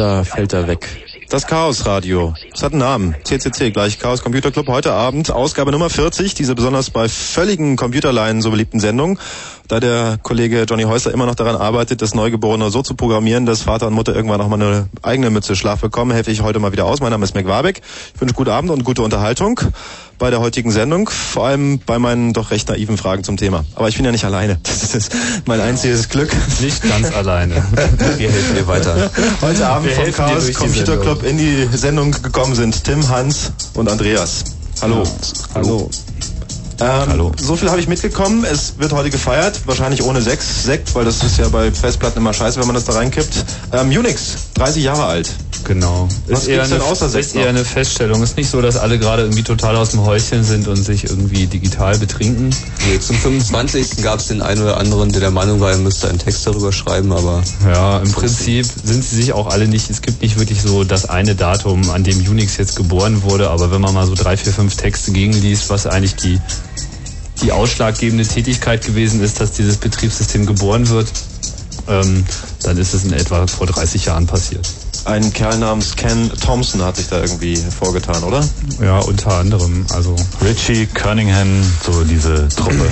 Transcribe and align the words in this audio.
Da 0.00 0.24
fällt 0.24 0.54
er 0.54 0.66
weg. 0.66 0.88
Das 1.28 1.46
Chaos 1.46 1.84
Radio. 1.84 2.32
Es 2.54 2.62
hat 2.62 2.72
einen 2.72 2.80
Namen. 2.80 3.14
CCC 3.22 3.70
gleich 3.70 3.98
Chaos 3.98 4.22
Computer 4.22 4.50
Club. 4.50 4.66
Heute 4.68 4.94
Abend 4.94 5.30
Ausgabe 5.30 5.72
Nummer 5.72 5.90
40. 5.90 6.32
Diese 6.32 6.54
besonders 6.54 6.88
bei 6.88 7.06
völligen 7.06 7.76
Computerleinen 7.76 8.40
so 8.40 8.50
beliebten 8.50 8.80
Sendung. 8.80 9.18
Da 9.68 9.78
der 9.78 10.18
Kollege 10.22 10.64
Johnny 10.66 10.84
Häuser 10.84 11.12
immer 11.12 11.26
noch 11.26 11.34
daran 11.34 11.54
arbeitet, 11.54 12.00
das 12.00 12.14
Neugeborene 12.14 12.70
so 12.70 12.80
zu 12.80 12.94
programmieren, 12.94 13.44
dass 13.44 13.60
Vater 13.60 13.88
und 13.88 13.92
Mutter 13.92 14.16
irgendwann 14.16 14.38
noch 14.38 14.48
mal 14.48 14.54
eine 14.54 14.88
eigene 15.02 15.28
Mütze 15.28 15.54
Schlaf 15.54 15.82
bekommen, 15.82 16.12
helfe 16.12 16.30
ich 16.30 16.40
heute 16.40 16.60
mal 16.60 16.72
wieder 16.72 16.86
aus. 16.86 17.00
Mein 17.00 17.10
Name 17.10 17.24
ist 17.24 17.34
Mac 17.34 17.46
Warbeck. 17.46 17.82
Ich 18.14 18.20
wünsche 18.22 18.34
guten 18.34 18.50
Abend 18.50 18.70
und 18.70 18.84
gute 18.84 19.02
Unterhaltung 19.02 19.60
bei 20.20 20.30
der 20.30 20.38
heutigen 20.38 20.70
Sendung. 20.70 21.08
Vor 21.08 21.46
allem 21.46 21.80
bei 21.80 21.98
meinen 21.98 22.32
doch 22.32 22.52
recht 22.52 22.68
naiven 22.68 22.96
Fragen 22.96 23.24
zum 23.24 23.36
Thema. 23.36 23.64
Aber 23.74 23.88
ich 23.88 23.96
bin 23.96 24.04
ja 24.04 24.12
nicht 24.12 24.24
alleine. 24.24 24.60
Das 24.62 24.94
ist 24.94 25.12
mein 25.46 25.60
einziges 25.60 26.08
Glück. 26.08 26.30
Nicht 26.60 26.82
ganz 26.82 27.12
alleine. 27.12 27.54
Wir 28.16 28.30
helfen 28.30 28.54
dir 28.56 28.66
weiter. 28.66 29.10
Heute 29.40 29.66
Abend 29.66 29.88
Wir 29.88 29.96
vom 29.96 30.12
Chaos 30.12 30.52
Computer 30.52 30.96
Club 30.98 31.22
in 31.22 31.38
die 31.38 31.68
Sendung 31.72 32.10
gekommen 32.10 32.54
sind 32.54 32.84
Tim, 32.84 33.08
Hans 33.08 33.52
und 33.74 33.88
Andreas. 33.88 34.44
Hallo. 34.82 35.04
Hallo. 35.54 35.90
Ähm, 36.80 36.88
Hallo. 37.08 37.32
So 37.40 37.56
viel 37.56 37.70
habe 37.70 37.80
ich 37.80 37.88
mitgekommen. 37.88 38.44
Es 38.44 38.78
wird 38.78 38.92
heute 38.92 39.10
gefeiert, 39.10 39.60
wahrscheinlich 39.66 40.02
ohne 40.02 40.20
Sechs, 40.22 40.64
Sekt, 40.64 40.94
weil 40.94 41.04
das 41.04 41.22
ist 41.22 41.38
ja 41.38 41.48
bei 41.48 41.70
Festplatten 41.70 42.18
immer 42.18 42.32
scheiße, 42.32 42.58
wenn 42.58 42.66
man 42.66 42.74
das 42.74 42.84
da 42.84 42.92
reinkippt. 42.92 43.44
Ähm, 43.72 43.88
Unix, 43.88 44.50
30 44.54 44.82
Jahre 44.82 45.04
alt. 45.04 45.30
Genau. 45.70 46.08
Was 46.26 46.40
ist 46.40 46.48
eher, 46.48 46.66
denn 46.66 46.80
außer 46.80 47.16
ist 47.16 47.36
eher 47.36 47.48
eine 47.48 47.64
Feststellung. 47.64 48.24
Ist 48.24 48.36
nicht 48.36 48.50
so, 48.50 48.60
dass 48.60 48.76
alle 48.76 48.98
gerade 48.98 49.22
irgendwie 49.22 49.44
total 49.44 49.76
aus 49.76 49.92
dem 49.92 50.04
Häuschen 50.04 50.42
sind 50.42 50.66
und 50.66 50.74
sich 50.74 51.04
irgendwie 51.04 51.46
digital 51.46 51.96
betrinken. 51.96 52.50
Nee, 52.88 52.98
zum 52.98 53.14
25. 53.14 54.02
gab 54.02 54.18
es 54.18 54.26
den 54.26 54.42
einen 54.42 54.62
oder 54.62 54.78
anderen, 54.78 55.12
der 55.12 55.20
der 55.20 55.30
Meinung 55.30 55.60
war, 55.60 55.70
er 55.70 55.78
müsste 55.78 56.08
einen 56.08 56.18
Text 56.18 56.44
darüber 56.44 56.72
schreiben, 56.72 57.12
aber... 57.12 57.44
Ja, 57.64 58.00
im 58.00 58.10
Prinzip 58.10 58.66
sind 58.66 59.04
sie 59.04 59.14
sich 59.14 59.32
auch 59.32 59.46
alle 59.46 59.68
nicht, 59.68 59.90
es 59.90 60.02
gibt 60.02 60.22
nicht 60.22 60.40
wirklich 60.40 60.60
so 60.60 60.82
das 60.82 61.08
eine 61.08 61.36
Datum, 61.36 61.88
an 61.90 62.02
dem 62.02 62.18
Unix 62.18 62.56
jetzt 62.56 62.74
geboren 62.74 63.22
wurde, 63.22 63.48
aber 63.50 63.70
wenn 63.70 63.80
man 63.80 63.94
mal 63.94 64.08
so 64.08 64.16
drei, 64.16 64.36
vier, 64.36 64.52
fünf 64.52 64.74
Texte 64.74 65.12
gegenliest, 65.12 65.70
was 65.70 65.86
eigentlich 65.86 66.16
die 66.16 66.40
die 67.42 67.52
ausschlaggebende 67.52 68.26
Tätigkeit 68.26 68.84
gewesen 68.84 69.22
ist, 69.22 69.40
dass 69.40 69.52
dieses 69.52 69.76
Betriebssystem 69.76 70.44
geboren 70.44 70.88
wird, 70.88 71.06
ähm, 71.88 72.24
dann 72.64 72.76
ist 72.76 72.92
es 72.92 73.04
in 73.04 73.12
etwa 73.12 73.46
vor 73.46 73.66
30 73.66 74.06
Jahren 74.06 74.26
passiert. 74.26 74.68
Ein 75.10 75.32
Kerl 75.32 75.58
namens 75.58 75.96
Ken 75.96 76.30
Thompson 76.40 76.82
hat 76.82 76.94
sich 76.94 77.08
da 77.08 77.20
irgendwie 77.20 77.56
vorgetan, 77.56 78.22
oder? 78.22 78.48
Ja, 78.80 79.00
unter 79.00 79.32
anderem. 79.38 79.84
Also 79.92 80.14
Richie 80.40 80.86
Cunningham, 80.86 81.48
so 81.84 82.04
diese 82.04 82.48
Truppe. 82.48 82.88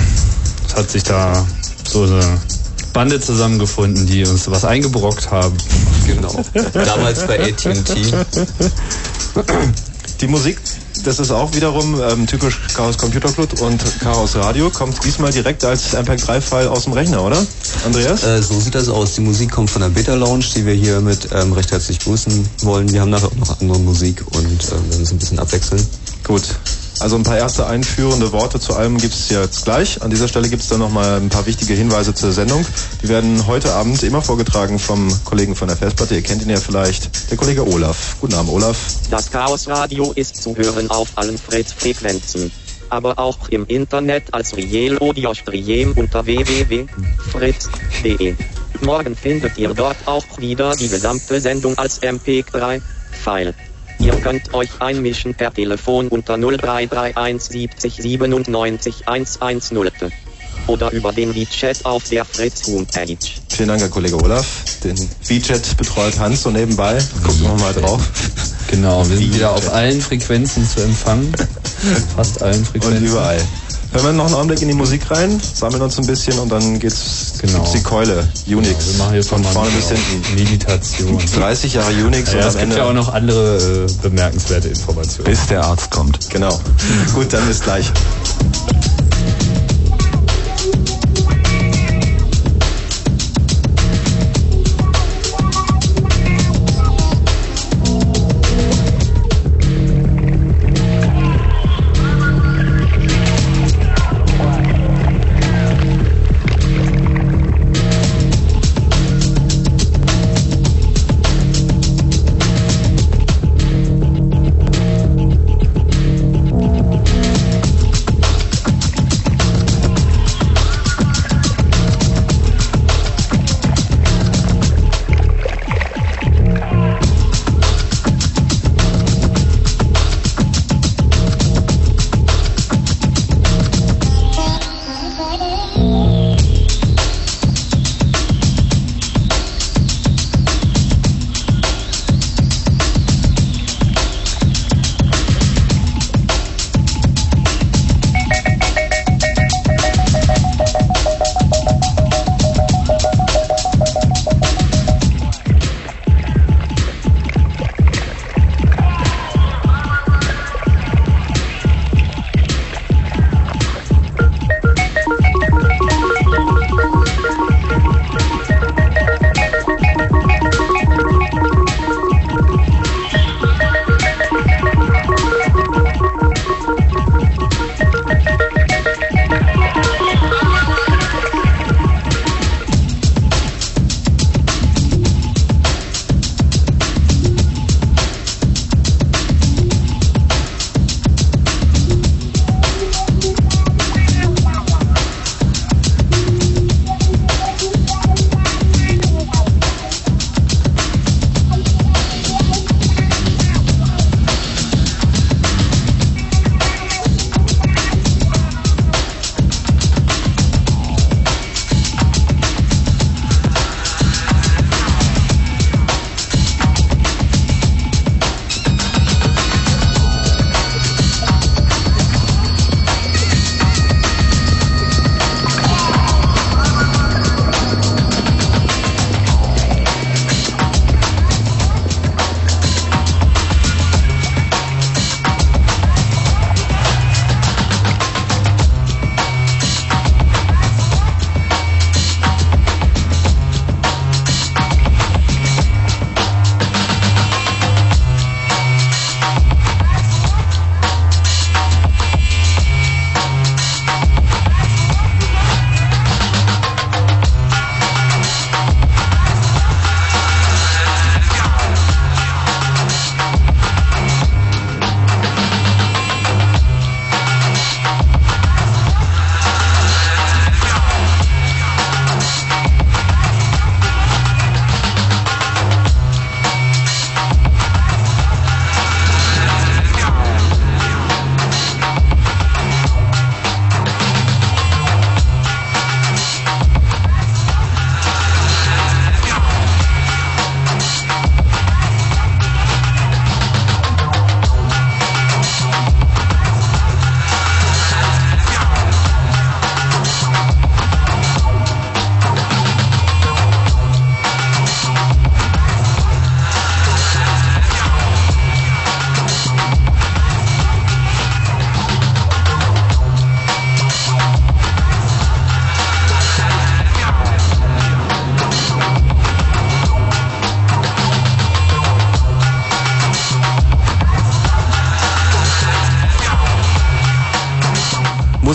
Es 0.67 0.75
hat 0.75 0.91
sich 0.91 1.03
da 1.03 1.47
so 1.89 2.03
eine 2.03 2.21
Bande 2.91 3.21
zusammengefunden, 3.21 4.05
die 4.05 4.25
uns 4.25 4.51
was 4.51 4.65
eingebrockt 4.65 5.31
haben. 5.31 5.55
Genau. 6.07 6.43
Damals 6.73 7.25
bei 7.25 7.39
AT&T. 7.39 8.13
Die 10.19 10.27
Musik 10.27 10.57
das 11.03 11.19
ist 11.19 11.31
auch 11.31 11.53
wiederum 11.53 12.01
ähm, 12.01 12.27
typisch 12.27 12.59
Chaos 12.73 12.97
Computer 12.97 13.31
Club 13.31 13.61
und 13.61 13.81
Chaos 14.01 14.35
Radio. 14.35 14.69
Kommt 14.69 15.03
diesmal 15.03 15.31
direkt 15.31 15.63
als 15.63 15.95
MP3-File 15.95 16.67
aus 16.67 16.83
dem 16.83 16.93
Rechner, 16.93 17.23
oder? 17.23 17.45
Andreas? 17.85 18.23
Äh, 18.23 18.41
so 18.41 18.59
sieht 18.59 18.75
das 18.75 18.89
aus. 18.89 19.15
Die 19.15 19.21
Musik 19.21 19.51
kommt 19.51 19.69
von 19.69 19.81
der 19.81 19.89
Beta 19.89 20.13
Lounge, 20.13 20.45
die 20.55 20.65
wir 20.65 20.73
hier 20.73 21.01
mit 21.01 21.29
ähm, 21.33 21.53
recht 21.53 21.71
herzlich 21.71 21.99
grüßen 21.99 22.47
wollen. 22.63 22.91
Wir 22.91 23.01
haben 23.01 23.09
nachher 23.09 23.27
auch 23.27 23.35
noch 23.35 23.61
andere 23.61 23.79
Musik 23.79 24.23
und 24.31 24.63
äh, 24.63 24.71
werden 24.71 25.03
es 25.03 25.11
ein 25.11 25.17
bisschen 25.17 25.39
abwechseln. 25.39 25.85
Gut. 26.23 26.43
Also 26.99 27.15
ein 27.15 27.23
paar 27.23 27.37
erste 27.37 27.65
einführende 27.65 28.33
Worte 28.33 28.59
zu 28.59 28.75
allem 28.75 28.97
gibt 28.97 29.13
es 29.13 29.29
jetzt 29.29 29.63
gleich. 29.63 30.01
An 30.01 30.09
dieser 30.09 30.27
Stelle 30.27 30.49
gibt 30.49 30.61
es 30.61 30.67
dann 30.67 30.79
nochmal 30.79 31.17
ein 31.17 31.29
paar 31.29 31.45
wichtige 31.45 31.73
Hinweise 31.73 32.13
zur 32.13 32.33
Sendung. 32.33 32.65
Die 33.01 33.07
werden 33.07 33.47
heute 33.47 33.73
Abend 33.73 34.03
immer 34.03 34.21
vorgetragen 34.21 34.79
vom 34.79 35.09
Kollegen 35.23 35.55
von 35.55 35.69
der 35.69 35.77
Festplatte. 35.77 36.15
Ihr 36.15 36.21
kennt 36.21 36.41
ihn 36.41 36.49
ja 36.49 36.59
vielleicht, 36.59 37.31
der 37.31 37.37
Kollege 37.37 37.65
Olaf. 37.65 38.17
Guten 38.19 38.33
Abend, 38.33 38.51
Olaf. 38.51 38.77
Das 39.09 39.31
Chaos 39.31 39.69
Radio 39.69 40.11
ist 40.13 40.43
zu 40.43 40.57
hören 40.57 40.89
auf 40.89 41.09
allen 41.15 41.37
Fritz-Frequenzen. 41.37 42.51
Aber 42.89 43.17
auch 43.17 43.47
im 43.49 43.65
Internet 43.67 44.33
als 44.33 44.57
Riel 44.57 44.97
Audio 44.99 45.33
Stream 45.33 45.93
www.fritz.de. 47.39 48.35
Morgen 48.81 49.15
findet 49.15 49.57
ihr 49.57 49.73
dort 49.73 49.97
auch 50.05 50.25
wieder 50.37 50.75
die 50.75 50.89
gesamte 50.89 51.39
Sendung 51.41 51.77
als 51.77 52.01
MP3-File. 52.01 53.53
Ihr 53.99 54.13
könnt 54.15 54.53
euch 54.53 54.69
einmischen 54.79 55.35
per 55.35 55.53
Telefon 55.53 56.07
unter 56.07 56.37
0331 56.37 57.41
70 57.41 57.95
97 57.95 59.07
110 59.07 60.11
oder 60.67 60.91
über 60.91 61.11
den 61.11 61.35
WeChat 61.35 61.85
auf 61.85 62.03
der 62.09 62.23
Fritz 62.23 62.67
Homepage. 62.67 63.17
Vielen 63.49 63.69
Dank, 63.69 63.81
Herr 63.81 63.89
Kollege 63.89 64.15
Olaf. 64.15 64.45
Den 64.83 64.97
WeChat 65.27 65.77
betreut 65.77 66.17
Hans 66.19 66.43
so 66.43 66.51
nebenbei. 66.51 66.97
Gucken 67.23 67.41
wir 67.41 67.53
mal 67.55 67.73
drauf. 67.73 68.01
Genau, 68.69 69.07
wir 69.09 69.17
sind 69.17 69.33
wieder 69.33 69.51
auf 69.51 69.73
allen 69.73 69.99
Frequenzen 69.99 70.67
zu 70.67 70.81
empfangen. 70.81 71.33
Fast 72.15 72.41
allen 72.41 72.63
Frequenzen. 72.63 72.97
Und 72.97 73.03
überall. 73.03 73.41
Hören 73.91 74.05
wir 74.05 74.13
noch 74.13 74.25
einen 74.25 74.35
Augenblick 74.35 74.61
in 74.61 74.67
die 74.67 74.75
Musik 74.75 75.09
rein, 75.09 75.41
sammeln 75.41 75.81
uns 75.81 75.97
ein 75.97 76.05
bisschen 76.05 76.37
und 76.37 76.49
dann 76.49 76.77
geht's 76.77 77.39
genau. 77.41 77.55
gibt's 77.55 77.71
die 77.71 77.81
Keule, 77.81 78.27
Unix. 78.45 78.85
Genau, 78.85 78.91
wir 78.91 78.97
machen 78.99 79.13
hier 79.13 79.23
von 79.23 79.43
vorne 79.43 79.71
bis 79.71 79.89
hinten. 79.89 80.35
Meditation. 80.35 81.19
30 81.35 81.73
Jahre 81.73 81.91
Unix 81.93 82.31
ja, 82.31 82.41
und 82.41 82.47
es 82.47 82.57
gibt 82.57 82.75
ja 82.75 82.85
auch 82.85 82.93
noch 82.93 83.11
andere 83.11 83.87
äh, 83.87 84.01
bemerkenswerte 84.03 84.67
Informationen. 84.67 85.31
Bis 85.31 85.47
der 85.47 85.63
Arzt 85.63 85.89
kommt. 85.89 86.29
Genau. 86.29 86.59
Gut, 87.15 87.33
dann 87.33 87.47
bis 87.47 87.61
gleich. 87.61 87.91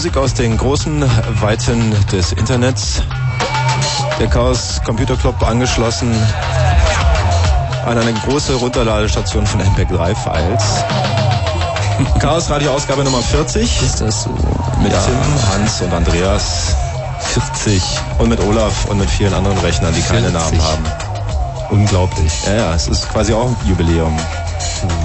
Musik 0.04 0.18
aus 0.18 0.34
den 0.34 0.58
großen 0.58 1.02
Weiten 1.40 1.94
des 2.12 2.32
Internets. 2.32 3.00
Der 4.20 4.26
Chaos 4.26 4.82
Computer 4.84 5.16
Club 5.16 5.42
angeschlossen 5.42 6.14
an 7.86 7.96
eine 7.96 8.12
große 8.12 8.52
Runterladestation 8.56 9.46
von 9.46 9.62
MP3-Files. 9.62 10.84
Chaos 12.18 12.50
Radio 12.50 12.72
Ausgabe 12.72 13.02
Nummer 13.02 13.22
40. 13.22 13.80
Ist 13.80 14.02
das 14.02 14.24
so? 14.24 14.30
Mit 14.82 14.92
ja. 14.92 15.00
Tim, 15.00 15.16
Hans 15.50 15.80
und 15.80 15.94
Andreas. 15.94 16.76
40. 17.20 17.82
Und 18.18 18.28
mit 18.28 18.40
Olaf 18.40 18.84
und 18.90 18.98
mit 18.98 19.08
vielen 19.08 19.32
anderen 19.32 19.56
Rechnern, 19.60 19.94
die 19.94 20.02
40. 20.02 20.22
keine 20.22 20.38
Namen 20.38 20.62
haben. 20.62 20.84
Unglaublich. 21.70 22.44
Ja, 22.44 22.52
ja, 22.52 22.74
es 22.74 22.88
ist 22.88 23.08
quasi 23.10 23.32
auch 23.32 23.46
ein 23.46 23.56
Jubiläum. 23.66 24.14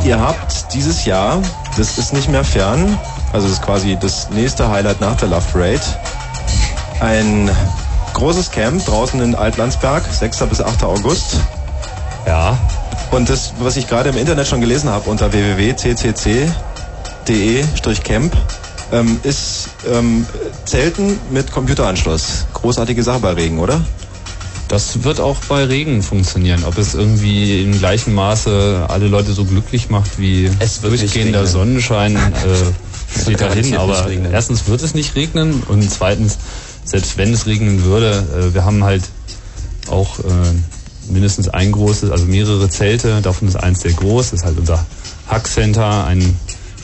Ihr 0.03 0.19
habt 0.19 0.73
dieses 0.73 1.05
Jahr, 1.05 1.41
das 1.77 1.97
ist 1.97 2.11
nicht 2.11 2.27
mehr 2.27 2.43
fern, 2.43 2.99
also 3.33 3.47
es 3.47 3.53
ist 3.53 3.61
quasi 3.61 3.97
das 3.99 4.29
nächste 4.29 4.69
Highlight 4.69 5.01
nach 5.01 5.17
der 5.17 5.29
Love 5.29 5.45
Parade, 5.51 5.81
ein 6.99 7.49
großes 8.13 8.51
Camp 8.51 8.85
draußen 8.85 9.21
in 9.21 9.35
Altlandsberg, 9.35 10.03
6. 10.11 10.39
bis 10.47 10.61
8. 10.61 10.83
August. 10.83 11.37
Ja. 12.25 12.57
Und 13.11 13.29
das, 13.29 13.53
was 13.59 13.77
ich 13.77 13.87
gerade 13.87 14.09
im 14.09 14.17
Internet 14.17 14.47
schon 14.47 14.61
gelesen 14.61 14.89
habe 14.89 15.09
unter 15.09 15.31
www.ccc.de-camp, 15.31 16.53
ähm, 18.91 19.19
ist 19.23 19.69
ähm, 19.91 20.25
Zelten 20.65 21.19
mit 21.31 21.51
Computeranschluss. 21.51 22.45
Großartige 22.53 23.03
Sache 23.03 23.19
bei 23.19 23.33
Regen, 23.33 23.59
oder? 23.59 23.81
Das 24.67 25.03
wird 25.03 25.19
auch 25.19 25.37
bei 25.47 25.63
Regen 25.63 26.03
funktionieren. 26.03 26.63
Ob 26.63 26.77
es 26.77 26.93
irgendwie 26.93 27.63
im 27.63 27.77
gleichen 27.79 28.13
Maße 28.13 28.85
alle 28.87 29.07
Leute 29.07 29.33
so 29.33 29.43
glücklich 29.45 29.89
macht 29.89 30.19
wie 30.19 30.49
es 30.59 30.81
durchgehender 30.81 31.47
Sonnenschein, 31.47 32.15
äh, 32.17 32.88
steht 33.21 33.41
dahin. 33.41 33.77
Aber 33.77 34.09
erstens 34.31 34.67
wird 34.67 34.81
es 34.81 34.93
nicht 34.93 35.15
regnen 35.15 35.63
und 35.67 35.89
zweitens, 35.89 36.37
selbst 36.83 37.17
wenn 37.17 37.33
es 37.33 37.45
regnen 37.45 37.83
würde, 37.83 38.25
äh, 38.37 38.53
wir 38.53 38.65
haben 38.65 38.83
halt 38.83 39.03
auch 39.89 40.19
äh, 40.19 40.23
mindestens 41.11 41.49
ein 41.49 41.71
großes, 41.71 42.11
also 42.11 42.25
mehrere 42.25 42.69
Zelte. 42.69 43.21
Davon 43.21 43.47
ist 43.47 43.55
eins 43.55 43.81
sehr 43.81 43.93
groß. 43.93 44.31
Das 44.31 44.39
ist 44.41 44.45
halt 44.45 44.57
unser 44.57 44.85
Hack 45.27 45.47
Center, 45.47 46.05
ein 46.05 46.37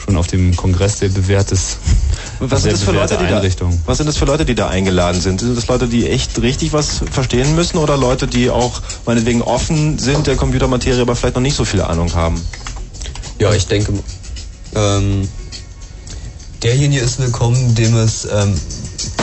schon 0.06 0.16
auf 0.16 0.28
dem 0.28 0.54
Kongress 0.54 1.00
sehr 1.00 1.08
bewährtes 1.08 1.78
was 2.38 2.62
sind, 2.62 2.72
das 2.72 2.82
für 2.82 2.92
Leute, 2.92 3.16
die 3.16 3.26
da, 3.26 3.42
was 3.86 3.96
sind 3.96 4.06
das 4.06 4.16
für 4.16 4.24
Leute, 4.24 4.44
die 4.44 4.54
da 4.54 4.68
eingeladen 4.68 5.20
sind? 5.20 5.40
Sind 5.40 5.56
das 5.56 5.66
Leute, 5.66 5.88
die 5.88 6.08
echt 6.08 6.40
richtig 6.42 6.72
was 6.72 7.02
verstehen 7.10 7.54
müssen 7.54 7.78
oder 7.78 7.96
Leute, 7.96 8.26
die 8.26 8.50
auch 8.50 8.80
meinetwegen 9.04 9.42
offen 9.42 9.98
sind 9.98 10.26
der 10.26 10.36
Computermaterie, 10.36 11.00
aber 11.00 11.16
vielleicht 11.16 11.34
noch 11.34 11.42
nicht 11.42 11.56
so 11.56 11.64
viel 11.64 11.80
Ahnung 11.80 12.14
haben? 12.14 12.40
Ja, 13.38 13.52
ich 13.52 13.66
denke, 13.66 13.92
ähm, 14.74 15.28
derjenige 16.66 17.00
ist 17.00 17.20
willkommen, 17.20 17.76
dem 17.76 17.96
es 17.96 18.24
ähm, 18.24 18.52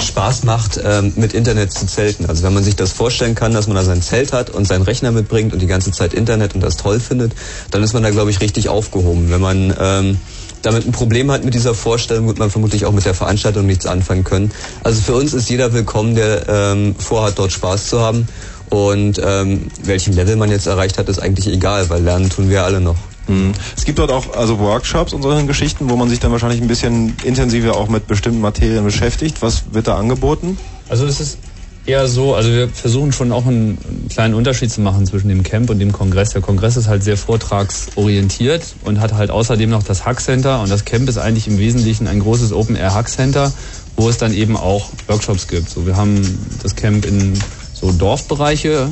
Spaß 0.01 0.45
macht, 0.45 0.79
ähm, 0.81 1.11
mit 1.17 1.33
Internet 1.33 1.73
zu 1.73 1.85
zelten. 1.85 2.25
Also 2.25 2.41
wenn 2.43 2.53
man 2.53 2.63
sich 2.63 2.77
das 2.77 2.93
vorstellen 2.93 3.35
kann, 3.35 3.53
dass 3.53 3.67
man 3.67 3.75
da 3.75 3.83
sein 3.83 4.01
Zelt 4.01 4.31
hat 4.31 4.49
und 4.49 4.65
seinen 4.65 4.83
Rechner 4.83 5.11
mitbringt 5.11 5.51
und 5.51 5.61
die 5.61 5.67
ganze 5.67 5.91
Zeit 5.91 6.13
Internet 6.13 6.55
und 6.55 6.61
das 6.61 6.77
toll 6.77 7.01
findet, 7.01 7.33
dann 7.69 7.83
ist 7.83 7.91
man 7.91 8.01
da, 8.01 8.11
glaube 8.11 8.31
ich, 8.31 8.39
richtig 8.39 8.69
aufgehoben. 8.69 9.29
Wenn 9.29 9.41
man 9.41 9.75
ähm, 9.77 10.17
damit 10.61 10.87
ein 10.87 10.93
Problem 10.93 11.31
hat 11.31 11.43
mit 11.43 11.53
dieser 11.53 11.73
Vorstellung, 11.73 12.27
wird 12.27 12.39
man 12.39 12.49
vermutlich 12.49 12.85
auch 12.85 12.93
mit 12.93 13.03
der 13.03 13.13
Veranstaltung 13.13 13.65
nichts 13.65 13.87
anfangen 13.87 14.23
können. 14.23 14.49
Also 14.81 15.01
für 15.01 15.15
uns 15.15 15.33
ist 15.33 15.49
jeder 15.49 15.73
willkommen, 15.73 16.15
der 16.15 16.47
ähm, 16.47 16.95
vorhat, 16.97 17.37
dort 17.39 17.51
Spaß 17.51 17.89
zu 17.89 17.99
haben. 17.99 18.25
Und 18.69 19.21
ähm, 19.21 19.67
welchen 19.83 20.13
Level 20.13 20.37
man 20.37 20.49
jetzt 20.49 20.65
erreicht 20.65 20.97
hat, 20.97 21.09
ist 21.09 21.19
eigentlich 21.19 21.47
egal, 21.47 21.89
weil 21.89 22.03
lernen 22.03 22.29
tun 22.29 22.49
wir 22.49 22.63
alle 22.63 22.79
noch. 22.79 22.95
Mhm. 23.27 23.53
Es 23.75 23.85
gibt 23.85 23.99
dort 23.99 24.11
auch 24.11 24.35
also 24.35 24.59
Workshops 24.59 25.13
und 25.13 25.21
solche 25.21 25.45
Geschichten, 25.45 25.89
wo 25.89 25.95
man 25.95 26.09
sich 26.09 26.19
dann 26.19 26.31
wahrscheinlich 26.31 26.61
ein 26.61 26.67
bisschen 26.67 27.15
intensiver 27.23 27.75
auch 27.75 27.87
mit 27.87 28.07
bestimmten 28.07 28.41
Materien 28.41 28.83
beschäftigt. 28.83 29.41
Was 29.41 29.63
wird 29.71 29.87
da 29.87 29.97
angeboten? 29.97 30.57
Also 30.89 31.05
es 31.05 31.19
ist 31.19 31.37
eher 31.85 32.07
so, 32.07 32.35
also 32.35 32.49
wir 32.49 32.69
versuchen 32.69 33.11
schon 33.11 33.31
auch 33.31 33.45
einen, 33.45 33.77
kleinen 34.09 34.33
Unterschied 34.33 34.71
zu 34.71 34.81
machen 34.81 35.05
zwischen 35.05 35.27
dem 35.29 35.43
Camp 35.43 35.69
und 35.69 35.79
dem 35.79 35.91
Kongress. 35.91 36.29
Der 36.31 36.41
Kongress 36.41 36.77
ist 36.77 36.87
halt 36.87 37.03
sehr 37.03 37.17
vortragsorientiert 37.17 38.75
und 38.85 38.99
hat 38.99 39.13
halt 39.13 39.31
außerdem 39.31 39.69
noch 39.69 39.83
das 39.83 40.05
Hack 40.05 40.21
Center 40.21 40.61
und 40.61 40.69
das 40.69 40.85
Camp 40.85 41.09
ist 41.09 41.17
eigentlich 41.17 41.47
im 41.47 41.57
Wesentlichen 41.57 42.07
ein 42.07 42.19
großes 42.19 42.53
Open 42.53 42.75
Air 42.75 42.93
Hack 42.93 43.09
Center, 43.09 43.51
wo 43.97 44.09
es 44.09 44.17
dann 44.17 44.33
eben 44.33 44.55
auch 44.55 44.89
Workshops 45.07 45.47
gibt. 45.47 45.69
So, 45.69 45.85
wir 45.85 45.95
haben 45.95 46.21
das 46.61 46.75
Camp 46.75 47.05
in 47.05 47.33
so 47.83 47.91
Dorfbereiche 47.91 48.89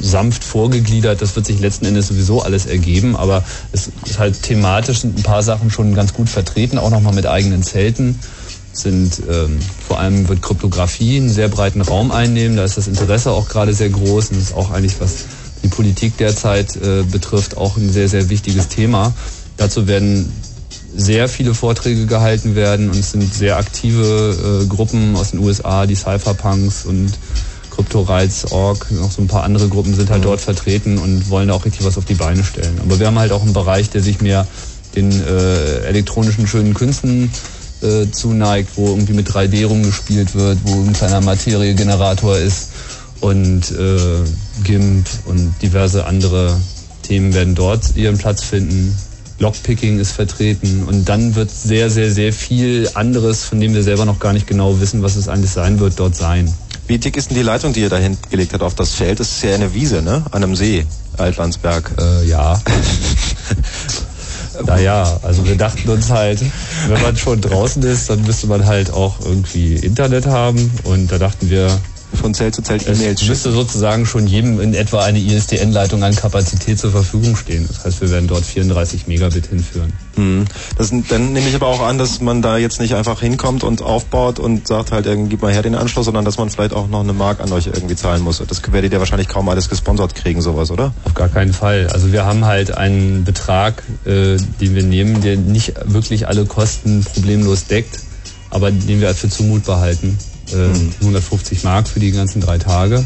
sanft 0.00 0.44
vorgegliedert. 0.44 1.22
Das 1.22 1.34
wird 1.36 1.46
sich 1.46 1.58
letzten 1.58 1.86
Endes 1.86 2.08
sowieso 2.08 2.42
alles 2.42 2.66
ergeben, 2.66 3.16
aber 3.16 3.44
es 3.72 3.90
ist 4.04 4.18
halt 4.18 4.42
thematisch 4.42 5.00
sind 5.00 5.18
ein 5.18 5.22
paar 5.22 5.42
Sachen 5.42 5.70
schon 5.70 5.94
ganz 5.94 6.12
gut 6.12 6.28
vertreten, 6.28 6.76
auch 6.76 6.90
nochmal 6.90 7.14
mit 7.14 7.26
eigenen 7.26 7.62
Zelten 7.62 8.18
sind 8.70 9.22
ähm, 9.28 9.58
vor 9.88 9.98
allem 9.98 10.28
wird 10.28 10.42
Kryptographie 10.42 11.16
einen 11.16 11.30
sehr 11.30 11.48
breiten 11.48 11.80
Raum 11.80 12.12
einnehmen. 12.12 12.56
Da 12.56 12.64
ist 12.64 12.76
das 12.76 12.86
Interesse 12.86 13.32
auch 13.32 13.48
gerade 13.48 13.72
sehr 13.72 13.88
groß 13.88 14.30
und 14.30 14.38
ist 14.38 14.54
auch 14.54 14.70
eigentlich 14.70 15.00
was 15.00 15.24
die 15.64 15.68
Politik 15.68 16.16
derzeit 16.18 16.76
äh, 16.76 17.02
betrifft 17.02 17.56
auch 17.56 17.76
ein 17.76 17.90
sehr 17.90 18.08
sehr 18.08 18.28
wichtiges 18.28 18.68
Thema. 18.68 19.14
Dazu 19.56 19.88
werden 19.88 20.30
sehr 20.94 21.28
viele 21.28 21.54
Vorträge 21.54 22.06
gehalten 22.06 22.54
werden 22.54 22.90
und 22.90 22.98
es 22.98 23.12
sind 23.12 23.34
sehr 23.34 23.56
aktive 23.56 24.62
äh, 24.62 24.66
Gruppen 24.66 25.16
aus 25.16 25.32
den 25.32 25.40
USA, 25.40 25.86
die 25.86 25.96
Cypherpunks 25.96 26.84
und 26.84 27.10
CryptoRights.org, 27.78 28.90
noch 28.90 29.10
so 29.10 29.22
ein 29.22 29.28
paar 29.28 29.44
andere 29.44 29.68
Gruppen 29.68 29.94
sind 29.94 30.10
halt 30.10 30.20
mhm. 30.20 30.26
dort 30.26 30.40
vertreten 30.40 30.98
und 30.98 31.30
wollen 31.30 31.50
auch 31.50 31.64
richtig 31.64 31.84
was 31.84 31.96
auf 31.96 32.04
die 32.04 32.14
Beine 32.14 32.44
stellen. 32.44 32.78
Aber 32.82 32.98
wir 32.98 33.06
haben 33.06 33.18
halt 33.18 33.32
auch 33.32 33.42
einen 33.42 33.52
Bereich, 33.52 33.90
der 33.90 34.02
sich 34.02 34.20
mehr 34.20 34.46
den 34.94 35.10
äh, 35.10 35.80
elektronischen 35.86 36.46
schönen 36.46 36.74
Künsten 36.74 37.30
äh, 37.82 38.10
zuneigt, 38.10 38.70
wo 38.76 38.88
irgendwie 38.88 39.12
mit 39.12 39.28
3D 39.28 39.66
rumgespielt 39.66 40.34
wird, 40.34 40.58
wo 40.64 40.80
ein 40.80 40.92
kleiner 40.92 41.20
Materiegenerator 41.20 42.36
ist 42.36 42.70
und 43.20 43.70
äh, 43.70 44.64
GIMP 44.64 45.06
und 45.26 45.54
diverse 45.62 46.04
andere 46.04 46.58
Themen 47.02 47.32
werden 47.34 47.54
dort 47.54 47.96
ihren 47.96 48.18
Platz 48.18 48.42
finden. 48.42 48.96
Lockpicking 49.38 50.00
ist 50.00 50.12
vertreten 50.12 50.82
und 50.84 51.08
dann 51.08 51.36
wird 51.36 51.50
sehr, 51.50 51.90
sehr, 51.90 52.10
sehr 52.10 52.32
viel 52.32 52.90
anderes, 52.94 53.44
von 53.44 53.60
dem 53.60 53.72
wir 53.72 53.84
selber 53.84 54.04
noch 54.04 54.18
gar 54.18 54.32
nicht 54.32 54.48
genau 54.48 54.80
wissen, 54.80 55.02
was 55.02 55.14
es 55.14 55.28
eigentlich 55.28 55.52
sein 55.52 55.78
wird, 55.78 56.00
dort 56.00 56.16
sein. 56.16 56.52
Wie 56.88 56.96
dick 56.96 57.18
ist 57.18 57.28
denn 57.28 57.36
die 57.36 57.42
Leitung, 57.42 57.74
die 57.74 57.80
ihr 57.80 57.90
da 57.90 57.98
hingelegt 57.98 58.54
habt 58.54 58.62
auf 58.62 58.74
das 58.74 58.94
Feld? 58.94 59.20
Das 59.20 59.30
ist 59.30 59.44
ja 59.44 59.54
eine 59.54 59.74
Wiese, 59.74 60.00
ne? 60.00 60.24
An 60.30 60.42
einem 60.42 60.56
See, 60.56 60.86
Altlandsberg. 61.18 61.92
Äh, 62.00 62.26
ja. 62.26 62.60
Naja, 64.66 65.20
also 65.22 65.46
wir 65.46 65.56
dachten 65.56 65.88
uns 65.88 66.10
halt, 66.10 66.40
wenn 66.88 67.00
man 67.00 67.16
schon 67.16 67.40
draußen 67.40 67.80
ist, 67.84 68.10
dann 68.10 68.22
müsste 68.22 68.48
man 68.48 68.66
halt 68.66 68.90
auch 68.90 69.20
irgendwie 69.24 69.76
Internet 69.76 70.26
haben. 70.26 70.72
Und 70.82 71.12
da 71.12 71.18
dachten 71.18 71.48
wir, 71.48 71.78
von 72.14 72.34
Zelt 72.34 72.54
zu 72.54 72.62
Zelt 72.62 72.86
E-Mails 72.86 73.22
Es 73.22 73.28
müsste 73.28 73.52
sozusagen 73.52 74.06
schon 74.06 74.26
jedem 74.26 74.60
in 74.60 74.74
etwa 74.74 75.02
eine 75.04 75.18
ISDN-Leitung 75.18 76.02
an 76.02 76.14
Kapazität 76.14 76.78
zur 76.78 76.90
Verfügung 76.90 77.36
stehen. 77.36 77.66
Das 77.68 77.84
heißt, 77.84 78.00
wir 78.00 78.10
werden 78.10 78.28
dort 78.28 78.44
34 78.44 79.06
Megabit 79.06 79.46
hinführen. 79.46 79.92
Mhm. 80.16 80.44
Das, 80.76 80.90
dann 81.08 81.32
nehme 81.32 81.48
ich 81.48 81.54
aber 81.54 81.66
auch 81.66 81.80
an, 81.80 81.98
dass 81.98 82.20
man 82.20 82.42
da 82.42 82.56
jetzt 82.56 82.80
nicht 82.80 82.94
einfach 82.94 83.20
hinkommt 83.20 83.64
und 83.64 83.82
aufbaut 83.82 84.38
und 84.38 84.66
sagt 84.66 84.92
halt, 84.92 85.06
gib 85.28 85.42
mal 85.42 85.52
her 85.52 85.62
den 85.62 85.74
Anschluss, 85.74 86.06
sondern 86.06 86.24
dass 86.24 86.38
man 86.38 86.50
vielleicht 86.50 86.72
auch 86.72 86.88
noch 86.88 87.00
eine 87.00 87.12
Mark 87.12 87.40
an 87.40 87.52
euch 87.52 87.66
irgendwie 87.66 87.96
zahlen 87.96 88.22
muss. 88.22 88.42
Das 88.46 88.62
werdet 88.72 88.92
ihr 88.92 88.98
wahrscheinlich 88.98 89.28
kaum 89.28 89.48
alles 89.48 89.68
gesponsert 89.68 90.14
kriegen, 90.14 90.40
sowas, 90.40 90.70
oder? 90.70 90.92
Auf 91.04 91.14
gar 91.14 91.28
keinen 91.28 91.52
Fall. 91.52 91.88
Also 91.92 92.12
wir 92.12 92.24
haben 92.24 92.44
halt 92.44 92.76
einen 92.76 93.24
Betrag, 93.24 93.82
äh, 94.04 94.36
den 94.60 94.74
wir 94.74 94.82
nehmen, 94.82 95.20
der 95.20 95.36
nicht 95.36 95.74
wirklich 95.84 96.26
alle 96.26 96.46
Kosten 96.46 97.04
problemlos 97.04 97.66
deckt, 97.66 98.00
aber 98.50 98.70
den 98.70 99.00
wir 99.00 99.14
für 99.14 99.28
zumutbar 99.28 99.80
halten 99.80 100.18
äh, 100.52 101.00
150 101.00 101.64
Mark 101.64 101.88
für 101.88 102.00
die 102.00 102.12
ganzen 102.12 102.40
drei 102.40 102.58
Tage. 102.58 103.04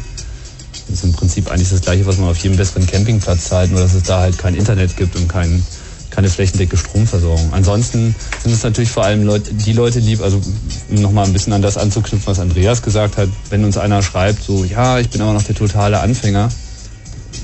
Das 0.89 0.99
ist 0.99 1.05
im 1.05 1.13
Prinzip 1.13 1.51
eigentlich 1.51 1.71
das 1.71 1.81
gleiche, 1.81 2.07
was 2.07 2.19
man 2.19 2.29
auf 2.29 2.37
jedem 2.39 2.57
besseren 2.57 2.87
Campingplatz 2.87 3.49
zahlt, 3.49 3.71
nur 3.71 3.81
dass 3.81 3.95
es 3.95 4.03
da 4.03 4.21
halt 4.21 4.39
kein 4.39 4.55
Internet 4.55 4.97
gibt 4.97 5.17
und 5.17 5.29
kein, 5.29 5.65
keine 6.11 6.29
flächendecke 6.29 6.77
Stromversorgung. 6.77 7.53
Ansonsten 7.53 8.15
sind 8.43 8.53
es 8.53 8.63
natürlich 8.63 8.91
vor 8.91 9.05
allem 9.05 9.23
Leute, 9.25 9.55
die 9.55 9.73
Leute 9.73 10.01
lieb, 10.01 10.21
also 10.23 10.41
um 10.91 10.97
nochmal 10.97 11.27
ein 11.27 11.33
bisschen 11.33 11.53
an 11.53 11.63
das 11.63 11.77
anzuknüpfen, 11.77 12.27
was 12.27 12.39
Andreas 12.39 12.83
gesagt 12.83 13.17
hat, 13.17 13.29
wenn 13.51 13.65
uns 13.65 13.79
einer 13.79 14.03
schreibt, 14.03 14.43
so, 14.43 14.65
ja, 14.65 14.99
ich 14.99 15.09
bin 15.09 15.21
aber 15.21 15.33
noch 15.33 15.43
der 15.43 15.55
totale 15.55 16.01
Anfänger, 16.01 16.51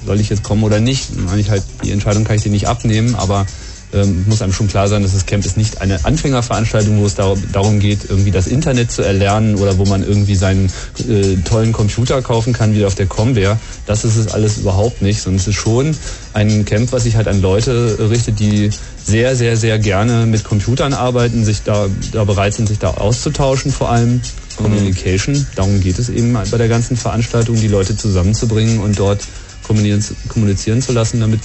soll 0.04 0.20
ich 0.20 0.28
jetzt 0.28 0.42
kommen 0.42 0.62
oder 0.62 0.80
nicht? 0.80 1.14
Dann 1.14 1.26
meine 1.26 1.40
ich 1.40 1.50
halt, 1.50 1.62
die 1.84 1.92
Entscheidung 1.92 2.24
kann 2.24 2.36
ich 2.36 2.42
dir 2.42 2.50
nicht 2.50 2.66
abnehmen, 2.66 3.14
aber 3.14 3.46
ähm, 3.92 4.24
muss 4.28 4.42
einem 4.42 4.52
schon 4.52 4.68
klar 4.68 4.88
sein, 4.88 5.02
dass 5.02 5.12
das 5.12 5.26
Camp 5.26 5.44
ist 5.46 5.56
nicht 5.56 5.80
eine 5.80 6.04
Anfängerveranstaltung, 6.04 7.00
wo 7.00 7.06
es 7.06 7.14
darum 7.14 7.80
geht, 7.80 8.00
irgendwie 8.08 8.30
das 8.30 8.46
Internet 8.46 8.90
zu 8.92 9.02
erlernen 9.02 9.56
oder 9.56 9.78
wo 9.78 9.84
man 9.86 10.02
irgendwie 10.02 10.34
seinen 10.34 10.70
äh, 11.08 11.36
tollen 11.44 11.72
Computer 11.72 12.20
kaufen 12.20 12.52
kann, 12.52 12.74
wie 12.74 12.84
auf 12.84 12.94
der 12.94 13.06
Comware. 13.06 13.58
Das 13.86 14.04
ist 14.04 14.16
es 14.16 14.28
alles 14.28 14.58
überhaupt 14.58 15.00
nicht, 15.00 15.20
sondern 15.20 15.40
es 15.40 15.48
ist 15.48 15.54
schon 15.54 15.96
ein 16.34 16.64
Camp, 16.64 16.92
was 16.92 17.04
sich 17.04 17.16
halt 17.16 17.28
an 17.28 17.40
Leute 17.40 18.10
richtet, 18.10 18.40
die 18.40 18.70
sehr, 19.02 19.36
sehr, 19.36 19.56
sehr 19.56 19.78
gerne 19.78 20.26
mit 20.26 20.44
Computern 20.44 20.92
arbeiten, 20.92 21.44
sich 21.44 21.62
da, 21.62 21.86
da 22.12 22.24
bereit 22.24 22.54
sind, 22.54 22.68
sich 22.68 22.78
da 22.78 22.90
auszutauschen 22.90 23.72
vor 23.72 23.90
allem. 23.90 24.20
Communication, 24.58 25.46
darum 25.54 25.80
geht 25.80 26.00
es 26.00 26.08
eben 26.08 26.32
bei 26.32 26.58
der 26.58 26.66
ganzen 26.66 26.96
Veranstaltung, 26.96 27.54
die 27.60 27.68
Leute 27.68 27.96
zusammenzubringen 27.96 28.80
und 28.80 28.98
dort 28.98 29.20
kommunizieren, 29.62 30.16
kommunizieren 30.28 30.82
zu 30.82 30.92
lassen, 30.92 31.20
damit 31.20 31.40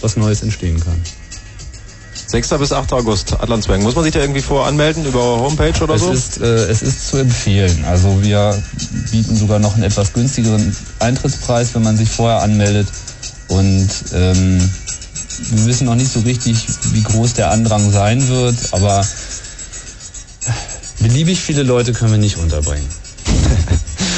was 0.00 0.16
Neues 0.16 0.42
entstehen 0.42 0.78
kann. 0.78 1.00
6. 2.26 2.48
bis 2.58 2.72
8. 2.72 2.92
August, 2.92 3.32
Atlantsberg. 3.32 3.82
Muss 3.82 3.94
man 3.94 4.04
sich 4.04 4.12
da 4.12 4.20
irgendwie 4.20 4.40
voranmelden 4.40 5.04
über 5.04 5.20
Homepage 5.20 5.82
oder 5.82 5.94
es 5.94 6.02
so? 6.02 6.10
Ist, 6.10 6.40
äh, 6.40 6.66
es 6.66 6.82
ist 6.82 7.08
zu 7.08 7.18
empfehlen. 7.18 7.84
Also 7.84 8.22
wir 8.22 8.60
bieten 9.10 9.36
sogar 9.36 9.58
noch 9.58 9.74
einen 9.74 9.84
etwas 9.84 10.12
günstigeren 10.12 10.74
Eintrittspreis, 10.98 11.74
wenn 11.74 11.82
man 11.82 11.96
sich 11.96 12.08
vorher 12.08 12.42
anmeldet. 12.42 12.88
Und 13.48 13.88
ähm, 14.14 14.70
wir 15.50 15.66
wissen 15.66 15.86
noch 15.86 15.94
nicht 15.94 16.12
so 16.12 16.20
richtig, 16.20 16.66
wie 16.92 17.02
groß 17.02 17.34
der 17.34 17.50
Andrang 17.50 17.90
sein 17.90 18.26
wird, 18.28 18.56
aber 18.72 19.06
beliebig 21.00 21.40
viele 21.40 21.62
Leute 21.62 21.92
können 21.92 22.12
wir 22.12 22.18
nicht 22.18 22.38
unterbringen. 22.38 22.88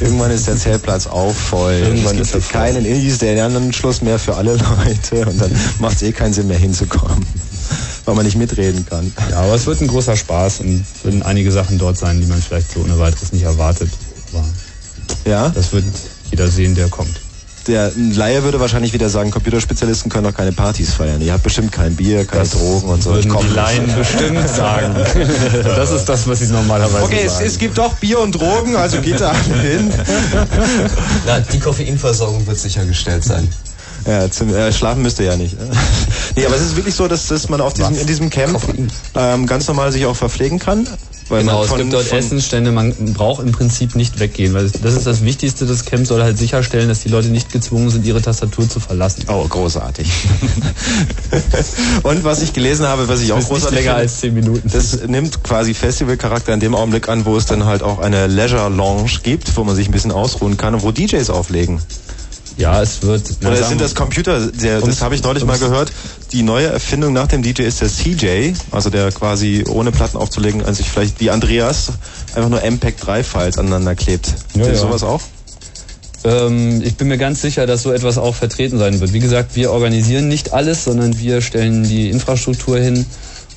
Irgendwann 0.00 0.30
ist 0.30 0.46
der 0.46 0.56
Zeltplatz 0.56 1.06
auch 1.06 1.32
voll. 1.32 1.72
Irgendwann 1.72 2.18
es 2.18 2.28
ist 2.28 2.32
gibt 2.32 2.34
er 2.34 2.40
voll. 2.40 2.60
keinen 2.60 2.84
Indie-Anschluss 2.84 4.02
mehr 4.02 4.18
für 4.18 4.36
alle 4.36 4.52
Leute 4.56 5.26
und 5.26 5.40
dann 5.40 5.50
macht 5.78 5.96
es 5.96 6.02
eh 6.02 6.12
keinen 6.12 6.32
Sinn 6.32 6.48
mehr 6.48 6.58
hinzukommen, 6.58 7.24
weil 8.04 8.14
man 8.14 8.24
nicht 8.24 8.36
mitreden 8.36 8.84
kann. 8.86 9.12
Ja, 9.30 9.40
aber 9.40 9.54
es 9.54 9.66
wird 9.66 9.80
ein 9.80 9.88
großer 9.88 10.16
Spaß 10.16 10.60
und 10.60 10.84
würden 11.02 11.22
einige 11.22 11.50
Sachen 11.52 11.78
dort 11.78 11.96
sein, 11.98 12.20
die 12.20 12.26
man 12.26 12.40
vielleicht 12.40 12.72
so 12.72 12.80
ohne 12.80 12.98
weiteres 12.98 13.32
nicht 13.32 13.44
erwartet. 13.44 13.90
Aber 14.32 14.44
Ja, 15.24 15.48
das 15.50 15.72
wird 15.72 15.84
jeder 16.30 16.48
sehen, 16.48 16.74
der 16.74 16.88
kommt. 16.88 17.20
Der 17.66 17.92
Laie 17.96 18.42
würde 18.42 18.60
wahrscheinlich 18.60 18.92
wieder 18.92 19.08
sagen, 19.08 19.30
Computerspezialisten 19.30 20.10
können 20.10 20.24
doch 20.24 20.34
keine 20.34 20.52
Partys 20.52 20.94
feiern. 20.94 21.20
Ihr 21.20 21.32
habt 21.32 21.42
bestimmt 21.42 21.72
kein 21.72 21.96
Bier, 21.96 22.24
keine 22.26 22.48
Drogen 22.48 22.88
und 22.88 23.02
so. 23.02 23.16
Ich 23.16 23.28
Würden 23.28 23.48
die. 23.48 23.54
Laien 23.54 23.94
bestimmt 23.96 24.48
sagen. 24.48 24.94
das 25.64 25.90
ist 25.90 26.04
das, 26.04 26.28
was 26.28 26.40
sie 26.40 26.46
normalerweise 26.46 27.04
Okay, 27.04 27.22
es, 27.24 27.34
sagen. 27.34 27.46
es 27.46 27.58
gibt 27.58 27.78
doch 27.78 27.94
Bier 27.94 28.20
und 28.20 28.32
Drogen, 28.32 28.76
also 28.76 29.00
geht 29.00 29.20
da 29.20 29.32
hin. 29.32 29.90
Na, 31.26 31.40
die 31.40 31.58
Koffeinversorgung 31.58 32.46
wird 32.46 32.58
sichergestellt 32.58 33.24
sein. 33.24 33.48
Ja, 34.06 34.30
zum, 34.30 34.54
äh, 34.54 34.70
schlafen 34.70 35.02
müsst 35.02 35.18
ihr 35.18 35.26
ja 35.26 35.36
nicht. 35.36 35.56
nee, 36.36 36.44
aber 36.44 36.54
es 36.54 36.62
ist 36.62 36.76
wirklich 36.76 36.94
so, 36.94 37.08
dass, 37.08 37.28
dass 37.28 37.48
man 37.48 37.60
auf 37.60 37.72
diesem, 37.72 37.96
in 37.96 38.06
diesem 38.06 38.28
Camp 38.28 38.60
ähm, 39.14 39.46
ganz 39.46 39.66
normal 39.66 39.92
sich 39.92 40.04
auch 40.04 40.16
verpflegen 40.16 40.58
kann. 40.58 40.86
Weil 41.28 41.40
Genau, 41.40 41.54
man 41.54 41.62
es 41.62 41.68
von, 41.68 41.78
gibt 41.78 41.92
dort 41.92 42.04
von, 42.04 42.18
Essensstände, 42.18 42.70
man 42.70 42.92
braucht 43.14 43.42
im 43.42 43.52
Prinzip 43.52 43.96
nicht 43.96 44.20
weggehen, 44.20 44.52
weil 44.52 44.68
das 44.68 44.94
ist 44.94 45.06
das 45.06 45.24
Wichtigste, 45.24 45.64
das 45.64 45.84
Camp 45.86 46.06
soll 46.06 46.22
halt 46.22 46.36
sicherstellen, 46.36 46.88
dass 46.88 47.00
die 47.00 47.08
Leute 47.08 47.28
nicht 47.28 47.50
gezwungen 47.50 47.88
sind, 47.90 48.04
ihre 48.04 48.20
Tastatur 48.20 48.68
zu 48.68 48.78
verlassen. 48.78 49.24
Oh, 49.28 49.46
großartig. 49.48 50.06
und 52.02 52.24
was 52.24 52.42
ich 52.42 52.52
gelesen 52.52 52.86
habe, 52.86 53.08
was 53.08 53.22
ich 53.22 53.32
auch 53.32 53.36
Das 53.36 53.44
nicht 53.48 53.52
großartig 53.52 53.78
länger 53.78 53.92
finde, 53.92 54.02
als 54.02 54.20
10 54.20 54.34
Minuten. 54.34 54.70
das 54.70 55.00
nimmt 55.06 55.42
quasi 55.42 55.72
Festivalcharakter 55.72 56.52
in 56.52 56.60
dem 56.60 56.74
Augenblick 56.74 57.08
an, 57.08 57.24
wo 57.24 57.36
es 57.36 57.46
dann 57.46 57.64
halt 57.64 57.82
auch 57.82 57.98
eine 58.00 58.26
Leisure 58.26 58.68
Lounge 58.68 59.20
gibt, 59.22 59.56
wo 59.56 59.64
man 59.64 59.74
sich 59.76 59.88
ein 59.88 59.92
bisschen 59.92 60.12
ausruhen 60.12 60.56
kann 60.56 60.74
und 60.74 60.82
wo 60.82 60.92
DJs 60.92 61.30
auflegen. 61.30 61.80
Ja, 62.56 62.80
es 62.82 63.02
wird. 63.02 63.22
Oder 63.44 63.62
sind 63.64 63.80
das 63.80 63.94
Computer? 63.94 64.46
Der, 64.46 64.80
das 64.80 65.02
habe 65.02 65.14
ich 65.14 65.22
neulich 65.22 65.44
mal 65.44 65.58
gehört. 65.58 65.90
Die 66.32 66.42
neue 66.42 66.68
Erfindung 66.68 67.12
nach 67.12 67.26
dem 67.26 67.42
DJ 67.42 67.62
ist 67.62 67.80
der 67.80 67.88
CJ, 67.88 68.52
also 68.70 68.90
der 68.90 69.10
quasi 69.10 69.64
ohne 69.68 69.90
Platten 69.90 70.16
aufzulegen, 70.16 70.64
an 70.64 70.74
sich 70.74 70.88
vielleicht 70.88 71.20
wie 71.20 71.30
Andreas 71.30 71.92
einfach 72.34 72.50
nur 72.50 72.62
MPEG-3-Files 72.62 73.58
aneinander 73.58 73.94
klebt. 73.94 74.32
Ja, 74.54 74.66
ja. 74.66 74.74
sowas 74.74 75.02
auch? 75.02 75.20
Ähm, 76.24 76.80
ich 76.82 76.96
bin 76.96 77.08
mir 77.08 77.18
ganz 77.18 77.42
sicher, 77.42 77.66
dass 77.66 77.82
so 77.82 77.92
etwas 77.92 78.18
auch 78.18 78.34
vertreten 78.34 78.78
sein 78.78 79.00
wird. 79.00 79.12
Wie 79.12 79.20
gesagt, 79.20 79.56
wir 79.56 79.72
organisieren 79.72 80.28
nicht 80.28 80.52
alles, 80.52 80.84
sondern 80.84 81.18
wir 81.18 81.42
stellen 81.42 81.84
die 81.84 82.10
Infrastruktur 82.10 82.78
hin 82.78 83.04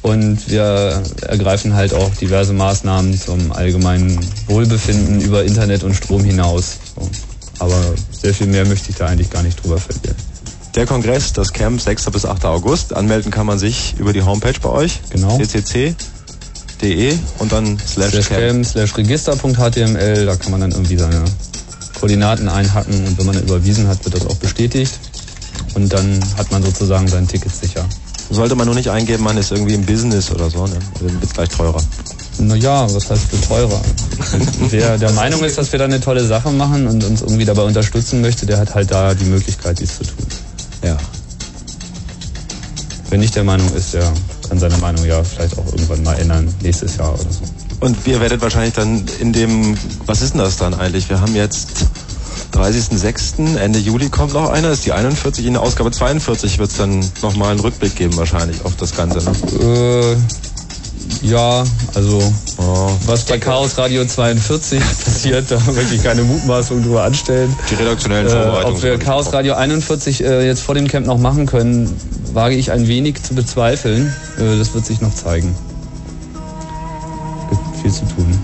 und 0.01 0.49
wir 0.49 1.01
ergreifen 1.21 1.75
halt 1.75 1.93
auch 1.93 2.13
diverse 2.15 2.53
Maßnahmen 2.53 3.19
zum 3.19 3.51
allgemeinen 3.51 4.19
Wohlbefinden 4.47 5.21
über 5.21 5.43
Internet 5.43 5.83
und 5.83 5.93
Strom 5.93 6.23
hinaus. 6.23 6.77
So. 6.95 7.09
Aber 7.59 7.81
sehr 8.11 8.33
viel 8.33 8.47
mehr 8.47 8.65
möchte 8.65 8.91
ich 8.91 8.97
da 8.97 9.07
eigentlich 9.07 9.29
gar 9.29 9.43
nicht 9.43 9.63
drüber 9.63 9.77
verlieren. 9.77 10.15
Der 10.75 10.85
Kongress, 10.85 11.33
das 11.33 11.53
Camp 11.53 11.81
6. 11.81 12.11
bis 12.11 12.25
8. 12.25 12.45
August. 12.45 12.93
Anmelden 12.93 13.31
kann 13.31 13.47
man 13.47 13.57
sich 13.57 13.95
über 13.97 14.13
die 14.13 14.21
Homepage 14.21 14.59
bei 14.61 14.69
euch. 14.69 15.01
Genau. 15.09 15.37
ccc.de 15.37 17.17
und 17.39 17.51
dann 17.51 17.79
slash 17.79 18.11
Slash 18.11 18.29
cam, 18.29 18.63
slash 18.63 18.95
register.html, 18.95 20.25
da 20.25 20.35
kann 20.35 20.51
man 20.51 20.61
dann 20.61 20.71
irgendwie 20.71 20.97
seine 20.97 21.23
Koordinaten 21.99 22.47
einhacken 22.47 23.07
und 23.07 23.17
wenn 23.17 23.25
man 23.25 23.41
überwiesen 23.41 23.87
hat, 23.87 24.05
wird 24.05 24.15
das 24.15 24.27
auch 24.27 24.35
bestätigt. 24.35 24.93
Und 25.73 25.91
dann 25.91 26.19
hat 26.37 26.51
man 26.51 26.61
sozusagen 26.61 27.07
sein 27.07 27.27
Ticket 27.27 27.55
sicher. 27.55 27.83
Sollte 28.29 28.55
man 28.55 28.67
nur 28.67 28.75
nicht 28.75 28.89
eingeben, 28.89 29.23
man 29.23 29.37
ist 29.37 29.51
irgendwie 29.51 29.73
im 29.73 29.85
Business 29.85 30.31
oder 30.31 30.49
so, 30.49 30.67
ne? 30.67 30.77
Dann 30.99 31.21
wird 31.21 31.33
gleich 31.33 31.49
teurer. 31.49 31.81
Naja, 32.39 32.87
was 32.93 33.09
heißt 33.09 33.23
für 33.23 33.41
teurer? 33.47 33.81
Wer 34.69 34.97
der 34.97 35.11
Meinung 35.13 35.43
ist, 35.43 35.57
dass 35.57 35.71
wir 35.71 35.79
da 35.79 35.85
eine 35.85 35.99
tolle 35.99 36.25
Sache 36.25 36.51
machen 36.51 36.87
und 36.87 37.03
uns 37.03 37.21
irgendwie 37.21 37.45
dabei 37.45 37.63
unterstützen 37.63 38.21
möchte, 38.21 38.45
der 38.45 38.57
hat 38.59 38.75
halt 38.75 38.91
da 38.91 39.13
die 39.13 39.25
Möglichkeit, 39.25 39.79
dies 39.79 39.97
zu 39.97 40.03
tun. 40.03 40.27
Ja. 40.83 40.97
Wer 43.09 43.17
nicht 43.17 43.35
der 43.35 43.43
Meinung 43.43 43.73
ist, 43.73 43.93
der 43.93 44.11
kann 44.47 44.59
seine 44.59 44.77
Meinung 44.77 45.05
ja 45.05 45.23
vielleicht 45.23 45.57
auch 45.57 45.65
irgendwann 45.65 46.03
mal 46.03 46.13
ändern, 46.13 46.53
nächstes 46.61 46.97
Jahr 46.97 47.13
oder 47.13 47.23
so. 47.23 47.41
Und 47.79 47.95
ihr 48.05 48.19
werdet 48.19 48.41
wahrscheinlich 48.41 48.73
dann 48.73 49.05
in 49.19 49.33
dem, 49.33 49.77
was 50.05 50.21
ist 50.21 50.33
denn 50.33 50.41
das 50.41 50.57
dann 50.57 50.73
eigentlich? 50.73 51.09
Wir 51.09 51.21
haben 51.21 51.35
jetzt 51.35 51.85
30.06., 52.53 53.57
Ende 53.57 53.79
Juli 53.79 54.09
kommt 54.09 54.33
noch 54.33 54.49
einer, 54.49 54.71
ist 54.71 54.85
die 54.85 54.93
41, 54.93 55.45
in 55.45 55.53
der 55.53 55.61
Ausgabe 55.61 55.91
42 55.91 56.57
wird 56.57 56.71
es 56.71 56.77
dann 56.77 57.05
nochmal 57.21 57.51
einen 57.51 57.59
Rückblick 57.59 57.95
geben 57.95 58.17
wahrscheinlich 58.17 58.65
auf 58.65 58.75
das 58.77 58.95
Ganze. 58.95 59.19
Ne? 59.19 59.31
Äh, 59.61 60.15
ja, 61.21 61.63
also 61.95 62.21
Oh. 62.59 62.89
was 63.05 63.23
bei 63.25 63.37
Chaos 63.37 63.77
Radio 63.77 64.03
42 64.05 64.79
passiert, 65.05 65.51
da 65.51 65.59
möchte 65.73 65.93
ich 65.95 66.03
keine 66.03 66.23
Mutmaßung 66.23 66.81
drüber 66.83 67.03
anstellen. 67.03 67.53
Die 67.69 67.75
redaktionellen 67.75 68.25
Äh, 68.27 68.29
Vorbereitungen. 68.31 68.75
ob 68.77 68.83
wir 68.83 68.97
Chaos 68.97 69.31
Radio 69.31 69.53
41 69.53 70.23
äh, 70.23 70.45
jetzt 70.45 70.61
vor 70.63 70.73
dem 70.75 70.87
Camp 70.87 71.05
noch 71.05 71.19
machen 71.19 71.45
können, 71.45 71.95
wage 72.33 72.55
ich 72.55 72.71
ein 72.71 72.87
wenig 72.87 73.21
zu 73.21 73.35
bezweifeln. 73.35 74.11
Äh, 74.39 74.57
das 74.57 74.73
wird 74.73 74.85
sich 74.87 75.01
noch 75.01 75.13
zeigen. 75.13 75.55
Gibt 77.49 77.81
viel 77.81 77.91
zu 77.91 78.05
tun. 78.15 78.39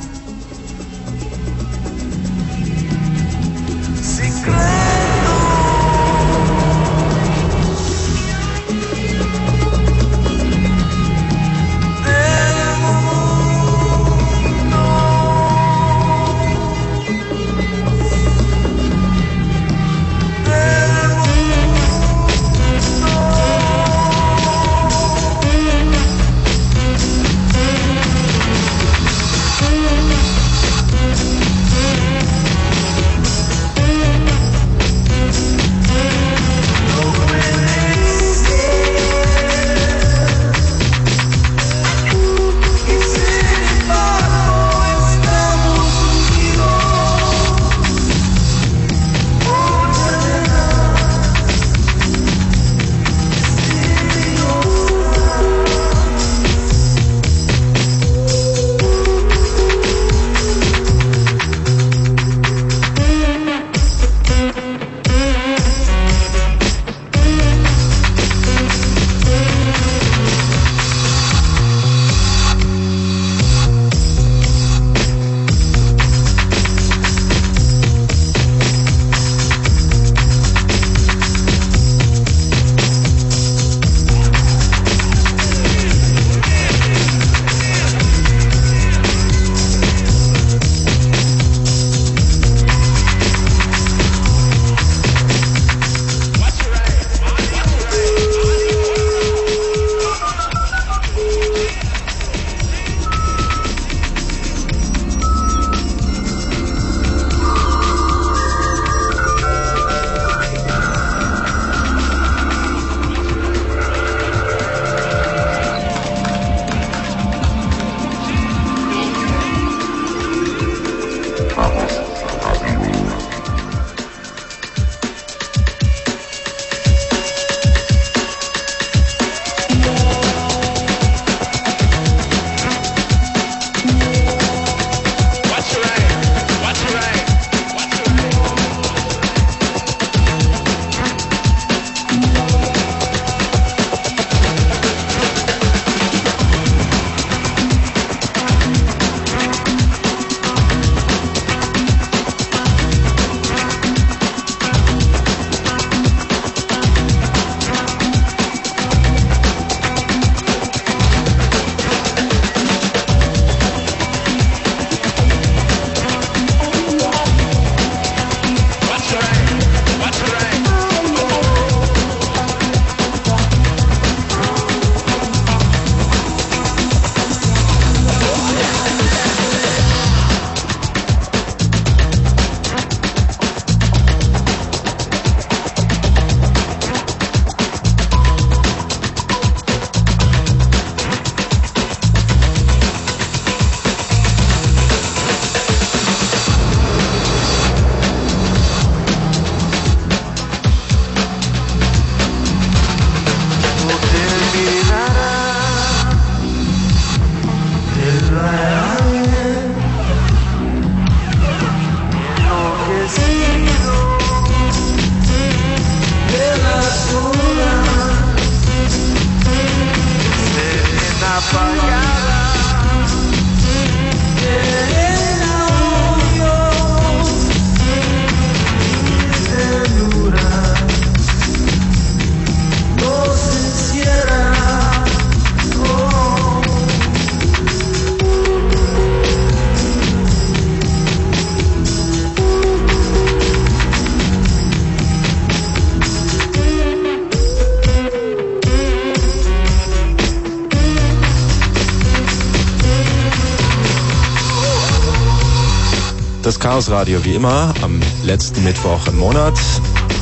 Chaos 256.74 256.90
Radio 256.90 257.24
wie 257.24 257.36
immer 257.36 257.72
am 257.84 258.00
letzten 258.24 258.64
Mittwoch 258.64 259.06
im 259.06 259.20
Monat. 259.20 259.54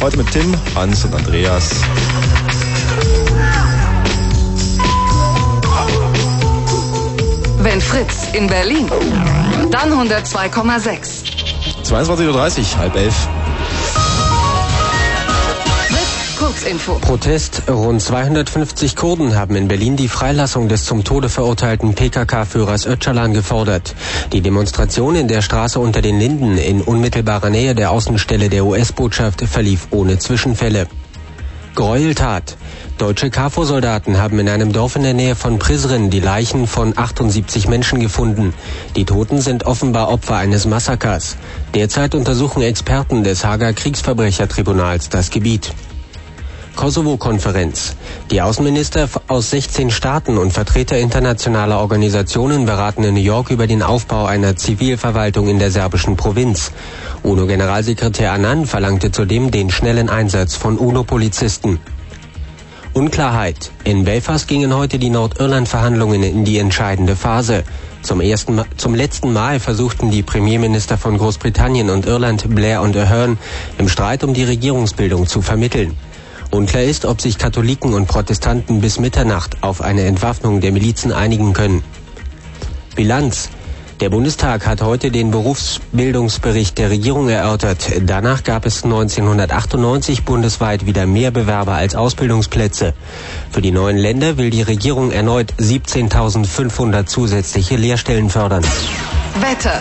Heute 0.01 0.17
mit 0.17 0.29
Tim, 0.31 0.53
Hans 0.75 1.05
und 1.05 1.15
Andreas. 1.15 1.69
Wenn 7.59 7.79
Fritz 7.79 8.33
in 8.33 8.47
Berlin, 8.47 8.91
dann 9.71 9.93
102,6. 9.93 11.23
22.30 11.85 12.27
Uhr, 12.27 12.77
halb 12.79 12.95
elf. 12.97 13.15
Kurzinfo. 16.37 16.95
Protest. 16.95 17.63
Rund 17.69 18.01
250 18.01 18.95
Kurden 18.95 19.35
haben 19.35 19.55
in 19.55 19.67
Berlin 19.67 19.95
die 19.95 20.09
Freilassung 20.09 20.67
des 20.67 20.83
zum 20.83 21.03
Tode 21.03 21.29
verurteilten 21.29 21.95
PKK-Führers 21.95 22.85
Öcalan 22.85 23.33
gefordert. 23.33 23.95
Die 24.33 24.39
Demonstration 24.41 25.15
in 25.15 25.27
der 25.27 25.41
Straße 25.41 25.77
unter 25.77 26.01
den 26.01 26.17
Linden 26.17 26.57
in 26.57 26.81
unmittelbarer 26.81 27.49
Nähe 27.49 27.75
der 27.75 27.91
Außenstelle 27.91 28.47
der 28.47 28.65
US-Botschaft 28.65 29.41
verlief 29.41 29.89
ohne 29.91 30.19
Zwischenfälle. 30.19 30.87
Gräueltat. 31.75 32.55
Deutsche 32.97 33.29
KFOR-Soldaten 33.29 34.17
haben 34.19 34.39
in 34.39 34.47
einem 34.47 34.71
Dorf 34.71 34.95
in 34.95 35.03
der 35.03 35.13
Nähe 35.13 35.35
von 35.35 35.59
Prizren 35.59 36.09
die 36.09 36.19
Leichen 36.21 36.65
von 36.65 36.97
78 36.97 37.67
Menschen 37.67 37.99
gefunden. 37.99 38.53
Die 38.95 39.05
Toten 39.05 39.41
sind 39.41 39.65
offenbar 39.65 40.09
Opfer 40.09 40.37
eines 40.37 40.65
Massakers. 40.65 41.35
Derzeit 41.73 42.15
untersuchen 42.15 42.61
Experten 42.61 43.23
des 43.23 43.43
Hager 43.43 43.73
Kriegsverbrechertribunals 43.73 45.09
das 45.09 45.29
Gebiet. 45.29 45.73
Kosovo-Konferenz. 46.81 47.95
Die 48.31 48.41
Außenminister 48.41 49.07
aus 49.27 49.51
16 49.51 49.91
Staaten 49.91 50.39
und 50.39 50.51
Vertreter 50.51 50.97
internationaler 50.97 51.77
Organisationen 51.77 52.65
beraten 52.65 53.03
in 53.03 53.13
New 53.13 53.19
York 53.21 53.51
über 53.51 53.67
den 53.67 53.83
Aufbau 53.83 54.25
einer 54.25 54.55
Zivilverwaltung 54.55 55.47
in 55.47 55.59
der 55.59 55.69
serbischen 55.69 56.17
Provinz. 56.17 56.71
UNO-Generalsekretär 57.21 58.31
Annan 58.31 58.65
verlangte 58.65 59.11
zudem 59.11 59.51
den 59.51 59.69
schnellen 59.69 60.09
Einsatz 60.09 60.55
von 60.55 60.79
UNO-Polizisten. 60.79 61.79
Unklarheit. 62.93 63.69
In 63.83 64.03
Belfast 64.03 64.47
gingen 64.47 64.75
heute 64.75 64.97
die 64.97 65.11
Nordirland-Verhandlungen 65.11 66.23
in 66.23 66.45
die 66.45 66.57
entscheidende 66.57 67.15
Phase. 67.15 67.63
Zum, 68.01 68.21
ersten, 68.21 68.59
zum 68.77 68.95
letzten 68.95 69.31
Mal 69.31 69.59
versuchten 69.59 70.09
die 70.09 70.23
Premierminister 70.23 70.97
von 70.97 71.19
Großbritannien 71.19 71.91
und 71.91 72.07
Irland, 72.07 72.55
Blair 72.55 72.81
und 72.81 72.97
Ahern, 72.97 73.37
im 73.77 73.87
Streit 73.87 74.23
um 74.23 74.33
die 74.33 74.45
Regierungsbildung 74.45 75.27
zu 75.27 75.43
vermitteln. 75.43 75.95
Unklar 76.51 76.83
ist, 76.83 77.05
ob 77.05 77.21
sich 77.21 77.37
Katholiken 77.37 77.93
und 77.93 78.07
Protestanten 78.07 78.81
bis 78.81 78.99
Mitternacht 78.99 79.63
auf 79.63 79.81
eine 79.81 80.03
Entwaffnung 80.03 80.59
der 80.59 80.71
Milizen 80.71 81.13
einigen 81.13 81.53
können. 81.53 81.83
Bilanz. 82.95 83.49
Der 84.01 84.09
Bundestag 84.09 84.65
hat 84.65 84.81
heute 84.81 85.11
den 85.11 85.29
Berufsbildungsbericht 85.29 86.77
der 86.79 86.89
Regierung 86.89 87.29
erörtert. 87.29 87.91
Danach 88.01 88.43
gab 88.43 88.65
es 88.65 88.83
1998 88.83 90.23
bundesweit 90.23 90.87
wieder 90.87 91.05
mehr 91.05 91.29
Bewerber 91.29 91.73
als 91.73 91.93
Ausbildungsplätze. 91.93 92.95
Für 93.51 93.61
die 93.61 93.71
neuen 93.71 93.97
Länder 93.97 94.37
will 94.37 94.49
die 94.49 94.63
Regierung 94.63 95.11
erneut 95.11 95.53
17.500 95.59 97.05
zusätzliche 97.05 97.75
Lehrstellen 97.75 98.31
fördern. 98.31 98.63
Wetter. 99.39 99.79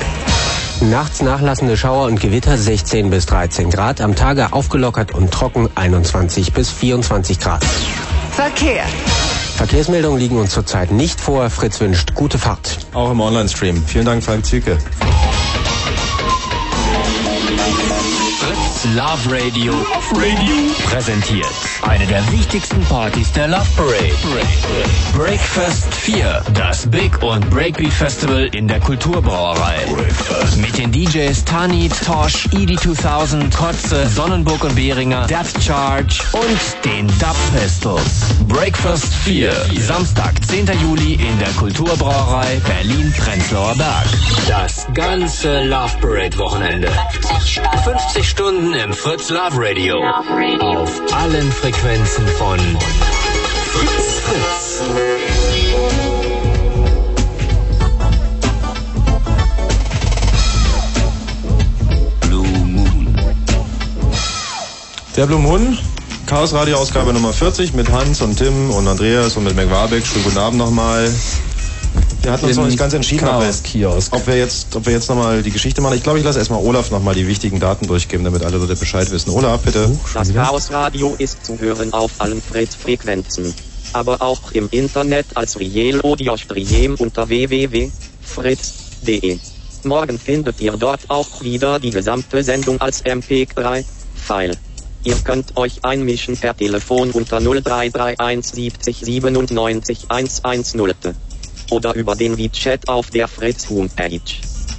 Nachts 0.81 1.21
nachlassende 1.21 1.77
Schauer 1.77 2.07
und 2.07 2.21
Gewitter 2.21 2.57
16 2.57 3.11
bis 3.11 3.27
13 3.27 3.69
Grad, 3.71 4.01
am 4.01 4.15
Tage 4.15 4.55
aufgelockert 4.55 5.13
und 5.13 5.31
trocken 5.31 5.69
21 5.75 6.55
bis 6.55 6.71
24 6.71 7.39
Grad. 7.39 7.63
Verkehr. 8.31 8.85
Verkehrsmeldungen 9.57 10.19
liegen 10.19 10.39
uns 10.39 10.53
zurzeit 10.53 10.91
nicht 10.91 11.21
vor. 11.21 11.51
Fritz 11.51 11.81
wünscht 11.81 12.15
gute 12.15 12.39
Fahrt. 12.39 12.79
Auch 12.95 13.11
im 13.11 13.21
Online-Stream. 13.21 13.85
Vielen 13.87 14.07
Dank, 14.07 14.23
Frank 14.25 14.47
Züke. 14.47 14.79
Love 18.85 19.31
Radio. 19.31 19.75
Radio 20.13 20.55
präsentiert 20.89 21.47
eine 21.83 22.07
der 22.07 22.33
wichtigsten 22.33 22.81
Partys 22.87 23.31
der 23.33 23.49
Love 23.49 23.67
Parade. 23.77 24.15
Breakfast 25.15 25.95
4, 25.95 26.43
das 26.55 26.87
Big 26.91 27.23
und 27.23 27.49
Breakbeat 27.51 27.93
Festival 27.93 28.49
in 28.53 28.69
der 28.69 28.81
Kulturbrauerei. 28.81 29.87
Mit 30.57 30.79
den 30.79 30.93
DJs 30.93 31.45
Tani, 31.45 31.91
Tosh, 32.07 32.47
Edie 32.53 32.77
2000, 32.77 33.55
Kotze, 33.55 34.09
Sonnenburg 34.09 34.65
und 34.65 34.75
Behringer, 34.75 35.27
Depth 35.27 35.63
Charge 35.63 36.23
und 36.33 36.85
den 36.85 37.07
Dub 37.19 37.37
Pistols. 37.55 38.35
Breakfast 38.49 39.13
4, 39.25 39.53
Samstag, 39.79 40.33
10. 40.47 40.71
Juli 40.81 41.15
in 41.15 41.39
der 41.39 41.51
Kulturbrauerei 41.51 42.61
Berlin-Prenzlauer 42.67 43.75
Berg. 43.75 44.07
Das 44.49 44.87
ganze 44.95 45.65
Love 45.65 45.99
Parade 46.01 46.39
Wochenende. 46.39 46.91
50 47.85 48.29
Stunden 48.29 48.70
im 48.75 48.93
Fritz 48.93 49.31
Love 49.31 49.57
Radio. 49.57 49.97
Auf 49.99 51.01
allen 51.13 51.51
Frequenzen 51.51 52.27
von 52.27 52.59
Fritz 53.73 54.21
Fritz. 54.21 54.83
Blue 62.21 62.47
Moon. 62.47 63.17
Der 65.17 65.27
Blue 65.27 65.39
Moon, 65.39 65.79
Chaos 66.27 66.53
Radio 66.53 66.77
Ausgabe 66.77 67.13
Nummer 67.13 67.33
40 67.33 67.75
mit 67.75 67.91
Hans 67.91 68.23
und 68.23 68.37
Tim 68.37 68.71
und 68.71 68.87
Andreas 68.87 69.37
und 69.37 69.45
mit 69.45 69.57
McWarbeck. 69.57 70.07
Schönen 70.07 70.25
guten 70.25 70.39
Abend 70.39 70.59
nochmal. 70.59 71.13
Wir 72.23 72.33
hatten 72.33 72.45
uns 72.45 72.57
noch 72.57 72.67
nicht 72.67 72.79
ganz 72.79 72.93
entschieden, 72.93 73.27
ob 73.27 73.41
wir, 73.41 73.55
ob 74.11 74.27
wir 74.27 74.37
jetzt, 74.37 74.77
ob 74.77 74.85
wir 74.85 74.93
jetzt 74.93 75.09
nochmal 75.09 75.43
die 75.43 75.51
Geschichte 75.51 75.81
machen. 75.81 75.97
Ich 75.97 76.03
glaube, 76.03 76.19
ich 76.19 76.25
lasse 76.25 76.39
erstmal 76.39 76.63
Olaf 76.63 76.91
nochmal 76.91 77.15
die 77.15 77.27
wichtigen 77.27 77.61
Daten 77.61 77.87
durchgeben, 77.87 78.25
damit 78.25 78.45
alle 78.45 78.59
Leute 78.59 78.77
Bescheid 78.77 79.11
wissen. 79.11 79.31
Olaf, 79.31 79.63
bitte. 79.63 79.91
Das 80.13 80.35
Chaos 80.35 80.71
Radio 80.71 81.15
ist 81.17 81.47
zu 81.47 81.59
hören 81.59 81.95
auf 81.95 82.11
allen 82.19 82.43
Fritz-Frequenzen. 82.43 83.55
Aber 83.95 84.21
auch 84.21 84.53
im 84.53 84.69
Internet 84.71 85.29
als 85.35 85.59
Riel 85.59 86.03
Audio 86.03 86.37
Stream 86.37 86.97
unter 86.99 87.27
www.fritz.de. 87.29 89.39
Morgen 89.85 90.19
findet 90.19 90.61
ihr 90.61 90.73
dort 90.73 91.01
auch 91.09 91.41
wieder 91.41 91.81
die 91.81 91.91
gesamte 91.91 92.45
Sendung 92.45 92.79
als 92.83 93.03
MP3-File. 93.05 94.59
Ihr 95.05 95.17
könnt 95.25 95.57
euch 95.57 95.83
einmischen 95.85 96.37
per 96.37 96.55
Telefon 96.55 97.13
unter 97.13 97.41
0331 97.41 98.53
70 98.53 98.99
97 98.99 99.99
110 100.09 101.15
oder 101.71 101.95
über 101.95 102.15
den 102.15 102.37
WeChat 102.37 102.89
auf 102.89 103.11
der 103.11 103.29
Fritz 103.29 103.69
Homepage. 103.69 104.21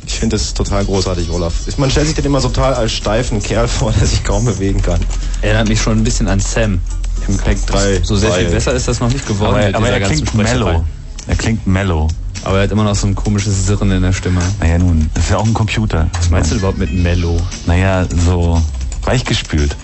Ich 0.05 0.19
finde 0.19 0.35
das 0.35 0.53
total 0.53 0.83
großartig, 0.85 1.29
Olaf. 1.29 1.53
Man 1.77 1.89
stellt 1.89 2.07
sich 2.07 2.15
den 2.15 2.25
immer 2.25 2.41
so 2.41 2.49
total 2.49 2.73
als 2.73 2.91
steifen 2.91 3.41
Kerl 3.41 3.67
vor, 3.67 3.91
der 3.99 4.07
sich 4.07 4.23
kaum 4.23 4.45
bewegen 4.45 4.81
kann. 4.81 4.99
Erinnert 5.41 5.69
mich 5.69 5.81
schon 5.81 5.99
ein 5.99 6.03
bisschen 6.03 6.27
an 6.27 6.39
Sam. 6.39 6.79
Im 7.27 7.37
Crack 7.37 7.65
3. 7.67 8.01
So 8.03 8.15
sehr 8.15 8.31
viel 8.31 8.49
besser 8.49 8.73
ist 8.73 8.87
das 8.87 8.99
noch 8.99 9.11
nicht 9.11 9.27
geworden 9.27 9.55
Aber, 9.55 9.65
mit 9.65 9.75
aber 9.75 9.89
er 9.89 9.99
ganzen 9.99 10.25
klingt 10.25 10.29
Sprecherei. 10.29 10.71
mellow. 10.71 10.85
Er 11.27 11.35
klingt 11.35 11.67
mellow. 11.67 12.07
Aber 12.43 12.57
er 12.57 12.63
hat 12.63 12.71
immer 12.71 12.83
noch 12.83 12.95
so 12.95 13.05
ein 13.05 13.13
komisches 13.13 13.67
Sirren 13.67 13.91
in 13.91 14.01
der 14.01 14.13
Stimme. 14.13 14.41
Naja, 14.59 14.79
nun, 14.79 15.09
das 15.13 15.25
ist 15.25 15.29
ja 15.29 15.37
auch 15.37 15.45
ein 15.45 15.53
Computer. 15.53 16.09
Was 16.17 16.29
meinst 16.31 16.51
du 16.51 16.55
überhaupt 16.55 16.79
mit 16.79 16.91
mellow? 16.91 17.39
Naja, 17.67 18.07
so 18.25 18.59
weichgespült. 19.03 19.75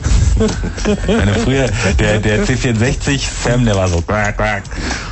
Ich 1.08 1.08
meine, 1.08 1.34
früher, 1.36 1.70
der, 2.00 2.20
der 2.20 2.46
C64, 2.46 3.22
Sam, 3.44 3.66
der 3.66 3.76
war 3.76 3.88
so 3.88 4.02
quack, 4.02 4.38
quack. 4.38 4.64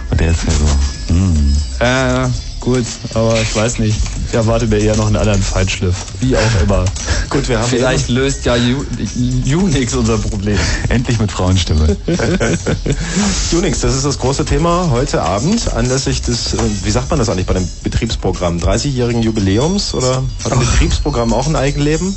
Und 0.10 0.20
der 0.20 0.32
ist 0.32 0.44
ja 0.44 0.52
so, 0.52 1.05
hm. 1.16 1.56
Äh, 1.80 2.28
gut, 2.60 2.86
aber 3.14 3.40
ich 3.42 3.56
weiß 3.56 3.80
nicht. 3.80 3.98
Ich 4.28 4.34
erwarte 4.34 4.68
mir 4.68 4.78
eher 4.80 4.96
noch 4.96 5.08
einen 5.08 5.16
anderen 5.16 5.42
Feinschliff. 5.42 5.96
Wie 6.20 6.36
auch 6.36 6.62
immer. 6.64 6.86
Gut, 7.30 7.48
wir 7.48 7.60
haben 7.60 7.68
Vielleicht 7.68 8.10
löst 8.10 8.46
ja 8.46 8.56
U 8.56 8.86
Unix 9.58 9.94
unser 9.94 10.18
Problem. 10.18 10.58
endlich 10.90 11.20
mit 11.20 11.32
Frauenstimme. 11.32 11.96
Unix, 13.54 13.80
das 13.82 13.96
ist 13.96 14.06
das 14.06 14.20
große 14.20 14.46
Thema 14.46 14.90
heute 14.92 15.22
Abend 15.22 15.74
anlässlich 15.74 16.22
des, 16.22 16.54
äh, 16.54 16.58
wie 16.84 16.92
sagt 16.92 17.10
man 17.10 17.20
das 17.20 17.30
eigentlich 17.30 17.46
bei 17.46 17.54
dem 17.54 17.68
Betriebsprogramm, 17.84 18.58
30-jährigen 18.58 19.22
Jubiläums 19.22 19.94
oder 19.94 20.24
hat 20.44 20.52
ein 20.52 20.60
Betriebsprogramm 20.60 21.34
auch 21.34 21.48
ein 21.48 21.56
Eigenleben? 21.56 22.16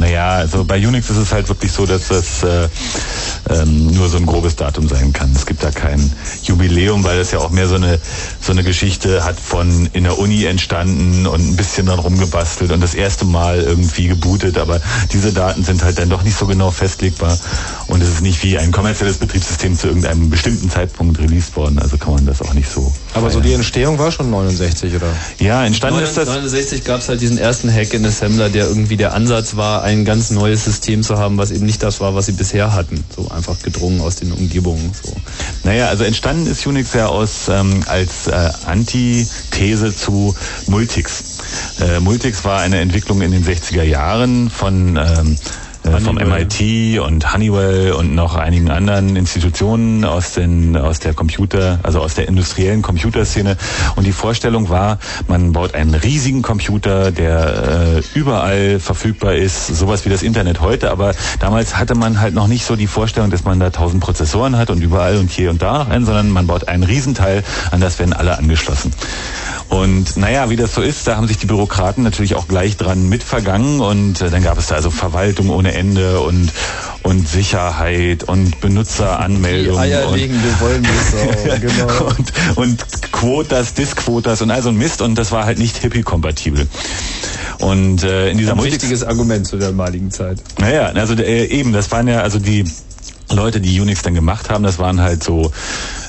Naja, 0.00 0.30
also 0.30 0.64
bei 0.64 0.78
Unix 0.78 1.10
ist 1.10 1.18
es 1.18 1.30
halt 1.30 1.48
wirklich 1.50 1.70
so, 1.70 1.84
dass 1.84 2.08
das 2.08 2.42
äh, 2.42 2.68
ähm, 3.50 3.88
nur 3.88 4.08
so 4.08 4.16
ein 4.16 4.24
grobes 4.24 4.56
Datum 4.56 4.88
sein 4.88 5.12
kann. 5.12 5.30
Es 5.36 5.44
gibt 5.44 5.62
da 5.62 5.70
kein 5.70 6.10
Jubiläum, 6.42 7.04
weil 7.04 7.18
das 7.18 7.32
ja 7.32 7.38
auch 7.38 7.50
mehr 7.50 7.68
so 7.68 7.74
eine 7.74 7.98
so 8.40 8.52
eine 8.52 8.64
Geschichte 8.64 9.24
hat 9.24 9.38
von 9.38 9.90
in 9.92 10.04
der 10.04 10.18
Uni 10.18 10.44
entstanden 10.44 11.26
und 11.26 11.46
ein 11.46 11.56
bisschen 11.56 11.84
dann 11.84 11.98
rumgebastelt 11.98 12.72
und 12.72 12.80
das 12.80 12.94
erste 12.94 13.26
Mal 13.26 13.60
irgendwie 13.60 14.08
gebootet, 14.08 14.56
aber 14.56 14.80
diese 15.12 15.34
Daten 15.34 15.64
sind 15.64 15.84
halt 15.84 15.98
dann 15.98 16.08
doch 16.08 16.22
nicht 16.22 16.38
so 16.38 16.46
genau 16.46 16.70
festlegbar 16.70 17.38
und 17.88 18.02
es 18.02 18.08
ist 18.08 18.22
nicht 18.22 18.42
wie 18.42 18.56
ein 18.56 18.72
kommerzielles 18.72 19.18
Betriebssystem 19.18 19.78
zu 19.78 19.88
irgendeinem 19.88 20.30
bestimmten 20.30 20.70
Zeitpunkt 20.70 21.18
released 21.18 21.56
worden, 21.56 21.78
also 21.78 21.98
kann 21.98 22.14
man 22.14 22.24
das 22.24 22.40
auch 22.40 22.54
nicht 22.54 22.70
so 22.70 22.90
Aber 23.14 23.30
so 23.30 23.40
die 23.40 23.52
Entstehung 23.52 23.98
war 23.98 24.12
schon 24.12 24.30
69, 24.30 24.94
oder? 24.94 25.08
Ja, 25.38 25.64
entstanden 25.64 26.00
ist 26.00 26.16
das. 26.16 26.28
1969 26.28 26.84
gab 26.84 27.00
es 27.00 27.08
halt 27.08 27.20
diesen 27.20 27.38
ersten 27.38 27.72
Hack 27.72 27.92
in 27.92 28.06
Assembler, 28.06 28.48
der 28.48 28.68
irgendwie 28.68 28.96
der 28.96 29.14
Ansatz 29.14 29.56
war, 29.56 29.82
ein 29.82 30.04
ganz 30.04 30.30
neues 30.30 30.64
System 30.64 31.02
zu 31.02 31.18
haben, 31.18 31.36
was 31.36 31.50
eben 31.50 31.66
nicht 31.66 31.82
das 31.82 32.00
war, 32.00 32.14
was 32.14 32.26
sie 32.26 32.32
bisher 32.32 32.72
hatten. 32.72 33.02
So 33.14 33.28
einfach 33.28 33.60
gedrungen 33.62 34.00
aus 34.00 34.16
den 34.16 34.32
Umgebungen. 34.32 34.92
So. 35.02 35.12
Naja, 35.64 35.88
also 35.88 36.04
entstanden 36.04 36.46
ist 36.46 36.64
Unix 36.66 36.94
ja 36.94 37.06
aus 37.06 37.48
ähm, 37.48 37.82
als 37.86 38.28
äh, 38.28 38.50
Antithese 38.66 39.94
zu 39.94 40.34
Multics. 40.68 41.24
Äh, 41.80 42.00
Multics 42.00 42.44
war 42.44 42.60
eine 42.60 42.78
Entwicklung 42.78 43.22
in 43.22 43.32
den 43.32 43.44
60er 43.44 43.82
Jahren 43.82 44.50
von 44.50 44.96
ähm, 44.96 45.36
äh, 45.84 45.98
vom 46.00 46.18
Honeywell. 46.18 46.46
MIT 46.46 47.00
und 47.00 47.32
Honeywell 47.32 47.92
und 47.92 48.14
noch 48.14 48.36
einigen 48.36 48.70
anderen 48.70 49.16
Institutionen 49.16 50.04
aus 50.04 50.32
den 50.32 50.76
aus 50.76 51.00
der 51.00 51.12
Computer, 51.14 51.80
also 51.82 52.00
aus 52.00 52.14
der 52.14 52.28
industriellen 52.28 52.82
Computerszene. 52.82 53.56
Und 53.96 54.06
die 54.06 54.12
Vorstellung 54.12 54.68
war, 54.68 54.98
man 55.26 55.52
baut 55.52 55.74
einen 55.74 55.94
riesigen 55.94 56.42
Computer, 56.42 57.10
der 57.10 57.98
äh, 57.98 58.18
überall 58.18 58.78
verfügbar 58.78 59.34
ist, 59.34 59.66
sowas 59.66 60.04
wie 60.04 60.08
das 60.08 60.22
Internet 60.22 60.60
heute. 60.60 60.90
Aber 60.90 61.14
damals 61.40 61.76
hatte 61.76 61.94
man 61.94 62.20
halt 62.20 62.34
noch 62.34 62.46
nicht 62.46 62.64
so 62.64 62.76
die 62.76 62.86
Vorstellung, 62.86 63.30
dass 63.30 63.44
man 63.44 63.58
da 63.58 63.70
tausend 63.70 64.02
Prozessoren 64.02 64.56
hat 64.56 64.70
und 64.70 64.82
überall 64.82 65.16
und 65.16 65.30
hier 65.30 65.50
und 65.50 65.60
da 65.60 65.80
noch 65.80 65.88
einen, 65.88 66.04
sondern 66.04 66.30
man 66.30 66.46
baut 66.46 66.68
einen 66.68 66.82
Riesenteil, 66.82 67.42
an 67.70 67.80
das 67.80 67.98
werden 67.98 68.12
alle 68.12 68.36
angeschlossen. 68.36 68.92
Und 69.70 70.16
naja, 70.16 70.50
wie 70.50 70.56
das 70.56 70.74
so 70.74 70.82
ist, 70.82 71.06
da 71.06 71.16
haben 71.16 71.28
sich 71.28 71.38
die 71.38 71.46
Bürokraten 71.46 72.02
natürlich 72.02 72.34
auch 72.34 72.48
gleich 72.48 72.76
dran 72.76 73.08
mitvergangen 73.08 73.80
und 73.80 74.20
äh, 74.20 74.28
dann 74.28 74.42
gab 74.42 74.58
es 74.58 74.66
da 74.66 74.74
also 74.74 74.90
Verwaltung 74.90 75.48
ohne 75.48 75.74
Ende 75.74 76.20
und 76.20 76.52
und 77.02 77.28
Sicherheit 77.28 78.24
und 78.24 78.60
Benutzeranmeldung 78.60 79.76
und, 79.76 79.80
eierlegende 79.80 80.48
Wollmilchsau, 80.60 81.56
genau. 81.60 82.04
und, 82.04 82.56
und 82.56 83.12
Quotas, 83.12 83.74
Diskquotas 83.74 84.42
und 84.42 84.50
all 84.50 84.60
so 84.60 84.68
ein 84.68 84.76
Mist 84.76 85.02
und 85.02 85.14
das 85.14 85.32
war 85.32 85.46
halt 85.46 85.58
nicht 85.58 85.78
hippie-kompatibel. 85.78 86.66
Und 87.60 88.02
äh, 88.02 88.30
in 88.30 88.38
dieser 88.38 88.52
Ein 88.52 88.56
Multi 88.58 88.72
wichtiges 88.72 89.04
Argument 89.04 89.46
zu 89.46 89.56
der 89.56 89.68
damaligen 89.68 90.10
Zeit. 90.10 90.38
naja, 90.58 90.86
also 90.86 91.14
äh, 91.14 91.46
eben, 91.46 91.72
das 91.72 91.90
waren 91.90 92.08
ja 92.08 92.20
also 92.22 92.38
die 92.38 92.64
Leute, 93.32 93.60
die 93.60 93.80
Unix 93.80 94.02
dann 94.02 94.14
gemacht 94.14 94.50
haben, 94.50 94.64
das 94.64 94.78
waren 94.78 95.00
halt 95.00 95.22
so 95.22 95.52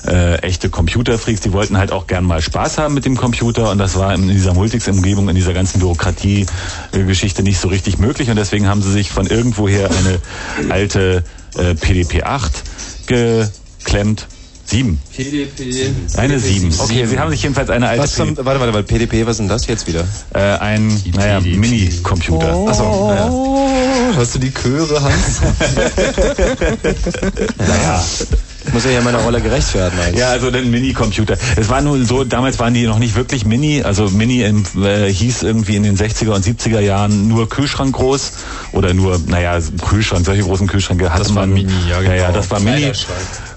äh, 0.07 0.35
echte 0.39 0.69
Computerfreaks, 0.69 1.41
die 1.41 1.53
wollten 1.53 1.77
halt 1.77 1.91
auch 1.91 2.07
gern 2.07 2.25
mal 2.25 2.41
Spaß 2.41 2.77
haben 2.77 2.93
mit 2.93 3.05
dem 3.05 3.15
Computer 3.15 3.71
und 3.71 3.77
das 3.77 3.97
war 3.97 4.13
in 4.13 4.27
dieser 4.27 4.53
Multics-Umgebung, 4.53 5.29
in 5.29 5.35
dieser 5.35 5.53
ganzen 5.53 5.79
Bürokratie-Geschichte 5.79 7.43
nicht 7.43 7.59
so 7.59 7.67
richtig 7.67 7.99
möglich 7.99 8.29
und 8.29 8.35
deswegen 8.35 8.67
haben 8.67 8.81
sie 8.81 8.91
sich 8.91 9.11
von 9.11 9.27
irgendwoher 9.27 9.89
eine 9.89 10.71
alte 10.71 11.23
äh, 11.55 11.73
PDP-8 11.73 12.49
geklemmt. 13.07 14.27
Sieben. 14.71 15.01
PDP. 15.13 15.91
Eine 16.15 16.39
sieben. 16.39 16.73
Okay, 16.79 17.05
sie 17.05 17.19
haben 17.19 17.29
sich 17.29 17.43
jedenfalls 17.43 17.69
eine 17.69 17.89
alte 17.89 18.03
Was 18.03 18.15
zum, 18.15 18.37
warte, 18.37 18.61
warte, 18.61 18.73
warte, 18.73 18.83
PDP, 18.83 19.25
was 19.25 19.31
ist 19.31 19.39
denn 19.39 19.49
das 19.49 19.67
jetzt 19.67 19.85
wieder? 19.85 20.05
äh, 20.33 20.39
ein 20.39 20.87
naja. 21.13 21.41
Mini-Computer. 21.41 22.53
Achso, 22.69 23.09
naja. 23.09 23.29
Hast 24.15 24.35
du 24.35 24.39
die 24.39 24.51
Chöre, 24.53 25.01
Hans? 25.03 25.41
Naja. 27.57 28.03
Ich 28.63 28.73
muss 28.73 28.85
ja 28.85 28.91
hier 28.91 29.01
meiner 29.01 29.17
Rolle 29.17 29.41
gerecht 29.41 29.73
werden 29.73 29.99
eigentlich. 29.99 30.19
Ja, 30.19 30.29
also 30.29 30.51
den 30.51 30.69
Mini-Computer. 30.71 31.35
Es 31.57 31.67
war 31.67 31.81
nur 31.81 32.05
so, 32.05 32.23
damals 32.23 32.59
waren 32.59 32.73
die 32.73 32.85
noch 32.85 32.99
nicht 32.99 33.15
wirklich 33.15 33.43
Mini. 33.43 33.81
Also 33.81 34.09
Mini 34.09 34.43
im, 34.43 34.63
äh, 34.81 35.11
hieß 35.11 35.43
irgendwie 35.43 35.75
in 35.75 35.83
den 35.83 35.97
60er 35.97 36.29
und 36.29 36.45
70er 36.45 36.79
Jahren 36.79 37.27
nur 37.27 37.49
Kühlschrank 37.49 37.93
groß 37.95 38.31
oder 38.71 38.93
nur, 38.93 39.19
naja, 39.25 39.59
Kühlschrank, 39.89 40.25
solche 40.25 40.43
großen 40.43 40.67
Kühlschränke 40.67 41.09
hatte 41.09 41.23
Das 41.23 41.35
war 41.35 41.47
man. 41.47 41.55
Mini, 41.55 41.73
ja, 41.89 41.99
genau. 41.99 42.11
Ja, 42.13 42.21
ja, 42.21 42.31
das 42.31 42.49
war 42.51 42.59
Mini. 42.59 42.91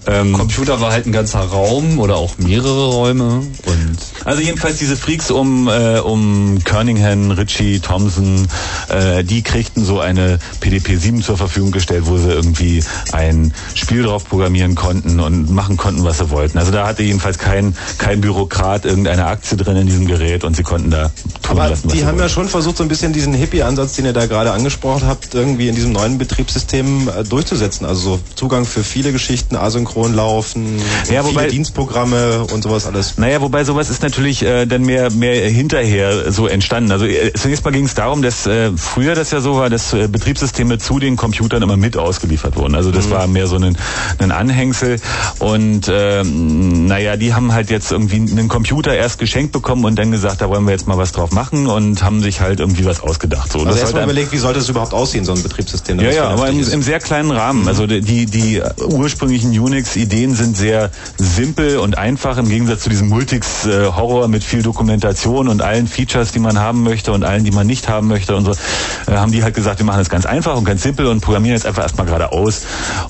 Ähm, 0.07 0.33
Computer 0.35 0.81
war 0.81 0.93
halt 0.93 1.07
ein 1.07 1.13
ganzer 1.13 1.41
Raum 1.41 1.99
oder 1.99 2.17
auch 2.17 2.37
mehrere 2.39 2.89
Räume 2.89 3.25
und 3.67 3.97
Also 4.25 4.43
jedenfalls 4.43 4.79
diese 4.79 4.97
Freaks 4.97 5.31
um, 5.31 5.69
äh, 5.69 5.99
um 5.99 6.59
Kernighan, 6.65 7.31
Ritchie, 7.31 7.81
Thompson, 7.81 8.47
äh, 8.89 9.25
die 9.25 9.43
kriegten 9.43 9.85
so 9.85 10.01
eine 10.01 10.39
PDP-7 10.61 11.23
zur 11.23 11.37
Verfügung 11.39 11.71
gestellt, 11.71 12.05
wo 12.07 12.19
sie 12.19 12.31
irgendwie 12.31 12.85
ein 13.13 13.55
Spiel 13.75 14.03
drauf 14.03 14.29
programmieren 14.29 14.75
konnten 14.75 15.21
und 15.21 15.51
machen 15.51 15.77
konnten, 15.77 16.05
was 16.05 16.19
sie 16.19 16.31
wollten. 16.31 16.59
Also 16.59 16.71
da 16.71 16.87
hatte 16.87 17.03
jedenfalls 17.03 17.39
kein, 17.39 17.75
kein 17.99 18.21
Bürokrat 18.21 18.85
irgendeine 18.85 19.27
Aktie 19.27 19.57
drin 19.57 19.77
in 19.77 19.87
diesem 19.87 20.07
Gerät 20.07 20.45
und 20.45 20.55
sie 20.55 20.63
konnten 20.63 20.91
da 20.91 21.11
tun 21.43 21.59
Aber 21.59 21.71
lassen, 21.71 21.85
was 21.85 21.93
die 21.93 22.01
sie 22.01 22.05
haben 22.05 22.17
ja 22.17 22.23
wollten. 22.23 22.35
schon 22.35 22.49
versucht, 22.49 22.77
so 22.77 22.83
ein 22.83 22.89
bisschen 22.89 23.13
diesen 23.13 23.33
Hippie-Ansatz, 23.33 23.95
den 23.95 24.05
ihr 24.05 24.13
da 24.13 24.27
gerade 24.27 24.53
angesprochen 24.53 25.07
habt, 25.07 25.35
irgendwie 25.35 25.69
in 25.69 25.75
diesem 25.75 25.93
neuen 25.93 26.19
Betriebssystem 26.19 27.09
äh, 27.09 27.25
durchzusetzen. 27.25 27.87
Also 27.87 28.05
so 28.05 28.21
Zugang 28.35 28.67
für 28.67 28.85
viele 28.85 29.13
Geschichten, 29.13 29.57
asynchron 29.57 29.94
laufen, 29.97 30.79
Ja, 31.11 31.23
viele 31.23 31.35
wobei- 31.35 31.49
Dienstprogramme 31.49 32.45
und 32.53 32.63
sowas 32.63 32.87
alles. 32.87 33.17
Naja, 33.19 33.41
wobei 33.41 33.65
sowas 33.65 33.91
ist 33.91 34.03
natürlich 34.03 34.43
äh, 34.43 34.67
dann 34.67 34.83
mehr 34.83 35.11
mehr 35.11 35.49
hinterher 35.49 36.31
so 36.33 36.47
entstanden. 36.47 36.93
Also 36.93 37.07
äh, 37.07 37.33
zunächst 37.35 37.65
mal 37.65 37.71
ging 37.71 37.85
es 37.85 37.95
darum, 37.95 38.23
dass 38.23 38.47
äh, 38.47 38.71
früher 38.77 39.15
das 39.15 39.31
ja 39.31 39.41
so 39.41 39.57
war, 39.57 39.71
dass 39.71 39.93
äh, 39.93 40.09
Betriebssysteme 40.09 40.79
zu 40.79 40.99
den 40.99 41.17
Computern 41.17 41.63
immer 41.63 41.77
mit 41.77 41.97
ausgeliefert 41.97 42.57
wurden. 42.57 42.75
Also 42.75 42.91
das 42.91 43.11
war 43.11 43.27
mehr 43.27 43.47
so 43.47 43.57
ein, 43.57 43.77
ein 44.19 44.33
Anhängsel. 44.33 44.97
Und 45.39 45.91
ähm, 45.93 46.87
naja, 46.87 47.17
die 47.17 47.35
haben 47.35 47.53
halt 47.53 47.71
jetzt 47.71 47.93
irgendwie 47.93 48.17
einen 48.17 48.49
Computer 48.49 48.95
erst 48.95 49.19
geschenkt 49.19 49.53
bekommen 49.53 49.85
und 49.85 49.97
dann 49.99 50.11
gesagt, 50.11 50.41
da 50.41 50.49
wollen 50.49 50.65
wir 50.65 50.73
jetzt 50.73 50.87
mal 50.87 50.99
was 50.99 51.13
drauf 51.13 51.31
machen 51.33 51.67
und 51.67 52.03
haben 52.03 52.23
sich 52.23 52.41
halt 52.41 52.61
irgendwie 52.61 52.85
was 52.85 53.01
ausgedacht. 53.01 53.53
So, 53.53 53.59
Also 53.61 53.71
das 53.71 53.81
erstmal 53.81 54.05
überlegt, 54.05 54.33
wie 54.33 54.39
sollte 54.39 54.59
es 54.61 54.69
überhaupt 54.69 54.93
aussehen, 54.95 55.25
so 55.25 55.33
ein 55.33 55.43
Betriebssystem? 55.43 56.01
ja, 56.01 56.11
ja, 56.11 56.29
aber 56.29 56.49
im, 56.49 56.59
im 56.69 56.83
sehr 56.83 57.01
kleinen 57.01 57.31
Rahmen. 57.31 57.69
Also 57.69 57.87
die, 57.87 58.27
die 58.27 58.63
ursprünglichen 58.87 59.53
Unix-Ideen 59.85 60.35
sind 60.35 60.57
sehr 60.57 60.91
simpel 61.19 61.79
und 61.79 61.99
einfach 61.99 62.39
im 62.39 62.49
Gegensatz 62.49 62.83
zu 62.85 62.89
diesem 62.89 63.09
Multics-Horror 63.09 64.29
mit 64.29 64.43
viel 64.43 64.63
Dokumentation 64.63 65.49
und 65.49 65.61
allen 65.61 65.87
Features, 65.87 66.33
die 66.33 66.39
man 66.39 66.59
haben 66.59 66.83
möchte 66.83 67.13
und 67.13 67.23
allen, 67.23 67.45
die 67.45 67.51
man 67.51 67.67
nicht 67.67 67.89
haben 67.89 68.09
möchte 68.09 68.35
und 68.35 68.47
so, 68.47 68.53
äh, 68.53 69.17
haben 69.17 69.31
die 69.31 69.43
halt 69.43 69.55
gesagt, 69.55 69.81
wir 69.81 69.87
machen 69.87 69.99
das 69.99 70.09
ganz 70.09 70.25
einfach 70.25 70.57
und 70.57 70.65
ganz 70.65 70.83
simpel 70.83 71.07
und 71.07 71.21
programmieren 71.21 71.55
jetzt 71.55 71.67
einfach 71.67 71.83
erstmal 71.83 72.07
geradeaus. 72.07 72.63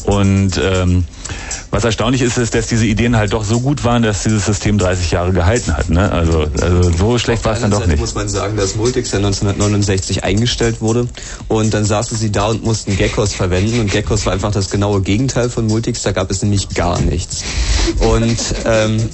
Und 0.05 0.61
ähm, 0.63 1.05
was 1.71 1.85
erstaunlich 1.85 2.23
ist, 2.23 2.39
ist, 2.39 2.55
dass 2.55 2.67
diese 2.67 2.87
Ideen 2.87 3.17
halt 3.17 3.33
doch 3.33 3.45
so 3.45 3.61
gut 3.61 3.85
waren, 3.85 4.03
dass 4.03 4.23
dieses 4.23 4.47
System 4.47 4.79
30 4.79 5.11
Jahre 5.11 5.33
gehalten 5.33 5.77
hat. 5.77 5.91
Ne? 5.91 6.11
Also, 6.11 6.47
also 6.61 6.93
so 6.93 7.19
schlecht 7.19 7.45
war 7.45 7.55
es 7.55 7.61
dann 7.61 7.71
doch 7.71 7.81
Seite 7.81 7.91
nicht. 7.91 8.01
muss 8.01 8.15
man 8.15 8.29
sagen, 8.29 8.57
dass 8.57 8.77
Multics 8.77 9.13
ja 9.13 9.19
1969 9.19 10.25
eingestellt 10.25 10.81
wurde 10.81 11.09
und 11.49 11.75
dann 11.75 11.85
saßen 11.85 12.17
sie 12.17 12.31
da 12.31 12.47
und 12.47 12.65
mussten 12.65 12.97
Geckos 12.97 13.35
verwenden 13.35 13.81
und 13.81 13.91
Geckos 13.91 14.27
war 14.27 14.33
einfach 14.33 14.53
das 14.53 14.71
genaue 14.71 15.01
Gegenteil 15.03 15.51
von 15.51 15.67
Multics, 15.67 16.03
da 16.03 16.13
gab 16.13 16.31
es 16.31 16.43
nämlich 16.43 16.64
gar 16.75 17.01
nichts. 17.01 17.43
Und 17.99 18.39
ähm, 18.65 19.09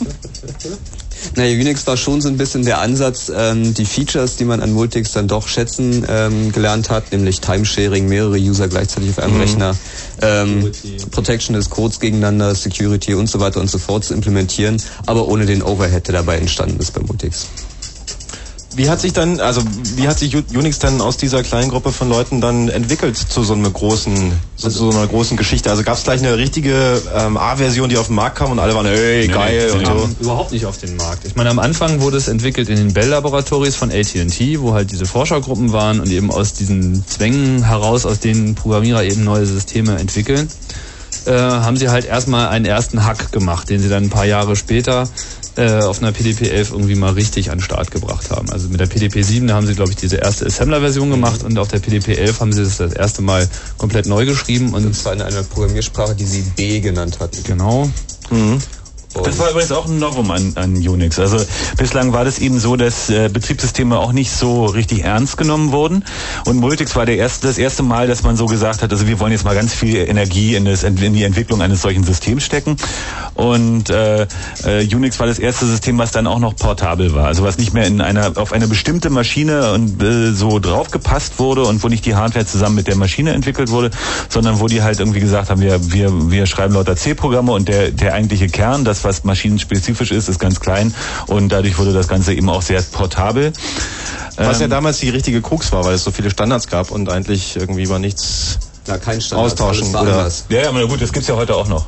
naja, 1.36 1.54
Unix 1.54 1.86
war 1.86 1.96
schon 1.96 2.20
so 2.20 2.28
ein 2.28 2.36
bisschen 2.36 2.64
der 2.64 2.80
Ansatz, 2.80 3.30
ähm, 3.34 3.74
die 3.74 3.84
Features, 3.84 4.36
die 4.36 4.44
man 4.44 4.60
an 4.60 4.72
Multics 4.72 5.12
dann 5.12 5.28
doch 5.28 5.48
schätzen 5.48 6.04
ähm, 6.08 6.52
gelernt 6.52 6.90
hat, 6.90 7.12
nämlich 7.12 7.40
Timesharing, 7.40 8.08
mehrere 8.08 8.36
User 8.36 8.68
gleichzeitig 8.68 9.10
auf 9.10 9.18
einem 9.18 9.38
Rechner, 9.38 9.76
ähm, 10.22 10.72
Protection 11.10 11.54
des 11.54 11.70
Codes 11.70 12.00
gegeneinander, 12.00 12.54
Security 12.54 13.14
und 13.14 13.28
so 13.28 13.40
weiter 13.40 13.60
und 13.60 13.70
so 13.70 13.78
fort 13.78 14.04
zu 14.04 14.14
implementieren, 14.14 14.82
aber 15.06 15.28
ohne 15.28 15.46
den 15.46 15.62
Overhead, 15.62 16.06
der 16.06 16.14
dabei 16.14 16.38
entstanden 16.38 16.78
ist 16.80 16.92
bei 16.92 17.00
Multics. 17.00 17.46
Wie 18.80 18.88
hat 18.88 18.98
sich 18.98 19.12
dann, 19.12 19.40
also 19.40 19.60
wie 19.96 20.08
hat 20.08 20.18
sich 20.18 20.34
Unix 20.56 20.78
dann 20.78 21.02
aus 21.02 21.18
dieser 21.18 21.42
kleinen 21.42 21.68
Gruppe 21.68 21.92
von 21.92 22.08
Leuten 22.08 22.40
dann 22.40 22.70
entwickelt 22.70 23.14
zu 23.14 23.42
so 23.42 23.52
einer 23.52 23.68
großen, 23.68 24.32
zu 24.56 24.70
so 24.70 24.88
einer 24.88 25.06
großen 25.06 25.36
Geschichte? 25.36 25.68
Also 25.68 25.82
gab 25.82 25.98
es 25.98 26.04
gleich 26.04 26.20
eine 26.20 26.38
richtige 26.38 27.02
ähm, 27.14 27.36
A-Version, 27.36 27.90
die 27.90 27.98
auf 27.98 28.06
den 28.06 28.16
Markt 28.16 28.38
kam 28.38 28.52
und 28.52 28.58
alle 28.58 28.74
waren, 28.74 28.86
ey, 28.86 29.28
geil 29.28 29.66
nee, 29.66 29.78
und 29.78 29.84
so. 29.84 30.08
überhaupt 30.20 30.52
nicht 30.52 30.64
auf 30.64 30.78
den 30.78 30.96
Markt. 30.96 31.26
Ich 31.26 31.36
meine, 31.36 31.50
am 31.50 31.58
Anfang 31.58 32.00
wurde 32.00 32.16
es 32.16 32.28
entwickelt 32.28 32.70
in 32.70 32.76
den 32.76 32.94
Bell-Laboratories 32.94 33.76
von 33.76 33.90
AT&T, 33.90 34.60
wo 34.62 34.72
halt 34.72 34.90
diese 34.90 35.04
Forschergruppen 35.04 35.74
waren 35.74 36.00
und 36.00 36.10
eben 36.10 36.30
aus 36.30 36.54
diesen 36.54 37.06
Zwängen 37.06 37.62
heraus, 37.62 38.06
aus 38.06 38.20
denen 38.20 38.54
Programmierer 38.54 39.04
eben 39.04 39.24
neue 39.24 39.44
Systeme 39.44 39.98
entwickeln, 39.98 40.48
äh, 41.26 41.32
haben 41.32 41.76
sie 41.76 41.90
halt 41.90 42.06
erstmal 42.06 42.48
einen 42.48 42.64
ersten 42.64 43.04
Hack 43.04 43.30
gemacht, 43.30 43.68
den 43.68 43.80
sie 43.80 43.90
dann 43.90 44.04
ein 44.04 44.10
paar 44.10 44.24
Jahre 44.24 44.56
später 44.56 45.06
äh, 45.56 45.82
auf 45.82 46.00
einer 46.00 46.12
PDP-11 46.12 46.72
irgendwie 46.72 46.94
mal 46.94 47.12
richtig 47.12 47.50
an 47.50 47.58
den 47.58 47.64
Start 47.64 47.90
gebracht 47.90 48.30
haben. 48.30 48.50
Also 48.50 48.68
mit 48.68 48.80
der 48.80 48.88
PDP-7, 48.88 49.46
da 49.46 49.54
haben 49.54 49.66
sie, 49.66 49.74
glaube 49.74 49.90
ich, 49.90 49.96
diese 49.96 50.16
erste 50.16 50.46
Assembler-Version 50.46 51.10
gemacht 51.10 51.42
und 51.42 51.58
auf 51.58 51.68
der 51.68 51.80
PDP-11 51.80 52.40
haben 52.40 52.52
sie 52.52 52.62
das 52.64 52.76
das 52.78 52.92
erste 52.92 53.22
Mal 53.22 53.48
komplett 53.76 54.06
neu 54.06 54.24
geschrieben 54.26 54.72
und 54.74 54.86
Und 54.86 54.94
zwar 54.96 55.12
in 55.12 55.22
einer 55.22 55.42
Programmiersprache, 55.42 56.14
die 56.14 56.24
sie 56.24 56.42
B 56.56 56.80
genannt 56.80 57.18
hatten. 57.20 57.42
genau. 57.44 57.90
Das 59.12 59.40
war 59.40 59.50
übrigens 59.50 59.72
auch 59.72 59.86
ein 59.86 59.98
Novum 59.98 60.30
an, 60.30 60.52
an 60.54 60.76
Unix. 60.76 61.18
Also 61.18 61.38
bislang 61.76 62.12
war 62.12 62.24
das 62.24 62.38
eben 62.38 62.60
so, 62.60 62.76
dass 62.76 63.10
äh, 63.10 63.28
Betriebssysteme 63.28 63.98
auch 63.98 64.12
nicht 64.12 64.30
so 64.30 64.66
richtig 64.66 65.02
ernst 65.02 65.36
genommen 65.36 65.72
wurden. 65.72 66.04
Und 66.46 66.58
Multics 66.58 66.94
war 66.94 67.06
der 67.06 67.16
erste, 67.16 67.48
das 67.48 67.58
erste 67.58 67.82
Mal, 67.82 68.06
dass 68.06 68.22
man 68.22 68.36
so 68.36 68.46
gesagt 68.46 68.82
hat, 68.82 68.92
also 68.92 69.08
wir 69.08 69.18
wollen 69.18 69.32
jetzt 69.32 69.44
mal 69.44 69.56
ganz 69.56 69.74
viel 69.74 69.96
Energie 69.96 70.54
in, 70.54 70.64
das, 70.64 70.84
in 70.84 70.94
die 70.96 71.24
Entwicklung 71.24 71.60
eines 71.60 71.82
solchen 71.82 72.04
Systems 72.04 72.44
stecken. 72.44 72.76
Und 73.34 73.90
äh, 73.90 74.28
äh, 74.64 74.94
Unix 74.94 75.18
war 75.18 75.26
das 75.26 75.40
erste 75.40 75.66
System, 75.66 75.98
was 75.98 76.12
dann 76.12 76.28
auch 76.28 76.38
noch 76.38 76.54
portabel 76.54 77.12
war. 77.12 77.26
Also 77.26 77.42
was 77.42 77.58
nicht 77.58 77.74
mehr 77.74 77.86
in 77.86 78.00
einer 78.00 78.36
auf 78.36 78.52
eine 78.52 78.68
bestimmte 78.68 79.10
Maschine 79.10 79.72
und 79.72 80.00
äh, 80.00 80.30
so 80.30 80.60
draufgepasst 80.60 81.40
wurde 81.40 81.64
und 81.64 81.82
wo 81.82 81.88
nicht 81.88 82.06
die 82.06 82.14
Hardware 82.14 82.46
zusammen 82.46 82.76
mit 82.76 82.86
der 82.86 82.96
Maschine 82.96 83.32
entwickelt 83.32 83.70
wurde, 83.70 83.90
sondern 84.28 84.60
wo 84.60 84.68
die 84.68 84.82
halt 84.82 85.00
irgendwie 85.00 85.20
gesagt 85.20 85.50
haben, 85.50 85.60
wir, 85.60 85.92
wir, 85.92 86.30
wir 86.30 86.46
schreiben 86.46 86.74
lauter 86.74 86.94
C-Programme 86.94 87.50
und 87.50 87.66
der, 87.66 87.90
der 87.90 88.14
eigentliche 88.14 88.48
Kern, 88.48 88.84
das 88.84 88.99
das, 89.00 89.04
was 89.04 89.24
maschinenspezifisch 89.24 90.10
ist, 90.10 90.28
ist 90.28 90.38
ganz 90.38 90.60
klein 90.60 90.94
und 91.26 91.50
dadurch 91.50 91.78
wurde 91.78 91.92
das 91.92 92.08
Ganze 92.08 92.34
eben 92.34 92.48
auch 92.48 92.62
sehr 92.62 92.82
portabel. 92.82 93.52
Was 94.36 94.58
ja 94.58 94.64
Ähm, 94.64 94.70
damals 94.70 94.98
die 94.98 95.08
richtige 95.10 95.42
Krux 95.42 95.72
war, 95.72 95.84
weil 95.84 95.94
es 95.94 96.04
so 96.04 96.10
viele 96.10 96.30
Standards 96.30 96.66
gab 96.68 96.90
und 96.90 97.08
eigentlich 97.10 97.56
irgendwie 97.56 97.88
war 97.88 97.98
nichts 97.98 98.58
Ja, 98.86 98.96
kein 98.98 99.20
Standard. 99.20 99.52
austauschen. 99.52 99.90
Oder, 99.90 100.00
anders. 100.00 100.44
ja, 100.48 100.62
ja, 100.62 100.68
aber 100.68 100.86
gut, 100.86 101.00
das 101.02 101.12
gibt's 101.12 101.28
ja 101.28 101.36
heute 101.36 101.54
auch 101.56 101.68
noch. 101.68 101.86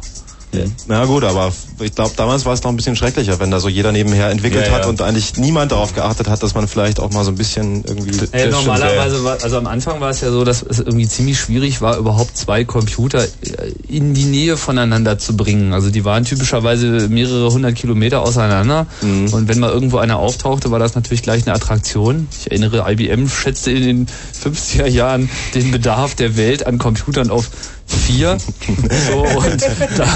Na 0.86 1.05
gut, 1.07 1.24
aber 1.24 1.53
ich 1.80 1.94
glaube, 1.94 2.12
damals 2.16 2.44
war 2.44 2.53
es 2.53 2.62
noch 2.62 2.70
ein 2.70 2.76
bisschen 2.76 2.96
schrecklicher, 2.96 3.40
wenn 3.40 3.50
da 3.50 3.59
so 3.61 3.68
jeder 3.68 3.92
nebenher 3.92 4.30
entwickelt 4.30 4.66
Ja, 4.66 4.72
ja. 4.72 4.78
hat 4.78 4.86
und 4.86 5.00
eigentlich 5.00 5.36
niemand 5.36 5.72
darauf 5.72 5.94
geachtet 5.94 6.28
hat, 6.28 6.42
dass 6.42 6.55
man 6.55 6.68
vielleicht 6.68 7.00
auch 7.00 7.11
mal 7.11 7.24
so 7.24 7.30
ein 7.30 7.36
bisschen 7.36 7.84
irgendwie... 7.84 8.11
Äh, 8.11 8.18
Das 8.18 8.28
stimmt, 8.28 8.53
normalerweise 8.53 9.24
war, 9.24 9.38
also 9.42 9.57
am 9.57 9.66
Anfang 9.66 10.00
war 10.00 10.11
es 10.11 10.20
ja 10.20 10.30
so, 10.30 10.44
dass 10.44 10.62
es 10.62 10.78
irgendwie 10.78 11.09
ziemlich 11.09 11.40
schwierig 11.40 11.80
war, 11.80 11.96
überhaupt 11.96 12.36
zwei 12.36 12.64
Computer 12.64 13.22
äh, 13.24 13.28
in 13.88 14.14
die 14.14 14.24
Nähe 14.24 14.57
voneinander 14.57 15.18
zu 15.18 15.36
bringen. 15.36 15.72
Also 15.72 15.90
die 15.90 16.05
waren 16.05 16.24
typischerweise 16.24 17.09
mehrere 17.09 17.50
hundert 17.50 17.74
Kilometer 17.74 18.22
auseinander 18.22 18.86
und 19.32 19.48
wenn 19.48 19.59
mal 19.59 19.70
irgendwo 19.70 19.98
einer 19.98 20.18
auftauchte, 20.18 20.70
war 20.70 20.78
das 20.78 20.94
natürlich 20.94 21.22
gleich 21.22 21.46
eine 21.46 21.55
Attraktion. 21.55 22.28
Ich 22.38 22.50
erinnere, 22.50 22.90
IBM 22.90 23.28
schätzte 23.28 23.70
in 23.70 23.82
den 23.82 24.07
50er 24.44 24.86
Jahren 24.86 25.30
den 25.55 25.70
Bedarf 25.70 26.14
der 26.14 26.36
Welt 26.36 26.66
an 26.66 26.78
Computern 26.78 27.30
auf 27.30 27.50
vier. 27.93 28.38
So, 29.09 29.22
und 29.38 29.62
da, 29.97 30.07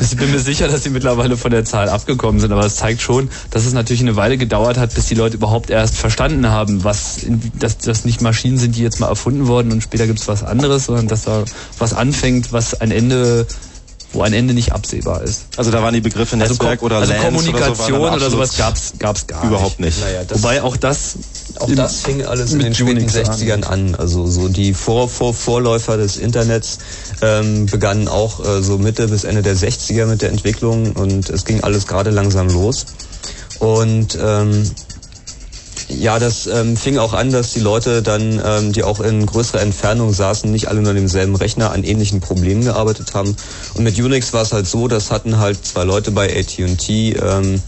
ich 0.00 0.16
bin 0.16 0.30
mir 0.30 0.38
sicher, 0.38 0.68
dass 0.68 0.84
sie 0.84 0.90
mittlerweile 0.90 1.36
von 1.36 1.50
der 1.50 1.64
Zahl 1.64 1.88
abgekommen 1.88 2.40
sind, 2.40 2.52
aber 2.52 2.64
es 2.64 2.76
zeigt 2.76 3.00
schon, 3.00 3.28
dass 3.50 3.66
es 3.66 3.72
natürlich 3.72 4.02
eine 4.02 4.16
Weile 4.16 4.36
gedauert 4.36 4.78
hat, 4.78 4.94
bis 4.94 5.06
die 5.06 5.14
Leute 5.14 5.36
überhaupt 5.36 5.70
erst 5.70 5.96
verstanden 5.96 6.48
haben, 6.48 6.84
was, 6.84 7.20
dass 7.58 7.78
das 7.78 8.04
nicht 8.04 8.20
Maschinen 8.20 8.58
sind, 8.58 8.76
die 8.76 8.82
jetzt 8.82 9.00
mal 9.00 9.08
erfunden 9.08 9.46
wurden 9.46 9.72
und 9.72 9.82
später 9.82 10.06
gibt's 10.06 10.28
was 10.28 10.42
anderes, 10.42 10.86
sondern 10.86 11.08
dass 11.08 11.24
da 11.24 11.44
was 11.78 11.92
anfängt, 11.92 12.52
was 12.52 12.80
ein 12.80 12.90
Ende, 12.90 13.46
wo 14.14 14.22
ein 14.22 14.32
Ende 14.32 14.54
nicht 14.54 14.72
absehbar 14.72 15.22
ist. 15.22 15.42
Also 15.56 15.70
da 15.70 15.82
waren 15.82 15.92
die 15.94 16.00
Begriffe 16.00 16.36
Netzwerk 16.36 16.80
Ko- 16.80 16.86
oder 16.86 16.96
also 16.98 17.12
LANs 17.12 17.24
Kommunikation 17.24 18.00
oder, 18.00 18.10
so, 18.10 18.16
oder, 18.16 18.30
sowas 18.30 18.56
gab's, 18.56 18.92
gab's 18.98 19.26
gar 19.26 19.44
überhaupt 19.44 19.80
nicht. 19.80 20.00
Naja, 20.00 20.22
das, 20.26 20.42
Wobei 20.42 20.62
auch 20.62 20.76
das 20.76 21.16
auch 21.58 21.68
im- 21.68 21.76
das 21.76 22.00
fing 22.00 22.24
alles 22.24 22.52
in 22.52 22.58
mit 22.58 22.66
den 22.66 22.74
späten 22.74 22.98
Unix 22.98 23.16
an. 23.16 23.24
60ern 23.24 23.64
an. 23.64 23.94
Also 23.96 24.26
so 24.26 24.48
die 24.48 24.72
Vor 24.74 25.08
-Vor 25.08 25.34
Vorläufer 25.34 25.96
des 25.96 26.16
Internets 26.16 26.78
ähm, 27.22 27.66
begannen 27.66 28.08
auch 28.08 28.44
äh, 28.44 28.62
so 28.62 28.78
Mitte 28.78 29.08
bis 29.08 29.24
Ende 29.24 29.42
der 29.42 29.56
60er 29.56 30.06
mit 30.06 30.22
der 30.22 30.30
Entwicklung 30.30 30.92
und 30.92 31.28
es 31.28 31.44
ging 31.44 31.62
alles 31.62 31.86
gerade 31.86 32.10
langsam 32.10 32.48
los. 32.48 32.86
Und 33.58 34.18
ähm, 34.20 34.70
ja, 35.98 36.18
das 36.18 36.46
ähm, 36.46 36.76
fing 36.76 36.98
auch 36.98 37.12
an, 37.12 37.30
dass 37.30 37.52
die 37.52 37.60
Leute 37.60 38.02
dann, 38.02 38.40
ähm, 38.44 38.72
die 38.72 38.82
auch 38.82 39.00
in 39.00 39.26
größerer 39.26 39.60
Entfernung 39.60 40.12
saßen, 40.12 40.50
nicht 40.50 40.68
alle 40.68 40.80
nur 40.80 40.90
an 40.90 40.96
demselben 40.96 41.36
Rechner 41.36 41.72
an 41.72 41.84
ähnlichen 41.84 42.20
Problemen 42.20 42.62
gearbeitet 42.64 43.14
haben. 43.14 43.36
Und 43.74 43.84
mit 43.84 43.98
Unix 43.98 44.32
war 44.32 44.42
es 44.42 44.52
halt 44.52 44.66
so, 44.66 44.88
das 44.88 45.10
hatten 45.10 45.38
halt 45.38 45.64
zwei 45.64 45.84
Leute 45.84 46.10
bei 46.10 46.28
AT&T 46.36 47.12
ähm, 47.12 47.60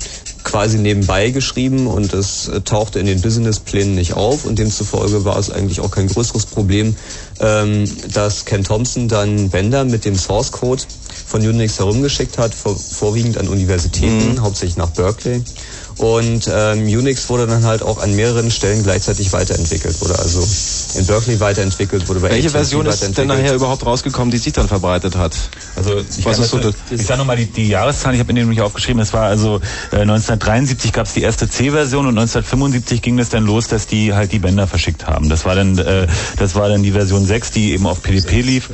quasi 0.47 0.79
nebenbei 0.79 1.31
geschrieben 1.31 1.89
und 1.89 2.13
es 2.13 2.47
äh, 2.49 2.61
tauchte 2.61 3.01
in 3.01 3.07
den 3.07 3.21
Businessplänen 3.21 3.97
nicht 3.97 4.15
auf 4.15 4.45
und 4.45 4.59
demzufolge 4.61 5.25
war 5.25 5.39
es 5.39 5.51
eigentlich 5.51 5.81
auch 5.81 5.91
kein 5.91 6.07
größeres 6.07 6.47
Problem, 6.47 6.95
ähm, 7.41 7.85
dass 8.13 8.45
Ken 8.45 8.63
Thompson 8.63 9.09
dann 9.09 9.51
Bender 9.51 9.85
mit 9.85 10.05
dem 10.05 10.17
Source 10.17 10.53
Code 10.53 10.85
von 11.27 11.41
Unix 11.41 11.81
herumgeschickt 11.81 12.39
hat, 12.39 12.55
vor, 12.55 12.77
vorwiegend 12.77 13.39
an 13.39 13.49
Universitäten, 13.49 14.41
hauptsächlich 14.41 14.77
nach 14.77 14.91
Berkeley. 14.91 15.43
Und 15.99 16.51
ähm, 16.53 16.83
Unix 16.87 17.29
wurde 17.31 17.47
dann 17.47 17.65
halt 17.65 17.83
auch 17.83 18.03
an 18.03 18.15
mehreren 18.15 18.51
Stellen 18.51 18.83
gleichzeitig 18.83 19.33
weiterentwickelt. 19.33 19.99
Wurde 20.03 20.19
also 20.19 20.47
in 20.99 21.07
Berkeley 21.07 21.41
weiterentwickelt, 21.41 22.07
wurde 22.09 22.21
bei 22.21 22.29
Welche 22.31 22.49
AT&T 22.49 22.59
Version 22.59 22.87
ist 22.87 23.17
denn 23.17 23.27
nachher 23.29 23.55
überhaupt 23.55 23.87
rausgekommen, 23.87 24.31
die 24.31 24.37
sich 24.37 24.53
dann 24.53 24.69
verbreitet 24.69 25.17
hat? 25.17 25.35
Also 25.75 25.95
ich, 26.19 26.25
Was 26.27 26.39
ist 26.39 26.51
so 26.51 26.59
das- 26.59 26.75
das- 26.91 27.01
ich 27.01 27.07
sage 27.07 27.19
nochmal 27.21 27.37
die, 27.37 27.47
die 27.47 27.69
Jahreszahlen, 27.69 28.15
ich 28.15 28.21
habe 28.21 28.29
in 28.31 28.37
dem 28.37 28.45
nämlich 28.47 28.61
aufgeschrieben, 28.61 29.01
es 29.01 29.15
war 29.15 29.23
also 29.23 29.57
äh, 29.91 29.97
1973 30.03 30.93
gab 30.93 31.07
es 31.07 31.15
die 31.15 31.23
erste 31.23 31.49
C-Version 31.49 32.07
und 32.07 32.19
1975 32.19 33.01
ging 33.01 33.19
es 33.19 33.31
dann 33.31 33.45
los, 33.47 33.69
dass 33.69 33.87
die 33.87 34.13
halt 34.13 34.33
die 34.33 34.39
Bänder 34.39 34.67
verschickt 34.67 35.07
haben. 35.07 35.31
Das 35.31 35.47
war 35.47 35.55
dann 35.55 35.79
äh, 35.79 36.07
das 36.39 36.55
war 36.55 36.69
dann 36.69 36.83
die 36.83 36.93
Version 36.93 37.25
6, 37.25 37.53
die 37.53 37.73
eben 37.73 37.87
auf 37.87 38.03
PDP 38.03 38.43
lief 38.43 38.69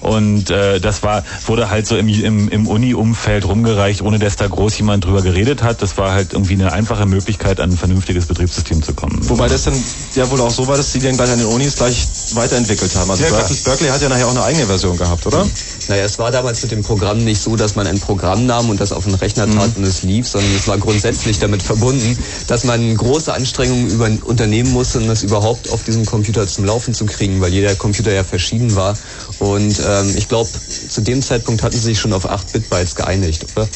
und 0.00 0.50
äh, 0.50 0.78
das 0.80 1.02
war 1.02 1.24
wurde 1.46 1.70
halt 1.70 1.86
so 1.88 1.96
im, 1.96 2.08
im, 2.08 2.48
im 2.48 2.66
Uni-Umfeld 2.68 3.44
rumgereicht, 3.46 4.00
ohne 4.02 4.18
dass 4.20 4.36
da 4.36 4.46
groß 4.46 4.78
jemand 4.78 5.04
drüber 5.04 5.22
geredet 5.22 5.62
hat. 5.64 5.82
Das 5.82 5.98
war 5.98 6.12
halt 6.12 6.32
irgendwie 6.32 6.54
eine 6.54 6.67
einfache 6.72 7.06
Möglichkeit, 7.06 7.60
an 7.60 7.70
ein 7.70 7.76
vernünftiges 7.76 8.26
Betriebssystem 8.26 8.82
zu 8.82 8.92
kommen. 8.94 9.18
Wobei 9.28 9.48
das 9.48 9.64
dann 9.64 9.74
ja 10.14 10.28
wohl 10.30 10.40
auch 10.40 10.50
so 10.50 10.66
war, 10.66 10.76
dass 10.76 10.92
die 10.92 11.00
dann 11.00 11.16
gleich 11.16 11.30
an 11.30 11.38
den 11.38 11.48
Unis 11.48 11.76
gleich 11.76 12.06
weiterentwickelt 12.34 12.94
haben. 12.94 13.10
Also 13.10 13.24
Ja. 13.24 13.30
Berkeley, 13.64 13.88
hat 13.90 14.02
ja 14.02 14.08
nachher 14.08 14.26
auch 14.26 14.32
eine 14.32 14.42
eigene 14.42 14.66
Version 14.66 14.96
gehabt, 14.96 15.26
oder? 15.26 15.46
Naja, 15.88 16.04
es 16.04 16.18
war 16.18 16.30
damals 16.30 16.62
mit 16.62 16.70
dem 16.70 16.82
Programm 16.82 17.24
nicht 17.24 17.40
so, 17.40 17.56
dass 17.56 17.74
man 17.76 17.86
ein 17.86 17.98
Programm 17.98 18.46
nahm 18.46 18.68
und 18.70 18.80
das 18.80 18.92
auf 18.92 19.04
den 19.04 19.14
Rechner 19.14 19.46
tat 19.50 19.76
und 19.76 19.84
es 19.84 20.02
lief, 20.02 20.28
sondern 20.28 20.54
es 20.54 20.68
war 20.68 20.78
grundsätzlich 20.78 21.38
damit 21.38 21.62
verbunden, 21.62 22.16
dass 22.46 22.64
man 22.64 22.96
große 22.96 23.32
Anstrengungen 23.32 23.88
über, 23.90 24.10
unternehmen 24.24 24.72
musste, 24.72 24.98
um 24.98 25.08
das 25.08 25.22
überhaupt 25.22 25.70
auf 25.70 25.84
diesem 25.84 26.04
Computer 26.04 26.46
zum 26.46 26.64
Laufen 26.64 26.94
zu 26.94 27.06
kriegen, 27.06 27.40
weil 27.40 27.52
jeder 27.52 27.74
Computer 27.74 28.12
ja 28.12 28.24
verschieden 28.24 28.74
war. 28.76 28.96
Und 29.38 29.80
ähm, 29.86 30.14
ich 30.16 30.28
glaube, 30.28 30.50
zu 30.88 31.00
dem 31.00 31.22
Zeitpunkt 31.22 31.62
hatten 31.62 31.76
sie 31.76 31.82
sich 31.84 32.00
schon 32.00 32.12
auf 32.12 32.30
8-Bit-Bytes 32.30 32.94
geeinigt, 32.94 33.46
oder? 33.56 33.68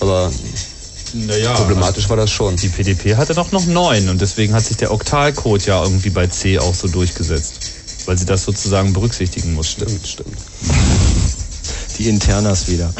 Aber 0.00 0.30
naja, 1.14 1.54
problematisch 1.54 2.08
war 2.08 2.16
das 2.16 2.30
schon. 2.30 2.56
Die 2.56 2.68
PDP 2.68 3.16
hatte 3.16 3.34
doch 3.34 3.52
noch 3.52 3.66
neun 3.66 4.08
und 4.08 4.20
deswegen 4.20 4.54
hat 4.54 4.64
sich 4.64 4.76
der 4.76 4.92
Oktalcode 4.92 5.66
ja 5.66 5.82
irgendwie 5.82 6.10
bei 6.10 6.26
C 6.26 6.58
auch 6.58 6.74
so 6.74 6.88
durchgesetzt. 6.88 7.72
Weil 8.06 8.16
sie 8.16 8.24
das 8.24 8.44
sozusagen 8.44 8.92
berücksichtigen 8.92 9.54
muss. 9.54 9.70
Stimmt, 9.70 10.06
stimmt. 10.06 10.38
Die 11.98 12.08
Internas 12.08 12.68
wieder. 12.68 12.94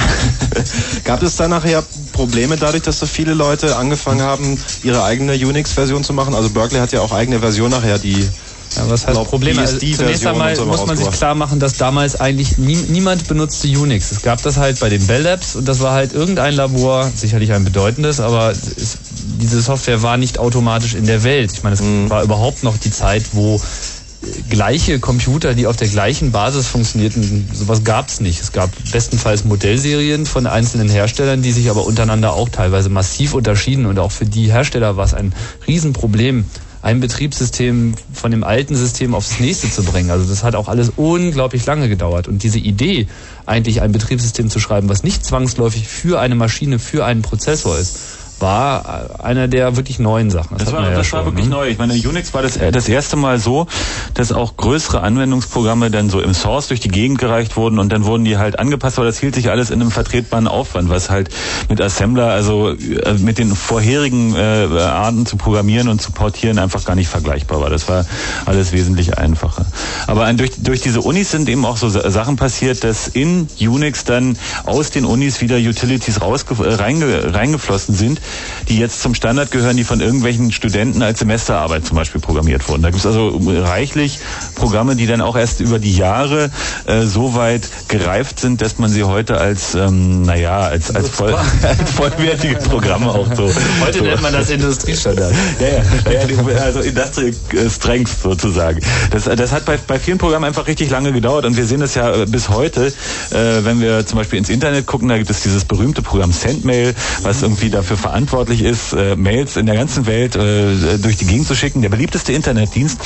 Gab 1.04 1.22
es 1.22 1.36
da 1.36 1.48
nachher 1.48 1.82
Probleme 2.12 2.56
dadurch, 2.56 2.82
dass 2.82 2.98
so 2.98 3.06
viele 3.06 3.32
Leute 3.32 3.76
angefangen 3.76 4.20
haben, 4.20 4.58
ihre 4.82 5.02
eigene 5.02 5.32
Unix-Version 5.32 6.04
zu 6.04 6.12
machen? 6.12 6.34
Also 6.34 6.50
Berkeley 6.50 6.80
hat 6.80 6.92
ja 6.92 7.00
auch 7.00 7.12
eigene 7.12 7.40
Version 7.40 7.70
nachher, 7.70 7.98
die 7.98 8.28
Ja, 8.76 8.88
was 8.88 9.06
heißt 9.06 9.14
glaub, 9.14 9.28
Probleme? 9.28 9.60
Also 9.60 9.78
zunächst 9.78 10.26
einmal 10.26 10.56
muss 10.64 10.86
man 10.86 10.96
sich 10.96 11.10
klar 11.10 11.34
machen, 11.34 11.58
dass 11.58 11.74
damals 11.74 12.20
eigentlich 12.20 12.56
nie, 12.56 12.76
niemand 12.88 13.26
benutzte 13.26 13.68
Unix. 13.68 14.12
Es 14.12 14.22
gab 14.22 14.40
das 14.42 14.56
halt 14.58 14.78
bei 14.78 14.88
den 14.88 15.04
Bell 15.06 15.22
Labs 15.22 15.56
und 15.56 15.66
das 15.66 15.80
war 15.80 15.92
halt 15.92 16.12
irgendein 16.12 16.54
Labor, 16.54 17.10
sicherlich 17.14 17.52
ein 17.52 17.64
bedeutendes, 17.64 18.20
aber 18.20 18.52
es, 18.52 18.98
diese 19.40 19.60
Software 19.60 20.02
war 20.02 20.16
nicht 20.16 20.38
automatisch 20.38 20.94
in 20.94 21.06
der 21.06 21.24
Welt. 21.24 21.52
Ich 21.52 21.62
meine, 21.62 21.74
es 21.74 21.80
Mhm. 21.80 22.10
war 22.10 22.22
überhaupt 22.22 22.62
noch 22.62 22.76
die 22.76 22.90
Zeit, 22.92 23.24
wo 23.32 23.56
äh, 23.56 24.26
gleiche 24.50 25.00
Computer, 25.00 25.54
die 25.54 25.66
auf 25.66 25.76
der 25.76 25.88
gleichen 25.88 26.30
Basis 26.30 26.68
funktionierten, 26.68 27.48
sowas 27.52 27.82
gab's 27.82 28.20
nicht. 28.20 28.40
Es 28.40 28.52
gab 28.52 28.70
bestenfalls 28.92 29.44
Modellserien 29.44 30.26
von 30.26 30.46
einzelnen 30.46 30.88
Herstellern, 30.88 31.42
die 31.42 31.52
sich 31.52 31.70
aber 31.70 31.86
untereinander 31.86 32.34
auch 32.34 32.48
teilweise 32.48 32.88
massiv 32.88 33.34
unterschieden 33.34 33.86
und 33.86 33.98
auch 33.98 34.12
für 34.12 34.26
die 34.26 34.52
Hersteller 34.52 34.96
war 34.96 35.06
es 35.06 35.14
ein 35.14 35.32
Riesenproblem, 35.66 36.44
ein 36.82 37.00
Betriebssystem 37.00 37.94
von 38.12 38.30
dem 38.30 38.42
alten 38.42 38.74
System 38.74 39.14
aufs 39.14 39.38
nächste 39.38 39.70
zu 39.70 39.82
bringen. 39.82 40.10
Also 40.10 40.28
das 40.28 40.42
hat 40.42 40.54
auch 40.54 40.68
alles 40.68 40.92
unglaublich 40.96 41.66
lange 41.66 41.88
gedauert. 41.88 42.26
Und 42.26 42.42
diese 42.42 42.58
Idee, 42.58 43.06
eigentlich 43.44 43.82
ein 43.82 43.92
Betriebssystem 43.92 44.48
zu 44.48 44.60
schreiben, 44.60 44.88
was 44.88 45.02
nicht 45.02 45.24
zwangsläufig 45.24 45.88
für 45.88 46.20
eine 46.20 46.34
Maschine, 46.34 46.78
für 46.78 47.04
einen 47.04 47.22
Prozessor 47.22 47.78
ist, 47.78 47.98
war 48.40 49.20
einer 49.22 49.48
der 49.48 49.76
wirklich 49.76 49.98
neuen 49.98 50.30
Sachen. 50.30 50.56
Das, 50.58 50.68
hat 50.68 50.74
war, 50.74 50.90
ja 50.90 50.96
das 50.96 51.06
schon, 51.06 51.18
war 51.20 51.26
wirklich 51.26 51.46
ne? 51.46 51.50
neu. 51.52 51.68
Ich 51.68 51.78
meine, 51.78 51.94
Unix 51.94 52.32
war 52.34 52.42
das, 52.42 52.56
äh, 52.56 52.72
das 52.72 52.88
erste 52.88 53.16
Mal 53.16 53.38
so, 53.38 53.66
dass 54.14 54.32
auch 54.32 54.56
größere 54.56 55.00
Anwendungsprogramme 55.02 55.90
dann 55.90 56.10
so 56.10 56.20
im 56.20 56.34
Source 56.34 56.68
durch 56.68 56.80
die 56.80 56.88
Gegend 56.88 57.18
gereicht 57.18 57.56
wurden 57.56 57.78
und 57.78 57.90
dann 57.92 58.04
wurden 58.04 58.24
die 58.24 58.38
halt 58.38 58.58
angepasst, 58.58 58.98
aber 58.98 59.06
das 59.06 59.18
hielt 59.18 59.34
sich 59.34 59.50
alles 59.50 59.70
in 59.70 59.80
einem 59.80 59.90
vertretbaren 59.90 60.48
Aufwand, 60.48 60.88
was 60.88 61.10
halt 61.10 61.30
mit 61.68 61.80
Assembler, 61.80 62.26
also 62.28 62.70
äh, 62.70 63.14
mit 63.18 63.38
den 63.38 63.54
vorherigen 63.54 64.34
äh, 64.34 64.68
Arten 64.80 65.26
zu 65.26 65.36
programmieren 65.36 65.88
und 65.88 66.00
zu 66.00 66.12
portieren 66.12 66.58
einfach 66.58 66.84
gar 66.84 66.96
nicht 66.96 67.08
vergleichbar 67.08 67.60
war. 67.60 67.70
Das 67.70 67.88
war 67.88 68.06
alles 68.46 68.72
wesentlich 68.72 69.18
einfacher. 69.18 69.66
Aber 70.06 70.32
durch, 70.32 70.52
durch 70.58 70.80
diese 70.80 71.00
Unis 71.00 71.30
sind 71.30 71.48
eben 71.48 71.64
auch 71.64 71.76
so 71.76 71.88
Sa- 71.88 72.10
Sachen 72.10 72.36
passiert, 72.36 72.84
dass 72.84 73.08
in 73.08 73.48
Unix 73.60 74.04
dann 74.04 74.36
aus 74.64 74.90
den 74.90 75.04
Unis 75.04 75.40
wieder 75.40 75.56
Utilities 75.56 76.20
rausge 76.22 76.54
äh, 76.64 76.74
reinge 76.74 77.34
reingeflossen 77.34 77.94
sind, 77.94 78.20
die 78.68 78.78
jetzt 78.78 79.02
zum 79.02 79.14
Standard 79.14 79.50
gehören, 79.50 79.76
die 79.76 79.84
von 79.84 80.00
irgendwelchen 80.00 80.52
Studenten 80.52 81.02
als 81.02 81.18
Semesterarbeit 81.18 81.86
zum 81.86 81.96
Beispiel 81.96 82.20
programmiert 82.20 82.68
wurden. 82.68 82.82
Da 82.82 82.90
gibt 82.90 83.00
es 83.00 83.06
also 83.06 83.40
reichlich 83.46 84.18
Programme, 84.54 84.96
die 84.96 85.06
dann 85.06 85.20
auch 85.20 85.36
erst 85.36 85.60
über 85.60 85.78
die 85.78 85.94
Jahre 85.94 86.50
äh, 86.86 87.02
so 87.02 87.34
weit 87.34 87.68
gereift 87.88 88.40
sind, 88.40 88.62
dass 88.62 88.78
man 88.78 88.90
sie 88.90 89.04
heute 89.04 89.38
als, 89.38 89.74
ähm, 89.74 90.22
naja, 90.22 90.60
als, 90.60 90.94
als, 90.94 91.08
voll, 91.08 91.34
als 91.62 91.90
vollwertige 91.90 92.56
Programme 92.56 93.10
auch 93.10 93.26
so. 93.34 93.50
Heute 93.80 93.98
so, 93.98 94.04
nennt 94.04 94.22
man 94.22 94.32
das 94.32 94.50
Industriestandard. 94.50 95.34
ja, 95.60 96.12
ja, 96.12 96.26
ja, 96.26 96.62
also 96.62 96.80
Industrial 96.80 97.34
Strength 97.68 98.22
sozusagen. 98.22 98.80
Das, 99.10 99.24
das 99.24 99.52
hat 99.52 99.64
bei, 99.64 99.78
bei 99.86 99.98
vielen 99.98 100.18
Programmen 100.18 100.44
einfach 100.44 100.66
richtig 100.66 100.90
lange 100.90 101.12
gedauert 101.12 101.44
und 101.44 101.56
wir 101.56 101.66
sehen 101.66 101.80
das 101.80 101.94
ja 101.94 102.14
äh, 102.14 102.26
bis 102.26 102.48
heute, 102.48 102.86
äh, 102.86 103.64
wenn 103.64 103.80
wir 103.80 104.06
zum 104.06 104.18
Beispiel 104.18 104.38
ins 104.38 104.48
Internet 104.48 104.86
gucken, 104.86 105.08
da 105.08 105.18
gibt 105.18 105.30
es 105.30 105.40
dieses 105.42 105.64
berühmte 105.64 106.02
Programm 106.02 106.32
Sendmail, 106.32 106.94
was 107.22 107.42
irgendwie 107.42 107.70
dafür 107.70 107.96
verantwortlich 107.96 108.19
verantwortlich 108.20 108.62
ist, 108.62 108.92
äh, 108.92 109.16
Mails 109.16 109.56
in 109.56 109.64
der 109.64 109.76
ganzen 109.76 110.04
Welt 110.06 110.36
äh, 110.36 110.98
durch 110.98 111.16
die 111.16 111.24
Gegend 111.24 111.46
zu 111.46 111.54
schicken, 111.54 111.80
der 111.80 111.88
beliebteste 111.88 112.32
Internetdienst. 112.32 113.00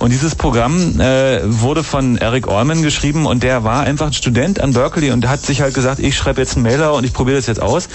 Und 0.00 0.10
dieses 0.10 0.34
Programm 0.34 1.00
äh, 1.00 1.40
wurde 1.44 1.82
von 1.82 2.18
Eric 2.18 2.46
Orman 2.46 2.82
geschrieben 2.82 3.24
und 3.24 3.42
der 3.42 3.64
war 3.64 3.84
einfach 3.84 4.08
ein 4.08 4.12
Student 4.12 4.60
an 4.60 4.74
Berkeley 4.74 5.12
und 5.12 5.26
hat 5.26 5.40
sich 5.40 5.62
halt 5.62 5.72
gesagt, 5.72 5.98
ich 5.98 6.14
schreibe 6.14 6.42
jetzt 6.42 6.56
einen 6.56 6.64
Mailer 6.64 6.92
und 6.92 7.04
ich 7.04 7.12
probiere 7.14 7.38
das 7.38 7.46
jetzt 7.46 7.62
aus. 7.62 7.88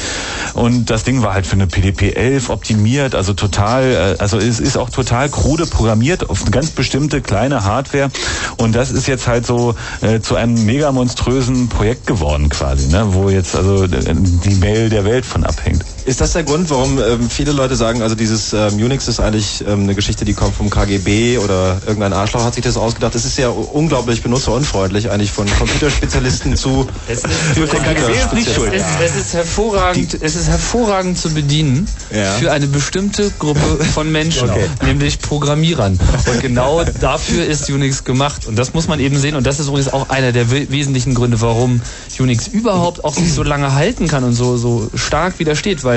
Und 0.54 0.90
das 0.90 1.04
Ding 1.04 1.22
war 1.22 1.36
halt 1.36 1.46
für 1.46 1.54
eine 1.54 1.68
PDP 1.68 2.14
11 2.14 2.50
optimiert, 2.50 3.14
also 3.14 3.34
total, 3.34 4.16
äh, 4.18 4.22
also 4.22 4.38
es 4.38 4.60
ist 4.60 4.78
auch 4.78 4.90
total 4.90 5.30
krude 5.30 5.68
programmiert 5.68 6.30
auf 6.30 6.42
eine 6.42 6.52
ganz 6.52 6.72
bestimmte 6.72 7.22
kleine 7.22 7.64
Hardware. 7.64 8.10
Und 8.58 8.76
das 8.76 8.90
ist 8.90 9.08
jetzt 9.08 9.28
halt 9.28 9.46
so 9.46 9.76
äh, 10.02 10.20
zu 10.20 10.36
einem 10.36 10.66
mega 10.66 10.92
monströsen 10.92 11.70
Projekt 11.70 12.08
geworden 12.08 12.50
quasi, 12.50 12.88
ne? 12.88 13.14
wo 13.14 13.30
jetzt 13.30 13.56
also 13.56 13.86
die 13.86 14.56
Mail 14.56 14.90
der 14.90 15.06
Welt 15.06 15.26
von 15.26 15.44
abhängt. 15.44 15.86
Ist 16.06 16.22
das 16.22 16.34
der 16.34 16.44
Grund, 16.44 16.70
warum 16.70 17.00
ähm, 17.00 17.32
viele 17.32 17.52
Leute 17.52 17.76
sagen, 17.76 18.04
also 18.04 18.14
dieses 18.14 18.54
ähm, 18.54 18.76
Unix 18.76 19.08
ist 19.08 19.20
eigentlich 19.20 19.64
ähm, 19.68 19.84
eine 19.84 19.96
Geschichte, 19.96 20.24
die 20.24 20.36
kommt 20.36 20.56
vom 20.56 20.70
KGB 20.70 21.40
oder 21.40 21.82
irgendein 21.88 22.14
Arschloch 22.14 22.44
hat 22.44 22.54
sich 22.54 22.64
das 22.64 22.78
ausgedacht? 22.78 23.16
Das 23.16 23.26
ist 23.26 23.40
ja 23.40 23.50
unglaublich 23.50 24.22
benutzerunfreundlich 24.22 25.10
eigentlich 25.10 25.32
von 25.32 25.48
Computerspezialisten 25.58 26.56
zu 26.58 26.88
es 27.08 27.24
ist, 27.24 27.34
für 27.56 27.66
Computerspezialisten. 27.66 28.72
Es, 28.72 29.12
es, 29.12 29.16
ist 29.16 29.34
hervorragend, 29.34 30.18
es 30.22 30.36
ist 30.36 30.48
hervorragend 30.48 31.18
zu 31.18 31.34
bedienen 31.34 31.88
ja. 32.12 32.34
für 32.34 32.52
eine 32.52 32.68
bestimmte 32.68 33.32
Gruppe 33.40 33.84
von 33.84 34.12
Menschen, 34.12 34.48
okay. 34.48 34.70
nämlich 34.84 35.18
Programmierern. 35.18 36.00
Und 36.32 36.42
genau 36.42 36.84
dafür 37.02 37.46
ist 37.46 37.68
Unix 37.72 38.04
gemacht. 38.04 38.46
Und 38.46 38.58
das 38.58 38.76
muss 38.76 38.88
man 38.88 39.00
eben 39.00 39.18
sehen. 39.18 39.36
Und 39.36 39.48
das 39.48 39.60
ist 39.60 39.70
übrigens 39.70 39.92
auch 39.92 40.10
einer 40.10 40.32
der 40.32 40.52
wesentlichen 40.52 41.16
Gründe, 41.16 41.42
warum 41.42 41.82
Unix 42.20 42.48
überhaupt 42.48 43.04
auch 43.04 43.16
sich 43.16 43.34
so 43.34 43.42
lange 43.42 43.74
halten 43.74 44.08
kann 44.08 44.24
und 44.24 44.34
so, 44.34 44.58
so 44.58 44.92
stark 44.94 45.40
widersteht, 45.40 45.84
weil 45.84 45.95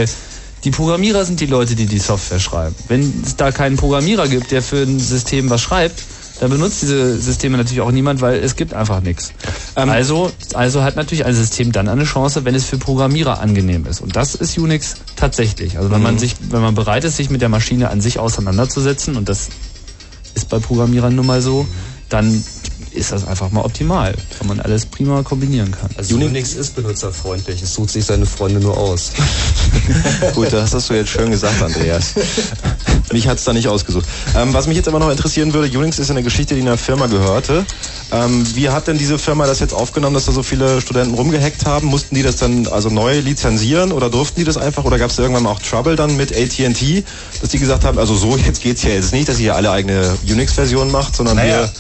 die 0.64 0.70
Programmierer 0.70 1.24
sind 1.24 1.40
die 1.40 1.46
Leute, 1.46 1.74
die 1.76 1.86
die 1.86 1.98
Software 1.98 2.40
schreiben. 2.40 2.74
Wenn 2.88 3.22
es 3.24 3.36
da 3.36 3.52
keinen 3.52 3.76
Programmierer 3.76 4.28
gibt, 4.28 4.50
der 4.50 4.62
für 4.62 4.82
ein 4.82 4.98
System 4.98 5.50
was 5.50 5.60
schreibt, 5.60 6.02
dann 6.40 6.50
benutzt 6.50 6.82
diese 6.82 7.18
Systeme 7.18 7.56
natürlich 7.56 7.80
auch 7.80 7.90
niemand, 7.90 8.20
weil 8.20 8.38
es 8.38 8.54
gibt 8.54 8.72
einfach 8.72 9.00
nichts. 9.00 9.32
Ähm 9.76 9.90
also, 9.90 10.30
also 10.54 10.82
hat 10.82 10.96
natürlich 10.96 11.24
ein 11.24 11.34
System 11.34 11.72
dann 11.72 11.88
eine 11.88 12.04
Chance, 12.04 12.44
wenn 12.44 12.54
es 12.54 12.64
für 12.64 12.78
Programmierer 12.78 13.40
angenehm 13.40 13.86
ist. 13.86 14.00
Und 14.00 14.14
das 14.14 14.34
ist 14.34 14.56
Unix 14.56 14.96
tatsächlich. 15.16 15.78
Also 15.78 15.90
wenn 15.90 16.02
man 16.02 16.14
mhm. 16.14 16.18
sich, 16.18 16.36
wenn 16.50 16.60
man 16.60 16.74
bereit 16.74 17.04
ist, 17.04 17.16
sich 17.16 17.30
mit 17.30 17.40
der 17.40 17.48
Maschine 17.48 17.90
an 17.90 18.00
sich 18.00 18.18
auseinanderzusetzen, 18.18 19.16
und 19.16 19.28
das 19.28 19.48
ist 20.34 20.48
bei 20.48 20.58
Programmierern 20.58 21.14
nun 21.14 21.26
mal 21.26 21.42
so, 21.42 21.66
dann 22.08 22.42
ist 22.98 23.12
das 23.12 23.26
einfach 23.26 23.50
mal 23.50 23.62
optimal, 23.62 24.14
weil 24.38 24.48
man 24.48 24.60
alles 24.60 24.86
prima 24.86 25.22
kombinieren 25.22 25.70
kann. 25.70 25.88
Also 25.96 26.16
Unix 26.16 26.54
ist 26.54 26.74
benutzerfreundlich, 26.76 27.62
es 27.62 27.74
sucht 27.74 27.90
sich 27.90 28.04
seine 28.04 28.26
Freunde 28.26 28.60
nur 28.60 28.76
aus. 28.76 29.12
Gut, 30.34 30.52
das 30.52 30.74
hast 30.74 30.90
du 30.90 30.94
jetzt 30.94 31.10
schön 31.10 31.30
gesagt, 31.30 31.62
Andreas. 31.62 32.14
Mich 33.12 33.26
hat 33.26 33.38
es 33.38 33.44
da 33.44 33.52
nicht 33.52 33.68
ausgesucht. 33.68 34.06
Ähm, 34.36 34.52
was 34.52 34.66
mich 34.66 34.76
jetzt 34.76 34.88
aber 34.88 34.98
noch 34.98 35.10
interessieren 35.10 35.54
würde, 35.54 35.76
Unix 35.78 35.98
ist 35.98 36.10
eine 36.10 36.22
Geschichte, 36.22 36.54
die 36.54 36.60
einer 36.60 36.76
Firma 36.76 37.06
gehörte. 37.06 37.64
Ähm, 38.10 38.44
wie 38.54 38.70
hat 38.70 38.88
denn 38.88 38.98
diese 38.98 39.18
Firma 39.18 39.46
das 39.46 39.60
jetzt 39.60 39.74
aufgenommen, 39.74 40.14
dass 40.14 40.26
da 40.26 40.32
so 40.32 40.42
viele 40.42 40.80
Studenten 40.80 41.14
rumgehackt 41.14 41.66
haben? 41.66 41.86
Mussten 41.86 42.14
die 42.14 42.22
das 42.22 42.36
dann 42.36 42.66
also 42.66 42.88
neu 42.88 43.20
lizenzieren 43.20 43.92
oder 43.92 44.10
durften 44.10 44.40
die 44.40 44.44
das 44.44 44.56
einfach? 44.56 44.84
Oder 44.84 44.98
gab 44.98 45.10
es 45.10 45.18
irgendwann 45.18 45.42
mal 45.42 45.50
auch 45.50 45.60
Trouble 45.60 45.96
dann 45.96 46.16
mit 46.16 46.34
AT&T, 46.34 47.04
dass 47.40 47.50
die 47.50 47.58
gesagt 47.58 47.84
haben, 47.84 47.98
also 47.98 48.14
so 48.14 48.36
jetzt 48.36 48.62
geht's 48.62 48.82
ja 48.82 48.90
jetzt 48.90 49.12
nicht, 49.12 49.28
dass 49.28 49.38
ihr 49.38 49.54
alle 49.54 49.70
eigene 49.70 50.16
Unix-Version 50.26 50.90
macht, 50.90 51.16
sondern 51.16 51.36
naja. 51.36 51.60
wir 51.60 51.70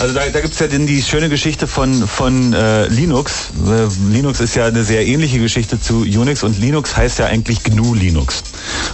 also 0.00 0.14
da, 0.14 0.26
da 0.26 0.40
gibt 0.40 0.54
es 0.54 0.60
ja 0.60 0.66
den, 0.66 0.86
die 0.86 1.02
schöne 1.02 1.28
Geschichte 1.28 1.66
von, 1.66 2.08
von 2.08 2.54
äh, 2.54 2.86
Linux. 2.86 3.50
Äh, 3.66 3.86
Linux 4.10 4.40
ist 4.40 4.56
ja 4.56 4.64
eine 4.64 4.82
sehr 4.82 5.06
ähnliche 5.06 5.38
Geschichte 5.38 5.78
zu 5.78 6.00
Unix 6.00 6.42
und 6.42 6.58
Linux 6.58 6.96
heißt 6.96 7.18
ja 7.18 7.26
eigentlich 7.26 7.62
GNU 7.64 7.94
Linux. 7.94 8.42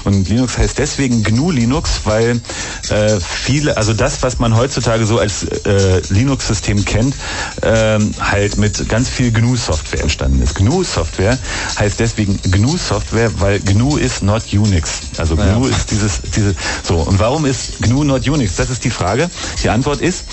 Und 0.03 0.29
Linux 0.29 0.59
heißt 0.59 0.79
deswegen 0.79 1.23
GNU 1.23 1.53
Linux, 1.53 2.01
weil 2.05 2.41
äh, 2.89 3.21
viele, 3.21 3.77
also 3.77 3.93
das, 3.93 4.25
was 4.25 4.41
man 4.41 4.57
heutzutage 4.57 5.07
so 5.07 5.21
als 5.21 5.45
äh, 5.45 6.03
Linux-System 6.09 6.85
kennt, 6.85 7.15
äh, 7.63 7.99
halt 8.19 8.59
mit 8.59 8.89
ganz 8.89 9.09
viel 9.09 9.31
GNU-Software 9.31 10.03
entstanden 10.03 10.43
ist. 10.43 10.57
GNU-Software 10.57 11.39
heißt 11.79 12.01
deswegen 12.01 12.41
GNU-Software, 12.43 13.31
weil 13.39 13.61
GNU 13.61 13.97
ist 13.97 14.25
not 14.25 14.43
Unix. 14.53 15.03
Also 15.19 15.37
GNU 15.37 15.69
ja. 15.69 15.77
ist 15.77 15.93
dieses, 15.93 16.21
diese, 16.35 16.57
so. 16.83 16.97
Und 16.97 17.21
warum 17.21 17.45
ist 17.47 17.81
GNU 17.81 18.03
not 18.03 18.27
Unix? 18.29 18.57
Das 18.57 18.71
ist 18.71 18.85
die 18.85 18.91
Frage. 18.91 19.31
Die 19.63 19.69
Antwort 19.69 20.01
ist, 20.01 20.25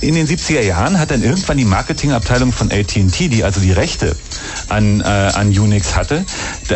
in 0.00 0.14
den 0.14 0.26
70er 0.26 0.60
Jahren 0.60 0.98
hat 0.98 1.10
dann 1.10 1.22
irgendwann 1.22 1.56
die 1.56 1.64
Marketingabteilung 1.64 2.52
von 2.52 2.70
AT&T, 2.70 3.28
die 3.28 3.44
also 3.44 3.60
die 3.60 3.72
Rechte 3.72 4.14
an, 4.68 5.00
äh, 5.00 5.04
an 5.04 5.48
Unix 5.48 5.96
hatte, 5.96 6.24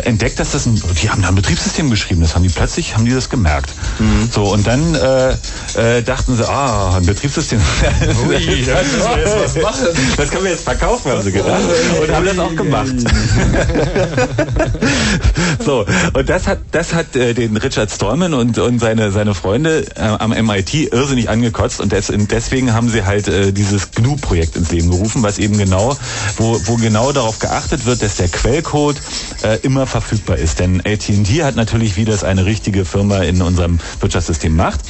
entdeckt, 0.03 0.39
dass 0.39 0.51
das 0.51 0.65
ein, 0.65 0.81
die 1.01 1.09
haben 1.09 1.21
da 1.21 1.29
ein 1.29 1.35
Betriebssystem 1.35 1.89
geschrieben, 1.89 2.21
das 2.21 2.35
haben 2.35 2.43
die 2.43 2.49
plötzlich, 2.49 2.95
haben 2.95 3.05
die 3.05 3.13
das 3.13 3.29
gemerkt. 3.29 3.71
Mhm. 3.99 4.29
So, 4.31 4.51
und 4.51 4.67
dann 4.67 4.95
äh, 4.95 5.97
äh, 5.97 6.03
dachten 6.03 6.35
sie, 6.35 6.47
ah, 6.47 6.97
ein 6.97 7.05
Betriebssystem. 7.05 7.61
Ui, 8.27 8.65
das, 8.65 8.87
das, 9.53 9.53
das 10.17 10.29
können 10.29 10.43
wir 10.43 10.51
jetzt 10.51 10.63
verkaufen, 10.63 11.11
haben 11.11 11.21
sie 11.21 11.31
gedacht. 11.31 11.61
Und 12.01 12.11
haben 12.11 12.25
das 12.25 12.39
auch 12.39 12.55
gemacht. 12.55 12.93
so, 15.65 15.85
und 16.13 16.29
das 16.29 16.47
hat, 16.47 16.59
das 16.71 16.93
hat 16.93 17.15
äh, 17.15 17.33
den 17.33 17.55
Richard 17.57 17.91
Stallman 17.91 18.33
und, 18.33 18.57
und 18.57 18.79
seine, 18.79 19.11
seine 19.11 19.33
Freunde 19.33 19.85
äh, 19.95 20.01
am 20.01 20.31
MIT 20.31 20.91
irrsinnig 20.91 21.29
angekotzt 21.29 21.79
und 21.79 21.91
des, 21.91 22.11
deswegen 22.11 22.73
haben 22.73 22.89
sie 22.89 22.94
halt 23.03 23.27
äh, 23.27 23.51
dieses 23.51 23.91
GNU-Projekt 23.91 24.55
ins 24.55 24.71
Leben 24.71 24.89
gerufen, 24.89 25.23
was 25.23 25.37
eben 25.39 25.57
genau, 25.57 25.97
wo, 26.37 26.59
wo 26.65 26.75
genau 26.75 27.11
darauf 27.11 27.39
geachtet 27.39 27.85
wird, 27.85 28.01
dass 28.01 28.15
der 28.15 28.27
Quellcode 28.27 28.97
äh, 29.43 29.59
immer 29.61 29.87
verfügbar 29.87 30.37
ist. 30.37 30.59
Denn 30.59 30.81
AT&T 30.81 31.43
hat 31.43 31.55
natürlich, 31.55 31.97
wie 31.97 32.05
das 32.05 32.23
eine 32.23 32.45
richtige 32.45 32.85
Firma 32.85 33.19
in 33.23 33.41
unserem 33.41 33.79
Wirtschaftssystem 33.99 34.55
macht, 34.55 34.81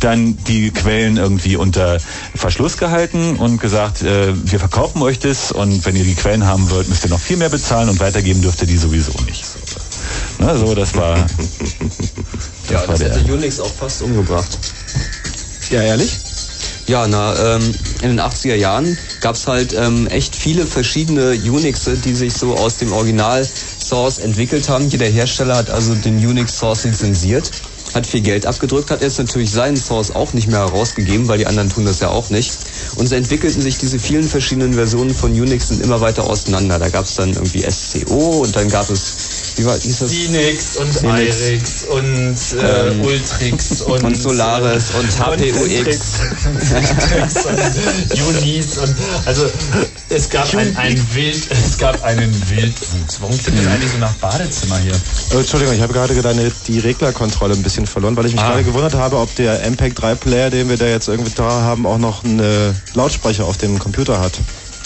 dann 0.00 0.36
die 0.44 0.70
Quellen 0.70 1.16
irgendwie 1.16 1.56
unter 1.56 1.98
Verschluss 2.34 2.76
gehalten 2.76 3.36
und 3.36 3.60
gesagt, 3.60 4.02
äh, 4.02 4.32
wir 4.34 4.58
verkaufen 4.58 5.02
euch 5.02 5.18
das 5.18 5.52
und 5.52 5.84
wenn 5.84 5.96
ihr 5.96 6.04
die 6.04 6.14
Quellen 6.14 6.46
haben 6.46 6.70
wollt, 6.70 6.88
müsst 6.88 7.04
ihr 7.04 7.10
noch 7.10 7.20
viel 7.20 7.36
mehr 7.36 7.50
bezahlen 7.50 7.88
und 7.88 8.00
weitergeben 8.00 8.42
dürft 8.42 8.60
ihr 8.62 8.66
die 8.66 8.76
sowieso 8.76 9.12
nicht. 9.26 9.44
So, 9.44 10.44
ne, 10.44 10.58
so 10.58 10.74
das 10.74 10.94
war. 10.94 11.16
Das 11.16 12.70
ja, 12.70 12.88
war 12.88 12.96
das 12.96 13.00
hätte 13.00 13.32
Unix 13.32 13.60
auch 13.60 13.72
fast 13.72 14.02
umgebracht. 14.02 14.58
Ja, 15.70 15.82
ehrlich? 15.82 16.18
Ja, 16.92 17.08
na, 17.08 17.54
ähm, 17.56 17.74
in 18.02 18.08
den 18.10 18.20
80er 18.20 18.54
Jahren 18.54 18.98
gab 19.22 19.34
es 19.34 19.46
halt 19.46 19.72
ähm, 19.72 20.06
echt 20.08 20.36
viele 20.36 20.66
verschiedene 20.66 21.30
Unixe, 21.30 21.96
die 21.96 22.14
sich 22.14 22.34
so 22.34 22.54
aus 22.54 22.76
dem 22.76 22.92
Original-Source 22.92 24.18
entwickelt 24.18 24.68
haben. 24.68 24.90
Jeder 24.90 25.06
Hersteller 25.06 25.56
hat 25.56 25.70
also 25.70 25.94
den 25.94 26.16
Unix-Source 26.18 26.84
lizenziert, 26.84 27.50
hat 27.94 28.06
viel 28.06 28.20
Geld 28.20 28.46
abgedrückt, 28.46 28.90
hat 28.90 29.02
jetzt 29.02 29.18
natürlich 29.18 29.50
seinen 29.50 29.76
Source 29.76 30.14
auch 30.14 30.32
nicht 30.32 30.48
mehr 30.48 30.60
herausgegeben, 30.60 31.28
weil 31.28 31.38
die 31.38 31.46
anderen 31.46 31.68
tun 31.70 31.84
das 31.84 32.00
ja 32.00 32.08
auch 32.08 32.30
nicht. 32.30 32.52
Und 32.96 33.08
so 33.08 33.14
entwickelten 33.14 33.62
sich 33.62 33.78
diese 33.78 33.98
vielen 33.98 34.24
verschiedenen 34.24 34.74
Versionen 34.74 35.14
von 35.14 35.32
Unix 35.32 35.70
immer 35.70 36.00
weiter 36.00 36.24
auseinander. 36.24 36.78
Da 36.78 36.88
gab 36.88 37.04
es 37.04 37.14
dann 37.14 37.32
irgendwie 37.32 37.64
SCO 37.70 38.42
und 38.42 38.54
dann 38.56 38.68
gab 38.68 38.88
es 38.90 39.32
wie 39.56 39.66
war 39.66 39.78
hieß 39.78 39.98
das? 39.98 40.12
Linux 40.12 40.76
und 40.76 41.02
Linux. 41.02 41.40
IRIX 41.40 41.84
und 41.84 42.36
äh, 42.58 42.88
ähm, 42.88 43.00
Ultrix 43.02 43.82
und, 43.82 44.02
und 44.02 44.16
Solaris 44.16 44.90
und 44.98 45.10
HPUX. 45.18 46.20
und 47.46 48.22
Unis 48.42 48.78
und 48.78 48.94
also 49.26 49.46
es 50.08 50.28
gab 50.30 50.54
ein, 50.54 50.76
ein 50.76 51.14
Wild, 51.14 51.48
es 51.50 51.78
gab 51.78 52.02
einen 52.02 52.32
Wildwuchs. 52.50 53.20
Warum 53.20 53.38
klingt 53.38 53.58
das 53.58 53.66
eigentlich 53.66 53.92
so 53.92 53.98
nach 53.98 54.12
Badezimmer 54.14 54.78
hier? 54.78 54.92
Oh, 55.34 55.38
Entschuldigung, 55.38 55.74
ich 55.74 55.80
habe 55.80 55.92
gerade 55.92 56.14
deine, 56.20 56.50
die 56.66 56.78
Reglerkontrolle 56.78 57.54
ein 57.54 57.62
bisschen 57.62 57.81
verloren, 57.86 58.16
weil 58.16 58.26
ich 58.26 58.32
mich 58.32 58.42
ah. 58.42 58.50
gerade 58.50 58.64
gewundert 58.64 58.94
habe, 58.94 59.16
ob 59.18 59.34
der 59.36 59.64
MPEG 59.70 59.94
3 59.94 60.14
Player, 60.14 60.50
den 60.50 60.68
wir 60.68 60.76
da 60.76 60.86
jetzt 60.86 61.08
irgendwie 61.08 61.32
da 61.34 61.62
haben, 61.62 61.86
auch 61.86 61.98
noch 61.98 62.24
einen 62.24 62.74
Lautsprecher 62.94 63.44
auf 63.44 63.56
dem 63.56 63.78
Computer 63.78 64.20
hat. 64.20 64.32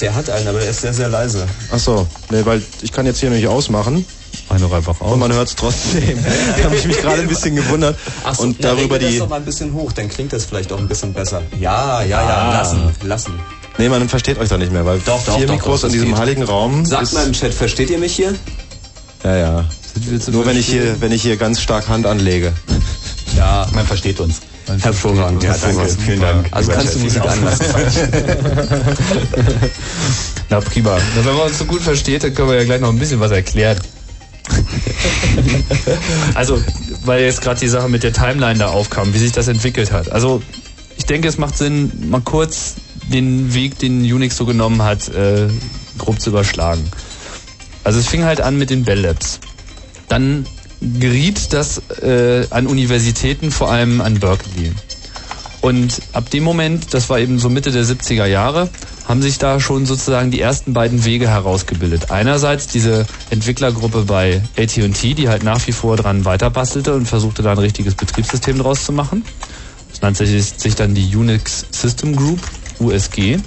Der 0.01 0.15
hat 0.15 0.29
einen, 0.29 0.47
aber 0.47 0.59
der 0.59 0.71
ist 0.71 0.83
sehr, 0.83 0.93
sehr 0.93 1.09
leise. 1.09 1.47
Ach 1.73 1.79
so, 1.79 2.07
nee, 2.31 2.45
weil 2.45 2.63
ich 2.83 2.93
kann 2.93 3.07
jetzt 3.07 3.21
hier 3.21 3.31
nämlich 3.31 3.49
ausmachen. 3.49 4.05
Mach 4.51 4.61
doch 4.61 4.73
einfach 4.73 5.01
aus. 5.01 5.13
Und 5.13 5.19
man 5.19 5.33
hört 5.33 5.49
es 5.49 5.57
trotzdem. 5.57 6.19
da 6.57 6.65
habe 6.65 6.77
ich 6.77 6.85
mich 6.87 7.01
gerade 7.01 7.23
ein 7.23 7.29
bisschen 7.29 7.57
gewundert. 7.57 7.97
Ach 8.23 8.35
so, 8.35 8.43
und 8.43 8.63
darüber 8.63 8.99
die. 8.99 9.07
das 9.07 9.19
doch 9.19 9.29
mal 9.29 9.37
ein 9.37 9.45
bisschen 9.45 9.73
hoch, 9.73 9.93
dann 9.93 10.09
klingt 10.09 10.33
das 10.33 10.45
vielleicht 10.45 10.73
auch 10.73 10.79
ein 10.79 10.89
bisschen 10.89 11.13
besser. 11.13 11.43
Ja, 11.59 12.03
ja, 12.03 12.23
ja, 12.23 12.29
ah. 12.29 12.53
lassen, 12.53 12.91
lassen. 13.03 13.41
Nee, 13.79 13.89
man 13.89 14.09
versteht 14.09 14.39
euch 14.39 14.49
da 14.49 14.57
nicht 14.57 14.73
mehr, 14.73 14.87
weil 14.87 14.99
doch, 15.01 15.23
doch, 15.25 15.37
vier 15.37 15.47
doch, 15.47 15.55
Mikros 15.55 15.81
doch, 15.81 15.89
in 15.89 15.93
diesem 15.93 16.09
geht. 16.11 16.19
heiligen 16.19 16.43
Raum. 16.43 16.85
Sagt 16.85 17.13
mal 17.13 17.27
im 17.27 17.33
Chat, 17.33 17.53
versteht 17.53 17.91
ihr 17.91 17.99
mich 17.99 18.15
hier? 18.15 18.35
Ja, 19.27 19.37
ja. 19.37 19.65
Nur 20.31 20.47
wenn 20.47 20.57
ich 20.57 20.67
hier, 20.67 21.01
wenn 21.01 21.11
ich 21.11 21.21
hier 21.21 21.37
ganz 21.37 21.61
stark 21.61 21.89
Hand 21.89 22.07
anlege. 22.07 22.53
Ja, 23.37 23.67
man 23.75 23.85
versteht 23.85 24.21
uns. 24.21 24.41
Man 24.69 24.79
Hervorragend, 24.79 25.43
ja, 25.43 25.57
danke, 25.57 25.85
vielen 25.89 26.21
Dank. 26.21 26.47
Also 26.53 26.71
kannst 26.71 26.95
du 26.95 27.01
Musik 27.01 27.23
anlassen. 27.23 27.67
Na 30.49 30.61
prima. 30.61 30.97
Na, 31.17 31.25
wenn 31.25 31.35
man 31.35 31.47
uns 31.49 31.59
so 31.59 31.65
gut 31.65 31.81
versteht, 31.83 32.23
dann 32.23 32.35
können 32.35 32.51
wir 32.51 32.57
ja 32.57 32.65
gleich 32.65 32.81
noch 32.81 32.91
ein 32.91 33.01
bisschen 33.01 33.19
was 33.19 33.33
erklären. 33.33 33.81
also, 36.35 36.63
weil 37.05 37.25
jetzt 37.25 37.41
gerade 37.41 37.59
die 37.59 37.67
Sache 37.67 37.89
mit 37.89 38.05
der 38.05 38.13
Timeline 38.13 38.61
da 38.61 38.69
aufkam, 38.69 39.13
wie 39.13 39.19
sich 39.19 39.33
das 39.33 39.49
entwickelt 39.49 39.91
hat. 39.91 40.13
Also, 40.13 40.41
ich 40.97 41.07
denke, 41.07 41.27
es 41.27 41.37
macht 41.37 41.59
Sinn, 41.59 41.91
mal 42.11 42.21
kurz 42.21 42.75
den 43.13 43.55
Weg, 43.55 43.81
den 43.81 44.03
Unix 44.03 44.37
so 44.37 44.47
genommen 44.47 44.83
hat, 44.83 45.09
äh, 45.09 45.49
grob 45.99 46.21
zu 46.21 46.31
überschlagen. 46.31 46.89
Also 47.87 48.01
es 48.01 48.09
fing 48.09 48.25
halt 48.25 48.41
an 48.41 48.59
mit 48.59 48.71
den 48.71 48.83
Bell 48.83 48.99
Labs. 48.99 49.39
Dann 50.09 50.45
geriet 50.81 51.53
das 51.53 51.81
äh, 52.03 52.45
an 52.51 52.67
Universitäten, 52.67 53.53
vor 53.53 53.71
allem 53.71 54.01
an 54.01 54.19
Berkeley. 54.19 54.73
Und 55.61 56.03
ab 56.13 56.29
dem 56.31 56.43
Moment, 56.43 56.93
das 56.95 57.09
war 57.11 57.21
eben 57.21 57.39
so 57.39 57.49
Mitte 57.49 57.71
der 57.71 57.85
70er 57.85 58.27
Jahre, 58.27 58.69
haben 59.07 59.23
sich 59.23 59.39
da 59.39 59.61
schon 59.61 59.87
sozusagen 59.87 60.33
die 60.33 60.41
ersten 60.41 60.73
beiden 60.73 61.05
Wege 61.05 61.29
herausgebildet. 61.29 62.11
Einerseits 62.11 62.67
diese 62.67 63.07
Entwicklergruppe 63.31 64.03
bei 64.03 64.43
AT&T, 64.59 65.15
die 65.15 65.29
halt 65.29 65.45
nach 65.45 65.65
wie 65.69 65.73
vor 65.73 65.97
dran 65.97 66.25
weiterbastelte 66.25 66.93
und 66.93 67.07
versuchte 67.07 67.45
da 67.45 67.53
ein 67.53 67.59
richtiges 67.59 67.95
Betriebssystem 67.95 68.59
draus 68.59 68.85
zu 68.85 68.91
machen. 68.91 69.25
Das 69.93 70.03
nannte 70.03 70.27
sich, 70.27 70.45
sich 70.45 70.75
dann 70.75 70.97
die 70.97 71.15
Unix 71.15 71.65
System 71.71 72.17
Group, 72.17 72.41
USG. 72.81 73.39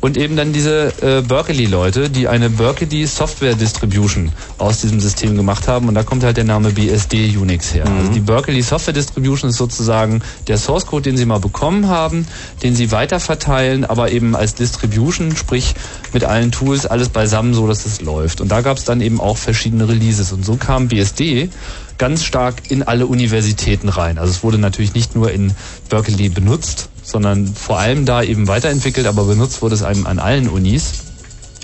Und 0.00 0.16
eben 0.16 0.34
dann 0.34 0.52
diese 0.54 0.92
äh, 1.02 1.20
Berkeley-Leute, 1.20 2.08
die 2.08 2.26
eine 2.26 2.48
Berkeley 2.48 3.06
Software 3.06 3.54
Distribution 3.54 4.32
aus 4.56 4.80
diesem 4.80 4.98
System 4.98 5.36
gemacht 5.36 5.68
haben. 5.68 5.88
Und 5.88 5.94
da 5.94 6.02
kommt 6.02 6.24
halt 6.24 6.38
der 6.38 6.44
Name 6.44 6.70
BSD 6.70 7.36
Unix 7.36 7.74
her. 7.74 7.84
Also 7.86 8.10
die 8.10 8.20
Berkeley 8.20 8.62
Software 8.62 8.94
Distribution 8.94 9.50
ist 9.50 9.56
sozusagen 9.56 10.22
der 10.48 10.56
Source 10.56 10.86
Code, 10.86 11.02
den 11.02 11.18
sie 11.18 11.26
mal 11.26 11.38
bekommen 11.38 11.88
haben, 11.88 12.26
den 12.62 12.74
sie 12.74 12.92
weiterverteilen, 12.92 13.84
aber 13.84 14.10
eben 14.10 14.34
als 14.34 14.54
Distribution, 14.54 15.36
sprich 15.36 15.74
mit 16.14 16.24
allen 16.24 16.50
Tools, 16.50 16.86
alles 16.86 17.10
beisammen, 17.10 17.52
so 17.52 17.66
dass 17.66 17.84
es 17.84 18.00
läuft. 18.00 18.40
Und 18.40 18.48
da 18.48 18.62
gab 18.62 18.78
es 18.78 18.84
dann 18.84 19.02
eben 19.02 19.20
auch 19.20 19.36
verschiedene 19.36 19.86
Releases. 19.86 20.32
Und 20.32 20.46
so 20.46 20.56
kam 20.56 20.88
BSD 20.88 21.50
ganz 21.98 22.24
stark 22.24 22.70
in 22.70 22.82
alle 22.82 23.06
Universitäten 23.06 23.90
rein. 23.90 24.16
Also 24.16 24.32
es 24.32 24.42
wurde 24.42 24.56
natürlich 24.56 24.94
nicht 24.94 25.14
nur 25.14 25.30
in 25.30 25.52
Berkeley 25.90 26.30
benutzt, 26.30 26.88
sondern 27.10 27.54
vor 27.54 27.78
allem 27.78 28.06
da 28.06 28.22
eben 28.22 28.48
weiterentwickelt, 28.48 29.06
aber 29.06 29.24
benutzt 29.24 29.62
wurde 29.62 29.74
es 29.74 29.82
einem 29.82 30.06
an 30.06 30.18
allen 30.18 30.48
Unis. 30.48 30.92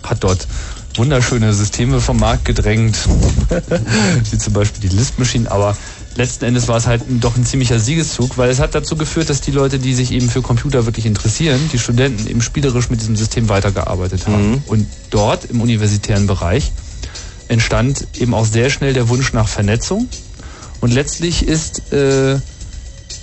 Hat 0.03 0.23
dort 0.23 0.47
wunderschöne 0.97 1.53
Systeme 1.53 2.01
vom 2.01 2.19
Markt 2.19 2.45
gedrängt, 2.45 2.97
wie 4.31 4.39
zum 4.39 4.53
Beispiel 4.53 4.89
die 4.89 4.97
Lisp 4.97 5.19
Machine, 5.19 5.51
aber 5.51 5.77
letzten 6.17 6.47
Endes 6.47 6.69
war 6.69 6.77
es 6.77 6.87
halt 6.87 7.03
doch 7.21 7.37
ein 7.37 7.45
ziemlicher 7.45 7.79
Siegeszug, 7.79 8.39
weil 8.39 8.51
es 8.51 8.61
hat 8.61 8.75
dazu 8.75 8.97
geführt, 8.97 9.29
dass 9.29 9.41
die 9.41 9.51
Leute, 9.51 9.79
die 9.79 9.95
sich 9.95 10.13
eben 10.13 10.31
für 10.31 10.43
Computer 10.43 10.87
wirklich 10.87 11.07
interessieren, 11.07 11.61
die 11.73 11.79
Studenten 11.79 12.27
eben 12.27 12.41
spielerisch 12.41 12.91
mit 12.91 13.01
diesem 13.01 13.17
System 13.17 13.49
weitergearbeitet 13.49 14.27
haben. 14.27 14.63
Und 14.67 14.87
dort 15.11 15.45
im 15.47 15.61
universitären 15.61 16.27
Bereich 16.27 16.73
entstand 17.49 18.07
eben 18.19 18.35
auch 18.35 18.47
sehr 18.47 18.71
schnell 18.71 18.93
der 18.93 19.09
Wunsch 19.09 19.33
nach 19.33 19.49
Vernetzung. 19.49 20.09
Und 20.81 20.93
letztlich 20.93 21.47
ist 21.47 21.93
äh, 21.93 22.39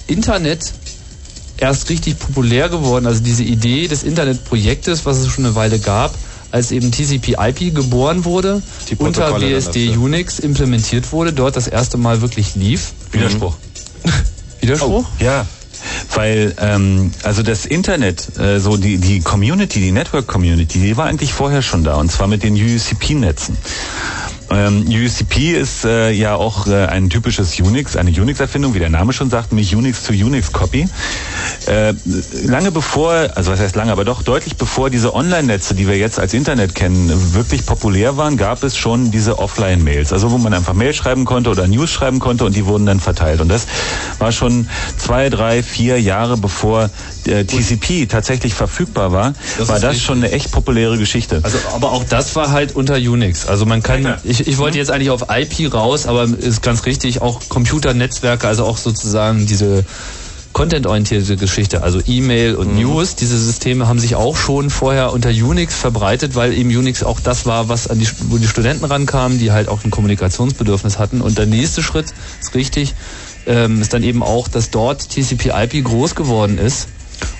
Internet 0.08 0.74
erst 1.64 1.89
richtig 1.89 2.20
populär 2.20 2.68
geworden, 2.68 3.07
also 3.07 3.24
diese 3.24 3.43
Idee 3.43 3.88
des 3.88 4.03
Internetprojektes, 4.03 5.05
was 5.05 5.20
es 5.20 5.30
schon 5.30 5.45
eine 5.45 5.55
Weile 5.55 5.80
gab, 5.80 6.14
als 6.51 6.72
eben 6.72 6.91
TCP/IP 6.91 7.74
geboren 7.74 8.26
wurde, 8.26 8.61
Die 8.89 8.95
unter 8.95 9.39
BSD. 9.39 9.95
Unix 9.95 10.39
implementiert 10.39 11.14
wurde, 11.14 11.32
dort 11.32 11.55
das 11.55 11.68
erste 11.68 11.97
Mal 11.97 12.22
wirklich 12.22 12.55
lief. 12.55 12.91
Widerspruch. 13.11 13.55
Widerspruch? 14.59 15.05
Ja, 15.20 15.45
weil 16.14 16.53
ähm, 16.59 17.11
also 17.24 17.43
das 17.43 17.66
Internet, 17.66 18.38
äh, 18.38 18.59
so 18.59 18.76
die 18.76 18.97
die 18.97 19.22
Community, 19.22 19.80
die 19.80 19.93
Network 19.93 20.28
Community, 20.28 20.80
die 20.80 20.97
war 20.97 21.05
eigentlich 21.05 21.32
vorher 21.32 21.61
schon 21.61 21.86
da 21.86 21.95
und 21.95 22.11
zwar 22.11 22.28
mit 22.28 22.43
den 22.43 22.55
UCP-Netzen. 22.55 23.57
Ähm, 24.54 24.86
UCP 24.88 25.54
ist 25.54 25.86
äh, 25.86 26.12
ja 26.12 26.36
auch 26.36 26.68
äh, 26.68 26.86
ein 26.86 27.10
typisches 27.10 27.60
Unix, 27.60 27.95
eine 27.95 28.12
Unix-Erfindung, 28.12 28.74
wie 28.74 28.80
der 28.80 28.89
Name 28.89 29.14
schon 29.14 29.30
sagt, 29.30 29.51
nämlich 29.51 29.76
Unix 29.76 30.04
to 30.04 30.14
Unix-Copy. 30.14 30.88
Äh, 31.68 31.93
lange 32.45 32.72
bevor, 32.72 33.30
also 33.36 33.51
was 33.51 33.60
heißt 33.60 33.76
lange, 33.76 33.91
aber 33.91 34.06
doch 34.06 34.22
deutlich 34.22 34.56
bevor 34.56 34.89
diese 34.89 35.14
Online-Netze, 35.14 35.76
die 35.76 35.88
wir 35.88 35.97
jetzt 35.97 36.20
als 36.20 36.34
Internet 36.34 36.76
kennen, 36.76 37.34
wirklich 37.34 37.66
populär 37.66 38.18
waren, 38.18 38.38
gab 38.38 38.64
es 38.64 38.78
schon 38.78 39.12
diese 39.12 39.39
Offline-Mails, 39.39 40.14
also 40.14 40.32
wo 40.32 40.38
man 40.38 40.54
einfach 40.54 40.74
Mail 40.74 40.93
schreiben 40.93 41.26
konnte 41.26 41.49
oder 41.49 41.68
News 41.68 41.89
schreiben 41.89 42.20
konnte 42.20 42.45
und 42.45 42.56
die 42.56 42.66
wurden 42.66 42.86
dann 42.86 42.99
verteilt. 42.99 43.41
Und 43.41 43.49
das 43.49 43.66
war 44.20 44.32
schon 44.32 44.68
zwei, 44.97 45.30
drei, 45.30 45.64
vier 45.64 45.99
Jahre 45.99 46.38
bevor 46.38 46.89
äh, 47.26 47.45
TCP 47.45 48.08
tatsächlich 48.08 48.54
verfügbar 48.54 49.12
war, 49.12 49.34
Das 49.58 49.68
war 49.70 49.80
das 49.80 49.91
richtig. 49.91 50.06
schon 50.06 50.18
eine 50.18 50.32
echt 50.32 50.51
populäre 50.51 50.97
Geschichte. 50.97 51.39
Also, 51.43 51.58
aber 51.74 51.91
auch 51.91 52.04
das 52.04 52.36
war 52.36 52.51
halt 52.51 52.76
unter 52.76 52.95
Unix. 52.95 53.47
Also 53.47 53.66
man 53.66 53.82
kann, 53.82 54.18
ich, 54.24 54.43
ich 54.48 54.58
wollte 54.58 54.78
jetzt 54.78 54.91
eigentlich 54.91 55.10
auf 55.10 55.26
IP 55.30 55.74
raus, 55.74 56.06
aber 56.08 56.24
ist 56.24 56.62
ganz 56.62 56.86
richtig, 56.86 57.22
auch 57.22 57.41
Computernetzwerke, 57.50 58.48
also 58.48 58.66
auch 58.66 58.78
sozusagen 58.78 59.46
diese 59.46 59.86
contentorientierte 60.54 61.36
Geschichte, 61.36 61.82
also 61.82 62.00
E-Mail 62.06 62.56
und 62.56 62.76
News, 62.76 63.16
diese 63.16 63.38
Systeme 63.38 63.88
haben 63.88 64.00
sich 64.00 64.16
auch 64.16 64.38
schon 64.38 64.70
vorher 64.70 65.12
unter 65.12 65.30
Unix 65.30 65.76
verbreitet, 65.76 66.36
weil 66.36 66.54
eben 66.54 66.70
Unix 66.70 67.04
auch 67.04 67.20
das 67.20 67.46
war, 67.48 67.70
was 67.70 67.88
an 67.88 68.00
die, 68.00 68.08
wo 68.30 68.38
die 68.38 68.48
Studenten 68.48 68.86
rankamen, 68.86 69.39
die 69.39 69.52
halt 69.52 69.68
auch 69.68 69.84
ein 69.84 69.89
Kommunikationsbedürfnis 69.89 71.00
hatten. 71.00 71.22
Und 71.22 71.39
der 71.39 71.48
nächste 71.48 71.82
Schritt 71.82 72.14
ist 72.39 72.54
richtig, 72.54 72.94
ähm, 73.48 73.82
ist 73.82 73.94
dann 73.94 74.04
eben 74.04 74.22
auch, 74.22 74.48
dass 74.48 74.70
dort 74.70 75.10
TCP/IP 75.10 75.84
groß 75.84 76.14
geworden 76.14 76.60
ist. 76.60 76.88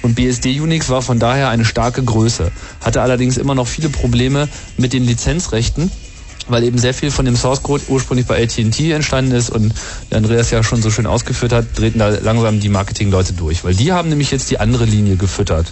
Und 0.02 0.16
BSD 0.16 0.60
Unix 0.60 0.90
war 0.90 1.02
von 1.02 1.20
daher 1.20 1.50
eine 1.50 1.66
starke 1.66 2.04
Größe, 2.04 2.52
hatte 2.82 3.02
allerdings 3.02 3.38
immer 3.38 3.54
noch 3.54 3.68
viele 3.68 3.90
Probleme 3.90 4.50
mit 4.78 4.94
den 4.94 5.06
Lizenzrechten, 5.06 5.92
weil 6.48 6.64
eben 6.64 6.78
sehr 6.78 6.94
viel 6.94 7.12
von 7.12 7.26
dem 7.26 7.36
Source 7.36 7.64
Code 7.64 7.84
ursprünglich 7.88 8.28
bei 8.28 8.42
AT&T 8.44 8.92
entstanden 8.92 9.32
ist 9.32 9.50
und 9.50 9.74
der 10.12 10.18
Andreas 10.18 10.52
ja 10.52 10.64
schon 10.64 10.82
so 10.82 10.92
schön 10.92 11.06
ausgeführt 11.06 11.54
hat, 11.54 11.66
drehten 11.78 12.00
da 12.00 12.10
langsam 12.10 12.60
die 12.60 12.70
Marketingleute 12.70 13.34
durch, 13.34 13.64
weil 13.64 13.76
die 13.76 13.92
haben 13.92 14.10
nämlich 14.10 14.32
jetzt 14.32 14.50
die 14.52 14.60
andere 14.60 14.86
Linie 14.86 15.16
gefüttert. 15.16 15.68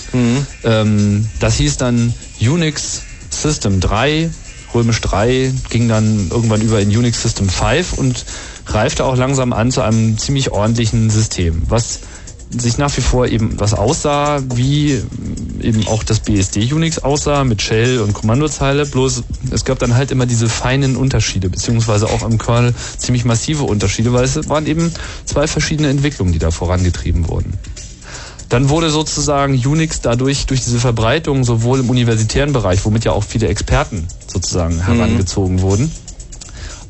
Ähm, 0.64 1.28
das 1.40 1.56
hieß 1.56 1.78
dann 1.78 2.14
Unix 2.40 3.02
System 3.30 3.80
3, 3.80 4.30
römisch 4.74 5.02
3, 5.02 5.54
ging 5.70 5.88
dann 5.88 6.30
irgendwann 6.30 6.62
über 6.62 6.80
in 6.80 6.90
Unix 6.90 7.22
System 7.22 7.50
5 7.50 7.94
und 7.94 8.26
reifte 8.68 9.06
auch 9.06 9.18
langsam 9.18 9.54
an 9.54 9.72
zu 9.72 9.82
einem 9.82 10.18
ziemlich 10.18 10.52
ordentlichen 10.52 11.10
System, 11.10 11.64
was 11.68 12.00
sich 12.58 12.78
nach 12.78 12.96
wie 12.98 13.02
vor 13.02 13.28
eben 13.28 13.60
was 13.60 13.74
aussah, 13.74 14.42
wie 14.54 15.02
eben 15.62 15.88
auch 15.88 16.04
das 16.04 16.20
BSD 16.20 16.74
Unix 16.74 17.00
aussah 17.00 17.44
mit 17.44 17.62
Shell 17.62 18.00
und 18.00 18.14
Kommandozeile, 18.14 18.86
bloß 18.86 19.24
es 19.52 19.66
gab 19.66 19.80
dann 19.80 19.96
halt 19.96 20.12
immer 20.12 20.26
diese 20.26 20.50
feinen 20.50 20.96
Unterschiede, 20.96 21.50
beziehungsweise 21.50 22.08
auch 22.08 22.24
im 22.24 22.38
Kernel 22.38 22.74
ziemlich 22.98 23.26
massive 23.26 23.64
Unterschiede, 23.64 24.12
weil 24.14 24.24
es 24.24 24.50
waren 24.50 24.66
eben 24.66 24.92
zwei 25.26 25.48
verschiedene 25.48 25.90
Entwicklungen, 25.90 26.34
die 26.34 26.40
da 26.40 26.52
vorangetrieben 26.52 27.28
wurden. 27.28 27.54
Dann 28.50 28.68
wurde 28.68 28.90
sozusagen 28.90 29.54
Unix 29.54 30.02
dadurch, 30.02 30.46
durch 30.46 30.62
diese 30.62 30.80
Verbreitung, 30.80 31.46
sowohl 31.46 31.80
im 31.80 31.90
universitären 31.90 32.52
Bereich, 32.52 32.84
womit 32.84 33.06
ja 33.06 33.14
auch 33.14 33.24
viele 33.24 33.48
Experten 33.48 34.08
sozusagen 34.28 34.84
herangezogen 34.84 35.62
wurden, 35.62 35.90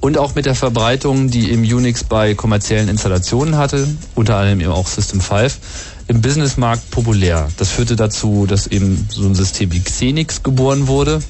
und 0.02 0.18
auch 0.18 0.36
mit 0.36 0.48
der 0.48 0.56
Verbreitung, 0.56 1.30
die 1.30 1.52
eben 1.52 1.62
Unix 1.62 2.04
bei 2.04 2.34
kommerziellen 2.34 2.90
Installationen 2.90 3.56
hatte, 3.56 3.88
unter 4.16 4.36
anderem 4.36 4.60
eben 4.60 4.72
auch 4.72 4.88
System 4.88 5.22
5, 5.22 5.60
im 6.08 6.22
Businessmarkt 6.22 6.90
populär. 6.90 7.48
Das 7.58 7.70
führte 7.70 7.96
dazu, 7.96 8.46
dass 8.48 8.68
eben 8.68 9.08
so 9.10 9.26
ein 9.26 9.36
System 9.36 9.72
wie 9.72 9.80
Xenix 9.80 10.44
geboren 10.44 10.88
wurde. 10.88 11.22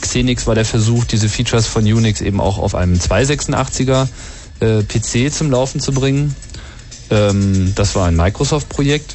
Xenix 0.00 0.46
war 0.46 0.54
der 0.54 0.66
Versuch, 0.66 1.04
diese 1.04 1.28
Features 1.28 1.66
von 1.66 1.82
Unix 1.82 2.20
eben 2.20 2.40
auch 2.40 2.58
auf 2.58 2.74
einem 2.74 2.94
286er 2.98 4.06
äh, 4.60 4.82
PC 4.82 5.32
zum 5.32 5.50
Laufen 5.50 5.80
zu 5.80 5.92
bringen. 5.92 6.36
Ähm, 7.10 7.72
das 7.74 7.96
war 7.96 8.06
ein 8.06 8.16
Microsoft-Projekt. 8.16 9.14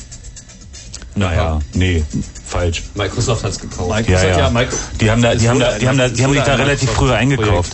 Naja, 1.16 1.60
nee, 1.74 2.04
falsch. 2.46 2.84
Microsoft 2.96 3.44
hat's 3.44 3.60
gekauft. 3.60 3.90
Microsoft, 3.90 4.24
Ja, 4.24 4.38
ja. 4.38 4.50
Micro 4.50 4.76
Die 5.00 5.12
haben 5.12 5.22
da, 5.22 5.34
Es 5.34 5.42
die 5.42 5.50
haben 5.50 5.60
da, 5.60 5.78
die 5.78 5.88
haben 5.88 5.98
da, 5.98 6.10
die 6.10 6.24
haben 6.24 6.34
sich 6.34 6.44
da 6.44 6.56
relativ 6.56 6.90
früh 6.90 7.12
eingekauft. 7.12 7.74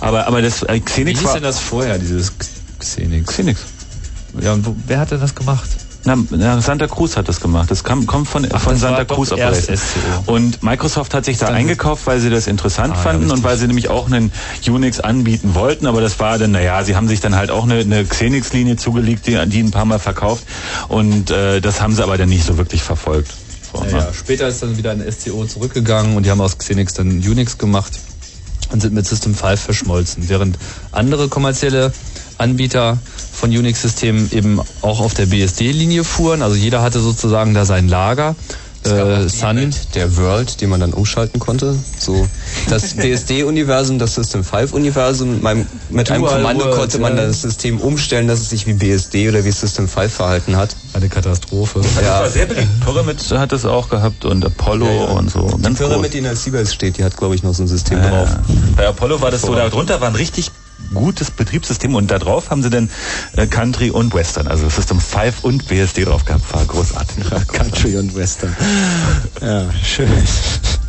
Aber, 0.00 0.26
aber 0.26 0.42
das 0.42 0.62
äh, 0.64 0.74
Wie 0.74 0.80
Xenix 0.80 1.20
hieß 1.20 1.28
war 1.28 1.34
denn 1.34 1.42
das 1.44 1.58
vorher, 1.60 1.98
dieses 1.98 2.32
Xenix? 2.78 3.30
Xenix. 3.30 3.60
Ja, 4.40 4.52
und 4.52 4.66
wo, 4.66 4.74
wer 4.86 4.98
hatte 5.00 5.18
das 5.18 5.34
gemacht? 5.34 5.68
Na, 6.04 6.16
na, 6.30 6.60
Santa 6.62 6.86
Cruz 6.86 7.16
hat 7.18 7.28
das 7.28 7.40
gemacht. 7.40 7.70
Das 7.70 7.84
kam, 7.84 8.06
kommt 8.06 8.26
von, 8.26 8.48
Ach, 8.50 8.58
von 8.60 8.76
Santa 8.76 9.04
Cruz 9.04 9.32
erst 9.32 9.68
Operation. 9.68 9.76
SCO. 10.24 10.32
Und 10.32 10.62
Microsoft 10.62 11.12
hat 11.12 11.26
sich 11.26 11.36
da 11.36 11.46
Dann- 11.46 11.56
eingekauft, 11.56 12.06
weil 12.06 12.20
sie 12.20 12.30
das 12.30 12.46
interessant 12.46 12.94
Ah, 12.94 12.96
ja, 12.96 13.02
fanden 13.02 13.24
und 13.24 13.30
richtig. 13.32 13.44
weil 13.44 13.58
sie 13.58 13.66
nämlich 13.66 13.90
auch 13.90 14.06
einen 14.06 14.32
Unix 14.66 14.98
anbieten 15.00 15.54
wollten. 15.54 15.86
Aber 15.86 16.00
das 16.00 16.18
war 16.18 16.38
dann, 16.38 16.52
naja, 16.52 16.82
sie 16.84 16.96
haben 16.96 17.06
sich 17.06 17.20
dann 17.20 17.36
halt 17.36 17.50
auch 17.50 17.64
eine, 17.64 17.80
eine 17.80 18.04
Xenix-Linie 18.06 18.76
zugelegt, 18.76 19.26
die, 19.26 19.38
die 19.46 19.60
ein 19.62 19.70
paar 19.72 19.84
Mal 19.84 19.98
verkauft. 19.98 20.44
Und 20.88 21.30
äh, 21.30 21.60
das 21.60 21.82
haben 21.82 21.94
sie 21.94 22.02
aber 22.02 22.16
dann 22.16 22.30
nicht 22.30 22.46
so 22.46 22.56
wirklich 22.56 22.82
verfolgt. 22.82 23.34
So, 23.70 23.84
Ja, 23.84 23.90
ne? 23.90 23.98
ja. 23.98 24.12
Später 24.14 24.48
ist 24.48 24.62
dann 24.62 24.78
wieder 24.78 24.92
ein 24.92 25.04
SCO 25.12 25.44
zurückgegangen 25.44 26.16
und 26.16 26.24
die 26.24 26.30
haben 26.30 26.40
aus 26.40 26.56
Xenix 26.56 26.94
dann 26.94 27.08
Unix 27.18 27.58
gemacht 27.58 27.92
und 28.72 28.80
sind 28.80 28.94
mit 28.94 29.06
System 29.06 29.34
5 29.34 29.60
verschmolzen. 29.60 30.30
Während 30.30 30.56
andere 30.92 31.28
kommerzielle 31.28 31.92
Anbieter 32.40 32.98
von 33.32 33.50
Unix-Systemen 33.50 34.30
eben 34.32 34.60
auch 34.82 35.00
auf 35.00 35.14
der 35.14 35.26
BSD-Linie 35.26 36.04
fuhren. 36.04 36.42
Also 36.42 36.56
jeder 36.56 36.82
hatte 36.82 37.00
sozusagen 37.00 37.54
da 37.54 37.64
sein 37.64 37.88
Lager. 37.88 38.34
Äh, 38.82 39.28
Sun, 39.28 39.74
Der 39.94 40.16
World, 40.16 40.62
den 40.62 40.70
man 40.70 40.80
dann 40.80 40.94
umschalten 40.94 41.38
konnte. 41.38 41.76
So 41.98 42.26
das 42.70 42.94
BSD-Universum, 42.96 43.98
das 43.98 44.14
System 44.14 44.40
5-Universum. 44.40 45.32
Mit, 45.34 45.42
meinem- 45.42 45.66
mit 45.90 46.10
einem 46.10 46.24
Kommando 46.24 46.64
World, 46.64 46.76
konnte 46.78 46.98
man 46.98 47.14
ja. 47.14 47.26
das 47.26 47.42
System 47.42 47.78
umstellen, 47.78 48.26
dass 48.26 48.40
es 48.40 48.48
sich 48.48 48.66
wie 48.66 48.72
BSD 48.72 49.28
oder 49.28 49.44
wie 49.44 49.50
System 49.50 49.86
5 49.86 50.10
verhalten 50.10 50.56
hat. 50.56 50.74
eine 50.94 51.10
Katastrophe. 51.10 51.82
Ja. 52.02 52.26
sehr 52.30 52.46
beliebt. 52.46 52.68
Pyramid 52.82 53.30
hat 53.32 53.52
das 53.52 53.66
auch 53.66 53.90
gehabt 53.90 54.24
und 54.24 54.46
Apollo 54.46 54.86
Ja, 54.86 54.92
ja. 54.92 55.04
und 55.10 55.30
so. 55.30 55.50
Die 55.62 55.70
Pyramid, 55.74 56.14
die 56.14 56.18
in 56.18 56.24
der 56.24 56.34
Seabase 56.36 56.72
steht, 56.72 56.96
die 56.96 57.04
hat, 57.04 57.18
glaube 57.18 57.34
ich, 57.34 57.42
noch 57.42 57.52
so 57.52 57.62
ein 57.62 57.68
System 57.68 57.98
Ja, 57.98 58.08
drauf. 58.08 58.28
ja. 58.30 58.40
Bei 58.78 58.86
Apollo 58.88 59.20
war 59.20 59.30
das 59.30 59.42
so, 59.42 59.54
da 59.54 59.68
drunter 59.68 60.00
waren 60.00 60.14
richtig 60.14 60.50
gutes 60.94 61.30
Betriebssystem 61.30 61.94
und 61.94 62.10
da 62.10 62.18
drauf 62.18 62.50
haben 62.50 62.62
sie 62.62 62.70
dann 62.70 62.90
äh, 63.36 63.46
Country 63.46 63.90
und 63.90 64.14
Western, 64.14 64.46
also 64.48 64.68
System 64.68 65.00
5 65.00 65.44
und 65.44 65.68
BSD 65.68 66.04
drauf 66.04 66.24
gehabt. 66.24 66.52
War 66.52 66.64
großartig. 66.64 67.24
Country 67.52 67.96
und 67.96 68.14
Western. 68.14 68.56
Ja, 69.40 69.70
schön. 69.82 70.10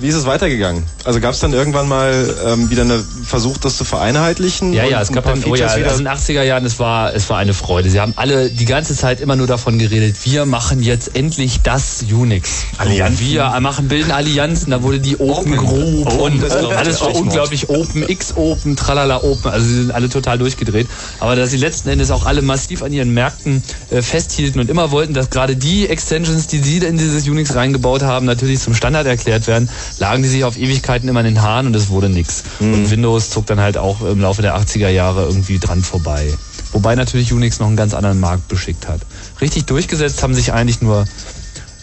Wie 0.00 0.08
ist 0.08 0.14
es 0.14 0.24
weitergegangen? 0.24 0.84
Also 1.04 1.20
gab 1.20 1.34
es 1.34 1.40
dann 1.40 1.52
irgendwann 1.52 1.86
mal 1.86 2.34
ähm, 2.46 2.70
wieder 2.70 2.82
einen 2.82 3.04
Versuch, 3.24 3.58
das 3.58 3.76
zu 3.76 3.84
vereinheitlichen? 3.84 4.72
Ja, 4.72 4.84
und 4.84 4.90
ja, 4.90 5.02
es 5.02 5.12
gab 5.12 5.24
dann, 5.24 5.44
oh 5.44 5.54
ja, 5.54 5.66
also 5.66 5.98
in 5.98 6.04
den 6.04 6.08
80er 6.08 6.42
Jahren, 6.42 6.64
es 6.64 6.78
war, 6.78 7.14
es 7.14 7.28
war 7.28 7.36
eine 7.36 7.52
Freude. 7.52 7.90
Sie 7.90 8.00
haben 8.00 8.14
alle 8.16 8.48
die 8.48 8.64
ganze 8.64 8.96
Zeit 8.96 9.20
immer 9.20 9.36
nur 9.36 9.46
davon 9.46 9.78
geredet, 9.78 10.16
wir 10.24 10.46
machen 10.46 10.82
jetzt 10.82 11.14
endlich 11.14 11.60
das 11.62 12.04
Unix. 12.10 12.64
Allianzen. 12.78 13.26
Wir 13.26 13.60
machen, 13.60 13.88
bilden 13.88 14.10
Allianzen, 14.10 14.70
da 14.70 14.82
wurde 14.82 14.98
die 14.98 15.20
Open, 15.20 15.56
Group 15.56 16.06
Open, 16.06 16.20
und 16.20 16.42
das 16.42 16.52
alles 16.52 17.00
war 17.02 17.14
unglaublich 17.14 17.68
Open, 17.68 18.08
X-Open, 18.08 18.76
Tralala 18.76 19.22
Open, 19.22 19.50
also 19.50 19.66
sie 19.66 19.74
sind 19.74 19.90
alle 19.90 20.08
total 20.08 20.38
durchgedreht. 20.38 20.86
Aber 21.18 21.36
dass 21.36 21.50
sie 21.50 21.58
letzten 21.58 21.90
Endes 21.90 22.10
auch 22.10 22.24
alle 22.24 22.40
massiv 22.40 22.82
an 22.82 22.92
ihren 22.94 23.12
Märkten 23.12 23.62
äh, 23.90 24.00
festhielten 24.00 24.58
und 24.60 24.70
immer 24.70 24.90
wollten, 24.90 25.12
dass 25.12 25.28
gerade 25.28 25.56
die 25.56 25.86
Extensions, 25.86 26.46
die 26.46 26.58
sie 26.58 26.78
in 26.78 26.96
dieses 26.96 27.28
Unix 27.28 27.54
reingebaut 27.54 28.02
haben, 28.02 28.24
natürlich 28.24 28.60
zum 28.60 28.74
Standard 28.74 29.06
erklärt 29.06 29.46
werden, 29.46 29.49
lagen 29.98 30.22
die 30.22 30.28
sich 30.28 30.44
auf 30.44 30.56
Ewigkeiten 30.56 31.08
immer 31.08 31.20
in 31.20 31.26
den 31.26 31.42
Haaren 31.42 31.66
und 31.66 31.76
es 31.76 31.88
wurde 31.88 32.08
nix. 32.08 32.42
Und 32.60 32.90
Windows 32.90 33.30
zog 33.30 33.46
dann 33.46 33.60
halt 33.60 33.76
auch 33.76 34.00
im 34.02 34.20
Laufe 34.20 34.42
der 34.42 34.56
80er 34.56 34.88
Jahre 34.88 35.24
irgendwie 35.24 35.58
dran 35.58 35.82
vorbei. 35.82 36.32
Wobei 36.72 36.94
natürlich 36.94 37.32
Unix 37.32 37.58
noch 37.58 37.66
einen 37.66 37.76
ganz 37.76 37.94
anderen 37.94 38.20
Markt 38.20 38.48
beschickt 38.48 38.88
hat. 38.88 39.00
Richtig 39.40 39.66
durchgesetzt 39.66 40.22
haben 40.22 40.34
sich 40.34 40.52
eigentlich 40.52 40.80
nur 40.80 41.04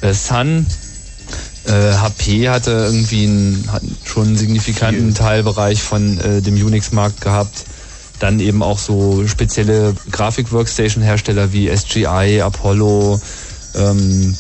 äh, 0.02 0.14
Sun, 0.14 0.66
äh, 1.68 1.94
HP 1.94 2.50
hatte 2.50 2.72
irgendwie 2.72 3.28
einen, 3.28 3.70
hat 3.72 3.84
schon 4.06 4.28
einen 4.28 4.38
signifikanten 4.38 5.14
Teilbereich 5.14 5.82
von 5.82 6.18
äh, 6.20 6.42
dem 6.42 6.56
Unix-Markt 6.56 7.22
gehabt. 7.22 7.66
Dann 8.20 8.40
eben 8.40 8.64
auch 8.64 8.80
so 8.80 9.28
spezielle 9.28 9.94
Grafik-Workstation-Hersteller 10.12 11.52
wie 11.52 11.70
SGI, 11.76 12.42
Apollo, 12.42 13.20
ähm, 13.76 14.36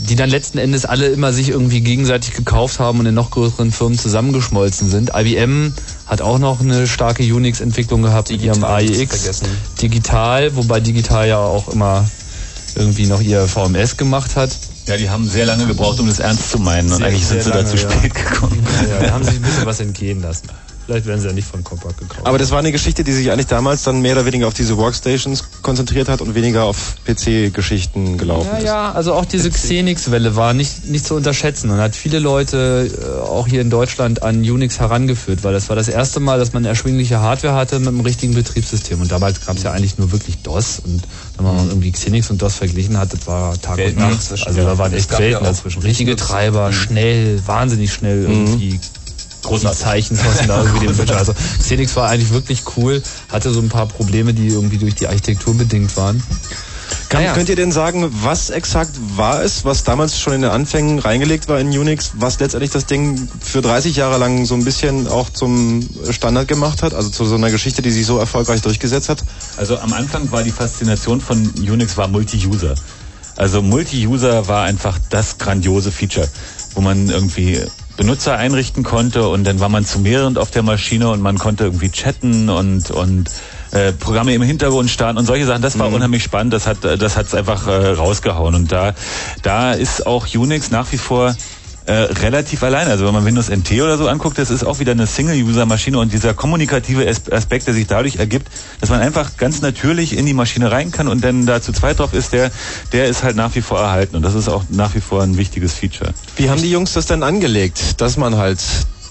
die 0.00 0.16
dann 0.16 0.30
letzten 0.30 0.58
Endes 0.58 0.84
alle 0.84 1.06
immer 1.06 1.32
sich 1.32 1.48
irgendwie 1.48 1.80
gegenseitig 1.80 2.34
gekauft 2.34 2.78
haben 2.78 3.00
und 3.00 3.06
in 3.06 3.14
noch 3.14 3.30
größeren 3.30 3.72
Firmen 3.72 3.98
zusammengeschmolzen 3.98 4.88
sind. 4.90 5.12
IBM 5.14 5.72
hat 6.06 6.20
auch 6.20 6.38
noch 6.38 6.60
eine 6.60 6.86
starke 6.86 7.22
Unix-Entwicklung 7.22 8.02
gehabt 8.02 8.30
mit 8.30 8.42
ihrem 8.42 8.60
Digital 8.60 8.84
nicht 8.84 9.12
zu 9.12 9.24
AIX. 9.24 9.40
Digital, 9.80 10.56
wobei 10.56 10.80
Digital 10.80 11.28
ja 11.28 11.38
auch 11.38 11.68
immer 11.68 12.08
irgendwie 12.74 13.06
noch 13.06 13.20
ihr 13.20 13.46
VMS 13.46 13.96
gemacht 13.96 14.36
hat. 14.36 14.50
Ja, 14.86 14.96
die 14.96 15.10
haben 15.10 15.26
sehr 15.28 15.46
lange 15.46 15.66
gebraucht, 15.66 15.98
um 15.98 16.06
das 16.06 16.20
ernst 16.20 16.50
zu 16.50 16.58
meinen 16.58 16.90
und 16.90 16.98
Sehr, 16.98 17.06
eigentlich 17.06 17.26
sind 17.26 17.42
sie 17.42 17.50
da 17.50 17.64
zu 17.64 17.76
lange, 17.76 17.88
ja. 17.88 17.98
spät 17.98 18.14
gekommen. 18.14 18.66
Ja, 18.82 18.88
ja, 18.88 19.06
da 19.06 19.12
haben 19.14 19.24
sich 19.24 19.34
ein 19.34 19.42
bisschen 19.42 19.66
was 19.66 19.80
entgehen 19.80 20.22
lassen. 20.22 20.48
Vielleicht 20.86 21.06
werden 21.06 21.20
sie 21.20 21.26
ja 21.26 21.32
nicht 21.32 21.48
von 21.48 21.64
Compaq 21.64 21.98
gekauft. 21.98 22.20
Aber 22.24 22.38
das 22.38 22.52
war 22.52 22.60
eine 22.60 22.70
Geschichte, 22.70 23.02
die 23.02 23.12
sich 23.12 23.32
eigentlich 23.32 23.48
damals 23.48 23.82
dann 23.82 24.00
mehr 24.02 24.12
oder 24.12 24.24
weniger 24.24 24.46
auf 24.46 24.54
diese 24.54 24.76
Workstations 24.76 25.42
konzentriert 25.62 26.08
hat 26.08 26.20
und 26.20 26.36
weniger 26.36 26.62
auf 26.62 26.94
PC-Geschichten 27.04 28.18
gelaufen 28.18 28.48
Ja, 28.52 28.58
ist. 28.58 28.64
ja, 28.64 28.92
also 28.92 29.14
auch 29.14 29.24
diese 29.24 29.50
Xenix-Welle 29.50 30.36
war 30.36 30.54
nicht, 30.54 30.86
nicht 30.86 31.04
zu 31.04 31.14
unterschätzen 31.16 31.70
und 31.70 31.78
hat 31.78 31.96
viele 31.96 32.20
Leute 32.20 32.88
äh, 32.88 33.28
auch 33.28 33.48
hier 33.48 33.62
in 33.62 33.70
Deutschland 33.70 34.22
an 34.22 34.38
Unix 34.38 34.78
herangeführt, 34.78 35.42
weil 35.42 35.52
das 35.52 35.68
war 35.68 35.74
das 35.76 35.88
erste 35.88 36.20
Mal, 36.20 36.38
dass 36.38 36.52
man 36.52 36.64
erschwingliche 36.64 37.20
Hardware 37.20 37.54
hatte 37.54 37.80
mit 37.80 37.88
einem 37.88 38.00
richtigen 38.00 38.34
Betriebssystem. 38.34 39.00
Und 39.00 39.10
damals 39.10 39.44
gab 39.44 39.56
es 39.56 39.64
ja 39.64 39.72
eigentlich 39.72 39.98
nur 39.98 40.12
wirklich 40.12 40.38
DOS 40.42 40.80
und 40.84 41.02
wenn 41.36 41.44
man 41.44 41.68
irgendwie 41.68 41.90
Xenix 41.90 42.30
und 42.30 42.40
DOS 42.40 42.54
verglichen 42.54 42.96
hat, 42.96 43.12
das 43.12 43.26
war 43.26 43.60
Tag 43.60 43.76
Welten 43.78 44.02
und 44.02 44.10
Nacht. 44.10 44.46
Also 44.46 44.62
da 44.62 44.78
waren 44.78 44.92
echt 44.92 45.10
ja 45.10 45.18
Welten 45.18 45.38
auch 45.38 45.42
dazwischen. 45.50 45.82
Richtige 45.82 46.14
Treiber, 46.16 46.72
schnell, 46.72 47.40
wahnsinnig 47.44 47.92
schnell 47.92 48.22
irgendwie. 48.22 48.68
Großartig. 48.70 48.80
Die 49.50 49.70
Zeichen 49.72 50.16
kosten 50.16 50.48
da 50.48 50.62
irgendwie 50.62 50.92
Fischer. 50.92 51.16
Also 51.16 51.34
Xenix 51.58 51.96
war 51.96 52.08
eigentlich 52.08 52.32
wirklich 52.32 52.62
cool, 52.76 53.02
hatte 53.30 53.50
so 53.50 53.60
ein 53.60 53.68
paar 53.68 53.86
Probleme, 53.86 54.34
die 54.34 54.48
irgendwie 54.48 54.78
durch 54.78 54.94
die 54.94 55.06
Architektur 55.06 55.54
bedingt 55.54 55.96
waren. 55.96 56.22
Kann, 57.08 57.22
Naja. 57.22 57.34
Könnt 57.34 57.48
ihr 57.48 57.56
denn 57.56 57.72
sagen, 57.72 58.08
was 58.22 58.50
exakt 58.50 58.92
war 59.16 59.42
es, 59.42 59.64
was 59.64 59.84
damals 59.84 60.18
schon 60.18 60.32
in 60.34 60.42
den 60.42 60.50
Anfängen 60.50 60.98
reingelegt 60.98 61.48
war 61.48 61.60
in 61.60 61.68
Unix, 61.68 62.12
was 62.14 62.40
letztendlich 62.40 62.70
das 62.70 62.86
Ding 62.86 63.28
für 63.40 63.62
30 63.62 63.96
Jahre 63.96 64.18
lang 64.18 64.44
so 64.44 64.54
ein 64.54 64.64
bisschen 64.64 65.06
auch 65.06 65.30
zum 65.30 65.88
Standard 66.10 66.48
gemacht 66.48 66.82
hat? 66.82 66.94
Also 66.94 67.10
zu 67.10 67.24
so 67.24 67.36
einer 67.36 67.50
Geschichte, 67.50 67.82
die 67.82 67.90
sich 67.90 68.06
so 68.06 68.18
erfolgreich 68.18 68.60
durchgesetzt 68.62 69.08
hat? 69.08 69.18
Also 69.56 69.78
am 69.78 69.92
Anfang 69.92 70.30
war 70.32 70.42
die 70.42 70.50
Faszination 70.50 71.20
von 71.20 71.48
Unix 71.58 71.96
war 71.96 72.08
Multi-User. 72.08 72.74
Also 73.36 73.62
Multi-User 73.62 74.48
war 74.48 74.64
einfach 74.64 74.98
das 75.10 75.38
grandiose 75.38 75.92
Feature, 75.92 76.28
wo 76.74 76.80
man 76.80 77.08
irgendwie 77.08 77.60
Benutzer 77.96 78.36
einrichten 78.36 78.82
konnte 78.82 79.28
und 79.28 79.44
dann 79.44 79.60
war 79.60 79.68
man 79.68 79.84
zu 79.84 79.98
mehreren 79.98 80.36
auf 80.36 80.50
der 80.50 80.62
Maschine 80.62 81.10
und 81.10 81.20
man 81.20 81.38
konnte 81.38 81.64
irgendwie 81.64 81.90
chatten 81.90 82.48
und 82.48 82.90
und 82.90 83.30
äh, 83.72 83.92
Programme 83.92 84.34
im 84.34 84.42
Hintergrund 84.42 84.90
starten 84.90 85.18
und 85.18 85.26
solche 85.26 85.46
Sachen. 85.46 85.62
Das 85.62 85.78
war 85.78 85.92
unheimlich 85.92 86.22
spannend. 86.22 86.52
Das 86.52 86.66
hat 86.66 86.78
das 86.84 87.16
hat's 87.16 87.34
einfach 87.34 87.66
äh, 87.66 87.88
rausgehauen 87.88 88.54
und 88.54 88.72
da 88.72 88.94
da 89.42 89.72
ist 89.72 90.06
auch 90.06 90.26
Unix 90.34 90.70
nach 90.70 90.92
wie 90.92 90.98
vor 90.98 91.34
äh, 91.86 91.92
relativ 91.92 92.62
allein. 92.62 92.88
Also 92.88 93.06
wenn 93.06 93.14
man 93.14 93.24
Windows 93.24 93.48
NT 93.48 93.72
oder 93.80 93.96
so 93.96 94.08
anguckt, 94.08 94.38
das 94.38 94.50
ist 94.50 94.64
auch 94.64 94.78
wieder 94.80 94.92
eine 94.92 95.06
Single-User-Maschine 95.06 95.98
und 95.98 96.12
dieser 96.12 96.34
kommunikative 96.34 97.08
As- 97.08 97.30
Aspekt, 97.30 97.66
der 97.66 97.74
sich 97.74 97.86
dadurch 97.86 98.16
ergibt, 98.16 98.48
dass 98.80 98.90
man 98.90 99.00
einfach 99.00 99.36
ganz 99.36 99.60
natürlich 99.62 100.16
in 100.16 100.26
die 100.26 100.34
Maschine 100.34 100.70
rein 100.70 100.90
kann 100.90 101.08
und 101.08 101.22
dann 101.24 101.46
da 101.46 101.62
zu 101.62 101.72
zweit 101.72 101.98
drauf 101.98 102.12
ist, 102.12 102.32
der, 102.32 102.50
der 102.92 103.06
ist 103.06 103.22
halt 103.22 103.36
nach 103.36 103.54
wie 103.54 103.62
vor 103.62 103.78
erhalten 103.80 104.16
und 104.16 104.22
das 104.22 104.34
ist 104.34 104.48
auch 104.48 104.64
nach 104.68 104.94
wie 104.94 105.00
vor 105.00 105.22
ein 105.22 105.36
wichtiges 105.36 105.74
Feature. 105.74 106.12
Wie 106.36 106.50
haben 106.50 106.60
die 106.60 106.70
Jungs 106.70 106.92
das 106.92 107.06
denn 107.06 107.22
angelegt, 107.22 108.00
dass 108.00 108.16
man 108.16 108.36
halt, 108.36 108.60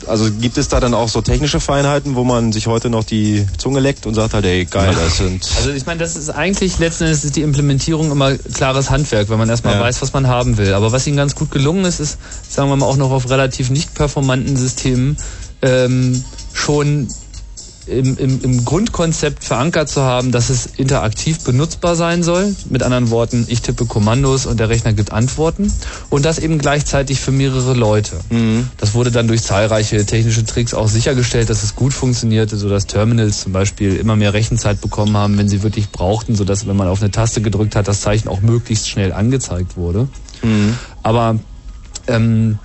also 0.08 0.32
gibt 0.32 0.58
es 0.58 0.68
da 0.68 0.80
dann 0.80 0.93
auch 0.93 1.10
so 1.10 1.22
technische 1.22 1.60
Feinheiten, 1.60 2.16
wo 2.16 2.24
man 2.24 2.51
sich 2.51 2.68
heute 2.68 2.89
noch 2.89 3.03
die 3.03 3.45
Zunge 3.58 3.80
leckt 3.80 4.06
und 4.06 4.14
sagt 4.14 4.34
halt, 4.34 4.45
ey, 4.45 4.66
geil, 4.66 4.93
das 5.03 5.18
sind... 5.18 5.43
Also 5.58 5.72
ich 5.72 5.86
meine, 5.86 5.99
das 5.99 6.16
ist 6.16 6.30
eigentlich 6.30 6.80
letzten 6.80 7.06
Endes 7.06 7.24
ist 7.24 7.36
die 7.36 7.41
Implementierung 7.41 8.12
immer 8.12 8.36
klares 8.38 8.89
Handwerk, 8.89 9.30
wenn 9.30 9.38
man 9.38 9.49
erstmal 9.49 9.76
Ja. 9.76 9.82
weiß, 9.82 10.01
was 10.01 10.14
man 10.14 10.28
haben 10.28 10.58
will. 10.58 10.74
Aber 10.74 10.91
was 10.91 11.06
ihnen 11.08 11.18
ganz 11.18 11.36
gut 11.36 11.51
gelungen 11.51 11.86
ist, 11.86 11.99
ist, 11.99 12.18
sagen 12.49 12.70
wir 12.70 12.76
mal, 12.76 12.86
auch 12.86 12.97
noch 12.97 13.12
auf 13.12 13.30
relativ 13.30 13.70
nicht 13.70 13.93
performanten 13.93 14.58
Systemen 14.58 15.18
ähm, 15.62 16.24
schon 16.53 17.08
im, 17.88 18.17
im, 18.17 18.41
im 18.41 18.65
Grundkonzept 18.65 19.43
verankert 19.43 19.89
zu 19.89 20.01
haben, 20.01 20.31
dass 20.31 20.49
es 20.49 20.65
interaktiv 20.65 21.43
benutzbar 21.43 21.95
sein 21.95 22.23
soll. 22.23 22.55
Mit 22.69 22.83
anderen 22.83 23.09
Worten, 23.09 23.45
ich 23.47 23.61
tippe 23.61 23.86
Kommandos 23.86 24.45
und 24.45 24.59
der 24.59 24.69
Rechner 24.69 24.93
gibt 24.93 25.11
Antworten. 25.11 25.71
Und 26.09 26.25
das 26.25 26.39
eben 26.39 26.57
gleichzeitig 26.57 27.19
für 27.19 27.31
mehrere 27.31 27.73
Leute. 27.73 28.13
Das 28.77 28.93
wurde 28.93 29.11
dann 29.11 29.27
durch 29.27 29.43
zahlreiche 29.43 30.05
technische 30.05 30.45
Tricks 30.45 30.73
auch 30.73 30.88
sichergestellt, 30.88 31.49
dass 31.49 31.63
es 31.63 31.75
gut 31.75 31.93
funktionierte, 31.93 32.57
sodass 32.57 32.88
Terminals 32.88 33.41
zum 33.41 33.53
Beispiel 33.53 33.95
immer 33.95 34.15
mehr 34.15 34.33
Rechenzeit 34.33 34.81
bekommen 34.81 35.15
haben, 35.15 35.38
wenn 35.38 35.47
sie 35.49 35.63
wirklich 35.63 35.89
brauchten, 35.91 36.36
sodass, 36.36 36.67
wenn 36.67 36.75
man 36.75 36.88
auf 36.88 37.01
eine 37.01 37.11
Taste 37.11 37.41
gedrückt 37.41 37.75
hat, 37.75 37.88
das 37.88 38.01
Zeichen 38.01 38.27
auch 38.27 38.41
möglichst 38.41 38.89
schnell 38.89 39.13
angezeigt 39.13 39.77
wurde. 39.77 40.07
Aber 41.03 41.39
ähm, 42.07 42.59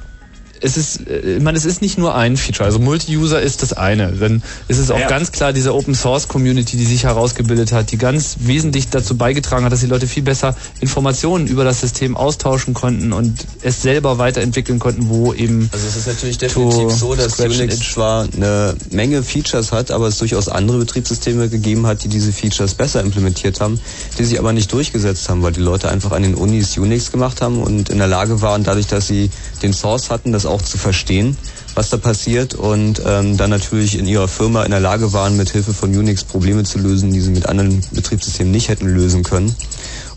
es 0.60 0.76
ist, 0.76 1.06
äh, 1.08 1.36
ich 1.36 1.42
meine, 1.42 1.56
es 1.58 1.64
ist 1.64 1.82
nicht 1.82 1.98
nur 1.98 2.14
ein 2.14 2.36
Feature. 2.36 2.66
Also 2.66 2.78
Multi-User 2.78 3.40
ist 3.40 3.62
das 3.62 3.72
eine. 3.72 4.12
Dann 4.12 4.42
ist 4.68 4.78
es 4.78 4.90
auch 4.90 4.98
Ja. 4.98 5.08
ganz 5.08 5.32
klar 5.32 5.52
diese 5.52 5.74
Open 5.74 5.94
Source 5.94 6.28
Community, 6.28 6.76
die 6.76 6.84
sich 6.84 7.04
herausgebildet 7.04 7.72
hat, 7.72 7.90
die 7.92 7.98
ganz 7.98 8.36
wesentlich 8.40 8.88
dazu 8.90 9.16
beigetragen 9.16 9.64
hat, 9.64 9.72
dass 9.72 9.80
die 9.80 9.86
Leute 9.86 10.06
viel 10.06 10.22
besser 10.22 10.54
Informationen 10.80 11.46
über 11.46 11.64
das 11.64 11.80
System 11.80 12.16
austauschen 12.16 12.74
konnten 12.74 13.12
und 13.12 13.46
es 13.62 13.82
selber 13.82 14.18
weiterentwickeln 14.18 14.78
konnten, 14.78 15.08
wo 15.08 15.32
eben 15.32 15.68
Also 15.72 15.86
es 15.86 15.96
ist 15.96 16.06
natürlich 16.06 16.38
definitiv 16.38 16.90
so, 16.90 17.14
dass 17.14 17.38
Unix 17.40 17.92
zwar 17.92 18.28
eine 18.34 18.74
Menge 18.90 19.22
Features 19.22 19.72
hat, 19.72 19.90
aber 19.90 20.08
es 20.08 20.18
durchaus 20.18 20.48
andere 20.48 20.78
Betriebssysteme 20.78 21.48
gegeben 21.48 21.86
hat, 21.86 22.04
die 22.04 22.08
diese 22.08 22.32
Features 22.32 22.74
besser 22.74 23.00
implementiert 23.00 23.60
haben, 23.60 23.80
die 24.18 24.24
sich 24.24 24.38
aber 24.38 24.52
nicht 24.52 24.72
durchgesetzt 24.72 25.28
haben, 25.28 25.42
weil 25.42 25.52
die 25.52 25.60
Leute 25.60 25.88
einfach 25.88 26.12
an 26.12 26.22
den 26.22 26.34
Unis 26.34 26.76
Unix 26.76 27.10
gemacht 27.12 27.40
haben 27.40 27.62
und 27.62 27.88
in 27.88 27.98
der 27.98 28.06
Lage 28.06 28.42
waren, 28.42 28.64
dadurch, 28.64 28.86
dass 28.86 29.06
sie 29.06 29.30
den 29.62 29.72
Source 29.72 30.10
hatten, 30.10 30.32
das 30.32 30.46
auch 30.50 30.62
zu 30.62 30.78
verstehen, 30.78 31.36
was 31.74 31.90
da 31.90 31.96
passiert 31.96 32.54
und 32.54 33.00
ähm, 33.04 33.36
dann 33.36 33.50
natürlich 33.50 33.98
in 33.98 34.06
ihrer 34.06 34.28
Firma 34.28 34.64
in 34.64 34.70
der 34.70 34.80
Lage 34.80 35.12
waren, 35.12 35.36
mit 35.36 35.50
Hilfe 35.50 35.72
von 35.72 35.96
Unix 35.96 36.24
Probleme 36.24 36.64
zu 36.64 36.78
lösen, 36.78 37.12
die 37.12 37.20
sie 37.20 37.30
mit 37.30 37.46
anderen 37.46 37.80
Betriebssystemen 37.92 38.50
nicht 38.50 38.68
hätten 38.68 38.86
lösen 38.86 39.22
können. 39.22 39.54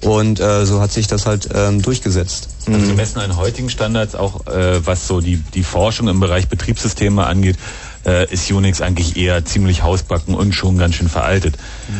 Und 0.01 0.39
äh, 0.39 0.65
so 0.65 0.81
hat 0.81 0.91
sich 0.91 1.07
das 1.07 1.25
halt 1.25 1.47
ähm, 1.53 1.81
durchgesetzt. 1.81 2.49
Also 2.67 2.87
gemessen 2.87 3.19
an 3.19 3.37
heutigen 3.37 3.69
Standards, 3.69 4.15
auch 4.15 4.45
äh, 4.47 4.85
was 4.85 5.07
so 5.07 5.21
die, 5.21 5.37
die 5.37 5.63
Forschung 5.63 6.09
im 6.09 6.19
Bereich 6.19 6.49
Betriebssysteme 6.49 7.25
angeht, 7.25 7.57
äh, 8.05 8.31
ist 8.31 8.51
Unix 8.51 8.81
eigentlich 8.81 9.15
eher 9.15 9.45
ziemlich 9.45 9.83
hausbacken 9.83 10.35
und 10.35 10.53
schon 10.53 10.77
ganz 10.77 10.95
schön 10.95 11.07
veraltet. 11.07 11.55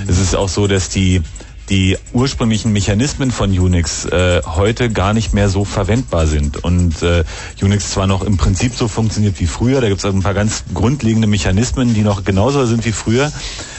Es 0.08 0.20
ist 0.20 0.36
auch 0.36 0.50
so, 0.50 0.68
dass 0.68 0.90
die 0.90 1.22
die 1.70 1.98
ursprünglichen 2.12 2.74
Mechanismen 2.74 3.32
von 3.32 3.58
Unix 3.58 4.06
äh, 4.06 4.42
heute 4.46 4.90
gar 4.90 5.14
nicht 5.14 5.34
mehr 5.34 5.50
so 5.50 5.64
verwendbar 5.64 6.28
sind 6.28 6.64
und 6.64 7.02
äh, 7.02 7.24
Unix 7.62 7.92
zwar 7.92 8.08
noch 8.08 8.22
im 8.22 8.38
Prinzip 8.38 8.74
so 8.76 8.88
funktioniert 8.88 9.40
wie 9.40 9.48
früher, 9.48 9.80
da 9.80 9.88
gibt 9.88 10.00
es 10.00 10.06
also 10.06 10.18
ein 10.18 10.24
paar 10.24 10.34
ganz 10.34 10.64
grundlegende 10.74 11.28
Mechanismen, 11.28 11.94
die 11.94 12.02
noch 12.02 12.26
genauso 12.26 12.66
sind 12.66 12.86
wie 12.86 12.92
früher, 12.92 13.32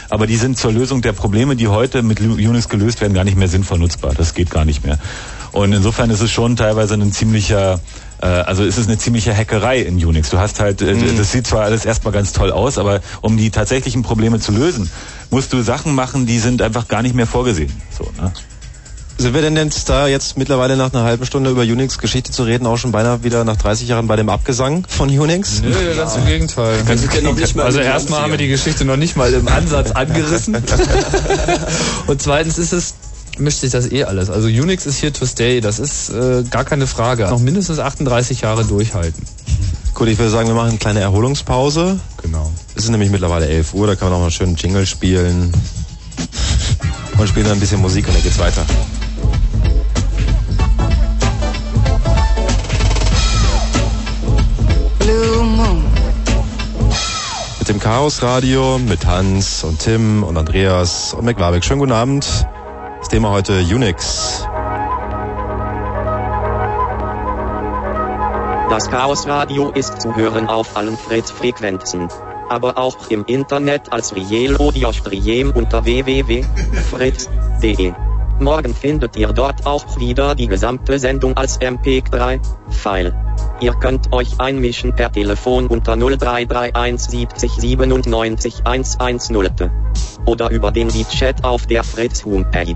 aber 0.09 0.27
die 0.27 0.37
sind 0.37 0.59
zur 0.59 0.73
Lösung 0.73 1.03
der 1.03 1.13
Probleme, 1.13 1.57
die 1.57 1.69
heute 1.69 2.03
mit 2.03 2.21
Unix 2.21 2.69
gelöst 2.69 3.01
werden, 3.01 3.15
gar 3.15 3.25
nicht 3.25 3.37
mehr 3.37 3.49
sinnvoll 3.49 3.79
nutzbar. 3.79 4.15
Das 4.15 4.35
geht 4.35 4.51
gar 4.51 4.65
nicht 4.65 4.85
mehr. 4.85 4.99
Und 5.53 5.73
insofern 5.73 6.11
ist 6.11 6.21
es 6.21 6.31
schon 6.31 6.57
teilweise 6.57 6.95
ein 6.95 7.13
ziemlicher 7.13 7.81
also 8.27 8.65
ist 8.65 8.79
es 8.79 8.87
eine 8.87 8.99
ziemliche 8.99 9.37
Hackerei 9.37 9.81
in 9.81 9.97
Unix. 10.05 10.31
Du 10.31 10.39
hast 10.39 10.61
halt, 10.61 10.81
äh, 10.83 10.95
Mhm. 10.95 11.17
das 11.17 11.33
sieht 11.33 11.47
zwar 11.47 11.63
alles 11.65 11.85
erstmal 11.85 12.13
ganz 12.13 12.33
toll 12.33 12.51
aus, 12.53 12.79
aber 12.79 13.01
um 13.21 13.37
die 13.37 13.51
tatsächlichen 13.51 14.03
Probleme 14.03 14.41
zu 14.41 14.53
lösen, 14.53 14.91
musst 15.31 15.53
du 15.53 15.63
Sachen 15.63 15.95
machen, 15.95 16.27
die 16.27 16.39
sind 16.39 16.63
einfach 16.63 16.89
gar 16.89 17.03
nicht 17.03 17.15
mehr 17.15 17.27
vorgesehen. 17.27 17.73
So, 17.97 18.05
ne? 18.21 18.33
Sind 19.17 19.33
wir 19.33 19.43
denn 19.43 19.57
jetzt 19.57 19.89
da 19.89 20.09
jetzt 20.09 20.37
mittlerweile 20.37 20.77
nach 20.77 20.93
einer 20.93 21.05
halben 21.05 21.25
Stunde 21.25 21.49
über 21.51 21.63
Unix-Geschichte 21.63 22.33
zu 22.33 22.43
reden, 22.43 22.67
auch 22.67 22.77
schon 22.79 22.91
beinahe 22.91 23.23
wieder 23.23 23.45
nach 23.45 23.57
30 23.57 23.87
Jahren 23.87 24.09
bei 24.09 24.17
dem 24.17 24.29
Abgesang 24.29 24.85
von 24.89 25.09
Unix? 25.09 25.63
Nö, 25.63 25.71
ganz 25.97 26.17
im 26.17 26.27
Gegenteil. 26.27 26.79
Ja 27.15 27.21
noch 27.21 27.37
nicht 27.37 27.55
mal 27.55 27.63
also 27.65 27.79
erstmal 27.79 28.23
haben 28.23 28.33
wir 28.33 28.39
die 28.39 28.47
90er. 28.47 28.51
Geschichte 28.51 28.85
noch 28.85 28.97
nicht 28.97 29.17
mal 29.17 29.33
im 29.33 29.47
Ansatz 29.47 29.93
angerissen. 29.93 30.57
Und 32.09 32.21
zweitens 32.23 32.59
ist 32.59 32.73
es 32.73 32.95
mischt 33.39 33.61
sich 33.61 33.71
das 33.71 33.91
eh 33.91 34.05
alles. 34.05 34.31
Also 34.31 34.49
Unix 34.49 34.87
ist 34.87 35.03
here 35.03 35.13
to 35.13 35.27
stay, 35.27 35.61
das 35.61 35.79
ist 35.79 36.11
äh, 36.11 36.45
gar 36.51 36.65
keine 36.65 36.87
Frage. 36.87 37.25
Noch 37.25 37.41
mindestens 37.41 37.79
38 37.79 38.43
Jahre 38.43 38.65
durchhalten. 38.65 39.25
Gut, 39.95 40.09
ich 40.09 40.19
würde 40.19 40.31
sagen, 40.31 40.49
wir 40.49 40.55
machen 40.55 40.71
eine 40.71 40.79
kleine 40.79 41.01
Erholungspause. 41.01 42.01
Genau. 42.23 42.51
Es 42.75 42.85
ist 42.85 42.91
nämlich 42.91 43.11
mittlerweile 43.11 43.47
11 43.47 43.75
Uhr, 43.75 43.87
da 43.87 43.95
kann 43.95 44.07
man 44.07 44.13
noch 44.13 44.19
mal 44.19 44.25
einen 44.25 44.33
schönen 44.33 44.57
Jingle 44.57 44.87
spielen. 44.87 45.53
Und 47.17 47.29
spielen 47.29 47.47
dann 47.47 47.55
ein 47.55 47.61
bisschen 47.61 47.81
Musik 47.81 48.09
und 48.09 48.15
dann 48.15 48.23
geht's 48.23 48.39
weiter. 48.39 48.65
Blue 54.99 55.45
Moon. 55.45 55.85
Mit 57.61 57.69
dem 57.69 57.79
Chaos 57.79 58.21
Radio, 58.23 58.79
mit 58.79 59.07
Hans 59.07 59.63
und 59.63 59.79
Tim 59.79 60.25
und 60.25 60.37
Andreas 60.37 61.15
und 61.15 61.25
McWabeck. 61.25 61.65
Schönen 61.65 61.81
guten 61.81 61.93
Abend. 61.93 62.47
Das 63.05 63.11
Thema 63.11 63.31
heute 63.33 63.61
Unix. 63.61 64.49
Das 68.71 68.89
Chaosradio 68.89 69.73
ist 69.73 70.01
zu 70.01 70.17
hören 70.17 70.49
auf 70.49 70.75
allen 70.75 70.97
Fritz-Frequenzen. 70.97 72.09
Aber 72.49 72.79
auch 72.79 73.11
im 73.11 73.27
Internet 73.27 73.93
als 73.93 74.17
Riel-Audio-Stream 74.17 75.51
unter 75.51 75.85
www.fritz.de. 75.85 77.93
Morgen 78.41 78.75
findet 78.75 79.17
ihr 79.17 79.35
dort 79.35 79.67
auch 79.67 79.99
wieder 79.99 80.35
die 80.35 80.49
gesamte 80.49 80.99
Sendung 80.99 81.37
als 81.37 81.61
MP3-File. 81.61 83.15
Ihr 83.61 83.75
könnt 83.75 84.15
euch 84.15 84.41
einmischen 84.41 84.97
per 84.97 85.13
Telefon 85.13 85.67
unter 85.67 85.95
0331 85.95 87.11
70 87.11 87.53
97 87.53 88.63
110 88.65 89.71
oder 90.27 90.51
über 90.51 90.71
den 90.71 90.89
Chat 91.11 91.45
auf 91.45 91.67
der 91.67 91.85
Fritz 91.85 92.25
Homepage. 92.25 92.75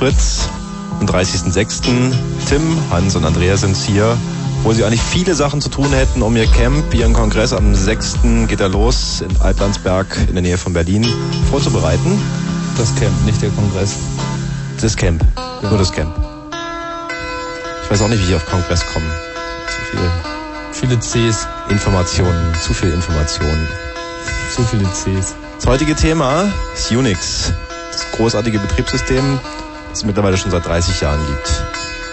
Fritz 0.00 0.48
am 0.98 1.06
30.06. 1.06 2.14
Tim, 2.48 2.62
Hans 2.90 3.16
und 3.16 3.26
Andreas 3.26 3.60
sind 3.60 3.76
hier, 3.76 4.16
wo 4.62 4.72
sie 4.72 4.82
eigentlich 4.82 5.02
viele 5.02 5.34
Sachen 5.34 5.60
zu 5.60 5.68
tun 5.68 5.92
hätten, 5.92 6.22
um 6.22 6.34
ihr 6.36 6.46
Camp, 6.46 6.94
ihren 6.94 7.12
Kongress 7.12 7.52
am 7.52 7.74
6. 7.74 8.20
geht 8.48 8.60
er 8.60 8.70
los 8.70 9.20
in 9.20 9.28
Altlandsberg 9.42 10.06
in 10.26 10.32
der 10.32 10.40
Nähe 10.40 10.56
von 10.56 10.72
Berlin 10.72 11.06
vorzubereiten. 11.50 12.18
Das 12.78 12.94
Camp, 12.94 13.12
nicht 13.26 13.42
der 13.42 13.50
Kongress. 13.50 13.96
Das 14.80 14.96
Camp, 14.96 15.22
nur 15.68 15.76
das 15.76 15.92
Camp. 15.92 16.16
Ich 17.84 17.90
weiß 17.90 18.00
auch 18.00 18.08
nicht, 18.08 18.26
wie 18.26 18.30
ich 18.30 18.36
auf 18.36 18.46
Kongress 18.46 18.82
komme. 18.94 19.04
Zu 19.66 19.80
viel 19.90 20.10
Viele 20.72 20.98
Cs, 20.98 21.46
Informationen, 21.68 22.54
zu 22.62 22.72
viel 22.72 22.90
Informationen. 22.90 23.68
zu 24.56 24.62
viele 24.62 24.84
Cs. 24.84 25.34
Das 25.56 25.66
heutige 25.66 25.94
Thema 25.94 26.50
ist 26.74 26.90
Unix, 26.90 27.52
das 27.92 28.10
großartige 28.12 28.58
Betriebssystem, 28.60 29.38
es 29.92 30.04
mittlerweile 30.04 30.36
schon 30.36 30.50
seit 30.50 30.66
30 30.66 31.00
Jahren 31.00 31.20
gibt. 31.26 31.62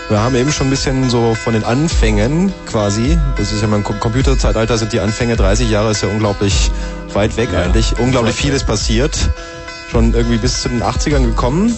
Wir 0.10 0.20
haben 0.22 0.36
eben 0.36 0.52
schon 0.54 0.68
ein 0.68 0.70
bisschen 0.70 1.10
so 1.10 1.36
von 1.36 1.54
den 1.54 1.66
Anfängen 1.66 2.54
quasi, 2.66 3.18
das 3.38 3.52
ist 3.52 3.62
ja 3.62 3.68
mein 3.68 3.84
Com- 3.84 4.00
Computerzeitalter 4.00 4.78
sind 4.78 4.94
die 4.94 5.02
Anfänge, 5.02 5.36
30 5.36 5.70
Jahre 5.70 5.92
ist 5.92 6.02
ja 6.02 6.08
unglaublich 6.08 6.72
weit 7.14 7.36
weg 7.36 7.50
Ja, 7.52 7.64
eigentlich, 7.64 8.00
unglaublich 8.00 8.36
vieles 8.36 8.64
passiert. 8.64 9.18
Schon 9.92 10.14
irgendwie 10.14 10.38
bis 10.38 10.62
zu 10.62 10.70
den 10.70 10.82
80ern 10.82 11.24
gekommen. 11.26 11.76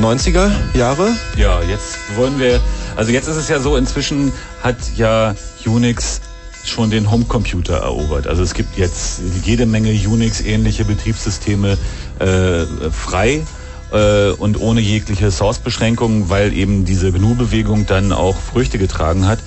90er 0.00 0.50
Jahre, 0.74 1.08
Ja, 1.36 1.62
jetzt 1.62 1.96
wollen 2.16 2.38
wir, 2.38 2.60
also 2.96 3.10
jetzt 3.12 3.28
ist 3.28 3.36
es 3.36 3.48
ja 3.48 3.58
so, 3.60 3.76
inzwischen 3.76 4.30
hat 4.62 4.76
ja 4.96 5.34
Unix 5.64 6.20
schon 6.64 6.90
den 6.90 7.10
Homecomputer 7.10 7.78
erobert. 7.78 8.26
Also 8.26 8.42
es 8.42 8.52
gibt 8.52 8.76
jetzt 8.76 9.20
jede 9.44 9.64
Menge 9.66 9.90
Unix-ähnliche 9.90 10.84
Betriebssysteme 10.84 11.78
äh, 12.18 12.66
frei 12.90 13.42
äh, 13.92 14.30
und 14.30 14.60
ohne 14.60 14.80
jegliche 14.80 15.30
Source-Beschränkungen, 15.30 16.28
weil 16.28 16.52
eben 16.52 16.84
diese 16.84 17.12
GNU-Bewegung 17.12 17.86
dann 17.86 18.12
auch 18.12 18.36
Früchte 18.36 18.78
getragen 18.78 19.26
hat 19.26 19.38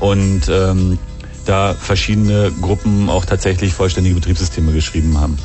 und 0.00 0.42
ähm, 0.48 0.98
da 1.44 1.74
verschiedene 1.74 2.52
Gruppen 2.60 3.08
auch 3.10 3.24
tatsächlich 3.24 3.74
vollständige 3.74 4.14
Betriebssysteme 4.14 4.72
geschrieben 4.72 5.18
haben. 5.18 5.38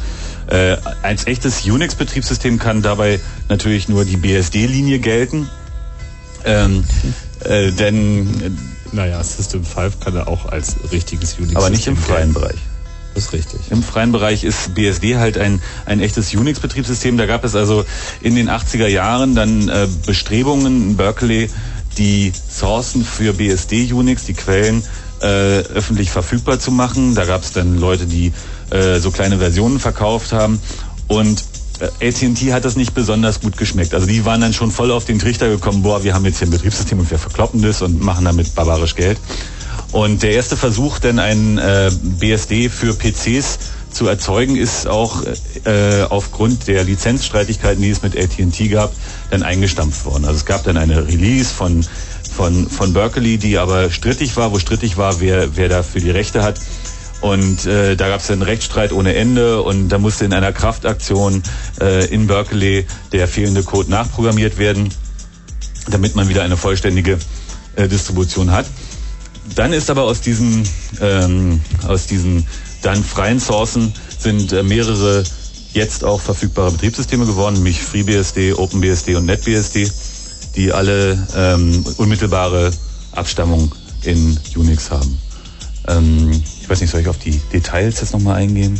Äh, 0.48 0.78
als 1.04 1.28
echtes 1.28 1.66
Unix-Betriebssystem 1.66 2.58
kann 2.58 2.82
dabei 2.82 3.20
natürlich 3.50 3.88
nur 3.90 4.06
die 4.06 4.18
BSD-Linie 4.18 5.00
gelten. 5.00 5.50
Ähm, 6.46 6.84
äh, 7.44 7.72
denn, 7.72 8.58
Naja, 8.92 9.24
System 9.24 9.64
5 9.64 10.00
kann 10.00 10.16
er 10.16 10.28
auch 10.28 10.46
als 10.46 10.76
richtiges 10.92 11.36
Unix. 11.38 11.56
aber 11.56 11.70
nicht 11.70 11.86
im 11.86 11.98
freien 11.98 12.34
Bereich. 12.34 12.58
Ist 13.20 13.34
richtig. 13.34 13.60
Im 13.70 13.84
freien 13.84 14.14
Bereich 14.14 14.46
ist 14.46 14.76
BSD 14.76 15.18
halt 15.18 15.38
ein, 15.38 15.62
ein 15.86 16.00
echtes 16.00 16.34
Unix-Betriebssystem. 16.34 17.18
Da 17.18 17.26
gab 17.26 17.44
es 17.44 17.54
also 17.54 17.84
in 18.22 18.34
den 18.34 18.50
80er 18.50 18.88
Jahren 18.88 19.36
dann 19.36 19.68
äh, 19.68 19.90
Bestrebungen 20.06 20.92
in 20.92 20.96
Berkeley, 20.96 21.50
die 21.98 22.32
Sourcen 22.50 23.04
für 23.04 23.34
BSD 23.34 23.92
Unix, 23.92 24.24
die 24.24 24.36
Quellen, 24.36 24.84
äh, 25.22 25.26
öffentlich 25.26 26.12
verfügbar 26.12 26.62
zu 26.62 26.72
machen. 26.72 27.14
Da 27.14 27.26
gab 27.26 27.44
es 27.44 27.52
dann 27.52 27.78
Leute, 27.78 28.06
die 28.06 28.32
äh, 28.70 29.00
so 29.00 29.12
kleine 29.12 29.40
Versionen 29.40 29.82
verkauft 29.82 30.32
haben. 30.32 30.62
Und 31.10 31.44
äh, 31.82 32.08
AT&T 32.08 32.54
hat 32.54 32.64
das 32.64 32.78
nicht 32.78 32.94
besonders 32.94 33.42
gut 33.42 33.58
geschmeckt. 33.58 33.94
Also 33.94 34.08
die 34.08 34.24
waren 34.24 34.40
dann 34.40 34.54
schon 34.54 34.72
voll 34.72 34.92
auf 34.92 35.04
den 35.04 35.20
Trichter 35.20 35.50
gekommen, 35.50 35.84
boah, 35.84 36.06
wir 36.06 36.14
haben 36.14 36.24
jetzt 36.24 36.40
hier 36.40 36.48
ein 36.48 36.52
Betriebssystem 36.52 36.98
und 37.00 37.12
wir 37.12 37.20
verkloppen 37.20 37.62
das 37.62 37.82
und 37.82 38.02
machen 38.02 38.24
damit 38.24 38.56
barbarisch 38.56 38.96
Geld. 38.96 39.18
Und 39.92 40.24
der 40.24 40.32
erste 40.32 40.56
Versuch, 40.58 41.00
denn 41.00 41.20
ein 41.20 41.58
äh, 41.58 41.92
BSD 42.02 42.70
für 42.70 42.94
PCs 42.94 43.60
zu 43.92 44.08
erzeugen, 44.08 44.56
ist 44.56 44.88
auch 44.88 45.24
äh, 45.66 46.04
aufgrund 46.10 46.68
der 46.68 46.84
Lizenzstreitigkeiten, 46.84 47.82
die 47.82 47.90
es 47.90 48.02
mit 48.02 48.18
AT&T 48.18 48.68
gab, 48.68 48.94
dann 49.32 49.44
eingestampft 49.44 50.06
worden. 50.06 50.26
Also 50.26 50.38
es 50.38 50.46
gab 50.46 50.64
dann 50.64 50.78
eine 50.78 51.08
Release 51.08 51.54
von 51.54 51.86
von 52.36 52.70
von 52.70 52.94
Berkeley, 52.94 53.38
die 53.38 53.58
aber 53.58 53.90
strittig 53.90 54.38
war, 54.38 54.52
wo 54.52 54.60
strittig 54.60 54.98
war, 54.98 55.20
wer 55.20 55.58
wer 55.58 55.70
dafür 55.70 56.02
die 56.02 56.12
Rechte 56.12 56.44
hat. 56.44 56.60
Und 57.22 57.66
äh, 57.66 57.98
da 57.98 58.08
gab 58.08 58.22
es 58.22 58.32
einen 58.32 58.44
Rechtsstreit 58.44 58.94
ohne 58.94 59.16
Ende 59.16 59.62
und 59.62 59.90
da 59.90 59.98
musste 59.98 60.24
in 60.24 60.34
einer 60.34 60.54
Kraftaktion 60.54 61.44
äh, 61.82 62.06
in 62.06 62.28
Berkeley 62.28 62.86
der 63.12 63.28
fehlende 63.28 63.64
Code 63.64 63.90
nachprogrammiert 63.90 64.58
werden, 64.58 64.90
damit 65.90 66.16
man 66.16 66.30
wieder 66.30 66.44
eine 66.44 66.56
vollständige 66.56 67.20
äh, 67.76 67.90
Distribution 67.90 68.52
hat. 68.52 68.68
Dann 69.56 69.74
ist 69.74 69.90
aber 69.90 70.04
aus 70.04 70.22
diesen, 70.22 70.68
ähm, 71.02 71.62
aus 71.88 72.08
diesen 72.08 72.46
dann 72.82 73.04
freien 73.04 73.40
Sourcen 73.40 73.94
sind 74.18 74.54
äh, 74.54 74.64
mehrere 74.64 75.24
jetzt 75.74 76.04
auch 76.04 76.22
verfügbare 76.22 76.72
Betriebssysteme 76.72 77.26
geworden, 77.26 77.56
nämlich 77.56 77.82
FreeBSD, 77.82 78.54
OpenBSD 78.54 79.16
und 79.16 79.26
NetBSD, 79.26 79.92
die 80.56 80.72
alle 80.72 81.28
ähm, 81.36 81.86
unmittelbare 81.98 82.72
Abstammung 83.12 83.74
in 84.04 84.40
Unix 84.56 84.90
haben. 84.92 85.20
Ähm, 85.88 86.44
ich 86.62 86.70
weiß 86.70 86.82
nicht, 86.82 86.90
soll 86.90 87.02
ich 87.02 87.08
auf 87.08 87.20
die 87.20 87.40
Details 87.52 88.00
jetzt 88.02 88.14
nochmal 88.14 88.38
eingehen? 88.38 88.80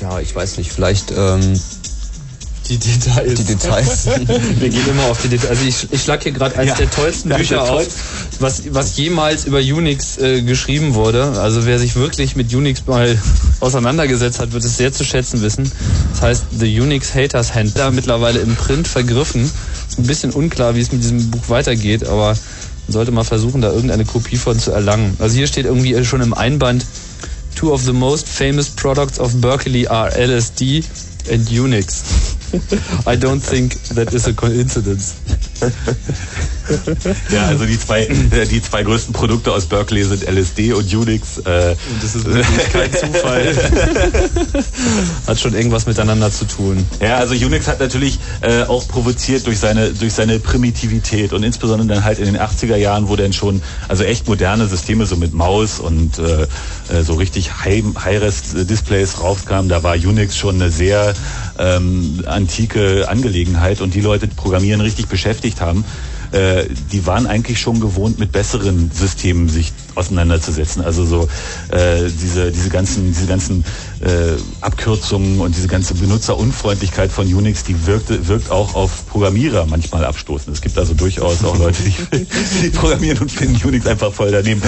Ja, 0.00 0.20
ich 0.20 0.34
weiß 0.34 0.58
nicht, 0.58 0.72
vielleicht 0.72 1.12
ähm, 1.16 1.58
Die 2.68 2.76
Details. 2.76 3.34
die 3.34 3.44
Details. 3.44 4.06
Wir 4.58 4.68
gehen 4.68 4.88
immer 4.88 5.04
auf 5.04 5.22
die 5.22 5.28
Details. 5.28 5.50
Also 5.50 5.64
ich, 5.64 5.88
ich 5.90 6.02
schlag 6.02 6.22
hier 6.22 6.32
gerade 6.32 6.56
eines 6.56 6.70
Ja, 6.70 6.76
der 6.76 6.90
tollsten 6.90 7.30
Bücher 7.30 7.56
der 7.56 7.72
auf, 7.72 7.86
was, 8.40 8.62
was 8.70 8.96
jemals 8.96 9.46
über 9.46 9.58
Unix 9.58 10.18
äh, 10.18 10.42
geschrieben 10.42 10.94
wurde. 10.94 11.38
Also 11.40 11.64
wer 11.66 11.78
sich 11.78 11.96
wirklich 11.96 12.36
mit 12.36 12.52
Unix 12.54 12.86
mal 12.86 13.18
auseinandergesetzt 13.60 14.40
hat, 14.40 14.52
wird 14.52 14.64
es 14.64 14.76
sehr 14.76 14.92
zu 14.92 15.04
schätzen 15.04 15.40
wissen. 15.42 15.70
Das 16.12 16.22
heißt 16.22 16.44
The 16.58 16.80
Unix 16.80 17.14
Haters 17.14 17.54
Handler, 17.54 17.90
mittlerweile 17.90 18.40
im 18.40 18.54
Print 18.54 18.86
vergriffen. 18.86 19.50
Ist 19.88 19.98
ein 19.98 20.06
bisschen 20.06 20.30
unklar, 20.30 20.74
wie 20.74 20.80
es 20.80 20.92
mit 20.92 21.02
diesem 21.02 21.30
Buch 21.30 21.48
weitergeht, 21.48 22.06
aber 22.06 22.28
man 22.28 22.92
sollte 22.92 23.10
mal 23.12 23.24
versuchen, 23.24 23.62
da 23.62 23.70
irgendeine 23.72 24.04
Kopie 24.04 24.36
von 24.36 24.58
zu 24.58 24.72
erlangen. 24.72 25.16
Also 25.18 25.36
hier 25.36 25.46
steht 25.46 25.66
irgendwie 25.66 26.04
schon 26.04 26.20
im 26.20 26.34
Einband, 26.34 26.84
Two 27.58 27.72
of 27.72 27.82
the 27.82 27.92
most 27.92 28.28
famous 28.28 28.68
products 28.68 29.18
of 29.18 29.40
Berkeley 29.40 29.88
are 29.88 30.10
LSD 30.10 30.84
and 31.28 31.50
Unix. 31.50 32.04
I 33.06 33.16
don't 33.16 33.40
think 33.40 33.76
that 33.94 34.12
is 34.14 34.26
a 34.26 34.32
coincidence. 34.32 35.14
Ja, 37.32 37.46
also 37.46 37.64
die 37.64 37.78
zwei, 37.78 38.02
äh, 38.04 38.44
die 38.46 38.60
zwei 38.60 38.82
größten 38.82 39.14
Produkte 39.14 39.52
aus 39.52 39.64
Berkeley 39.64 40.04
sind 40.04 40.22
LSD 40.28 40.74
und 40.74 40.92
Unix. 40.94 41.38
Äh, 41.38 41.70
Und 41.90 42.02
das 42.02 42.14
ist 42.14 42.26
wirklich 42.26 42.68
kein 42.70 42.92
Zufall. 42.92 43.56
Hat 45.26 45.40
schon 45.40 45.54
irgendwas 45.54 45.86
miteinander 45.86 46.30
zu 46.30 46.44
tun. 46.44 46.84
Ja, 47.00 47.16
also 47.16 47.34
Unix 47.34 47.66
hat 47.68 47.80
natürlich 47.80 48.18
äh, 48.42 48.64
auch 48.64 48.86
provoziert 48.86 49.46
durch 49.46 49.58
seine 49.58 49.90
durch 49.94 50.12
seine 50.12 50.38
Primitivität 50.40 51.32
und 51.32 51.42
insbesondere 51.42 51.88
dann 51.88 52.04
halt 52.04 52.18
in 52.18 52.26
den 52.26 52.36
80er 52.36 52.76
Jahren, 52.76 53.08
wo 53.08 53.16
dann 53.16 53.32
schon 53.32 53.62
also 53.88 54.04
echt 54.04 54.28
moderne 54.28 54.66
Systeme 54.66 55.06
so 55.06 55.16
mit 55.16 55.32
Maus 55.32 55.80
und 55.80 56.18
äh, 56.18 56.42
äh, 56.42 57.02
so 57.02 57.14
richtig 57.14 57.64
High- 57.64 57.82
High-Res-Displays 57.98 59.20
rauskamen, 59.20 59.70
da 59.70 59.82
war 59.82 59.94
Unix 59.94 60.36
schon 60.36 60.56
eine 60.56 60.70
sehr 60.70 61.14
ähm, 61.58 62.22
antike 62.38 63.08
Angelegenheit 63.08 63.80
und 63.80 63.94
die 63.94 64.00
Leute, 64.00 64.28
Programmieren 64.28 64.80
richtig 64.80 65.08
beschäftigt 65.08 65.60
haben, 65.60 65.84
äh, 66.32 66.64
die 66.92 67.06
waren 67.06 67.26
eigentlich 67.26 67.60
schon 67.60 67.80
gewohnt, 67.80 68.18
mit 68.18 68.32
besseren 68.32 68.90
Systemen 68.92 69.48
sich 69.48 69.72
auseinanderzusetzen. 69.94 70.82
Also 70.82 71.04
so 71.04 71.28
äh, 71.70 72.08
diese, 72.08 72.52
diese 72.52 72.68
ganzen, 72.68 73.08
diese 73.08 73.26
ganzen 73.26 73.64
äh, 74.00 74.36
Abkürzungen 74.60 75.40
und 75.40 75.56
diese 75.56 75.68
ganze 75.68 75.94
Benutzerunfreundlichkeit 75.94 77.10
von 77.10 77.32
Unix, 77.32 77.64
die 77.64 77.86
wirkte, 77.86 78.28
wirkt 78.28 78.50
auch 78.50 78.74
auf 78.74 79.06
Programmierer 79.08 79.66
manchmal 79.66 80.04
abstoßend. 80.04 80.54
Es 80.54 80.62
gibt 80.62 80.78
also 80.78 80.94
durchaus 80.94 81.44
auch 81.44 81.58
Leute, 81.58 81.82
die, 81.82 82.26
die 82.62 82.70
programmieren 82.70 83.18
und 83.18 83.30
finden 83.30 83.60
Unix 83.66 83.86
einfach 83.86 84.12
voll 84.12 84.30
daneben. 84.30 84.62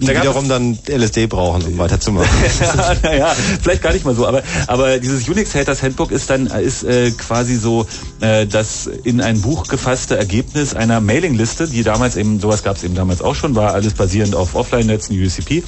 die 0.00 0.06
Da 0.06 0.14
wiederum 0.14 0.48
dann 0.48 0.78
LSD 0.86 1.26
brauchen, 1.26 1.62
um 1.62 1.78
weiterzumachen. 1.78 2.28
ja, 2.60 2.96
naja, 3.02 3.36
vielleicht 3.62 3.82
gar 3.82 3.92
nicht 3.92 4.04
mal 4.04 4.14
so, 4.14 4.26
aber, 4.26 4.42
aber 4.66 4.98
dieses 4.98 5.28
Unix 5.28 5.54
Haters 5.54 5.82
Handbook 5.82 6.10
ist 6.10 6.28
dann 6.30 6.46
ist 6.46 6.84
äh, 6.84 7.10
quasi 7.12 7.56
so 7.56 7.86
äh, 8.20 8.46
das 8.46 8.86
in 8.86 9.20
ein 9.20 9.40
Buch 9.40 9.66
gefasste 9.68 10.16
Ergebnis 10.16 10.74
einer 10.74 11.00
Mailingliste, 11.00 11.68
die 11.68 11.82
damals 11.82 12.16
eben, 12.16 12.40
sowas 12.40 12.62
gab 12.62 12.76
es 12.76 12.84
eben 12.84 12.94
damals 12.94 13.22
auch 13.22 13.34
schon, 13.34 13.54
war 13.54 13.74
alles 13.74 13.94
basierend 13.94 14.34
auf 14.34 14.54
Offline-Netzen, 14.54 15.16
UCP. 15.16 15.62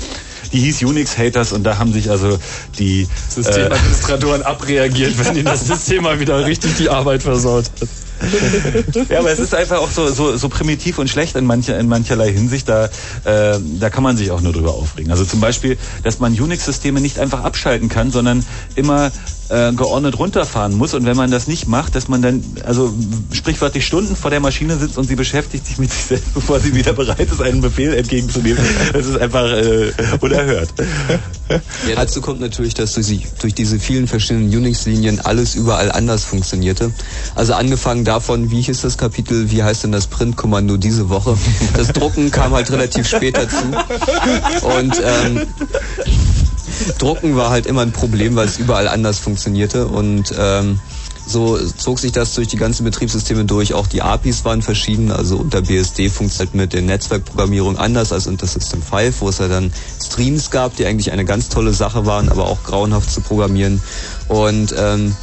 Die 0.52 0.60
hieß 0.60 0.82
Unix 0.82 1.18
Haters 1.18 1.52
und 1.52 1.64
da 1.64 1.78
haben 1.78 1.92
sich 1.92 2.10
also 2.10 2.38
die 2.78 3.02
äh, 3.02 3.06
Systemadministratoren 3.28 4.42
abreagiert, 4.42 5.18
wenn 5.18 5.34
ihnen 5.36 5.46
das 5.46 5.66
System 5.66 6.04
mal 6.04 6.20
wieder 6.20 6.44
richtig 6.46 6.76
die 6.76 6.88
Arbeit 6.88 7.22
versaut 7.22 7.64
hat. 7.80 7.88
ja, 9.08 9.18
aber 9.18 9.30
es 9.30 9.38
ist 9.38 9.54
einfach 9.54 9.78
auch 9.78 9.90
so, 9.90 10.08
so, 10.08 10.36
so 10.36 10.48
primitiv 10.48 10.98
und 10.98 11.08
schlecht 11.08 11.36
in, 11.36 11.44
mancher, 11.44 11.78
in 11.78 11.88
mancherlei 11.88 12.32
Hinsicht. 12.32 12.68
Da, 12.68 12.86
äh, 13.24 13.58
da 13.80 13.90
kann 13.90 14.02
man 14.02 14.16
sich 14.16 14.30
auch 14.30 14.40
nur 14.40 14.52
drüber 14.52 14.74
aufregen. 14.74 15.10
Also 15.10 15.24
zum 15.24 15.40
Beispiel, 15.40 15.76
dass 16.02 16.18
man 16.18 16.32
Unix-Systeme 16.32 17.00
nicht 17.00 17.18
einfach 17.18 17.44
abschalten 17.44 17.88
kann, 17.88 18.10
sondern 18.10 18.44
immer 18.74 19.12
äh, 19.48 19.72
geordnet 19.72 20.18
runterfahren 20.18 20.74
muss 20.74 20.94
und 20.94 21.06
wenn 21.06 21.16
man 21.16 21.30
das 21.30 21.46
nicht 21.46 21.68
macht, 21.68 21.94
dass 21.94 22.08
man 22.08 22.22
dann 22.22 22.42
also 22.64 22.92
sprichwörtlich 23.32 23.86
Stunden 23.86 24.16
vor 24.16 24.30
der 24.30 24.40
Maschine 24.40 24.76
sitzt 24.76 24.98
und 24.98 25.06
sie 25.06 25.14
beschäftigt 25.14 25.66
sich 25.66 25.78
mit 25.78 25.92
sich 25.92 26.04
selbst, 26.04 26.34
bevor 26.34 26.60
sie 26.60 26.74
wieder 26.74 26.92
bereit 26.92 27.30
ist, 27.30 27.40
einen 27.40 27.60
Befehl 27.60 27.94
entgegenzunehmen. 27.94 28.58
Das 28.92 29.06
ist 29.06 29.18
einfach 29.18 29.46
äh, 29.52 29.92
unerhört. 30.20 30.70
Ja, 31.88 31.94
dazu 31.94 32.20
kommt 32.20 32.40
natürlich, 32.40 32.74
dass 32.74 32.94
durch, 32.94 33.26
durch 33.40 33.54
diese 33.54 33.78
vielen 33.78 34.08
verschiedenen 34.08 34.48
Unix-Linien 34.48 35.20
alles 35.20 35.54
überall 35.54 35.92
anders 35.92 36.24
funktionierte. 36.24 36.90
Also 37.34 37.54
angefangen 37.54 38.04
davon, 38.06 38.50
wie 38.50 38.60
hieß 38.60 38.82
das 38.82 38.96
Kapitel, 38.96 39.50
wie 39.50 39.62
heißt 39.62 39.84
denn 39.84 39.92
das 39.92 40.06
Printkommando 40.06 40.76
diese 40.76 41.08
Woche? 41.08 41.36
Das 41.76 41.88
Drucken 41.88 42.30
kam 42.30 42.52
halt 42.52 42.70
relativ 42.70 43.08
spät 43.08 43.36
dazu. 43.36 43.64
Und 44.78 44.94
ähm, 45.04 45.46
Drucken 46.98 47.36
war 47.36 47.50
halt 47.50 47.66
immer 47.66 47.82
ein 47.82 47.92
Problem, 47.92 48.36
weil 48.36 48.46
es 48.46 48.58
überall 48.58 48.88
anders 48.88 49.18
funktionierte 49.18 49.86
und 49.86 50.32
ähm, 50.38 50.80
so 51.26 51.58
zog 51.58 51.98
sich 51.98 52.12
das 52.12 52.34
durch 52.34 52.46
die 52.46 52.56
ganzen 52.56 52.84
Betriebssysteme 52.84 53.44
durch. 53.44 53.74
Auch 53.74 53.88
die 53.88 54.00
APIs 54.00 54.44
waren 54.44 54.62
verschieden. 54.62 55.10
Also 55.10 55.38
unter 55.38 55.62
BSD 55.62 56.08
funktioniert 56.08 56.54
mit 56.54 56.72
der 56.72 56.82
Netzwerkprogrammierung 56.82 57.76
anders 57.76 58.12
als 58.12 58.28
unter 58.28 58.46
System 58.46 58.80
5, 58.80 59.20
wo 59.20 59.28
es 59.28 59.38
ja 59.38 59.48
dann 59.48 59.72
Streams 60.00 60.50
gab, 60.50 60.76
die 60.76 60.86
eigentlich 60.86 61.10
eine 61.10 61.24
ganz 61.24 61.48
tolle 61.48 61.72
Sache 61.72 62.06
waren, 62.06 62.28
aber 62.28 62.46
auch 62.46 62.62
grauenhaft 62.62 63.10
zu 63.10 63.20
programmieren. 63.22 63.82
Und 64.28 64.72
ähm, 64.78 65.16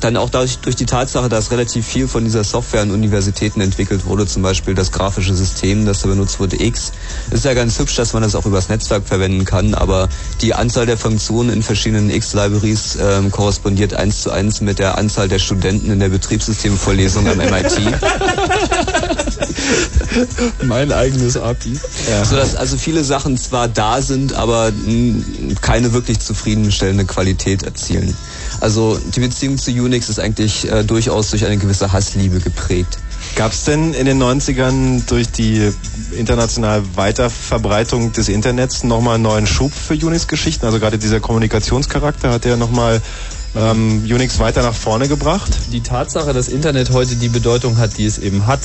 dann 0.00 0.16
auch 0.16 0.30
dadurch, 0.30 0.58
durch 0.58 0.76
die 0.76 0.86
Tatsache, 0.86 1.28
dass 1.28 1.50
relativ 1.50 1.86
viel 1.86 2.08
von 2.08 2.24
dieser 2.24 2.44
Software 2.44 2.82
an 2.82 2.90
Universitäten 2.90 3.60
entwickelt 3.60 4.06
wurde, 4.06 4.26
zum 4.26 4.42
Beispiel 4.42 4.74
das 4.74 4.92
grafische 4.92 5.34
System, 5.34 5.86
das 5.86 6.02
da 6.02 6.08
benutzt 6.08 6.40
wurde, 6.40 6.62
X, 6.62 6.92
ist 7.30 7.44
ja 7.44 7.54
ganz 7.54 7.78
hübsch, 7.78 7.96
dass 7.96 8.12
man 8.12 8.22
das 8.22 8.34
auch 8.34 8.46
übers 8.46 8.68
Netzwerk 8.68 9.06
verwenden 9.06 9.44
kann, 9.44 9.74
aber 9.74 10.08
die 10.40 10.54
Anzahl 10.54 10.86
der 10.86 10.96
Funktionen 10.96 11.50
in 11.50 11.62
verschiedenen 11.62 12.10
X-Libraries 12.10 12.98
ähm, 13.00 13.30
korrespondiert 13.30 13.94
eins 13.94 14.22
zu 14.22 14.30
eins 14.30 14.60
mit 14.60 14.78
der 14.78 14.98
Anzahl 14.98 15.28
der 15.28 15.38
Studenten 15.38 15.90
in 15.90 16.00
der 16.00 16.08
Betriebssystemvorlesung 16.08 17.28
am 17.28 17.38
MIT. 17.38 17.80
mein 20.64 20.92
eigenes 20.92 21.36
API. 21.36 21.78
Ja. 22.10 22.24
Sodass 22.24 22.56
also 22.56 22.76
viele 22.76 23.04
Sachen 23.04 23.36
zwar 23.36 23.68
da 23.68 24.02
sind, 24.02 24.34
aber 24.34 24.72
keine 25.60 25.92
wirklich 25.92 26.20
zufriedenstellende 26.20 27.04
Qualität 27.04 27.62
erzielen. 27.62 28.16
Also 28.62 28.96
die 28.96 29.18
Beziehung 29.18 29.58
zu 29.58 29.72
Unix 29.72 30.08
ist 30.08 30.20
eigentlich 30.20 30.70
äh, 30.70 30.84
durchaus 30.84 31.30
durch 31.30 31.44
eine 31.44 31.56
gewisse 31.56 31.92
Hassliebe 31.92 32.38
geprägt. 32.38 32.96
Gab 33.34 33.50
es 33.50 33.64
denn 33.64 33.92
in 33.92 34.06
den 34.06 34.22
90ern 34.22 35.02
durch 35.08 35.32
die 35.32 35.72
internationale 36.16 36.84
Weiterverbreitung 36.94 38.12
des 38.12 38.28
Internets 38.28 38.84
nochmal 38.84 39.16
einen 39.16 39.24
neuen 39.24 39.48
Schub 39.48 39.72
für 39.74 39.94
Unix-Geschichten? 39.94 40.64
Also 40.64 40.78
gerade 40.78 40.96
dieser 40.96 41.18
Kommunikationscharakter 41.18 42.30
hat 42.30 42.44
der 42.44 42.56
nochmal 42.56 43.02
ähm, 43.56 44.04
Unix 44.04 44.38
weiter 44.38 44.62
nach 44.62 44.74
vorne 44.74 45.08
gebracht? 45.08 45.50
Die 45.72 45.80
Tatsache, 45.80 46.32
dass 46.32 46.46
Internet 46.46 46.90
heute 46.90 47.16
die 47.16 47.30
Bedeutung 47.30 47.78
hat, 47.78 47.98
die 47.98 48.06
es 48.06 48.18
eben 48.18 48.46
hat, 48.46 48.60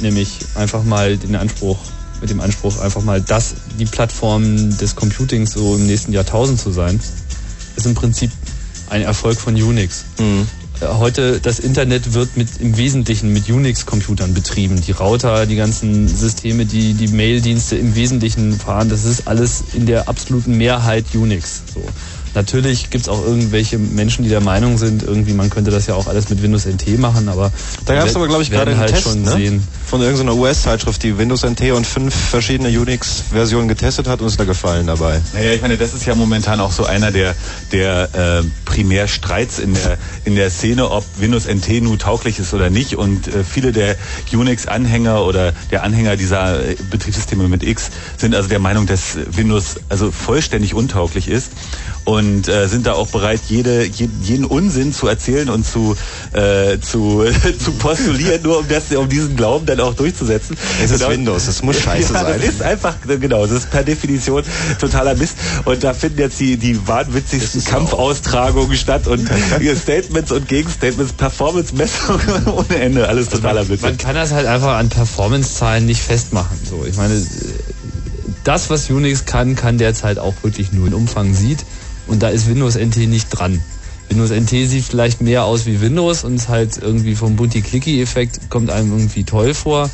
nämlich 0.00 0.40
einfach 0.56 0.82
mal 0.82 1.16
den 1.16 1.36
Anspruch, 1.36 1.78
mit 2.20 2.28
dem 2.28 2.40
Anspruch 2.40 2.80
einfach 2.80 3.02
mal 3.02 3.20
das, 3.20 3.54
die 3.78 3.84
Plattform 3.84 4.76
des 4.78 4.96
Computings 4.96 5.52
so 5.52 5.76
im 5.76 5.86
nächsten 5.86 6.12
Jahrtausend 6.12 6.58
zu 6.58 6.72
sein, 6.72 6.98
ist 7.76 7.86
im 7.86 7.94
Prinzip 7.94 8.32
ein 8.90 9.02
Erfolg 9.02 9.38
von 9.38 9.54
Unix. 9.54 10.04
Mhm. 10.18 10.46
Heute 10.80 11.40
das 11.40 11.58
Internet 11.58 12.14
wird 12.14 12.36
mit 12.36 12.48
im 12.60 12.76
Wesentlichen 12.76 13.32
mit 13.32 13.50
Unix-Computern 13.50 14.32
betrieben. 14.32 14.80
Die 14.80 14.92
Router, 14.92 15.44
die 15.46 15.56
ganzen 15.56 16.06
Systeme, 16.06 16.66
die 16.66 16.94
die 16.94 17.08
Mail-Dienste 17.08 17.76
im 17.76 17.96
Wesentlichen 17.96 18.52
fahren, 18.52 18.88
das 18.88 19.04
ist 19.04 19.26
alles 19.26 19.64
in 19.74 19.86
der 19.86 20.08
absoluten 20.08 20.56
Mehrheit 20.56 21.06
Unix. 21.14 21.62
So. 21.74 21.82
Natürlich 22.34 22.90
gibt 22.90 23.02
es 23.02 23.08
auch 23.08 23.24
irgendwelche 23.24 23.78
Menschen, 23.78 24.22
die 24.22 24.28
der 24.28 24.40
Meinung 24.40 24.78
sind, 24.78 25.02
irgendwie 25.02 25.32
man 25.32 25.50
könnte 25.50 25.72
das 25.72 25.88
ja 25.88 25.94
auch 25.94 26.06
alles 26.06 26.28
mit 26.28 26.42
Windows 26.42 26.66
NT 26.66 26.98
machen, 26.98 27.28
aber 27.28 27.50
da 27.84 27.94
gab 27.94 28.06
es 28.06 28.14
aber 28.14 28.28
glaube 28.28 28.44
ich 28.44 28.50
gerade 28.52 28.70
einen 28.70 28.80
halt 28.80 28.90
Test 28.90 29.02
schon 29.02 29.22
ne? 29.22 29.32
sehen. 29.32 29.68
Von 29.88 30.02
irgendeiner 30.02 30.34
US-Zeitschrift, 30.34 31.02
die 31.02 31.16
Windows 31.16 31.44
NT 31.44 31.72
und 31.72 31.86
fünf 31.86 32.14
verschiedene 32.14 32.68
Unix-Versionen 32.68 33.68
getestet 33.68 34.06
hat 34.06 34.20
und 34.20 34.26
ist 34.26 34.38
da 34.38 34.44
gefallen 34.44 34.86
dabei. 34.86 35.18
Naja, 35.32 35.52
ich 35.52 35.62
meine, 35.62 35.78
das 35.78 35.94
ist 35.94 36.04
ja 36.04 36.14
momentan 36.14 36.60
auch 36.60 36.72
so 36.72 36.84
einer 36.84 37.10
der, 37.10 37.34
der 37.72 38.42
äh, 38.42 38.46
Primärstreits 38.66 39.58
in 39.58 39.72
der, 39.72 39.96
in 40.26 40.34
der 40.34 40.50
Szene, 40.50 40.90
ob 40.90 41.04
Windows 41.16 41.46
NT 41.46 41.82
nun 41.82 41.98
tauglich 41.98 42.38
ist 42.38 42.52
oder 42.52 42.68
nicht. 42.68 42.96
Und 42.96 43.28
äh, 43.28 43.42
viele 43.44 43.72
der 43.72 43.96
Unix-Anhänger 44.30 45.24
oder 45.24 45.52
der 45.70 45.84
Anhänger 45.84 46.16
dieser 46.16 46.68
äh, 46.68 46.76
Betriebssysteme 46.90 47.48
mit 47.48 47.62
X 47.62 47.90
sind 48.18 48.34
also 48.34 48.50
der 48.50 48.58
Meinung, 48.58 48.86
dass 48.86 49.16
Windows 49.30 49.76
also 49.88 50.10
vollständig 50.10 50.74
untauglich 50.74 51.28
ist 51.28 51.52
und 52.08 52.48
äh, 52.48 52.68
sind 52.68 52.86
da 52.86 52.94
auch 52.94 53.08
bereit, 53.08 53.40
jede, 53.48 53.84
jeden, 53.84 54.46
Unsinn 54.46 54.94
zu 54.94 55.06
erzählen 55.08 55.50
und 55.50 55.66
zu, 55.66 55.94
äh, 56.32 56.78
zu, 56.80 57.24
zu 57.58 57.72
postulieren, 57.72 58.42
nur 58.42 58.60
um, 58.60 58.68
das, 58.68 58.90
um 58.96 59.10
diesen 59.10 59.36
Glauben 59.36 59.66
dann 59.66 59.77
auch 59.80 59.94
durchzusetzen. 59.94 60.56
Es 60.82 60.90
ist 60.90 60.98
Genau. 60.98 61.10
Windows, 61.10 61.46
es 61.46 61.62
muss 61.62 61.76
scheiße 61.80 62.12
ja, 62.12 62.22
sein. 62.22 62.40
Das 62.40 62.50
ist 62.50 62.62
einfach, 62.62 62.96
genau, 63.20 63.46
das 63.46 63.58
ist 63.58 63.70
per 63.70 63.84
Definition 63.84 64.42
totaler 64.80 65.14
Mist. 65.14 65.36
Und 65.64 65.82
da 65.84 65.94
finden 65.94 66.18
jetzt 66.18 66.40
die, 66.40 66.56
die 66.56 66.86
wahnwitzigsten 66.86 67.64
Kampfaustragungen 67.64 68.76
statt 68.76 69.06
und 69.06 69.28
Statements 69.82 70.32
und 70.32 70.48
Gegenstatements, 70.48 71.12
Performance-Messungen 71.12 72.46
ohne 72.46 72.76
Ende, 72.76 73.08
alles 73.08 73.28
totaler 73.28 73.64
Blödsinn. 73.64 73.90
Man 73.90 73.98
kann 73.98 74.14
das 74.14 74.32
halt 74.32 74.46
einfach 74.46 74.76
an 74.76 74.88
Performance-Zahlen 74.88 75.86
nicht 75.86 76.02
festmachen. 76.02 76.58
So, 76.68 76.84
ich 76.84 76.96
meine, 76.96 77.22
das, 78.44 78.70
was 78.70 78.88
Unix 78.90 79.24
kann, 79.24 79.56
kann 79.56 79.78
derzeit 79.78 80.18
auch 80.18 80.34
wirklich 80.42 80.72
nur 80.72 80.86
in 80.86 80.94
Umfang 80.94 81.34
sieht. 81.34 81.64
Und 82.06 82.22
da 82.22 82.28
ist 82.28 82.48
Windows 82.48 82.76
NT 82.76 82.96
nicht 83.08 83.28
dran. 83.28 83.60
Windows 84.08 84.30
NT 84.30 84.50
sieht 84.68 84.84
vielleicht 84.84 85.20
mehr 85.20 85.44
aus 85.44 85.66
wie 85.66 85.80
Windows 85.80 86.24
und 86.24 86.36
ist 86.36 86.48
halt 86.48 86.78
irgendwie 86.78 87.14
vom 87.14 87.36
Bunty-Clicky-Effekt 87.36 88.50
kommt 88.50 88.70
einem 88.70 88.92
irgendwie 88.92 89.24
toll 89.24 89.54
vor. 89.54 89.90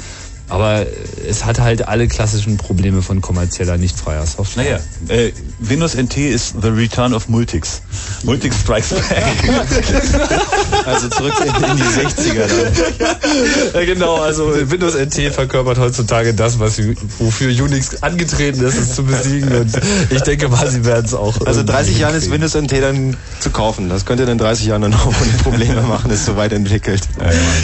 Aber 0.55 0.86
es 1.28 1.44
hat 1.44 1.59
halt 1.59 1.89
alle 1.89 2.06
klassischen 2.06 2.59
Probleme 2.59 3.02
von 3.02 3.20
kommerzieller, 3.20 3.76
nicht 3.76 3.98
freier 3.98 4.24
Software. 4.24 4.81
Naja, 5.09 5.22
äh, 5.22 5.32
Windows 5.59 5.97
NT 5.97 6.16
ist 6.16 6.55
the 6.62 6.68
return 6.68 7.12
of 7.12 7.28
Multics. 7.28 7.82
Multics 8.22 8.60
strikes 8.60 8.90
back. 8.90 9.24
Also 10.86 11.09
zurück 11.09 11.32
in, 11.40 11.47
in 11.47 11.76
die 11.76 11.82
60er 11.82 12.47
dann. 12.47 13.74
Ja, 13.74 13.85
genau, 13.86 14.16
also 14.16 14.52
Windows 14.70 14.94
NT 14.94 15.32
verkörpert 15.32 15.78
heutzutage 15.78 16.35
das, 16.35 16.59
was 16.59 16.78
wofür 17.18 17.51
Unix 17.64 18.02
angetreten 18.02 18.62
ist, 18.62 18.76
es 18.76 18.94
zu 18.94 19.05
besiegen. 19.05 19.51
Und 19.56 19.72
ich 20.10 20.20
denke 20.22 20.48
mal, 20.48 20.68
sie 20.70 20.85
werden 20.85 21.06
es 21.06 21.14
auch. 21.14 21.40
Also 21.47 21.60
irgendwie 21.60 21.72
30 21.72 21.98
Jahren 21.98 22.14
ist. 22.14 22.31
Windows 22.31 22.55
NT 22.55 22.72
dann 22.72 23.16
zu 23.40 23.51
kaufen. 23.51 23.89
Das 23.89 24.05
könnt 24.05 24.20
ihr 24.20 24.28
in 24.28 24.39
30 24.39 24.66
Jahren 24.66 24.82
dann 24.82 24.94
auch 24.94 25.06
ohne 25.06 25.43
Probleme 25.43 25.82
machen, 25.82 26.10
ist 26.10 26.26
so 26.26 26.36
weit 26.36 26.52
entwickelt. 26.52 27.02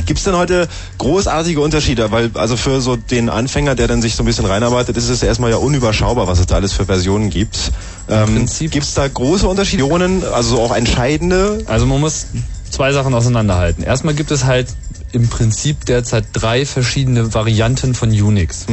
Gibt 0.07 0.19
es 0.19 0.25
denn 0.25 0.37
heute 0.37 0.67
großartige 0.99 1.61
Unterschiede? 1.61 2.11
Weil 2.11 2.31
also 2.35 2.57
für 2.57 2.80
so 2.81 2.97
den 2.97 3.29
Anfänger, 3.29 3.75
der 3.75 3.89
dann 3.89 4.03
sich 4.03 4.15
so 4.15 4.23
ein 4.23 4.27
bisschen 4.27 4.47
reinarbeitet, 4.47 4.97
ist 4.97 5.09
es 5.09 5.23
erstmal 5.23 5.51
ja 5.51 5.57
unüberschaubar, 5.57 6.27
was 6.27 6.39
es 6.39 6.47
da 6.47 6.57
alles 6.57 6.73
für 6.73 6.87
Versionen 6.87 7.31
gibt. 7.31 7.73
Ähm, 8.09 8.35
Prinzip- 8.35 8.71
Gibt 8.71 8.87
es 8.87 8.95
da 8.95 9.07
große 9.07 9.47
Unterschiede, 9.47 9.85
also 10.33 10.61
auch 10.61 10.75
entscheidende? 10.75 11.65
Also 11.67 11.87
man 11.87 12.01
muss 12.01 12.27
zwei 12.71 12.93
Sachen 12.93 13.15
auseinanderhalten. 13.15 13.83
Erstmal 13.85 14.15
gibt 14.15 14.31
es 14.31 14.45
halt 14.45 14.69
im 15.13 15.29
Prinzip 15.29 15.85
derzeit 15.87 16.25
drei 16.33 16.65
verschiedene 16.65 17.35
Varianten 17.35 17.95
von 17.95 18.11
Unix. 18.11 18.67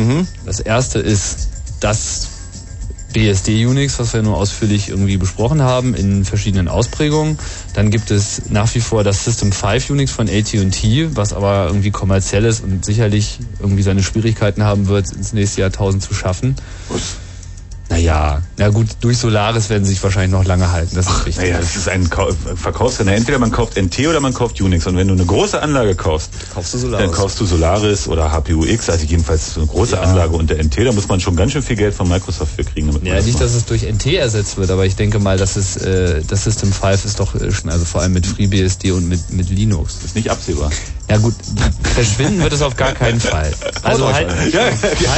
Das 0.45 0.59
erste 0.59 0.99
ist 0.99 1.49
das 1.79 2.27
BSD 3.13 3.65
Unix, 3.65 3.99
was 3.99 4.13
wir 4.13 4.21
nur 4.21 4.37
ausführlich 4.37 4.89
irgendwie 4.89 5.17
besprochen 5.17 5.61
haben, 5.61 5.95
in 5.95 6.25
verschiedenen 6.25 6.67
Ausprägungen. 6.67 7.37
Dann 7.73 7.89
gibt 7.89 8.11
es 8.11 8.49
nach 8.49 8.73
wie 8.75 8.81
vor 8.81 9.03
das 9.03 9.23
System 9.23 9.51
5 9.51 9.89
Unix 9.91 10.11
von 10.11 10.27
AT&T, 10.29 11.09
was 11.15 11.33
aber 11.33 11.67
irgendwie 11.67 11.91
kommerziell 11.91 12.45
ist 12.45 12.63
und 12.63 12.83
sicherlich 12.83 13.39
irgendwie 13.59 13.83
seine 13.83 14.03
Schwierigkeiten 14.03 14.63
haben 14.63 14.87
wird, 14.87 15.11
ins 15.11 15.33
nächste 15.33 15.61
Jahrtausend 15.61 16.03
zu 16.03 16.13
schaffen. 16.13 16.55
Naja, 17.89 18.41
na 18.57 18.67
gut, 18.69 18.87
durch 18.99 19.17
Solaris 19.17 19.69
werden 19.69 19.85
sie 19.85 19.91
sich 19.93 20.03
wahrscheinlich 20.03 20.31
noch 20.31 20.43
lange 20.43 20.71
halten, 20.71 20.95
das 20.95 21.07
ist 21.07 21.25
richtig. 21.25 21.45
Naja, 21.45 21.59
das 21.59 21.75
ist 21.75 21.87
ein 21.87 22.03
Verkaufsrenner. 22.05 23.13
Entweder 23.13 23.39
man 23.39 23.51
kauft 23.51 23.77
NT 23.77 23.99
oder 24.07 24.19
man 24.19 24.33
kauft 24.33 24.59
Unix. 24.59 24.85
Und 24.87 24.97
wenn 24.97 25.07
du 25.07 25.13
eine 25.13 25.25
große 25.25 25.61
Anlage 25.61 25.95
kaufst, 25.95 26.31
Kaufst 26.53 26.75
dann 26.91 27.11
kaufst 27.11 27.39
du 27.39 27.45
Solaris 27.45 28.07
oder 28.07 28.31
HPUX, 28.31 28.89
also 28.89 29.05
jedenfalls 29.05 29.53
so 29.53 29.61
eine 29.61 29.69
große 29.69 29.95
Ja. 29.95 30.01
Anlage 30.01 30.35
unter 30.35 30.55
NT. 30.55 30.85
Da 30.85 30.91
muss 30.91 31.07
man 31.07 31.19
schon 31.21 31.35
ganz 31.37 31.53
schön 31.53 31.63
viel 31.63 31.77
Geld 31.77 31.93
von 31.93 32.09
Microsoft 32.09 32.55
für 32.55 32.63
kriegen. 32.65 32.91
Ja, 33.05 33.15
das 33.15 33.25
nicht, 33.25 33.35
macht. 33.35 33.43
dass 33.45 33.53
es 33.53 33.65
durch 33.65 33.83
NT 33.83 34.05
ersetzt 34.07 34.57
wird, 34.57 34.69
aber 34.69 34.85
ich 34.85 34.95
denke 34.97 35.19
mal, 35.19 35.37
dass 35.37 35.55
es 35.55 35.77
äh, 35.77 36.21
das 36.27 36.43
System 36.43 36.71
5 36.73 37.05
ist 37.05 37.19
doch 37.19 37.35
äh, 37.35 37.51
schon, 37.51 37.69
also 37.69 37.85
vor 37.85 38.01
allem 38.01 38.13
mit 38.13 38.27
FreeBSD 38.27 38.91
und 38.91 39.07
mit, 39.07 39.31
mit 39.31 39.49
Linux. 39.49 39.95
ist 40.03 40.15
nicht 40.15 40.29
absehbar. 40.29 40.71
Ja 41.09 41.17
gut, 41.17 41.35
verschwinden 41.83 42.41
wird 42.41 42.51
es 42.51 42.61
auf 42.61 42.75
gar 42.75 42.91
keinen 42.93 43.21
Fall. 43.21 43.53
Also 43.81 44.13
halt, 44.13 44.29
Ja, 44.53 44.61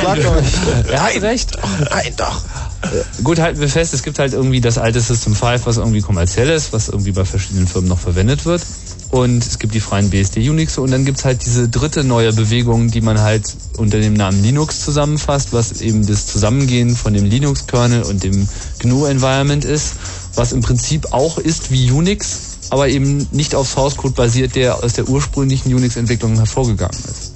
halt, 0.08 0.88
er 0.88 1.04
hat 1.04 1.22
recht. 1.22 1.52
Nein, 1.90 2.14
doch. 2.16 2.42
Äh, 2.84 3.24
Gut, 3.24 3.40
halten 3.40 3.60
wir 3.60 3.70
fest, 3.70 3.94
es 3.94 4.04
gibt 4.04 4.20
halt 4.20 4.34
irgendwie 4.34 4.62
das 4.62 4.78
alte 4.78 5.02
System 5.02 5.36
5, 5.36 5.66
was 5.66 5.78
irgendwie 5.78 6.02
kommerziell 6.02 6.50
ist, 6.50 6.74
was 6.74 6.90
irgendwie 6.90 7.12
bei 7.12 7.26
verschiedenen 7.26 7.68
Firmen 7.68 7.90
noch 7.90 8.00
verwendet 8.00 8.46
wird. 8.46 8.62
Und 9.10 9.44
es 9.44 9.58
gibt 9.58 9.74
die 9.74 9.80
freien 9.80 10.12
BSD-Unix 10.12 10.78
und 10.78 10.92
dann 10.92 11.04
gibt's 11.04 11.26
halt 11.26 11.44
diese 11.44 11.68
dritte 11.68 12.04
neue 12.04 12.32
Bewegung, 12.32 12.92
die 12.92 13.02
man 13.02 13.20
halt 13.20 13.56
unter 13.78 14.00
dem 14.00 14.14
Namen 14.14 14.44
Linux 14.44 14.86
zusammenfasst, 14.86 15.52
was 15.52 15.82
eben 15.82 16.06
das 16.06 16.28
Zusammengehen 16.28 16.96
von 16.96 17.16
dem 17.16 17.26
Linux-Kernel 17.26 18.04
und 18.04 18.24
dem 18.24 18.48
GNU-Environment 18.78 19.66
ist, 19.66 19.94
was 20.36 20.52
im 20.52 20.62
Prinzip 20.62 21.12
auch 21.12 21.40
ist 21.40 21.72
wie 21.72 21.90
Unix, 21.90 22.59
aber 22.70 22.88
eben 22.90 23.28
nicht 23.32 23.56
auf 23.56 23.70
Source 23.70 23.98
Code 23.98 24.14
basiert, 24.14 24.56
der 24.56 24.84
aus 24.84 24.94
der 24.94 25.08
ursprünglichen 25.08 25.74
Unix-Entwicklung 25.74 26.36
hervorgegangen 26.36 26.98
ist. 26.98 27.34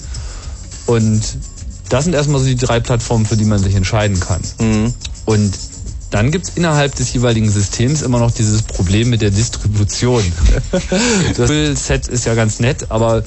Und 0.86 1.22
das 1.90 2.06
sind 2.06 2.14
erstmal 2.14 2.40
so 2.40 2.48
die 2.48 2.56
drei 2.56 2.80
Plattformen, 2.80 3.26
für 3.26 3.38
die 3.38 3.46
man 3.46 3.60
sich 3.60 3.76
entscheiden 3.76 4.20
kann. 4.20 4.42
Mhm. 4.60 4.94
Und 5.26 5.54
dann 6.10 6.32
gibt's 6.32 6.52
innerhalb 6.56 6.94
des 6.96 7.12
jeweiligen 7.14 7.50
Systems 7.50 8.04
immer 8.04 8.20
noch 8.20 8.32
dieses 8.32 8.62
Problem 8.62 9.10
mit 9.10 9.22
der 9.22 9.32
Distribution. 9.32 10.24
das 11.38 11.88
Set 11.88 12.08
ist 12.08 12.26
ja 12.26 12.36
ganz 12.36 12.60
nett, 12.60 12.88
aber 12.90 13.24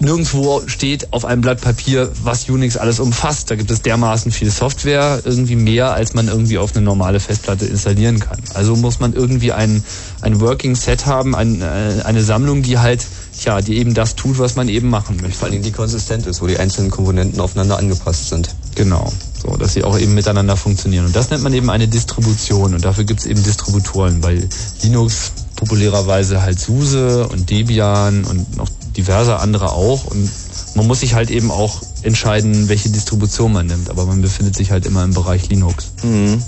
nirgendwo 0.00 0.62
steht 0.66 1.12
auf 1.12 1.24
einem 1.24 1.40
Blatt 1.40 1.60
Papier, 1.60 2.10
was 2.22 2.48
Unix 2.48 2.76
alles 2.76 3.00
umfasst. 3.00 3.50
Da 3.50 3.56
gibt 3.56 3.70
es 3.70 3.82
dermaßen 3.82 4.32
viel 4.32 4.50
Software, 4.50 5.20
irgendwie 5.24 5.56
mehr, 5.56 5.92
als 5.92 6.14
man 6.14 6.28
irgendwie 6.28 6.58
auf 6.58 6.74
eine 6.74 6.84
normale 6.84 7.20
Festplatte 7.20 7.66
installieren 7.66 8.20
kann. 8.20 8.38
Also 8.54 8.76
muss 8.76 9.00
man 9.00 9.12
irgendwie 9.12 9.52
ein, 9.52 9.84
ein 10.20 10.40
Working 10.40 10.74
Set 10.74 11.06
haben, 11.06 11.34
ein, 11.34 11.62
äh, 11.62 12.02
eine 12.04 12.22
Sammlung, 12.22 12.62
die 12.62 12.78
halt, 12.78 13.06
tja, 13.38 13.60
die 13.60 13.76
eben 13.78 13.94
das 13.94 14.16
tut, 14.16 14.38
was 14.38 14.56
man 14.56 14.68
eben 14.68 14.88
machen 14.88 15.16
möchte. 15.20 15.38
Vor 15.38 15.48
allem 15.48 15.62
die 15.62 15.72
konsistent 15.72 16.26
ist, 16.26 16.40
wo 16.40 16.46
die 16.46 16.58
einzelnen 16.58 16.90
Komponenten 16.90 17.40
aufeinander 17.40 17.78
angepasst 17.78 18.28
sind. 18.28 18.54
Genau. 18.74 19.12
So, 19.40 19.56
dass 19.56 19.74
sie 19.74 19.84
auch 19.84 19.98
eben 19.98 20.14
miteinander 20.14 20.56
funktionieren. 20.56 21.06
Und 21.06 21.14
das 21.14 21.30
nennt 21.30 21.42
man 21.42 21.52
eben 21.52 21.70
eine 21.70 21.88
Distribution. 21.88 22.74
Und 22.74 22.84
dafür 22.84 23.04
gibt 23.04 23.20
es 23.20 23.26
eben 23.26 23.42
Distributoren. 23.42 24.20
Bei 24.20 24.40
Linux 24.82 25.32
populärerweise 25.56 26.42
halt 26.42 26.58
SUSE 26.58 27.28
und 27.28 27.50
Debian 27.50 28.24
und 28.24 28.56
noch 28.56 28.68
diverse 28.96 29.38
andere 29.38 29.72
auch. 29.72 30.06
Und 30.06 30.30
man 30.74 30.86
muss 30.86 31.00
sich 31.00 31.14
halt 31.14 31.30
eben 31.30 31.50
auch 31.50 31.82
entscheiden, 32.02 32.68
welche 32.68 32.88
Distribution 32.90 33.52
man 33.52 33.66
nimmt. 33.66 33.90
Aber 33.90 34.06
man 34.06 34.22
befindet 34.22 34.56
sich 34.56 34.70
halt 34.70 34.86
immer 34.86 35.04
im 35.04 35.12
Bereich 35.12 35.48
Linux. 35.48 35.92
Mhm. 36.02 36.42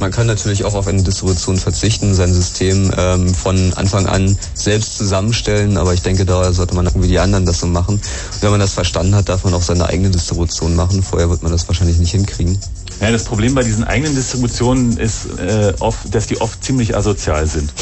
Man 0.00 0.10
kann 0.10 0.26
natürlich 0.26 0.64
auch 0.64 0.74
auf 0.74 0.88
eine 0.88 1.02
Distribution 1.02 1.56
verzichten, 1.56 2.14
sein 2.14 2.32
System 2.32 2.92
ähm, 2.96 3.32
von 3.32 3.72
Anfang 3.74 4.06
an 4.06 4.36
selbst 4.54 4.98
zusammenstellen, 4.98 5.76
aber 5.76 5.94
ich 5.94 6.02
denke, 6.02 6.24
da 6.24 6.52
sollte 6.52 6.74
man 6.74 6.90
wie 6.96 7.08
die 7.08 7.18
anderen 7.18 7.46
das 7.46 7.60
so 7.60 7.66
machen. 7.66 7.94
Und 7.94 8.42
wenn 8.42 8.50
man 8.50 8.60
das 8.60 8.72
verstanden 8.72 9.14
hat, 9.14 9.28
darf 9.28 9.44
man 9.44 9.54
auch 9.54 9.62
seine 9.62 9.86
eigene 9.86 10.10
Distribution 10.10 10.74
machen. 10.74 11.02
Vorher 11.02 11.30
wird 11.30 11.42
man 11.42 11.52
das 11.52 11.68
wahrscheinlich 11.68 11.98
nicht 11.98 12.10
hinkriegen. 12.10 12.58
Ja, 13.00 13.10
das 13.10 13.24
Problem 13.24 13.54
bei 13.54 13.62
diesen 13.62 13.84
eigenen 13.84 14.14
Distributionen 14.14 14.96
ist 14.96 15.26
äh, 15.38 15.72
oft, 15.80 16.14
dass 16.14 16.26
die 16.26 16.40
oft 16.40 16.62
ziemlich 16.64 16.96
asozial 16.96 17.46
sind. 17.46 17.72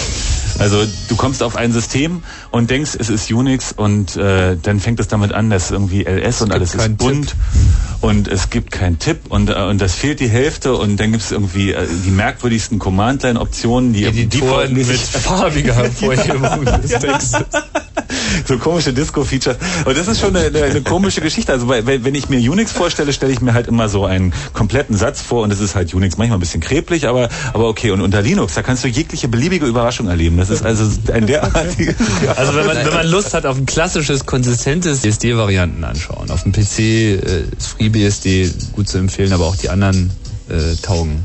Also 0.59 0.84
du 1.09 1.16
kommst 1.16 1.43
auf 1.43 1.56
ein 1.56 1.72
System 1.72 2.22
und 2.51 2.70
denkst, 2.70 2.93
es 2.98 3.09
ist 3.09 3.30
Unix 3.30 3.72
und 3.72 4.16
äh, 4.16 4.56
dann 4.60 4.80
fängt 4.80 5.01
es 5.01 5.09
damit 5.09 5.32
an, 5.32 5.51
dass 5.51 5.70
irgendwie 5.70 6.02
LS 6.02 6.43
und 6.43 6.52
alles 6.52 6.74
ist 6.74 6.98
bunt 6.98 7.28
Tipp. 7.28 7.36
Und 8.03 8.27
es 8.27 8.51
gibt 8.51 8.73
keinen 8.73 8.99
Tipp 8.99 9.20
und, 9.29 9.49
äh, 9.49 9.55
und 9.55 9.81
das 9.81 9.95
fehlt 9.95 10.20
die 10.20 10.29
Hälfte 10.29 10.74
und 10.74 10.99
dann 10.99 11.12
gibt 11.12 11.23
es 11.23 11.31
irgendwie 11.31 11.73
äh, 11.73 11.87
die 12.05 12.11
merkwürdigsten 12.11 12.79
Command-Line-Optionen, 12.79 13.93
die 13.93 14.05
Editoren 14.05 14.74
mit 14.74 14.87
farbiger 14.87 15.74
Hervorhebung 15.74 16.65
des 16.83 16.91
Textes. 16.91 17.45
so 18.47 18.59
komische 18.59 18.93
Disco-Features. 18.93 19.57
Und 19.85 19.97
das 19.97 20.09
ist 20.09 20.20
schon 20.20 20.35
eine, 20.37 20.47
eine, 20.47 20.65
eine 20.65 20.83
komische 20.83 21.20
Geschichte. 21.20 21.53
Also 21.53 21.69
wenn 21.69 22.15
ich 22.15 22.29
mir 22.29 22.39
Unix 22.51 22.73
vorstelle, 22.73 23.12
stelle 23.12 23.33
ich 23.33 23.41
mir 23.41 23.55
halt 23.55 23.69
immer 23.69 23.89
so 23.89 24.05
einen 24.05 24.33
kompletten 24.53 24.97
Satz 24.97 25.20
vor 25.23 25.43
und 25.43 25.53
es 25.53 25.61
ist 25.61 25.74
halt 25.74 25.95
Unix 25.95 26.19
manchmal 26.19 26.39
ein 26.39 26.41
bisschen 26.41 26.61
kreblich, 26.61 27.07
aber, 27.07 27.29
aber 27.53 27.69
okay. 27.69 27.93
Und 27.93 28.01
unter 28.01 28.20
Linux, 28.20 28.55
da 28.55 28.62
kannst 28.62 28.83
du 28.85 28.89
jegliche 28.89 29.29
beliebige 29.29 29.66
Überraschung 29.66 30.09
erleben. 30.09 30.37
Das 30.39 30.51
ist 30.51 30.65
also 30.65 30.85
ein 31.12 31.27
derartiges... 31.27 31.95
Also 32.37 32.55
wenn 32.55 32.66
man, 32.66 32.77
wenn 32.77 32.95
man 32.95 33.07
Lust 33.07 33.35
hat 33.35 33.47
auf 33.47 33.57
ein 33.57 33.66
klassisches, 33.66 34.27
konsistentes 34.27 35.01
BSD-Varianten 35.01 35.85
anschauen. 35.85 36.31
Auf 36.31 36.43
dem 36.43 36.53
PC 36.53 36.79
äh, 36.79 37.45
ist 37.57 37.79
FreeBSD 37.93 38.51
gut 38.73 38.89
zu 38.89 38.98
empfehlen, 38.98 39.32
aber 39.32 39.47
auch 39.47 39.56
die 39.56 39.69
anderen 39.69 40.10
äh, 40.48 40.74
taugen. 40.82 41.23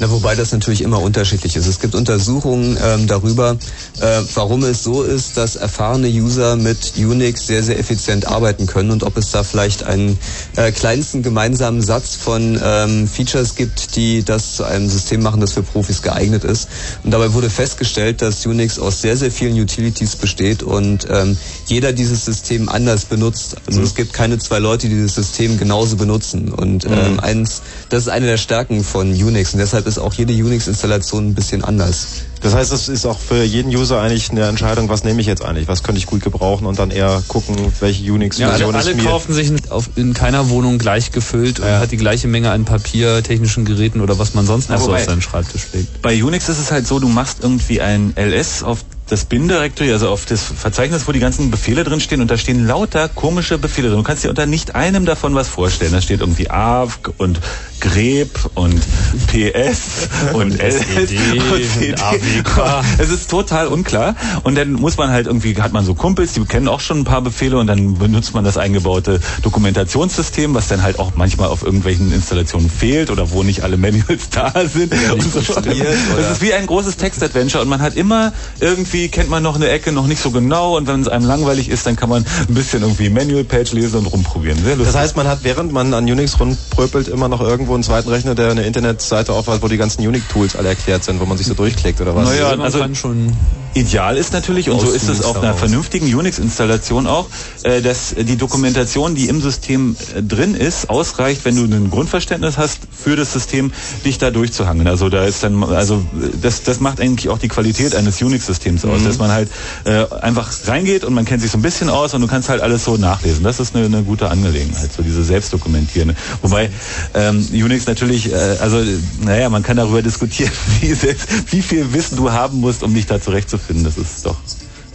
Na, 0.00 0.08
wobei 0.10 0.36
das 0.36 0.52
natürlich 0.52 0.82
immer 0.82 1.00
unterschiedlich 1.00 1.56
ist. 1.56 1.66
Es 1.66 1.80
gibt 1.80 1.96
Untersuchungen 1.96 2.78
ähm, 2.80 3.08
darüber, 3.08 3.56
äh, 4.00 4.22
warum 4.34 4.62
es 4.62 4.84
so 4.84 5.02
ist, 5.02 5.36
dass 5.36 5.56
erfahrene 5.56 6.06
User 6.06 6.54
mit 6.54 6.92
Unix 6.96 7.48
sehr, 7.48 7.64
sehr 7.64 7.80
effizient 7.80 8.28
arbeiten 8.28 8.66
können 8.66 8.92
und 8.92 9.02
ob 9.02 9.16
es 9.16 9.32
da 9.32 9.42
vielleicht 9.42 9.82
einen 9.82 10.16
äh, 10.54 10.70
kleinsten 10.70 11.24
gemeinsamen 11.24 11.82
Satz 11.82 12.14
von 12.14 12.60
ähm, 12.62 13.08
Features 13.08 13.56
gibt, 13.56 13.96
die 13.96 14.22
das 14.22 14.54
zu 14.54 14.64
einem 14.64 14.88
System 14.88 15.20
machen, 15.20 15.40
das 15.40 15.54
für 15.54 15.64
Profis 15.64 16.00
geeignet 16.00 16.44
ist. 16.44 16.68
Und 17.02 17.10
dabei 17.10 17.32
wurde 17.32 17.50
festgestellt, 17.50 18.22
dass 18.22 18.46
Unix 18.46 18.78
aus 18.78 19.00
sehr, 19.00 19.16
sehr 19.16 19.32
vielen 19.32 19.60
Utilities 19.60 20.14
besteht 20.14 20.62
und 20.62 21.08
ähm, 21.10 21.36
jeder 21.68 21.92
dieses 21.92 22.24
System 22.24 22.68
anders 22.68 23.04
benutzt. 23.04 23.56
Also 23.66 23.80
mhm. 23.80 23.86
es 23.86 23.94
gibt 23.94 24.12
keine 24.12 24.38
zwei 24.38 24.58
Leute, 24.58 24.88
die 24.88 24.94
dieses 24.94 25.14
System 25.14 25.58
genauso 25.58 25.96
benutzen. 25.96 26.52
Und 26.52 26.84
ähm, 26.84 27.14
mhm. 27.14 27.20
eins, 27.20 27.62
das 27.88 28.04
ist 28.04 28.08
eine 28.08 28.26
der 28.26 28.38
Stärken 28.38 28.82
von 28.84 29.10
Unix 29.10 29.52
und 29.52 29.58
deshalb 29.58 29.86
ist 29.86 29.98
auch 29.98 30.14
jede 30.14 30.32
Unix-Installation 30.32 31.28
ein 31.28 31.34
bisschen 31.34 31.64
anders. 31.64 32.06
Das 32.40 32.54
heißt, 32.54 32.72
es 32.72 32.88
ist 32.88 33.04
auch 33.04 33.18
für 33.18 33.42
jeden 33.42 33.74
User 33.74 34.00
eigentlich 34.00 34.30
eine 34.30 34.46
Entscheidung, 34.46 34.88
was 34.88 35.04
nehme 35.04 35.20
ich 35.20 35.26
jetzt 35.26 35.44
eigentlich, 35.44 35.66
was 35.68 35.82
könnte 35.82 35.98
ich 35.98 36.06
gut 36.06 36.22
gebrauchen 36.22 36.66
und 36.66 36.78
dann 36.78 36.90
eher 36.90 37.22
gucken, 37.26 37.56
welche 37.80 38.12
Unix-Version 38.12 38.72
ja, 38.72 38.78
alle, 38.78 38.90
alle 38.90 39.04
kaufen 39.04 39.34
sich 39.34 39.50
auf, 39.70 39.90
in 39.96 40.14
keiner 40.14 40.48
Wohnung 40.48 40.78
gleich 40.78 41.10
gefüllt 41.10 41.60
und 41.60 41.66
ja. 41.66 41.80
hat 41.80 41.90
die 41.90 41.96
gleiche 41.96 42.28
Menge 42.28 42.50
an 42.50 42.64
Papier, 42.64 43.22
technischen 43.22 43.64
Geräten 43.64 44.00
oder 44.00 44.18
was 44.18 44.34
man 44.34 44.46
sonst 44.46 44.70
noch 44.70 44.80
so 44.80 44.94
auf 44.94 45.04
seinen 45.04 45.22
Schreibtisch 45.22 45.66
legt. 45.72 46.00
Bei 46.02 46.22
Unix 46.22 46.48
ist 46.48 46.60
es 46.60 46.70
halt 46.70 46.86
so, 46.86 47.00
du 47.00 47.08
machst 47.08 47.38
irgendwie 47.42 47.80
ein 47.80 48.14
LS 48.16 48.62
auf 48.62 48.84
das 49.08 49.24
Bin-Directory, 49.24 49.92
also 49.92 50.08
auf 50.08 50.26
das 50.26 50.42
Verzeichnis, 50.42 51.08
wo 51.08 51.12
die 51.12 51.20
ganzen 51.20 51.50
Befehle 51.50 51.84
drin 51.84 52.00
stehen 52.00 52.20
und 52.20 52.30
da 52.30 52.36
stehen 52.36 52.66
lauter 52.66 53.08
komische 53.08 53.58
Befehle 53.58 53.88
drin. 53.88 53.98
Du 53.98 54.04
kannst 54.04 54.24
dir 54.24 54.28
unter 54.28 54.46
nicht 54.46 54.74
einem 54.74 55.06
davon 55.06 55.34
was 55.34 55.48
vorstellen. 55.48 55.92
Da 55.92 56.00
steht 56.00 56.20
irgendwie 56.20 56.50
AVG 56.50 57.10
und 57.16 57.40
Greb 57.80 58.30
und 58.54 58.80
PS 59.28 60.08
und 60.32 60.60
LS 60.60 60.76
und 60.96 61.08
CD. 61.08 61.94
AWK. 61.94 62.84
Es 62.98 63.10
ist 63.10 63.30
total 63.30 63.68
unklar. 63.68 64.16
Und 64.42 64.56
dann 64.56 64.72
muss 64.72 64.96
man 64.96 65.10
halt 65.10 65.26
irgendwie, 65.26 65.56
hat 65.60 65.72
man 65.72 65.84
so 65.84 65.94
Kumpels, 65.94 66.32
die 66.32 66.44
kennen 66.44 66.68
auch 66.68 66.80
schon 66.80 67.00
ein 67.00 67.04
paar 67.04 67.22
Befehle 67.22 67.58
und 67.58 67.66
dann 67.66 67.94
benutzt 67.94 68.34
man 68.34 68.44
das 68.44 68.56
eingebaute 68.56 69.20
Dokumentationssystem, 69.42 70.54
was 70.54 70.68
dann 70.68 70.82
halt 70.82 70.98
auch 70.98 71.12
manchmal 71.14 71.48
auf 71.48 71.62
irgendwelchen 71.62 72.12
Installationen 72.12 72.68
fehlt 72.68 73.10
oder 73.10 73.30
wo 73.30 73.42
nicht 73.42 73.62
alle 73.62 73.76
Manuals 73.76 74.28
da 74.30 74.52
sind. 74.66 74.92
Ja, 74.92 75.20
so. 75.20 75.60
Das 75.60 76.32
ist 76.32 76.42
wie 76.42 76.52
ein 76.52 76.66
großes 76.66 76.96
Text-Adventure 76.96 77.62
und 77.62 77.68
man 77.68 77.80
hat 77.80 77.96
immer 77.96 78.32
irgendwie, 78.60 78.97
kennt 79.06 79.30
man 79.30 79.40
noch 79.44 79.54
eine 79.54 79.68
Ecke 79.68 79.92
noch 79.92 80.08
nicht 80.08 80.20
so 80.20 80.32
genau 80.32 80.76
und 80.76 80.88
wenn 80.88 81.00
es 81.00 81.06
einem 81.06 81.26
langweilig 81.26 81.68
ist, 81.68 81.86
dann 81.86 81.94
kann 81.94 82.08
man 82.08 82.24
ein 82.48 82.54
bisschen 82.54 82.82
irgendwie 82.82 83.08
Manual-Page 83.08 83.72
lesen 83.74 83.98
und 83.98 84.06
rumprobieren. 84.06 84.58
Sehr 84.58 84.74
lustig. 84.74 84.92
Das 84.92 85.00
heißt, 85.00 85.16
man 85.16 85.28
hat, 85.28 85.44
während 85.44 85.72
man 85.72 85.94
an 85.94 86.04
Unix 86.04 86.40
rumpröpelt, 86.40 87.06
immer 87.06 87.28
noch 87.28 87.40
irgendwo 87.40 87.74
einen 87.74 87.84
zweiten 87.84 88.08
Rechner, 88.08 88.34
der 88.34 88.50
eine 88.50 88.62
Internetseite 88.62 89.32
aufweist, 89.32 89.62
wo 89.62 89.68
die 89.68 89.76
ganzen 89.76 90.04
Unix-Tools 90.04 90.56
alle 90.56 90.70
erklärt 90.70 91.04
sind, 91.04 91.20
wo 91.20 91.26
man 91.26 91.38
sich 91.38 91.46
so 91.46 91.54
durchklickt 91.54 92.00
oder 92.00 92.16
was? 92.16 92.28
Naja, 92.28 92.58
also 92.58 92.82
schon 92.94 93.36
ideal 93.74 94.16
ist 94.16 94.32
natürlich, 94.32 94.70
und 94.70 94.80
so 94.80 94.90
ist 94.90 95.08
es 95.08 95.24
auf 95.24 95.38
einer 95.38 95.54
vernünftigen 95.54 96.12
Unix-Installation 96.14 97.06
auch, 97.06 97.28
äh, 97.62 97.80
dass 97.80 98.14
die 98.16 98.36
Dokumentation, 98.36 99.14
die 99.14 99.28
im 99.28 99.40
System 99.40 99.96
äh, 100.16 100.22
drin 100.22 100.54
ist, 100.54 100.90
ausreicht, 100.90 101.44
wenn 101.44 101.56
du 101.56 101.64
ein 101.64 101.90
Grundverständnis 101.90 102.58
hast 102.58 102.80
für 102.90 103.16
das 103.16 103.32
System, 103.32 103.72
dich 104.04 104.18
da 104.18 104.30
durchzuhangeln. 104.30 104.88
Also 104.88 105.08
da 105.08 105.24
ist 105.24 105.42
dann, 105.42 105.62
also 105.62 106.02
das, 106.40 106.62
das 106.62 106.80
macht 106.80 107.00
eigentlich 107.00 107.28
auch 107.28 107.38
die 107.38 107.48
Qualität 107.48 107.94
eines 107.94 108.20
Unix-Systems 108.20 108.84
aus, 108.84 109.00
mhm. 109.00 109.04
dass 109.04 109.18
man 109.18 109.30
halt 109.30 109.48
äh, 109.84 110.06
einfach 110.20 110.50
reingeht 110.66 111.04
und 111.04 111.14
man 111.14 111.24
kennt 111.24 111.42
sich 111.42 111.50
so 111.50 111.58
ein 111.58 111.62
bisschen 111.62 111.88
aus 111.88 112.14
und 112.14 112.20
du 112.20 112.26
kannst 112.26 112.48
halt 112.48 112.60
alles 112.60 112.84
so 112.84 112.96
nachlesen. 112.96 113.44
Das 113.44 113.60
ist 113.60 113.76
eine, 113.76 113.84
eine 113.84 114.02
gute 114.02 114.30
Angelegenheit, 114.30 114.92
so 114.92 115.02
diese 115.02 115.22
Selbstdokumentierende. 115.22 116.14
Wobei 116.42 116.70
ähm, 117.14 117.46
Unix 117.52 117.86
natürlich, 117.86 118.32
äh, 118.32 118.36
also 118.60 118.82
naja, 119.20 119.48
man 119.50 119.62
kann 119.62 119.76
darüber 119.76 120.02
diskutieren, 120.02 120.52
wie, 120.80 120.94
selbst, 120.94 121.52
wie 121.52 121.62
viel 121.62 121.92
Wissen 121.92 122.16
du 122.16 122.32
haben 122.32 122.60
musst, 122.60 122.82
um 122.82 122.94
dich 122.94 123.06
da 123.06 123.20
zurechtzufinden. 123.20 123.57
Das 123.66 123.98
ist 123.98 124.24
doch 124.24 124.36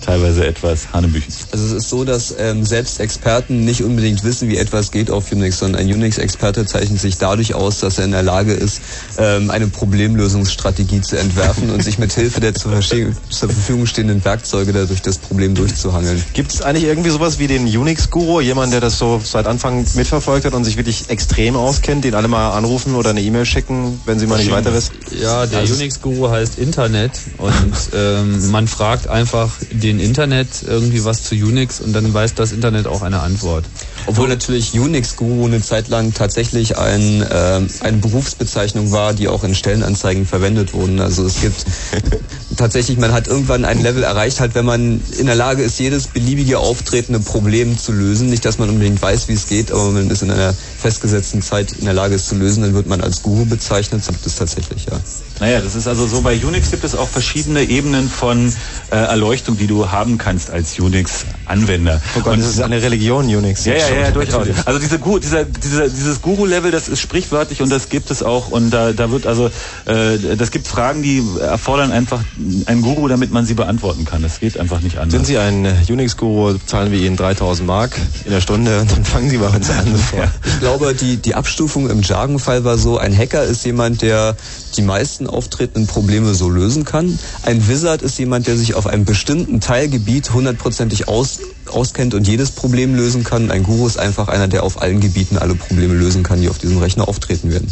teilweise 0.03 0.45
etwas 0.45 0.93
hanebüchen. 0.93 1.33
Also 1.51 1.65
es 1.65 1.71
ist 1.71 1.89
so, 1.89 2.03
dass 2.03 2.35
ähm, 2.37 2.65
selbst 2.65 2.99
Experten 2.99 3.65
nicht 3.65 3.83
unbedingt 3.83 4.23
wissen, 4.23 4.49
wie 4.49 4.57
etwas 4.57 4.91
geht 4.91 5.09
auf 5.09 5.31
Unix, 5.31 5.59
sondern 5.59 5.81
ein 5.81 5.93
Unix-Experte 5.93 6.65
zeichnet 6.65 6.99
sich 6.99 7.17
dadurch 7.17 7.53
aus, 7.53 7.79
dass 7.79 7.97
er 7.97 8.05
in 8.05 8.11
der 8.11 8.23
Lage 8.23 8.53
ist, 8.53 8.81
ähm, 9.17 9.49
eine 9.49 9.67
Problemlösungsstrategie 9.67 11.01
zu 11.01 11.17
entwerfen 11.17 11.69
und 11.69 11.83
sich 11.83 11.97
mit 11.97 12.13
Hilfe 12.13 12.39
der 12.39 12.53
zur, 12.53 12.79
zur 12.81 13.49
Verfügung 13.49 13.85
stehenden 13.85 14.23
Werkzeuge 14.23 14.73
dadurch 14.73 15.01
das 15.01 15.17
Problem 15.17 15.55
durchzuhangeln. 15.55 16.23
Gibt 16.33 16.53
es 16.53 16.61
eigentlich 16.61 16.85
irgendwie 16.85 17.09
sowas 17.09 17.39
wie 17.39 17.47
den 17.47 17.65
Unix-Guru, 17.65 18.41
jemand, 18.41 18.73
der 18.73 18.81
das 18.81 18.97
so 18.97 19.21
seit 19.23 19.47
Anfang 19.47 19.85
mitverfolgt 19.95 20.45
hat 20.45 20.53
und 20.53 20.63
sich 20.63 20.77
wirklich 20.77 21.09
extrem 21.09 21.55
auskennt, 21.55 22.03
den 22.03 22.15
alle 22.15 22.27
mal 22.27 22.51
anrufen 22.51 22.95
oder 22.95 23.11
eine 23.11 23.21
E-Mail 23.21 23.45
schicken, 23.45 23.99
wenn 24.05 24.19
sie 24.19 24.27
mal 24.27 24.37
nicht 24.37 24.51
weiter 24.51 24.73
wissen? 24.73 24.93
Ja, 25.21 25.45
der 25.45 25.59
also 25.59 25.75
Unix-Guru 25.75 26.29
heißt 26.29 26.57
Internet 26.57 27.11
und 27.37 27.73
ähm, 27.95 28.51
man 28.51 28.67
fragt 28.67 29.07
einfach 29.07 29.51
den 29.71 29.92
den 29.93 30.05
Internet 30.05 30.47
irgendwie 30.65 31.05
was 31.05 31.23
zu 31.23 31.35
Unix 31.35 31.79
und 31.79 31.93
dann 31.93 32.13
weiß 32.13 32.33
das 32.35 32.51
Internet 32.51 32.87
auch 32.87 33.01
eine 33.01 33.21
Antwort. 33.21 33.65
Obwohl 34.05 34.27
natürlich 34.27 34.77
Unix-Guru 34.77 35.45
eine 35.45 35.61
Zeit 35.61 35.87
lang 35.87 36.13
tatsächlich 36.13 36.77
ein, 36.77 37.21
äh, 37.21 37.61
eine 37.81 37.97
Berufsbezeichnung 37.97 38.91
war, 38.91 39.13
die 39.13 39.27
auch 39.27 39.43
in 39.43 39.55
Stellenanzeigen 39.55 40.25
verwendet 40.25 40.73
wurden. 40.73 40.99
Also 40.99 41.25
es 41.25 41.41
gibt 41.41 41.65
tatsächlich, 42.57 42.97
man 42.97 43.13
hat 43.13 43.27
irgendwann 43.27 43.65
ein 43.65 43.81
Level 43.81 44.03
erreicht, 44.03 44.39
halt 44.39 44.55
wenn 44.55 44.65
man 44.65 45.01
in 45.17 45.25
der 45.25 45.35
Lage 45.35 45.63
ist, 45.63 45.79
jedes 45.79 46.07
beliebige 46.07 46.59
auftretende 46.59 47.19
Problem 47.19 47.77
zu 47.77 47.91
lösen. 47.91 48.29
Nicht, 48.29 48.45
dass 48.45 48.57
man 48.57 48.69
unbedingt 48.69 49.01
weiß, 49.01 49.27
wie 49.27 49.33
es 49.33 49.47
geht, 49.47 49.71
aber 49.71 49.91
man 49.91 50.09
ist 50.09 50.21
in 50.21 50.31
einer 50.31 50.53
festgesetzten 50.53 51.41
Zeit 51.41 51.71
in 51.73 51.85
der 51.85 51.93
Lage, 51.93 52.15
es 52.15 52.27
zu 52.27 52.35
lösen, 52.35 52.63
dann 52.63 52.73
wird 52.73 52.87
man 52.87 53.01
als 53.01 53.21
Guru 53.21 53.45
bezeichnet. 53.45 54.01
Das 54.01 54.07
gibt 54.07 54.25
es 54.25 54.35
tatsächlich, 54.35 54.85
ja. 54.85 54.99
Naja, 55.39 55.61
das 55.61 55.75
ist 55.75 55.87
also 55.87 56.07
so, 56.07 56.21
bei 56.21 56.37
Unix 56.43 56.71
gibt 56.71 56.83
es 56.83 56.95
auch 56.95 57.07
verschiedene 57.07 57.63
Ebenen 57.63 58.09
von 58.09 58.53
äh, 58.91 58.95
Erleuchtung, 58.95 59.57
die 59.57 59.67
du 59.67 59.82
haben 59.91 60.17
kannst 60.17 60.49
als 60.49 60.79
Unix-Anwender. 60.79 62.01
Oh 62.15 62.21
Gott, 62.21 62.33
Und- 62.33 62.39
das 62.41 62.49
ist 62.49 62.61
eine 62.61 62.81
Religion, 62.81 63.25
Unix. 63.25 63.65
ja, 63.65 63.73
ja, 63.75 63.87
ja, 64.03 64.11
durchaus. 64.11 64.47
Natürlich. 64.47 64.67
Also 64.67 64.79
diese, 64.79 64.99
dieser, 64.99 65.45
dieser, 65.45 65.89
dieses 65.89 66.21
Guru-Level, 66.21 66.71
das 66.71 66.87
ist 66.87 66.99
sprichwörtlich 66.99 67.61
und 67.61 67.69
das 67.69 67.89
gibt 67.89 68.11
es 68.11 68.23
auch. 68.23 68.49
Und 68.49 68.71
da, 68.71 68.91
da 68.93 69.11
wird 69.11 69.25
also, 69.27 69.47
äh, 69.85 70.35
das 70.37 70.51
gibt 70.51 70.67
Fragen, 70.67 71.03
die 71.03 71.23
erfordern 71.41 71.91
einfach 71.91 72.21
einen 72.65 72.81
Guru, 72.81 73.07
damit 73.07 73.31
man 73.31 73.45
sie 73.45 73.53
beantworten 73.53 74.05
kann. 74.05 74.21
Das 74.21 74.39
geht 74.39 74.59
einfach 74.59 74.81
nicht 74.81 74.97
anders. 74.97 75.13
Sind 75.13 75.25
Sie 75.25 75.37
ein 75.37 75.65
Unix-Guru, 75.89 76.57
zahlen 76.65 76.91
wir 76.91 76.99
Ihnen 76.99 77.15
3000 77.17 77.67
Mark 77.67 77.91
in 78.25 78.31
der 78.31 78.41
Stunde 78.41 78.79
und 78.81 78.91
dann 78.91 79.05
fangen 79.05 79.29
Sie 79.29 79.37
bei 79.37 79.47
uns 79.47 79.69
an. 79.69 79.85
Sofort. 79.91 80.29
Ich 80.45 80.59
glaube, 80.59 80.93
die, 80.93 81.17
die 81.17 81.35
Abstufung 81.35 81.89
im 81.89 82.01
Jargon-Fall 82.01 82.63
war 82.63 82.77
so, 82.77 82.97
ein 82.97 83.15
Hacker 83.17 83.43
ist 83.43 83.65
jemand, 83.65 84.01
der 84.01 84.35
die 84.73 84.81
meisten 84.81 85.27
auftretenden 85.27 85.87
Probleme 85.87 86.33
so 86.33 86.49
lösen 86.49 86.85
kann. 86.85 87.17
Ein 87.43 87.67
Wizard 87.67 88.01
ist 88.01 88.19
jemand, 88.19 88.47
der 88.47 88.57
sich 88.57 88.75
auf 88.75 88.87
einem 88.87 89.05
bestimmten 89.05 89.59
Teilgebiet 89.59 90.33
hundertprozentig 90.33 91.07
aus, 91.07 91.39
auskennt 91.69 92.13
und 92.13 92.27
jedes 92.27 92.51
Problem 92.51 92.95
lösen 92.95 93.23
kann. 93.23 93.51
Ein 93.51 93.63
Guru 93.63 93.87
ist 93.87 93.97
einfach 93.97 94.27
einer, 94.27 94.47
der 94.47 94.63
auf 94.63 94.81
allen 94.81 94.99
Gebieten 94.99 95.37
alle 95.37 95.55
Probleme 95.55 95.93
lösen 95.93 96.23
kann, 96.23 96.41
die 96.41 96.49
auf 96.49 96.57
diesem 96.57 96.77
Rechner 96.77 97.07
auftreten 97.07 97.51
werden. 97.51 97.67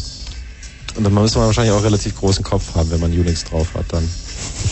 Und 0.96 1.04
dann 1.04 1.14
müsste 1.14 1.40
man 1.40 1.48
wahrscheinlich 1.48 1.72
auch 1.72 1.78
einen 1.78 1.86
relativ 1.86 2.18
großen 2.18 2.44
Kopf 2.44 2.76
haben, 2.76 2.92
wenn 2.92 3.00
man 3.00 3.12
Unix 3.12 3.46
drauf 3.46 3.68
hat 3.76 3.86
dann. 3.90 4.08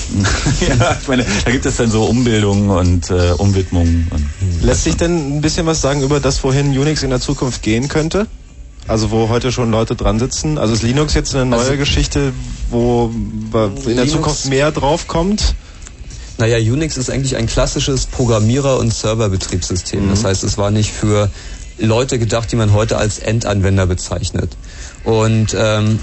ja, 0.67 0.97
ich 0.99 1.07
meine, 1.07 1.25
da 1.45 1.51
gibt 1.51 1.65
es 1.65 1.77
dann 1.77 1.89
so 1.89 2.03
Umbildungen 2.05 2.69
und 2.69 3.09
äh, 3.09 3.31
Umwidmungen. 3.37 4.07
Und 4.11 4.63
Lässt 4.63 4.83
sich 4.83 4.97
denn 4.97 5.37
ein 5.37 5.41
bisschen 5.41 5.65
was 5.65 5.81
sagen 5.81 6.01
über 6.01 6.19
das, 6.19 6.43
wohin 6.43 6.77
Unix 6.77 7.03
in 7.03 7.09
der 7.09 7.21
Zukunft 7.21 7.61
gehen 7.61 7.87
könnte? 7.87 8.27
Also 8.89 9.11
wo 9.11 9.29
heute 9.29 9.51
schon 9.51 9.69
Leute 9.69 9.95
dran 9.95 10.17
sitzen. 10.17 10.57
Also 10.57 10.73
ist 10.73 10.81
Linux 10.81 11.13
jetzt 11.13 11.35
eine 11.35 11.45
neue 11.45 11.59
Also- 11.59 11.77
Geschichte, 11.77 12.33
wo 12.71 13.11
in 13.85 13.95
der 13.95 14.07
Zukunft 14.07 14.47
mehr 14.47 14.71
drauf 14.71 15.07
kommt? 15.07 15.53
Naja, 16.39 16.57
Unix 16.57 16.97
ist 16.97 17.09
eigentlich 17.11 17.35
ein 17.35 17.45
klassisches 17.45 18.07
Programmierer- 18.07 18.79
und 18.79 18.91
Serverbetriebssystem. 18.93 20.09
Das 20.09 20.23
heißt, 20.23 20.43
es 20.43 20.57
war 20.57 20.71
nicht 20.71 20.91
für 20.91 21.29
Leute 21.77 22.17
gedacht, 22.17 22.51
die 22.51 22.55
man 22.55 22.73
heute 22.73 22.97
als 22.97 23.19
Endanwender 23.19 23.85
bezeichnet. 23.85 24.57
Und 25.03 25.55
ähm, 25.55 25.99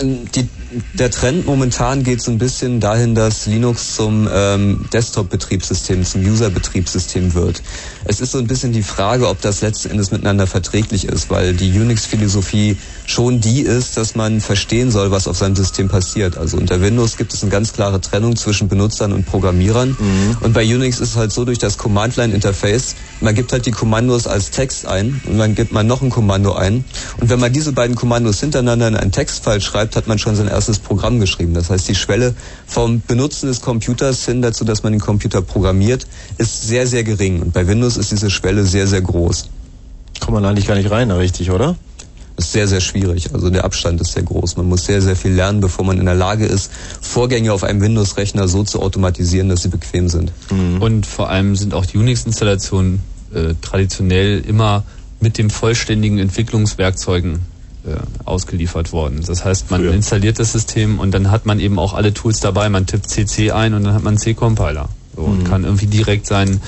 die, 0.00 0.48
der 0.94 1.10
Trend 1.10 1.46
momentan 1.46 2.02
geht 2.02 2.20
so 2.20 2.30
ein 2.30 2.38
bisschen 2.38 2.80
dahin, 2.80 3.14
dass 3.14 3.46
Linux 3.46 3.94
zum 3.94 4.28
ähm, 4.32 4.86
Desktop-Betriebssystem, 4.92 6.04
zum 6.04 6.22
User-Betriebssystem 6.22 7.34
wird. 7.34 7.62
Es 8.04 8.20
ist 8.20 8.32
so 8.32 8.38
ein 8.38 8.46
bisschen 8.46 8.72
die 8.72 8.82
Frage, 8.82 9.28
ob 9.28 9.40
das 9.40 9.60
letzten 9.60 9.90
Endes 9.90 10.10
miteinander 10.10 10.46
verträglich 10.46 11.06
ist, 11.06 11.30
weil 11.30 11.54
die 11.54 11.70
Unix-Philosophie 11.78 12.76
schon 13.06 13.40
die 13.40 13.60
ist, 13.60 13.96
dass 13.96 14.14
man 14.14 14.40
verstehen 14.40 14.90
soll, 14.90 15.10
was 15.10 15.28
auf 15.28 15.36
seinem 15.36 15.56
System 15.56 15.88
passiert. 15.88 16.36
Also 16.36 16.56
unter 16.56 16.80
Windows 16.80 17.16
gibt 17.16 17.32
es 17.32 17.42
eine 17.42 17.50
ganz 17.50 17.72
klare 17.72 18.00
Trennung 18.00 18.36
zwischen 18.36 18.68
Benutzern 18.68 19.12
und 19.12 19.26
Programmierern. 19.26 19.96
Und 20.40 20.52
bei 20.52 20.64
Unix 20.64 21.00
ist 21.00 21.10
es 21.10 21.16
halt 21.16 21.32
so 21.32 21.44
durch 21.44 21.58
das 21.58 21.78
Command-Line-Interface, 21.78 22.96
man 23.20 23.34
gibt 23.34 23.52
halt 23.52 23.66
die 23.66 23.70
Kommandos 23.70 24.26
als 24.26 24.50
Text 24.50 24.86
ein 24.86 25.20
und 25.26 25.38
dann 25.38 25.54
gibt 25.54 25.72
man 25.72 25.86
noch 25.86 26.02
ein 26.02 26.10
Kommando 26.10 26.52
ein. 26.52 26.84
Und 27.18 27.30
wenn 27.30 27.40
man 27.40 27.52
diese 27.52 27.72
beiden 27.72 27.96
Kommandos 27.96 28.40
hintereinander 28.40 28.88
in 28.88 28.96
einen 28.96 29.12
Textfile 29.12 29.60
schreibt, 29.60 29.96
hat 29.96 30.06
man 30.06 30.18
schon 30.18 30.36
sein 30.36 30.48
erstes 30.56 30.78
Programm 30.78 31.20
geschrieben. 31.20 31.54
Das 31.54 31.70
heißt, 31.70 31.88
die 31.88 31.94
Schwelle 31.94 32.34
vom 32.66 33.02
Benutzen 33.06 33.46
des 33.46 33.60
Computers 33.60 34.24
hin 34.24 34.42
dazu, 34.42 34.64
dass 34.64 34.82
man 34.82 34.92
den 34.92 35.00
Computer 35.00 35.42
programmiert, 35.42 36.06
ist 36.38 36.66
sehr, 36.66 36.86
sehr 36.86 37.04
gering. 37.04 37.42
Und 37.42 37.52
bei 37.52 37.66
Windows 37.68 37.96
ist 37.96 38.10
diese 38.10 38.30
Schwelle 38.30 38.64
sehr, 38.64 38.86
sehr 38.86 39.02
groß. 39.02 39.48
Kommt 40.20 40.34
man 40.34 40.44
eigentlich 40.44 40.66
gar 40.66 40.76
nicht 40.76 40.90
rein, 40.90 41.10
richtig, 41.10 41.50
oder? 41.50 41.76
ist 42.36 42.52
sehr, 42.52 42.68
sehr 42.68 42.80
schwierig. 42.80 43.32
Also 43.32 43.50
der 43.50 43.64
Abstand 43.64 44.00
ist 44.00 44.12
sehr 44.12 44.22
groß. 44.22 44.56
Man 44.56 44.66
muss 44.66 44.84
sehr, 44.84 45.00
sehr 45.00 45.16
viel 45.16 45.32
lernen, 45.32 45.60
bevor 45.60 45.84
man 45.84 45.98
in 45.98 46.04
der 46.04 46.14
Lage 46.14 46.46
ist, 46.46 46.70
Vorgänge 47.00 47.52
auf 47.52 47.64
einem 47.64 47.80
Windows-Rechner 47.80 48.46
so 48.48 48.62
zu 48.62 48.82
automatisieren, 48.82 49.48
dass 49.48 49.62
sie 49.62 49.68
bequem 49.68 50.08
sind. 50.08 50.32
Und 50.80 51.06
vor 51.06 51.30
allem 51.30 51.56
sind 51.56 51.72
auch 51.72 51.86
die 51.86 51.96
Unix-Installationen 51.96 53.00
äh, 53.34 53.54
traditionell 53.62 54.40
immer 54.40 54.84
mit 55.20 55.38
dem 55.38 55.48
vollständigen 55.48 56.18
Entwicklungswerkzeugen 56.18 57.40
ausgeliefert 58.24 58.92
worden. 58.92 59.22
Das 59.26 59.44
heißt, 59.44 59.70
man 59.70 59.82
Früher. 59.82 59.94
installiert 59.94 60.38
das 60.38 60.52
System 60.52 60.98
und 60.98 61.12
dann 61.12 61.30
hat 61.30 61.46
man 61.46 61.60
eben 61.60 61.78
auch 61.78 61.94
alle 61.94 62.12
Tools 62.12 62.40
dabei. 62.40 62.68
Man 62.68 62.86
tippt 62.86 63.08
CC 63.08 63.52
ein 63.52 63.74
und 63.74 63.84
dann 63.84 63.94
hat 63.94 64.02
man 64.02 64.18
C-Compiler 64.18 64.88
so, 65.14 65.22
und 65.22 65.44
kann 65.44 65.64
irgendwie 65.64 65.86
direkt 65.86 66.26
sein 66.26 66.60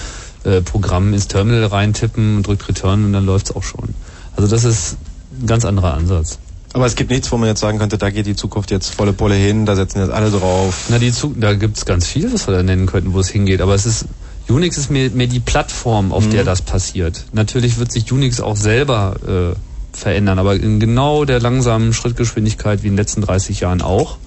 äh, 0.45 0.61
Programm 0.61 1.13
ins 1.13 1.29
Terminal 1.29 1.67
reintippen 1.67 2.37
und 2.37 2.47
drückt 2.47 2.69
Return 2.69 3.05
und 3.05 3.13
dann 3.13 3.27
läuft's 3.27 3.55
auch 3.55 3.63
schon. 3.63 3.95
Also 4.37 4.49
das 4.49 4.65
ist 4.65 4.97
ein 5.41 5.47
ganz 5.47 5.65
anderer 5.65 5.95
Ansatz. 5.95 6.39
Aber 6.75 6.87
es 6.87 6.97
gibt 6.97 7.11
nichts, 7.11 7.33
wo 7.33 7.39
man 7.39 7.49
jetzt 7.49 7.61
sagen 7.61 7.79
könnte, 7.79 7.97
da 7.99 8.11
geht 8.11 8.27
die 8.27 8.37
Zukunft 8.37 8.71
jetzt 8.71 8.95
volle 8.95 9.13
Pulle 9.13 9.35
hin, 9.35 9.65
da 9.65 9.75
setzen 9.75 10.01
jetzt 10.01 10.13
alle 10.13 10.31
drauf. 10.31 10.87
Na, 10.91 10.99
die 10.99 11.13
Zu 11.13 11.35
da 11.35 11.55
gibt's 11.55 11.87
ganz 11.87 12.07
viel, 12.07 12.33
was 12.33 12.47
wir 12.47 12.55
da 12.55 12.63
nennen 12.63 12.87
könnten, 12.87 13.15
wo 13.15 13.21
es 13.21 13.29
hingeht. 13.29 13.61
Aber 13.63 13.75
es 13.75 13.87
ist 13.87 14.07
Unix 14.49 14.79
ist 14.79 14.91
mehr, 14.91 15.11
mehr 15.11 15.27
die 15.27 15.41
Plattform, 15.41 16.13
auf 16.13 16.29
der 16.29 16.43
das 16.45 16.63
passiert. 16.63 17.25
Natürlich 17.33 17.79
wird 17.79 17.93
sich 17.93 18.11
Unix 18.11 18.41
auch 18.41 18.57
selber 18.57 19.55
äh, 19.55 19.68
verändern, 19.99 20.39
aber 20.39 20.55
in 20.55 20.81
genau 20.81 21.25
der 21.25 21.41
langsamen 21.41 21.93
Schrittgeschwindigkeit 21.93 22.83
wie 22.83 22.89
in 22.89 22.95
den 22.95 22.99
letzten 22.99 23.23
30 23.23 23.61
Jahren 23.61 23.83
auch. 23.83 24.19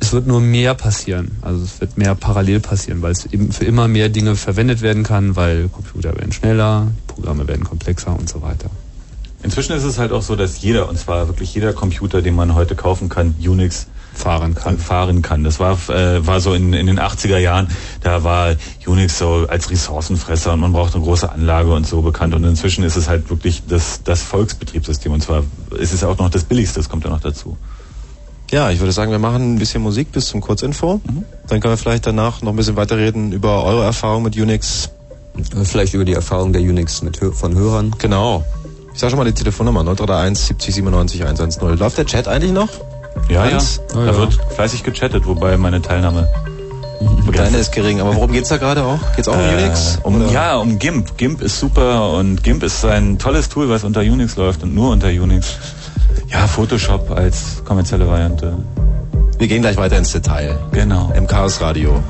Es 0.00 0.12
wird 0.12 0.26
nur 0.26 0.40
mehr 0.40 0.74
passieren. 0.74 1.32
Also 1.42 1.64
es 1.64 1.80
wird 1.80 1.98
mehr 1.98 2.14
parallel 2.14 2.60
passieren, 2.60 3.02
weil 3.02 3.12
es 3.12 3.26
eben 3.26 3.52
für 3.52 3.64
immer 3.64 3.88
mehr 3.88 4.08
Dinge 4.08 4.36
verwendet 4.36 4.80
werden 4.80 5.02
kann, 5.02 5.36
weil 5.36 5.68
Computer 5.68 6.14
werden 6.16 6.32
schneller, 6.32 6.88
Programme 7.06 7.48
werden 7.48 7.64
komplexer 7.64 8.16
und 8.16 8.28
so 8.28 8.42
weiter. 8.42 8.70
Inzwischen 9.42 9.72
ist 9.76 9.84
es 9.84 9.98
halt 9.98 10.12
auch 10.12 10.22
so, 10.22 10.34
dass 10.34 10.60
jeder, 10.62 10.88
und 10.88 10.98
zwar 10.98 11.28
wirklich 11.28 11.54
jeder 11.54 11.72
Computer, 11.72 12.22
den 12.22 12.34
man 12.34 12.54
heute 12.54 12.74
kaufen 12.74 13.08
kann, 13.08 13.34
Unix 13.38 13.86
Fahren 14.18 14.54
kann. 14.54 14.78
fahren 14.78 15.22
kann. 15.22 15.44
Das 15.44 15.60
war, 15.60 15.78
äh, 15.88 16.26
war 16.26 16.40
so 16.40 16.52
in, 16.52 16.72
in 16.72 16.86
den 16.86 16.98
80er 16.98 17.38
Jahren, 17.38 17.68
da 18.02 18.24
war 18.24 18.56
Unix 18.86 19.18
so 19.18 19.46
als 19.48 19.70
Ressourcenfresser 19.70 20.52
und 20.52 20.60
man 20.60 20.72
braucht 20.72 20.94
eine 20.94 21.04
große 21.04 21.30
Anlage 21.30 21.72
und 21.72 21.86
so 21.86 22.02
bekannt. 22.02 22.34
Und 22.34 22.44
inzwischen 22.44 22.84
ist 22.84 22.96
es 22.96 23.08
halt 23.08 23.30
wirklich 23.30 23.62
das, 23.66 24.02
das 24.02 24.22
Volksbetriebssystem. 24.22 25.12
Und 25.12 25.22
zwar 25.22 25.44
ist 25.78 25.92
es 25.92 26.04
auch 26.04 26.18
noch 26.18 26.30
das 26.30 26.44
billigste, 26.44 26.80
das 26.80 26.88
kommt 26.88 27.04
ja 27.04 27.10
noch 27.10 27.20
dazu. 27.20 27.56
Ja, 28.50 28.70
ich 28.70 28.80
würde 28.80 28.92
sagen, 28.92 29.10
wir 29.10 29.18
machen 29.18 29.54
ein 29.54 29.58
bisschen 29.58 29.82
Musik 29.82 30.10
bis 30.10 30.26
zum 30.26 30.40
Kurzinfo. 30.40 31.00
Dann 31.48 31.60
können 31.60 31.72
wir 31.72 31.76
vielleicht 31.76 32.06
danach 32.06 32.40
noch 32.40 32.52
ein 32.52 32.56
bisschen 32.56 32.76
weiterreden 32.76 33.32
über 33.32 33.62
eure 33.64 33.84
Erfahrung 33.84 34.22
mit 34.22 34.36
Unix. 34.36 34.90
Vielleicht 35.64 35.94
über 35.94 36.04
die 36.04 36.14
Erfahrung 36.14 36.52
der 36.52 36.62
Unix 36.62 37.02
mit, 37.02 37.18
von 37.18 37.54
Hörern. 37.54 37.94
Genau. 37.98 38.44
Ich 38.94 39.00
sag 39.00 39.10
schon 39.10 39.18
mal 39.18 39.26
die 39.26 39.32
Telefonnummer 39.32 39.84
0331 39.84 40.46
70 40.46 40.74
97 40.74 41.22
110. 41.22 41.78
Läuft 41.78 41.98
der 41.98 42.06
Chat 42.06 42.26
eigentlich 42.26 42.52
noch? 42.52 42.68
Ja, 43.28 43.44
Hans? 43.44 43.80
ja. 43.94 44.06
Da 44.06 44.16
wird 44.16 44.38
fleißig 44.54 44.82
gechattet, 44.84 45.26
wobei 45.26 45.56
meine 45.56 45.82
Teilnahme 45.82 46.28
Deine 47.32 47.58
ist 47.58 47.72
gering. 47.72 48.00
Aber 48.00 48.14
worum 48.16 48.32
geht's 48.32 48.48
da 48.48 48.56
gerade 48.56 48.82
auch? 48.82 48.98
Geht's 49.14 49.28
auch 49.28 49.34
um 49.34 49.40
Unix? 49.40 49.98
Um, 50.02 50.16
Oder? 50.16 50.32
ja, 50.32 50.56
um 50.56 50.78
GIMP. 50.78 51.16
GIMP 51.16 51.40
ist 51.42 51.60
super 51.60 52.12
und 52.14 52.42
GIMP 52.42 52.62
ist 52.62 52.84
ein 52.84 53.18
tolles 53.18 53.48
Tool, 53.48 53.68
was 53.68 53.84
unter 53.84 54.00
Unix 54.00 54.36
läuft 54.36 54.62
und 54.62 54.74
nur 54.74 54.90
unter 54.90 55.08
Unix. 55.08 55.56
Ja, 56.28 56.46
Photoshop 56.46 57.10
als 57.10 57.62
kommerzielle 57.64 58.08
Variante. 58.08 58.56
Wir 59.38 59.46
gehen 59.46 59.62
gleich 59.62 59.76
weiter 59.76 59.96
ins 59.96 60.10
Detail. 60.10 60.58
Genau. 60.72 61.12
Im 61.14 61.26
Chaos 61.26 61.60
Radio. 61.60 62.02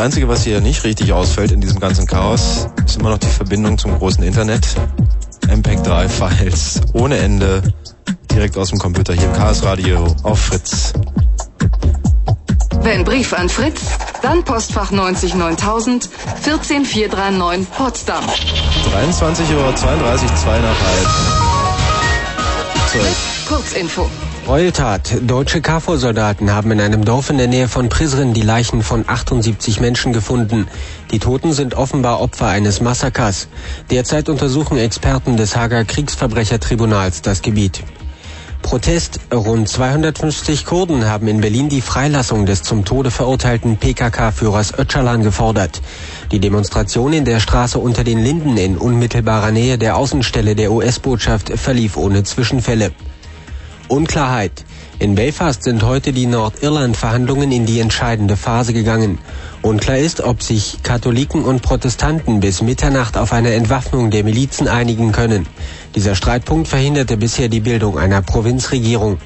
Einzige, 0.00 0.28
was 0.28 0.44
hier 0.44 0.60
nicht 0.62 0.84
richtig 0.84 1.12
ausfällt 1.12 1.52
in 1.52 1.60
diesem 1.60 1.78
ganzen 1.78 2.06
Chaos, 2.06 2.68
ist 2.86 2.98
immer 2.98 3.10
noch 3.10 3.18
die 3.18 3.26
Verbindung 3.26 3.76
zum 3.76 3.98
großen 3.98 4.24
Internet. 4.24 4.66
MPEG-3-Files 5.46 6.80
ohne 6.94 7.18
Ende 7.18 7.62
direkt 8.32 8.56
aus 8.56 8.70
dem 8.70 8.78
Computer 8.78 9.12
hier 9.12 9.24
im 9.24 9.32
Chaos 9.34 9.62
Radio 9.62 10.06
auf 10.22 10.40
Fritz. 10.40 10.94
Wenn 12.80 13.04
Brief 13.04 13.34
an 13.34 13.50
Fritz, 13.50 13.82
dann 14.22 14.42
Postfach 14.42 14.90
90 14.90 15.34
9000 15.34 16.08
14439 16.40 17.70
Potsdam. 17.70 18.24
23 18.92 19.50
Uhr 19.54 19.76
32, 19.76 20.34
2 20.34 20.58
nach 20.60 20.80
halb. 20.80 21.08
Kurzinfo. 23.46 24.08
Gräueltat. 24.50 25.14
Deutsche 25.28 25.60
KFOR-Soldaten 25.60 26.50
haben 26.50 26.72
in 26.72 26.80
einem 26.80 27.04
Dorf 27.04 27.30
in 27.30 27.38
der 27.38 27.46
Nähe 27.46 27.68
von 27.68 27.88
Prizren 27.88 28.34
die 28.34 28.42
Leichen 28.42 28.82
von 28.82 29.04
78 29.06 29.78
Menschen 29.78 30.12
gefunden. 30.12 30.66
Die 31.12 31.20
Toten 31.20 31.52
sind 31.52 31.74
offenbar 31.74 32.20
Opfer 32.20 32.48
eines 32.48 32.80
Massakers. 32.80 33.46
Derzeit 33.92 34.28
untersuchen 34.28 34.76
Experten 34.76 35.36
des 35.36 35.54
Hager 35.54 35.84
Kriegsverbrechertribunals 35.84 37.22
das 37.22 37.42
Gebiet. 37.42 37.84
Protest. 38.60 39.20
Rund 39.32 39.68
250 39.68 40.66
Kurden 40.66 41.04
haben 41.04 41.28
in 41.28 41.40
Berlin 41.40 41.68
die 41.68 41.80
Freilassung 41.80 42.44
des 42.44 42.64
zum 42.64 42.84
Tode 42.84 43.12
verurteilten 43.12 43.76
PKK-Führers 43.76 44.76
Öcalan 44.76 45.22
gefordert. 45.22 45.80
Die 46.32 46.40
Demonstration 46.40 47.12
in 47.12 47.24
der 47.24 47.38
Straße 47.38 47.78
unter 47.78 48.02
den 48.02 48.18
Linden 48.18 48.56
in 48.56 48.76
unmittelbarer 48.76 49.52
Nähe 49.52 49.78
der 49.78 49.96
Außenstelle 49.96 50.56
der 50.56 50.72
US-Botschaft 50.72 51.56
verlief 51.56 51.96
ohne 51.96 52.24
Zwischenfälle. 52.24 52.90
Unklarheit. 53.90 54.64
In 55.00 55.16
Belfast 55.16 55.64
sind 55.64 55.82
heute 55.82 56.12
die 56.12 56.26
Nordirland-Verhandlungen 56.26 57.50
in 57.50 57.66
die 57.66 57.80
entscheidende 57.80 58.36
Phase 58.36 58.72
gegangen. 58.72 59.18
Unklar 59.62 59.98
ist, 59.98 60.20
ob 60.20 60.44
sich 60.44 60.78
Katholiken 60.84 61.44
und 61.44 61.62
Protestanten 61.62 62.38
bis 62.38 62.62
Mitternacht 62.62 63.16
auf 63.16 63.32
eine 63.32 63.52
Entwaffnung 63.52 64.12
der 64.12 64.22
Milizen 64.22 64.68
einigen 64.68 65.10
können. 65.10 65.46
Dieser 65.96 66.14
Streitpunkt 66.14 66.68
verhinderte 66.68 67.16
bisher 67.16 67.48
die 67.48 67.60
Bildung 67.60 67.98
einer 67.98 68.22
Provinzregierung. 68.22 69.18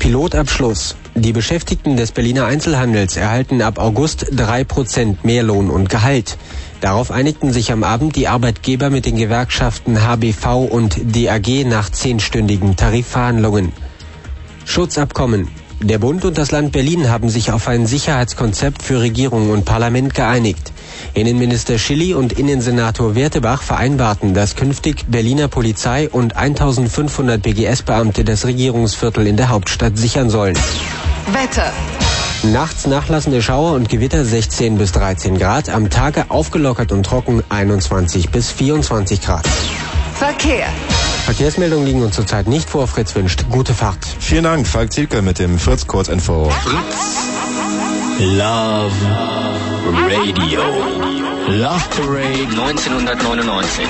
Pilotabschluss. 0.00 0.96
Die 1.14 1.32
Beschäftigten 1.32 1.96
des 1.96 2.10
Berliner 2.10 2.46
Einzelhandels 2.46 3.16
erhalten 3.16 3.62
ab 3.62 3.78
August 3.78 4.26
drei 4.32 4.64
Prozent 4.64 5.24
mehr 5.24 5.42
Lohn 5.44 5.70
und 5.70 5.88
Gehalt. 5.90 6.38
Darauf 6.80 7.10
einigten 7.10 7.52
sich 7.52 7.72
am 7.72 7.84
Abend 7.84 8.16
die 8.16 8.28
Arbeitgeber 8.28 8.90
mit 8.90 9.04
den 9.04 9.16
Gewerkschaften 9.16 10.02
HBV 10.02 10.64
und 10.70 10.96
DAG 11.14 11.64
nach 11.66 11.90
zehnstündigen 11.90 12.76
Tarifverhandlungen. 12.76 13.72
Schutzabkommen. 14.64 15.48
Der 15.82 15.98
Bund 15.98 16.26
und 16.26 16.36
das 16.36 16.50
Land 16.50 16.72
Berlin 16.72 17.08
haben 17.08 17.30
sich 17.30 17.52
auf 17.52 17.66
ein 17.66 17.86
Sicherheitskonzept 17.86 18.82
für 18.82 19.00
Regierung 19.00 19.50
und 19.50 19.64
Parlament 19.64 20.14
geeinigt. 20.14 20.72
Innenminister 21.14 21.78
Schilly 21.78 22.12
und 22.12 22.34
Innensenator 22.34 23.14
Wertebach 23.14 23.62
vereinbarten, 23.62 24.34
dass 24.34 24.56
künftig 24.56 25.06
Berliner 25.08 25.48
Polizei 25.48 26.08
und 26.10 26.36
1500 26.36 27.42
BGS-Beamte 27.42 28.24
das 28.24 28.44
Regierungsviertel 28.44 29.26
in 29.26 29.38
der 29.38 29.48
Hauptstadt 29.48 29.96
sichern 29.96 30.28
sollen. 30.28 30.56
Wetter. 31.32 31.72
Nachts 32.42 32.86
nachlassende 32.86 33.42
Schauer 33.42 33.72
und 33.72 33.90
Gewitter 33.90 34.24
16 34.24 34.78
bis 34.78 34.92
13 34.92 35.38
Grad, 35.38 35.68
am 35.68 35.90
Tage 35.90 36.30
aufgelockert 36.30 36.90
und 36.90 37.04
trocken 37.04 37.42
21 37.50 38.30
bis 38.30 38.50
24 38.50 39.20
Grad. 39.20 39.46
Verkehr. 40.14 40.66
Verkehrsmeldungen 41.26 41.84
liegen 41.86 42.02
uns 42.02 42.16
zurzeit 42.16 42.48
nicht 42.48 42.70
vor. 42.70 42.86
Fritz 42.86 43.14
wünscht 43.14 43.44
gute 43.50 43.74
Fahrt. 43.74 44.06
Vielen 44.18 44.44
Dank, 44.44 44.66
Falk 44.66 44.90
Zielke 44.90 45.20
mit 45.20 45.38
dem 45.38 45.58
Fritz 45.58 45.86
Kurzinfo. 45.86 46.50
Love 48.20 48.92
Radio. 50.10 50.60
Love 51.48 51.88
Parade 51.96 52.46
1999. 52.54 53.86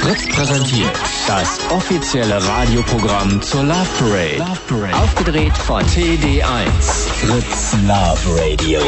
Fritz 0.00 0.28
präsentiert 0.28 0.92
das 1.26 1.58
offizielle 1.70 2.46
Radioprogramm 2.46 3.42
zur 3.42 3.64
Love 3.64 3.88
Parade. 3.98 4.94
Aufgedreht 4.94 5.56
von 5.56 5.82
TD1. 5.82 6.70
Fritz 7.24 7.74
Love 7.86 8.40
Radio. 8.40 8.80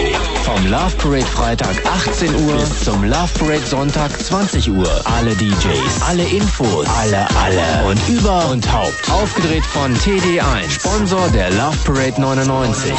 Vom 0.44 0.66
Love 0.66 0.94
Parade 0.98 1.27
Freitag 1.27 1.77
18 2.06 2.35
Uhr 2.47 2.55
bis 2.55 2.85
zum 2.85 3.02
Love 3.02 3.31
Parade 3.39 3.66
Sonntag 3.66 4.10
20 4.23 4.70
Uhr. 4.70 4.89
Alle 5.05 5.35
DJs, 5.35 6.02
alle 6.09 6.24
Infos, 6.24 6.86
alle, 7.01 7.27
alle 7.43 7.89
und 7.89 8.09
über 8.09 8.51
und 8.51 8.70
Haupt. 8.73 9.10
Aufgedreht 9.10 9.64
von 9.64 9.94
TD1. 9.97 10.70
Sponsor 10.70 11.28
der 11.31 11.51
Love 11.51 11.78
Parade 11.85 12.20
99. 12.20 12.93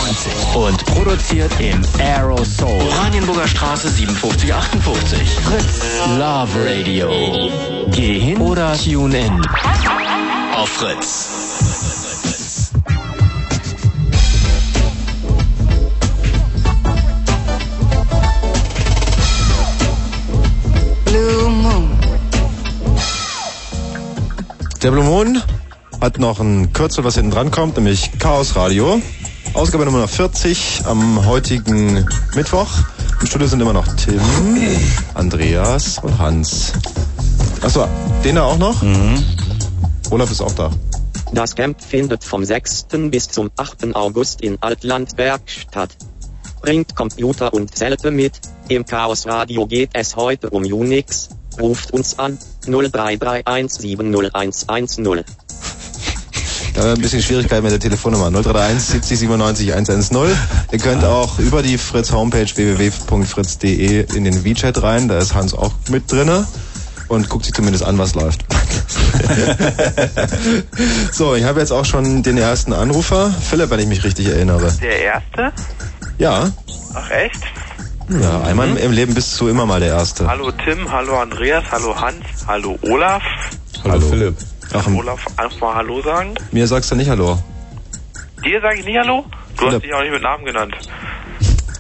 Und 0.56 0.86
produziert 0.86 1.52
im 1.60 1.83
Aerosol. 2.00 2.82
Oranienburger 2.82 3.48
Straße 3.48 3.90
5758. 3.90 5.30
Fritz 5.44 5.82
Love 6.18 6.50
Radio. 6.66 7.10
Geh 7.92 8.20
hin 8.20 8.38
oder 8.38 8.74
tune 8.78 9.18
in. 9.18 9.42
Auf 10.56 10.70
Fritz. 10.70 11.30
Blue 21.06 21.50
Moon. 21.50 21.90
Der 24.82 24.92
Blue 24.92 25.04
Moon 25.04 25.42
hat 26.02 26.20
noch 26.20 26.40
ein 26.40 26.74
Kürzel, 26.74 27.04
was 27.04 27.16
hinten 27.16 27.32
dran 27.32 27.52
kommt, 27.52 27.78
nämlich 27.78 28.12
Chaos 28.20 28.56
Radio. 28.56 29.02
Ausgabe 29.54 29.86
Nummer 29.86 30.08
40 30.08 30.82
am 30.86 31.28
heutigen 31.28 32.08
Mittwoch. 32.34 32.70
Im 33.22 33.28
Studio 33.28 33.46
sind 33.46 33.62
immer 33.62 33.74
noch 33.74 33.86
Tim, 33.96 34.20
Andreas 35.14 36.00
und 36.00 36.18
Hans. 36.18 36.74
Achso, 37.62 37.88
den 38.24 38.34
da 38.36 38.46
auch 38.46 38.58
noch? 38.58 38.82
Mhm. 38.82 39.24
Olaf 40.10 40.32
ist 40.32 40.42
auch 40.42 40.54
da. 40.54 40.72
Das 41.34 41.56
Camp 41.56 41.80
findet 41.82 42.24
vom 42.24 42.44
6. 42.44 42.88
bis 43.12 43.28
zum 43.28 43.52
8. 43.56 43.96
August 43.96 44.42
in 44.42 44.58
Altlandsberg 44.60 45.42
statt. 45.48 45.96
Bringt 46.62 46.96
Computer 46.96 47.54
und 47.54 47.76
Zelte 47.76 48.10
mit. 48.10 48.34
Im 48.70 48.86
Chaos 48.86 49.28
Radio 49.28 49.68
geht 49.68 49.92
es 49.94 50.16
heute 50.16 50.50
um 50.50 50.64
Unix. 50.64 51.30
Ruft 51.60 51.92
uns 51.92 52.18
an 52.18 52.40
0331701110. 52.66 55.24
Da 56.74 56.82
haben 56.82 56.88
wir 56.88 56.94
ein 56.96 57.02
bisschen 57.02 57.22
Schwierigkeiten 57.22 57.64
mit 57.64 57.72
der 57.72 57.80
Telefonnummer 57.80 58.32
0331 58.32 58.84
70 58.90 59.20
97 59.20 59.74
110. 59.74 60.18
Ihr 60.72 60.80
könnt 60.80 61.04
auch 61.06 61.38
über 61.38 61.62
die 61.62 61.78
Fritz 61.78 62.12
Homepage 62.12 62.48
www.fritz.de 62.56 64.16
in 64.16 64.24
den 64.24 64.44
WeChat 64.44 64.82
rein, 64.82 65.08
da 65.08 65.20
ist 65.20 65.36
Hans 65.36 65.54
auch 65.54 65.72
mit 65.90 66.12
drinne 66.12 66.48
und 67.10 67.30
guckt 67.30 67.46
sich 67.46 67.54
zumindest 67.54 67.84
an, 67.86 68.00
was 68.00 68.16
läuft. 68.16 68.46
so, 71.12 71.36
ich 71.36 71.44
habe 71.44 71.60
jetzt 71.60 71.72
auch 71.72 71.86
schon 71.86 72.24
den 72.24 72.38
ersten 72.40 72.74
Anrufer, 72.74 73.30
Philipp, 73.32 73.70
wenn 73.70 73.80
ich 73.80 73.88
mich 73.88 74.04
richtig 74.04 74.28
erinnere. 74.28 74.72
Der 74.82 75.00
erste? 75.04 75.52
Ja, 76.18 76.50
Ach 76.96 77.10
echt? 77.12 77.40
ja, 78.10 78.42
einmal 78.42 78.70
im- 78.70 78.78
im 78.78 78.92
Leben 78.92 79.14
bist 79.14 79.40
du 79.40 79.48
immer 79.48 79.66
mal 79.66 79.80
der 79.80 79.90
Erste. 79.90 80.28
Hallo 80.28 80.52
Tim, 80.52 80.92
hallo 80.92 81.20
Andreas, 81.20 81.64
hallo 81.72 81.96
Hans, 82.00 82.24
hallo 82.48 82.78
Olaf. 82.82 83.22
Hallo, 83.84 84.00
Philipp. 84.10 84.36
Ach, 84.74 84.88
Olaf, 84.88 85.26
einfach 85.38 85.60
mal 85.60 85.76
Hallo 85.76 86.02
sagen. 86.02 86.34
mir 86.52 86.68
sagst 86.68 86.92
du 86.92 86.96
nicht 86.96 87.10
Hallo. 87.10 87.38
Dir 88.44 88.60
sage 88.62 88.80
ich 88.80 88.86
nicht 88.86 88.98
Hallo? 88.98 89.26
Du 89.56 89.58
Philipp. 89.58 89.74
hast 89.76 89.84
dich 89.84 89.94
auch 89.94 90.02
nicht 90.02 90.12
mit 90.12 90.22
Namen 90.22 90.46
genannt. 90.46 90.76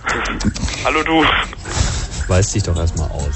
hallo 0.86 1.03
du. 1.03 1.24
Weiß 2.28 2.52
dich 2.52 2.64
doch 2.64 2.78
erstmal 2.78 3.10
aus. 3.11 3.32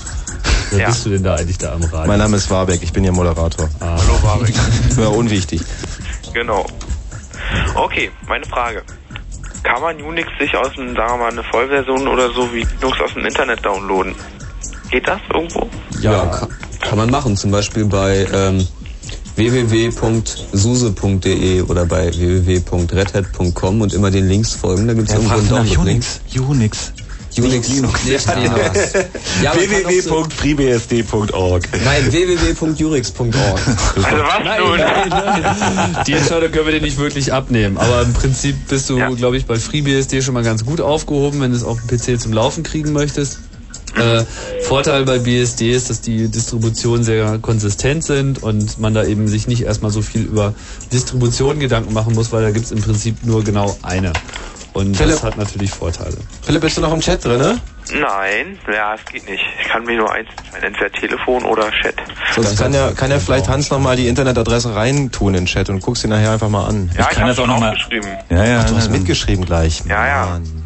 Wer 0.71 0.79
Ja. 0.79 0.87
bist 0.87 1.05
du 1.05 1.09
denn 1.09 1.23
da 1.23 1.35
eigentlich 1.35 1.57
da 1.57 1.73
am 1.73 1.83
Radio? 1.83 2.07
Mein 2.07 2.19
Name 2.19 2.37
ist 2.37 2.49
Warbeck, 2.49 2.81
ich 2.83 2.93
bin 2.93 3.03
Ihr 3.03 3.11
Moderator. 3.11 3.69
Ah, 3.79 3.97
Hallo 3.97 4.21
Warwick. 4.23 4.55
Ja, 4.97 5.07
unwichtig. 5.07 5.61
genau. 6.33 6.65
Okay, 7.75 8.11
meine 8.27 8.45
Frage. 8.45 8.83
Kann 9.63 9.81
man 9.81 10.01
Unix 10.01 10.29
sich 10.39 10.55
aus 10.55 10.73
dem, 10.75 10.95
sagen 10.95 11.13
wir 11.13 11.17
mal, 11.17 11.31
eine 11.31 11.43
Vollversion 11.43 12.07
oder 12.07 12.29
so 12.31 12.53
wie 12.53 12.63
Linux 12.63 12.99
aus 13.01 13.13
dem 13.13 13.25
Internet 13.25 13.65
downloaden? 13.65 14.13
Geht 14.91 15.07
das 15.07 15.19
irgendwo? 15.33 15.69
Ja, 15.99 16.25
kann, 16.27 16.49
kann 16.81 16.97
man 16.97 17.09
machen. 17.09 17.35
Zum 17.35 17.51
Beispiel 17.51 17.85
bei 17.85 18.25
ähm, 18.31 18.65
www.suse.de 20.57 21.61
oder 21.61 21.85
bei 21.85 22.11
www.redhat.com 22.11 23.81
und 23.81 23.93
immer 23.93 24.09
den 24.11 24.27
Links 24.27 24.53
folgen. 24.53 24.87
Da 24.87 24.93
gibt 24.93 25.07
es 25.09 25.15
irgendwo 25.15 25.35
einen 25.35 25.47
Download-Link. 25.49 26.03
Unix. 26.37 26.91
Unix. 27.37 27.67
Linux. 27.69 27.99
Ja. 28.05 28.17
Linux. 28.33 28.59
Ja, 29.43 29.53
www.freebsd.org. 29.55 31.63
Nein, 31.85 32.11
www.jurix.org. 32.11 33.31
Also 33.37 34.23
was 34.23 34.39
nun? 34.57 34.79
Die 36.07 36.13
Entscheidung 36.13 36.51
können 36.51 36.65
wir 36.65 36.73
dir 36.73 36.81
nicht 36.81 36.97
wirklich 36.97 37.31
abnehmen. 37.31 37.77
Aber 37.77 38.01
im 38.01 38.13
Prinzip 38.13 38.55
bist 38.67 38.89
du, 38.89 38.97
Ja. 38.97 39.09
glaube 39.11 39.37
ich, 39.37 39.45
bei 39.45 39.59
FreeBSD 39.59 40.23
schon 40.23 40.33
mal 40.33 40.41
ganz 40.43 40.65
gut 40.65 40.81
aufgehoben, 40.81 41.39
wenn 41.41 41.51
du 41.51 41.57
es 41.57 41.63
auf 41.63 41.77
dem 41.79 41.87
PC 41.95 42.19
zum 42.19 42.33
Laufen 42.33 42.63
kriegen 42.63 42.91
möchtest. 42.91 43.37
Äh, 43.99 44.25
Vorteil 44.63 45.05
bei 45.05 45.19
BSD 45.19 45.71
ist, 45.71 45.89
dass 45.89 46.01
die 46.01 46.29
Distributionen 46.29 47.03
sehr 47.03 47.39
konsistent 47.39 48.03
sind 48.03 48.43
und 48.43 48.79
man 48.79 48.93
da 48.93 49.03
eben 49.03 49.27
sich 49.27 49.47
nicht 49.47 49.63
erstmal 49.63 49.91
so 49.91 50.01
viel 50.01 50.23
über 50.23 50.53
Distribution 50.91 51.59
Gedanken 51.59 51.93
machen 51.93 52.13
muss, 52.13 52.31
weil 52.31 52.43
da 52.43 52.51
gibt 52.51 52.65
es 52.65 52.71
im 52.71 52.81
Prinzip 52.81 53.23
nur 53.23 53.43
genau 53.43 53.77
eine. 53.81 54.13
Und 54.73 54.95
Philipp. 54.95 55.15
das 55.15 55.23
hat 55.23 55.37
natürlich 55.37 55.71
Vorteile. 55.71 56.17
Philipp, 56.43 56.61
bist 56.61 56.77
du 56.77 56.81
noch 56.81 56.93
im 56.93 56.99
Chat 56.99 57.25
drin, 57.25 57.39
ne? 57.39 57.59
Nein, 57.93 58.59
ja, 58.71 58.93
es 58.93 59.05
geht 59.05 59.27
nicht. 59.27 59.43
Ich 59.59 59.67
kann 59.69 59.83
mir 59.85 59.97
nur 59.97 60.11
eins 60.11 60.27
entscheiden, 60.37 60.67
entweder 60.67 60.91
Telefon 60.91 61.45
oder 61.45 61.71
Chat. 61.71 61.95
Sonst 62.35 62.59
kann 62.59 62.73
ja, 62.73 62.91
kann 62.91 63.09
ja 63.09 63.17
vielleicht 63.17 63.47
Hans 63.47 63.71
nochmal 63.71 63.95
die 63.95 64.07
Internetadresse 64.07 64.75
reintun 64.75 65.33
in 65.33 65.41
den 65.41 65.45
Chat 65.47 65.69
und 65.69 65.79
guckst 65.81 66.03
ihn 66.03 66.11
nachher 66.11 66.33
einfach 66.33 66.49
mal 66.49 66.65
an. 66.65 66.91
Ja, 66.95 67.07
ich, 67.09 67.17
habe 67.17 67.29
das 67.29 67.39
auch 67.39 67.47
noch 67.47 67.59
mal 67.59 67.73
geschrieben. 67.73 68.07
Ja, 68.29 68.45
ja. 68.45 68.59
Ach, 68.59 68.69
du 68.69 68.75
hast 68.75 68.91
mitgeschrieben 68.91 69.45
gleich. 69.45 69.83
Ja, 69.87 70.05
ja. 70.05 70.25
Mann. 70.27 70.63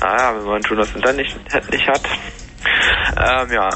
Ah 0.00 0.16
ja, 0.18 0.34
wenn 0.36 0.44
man 0.44 0.64
schon 0.66 0.76
das 0.76 0.90
Internet 0.94 1.26
nicht, 1.26 1.70
nicht 1.70 1.88
hat. 1.88 2.02
Ähm, 3.16 3.52
ja. 3.52 3.70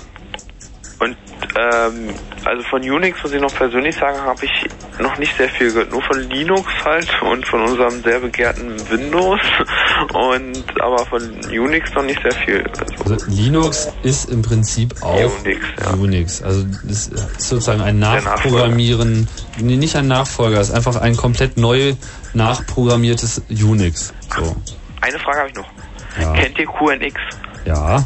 Und 1.00 1.16
ähm, 1.56 2.14
also 2.44 2.62
von 2.64 2.82
Unix 2.82 3.22
muss 3.22 3.32
ich 3.32 3.40
noch 3.40 3.54
persönlich 3.54 3.96
sagen, 3.96 4.18
habe 4.20 4.44
ich 4.44 4.52
noch 5.00 5.18
nicht 5.18 5.36
sehr 5.36 5.48
viel 5.48 5.72
gehört. 5.72 5.90
Nur 5.90 6.02
von 6.02 6.18
Linux 6.30 6.68
halt 6.84 7.08
und 7.22 7.46
von 7.46 7.62
unserem 7.62 8.02
sehr 8.02 8.20
begehrten 8.20 8.76
Windows. 8.90 9.40
Und 10.12 10.80
aber 10.80 11.04
von 11.06 11.22
Unix 11.46 11.92
noch 11.94 12.04
nicht 12.04 12.20
sehr 12.22 12.32
viel. 12.32 12.64
Also 13.04 13.16
Linux 13.28 13.88
ist 14.02 14.30
im 14.30 14.42
Prinzip 14.42 14.94
auch 15.02 15.30
Unix, 15.40 15.66
Unix. 15.98 16.42
Also 16.42 16.64
ist 16.88 17.12
sozusagen 17.40 17.80
ein. 17.80 17.98
Nachprogrammieren, 17.98 19.28
nee, 19.58 19.76
nicht 19.76 19.96
ein 19.96 20.08
Nachfolger, 20.08 20.60
es 20.60 20.68
ist 20.68 20.74
einfach 20.74 20.96
ein 20.96 21.16
komplett 21.16 21.56
neu 21.56 21.94
nachprogrammiertes 22.34 23.42
Unix. 23.48 24.12
So. 24.36 24.56
Eine 25.00 25.18
Frage 25.18 25.38
habe 25.38 25.48
ich 25.48 25.54
noch. 25.54 25.68
Ja. 26.20 26.32
Kennt 26.32 26.58
ihr 26.58 26.66
QNX? 26.66 27.14
Ja. 27.64 28.04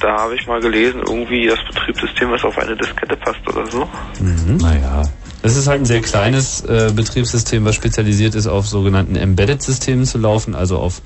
Da 0.00 0.18
habe 0.18 0.34
ich 0.34 0.46
mal 0.46 0.60
gelesen, 0.60 1.02
irgendwie 1.06 1.46
das 1.46 1.58
Betriebssystem, 1.66 2.30
was 2.30 2.44
auf 2.44 2.58
eine 2.58 2.76
Diskette 2.76 3.16
passt 3.16 3.40
oder 3.48 3.66
so. 3.66 3.88
Mhm. 4.20 4.56
Naja. 4.56 5.02
Es 5.42 5.56
ist 5.56 5.66
halt 5.66 5.82
ein 5.82 5.84
sehr 5.84 6.00
kleines 6.00 6.62
äh, 6.62 6.90
Betriebssystem, 6.94 7.64
was 7.64 7.74
spezialisiert 7.74 8.34
ist, 8.34 8.46
auf 8.46 8.66
sogenannten 8.66 9.14
Embedded-Systemen 9.14 10.06
zu 10.06 10.18
laufen, 10.18 10.54
also 10.54 10.78
auf 10.78 11.02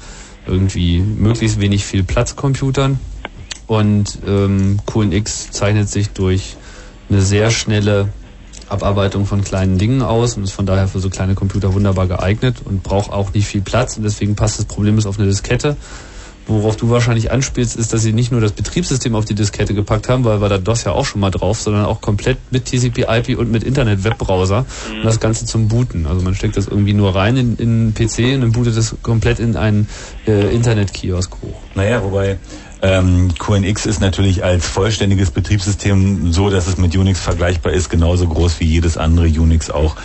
irgendwie 0.46 1.00
möglichst 1.00 1.60
wenig 1.60 1.84
viel 1.84 2.04
Platzcomputern. 2.04 3.00
Und 3.66 4.18
ähm, 4.26 4.78
QNX 4.86 5.50
zeichnet 5.50 5.90
sich 5.90 6.10
durch 6.10 6.56
eine 7.10 7.20
sehr 7.20 7.50
schnelle 7.50 8.08
Abarbeitung 8.68 9.26
von 9.26 9.42
kleinen 9.42 9.78
Dingen 9.78 10.02
aus 10.02 10.36
und 10.36 10.44
ist 10.44 10.52
von 10.52 10.66
daher 10.66 10.88
für 10.88 11.00
so 11.00 11.10
kleine 11.10 11.34
Computer 11.34 11.74
wunderbar 11.74 12.06
geeignet 12.06 12.56
und 12.64 12.82
braucht 12.82 13.10
auch 13.10 13.32
nicht 13.32 13.46
viel 13.46 13.62
Platz 13.62 13.96
und 13.96 14.02
deswegen 14.02 14.36
passt 14.36 14.58
das 14.58 14.66
Problem 14.66 14.98
auf 15.04 15.18
eine 15.18 15.28
Diskette. 15.28 15.76
Worauf 16.48 16.76
du 16.76 16.88
wahrscheinlich 16.88 17.30
anspielst, 17.30 17.76
ist, 17.76 17.92
dass 17.92 18.02
sie 18.02 18.14
nicht 18.14 18.32
nur 18.32 18.40
das 18.40 18.52
Betriebssystem 18.52 19.14
auf 19.14 19.26
die 19.26 19.34
Diskette 19.34 19.74
gepackt 19.74 20.08
haben, 20.08 20.24
weil 20.24 20.40
war 20.40 20.48
da 20.48 20.56
DOS 20.56 20.84
ja 20.84 20.92
auch 20.92 21.04
schon 21.04 21.20
mal 21.20 21.30
drauf, 21.30 21.60
sondern 21.60 21.84
auch 21.84 22.00
komplett 22.00 22.38
mit 22.50 22.64
TCP/IP 22.64 23.38
und 23.38 23.52
mit 23.52 23.62
Internet-Webbrowser 23.62 24.64
und 24.90 25.04
das 25.04 25.20
Ganze 25.20 25.44
zum 25.44 25.68
Booten. 25.68 26.06
Also 26.06 26.22
man 26.22 26.34
steckt 26.34 26.56
das 26.56 26.66
irgendwie 26.66 26.94
nur 26.94 27.14
rein 27.14 27.36
in, 27.36 27.56
in 27.56 27.68
einen 27.68 27.94
PC 27.94 28.34
und 28.34 28.40
dann 28.40 28.52
bootet 28.52 28.78
es 28.78 28.96
komplett 29.02 29.40
in 29.40 29.56
einen 29.56 29.88
äh, 30.26 30.54
Internet-Kiosk 30.54 31.34
hoch. 31.42 31.60
Naja, 31.74 32.02
wobei 32.02 32.38
ähm, 32.80 33.34
QNX 33.38 33.86
ist 33.86 34.00
natürlich 34.00 34.42
als 34.42 34.66
vollständiges 34.66 35.30
Betriebssystem 35.30 36.32
so, 36.32 36.48
dass 36.48 36.66
es 36.66 36.78
mit 36.78 36.96
Unix 36.96 37.20
vergleichbar 37.20 37.72
ist, 37.72 37.90
genauso 37.90 38.26
groß 38.26 38.60
wie 38.60 38.66
jedes 38.66 38.96
andere 38.96 39.26
Unix 39.26 39.70
auch. 39.70 39.96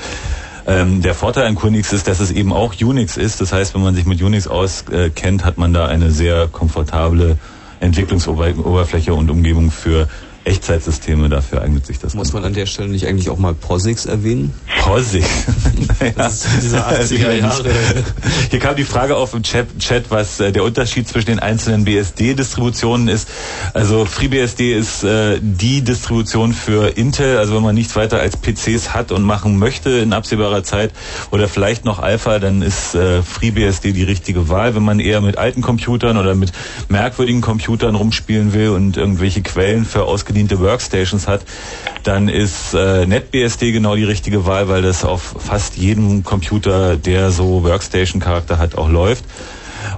Ähm, 0.65 1.01
der 1.01 1.13
Vorteil 1.13 1.45
an 1.45 1.55
QNX 1.55 1.91
ist, 1.91 2.07
dass 2.07 2.19
es 2.19 2.31
eben 2.31 2.53
auch 2.53 2.73
Unix 2.81 3.17
ist. 3.17 3.41
Das 3.41 3.51
heißt, 3.51 3.75
wenn 3.75 3.83
man 3.83 3.95
sich 3.95 4.05
mit 4.05 4.21
Unix 4.21 4.47
auskennt, 4.47 5.43
hat 5.43 5.57
man 5.57 5.73
da 5.73 5.87
eine 5.87 6.11
sehr 6.11 6.47
komfortable 6.47 7.37
Entwicklungsoberfläche 7.81 9.13
und 9.13 9.29
Umgebung 9.29 9.71
für 9.71 10.07
Echtzeitsysteme. 10.45 11.29
Dafür 11.29 11.61
eignet 11.61 11.85
sich 11.85 11.99
das. 11.99 12.13
Muss 12.13 12.33
man 12.33 12.43
an 12.43 12.53
der 12.53 12.65
Stelle 12.65 12.89
nicht 12.89 13.07
eigentlich 13.07 13.29
auch 13.29 13.37
mal 13.37 13.53
POSIX 13.53 14.05
erwähnen? 14.05 14.53
POSIX. 14.81 15.27
naja. 15.99 16.13
Das 16.23 16.45
ist 16.45 16.63
diese 16.63 16.85
80er 16.85 17.31
Jahre. 17.33 17.73
Hier 18.49 18.59
kam 18.59 18.75
die 18.75 18.83
Frage 18.83 19.15
auf 19.15 19.33
im 19.33 19.43
Chat, 19.43 19.77
Chat 19.79 20.05
was 20.09 20.39
äh, 20.39 20.51
der 20.51 20.63
Unterschied 20.63 21.07
zwischen 21.07 21.27
den 21.27 21.39
einzelnen 21.39 21.85
BSD-Distributionen 21.85 23.07
ist. 23.07 23.27
Also 23.73 24.05
FreeBSD 24.05 24.73
ist 24.73 25.03
äh, 25.03 25.39
die 25.41 25.81
Distribution 25.81 26.53
für 26.53 26.97
Intel. 26.97 27.37
Also 27.37 27.55
wenn 27.55 27.63
man 27.63 27.75
nichts 27.75 27.95
weiter 27.95 28.19
als 28.19 28.37
PCs 28.37 28.93
hat 28.93 29.11
und 29.11 29.23
machen 29.23 29.57
möchte 29.57 29.89
in 29.89 30.13
absehbarer 30.13 30.63
Zeit 30.63 30.91
oder 31.31 31.47
vielleicht 31.47 31.85
noch 31.85 31.99
Alpha, 31.99 32.39
dann 32.39 32.61
ist 32.61 32.95
äh, 32.95 33.21
FreeBSD 33.21 33.93
die 33.93 34.03
richtige 34.03 34.49
Wahl. 34.49 34.75
Wenn 34.75 34.83
man 34.83 34.99
eher 34.99 35.21
mit 35.21 35.37
alten 35.37 35.61
Computern 35.61 36.17
oder 36.17 36.35
mit 36.35 36.51
merkwürdigen 36.89 37.41
Computern 37.41 37.95
rumspielen 37.95 38.53
will 38.53 38.69
und 38.69 38.97
irgendwelche 38.97 39.41
Quellen 39.41 39.85
für 39.85 40.05
ausgediente 40.33 40.59
Workstations 40.59 41.27
hat, 41.27 41.41
dann 42.03 42.27
ist 42.27 42.73
äh, 42.73 43.05
NetBSD 43.05 43.71
genau 43.71 43.95
die 43.95 44.03
richtige 44.03 44.47
Wahl, 44.47 44.67
weil 44.67 44.81
das 44.81 45.05
auf 45.05 45.35
fast 45.37 45.77
jedem 45.77 46.23
Computer, 46.23 46.97
der 46.97 47.29
so 47.29 47.63
Workstation-Charakter 47.63 48.57
hat, 48.57 48.75
auch 48.75 48.89
läuft. 48.89 49.23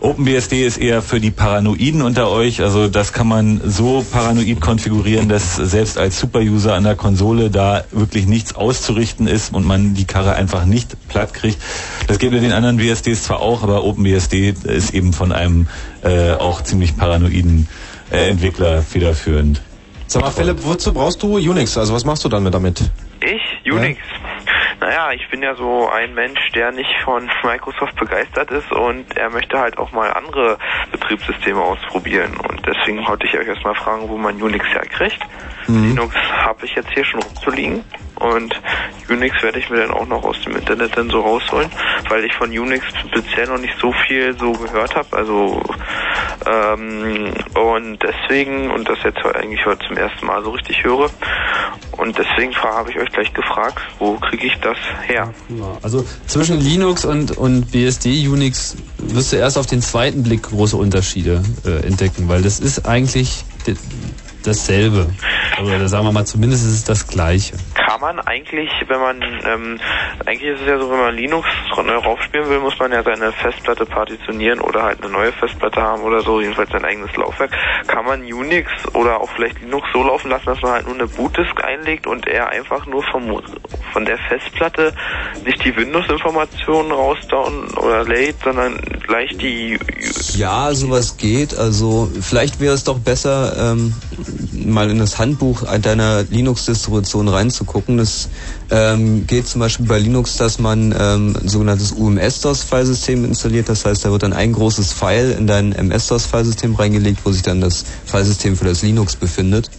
OpenBSD 0.02 0.66
ist 0.66 0.78
eher 0.78 1.02
für 1.02 1.22
die 1.22 1.32
Paranoiden 1.32 2.02
unter 2.02 2.30
euch. 2.30 2.62
Also 2.62 2.90
das 2.90 3.14
kann 3.14 3.28
man 3.28 3.62
so 3.64 4.04
paranoid 4.12 4.60
konfigurieren, 4.60 5.30
dass 5.30 5.56
selbst 5.56 5.98
als 5.98 6.20
Superuser 6.20 6.74
an 6.74 6.84
der 6.84 6.96
Konsole 6.96 7.50
da 7.50 7.86
wirklich 7.92 8.26
nichts 8.26 8.56
auszurichten 8.56 9.28
ist 9.28 9.54
und 9.54 9.66
man 9.66 9.94
die 9.94 10.06
Karre 10.06 10.34
einfach 10.34 10.66
nicht 10.66 10.98
platt 11.08 11.34
kriegt. 11.34 11.60
Das 12.08 12.20
mit 12.20 12.44
den 12.44 12.52
anderen 12.52 12.78
BSDs 12.78 13.24
zwar 13.24 13.40
auch, 13.40 13.64
aber 13.64 13.84
OpenBSD 13.86 14.56
ist 14.64 14.94
eben 14.94 15.14
von 15.14 15.32
einem 15.32 15.68
äh, 16.04 16.32
auch 16.32 16.62
ziemlich 16.64 16.98
paranoiden 16.98 17.68
äh, 18.12 18.30
Entwickler 18.30 18.82
federführend. 18.82 19.62
Sag 20.08 20.22
mal, 20.22 20.32
Philipp, 20.32 20.58
wozu 20.64 20.94
brauchst 20.94 21.22
du 21.24 21.36
Unix? 21.36 21.78
Also 21.78 21.94
was 21.94 22.06
machst 22.06 22.24
du 22.24 22.30
dann 22.30 22.44
mit 22.44 22.54
damit? 22.54 22.82
Ich? 23.22 23.72
Unix? 23.72 24.00
Naja, 24.80 25.12
ich 25.14 25.28
bin 25.32 25.42
ja 25.42 25.56
so 25.56 25.90
ein 25.90 26.14
Mensch, 26.14 26.52
der 26.54 26.72
nicht 26.72 26.94
von 27.04 27.30
Microsoft 27.44 27.96
begeistert 27.96 28.52
ist 28.52 28.72
und 28.72 29.18
er 29.18 29.30
möchte 29.30 29.58
halt 29.58 29.78
auch 29.78 29.92
mal 29.92 30.12
andere 30.14 30.58
Betriebssysteme 30.92 31.60
ausprobieren. 31.60 32.38
Und 32.38 32.62
deswegen 32.66 33.06
wollte 33.08 33.26
ich 33.26 33.38
euch 33.38 33.48
erstmal 33.48 33.76
fragen, 33.76 34.08
wo 34.10 34.18
man 34.18 34.40
Unix 34.42 34.66
herkriegt. 34.68 35.20
Linux 35.68 36.16
habe 36.16 36.66
ich 36.66 36.76
jetzt 36.76 36.92
hier 36.94 37.04
schon 37.04 37.22
rumzuliegen 37.24 37.84
und 38.20 38.60
Unix 39.10 39.42
werde 39.44 39.60
ich 39.60 39.70
mir 39.70 39.78
dann 39.78 39.92
auch 39.92 40.08
noch 40.08 40.24
aus 40.24 40.42
dem 40.42 40.56
Internet 40.56 40.98
dann 40.98 41.10
so 41.10 41.22
rausholen, 41.22 41.70
weil 42.10 42.24
ich 42.24 42.34
von 42.34 42.50
Unix 42.50 42.86
bisher 43.14 43.48
noch 43.48 43.60
nicht 43.60 43.76
so 43.80 43.92
viel 44.08 44.36
so 44.38 44.52
gehört 44.54 44.96
habe. 44.96 45.16
Also 45.16 45.62
ähm, 46.46 47.34
und 47.54 48.00
deswegen, 48.02 48.72
und 48.72 48.88
das 48.88 49.00
jetzt 49.04 49.24
eigentlich 49.26 49.66
heute 49.66 49.86
zum 49.88 49.98
ersten 49.98 50.26
Mal 50.26 50.44
so 50.44 50.52
richtig 50.52 50.84
höre, 50.84 51.10
und 51.98 52.18
deswegen 52.18 52.54
habe 52.56 52.92
ich 52.92 52.98
euch 52.98 53.10
gleich 53.10 53.34
gefragt, 53.34 53.80
wo 54.00 54.16
kriege 54.16 54.48
ich 54.48 54.60
das 54.60 54.78
her? 55.08 55.34
Also 55.82 56.06
zwischen 56.28 56.60
Linux 56.60 57.06
und, 57.06 57.38
und 57.38 57.72
BSD 57.72 58.28
Unix 58.28 58.76
wirst 58.98 59.32
du 59.32 59.38
erst 59.38 59.58
auf 59.58 59.66
den 59.66 59.82
zweiten 59.82 60.24
Blick 60.24 60.44
große 60.44 60.76
Unterschiede 60.76 61.42
äh, 61.66 61.86
entdecken, 61.88 62.28
weil 62.28 62.42
das 62.42 62.60
ist 62.60 62.86
eigentlich 62.86 63.46
dasselbe. 64.46 65.08
Oder 65.62 65.88
sagen 65.88 66.06
wir 66.06 66.12
mal, 66.12 66.26
zumindest 66.26 66.66
ist 66.66 66.74
es 66.74 66.84
das 66.84 67.08
Gleiche. 67.08 67.56
Kann 67.74 68.02
man 68.02 68.20
eigentlich, 68.20 68.70
wenn 68.88 69.00
man, 69.00 69.22
ähm, 69.22 69.80
eigentlich 70.26 70.52
ist 70.52 70.62
es 70.62 70.68
ja 70.68 70.78
so, 70.78 70.90
wenn 70.92 71.00
man 71.00 71.16
Linux 71.16 71.48
neu 71.76 71.98
raufspielen 71.98 72.50
will, 72.50 72.60
muss 72.60 72.78
man 72.80 72.92
ja 72.92 73.04
seine 73.04 73.32
Festplatte 73.32 73.86
partitionieren 73.86 74.60
oder 74.60 74.84
halt 74.84 75.02
eine 75.02 75.12
neue 75.12 75.32
Festplatte 75.32 75.82
haben 75.82 76.04
oder 76.04 76.22
so, 76.22 76.42
jedenfalls 76.42 76.72
sein 76.72 76.84
eigenes 76.84 77.16
Laufwerk. 77.16 77.52
Kann 77.88 78.06
man 78.06 78.22
Unix 78.22 78.70
oder 78.94 79.22
auch 79.22 79.30
vielleicht 79.36 79.62
Linux 79.62 79.88
so 79.94 80.04
laufen 80.04 80.30
lassen, 80.30 80.46
dass 80.48 80.62
man 80.62 80.72
halt 80.72 80.86
nur 80.86 80.96
eine 80.96 81.08
Bootdisk 81.08 81.64
einlegt 81.64 82.08
und 82.08 82.28
er 82.28 82.50
einfach 82.50 82.86
nur 82.86 83.04
vom, 83.04 83.42
von 83.94 84.06
der 84.06 84.18
Festplatte 84.30 84.94
nicht 85.46 85.64
die 85.64 85.76
Windows-Informationen 85.76 86.92
rausdown 86.92 87.70
oder 87.78 88.04
lädt, 88.04 88.36
sondern 88.44 88.78
gleich 89.08 89.38
die 89.38 89.78
Ja, 90.36 90.74
sowas 90.74 91.18
geht. 91.18 91.58
Also 91.58 92.10
vielleicht 92.22 92.60
wäre 92.60 92.74
es 92.74 92.84
doch 92.84 93.00
besser, 93.00 93.72
ähm, 93.72 93.94
mal 94.52 94.90
in 94.90 95.00
das 95.00 95.18
Handbuch 95.20 95.64
deiner 95.80 96.24
Linux-Distribution 96.24 97.28
reinzugucken. 97.28 97.98
Das 97.98 98.30
ähm, 98.72 99.28
geht 99.28 99.48
zum 99.48 99.62
Beispiel 99.62 99.86
bei 99.86 100.00
Linux, 100.00 100.38
dass 100.38 100.60
man 100.60 100.94
ähm, 100.98 101.38
ein 101.42 101.48
sogenanntes 101.48 101.92
UMS-DOS-Filesystem 101.92 103.26
installiert. 103.26 103.70
Das 103.70 103.86
heißt, 103.86 104.06
da 104.06 104.12
wird 104.12 104.24
dann 104.24 104.34
ein 104.34 104.54
großes 104.54 104.94
File 104.94 105.32
in 105.32 105.48
dein 105.48 105.72
MS-DOS-Filesystem 105.74 106.76
reingelegt, 106.76 107.20
wo 107.24 107.32
sich 107.32 107.42
dann 107.42 107.62
das 107.62 107.86
Filesystem 108.06 108.56
für 108.56 108.66
das 108.66 108.82
Linux 108.82 109.16
befindet. 109.16 109.70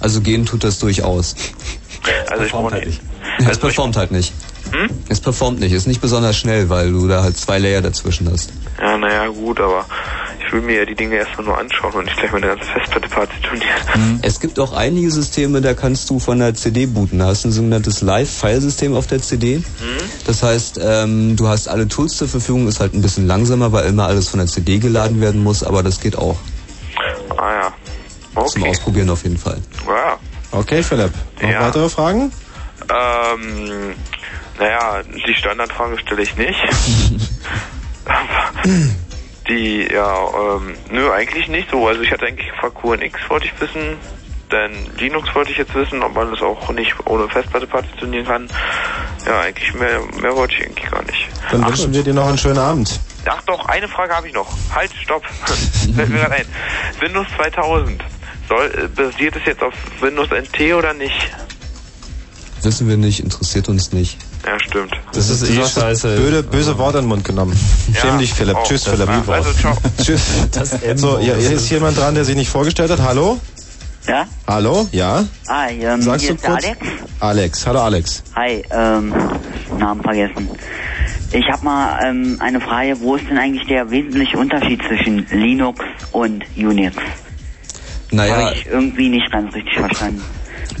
Also 0.00 0.20
gehen 0.20 0.46
tut 0.46 0.64
das 0.64 0.78
durchaus. 0.78 1.34
Also 2.30 2.44
ich 2.44 2.52
brauche 2.52 2.74
nicht. 2.74 3.00
es 3.48 3.58
performt 3.58 3.96
halt 3.96 4.10
nicht. 4.10 4.32
Hm? 4.72 4.88
Es 5.08 5.20
performt 5.20 5.60
nicht. 5.60 5.72
Ist 5.72 5.86
nicht 5.86 6.00
besonders 6.00 6.36
schnell, 6.36 6.68
weil 6.68 6.92
du 6.92 7.06
da 7.06 7.22
halt 7.22 7.36
zwei 7.36 7.58
Layer 7.58 7.82
dazwischen 7.82 8.30
hast. 8.30 8.52
Ja, 8.80 8.96
naja, 8.96 9.28
gut, 9.28 9.60
aber 9.60 9.84
ich 10.52 10.58
will 10.58 10.66
mir 10.66 10.80
ja 10.80 10.84
die 10.84 10.94
Dinge 10.94 11.14
erstmal 11.16 11.46
nur 11.46 11.56
anschauen 11.58 11.94
und 11.94 12.04
nicht 12.04 12.18
gleich 12.18 12.30
meine 12.30 12.48
ganze 12.48 12.66
Festplatte 12.66 13.08
partitionieren. 13.08 14.20
Es 14.20 14.38
gibt 14.38 14.60
auch 14.60 14.74
einige 14.74 15.10
Systeme, 15.10 15.62
da 15.62 15.72
kannst 15.72 16.10
du 16.10 16.18
von 16.18 16.40
der 16.40 16.54
CD 16.54 16.84
booten. 16.84 17.20
Da 17.20 17.26
hast 17.28 17.44
du 17.44 17.48
ein 17.48 17.52
sogenanntes 17.52 18.02
Live-File-System 18.02 18.94
auf 18.94 19.06
der 19.06 19.22
CD. 19.22 19.62
Das 20.26 20.42
heißt, 20.42 20.78
ähm, 20.82 21.36
du 21.36 21.48
hast 21.48 21.68
alle 21.68 21.88
Tools 21.88 22.18
zur 22.18 22.28
Verfügung, 22.28 22.68
ist 22.68 22.80
halt 22.80 22.92
ein 22.92 23.00
bisschen 23.00 23.26
langsamer, 23.26 23.72
weil 23.72 23.86
immer 23.86 24.06
alles 24.06 24.28
von 24.28 24.40
der 24.40 24.46
CD 24.46 24.78
geladen 24.78 25.22
werden 25.22 25.42
muss, 25.42 25.62
aber 25.64 25.82
das 25.82 26.00
geht 26.00 26.16
auch. 26.18 26.36
Ah 27.38 27.72
ja. 28.34 28.44
Zum 28.44 28.64
Ausprobieren 28.64 29.08
auf 29.08 29.22
jeden 29.22 29.38
Fall. 29.38 29.56
Ja. 29.86 30.18
Okay, 30.50 30.82
Philipp. 30.82 31.12
Noch 31.40 31.48
Ja. 31.50 31.62
weitere 31.62 31.88
Fragen? 31.88 32.30
Ähm, 32.90 33.94
naja, 34.58 35.00
die 35.26 35.32
Standardfrage 35.34 35.98
stelle 35.98 36.22
ich 36.22 36.36
nicht. 36.36 36.58
Die, 39.48 39.88
ja, 39.92 40.56
ähm, 40.56 40.74
nö, 40.90 41.10
eigentlich 41.12 41.48
nicht 41.48 41.70
so. 41.70 41.86
Also 41.86 42.02
ich 42.02 42.12
hatte 42.12 42.26
eigentlich 42.26 42.48
gefragt, 42.48 42.76
QNX 42.80 43.18
wollte 43.28 43.46
ich 43.46 43.60
wissen, 43.60 43.98
denn 44.52 44.72
Linux 44.98 45.34
wollte 45.34 45.50
ich 45.50 45.58
jetzt 45.58 45.74
wissen, 45.74 46.02
ob 46.02 46.14
man 46.14 46.30
das 46.30 46.42
auch 46.42 46.70
nicht 46.72 46.94
ohne 47.06 47.28
Festplatte 47.28 47.66
partitionieren 47.66 48.26
kann. 48.26 48.48
Ja, 49.26 49.40
eigentlich 49.40 49.74
mehr, 49.74 50.00
mehr 50.20 50.36
wollte 50.36 50.54
ich 50.54 50.64
eigentlich 50.64 50.90
gar 50.90 51.02
nicht. 51.02 51.28
Dann 51.50 51.66
wünschen 51.66 51.92
wir 51.92 52.02
dir 52.02 52.14
noch 52.14 52.28
einen 52.28 52.38
schönen 52.38 52.58
Abend. 52.58 53.00
Ach 53.24 53.42
doch, 53.42 53.66
eine 53.66 53.88
Frage 53.88 54.14
habe 54.14 54.28
ich 54.28 54.34
noch. 54.34 54.48
Halt, 54.74 54.92
stopp. 54.94 55.24
Fällt 55.96 56.08
mir 56.08 56.18
gerade 56.18 56.34
ein. 56.34 56.46
Windows 57.00 57.26
2000. 57.36 58.02
Soll, 58.48 58.66
äh, 58.66 58.88
basiert 58.88 59.36
es 59.36 59.42
jetzt 59.46 59.62
auf 59.62 59.74
Windows 60.00 60.28
NT 60.30 60.74
oder 60.74 60.92
nicht? 60.92 61.32
Wissen 62.62 62.88
wir 62.88 62.96
nicht, 62.96 63.20
interessiert 63.20 63.68
uns 63.68 63.92
nicht. 63.92 64.18
Ja, 64.44 64.58
stimmt. 64.58 64.92
Das 65.12 65.30
ist 65.30 65.48
eh 65.48 65.54
scheiße. 65.64 66.16
Böde, 66.16 66.42
böse 66.42 66.76
Worte 66.78 66.98
in 66.98 67.04
den 67.04 67.08
Mund 67.08 67.24
genommen. 67.24 67.56
Schäm 67.94 68.18
dich, 68.18 68.34
Philipp. 68.34 68.56
auch. 68.56 68.64
Tschüss, 68.64 68.84
Das 68.84 68.94
Philipp. 68.94 69.28
also, 69.28 69.52
ciao. 69.52 69.76
Tschüss. 70.02 70.22
so, 70.96 71.18
ja, 71.18 71.34
hier 71.36 71.52
ist 71.52 71.70
jemand 71.70 71.96
dran, 71.96 72.14
der 72.14 72.24
sich 72.24 72.34
nicht 72.34 72.50
vorgestellt 72.50 72.90
hat. 72.90 73.00
Hallo? 73.00 73.38
Ja? 74.08 74.26
Hallo? 74.48 74.88
Ja? 74.90 75.24
Ah, 75.46 75.68
ähm, 75.68 76.02
Sagst 76.02 76.22
hier 76.22 76.30
du 76.30 76.34
ist 76.36 76.42
der 76.44 76.50
kurz? 76.50 76.64
Alex. 76.64 76.86
Alex. 77.20 77.66
Hallo, 77.66 77.80
Alex. 77.82 78.22
Hi, 78.34 78.64
ähm, 78.70 79.14
Namen 79.78 80.02
vergessen. 80.02 80.48
Ich 81.30 81.48
habe 81.48 81.64
mal 81.64 82.00
ähm, 82.04 82.36
eine 82.40 82.60
Frage, 82.60 83.00
wo 83.00 83.14
ist 83.14 83.26
denn 83.30 83.38
eigentlich 83.38 83.66
der 83.68 83.90
wesentliche 83.90 84.36
Unterschied 84.36 84.80
zwischen 84.88 85.24
Linux 85.30 85.80
und 86.10 86.44
Unix? 86.56 86.96
Naja, 88.10 88.36
Habe 88.46 88.54
ich 88.56 88.66
irgendwie 88.66 89.08
nicht 89.08 89.30
ganz 89.30 89.54
richtig 89.54 89.78
verstanden. 89.78 90.20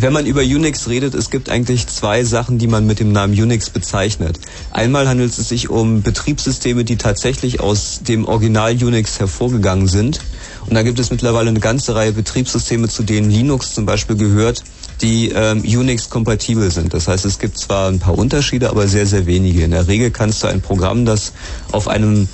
Wenn 0.02 0.12
man 0.12 0.26
über 0.26 0.40
Unix 0.40 0.88
redet, 0.88 1.14
es 1.14 1.30
gibt 1.30 1.48
eigentlich 1.48 1.86
zwei 1.86 2.24
Sachen, 2.24 2.58
die 2.58 2.66
man 2.66 2.84
mit 2.88 2.98
dem 2.98 3.12
Namen 3.12 3.40
Unix 3.40 3.70
bezeichnet. 3.70 4.36
Einmal 4.72 5.08
handelt 5.08 5.30
es 5.30 5.48
sich 5.48 5.70
um 5.70 6.02
Betriebssysteme, 6.02 6.82
die 6.82 6.96
tatsächlich 6.96 7.60
aus 7.60 8.00
dem 8.02 8.24
Original 8.24 8.72
Unix 8.72 9.20
hervorgegangen 9.20 9.86
sind. 9.86 10.18
Und 10.66 10.74
da 10.74 10.82
gibt 10.82 10.98
es 10.98 11.12
mittlerweile 11.12 11.50
eine 11.50 11.60
ganze 11.60 11.94
Reihe 11.94 12.10
Betriebssysteme, 12.10 12.88
zu 12.88 13.04
denen 13.04 13.30
Linux 13.30 13.74
zum 13.74 13.86
Beispiel 13.86 14.16
gehört, 14.16 14.64
die 15.02 15.28
ähm, 15.28 15.60
Unix-kompatibel 15.60 16.72
sind. 16.72 16.92
Das 16.94 17.06
heißt, 17.06 17.24
es 17.24 17.38
gibt 17.38 17.56
zwar 17.56 17.88
ein 17.88 18.00
paar 18.00 18.18
Unterschiede, 18.18 18.70
aber 18.70 18.88
sehr, 18.88 19.06
sehr 19.06 19.26
wenige. 19.26 19.62
In 19.62 19.70
der 19.70 19.86
Regel 19.86 20.10
kannst 20.10 20.42
du 20.42 20.48
ein 20.48 20.62
Programm, 20.62 21.04
das 21.04 21.32
auf 21.70 21.86
einem 21.86 22.26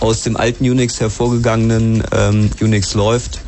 aus 0.00 0.24
dem 0.24 0.36
alten 0.36 0.68
Unix 0.68 1.00
hervorgegangenen 1.00 2.02
ähm, 2.12 2.50
Unix 2.60 2.92
läuft, 2.92 3.40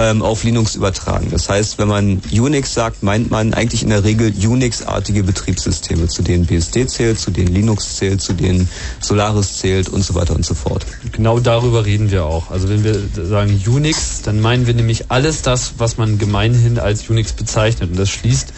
ähm, 0.00 0.22
auf 0.22 0.44
Linux 0.44 0.76
übertragen. 0.76 1.28
Das 1.30 1.48
heißt, 1.48 1.78
wenn 1.78 1.88
man 1.88 2.22
Unix 2.32 2.72
sagt, 2.72 3.02
meint 3.02 3.30
man 3.30 3.52
eigentlich 3.52 3.82
in 3.82 3.90
der 3.90 4.02
Regel 4.02 4.32
Unix-artige 4.32 5.22
Betriebssysteme, 5.22 6.08
zu 6.08 6.22
denen 6.22 6.46
BSD 6.46 6.86
zählt, 6.86 7.18
zu 7.18 7.30
denen 7.30 7.54
Linux 7.54 7.96
zählt, 7.96 8.22
zu 8.22 8.32
denen 8.32 8.68
Solaris 9.00 9.58
zählt 9.58 9.88
und 9.90 10.02
so 10.02 10.14
weiter 10.14 10.34
und 10.34 10.44
so 10.44 10.54
fort. 10.54 10.86
Genau 11.12 11.38
darüber 11.38 11.84
reden 11.84 12.10
wir 12.10 12.24
auch. 12.24 12.50
Also 12.50 12.68
wenn 12.70 12.82
wir 12.82 12.94
sagen 13.26 13.62
Unix, 13.66 14.22
dann 14.22 14.40
meinen 14.40 14.66
wir 14.66 14.74
nämlich 14.74 15.10
alles 15.10 15.42
das, 15.42 15.74
was 15.76 15.98
man 15.98 16.18
gemeinhin 16.18 16.78
als 16.78 17.08
Unix 17.10 17.32
bezeichnet. 17.32 17.90
Und 17.90 17.98
das 17.98 18.08
schließt 18.08 18.54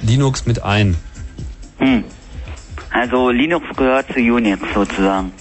Linux 0.00 0.46
mit 0.46 0.62
ein. 0.62 0.96
Hm. 1.78 2.04
Also 2.90 3.30
Linux 3.30 3.66
gehört 3.76 4.06
zu 4.12 4.20
Unix 4.20 4.62
sozusagen. 4.74 5.32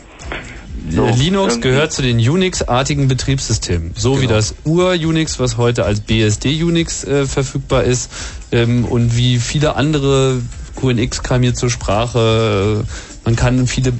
So, 0.89 1.05
Linux 1.18 1.59
gehört 1.59 1.91
zu 1.91 2.01
den 2.01 2.18
Unix-artigen 2.18 3.07
Betriebssystemen. 3.07 3.91
So 3.95 4.22
wie 4.22 4.27
das 4.27 4.55
Ur-Unix, 4.64 5.39
was 5.39 5.57
heute 5.57 5.85
als 5.85 5.99
BSD-Unix 6.01 7.03
äh, 7.03 7.26
verfügbar 7.26 7.84
ist 7.84 8.09
ähm, 8.51 8.85
und 8.85 9.15
wie 9.18 9.39
viele 9.39 9.76
andere 9.76 10.41
QNX 10.80 11.23
kam 11.23 11.41
hier 11.41 11.55
zur 11.55 11.69
Sprache. 11.69 12.85
Man 13.26 13.35
kann 13.35 13.68
viele 13.68 13.91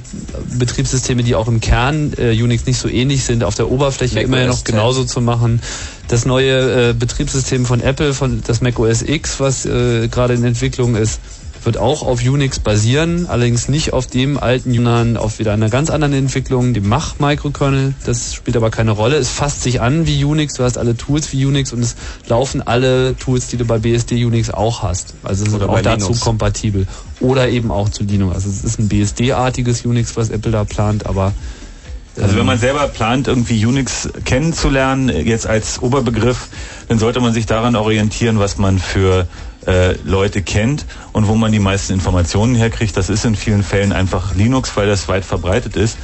Betriebssysteme, 0.58 1.22
die 1.22 1.34
auch 1.34 1.48
im 1.48 1.60
Kern 1.60 2.14
äh, 2.16 2.30
Unix 2.42 2.64
nicht 2.64 2.78
so 2.78 2.88
ähnlich 2.88 3.24
sind, 3.24 3.44
auf 3.44 3.54
der 3.54 3.70
Oberfläche 3.70 4.14
Mac 4.14 4.24
immer 4.24 4.46
noch 4.46 4.64
10. 4.64 4.74
genauso 4.74 5.04
zu 5.04 5.20
machen. 5.20 5.60
Das 6.08 6.24
neue 6.24 6.90
äh, 6.90 6.94
Betriebssystem 6.94 7.66
von 7.66 7.82
Apple, 7.82 8.14
von 8.14 8.42
das 8.46 8.62
Mac 8.62 8.78
OS 8.78 9.02
X, 9.02 9.40
was 9.40 9.66
äh, 9.66 10.08
gerade 10.08 10.32
in 10.32 10.44
Entwicklung 10.44 10.96
ist, 10.96 11.20
wird 11.68 11.76
auch 11.76 12.02
auf 12.02 12.22
Unix 12.22 12.60
basieren, 12.60 13.26
allerdings 13.28 13.68
nicht 13.68 13.92
auf 13.92 14.06
dem 14.06 14.38
alten, 14.38 14.72
sondern 14.72 15.18
auf 15.18 15.38
wieder 15.38 15.52
einer 15.52 15.68
ganz 15.68 15.90
anderen 15.90 16.14
Entwicklung, 16.14 16.72
dem 16.72 16.88
Mach-Microkernel. 16.88 17.92
Das 18.06 18.32
spielt 18.32 18.56
aber 18.56 18.70
keine 18.70 18.92
Rolle. 18.92 19.16
Es 19.16 19.28
fasst 19.28 19.64
sich 19.64 19.82
an 19.82 20.06
wie 20.06 20.24
Unix, 20.24 20.54
du 20.54 20.64
hast 20.64 20.78
alle 20.78 20.96
Tools 20.96 21.30
wie 21.30 21.44
Unix 21.44 21.74
und 21.74 21.80
es 21.80 21.94
laufen 22.26 22.66
alle 22.66 23.14
Tools, 23.18 23.48
die 23.48 23.58
du 23.58 23.66
bei 23.66 23.76
BSD 23.76 24.24
Unix 24.24 24.48
auch 24.48 24.82
hast. 24.82 25.12
Also 25.22 25.44
es 25.44 25.52
ist 25.52 25.62
auch 25.62 25.80
dazu 25.82 26.06
Linux. 26.06 26.20
kompatibel. 26.20 26.86
Oder 27.20 27.50
eben 27.50 27.70
auch 27.70 27.90
zu 27.90 28.02
Linux. 28.02 28.36
Also 28.36 28.48
es 28.48 28.64
ist 28.64 28.78
ein 28.78 28.88
BSD-artiges 28.88 29.84
Unix, 29.84 30.16
was 30.16 30.30
Apple 30.30 30.52
da 30.52 30.64
plant, 30.64 31.04
aber 31.04 31.34
Also 32.18 32.34
wenn 32.38 32.46
man 32.46 32.58
selber 32.58 32.88
plant, 32.88 33.28
irgendwie 33.28 33.66
Unix 33.66 34.08
kennenzulernen, 34.24 35.10
jetzt 35.10 35.46
als 35.46 35.82
Oberbegriff, 35.82 36.48
dann 36.88 36.98
sollte 36.98 37.20
man 37.20 37.34
sich 37.34 37.44
daran 37.44 37.76
orientieren, 37.76 38.38
was 38.38 38.56
man 38.56 38.78
für 38.78 39.28
äh, 39.68 39.96
Leute 40.04 40.42
kennt 40.42 40.86
und 41.12 41.28
wo 41.28 41.34
man 41.34 41.52
die 41.52 41.58
meisten 41.58 41.92
Informationen 41.92 42.54
herkriegt. 42.54 42.96
Das 42.96 43.10
ist 43.10 43.24
in 43.24 43.36
vielen 43.36 43.62
Fällen 43.62 43.92
einfach 43.92 44.34
Linux, 44.34 44.76
weil 44.76 44.86
das 44.86 45.08
weit 45.08 45.24
verbreitet 45.24 45.76
ist. 45.76 45.98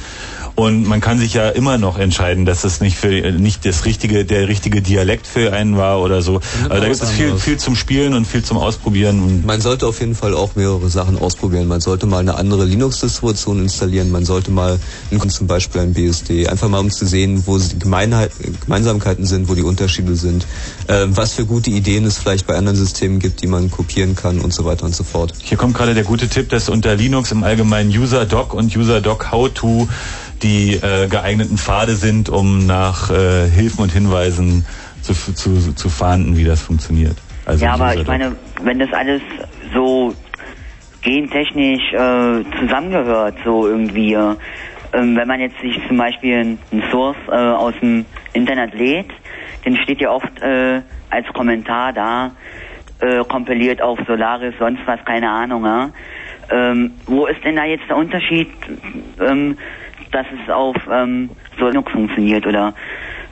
Und 0.55 0.87
man 0.87 1.01
kann 1.01 1.19
sich 1.19 1.33
ja 1.33 1.49
immer 1.49 1.77
noch 1.77 1.97
entscheiden, 1.97 2.45
dass 2.45 2.63
es 2.63 2.79
nicht 2.79 2.97
für 2.97 3.09
nicht 3.09 3.65
das 3.65 3.83
richtige, 3.83 4.23
der 4.23 4.47
richtige 4.47 4.81
Dialekt 4.81 5.27
für 5.27 5.51
einen 5.51 5.75
war 5.75 5.99
oder 6.01 6.21
so. 6.21 6.39
Also 6.69 6.81
da 6.81 6.87
gibt 6.87 7.01
es 7.01 7.09
viel, 7.09 7.35
viel 7.35 7.57
zum 7.57 7.75
Spielen 7.75 8.13
und 8.13 8.25
viel 8.25 8.41
zum 8.41 8.57
Ausprobieren. 8.57 9.43
Man 9.45 9.59
sollte 9.59 9.85
auf 9.85 9.99
jeden 9.99 10.15
Fall 10.15 10.33
auch 10.33 10.55
mehrere 10.55 10.89
Sachen 10.89 11.19
ausprobieren. 11.19 11.67
Man 11.67 11.81
sollte 11.81 12.05
mal 12.05 12.19
eine 12.19 12.35
andere 12.35 12.63
Linux-Distribution 12.63 13.59
installieren. 13.63 14.11
Man 14.11 14.23
sollte 14.23 14.49
mal 14.49 14.79
zum 15.27 15.47
Beispiel 15.47 15.81
ein 15.81 15.93
BSD, 15.93 16.47
einfach 16.47 16.69
mal 16.69 16.79
um 16.79 16.89
zu 16.89 17.05
sehen, 17.05 17.43
wo 17.45 17.57
die 17.57 17.77
Gemeinheit, 17.77 18.31
Gemeinsamkeiten 18.61 19.25
sind, 19.25 19.49
wo 19.49 19.55
die 19.55 19.63
Unterschiede 19.63 20.15
sind, 20.15 20.45
äh, 20.87 21.05
was 21.07 21.33
für 21.33 21.45
gute 21.45 21.69
Ideen 21.69 22.05
es 22.05 22.17
vielleicht 22.17 22.47
bei 22.47 22.55
anderen 22.55 22.77
Systemen 22.77 23.19
gibt, 23.19 23.41
die 23.41 23.47
man 23.47 23.69
kopieren 23.71 24.15
kann 24.15 24.39
und 24.39 24.53
so 24.53 24.63
weiter 24.63 24.85
und 24.85 24.95
so 24.95 25.03
fort. 25.03 25.33
Hier 25.41 25.57
kommt 25.57 25.73
gerade 25.73 25.93
der 25.93 26.03
gute 26.03 26.29
Tipp, 26.29 26.49
dass 26.49 26.69
unter 26.69 26.95
Linux 26.95 27.31
im 27.31 27.43
Allgemeinen 27.43 27.89
UserDoc 27.89 28.53
und 28.53 28.75
UserDoc 28.75 29.31
How-To 29.31 29.87
die 30.45 30.75
äh, 30.75 31.07
geeigneten 31.07 31.57
Pfade 31.57 31.95
sind, 31.95 32.29
um 32.29 32.65
nach 32.65 33.09
äh, 33.09 33.49
Hilfen 33.49 33.81
und 33.81 33.91
Hinweisen 33.91 34.65
zu, 35.01 35.13
zu, 35.13 35.73
zu 35.73 35.89
fahnden, 35.89 36.37
wie 36.37 36.43
das 36.43 36.61
funktioniert. 36.61 37.17
Also 37.45 37.65
ja, 37.65 37.73
aber 37.73 37.95
ich 37.95 38.07
meine, 38.07 38.35
wenn 38.61 38.79
das 38.79 38.91
alles 38.93 39.21
so 39.73 40.13
gentechnisch 41.01 41.93
äh, 41.93 42.43
zusammengehört, 42.59 43.35
so 43.43 43.67
irgendwie, 43.67 44.13
äh, 44.13 44.35
ähm, 44.93 45.15
wenn 45.15 45.27
man 45.27 45.39
jetzt 45.39 45.59
sich 45.61 45.79
zum 45.87 45.97
Beispiel 45.97 46.35
einen 46.35 46.83
Source 46.91 47.17
äh, 47.27 47.35
aus 47.35 47.73
dem 47.81 48.05
Internet 48.33 48.73
lädt, 48.73 49.11
dann 49.63 49.75
steht 49.77 50.01
ja 50.01 50.11
oft 50.11 50.41
äh, 50.41 50.81
als 51.09 51.27
Kommentar 51.33 51.93
da, 51.93 52.31
äh, 52.99 53.23
kompiliert 53.25 53.81
auf 53.81 53.99
Solaris, 54.07 54.53
sonst 54.59 54.81
was, 54.85 55.03
keine 55.05 55.29
Ahnung, 55.29 55.65
ja. 55.65 55.89
Ähm, 56.51 56.91
wo 57.07 57.25
ist 57.25 57.43
denn 57.43 57.55
da 57.55 57.65
jetzt 57.65 57.87
der 57.89 57.97
Unterschied, 57.97 58.49
ähm, 59.19 59.57
dass 60.15 60.25
es 60.31 60.49
auf 60.49 60.77
ähm, 60.89 61.29
so 61.59 61.67
Linux 61.67 61.91
funktioniert, 61.91 62.47
oder? 62.47 62.73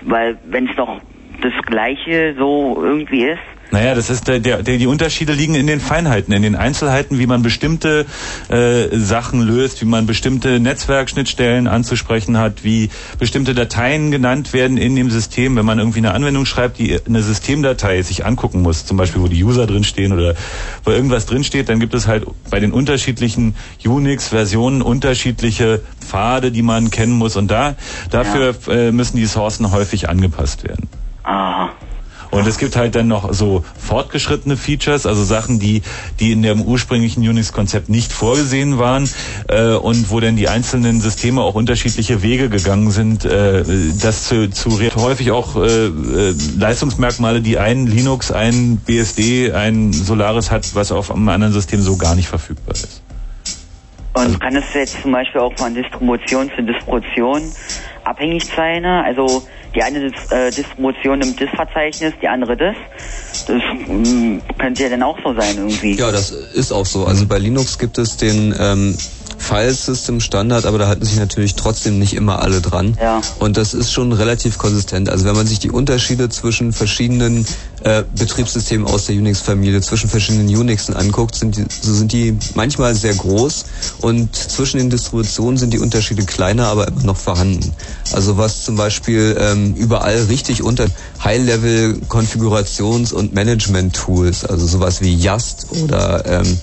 Weil 0.02 0.38
wenn 0.44 0.68
es 0.68 0.76
doch 0.76 1.00
das 1.42 1.54
Gleiche 1.66 2.36
so 2.38 2.78
irgendwie 2.84 3.24
ist, 3.24 3.40
Naja, 3.74 3.96
das 3.96 4.12
ist 4.12 4.28
der, 4.28 4.40
der, 4.40 4.62
die 4.62 4.86
Unterschiede 4.86 5.34
liegen 5.34 5.56
in 5.56 5.66
den 5.66 5.80
Feinheiten, 5.80 6.32
in 6.32 6.44
den 6.44 6.56
Einzelheiten, 6.56 7.18
wie 7.18 7.26
man 7.26 7.42
bestimmte 7.42 8.06
äh, 8.48 8.96
Sachen 9.00 9.42
löst, 9.42 9.82
wie 9.82 9.86
man 9.86 10.06
bestimmte 10.06 10.60
Netzwerkschnittstellen 10.60 11.68
anzusprechen 11.68 12.38
hat, 12.38 12.64
wie 12.64 12.92
bestimmte 13.18 13.56
Dateien 13.56 14.12
genannt 14.12 14.54
werden 14.54 14.78
in 14.78 14.96
dem 14.96 15.10
System. 15.10 15.56
Wenn 15.56 15.66
man 15.66 15.80
irgendwie 15.80 15.98
eine 15.98 16.14
Anwendung 16.14 16.46
schreibt, 16.46 16.78
die 16.78 17.00
eine 17.04 17.24
Systemdatei 17.24 18.04
sich 18.04 18.28
angucken 18.28 18.62
muss, 18.62 18.86
zum 18.86 18.98
Beispiel 18.98 19.24
wo 19.24 19.28
die 19.28 19.44
User 19.44 19.66
drinstehen 19.66 20.14
oder 20.14 20.36
wo 20.84 20.92
irgendwas 20.92 21.26
drinsteht, 21.26 21.68
dann 21.68 21.80
gibt 21.80 21.96
es 21.96 22.06
halt 22.06 22.28
bei 22.52 22.60
den 22.60 22.74
unterschiedlichen 22.74 23.56
Unix-Versionen 23.84 24.84
unterschiedliche 24.84 25.82
Pfade, 26.00 26.52
die 26.52 26.62
man 26.62 26.92
kennen 26.92 27.14
muss. 27.14 27.36
Und 27.38 27.50
da 27.50 27.74
dafür 28.12 28.54
äh, 28.68 28.92
müssen 28.92 29.18
die 29.18 29.26
Sourcen 29.26 29.72
häufig 29.72 30.10
angepasst 30.10 30.64
werden. 30.64 30.88
Aha. 31.24 31.72
Und 32.34 32.48
es 32.48 32.58
gibt 32.58 32.76
halt 32.76 32.96
dann 32.96 33.08
noch 33.08 33.32
so 33.32 33.64
fortgeschrittene 33.78 34.58
Features, 34.58 35.06
also 35.06 35.24
Sachen, 35.24 35.60
die, 35.60 35.84
die 36.20 36.32
in 36.32 36.42
dem 36.42 36.62
ursprünglichen 36.62 37.28
Unix-Konzept 37.28 37.90
nicht 37.90 38.12
vorgesehen 38.12 38.80
waren 38.80 39.08
äh, 39.50 39.74
und 39.74 40.10
wo 40.10 40.20
dann 40.20 40.36
die 40.36 40.50
einzelnen 40.50 41.00
Systeme 41.00 41.42
auch 41.42 41.54
unterschiedliche 41.54 42.24
Wege 42.24 42.50
gegangen 42.50 42.90
sind, 42.90 43.24
äh, 43.24 43.64
das 44.02 44.28
zu, 44.28 44.50
zu 44.50 44.80
häufig 44.96 45.30
auch 45.32 45.56
äh, 45.56 45.86
äh, 45.86 46.36
Leistungsmerkmale, 46.58 47.42
die 47.42 47.60
ein 47.60 47.86
Linux, 47.86 48.32
ein 48.32 48.78
BSD, 48.78 49.52
ein 49.54 49.94
Solaris 49.94 50.50
hat, 50.50 50.74
was 50.74 50.92
auf 50.92 51.12
einem 51.12 51.30
anderen 51.30 51.54
System 51.54 51.82
so 51.82 51.98
gar 51.98 52.16
nicht 52.16 52.28
verfügbar 52.28 52.74
ist. 52.74 53.04
Und 54.16 54.40
kann 54.40 54.56
es 54.56 54.66
jetzt 54.74 55.02
zum 55.02 55.12
Beispiel 55.12 55.42
auch 55.42 55.54
von 55.58 55.74
Distribution 55.74 56.50
zu 56.56 56.64
Distribution 56.64 57.44
abhängig 58.04 58.46
sein? 58.46 58.86
Also 58.86 59.44
die 59.76 59.82
eine 59.82 60.12
äh, 60.30 60.52
Distribution 60.52 61.20
nimmt 61.20 61.42
das 61.42 61.50
Verzeichnis, 61.50 62.14
die 62.22 62.28
andere 62.28 62.56
das. 62.56 62.76
Das 63.48 63.62
mm, 63.88 64.40
könnte 64.60 64.84
ja 64.84 64.90
dann 64.90 65.04
auch 65.04 65.18
so 65.24 65.34
sein 65.34 65.58
irgendwie. 65.58 65.96
Ja, 65.96 66.12
das 66.12 66.32
ist 66.32 66.72
auch 66.72 66.86
so. 66.86 67.06
Also 67.06 67.26
bei 67.26 67.40
Linux 67.40 67.80
gibt 67.80 67.98
es 67.98 68.18
den 68.18 68.54
ähm, 68.60 68.96
File-System-Standard, 69.38 70.66
aber 70.66 70.78
da 70.78 70.88
halten 70.88 71.06
sich 71.06 71.18
natürlich 71.18 71.56
trotzdem 71.56 72.00
nicht 72.00 72.14
immer 72.14 72.42
alle 72.42 72.62
dran. 72.62 72.98
Ja. 73.02 73.22
Und 73.40 73.58
das 73.58 73.74
ist 73.74 73.92
schon 73.92 74.14
relativ 74.14 74.58
konsistent. 74.58 75.10
Also 75.10 75.26
wenn 75.26 75.36
man 75.36 75.48
sich 75.48 75.60
die 75.60 75.72
Unterschiede 75.72 76.30
zwischen 76.30 76.72
verschiedenen 76.72 77.46
äh, 77.84 78.04
Betriebssystemen 78.16 78.88
aus 78.88 79.06
der 79.06 79.16
Unix-Familie, 79.16 79.82
zwischen 79.82 80.10
verschiedenen 80.10 80.48
Unixen 80.56 80.96
anguckt, 80.96 81.36
sind 81.36 81.58
die, 81.58 81.66
so 81.82 81.94
sind 81.94 82.12
die 82.14 82.38
manchmal 82.56 82.96
sehr 82.96 83.14
groß 83.14 83.66
und 84.00 84.36
zwischen 84.36 84.78
den 84.78 84.90
Distributionen 84.90 85.58
sind 85.58 85.74
die 85.74 85.80
Unterschiede 85.80 86.24
kleiner, 86.24 86.68
aber 86.68 86.88
immer 86.88 87.04
noch 87.04 87.18
vorhanden. 87.18 87.74
Also 88.14 88.38
was 88.38 88.64
zum 88.64 88.78
Beispiel 88.78 89.36
ähm, 89.40 89.76
überall 89.76 90.24
richtig 90.24 90.64
unter 90.64 90.88
High-Level-Konfigurations- 91.24 93.14
und 93.14 93.34
Management-Tools, 93.34 94.46
also 94.46 94.66
sowas 94.66 95.02
wie 95.02 95.16
Yast 95.16 95.68
oder 95.72 96.26
ähm, 96.26 96.58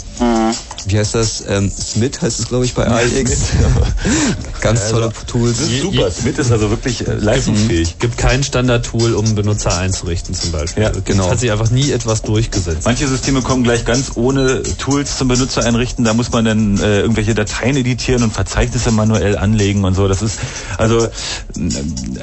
wie 0.87 0.99
heißt 0.99 1.15
das? 1.15 1.45
Ähm, 1.47 1.71
Smith 1.71 2.21
heißt 2.23 2.41
es, 2.41 2.49
glaube 2.49 2.65
ich, 2.65 2.75
bei 2.75 2.87
AIX. 2.87 3.31
Ganz 4.61 4.91
tolle 4.91 5.11
Tools. 5.27 5.59
Das 5.59 5.69
ist 5.69 5.83
super. 5.83 6.11
Smith 6.11 6.39
ist 6.39 6.51
also 6.51 6.71
wirklich 6.71 7.07
äh, 7.07 7.15
leistungsfähig. 7.15 7.99
Gibt 7.99 8.19
kein 8.19 8.43
Standardtool, 8.43 9.15
um 9.15 9.35
Benutzer 9.35 9.77
einzurichten 9.77 10.35
zum 10.35 10.53
Beispiel. 10.53 10.85
Ja, 10.85 10.91
Es 11.11 11.16
genau. 11.16 11.31
Hat 11.31 11.41
sich 11.41 11.51
einfach 11.51 11.70
nie 11.70 11.91
etwas 11.91 12.23
durchgesetzt. 12.23 12.82
Manche 12.85 13.09
Systeme 13.09 13.43
kommen 13.43 13.65
gleich 13.65 13.85
ganz 13.85 14.12
ohne 14.15 14.62
Tools 14.78 15.19
zum 15.19 15.28
Benutzer 15.28 15.65
einrichten. 15.65 16.05
Da 16.05 16.15
muss 16.15 16.31
man 16.31 16.45
dann 16.45 16.78
äh, 16.78 17.01
irgendwelche 17.01 17.35
Dateien 17.35 17.77
editieren 17.77 18.23
und 18.23 18.32
Verzeichnisse 18.32 18.91
manuell 18.91 19.37
anlegen 19.37 19.85
und 19.85 19.95
so. 19.95 20.09
Das 20.09 20.23
ist 20.23 20.39
also 20.78 21.05
äh, 21.05 21.11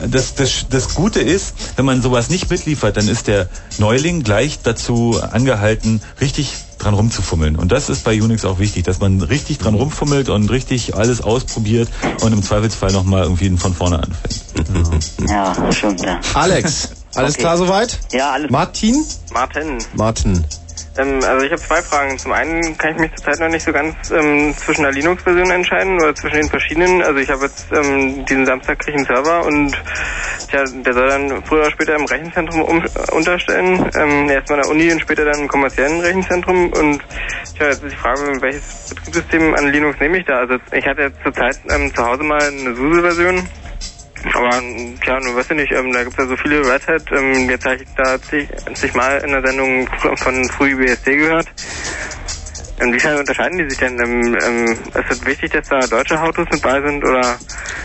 das, 0.09 0.35
das, 0.35 0.65
das 0.69 0.93
Gute 0.93 1.19
ist, 1.19 1.53
wenn 1.76 1.85
man 1.85 2.01
sowas 2.01 2.30
nicht 2.30 2.49
mitliefert, 2.49 2.97
dann 2.97 3.07
ist 3.07 3.27
der 3.27 3.49
Neuling 3.77 4.23
gleich 4.23 4.59
dazu 4.64 5.19
angehalten, 5.22 6.01
richtig 6.22 6.53
dran 6.77 6.93
rumzufummeln. 6.93 7.55
Und 7.55 7.72
das 7.72 7.89
ist 7.89 8.03
bei 8.03 8.22
Unix 8.22 8.45
auch 8.45 8.59
wichtig, 8.59 8.84
dass 8.84 8.99
man 8.99 9.22
richtig 9.22 9.57
dran 9.57 9.76
rumfummelt 9.76 10.30
und 10.30 10.49
richtig 10.49 10.95
alles 10.95 11.22
ausprobiert 11.22 11.89
und 12.22 12.34
im 12.34 12.43
Zweifelsfall 12.43 12.91
nochmal 12.91 13.23
irgendwie 13.23 13.49
von 13.57 13.73
vorne 13.73 13.97
anfängt. 13.97 15.30
Ja, 15.30 15.72
stimmt, 15.72 16.01
ja. 16.01 16.19
Alex, 16.34 16.89
alles 17.18 17.34
Okay. 17.34 17.41
klar 17.41 17.57
soweit? 17.57 17.99
Ja, 18.11 18.31
alles. 18.31 18.49
Martin? 18.52 19.06
Martin, 19.34 19.77
Martin. 19.94 20.45
ähm, 20.98 21.19
also 21.23 21.45
ich 21.45 21.52
habe 21.52 21.61
zwei 21.61 21.81
Fragen. 21.81 22.18
Zum 22.18 22.31
einen 22.31 22.77
kann 22.77 22.94
ich 22.94 22.98
mich 22.99 23.11
zurzeit 23.15 23.39
noch 23.39 23.49
nicht 23.49 23.65
so 23.65 23.72
ganz 23.72 23.95
ähm, 24.11 24.56
zwischen 24.57 24.84
der 24.84 24.91
Linux-Version 24.91 25.49
entscheiden 25.52 25.95
oder 26.02 26.15
zwischen 26.15 26.38
den 26.38 26.49
verschiedenen. 26.49 27.02
Also 27.03 27.19
ich 27.19 27.30
habe 27.30 27.45
jetzt 27.45 27.65
ähm, 27.72 28.26
diesen 28.26 28.45
Samstag 28.45 28.80
kriege 28.80 28.91
ich 29.02 29.07
einen 29.10 29.23
Server 29.23 29.45
und 29.45 29.72
tja, 30.49 30.64
der 30.65 30.94
soll 30.94 31.07
dann 31.10 31.44
früher 31.44 31.61
oder 31.61 31.72
später 31.72 31.95
im 31.95 32.06
Rechenzentrum 32.06 32.61
um, 32.61 32.84
unterstellen. 33.11 33.89
Ähm, 33.95 34.30
erstmal 34.30 34.60
an 34.60 34.64
der 34.65 34.72
Uni 34.72 34.91
und 34.91 35.02
später 35.02 35.26
dann 35.26 35.41
im 35.41 35.48
kommerziellen 35.48 35.99
Rechenzentrum. 36.02 36.72
Und 36.73 37.02
tja, 37.57 37.68
jetzt 37.68 37.84
ist 37.84 37.91
die 37.91 37.98
Frage, 37.98 38.41
welches 38.41 38.85
Betriebssystem 38.89 39.53
an 39.56 39.72
Linux 39.72 39.99
nehme 39.99 40.18
ich 40.19 40.26
da? 40.26 40.39
Also 40.39 40.56
ich 40.72 40.85
hatte 40.85 41.02
jetzt 41.02 41.18
zurzeit 41.23 41.57
ähm, 41.69 41.94
zu 41.94 42.03
Hause 42.03 42.23
mal 42.23 42.41
eine 42.41 42.76
SUSE-Version. 42.76 43.49
Aber 44.36 44.62
tja, 45.02 45.20
nun 45.20 45.36
weißt 45.36 45.52
du 45.52 45.56
nicht, 45.56 45.72
ähm, 45.72 45.91
da 45.94 46.04
gibt 46.04 46.18
es 46.18 46.24
ja 46.24 46.28
so 46.28 46.38
viele 46.38 46.62
Red 46.62 46.88
Hat. 46.88 47.12
Ähm, 47.12 47.49
jetzt 47.49 47.66
habe 47.66 47.76
ich 47.76 47.88
da 47.95 48.22
zig, 48.22 48.48
zig 48.74 48.94
Mal 48.94 49.18
in 49.20 49.32
der 49.32 49.41
Sendung 49.45 49.88
von 50.16 50.49
FreeBSD 50.49 51.18
gehört. 51.18 51.48
Inwiefern 52.80 53.18
unterscheiden 53.18 53.58
die 53.58 53.70
sich 53.70 53.80
denn? 53.80 53.99
Ähm, 53.99 54.38
ähm, 54.45 54.72
ist 54.72 55.12
es 55.12 55.26
wichtig, 55.26 55.52
dass 55.52 55.68
da 55.68 55.80
deutsche 55.88 56.22
Autos 56.22 56.45
mit 56.52 56.62
bei 56.62 56.80
sind 56.80 57.04
oder? 57.04 57.38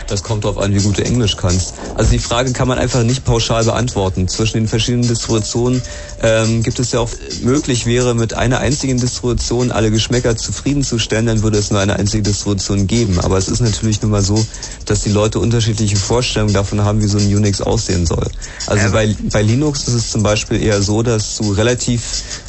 Das 0.06 0.22
kommt 0.22 0.44
darauf 0.44 0.58
an, 0.58 0.74
wie 0.74 0.82
gut 0.82 0.98
du 0.98 1.04
Englisch 1.04 1.36
kannst. 1.36 1.74
Also 1.94 2.10
die 2.10 2.18
Frage 2.18 2.52
kann 2.52 2.68
man 2.68 2.78
einfach 2.78 3.02
nicht 3.02 3.24
pauschal 3.24 3.64
beantworten. 3.64 4.28
Zwischen 4.28 4.58
den 4.58 4.68
verschiedenen 4.68 5.08
Distributionen 5.08 5.80
ähm, 6.22 6.62
gibt 6.62 6.78
es 6.78 6.92
ja 6.92 7.00
auch 7.00 7.10
möglich 7.42 7.86
wäre, 7.86 8.14
mit 8.14 8.34
einer 8.34 8.58
einzigen 8.58 9.00
Distribution 9.00 9.72
alle 9.72 9.90
Geschmäcker 9.90 10.36
zufriedenzustellen, 10.36 11.24
dann 11.24 11.42
würde 11.42 11.58
es 11.58 11.70
nur 11.70 11.80
eine 11.80 11.96
einzige 11.96 12.22
Distribution 12.24 12.86
geben. 12.86 13.18
Aber 13.20 13.38
es 13.38 13.48
ist 13.48 13.60
natürlich 13.60 14.02
nun 14.02 14.10
mal 14.10 14.22
so, 14.22 14.44
dass 14.84 15.02
die 15.02 15.10
Leute 15.10 15.38
unterschiedliche 15.38 15.96
Vorstellungen 15.96 16.52
davon 16.52 16.84
haben, 16.84 17.00
wie 17.00 17.06
so 17.06 17.16
ein 17.16 17.34
Unix 17.34 17.62
aussehen 17.62 18.04
soll. 18.04 18.26
Also 18.66 18.90
bei, 18.90 19.14
bei 19.32 19.40
Linux 19.40 19.88
ist 19.88 19.94
es 19.94 20.10
zum 20.10 20.22
Beispiel 20.22 20.62
eher 20.62 20.82
so, 20.82 21.02
dass 21.02 21.38
du 21.38 21.52
relativ 21.52 22.02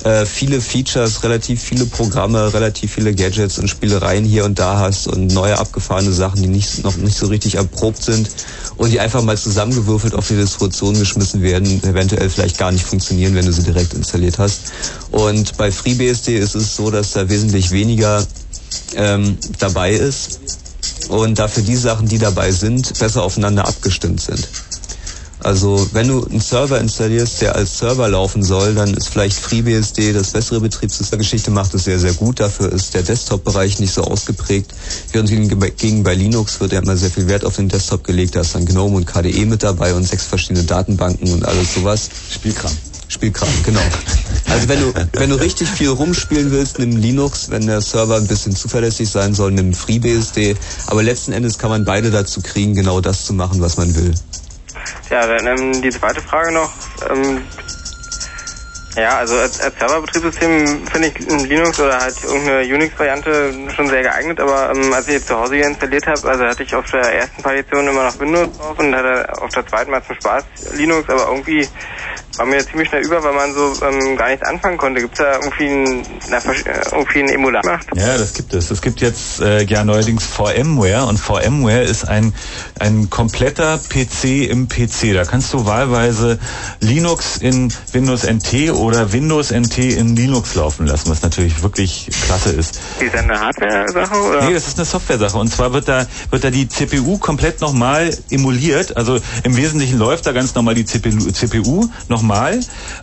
äh, 0.04 0.26
viele 0.26 0.60
Features, 0.60 1.24
relativ 1.24 1.62
viele 1.62 1.86
Programme, 1.86 2.33
relativ 2.36 2.94
viele 2.94 3.14
Gadgets 3.14 3.60
und 3.60 3.68
Spielereien 3.68 4.26
hier 4.26 4.46
und 4.46 4.60
da 4.60 4.80
hast 4.80 5.08
und 5.08 5.28
neue 5.28 5.58
abgefahrene 5.58 6.12
Sachen, 6.12 6.42
die 6.42 6.48
nicht, 6.48 6.84
noch 6.84 6.96
nicht 6.98 7.18
so 7.18 7.28
richtig 7.28 7.56
erprobt 7.56 8.04
sind 8.04 8.30
und 8.76 8.92
die 8.92 9.00
einfach 9.00 9.24
mal 9.24 9.38
zusammengewürfelt 9.38 10.16
auf 10.16 10.28
die 10.28 10.36
Distribution 10.36 10.98
geschmissen 10.98 11.42
werden, 11.42 11.84
eventuell 11.84 12.30
vielleicht 12.30 12.58
gar 12.58 12.72
nicht 12.72 12.86
funktionieren, 12.86 13.36
wenn 13.36 13.46
du 13.46 13.54
sie 13.54 13.64
direkt 13.64 13.94
installiert 13.94 14.40
hast. 14.40 14.72
Und 15.12 15.58
bei 15.58 15.72
FreeBSD 15.72 16.38
ist 16.38 16.56
es 16.56 16.76
so, 16.76 16.92
dass 16.92 17.12
da 17.12 17.30
wesentlich 17.30 17.72
weniger 17.72 18.26
ähm, 18.96 19.38
dabei 19.60 19.94
ist 19.94 20.40
und 21.10 21.40
dafür 21.40 21.64
die 21.64 21.76
Sachen, 21.76 22.08
die 22.08 22.18
dabei 22.18 22.52
sind, 22.52 22.98
besser 23.00 23.24
aufeinander 23.24 23.68
abgestimmt 23.68 24.22
sind. 24.22 24.48
Also 25.44 25.88
wenn 25.92 26.08
du 26.08 26.26
einen 26.26 26.40
Server 26.40 26.80
installierst, 26.80 27.42
der 27.42 27.56
als 27.56 27.78
Server 27.78 28.08
laufen 28.08 28.44
soll, 28.44 28.76
dann 28.76 28.94
ist 28.94 29.10
vielleicht 29.10 29.38
FreeBSD 29.38 30.14
das 30.14 30.32
bessere 30.32 30.62
Betriebssystem. 30.62 31.20
Geschichte 31.20 31.52
macht 31.52 31.74
es 31.74 31.84
sehr, 31.84 32.00
sehr 32.00 32.14
gut. 32.14 32.40
Dafür 32.40 32.72
ist 32.72 32.94
der 32.94 33.04
Desktop-Bereich 33.04 33.80
nicht 33.80 33.94
so 33.94 34.04
ausgeprägt. 34.04 34.74
Während 35.12 35.30
hingegen 35.30 36.04
bei 36.04 36.16
Linux 36.16 36.62
wird 36.62 36.72
ja 36.72 36.80
immer 36.80 36.96
sehr 36.96 37.12
viel 37.12 37.28
Wert 37.28 37.44
auf 37.44 37.58
den 37.58 37.68
Desktop 37.68 38.06
gelegt. 38.06 38.36
Da 38.36 38.42
ist 38.42 38.56
dann 38.56 38.66
GNOME 38.66 38.96
und 38.96 39.06
KDE 39.06 39.46
mit 39.46 39.64
dabei 39.64 39.94
und 39.94 40.08
sechs 40.08 40.26
verschiedene 40.26 40.64
Datenbanken 40.64 41.32
und 41.34 41.46
alles 41.46 41.74
sowas. 41.74 42.10
Spielkram. 42.32 42.72
Spielkram, 43.10 43.50
genau. 43.64 43.82
Also 44.50 44.70
wenn 44.70 44.80
du, 44.80 44.94
wenn 45.14 45.30
du 45.30 45.36
richtig 45.36 45.68
viel 45.68 45.90
rumspielen 45.90 46.52
willst, 46.52 46.80
nimm 46.80 46.96
Linux. 46.96 47.50
Wenn 47.50 47.68
der 47.68 47.82
Server 47.82 48.16
ein 48.16 48.28
bisschen 48.28 48.56
zuverlässig 48.56 49.10
sein 49.10 49.34
soll, 49.34 49.52
nimm 49.52 49.74
FreeBSD. 49.74 50.56
Aber 50.88 51.04
letzten 51.04 51.34
Endes 51.34 51.58
kann 51.58 51.70
man 51.70 51.84
beide 51.84 52.12
dazu 52.12 52.42
kriegen, 52.42 52.76
genau 52.76 53.02
das 53.02 53.26
zu 53.26 53.34
machen, 53.34 53.60
was 53.60 53.76
man 53.76 53.94
will. 53.94 54.14
Ja, 55.10 55.28
dann 55.28 55.48
ähm, 55.48 55.82
die 55.82 55.94
zweite 55.94 56.22
Frage 56.22 56.52
noch. 56.52 56.72
Ähm, 57.10 57.48
ja, 58.96 59.18
also 59.18 59.36
als, 59.36 59.60
als 59.60 59.78
Serverbetriebssystem 59.78 60.88
finde 60.88 61.08
ich 61.08 61.48
Linux 61.48 61.80
oder 61.80 62.00
halt 62.00 62.16
irgendeine 62.24 62.74
Unix-Variante 62.74 63.54
schon 63.76 63.88
sehr 63.88 64.04
geeignet, 64.04 64.40
aber 64.40 64.72
ähm, 64.76 64.94
als 64.94 65.08
ich 65.08 65.14
jetzt 65.16 65.28
zu 65.28 65.40
Hause 65.40 65.56
hier 65.56 65.68
installiert 65.68 66.06
habe, 66.06 66.30
also 66.30 66.44
hatte 66.46 66.64
ich 66.64 66.76
auf 66.76 66.90
der 66.92 67.02
ersten 67.02 67.42
Partition 67.42 67.88
immer 67.88 68.04
noch 68.04 68.20
Windows 68.20 68.58
drauf 68.58 68.78
und 68.78 68.96
hatte 68.96 69.32
auf 69.42 69.50
der 69.50 69.66
zweiten 69.66 69.92
mal 69.92 70.04
zum 70.04 70.16
Spaß 70.16 70.44
Linux, 70.76 71.10
aber 71.10 71.28
irgendwie 71.28 71.68
war 72.38 72.46
mir 72.46 72.66
ziemlich 72.66 72.90
schnell 72.90 73.06
über, 73.06 73.24
weil 73.24 73.34
man 73.34 73.54
so 73.54 73.74
ähm, 73.86 74.18
gar 74.18 74.30
nichts 74.30 74.46
anfangen 74.46 74.78
konnte. 74.78 75.02
Gibt 75.02 75.14
es 75.14 75.20
da 75.20 75.34
irgendwie 75.36 75.68
einen, 75.68 76.04
irgendwie 76.92 77.20
einen 77.20 77.30
Emulator? 77.30 77.80
Ja, 77.96 78.18
das 78.18 78.34
gibt 78.34 78.54
es. 78.54 78.72
Es 78.72 78.82
gibt 78.82 79.02
jetzt 79.02 79.40
äh, 79.40 79.64
ja 79.64 79.84
neuerdings 79.84 80.26
VMware 80.26 81.06
und 81.06 81.18
VMware 81.18 81.84
ist 81.84 82.06
ein, 82.08 82.34
ein 82.80 83.10
kompletter 83.10 83.78
PC 83.78 84.50
im 84.50 84.68
PC. 84.68 85.14
Da 85.14 85.26
kannst 85.26 85.54
du 85.54 85.66
wahlweise 85.66 86.40
Linux 86.80 87.38
in 87.38 87.72
Windows 87.92 88.24
NT 88.24 88.72
oder 88.84 89.14
Windows 89.14 89.52
NT 89.52 89.78
in 89.78 90.16
Linux 90.16 90.56
laufen 90.56 90.86
lassen, 90.86 91.10
was 91.10 91.22
natürlich 91.22 91.64
wirklich 91.64 92.10
klasse 92.26 92.52
ist. 92.52 92.80
Ist 93.00 93.14
das 93.14 93.22
eine 93.22 93.40
Hardware-Sache 93.40 94.16
oder? 94.16 94.46
Nee, 94.46 94.54
das 94.54 94.68
ist 94.68 94.78
eine 94.78 94.86
Software-Sache. 94.86 95.38
Und 95.38 95.48
zwar 95.48 95.74
wird 95.74 95.88
da, 95.88 96.06
wird 96.30 96.44
da 96.44 96.50
die 96.50 96.68
CPU 96.68 97.18
komplett 97.18 97.62
nochmal 97.62 98.16
emuliert. 98.30 98.98
Also 98.98 99.20
im 99.44 99.56
Wesentlichen 99.56 99.98
läuft 99.98 100.26
da 100.26 100.32
ganz 100.34 100.54
normal 100.56 100.76
die 100.76 100.86
CPU, 100.86 101.32
CPU 101.32 101.88
nochmal. 102.10 102.60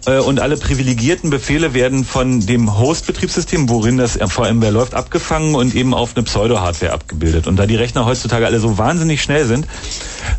Äh, 0.06 0.18
und 0.18 0.40
alle 0.40 0.56
privilegierten 0.56 1.30
Befehle 1.30 1.74
werden 1.74 2.04
von 2.04 2.44
dem 2.46 2.78
Host-Betriebssystem, 2.78 3.68
worin 3.68 3.96
das 3.96 4.18
VMware 4.20 4.70
läuft, 4.70 4.94
abgefangen 4.94 5.54
und 5.54 5.74
eben 5.74 5.94
auf 5.94 6.14
eine 6.14 6.24
Pseudo-Hardware 6.24 6.92
abgebildet. 6.92 7.46
Und 7.46 7.56
da 7.56 7.66
die 7.66 7.76
Rechner 7.76 8.04
heutzutage 8.04 8.46
alle 8.46 8.60
so 8.60 8.78
wahnsinnig 8.78 9.22
schnell 9.22 9.46
sind, 9.46 9.66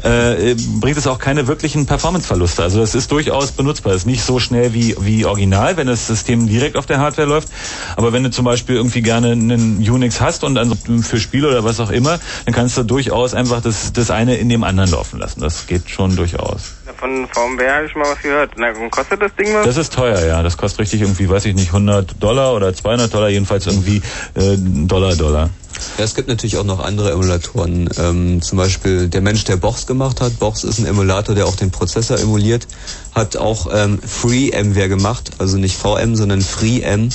äh, 0.03 0.55
bringt 0.79 0.97
es 0.97 1.07
auch 1.07 1.19
keine 1.19 1.47
wirklichen 1.47 1.85
Performance-Verluste. 1.85 2.63
Also 2.63 2.79
das 2.79 2.95
ist 2.95 3.11
durchaus 3.11 3.51
benutzbar. 3.51 3.93
Es 3.93 4.01
ist 4.01 4.07
nicht 4.07 4.23
so 4.23 4.39
schnell 4.39 4.73
wie, 4.73 4.95
wie 4.99 5.25
original, 5.31 5.77
wenn 5.77 5.87
das 5.87 6.07
System 6.07 6.47
direkt 6.47 6.77
auf 6.77 6.85
der 6.85 6.99
Hardware 6.99 7.27
läuft. 7.27 7.49
Aber 7.95 8.13
wenn 8.13 8.23
du 8.23 8.31
zum 8.31 8.45
Beispiel 8.45 8.75
irgendwie 8.75 9.01
gerne 9.01 9.31
einen 9.31 9.77
Unix 9.77 10.21
hast 10.21 10.43
und 10.43 10.57
also 10.57 10.75
für 11.01 11.19
Spiele 11.19 11.49
oder 11.49 11.63
was 11.63 11.79
auch 11.79 11.89
immer, 11.89 12.19
dann 12.45 12.53
kannst 12.53 12.77
du 12.77 12.83
durchaus 12.83 13.33
einfach 13.33 13.61
das, 13.61 13.93
das 13.93 14.11
eine 14.11 14.35
in 14.35 14.49
dem 14.49 14.63
anderen 14.63 14.91
laufen 14.91 15.19
lassen. 15.19 15.41
Das 15.41 15.67
geht 15.67 15.89
schon 15.89 16.15
durchaus. 16.15 16.75
Von 16.97 17.27
VMware 17.27 17.75
habe 17.75 17.85
ich 17.85 17.91
schon 17.91 18.01
mal 18.01 18.11
was 18.11 18.21
gehört. 18.21 18.51
Na, 18.57 18.71
kostet 18.89 19.21
das 19.21 19.35
Ding 19.35 19.53
was? 19.53 19.65
Das 19.65 19.77
ist 19.77 19.93
teuer, 19.93 20.25
ja. 20.25 20.43
Das 20.43 20.57
kostet 20.57 20.81
richtig 20.81 21.01
irgendwie, 21.01 21.29
weiß 21.29 21.45
ich 21.45 21.55
nicht, 21.55 21.67
100 21.67 22.21
Dollar 22.21 22.53
oder 22.53 22.73
200 22.73 23.13
Dollar, 23.13 23.29
jedenfalls 23.29 23.65
irgendwie 23.65 24.01
äh, 24.35 24.57
Dollar, 24.57 25.15
Dollar. 25.15 25.49
Ja, 25.97 26.03
es 26.03 26.15
gibt 26.15 26.27
natürlich 26.27 26.57
auch 26.57 26.63
noch 26.63 26.79
andere 26.79 27.11
Emulatoren. 27.11 27.89
Ähm, 27.97 28.41
zum 28.41 28.57
Beispiel 28.57 29.07
der 29.07 29.21
Mensch, 29.21 29.43
der 29.43 29.57
Box 29.57 29.87
gemacht 29.87 30.21
hat. 30.21 30.39
Box 30.39 30.63
ist 30.63 30.79
ein 30.79 30.85
Emulator, 30.85 31.35
der 31.35 31.45
auch 31.47 31.55
den 31.55 31.71
Prozessor 31.71 32.19
emuliert. 32.19 32.67
Hat 33.13 33.37
auch 33.37 33.67
ähm, 33.73 33.99
FreeMware 34.01 34.89
gemacht. 34.89 35.31
Also 35.37 35.57
nicht 35.57 35.77
VM, 35.77 36.15
sondern 36.15 36.41
FreeM. 36.41 37.09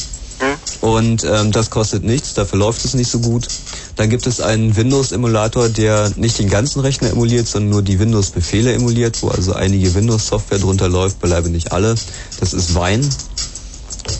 Und 0.80 1.24
ähm, 1.24 1.52
das 1.52 1.70
kostet 1.70 2.04
nichts, 2.04 2.34
dafür 2.34 2.58
läuft 2.58 2.84
es 2.84 2.94
nicht 2.94 3.10
so 3.10 3.20
gut. 3.20 3.48
Dann 3.96 4.10
gibt 4.10 4.26
es 4.26 4.40
einen 4.40 4.76
Windows-Emulator, 4.76 5.68
der 5.68 6.12
nicht 6.16 6.38
den 6.38 6.50
ganzen 6.50 6.80
Rechner 6.80 7.10
emuliert, 7.10 7.48
sondern 7.48 7.70
nur 7.70 7.82
die 7.82 7.98
Windows-Befehle 7.98 8.72
emuliert, 8.74 9.22
wo 9.22 9.28
also 9.28 9.54
einige 9.54 9.94
Windows-Software 9.94 10.58
drunter 10.58 10.88
läuft, 10.88 11.20
beileibe 11.20 11.48
nicht 11.48 11.72
alle. 11.72 11.94
Das 12.38 12.52
ist 12.52 12.74
Wine. 12.74 13.08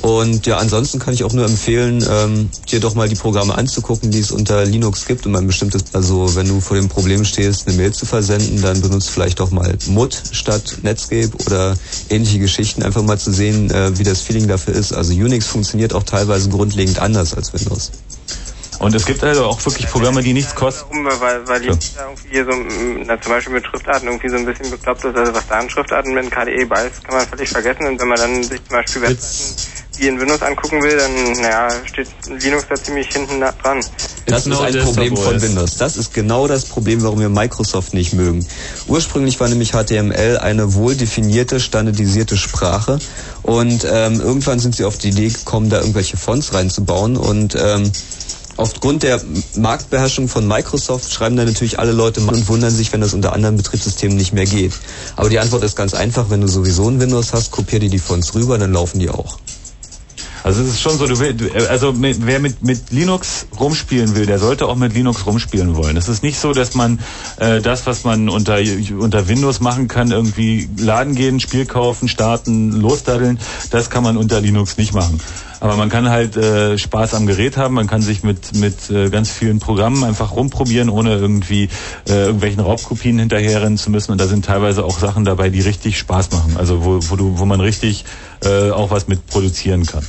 Und 0.03 0.47
ja, 0.47 0.59
ansonsten 0.59 0.99
kann 0.99 1.15
ich 1.15 1.25
auch 1.25 1.33
nur 1.33 1.45
empfehlen, 1.45 2.05
ähm, 2.09 2.51
dir 2.71 2.81
doch 2.81 2.95
mal 2.95 3.09
die 3.09 3.17
Programme 3.17 3.57
anzugucken, 3.57 4.11
die 4.11 4.21
es 4.21 4.31
unter 4.31 4.65
Linux 4.65 5.07
gibt, 5.07 5.27
um 5.27 5.35
ein 5.35 5.47
bestimmtes, 5.47 5.85
also 5.93 6.35
wenn 6.37 6.49
du 6.49 6.61
vor 6.61 6.77
dem 6.77 6.89
Problem 6.89 7.25
stehst, 7.25 7.67
eine 7.67 7.77
Mail 7.77 7.93
zu 7.93 8.07
versenden, 8.07 8.63
dann 8.63 8.81
benutzt 8.81 9.11
vielleicht 9.11 9.41
doch 9.41 9.51
mal 9.51 9.77
Mut 9.87 10.21
statt 10.33 10.79
Netscape 10.83 11.31
oder 11.47 11.77
ähnliche 12.09 12.39
Geschichten, 12.39 12.83
einfach 12.83 13.03
mal 13.03 13.19
zu 13.19 13.33
sehen, 13.33 13.71
äh, 13.71 13.99
wie 13.99 14.05
das 14.05 14.21
Feeling 14.21 14.49
dafür 14.49 14.75
ist. 14.75 14.93
Also 14.93 15.13
Unix 15.13 15.47
funktioniert 15.47 15.93
auch 15.93 16.05
teilweise 16.05 16.49
grundlegend 16.49 16.99
anders 16.99 17.35
als 17.35 17.53
Windows. 17.53 17.91
Und 18.79 18.95
es 18.95 19.07
gibt 19.07 19.23
also 19.25 19.47
auch 19.47 19.65
wirklich 19.65 19.89
Programme, 19.89 20.23
die 20.23 20.33
nichts 20.33 20.55
kosten. 20.55 20.91
Um, 20.91 21.07
weil, 21.21 21.47
weil 21.49 21.63
ich 21.63 21.95
da 21.95 22.05
irgendwie 22.05 22.29
hier 22.31 22.45
so, 22.45 22.53
na, 23.07 23.21
zum 23.21 23.33
Beispiel 23.33 23.55
mit 23.55 23.67
Schriftarten 23.67 24.09
irgendwie 24.09 24.29
so 24.29 24.37
ein 24.37 24.45
bisschen 24.45 24.71
bekloppt 24.71 25.05
ist, 25.05 25.17
also 25.17 25.35
was 25.35 25.47
da 25.47 25.59
an 25.59 25.71
Schriftarten 25.71 26.15
mit 26.15 26.31
KDE 26.31 26.67
bei 26.67 26.87
ist, 26.87 27.05
kann 27.05 27.17
man 27.17 27.27
völlig 27.27 27.49
vergessen. 27.49 27.87
Und 27.87 28.01
wenn 28.01 28.09
man 28.09 28.19
dann 28.19 28.43
sich 28.43 28.63
zum 28.65 28.77
Beispiel 28.77 29.03
Webseiten 29.03 29.77
wie 29.99 30.09
in 30.09 30.21
Windows 30.21 30.43
angucken 30.43 30.83
will, 30.83 30.97
dann, 30.97 31.33
naja, 31.41 31.69
steht 31.85 32.09
Linux 32.29 32.67
da 32.69 32.75
ziemlich 32.77 33.09
hinten 33.09 33.41
dran. 33.41 33.81
Das 34.27 34.47
ist 34.47 34.61
ein 34.61 34.79
Problem 34.81 35.17
von 35.17 35.41
Windows. 35.41 35.77
Das 35.77 35.97
ist 35.97 36.13
genau 36.13 36.47
das 36.47 36.65
Problem, 36.65 37.03
warum 37.03 37.21
wir 37.21 37.29
Microsoft 37.29 37.95
nicht 37.95 38.13
mögen. 38.13 38.47
Ursprünglich 38.89 39.39
war 39.41 39.49
nämlich 39.49 39.73
HTML 39.73 40.39
eine 40.39 40.75
wohl 40.75 40.97
definierte, 40.97 41.61
standardisierte 41.61 42.37
Sprache 42.37 42.99
und 43.43 43.87
ähm, 43.91 44.21
irgendwann 44.21 44.59
sind 44.59 44.77
sie 44.77 44.85
auf 44.85 44.99
die 44.99 45.09
Idee 45.09 45.29
gekommen, 45.29 45.71
da 45.71 45.79
irgendwelche 45.79 46.17
Fonts 46.17 46.53
reinzubauen 46.53 47.17
und 47.17 47.57
ähm, 47.59 47.91
Aufgrund 48.57 49.03
der 49.03 49.21
Marktbeherrschung 49.57 50.29
von 50.29 50.47
Microsoft 50.49 51.13
schreiben 51.13 51.37
da 51.37 51.45
natürlich 51.45 51.79
alle 51.79 51.93
Leute 51.93 52.21
und 52.21 52.49
wundern 52.49 52.71
sich, 52.71 52.93
wenn 52.93 53.01
das 53.03 53.13
unter 53.13 53.33
anderen 53.35 53.57
Betriebssystemen 53.59 54.17
nicht 54.17 54.33
mehr 54.33 54.47
geht. 54.47 54.73
Aber 55.15 55.29
die 55.29 55.39
Antwort 55.39 55.63
ist 55.63 55.77
ganz 55.77 55.93
einfach, 55.93 56.31
wenn 56.31 56.41
du 56.41 56.49
sowieso 56.49 56.89
ein 56.89 56.99
Windows 57.01 57.33
hast, 57.35 57.51
kopier 57.51 57.81
dir 57.81 57.91
die 57.91 57.99
Fonts 57.99 58.35
rüber, 58.35 58.57
dann 58.57 58.73
laufen 58.73 58.99
die 58.99 59.11
auch. 59.11 59.39
Also 60.43 60.63
es 60.63 60.69
ist 60.69 60.81
schon 60.81 60.97
so, 60.97 61.09
du 61.09 61.19
will, 61.19 61.35
du- 61.35 61.51
also 61.69 61.93
wer 61.99 62.39
mit, 62.39 62.63
mit 62.63 62.93
Linux 62.93 63.47
rumspielen 63.59 64.15
will, 64.15 64.27
der 64.27 64.39
sollte 64.39 64.67
auch 64.67 64.77
mit 64.77 64.95
Linux 64.95 65.27
rumspielen 65.27 65.75
wollen. 65.75 65.97
Es 65.97 66.09
ist 66.09 66.23
nicht 66.23 66.39
so, 66.39 66.53
dass 66.53 66.75
man 66.75 67.01
äh, 67.39 67.61
das, 67.61 67.85
was 67.87 68.05
man 68.05 68.29
unter, 68.29 68.59
unter 68.97 69.27
Windows 69.27 69.59
machen 69.59 69.89
kann, 69.89 70.13
irgendwie 70.13 70.69
laden 70.79 71.17
gehen, 71.17 71.41
Spiel 71.41 71.67
kaufen, 71.67 72.07
starten, 72.09 72.71
losdaddeln, 72.71 73.41
das 73.71 73.91
kann 73.91 74.05
man 74.05 74.17
unter 74.17 74.41
Linux 74.41 74.77
nicht 74.79 74.95
machen. 74.95 75.21
Aber 75.61 75.77
man 75.77 75.89
kann 75.89 76.11
halt 76.11 76.37
äh, 76.37 76.79
Spaß 76.79 77.15
am 77.15 77.27
Gerät 77.27 77.57
haben, 77.57 77.75
man 77.75 77.87
kann 77.87 78.03
sich 78.03 78.23
mit, 78.23 78.55
mit 78.55 78.91
äh, 78.91 79.11
ganz 79.11 79.31
vielen 79.31 79.59
Programmen 79.59 80.05
einfach 80.05 80.33
rumprobieren, 80.33 80.89
ohne 80.89 81.15
irgendwie 81.15 81.69
äh, 82.09 82.27
irgendwelchen 82.27 82.61
Raubkopien 82.61 83.19
hinterherrennen 83.19 83.79
zu 83.79 83.91
müssen. 83.91 84.13
Und 84.13 84.21
da 84.21 84.27
sind 84.27 84.45
teilweise 84.45 84.85
auch 84.85 84.99
Sachen 84.99 85.25
dabei, 85.25 85.49
die 85.51 85.61
richtig 85.61 85.99
Spaß 85.99 86.33
machen. 86.33 86.57
Also 86.59 86.85
wo, 86.85 86.99
wo, 87.11 87.17
du, 87.17 87.39
wo 87.39 87.45
man 87.45 87.61
richtig 87.61 88.05
äh, 88.45 88.71
auch 88.71 88.91
was 88.91 89.09
mit 89.09 89.27
produzieren 89.27 89.87
kann. 89.87 90.07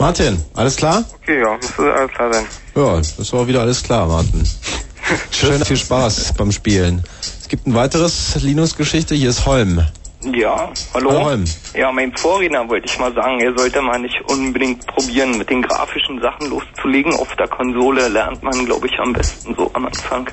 Martin, 0.00 0.42
alles 0.54 0.76
klar? 0.76 1.04
Okay, 1.22 1.42
ja, 1.42 1.56
müsste 1.56 1.92
alles 1.92 2.10
klar 2.12 2.32
sein. 2.32 2.46
Ja, 2.74 2.96
das 2.96 3.32
war 3.34 3.46
wieder 3.46 3.60
alles 3.60 3.82
klar, 3.82 4.06
Martin. 4.06 4.48
Schön, 5.30 5.62
viel 5.62 5.76
Spaß 5.76 6.32
beim 6.38 6.52
Spielen. 6.52 7.04
Es 7.38 7.48
gibt 7.48 7.66
ein 7.66 7.74
weiteres 7.74 8.36
Linux-Geschichte, 8.40 9.14
hier 9.14 9.28
ist 9.28 9.44
Holm. 9.44 9.84
Ja, 10.22 10.70
hallo. 10.92 11.12
Holm. 11.12 11.44
Ja, 11.74 11.90
mein 11.90 12.14
Vorredner 12.14 12.68
wollte 12.68 12.86
ich 12.86 12.98
mal 12.98 13.12
sagen, 13.14 13.40
er 13.40 13.56
sollte 13.56 13.80
mal 13.80 13.98
nicht 13.98 14.20
unbedingt 14.28 14.86
probieren, 14.86 15.38
mit 15.38 15.48
den 15.48 15.62
grafischen 15.62 16.20
Sachen 16.20 16.50
loszulegen. 16.50 17.14
Auf 17.14 17.34
der 17.36 17.48
Konsole 17.48 18.08
lernt 18.08 18.42
man, 18.42 18.66
glaube 18.66 18.86
ich, 18.86 18.98
am 18.98 19.14
besten 19.14 19.54
so 19.54 19.70
am 19.72 19.86
Anfang. 19.86 20.28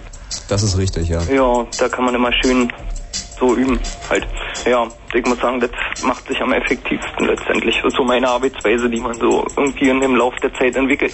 Das 0.49 0.61
ist 0.61 0.77
richtig, 0.77 1.07
ja. 1.07 1.21
Ja, 1.23 1.65
da 1.79 1.87
kann 1.87 2.03
man 2.03 2.15
immer 2.15 2.33
schön 2.33 2.71
so 3.39 3.55
üben 3.55 3.79
halt. 4.09 4.27
Ja, 4.65 4.87
ich 5.13 5.25
muss 5.25 5.39
sagen, 5.39 5.61
das 5.61 5.71
macht 6.03 6.27
sich 6.27 6.41
am 6.41 6.51
effektivsten 6.51 7.25
letztendlich. 7.25 7.81
So 7.87 8.03
meine 8.03 8.27
Arbeitsweise, 8.27 8.89
die 8.89 8.99
man 8.99 9.13
so 9.13 9.45
irgendwie 9.55 9.89
in 9.89 10.01
dem 10.01 10.15
Lauf 10.15 10.35
der 10.41 10.53
Zeit 10.53 10.75
entwickelt. 10.75 11.13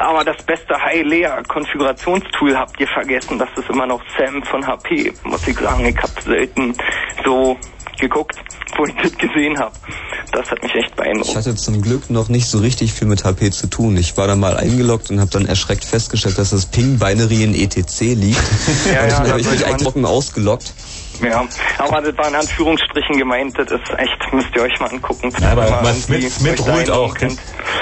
Aber 0.00 0.24
das 0.24 0.42
beste 0.42 0.74
High-Layer-Konfigurationstool 0.74 2.56
habt 2.56 2.80
ihr 2.80 2.88
vergessen. 2.88 3.38
Das 3.38 3.48
ist 3.56 3.70
immer 3.70 3.86
noch 3.86 4.02
Sam 4.18 4.42
von 4.42 4.66
HP. 4.66 5.12
Muss 5.22 5.46
ich 5.46 5.56
sagen, 5.56 5.86
ich 5.86 5.96
habe 5.96 6.20
selten 6.22 6.74
so 7.24 7.56
geguckt, 7.98 8.36
wo 8.76 8.84
ich 8.86 8.94
das 9.02 9.16
gesehen 9.16 9.58
habe. 9.58 9.74
Das 10.32 10.50
hat 10.50 10.62
mich 10.62 10.74
echt 10.74 10.96
beeindruckt. 10.96 11.28
Ich 11.28 11.36
hatte 11.36 11.54
zum 11.54 11.80
Glück 11.80 12.10
noch 12.10 12.28
nicht 12.28 12.46
so 12.46 12.58
richtig 12.58 12.92
viel 12.92 13.06
mit 13.06 13.24
HP 13.24 13.50
zu 13.50 13.68
tun. 13.68 13.96
Ich 13.96 14.16
war 14.16 14.26
da 14.26 14.34
mal 14.34 14.56
eingeloggt 14.56 15.10
und 15.10 15.20
habe 15.20 15.30
dann 15.30 15.46
erschreckt 15.46 15.84
festgestellt, 15.84 16.38
dass 16.38 16.50
das 16.50 16.66
Ping-Binary 16.66 17.44
in 17.44 17.54
ETC 17.54 18.00
liegt. 18.00 18.40
Ja, 18.92 19.02
und 19.02 19.10
ja, 19.10 19.16
dann 19.16 19.24
da 19.24 19.30
habe 19.30 19.40
ich 19.40 19.48
mich 19.48 19.62
trocken 19.82 20.04
ausgeloggt. 20.04 20.74
Ja, 21.22 21.44
aber 21.78 22.00
das 22.02 22.16
war 22.18 22.28
in 22.28 22.34
Anführungsstrichen 22.34 23.16
gemeint. 23.16 23.56
Das 23.56 23.70
ist 23.70 23.90
echt, 23.98 24.32
müsst 24.32 24.48
ihr 24.54 24.62
euch 24.62 24.78
mal 24.80 24.90
angucken. 24.90 25.32
Ja, 25.40 25.52
aber 25.52 25.66
irgendwie 25.66 26.28
Smith, 26.28 26.36
Smith 26.36 26.60
ruht 26.60 26.90
auch. 26.90 27.14
einloggen 27.14 27.38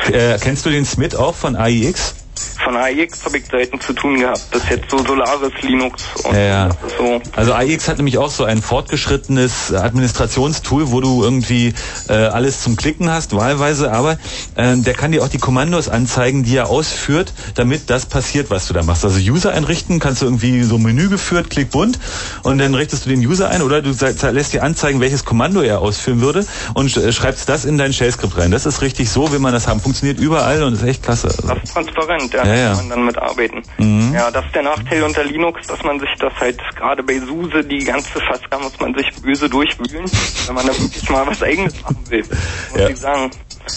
Kenn, 0.06 0.14
äh, 0.14 0.38
kennst 0.38 0.66
du 0.66 0.70
den 0.70 0.84
Smith 0.84 1.14
auch 1.14 1.34
von 1.34 1.56
AIX? 1.56 2.14
Von 2.62 2.76
AIX 2.76 3.24
habe 3.24 3.38
ich 3.38 3.46
selten 3.46 3.80
zu 3.80 3.92
tun 3.92 4.18
gehabt. 4.18 4.40
Das 4.50 4.62
ist 4.62 4.70
jetzt 4.70 4.90
so 4.90 4.98
Solaris, 4.98 5.52
Linux 5.62 6.04
und 6.24 6.34
Ja, 6.34 6.40
ja. 6.40 6.68
so. 6.98 7.20
Also 7.34 7.52
AIX 7.54 7.88
hat 7.88 7.96
nämlich 7.96 8.18
auch 8.18 8.30
so 8.30 8.44
ein 8.44 8.62
fortgeschrittenes 8.62 9.72
Administrationstool, 9.74 10.90
wo 10.90 11.00
du 11.00 11.22
irgendwie 11.22 11.74
äh, 12.08 12.12
alles 12.12 12.62
zum 12.62 12.76
Klicken 12.76 13.10
hast, 13.10 13.34
wahlweise, 13.34 13.92
aber 13.92 14.18
äh, 14.56 14.76
der 14.76 14.94
kann 14.94 15.12
dir 15.12 15.22
auch 15.22 15.28
die 15.28 15.38
Kommandos 15.38 15.88
anzeigen, 15.88 16.44
die 16.44 16.56
er 16.56 16.68
ausführt, 16.68 17.32
damit 17.54 17.90
das 17.90 18.06
passiert, 18.06 18.50
was 18.50 18.68
du 18.68 18.74
da 18.74 18.82
machst. 18.82 19.04
Also 19.04 19.18
User 19.18 19.52
einrichten, 19.52 19.98
kannst 19.98 20.22
du 20.22 20.26
irgendwie 20.26 20.62
so 20.62 20.78
Menü 20.78 21.08
geführt, 21.08 21.50
klick 21.50 21.70
bunt 21.70 21.98
und 22.42 22.58
dann 22.58 22.74
richtest 22.74 23.06
du 23.06 23.10
den 23.10 23.20
User 23.20 23.48
ein 23.48 23.62
oder 23.62 23.82
du 23.82 23.90
lässt 24.30 24.52
dir 24.52 24.62
anzeigen, 24.62 25.00
welches 25.00 25.24
Kommando 25.24 25.60
er 25.62 25.80
ausführen 25.80 26.20
würde 26.20 26.46
und 26.74 26.96
äh, 26.96 27.12
schreibst 27.12 27.48
das 27.48 27.64
in 27.64 27.78
dein 27.78 27.92
Shell-Skript 27.92 28.36
rein. 28.36 28.50
Das 28.50 28.66
ist 28.66 28.82
richtig 28.82 29.10
so, 29.10 29.32
will 29.32 29.38
man 29.38 29.52
das 29.52 29.66
haben. 29.68 29.80
Funktioniert 29.80 30.20
überall 30.20 30.62
und 30.62 30.74
ist 30.74 30.82
echt 30.82 31.02
klasse. 31.02 31.28
Also, 31.28 31.48
Das 31.48 31.62
ist 31.62 31.72
transparent, 31.72 32.31
ja, 32.32 32.44
Ja, 32.44 32.44
da 32.44 32.54
ja. 32.56 32.68
kann 32.68 32.76
man 32.76 32.88
dann 32.90 33.04
mitarbeiten. 33.06 33.62
Mhm. 33.78 34.12
Ja, 34.14 34.30
das 34.30 34.44
ist 34.46 34.54
der 34.54 34.62
Nachteil 34.62 35.02
unter 35.02 35.24
Linux, 35.24 35.66
dass 35.66 35.82
man 35.82 35.98
sich 36.00 36.10
das 36.18 36.32
halt 36.40 36.60
gerade 36.76 37.02
bei 37.02 37.18
SUSE 37.18 37.64
die 37.64 37.84
ganze 37.84 38.20
Faska 38.20 38.58
muss 38.58 38.78
man 38.80 38.94
sich 38.94 39.10
böse 39.22 39.48
durchwühlen, 39.48 40.04
wenn 40.46 40.54
man 40.54 40.66
da 40.66 40.72
wirklich 40.78 41.08
mal 41.10 41.26
was 41.26 41.42
eigenes 41.42 41.80
machen 41.82 42.04
will, 42.08 42.24
muss 42.72 42.80
Ja. 42.80 42.88
ich 42.88 42.96
sagen. 42.96 43.30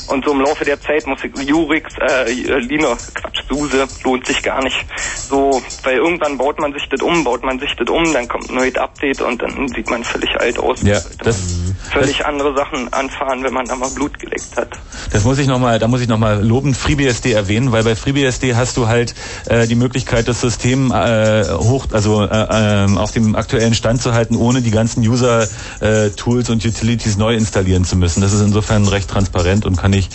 Und 0.07 0.25
so 0.25 0.31
im 0.31 0.41
Laufe 0.41 0.65
der 0.65 0.79
Zeit 0.81 1.05
muss 1.07 1.19
ich 1.23 1.47
Jurix, 1.47 1.93
äh, 1.99 2.31
Linux, 2.31 3.13
Quatsch, 3.13 3.41
SUSE 3.49 3.87
lohnt 4.03 4.25
sich 4.25 4.41
gar 4.43 4.63
nicht. 4.63 4.85
So, 5.29 5.61
weil 5.83 5.97
irgendwann 5.97 6.37
baut 6.37 6.59
man 6.59 6.73
sich 6.73 6.87
das 6.89 7.01
um, 7.01 7.23
baut 7.23 7.43
man 7.43 7.59
sich 7.59 7.75
das 7.75 7.89
um, 7.89 8.13
dann 8.13 8.27
kommt 8.27 8.49
ein 8.49 8.55
neues 8.55 8.75
Update 8.75 9.21
und 9.21 9.41
dann 9.41 9.67
sieht 9.69 9.89
man 9.89 10.03
völlig 10.03 10.35
alt 10.39 10.59
aus. 10.59 10.81
ja, 10.81 10.99
das, 11.23 11.41
Völlig 11.91 12.25
andere 12.25 12.55
Sachen 12.55 12.91
anfahren, 12.91 13.43
wenn 13.43 13.53
man 13.53 13.65
da 13.65 13.75
mal 13.75 13.89
Blut 13.89 14.19
geleckt 14.19 14.57
hat. 14.57 14.69
Das 15.11 15.23
muss 15.23 15.37
ich 15.37 15.47
noch 15.47 15.59
mal, 15.59 15.79
da 15.79 15.87
muss 15.87 16.01
ich 16.01 16.07
nochmal 16.07 16.43
lobend 16.43 16.75
FreeBSD 16.75 17.31
erwähnen, 17.31 17.71
weil 17.71 17.83
bei 17.83 17.95
FreeBSD 17.95 18.55
hast 18.55 18.77
du 18.77 18.87
halt 18.87 19.13
äh, 19.45 19.67
die 19.67 19.75
Möglichkeit, 19.75 20.27
das 20.27 20.41
System 20.41 20.91
äh, 20.91 21.45
hoch, 21.45 21.87
also 21.91 22.23
äh, 22.23 22.47
ähm, 22.51 22.97
auf 22.97 23.11
dem 23.11 23.35
aktuellen 23.35 23.73
Stand 23.75 24.01
zu 24.01 24.13
halten, 24.13 24.35
ohne 24.35 24.61
die 24.61 24.71
ganzen 24.71 25.07
User-Tools 25.07 26.49
und 26.49 26.65
Utilities 26.65 27.17
neu 27.17 27.35
installieren 27.35 27.85
zu 27.85 27.95
müssen. 27.95 28.21
Das 28.21 28.33
ist 28.33 28.41
insofern 28.41 28.87
recht 28.87 29.09
transparent 29.09 29.65
und 29.65 29.77
kann 29.77 29.84
ich 29.93 30.09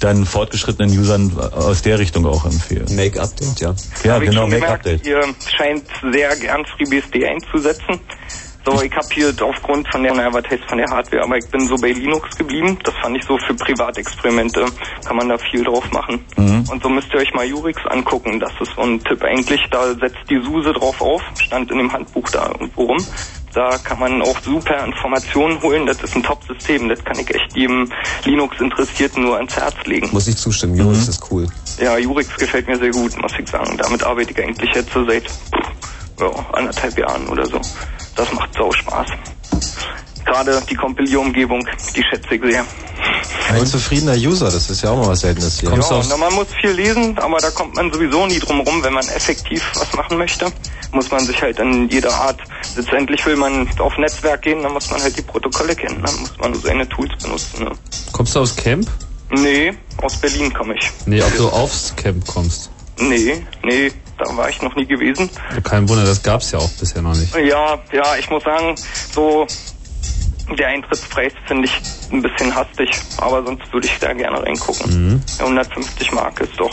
dann 0.00 0.26
fortgeschrittenen 0.26 0.96
Usern 0.96 1.36
aus 1.38 1.82
der 1.82 1.98
Richtung 1.98 2.26
auch 2.26 2.44
empfehlen. 2.44 2.86
Make 2.94 3.20
Update, 3.20 3.60
ja. 3.60 3.74
Ja, 4.04 4.14
Hab 4.14 4.20
genau, 4.20 4.42
schon 4.42 4.50
Make 4.50 4.60
gemerkt, 4.60 4.86
Update. 4.86 5.06
Ihr 5.06 5.22
scheint 5.56 5.84
sehr 6.12 6.36
gern 6.36 6.64
FreeBSD 6.64 7.26
einzusetzen. 7.26 8.00
So, 8.68 8.82
ich 8.82 8.92
habe 8.92 9.06
hier 9.10 9.34
aufgrund 9.40 9.88
von 9.90 10.02
der, 10.02 10.12
naja, 10.12 10.30
was 10.30 10.44
heißt 10.44 10.64
von 10.68 10.76
der 10.76 10.90
Hardware, 10.90 11.22
aber 11.24 11.38
ich 11.38 11.48
bin 11.48 11.66
so 11.66 11.76
bei 11.76 11.90
Linux 11.90 12.36
geblieben. 12.36 12.78
Das 12.84 12.94
fand 12.96 13.16
ich 13.16 13.24
so 13.24 13.38
für 13.38 13.54
Privatexperimente, 13.54 14.66
kann 15.06 15.16
man 15.16 15.30
da 15.30 15.38
viel 15.38 15.64
drauf 15.64 15.90
machen. 15.90 16.22
Mhm. 16.36 16.64
Und 16.70 16.82
so 16.82 16.90
müsst 16.90 17.08
ihr 17.14 17.20
euch 17.20 17.32
mal 17.32 17.46
Jurix 17.46 17.80
angucken. 17.86 18.38
Das 18.40 18.52
ist 18.60 18.74
so 18.76 18.82
ein 18.82 19.02
Tipp 19.02 19.24
eigentlich. 19.24 19.62
Da 19.70 19.94
setzt 19.94 20.18
die 20.28 20.38
SUSE 20.42 20.74
drauf 20.74 21.00
auf, 21.00 21.22
stand 21.40 21.70
in 21.70 21.78
dem 21.78 21.90
Handbuch 21.90 22.28
da 22.28 22.48
irgendwo 22.48 22.82
rum. 22.82 22.98
Da 23.54 23.78
kann 23.78 24.00
man 24.00 24.20
auch 24.20 24.38
super 24.40 24.84
Informationen 24.84 25.62
holen. 25.62 25.86
Das 25.86 26.02
ist 26.02 26.14
ein 26.14 26.22
Top-System. 26.22 26.90
Das 26.90 27.02
kann 27.02 27.18
ich 27.18 27.34
echt 27.34 27.56
jedem 27.56 27.90
Linux-Interessierten 28.26 29.22
nur 29.22 29.36
ans 29.38 29.56
Herz 29.56 29.76
legen. 29.86 30.10
Muss 30.12 30.28
ich 30.28 30.36
zustimmen, 30.36 30.76
Jurix 30.76 31.08
ist 31.08 31.22
cool. 31.30 31.48
Ja, 31.80 31.96
Jurix 31.96 32.36
gefällt 32.36 32.68
mir 32.68 32.76
sehr 32.76 32.90
gut, 32.90 33.16
muss 33.16 33.32
ich 33.38 33.48
sagen. 33.48 33.78
Damit 33.78 34.04
arbeite 34.04 34.32
ich 34.32 34.44
eigentlich 34.44 34.74
jetzt 34.74 34.92
so 34.92 35.06
seit 35.06 35.24
ja, 36.20 36.30
anderthalb 36.52 36.98
Jahren 36.98 37.28
oder 37.28 37.46
so. 37.46 37.60
Das 38.16 38.32
macht 38.32 38.52
sau 38.54 38.72
Spaß. 38.72 39.08
Gerade 40.24 40.60
die 40.68 40.74
Compilierumgebung, 40.74 41.66
die 41.96 42.02
schätze 42.02 42.34
ich 42.34 42.42
sehr. 42.42 42.64
Ein 43.50 43.64
zufriedener 43.64 44.14
User, 44.14 44.50
das 44.50 44.68
ist 44.68 44.82
ja 44.82 44.90
auch 44.90 44.98
mal 44.98 45.08
was 45.08 45.20
Seltenes 45.20 45.60
hier. 45.60 45.70
ja, 45.70 46.02
na, 46.08 46.16
man 46.16 46.34
muss 46.34 46.48
viel 46.60 46.70
lesen, 46.70 47.18
aber 47.18 47.38
da 47.38 47.50
kommt 47.50 47.76
man 47.76 47.90
sowieso 47.92 48.26
nie 48.26 48.38
drum 48.38 48.60
rum, 48.60 48.82
wenn 48.82 48.92
man 48.92 49.06
effektiv 49.08 49.62
was 49.74 49.92
machen 49.94 50.18
möchte. 50.18 50.46
Muss 50.92 51.10
man 51.10 51.24
sich 51.24 51.40
halt 51.40 51.58
in 51.58 51.88
jeder 51.88 52.12
Art, 52.12 52.40
letztendlich 52.76 53.24
will 53.24 53.36
man 53.36 53.68
auf 53.78 53.96
Netzwerk 53.96 54.42
gehen, 54.42 54.62
dann 54.62 54.72
muss 54.72 54.90
man 54.90 55.00
halt 55.00 55.16
die 55.16 55.22
Protokolle 55.22 55.74
kennen, 55.74 56.02
dann 56.04 56.20
muss 56.20 56.36
man 56.38 56.54
seine 56.54 56.88
Tools 56.88 57.10
benutzen. 57.22 57.64
Ne? 57.64 57.72
Kommst 58.12 58.34
du 58.34 58.40
aus 58.40 58.56
Camp? 58.56 58.86
Nee, 59.30 59.74
aus 60.02 60.16
Berlin 60.16 60.52
komme 60.52 60.74
ich. 60.74 60.90
Nee, 61.06 61.22
ob 61.22 61.36
du 61.36 61.48
aufs 61.48 61.94
Camp 61.96 62.26
kommst. 62.26 62.70
Nee, 62.98 63.46
nee, 63.62 63.92
da 64.18 64.36
war 64.36 64.48
ich 64.48 64.60
noch 64.62 64.74
nie 64.74 64.86
gewesen. 64.86 65.30
Kein 65.64 65.88
Wunder, 65.88 66.04
das 66.04 66.22
gab's 66.22 66.50
ja 66.52 66.58
auch 66.58 66.70
bisher 66.70 67.02
noch 67.02 67.14
nicht. 67.14 67.34
Ja, 67.36 67.78
ja, 67.92 68.16
ich 68.18 68.28
muss 68.30 68.44
sagen, 68.44 68.74
so 69.12 69.46
der 70.58 70.68
Eintrittspreis 70.68 71.32
finde 71.46 71.66
ich 71.66 71.72
ein 72.10 72.22
bisschen 72.22 72.54
hastig, 72.54 72.90
aber 73.18 73.44
sonst 73.44 73.72
würde 73.72 73.86
ich 73.86 73.98
da 73.98 74.12
gerne 74.12 74.42
reingucken. 74.42 75.12
Mhm. 75.12 75.22
150 75.38 76.12
Mark 76.12 76.40
ist 76.40 76.58
doch. 76.58 76.70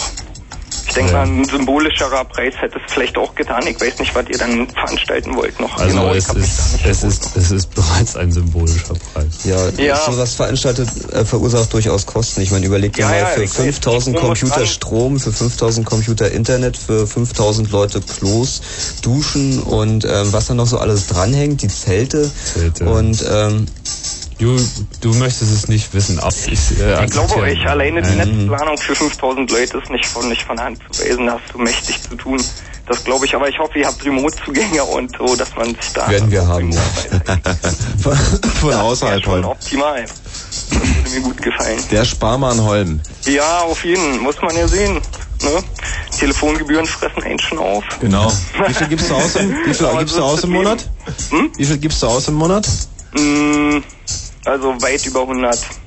Ich 0.95 1.01
denke 1.01 1.11
mal, 1.11 1.27
ein 1.27 1.43
symbolischerer 1.43 2.23
Preis 2.23 2.53
hätte 2.61 2.77
es 2.77 2.93
vielleicht 2.93 3.17
auch 3.17 3.35
getan. 3.35 3.67
Ich 3.67 3.81
weiß 3.81 3.99
nicht, 3.99 4.15
was 4.15 4.29
ihr 4.29 4.37
dann 4.37 4.69
veranstalten 4.69 5.35
wollt 5.35 5.59
noch. 5.59 5.77
Also 5.77 5.89
genau, 5.93 6.13
es, 6.13 6.29
ist, 6.33 6.79
es, 6.85 7.03
ist, 7.03 7.35
es 7.35 7.51
ist 7.51 7.75
bereits 7.75 8.15
ein 8.15 8.31
symbolischer 8.31 8.93
Preis. 9.13 9.39
Ja, 9.43 9.57
Ja. 9.77 9.97
sowas 9.97 10.35
veranstaltet 10.35 10.87
äh, 11.11 11.25
verursacht 11.25 11.73
durchaus 11.73 12.05
Kosten. 12.05 12.39
Ich 12.39 12.51
meine, 12.51 12.65
überleg 12.65 12.93
dir 12.93 13.01
Ja, 13.01 13.07
mal 13.09 13.17
ja, 13.17 13.25
für 13.25 13.43
ich 13.43 13.49
weiß, 13.49 13.65
5000 13.65 14.15
Strom 14.15 14.29
muss 14.29 14.39
Computer. 14.39 14.65
Strom, 14.65 15.19
für 15.19 15.33
5000 15.33 15.85
Computer 15.85 16.31
Internet, 16.31 16.77
für 16.77 17.05
5000 17.05 17.71
Leute 17.71 17.99
Klos, 17.99 18.61
Duschen 19.01 19.61
und 19.63 20.05
ähm, 20.05 20.31
was 20.31 20.45
da 20.47 20.53
noch 20.53 20.67
so 20.67 20.77
alles 20.77 21.07
dranhängt, 21.07 21.61
die 21.61 21.67
Zelte. 21.67 22.31
Zelte. 22.53 22.85
Und 22.85 23.21
ähm, 23.29 23.65
Du, 24.37 24.59
du 25.01 25.13
möchtest 25.13 25.51
es 25.53 25.67
nicht 25.69 25.93
wissen. 25.93 26.19
aber 26.19 26.33
Ich, 26.47 26.79
äh, 26.79 27.05
Ich 27.05 27.11
glaube 27.11 27.35
euch, 27.37 27.65
alleine 27.67 28.01
die. 28.01 28.15
Netzplanung 28.15 28.77
für 28.77 28.95
5000 28.95 29.49
Leute 29.49 29.77
ist 29.77 29.89
nicht 29.89 30.05
von, 30.05 30.27
nicht 30.27 30.43
von 30.43 30.59
Hand 30.59 30.79
zu 30.91 31.01
weisen. 31.03 31.25
Da 31.25 31.33
hast 31.33 31.53
du 31.53 31.59
mächtig 31.59 32.01
zu 32.01 32.15
tun. 32.15 32.43
Das 32.87 33.03
glaube 33.03 33.25
ich, 33.25 33.33
aber 33.33 33.47
ich 33.49 33.57
hoffe, 33.57 33.79
ihr 33.79 33.87
habt 33.87 34.03
Remote-Zugänge 34.05 34.83
und 34.83 35.15
so, 35.17 35.35
dass 35.35 35.55
man 35.55 35.67
sich 35.73 35.93
da... 35.93 36.07
werden 36.09 36.29
wir 36.29 36.45
haben. 36.47 36.71
Ja. 36.71 36.81
Von, 38.03 38.15
von 38.15 38.69
Wäre 38.69 38.81
außerhalb 38.83 39.23
schon 39.23 39.33
Holm. 39.33 39.45
optimal. 39.45 40.03
Das 40.05 40.67
würde 40.69 41.09
mir 41.09 41.21
gut 41.21 41.41
gefallen. 41.41 41.79
Der 41.89 42.05
Sparmann 42.05 42.61
Holm. 42.61 42.99
Ja, 43.25 43.61
auf 43.61 43.83
jeden, 43.83 44.19
muss 44.19 44.35
man 44.41 44.55
ja 44.55 44.67
sehen. 44.67 44.95
Ne? 45.41 45.63
Telefongebühren 46.19 46.85
fressen 46.85 47.23
einen 47.23 47.39
schon 47.39 47.57
auf. 47.57 47.83
Genau. 47.99 48.31
Wie 48.67 48.73
viel 48.73 48.87
gibst 48.87 49.09
du 49.09 49.15
aus 49.15 49.35
im, 49.37 49.49
wie 49.65 49.73
viel 49.73 49.87
gibst 49.99 50.17
du 50.17 50.23
aus 50.23 50.43
im. 50.43 50.51
Monat? 50.51 50.87
Hm? 51.31 51.51
Wie 51.57 51.65
viel 51.65 51.77
gibst 51.79 52.03
du 52.03 52.07
aus 52.07 52.27
im 52.27 52.35
Monat? 52.35 52.67
Mm, 53.13 53.79
Also 54.45 54.81
weit 54.81 55.05
über 55.07 55.21
100. 55.21 55.84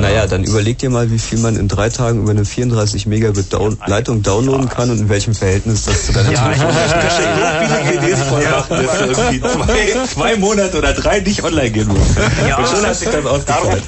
Naja, 0.00 0.26
dann 0.26 0.44
überleg 0.44 0.78
dir 0.78 0.90
mal, 0.90 1.10
wie 1.10 1.18
viel 1.18 1.38
man 1.38 1.56
in 1.56 1.68
drei 1.68 1.88
Tagen 1.90 2.22
über 2.22 2.30
eine 2.30 2.44
34 2.44 3.06
Megabit 3.06 3.52
Down 3.52 3.78
Leitung 3.86 4.22
downloaden 4.22 4.68
kann 4.68 4.90
und 4.90 4.98
in 5.00 5.08
welchem 5.08 5.34
Verhältnis 5.34 5.84
das 5.84 6.06
zu 6.06 6.12
deiner 6.12 6.32
Ja, 6.32 6.52
ich 6.52 6.62
Telefon 6.62 6.82
so 6.82 7.42
viele 7.60 8.00
CDs 8.00 8.22
voll 8.28 8.42
machen, 8.42 8.86
dass 8.86 8.98
du 8.98 9.04
irgendwie 9.04 9.40
zwei, 9.40 10.06
zwei 10.06 10.36
Monate 10.36 10.78
oder 10.78 10.92
drei 10.92 11.20
nicht 11.20 11.42
online 11.42 11.70
gehen 11.70 11.88
musst. 11.88 12.16
Und 12.18 12.68
schon 12.68 12.86
hat 12.86 12.96
sich 12.96 13.08
das 13.08 13.22
Darum, 13.22 13.70
ausgezahlt. 13.70 13.82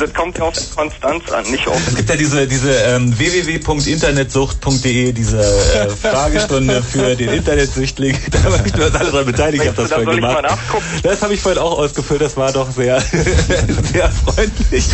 das 0.00 0.12
kommt 0.14 0.38
ja 0.38 0.44
auf 0.44 0.54
die 0.54 0.74
Konstanz 0.74 1.30
an, 1.30 1.50
nicht 1.50 1.66
auf... 1.66 1.80
Es 1.86 1.94
gibt 1.94 2.08
ja 2.08 2.16
diese, 2.16 2.46
diese 2.46 2.72
ähm, 2.72 3.16
www.internetsucht.de, 3.18 5.12
diese 5.12 5.40
äh, 5.40 5.88
Fragestunde 5.88 6.82
für 6.82 7.16
den 7.16 7.30
Internetsüchtling. 7.30 8.16
Da 8.34 8.50
war 8.50 8.66
ich 8.66 8.74
nur 8.74 8.86
alle 8.86 9.10
daran 9.10 9.26
beteiligt, 9.26 9.62
ich 9.62 9.68
habe 9.68 9.82
das 9.82 9.90
da 9.90 9.96
vorhin 9.96 10.16
gemacht. 10.16 10.44
Das 11.02 11.22
habe 11.22 11.34
ich 11.34 11.40
vorhin 11.40 11.60
auch 11.60 11.78
ausgefüllt, 11.78 12.20
das 12.20 12.36
war 12.36 12.52
doch 12.52 12.70
sehr, 12.70 13.00
sehr 13.92 14.10
freundlich. 14.10 14.84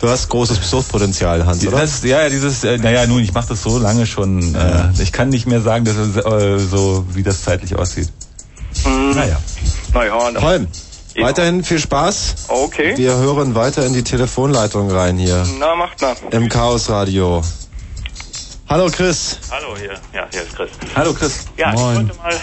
Du 0.00 0.08
hast 0.10 0.28
großes 0.28 0.58
Suchtpotenzial, 0.68 1.46
Hans, 1.46 1.66
oder? 1.66 1.78
Das, 1.80 2.02
ja, 2.02 2.22
ja, 2.22 2.28
dieses, 2.28 2.62
äh, 2.64 2.76
naja, 2.78 3.06
nun, 3.06 3.22
ich 3.22 3.32
mache 3.32 3.48
das 3.48 3.62
so 3.62 3.78
lange 3.78 4.06
schon. 4.06 4.54
Äh, 4.54 4.90
ich 5.02 5.12
kann 5.12 5.28
nicht 5.30 5.46
mehr 5.46 5.60
sagen, 5.62 5.84
dass 5.84 5.96
es, 5.96 6.16
äh, 6.16 6.58
so, 6.58 7.06
wie 7.14 7.22
das 7.22 7.42
zeitlich 7.42 7.74
aussieht. 7.76 8.08
Naja. 8.84 9.38
Naja, 9.94 10.30
dann- 10.32 10.42
Holm, 10.42 10.68
weiterhin 11.16 11.62
viel 11.64 11.78
Spaß. 11.78 12.34
Okay. 12.48 12.94
Wir 12.98 13.16
hören 13.16 13.54
weiter 13.54 13.86
in 13.86 13.94
die 13.94 14.02
Telefonleitung 14.02 14.90
rein 14.90 15.16
hier 15.16 15.46
Na, 15.58 15.74
macht 15.76 16.02
mal. 16.02 16.14
im 16.32 16.48
Chaos 16.48 16.90
Radio. 16.90 17.42
Hallo 18.68 18.86
Chris. 18.90 19.38
Hallo, 19.50 19.76
hier, 19.78 19.92
ja, 20.12 20.26
hier 20.32 20.42
ist 20.42 20.54
Chris. 20.56 20.70
Hallo 20.96 21.12
Chris. 21.14 21.44
Ja, 21.56 21.72
ich 21.72 21.80
Moin. 21.80 21.96
wollte 21.96 22.14
mal, 22.18 22.34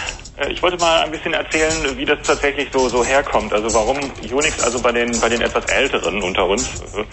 ich 0.48 0.62
wollte 0.62 0.78
mal 0.78 1.02
ein 1.02 1.10
bisschen 1.10 1.34
erzählen, 1.34 1.96
wie 1.96 2.04
das 2.04 2.18
tatsächlich 2.22 2.68
so 2.72 2.88
so 2.88 3.04
herkommt. 3.04 3.52
Also 3.52 3.72
warum 3.74 3.98
Unix, 4.30 4.62
also 4.62 4.80
bei 4.80 4.92
den 4.92 5.18
bei 5.20 5.28
den 5.28 5.40
etwas 5.40 5.66
Älteren 5.66 6.22
unter 6.22 6.46
uns, 6.46 6.80
äh, 6.96 7.04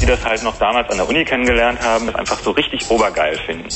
die 0.00 0.06
das 0.06 0.24
halt 0.24 0.42
noch 0.42 0.58
damals 0.58 0.90
an 0.90 0.96
der 0.96 1.08
Uni 1.08 1.24
kennengelernt 1.24 1.80
haben, 1.82 2.06
das 2.06 2.14
einfach 2.16 2.38
so 2.38 2.50
richtig 2.50 2.90
obergeil 2.90 3.38
finden. 3.38 3.68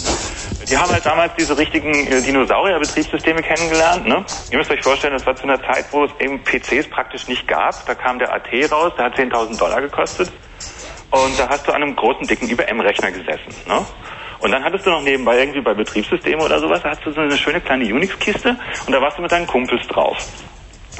Die 0.70 0.76
haben 0.76 0.90
halt 0.92 1.04
damals 1.04 1.32
diese 1.36 1.56
richtigen 1.56 1.92
äh, 2.06 2.20
Dinosaurier-Betriebssysteme 2.22 3.42
kennengelernt. 3.42 4.06
Ne? 4.06 4.24
Ihr 4.50 4.58
müsst 4.58 4.70
euch 4.70 4.82
vorstellen, 4.82 5.14
das 5.14 5.26
war 5.26 5.34
zu 5.34 5.44
einer 5.44 5.60
Zeit, 5.60 5.86
wo 5.90 6.04
es 6.04 6.12
eben 6.20 6.42
PCs 6.44 6.88
praktisch 6.90 7.26
nicht 7.26 7.48
gab. 7.48 7.84
Da 7.86 7.94
kam 7.94 8.18
der 8.18 8.32
AT 8.32 8.48
raus, 8.70 8.92
der 8.96 9.06
hat 9.06 9.16
10.000 9.16 9.58
Dollar 9.58 9.80
gekostet. 9.80 10.30
Und 11.10 11.38
da 11.38 11.48
hast 11.48 11.66
du 11.66 11.72
an 11.72 11.82
einem 11.82 11.96
großen, 11.96 12.26
dicken 12.26 12.48
IBM-Rechner 12.48 13.10
gesessen. 13.10 13.52
Ne? 13.66 13.84
Und 14.40 14.50
dann 14.52 14.64
hattest 14.64 14.86
du 14.86 14.90
noch 14.90 15.02
nebenbei 15.02 15.38
irgendwie 15.38 15.60
bei 15.60 15.74
Betriebssystemen 15.74 16.40
oder 16.40 16.58
sowas, 16.60 16.80
da 16.82 16.90
hast 16.90 17.04
du 17.04 17.12
so 17.12 17.20
eine 17.20 17.36
schöne 17.36 17.60
kleine 17.60 17.84
Unix-Kiste 17.84 18.56
und 18.86 18.92
da 18.92 19.00
warst 19.00 19.18
du 19.18 19.22
mit 19.22 19.30
deinen 19.30 19.46
Kumpels 19.46 19.86
drauf. 19.88 20.16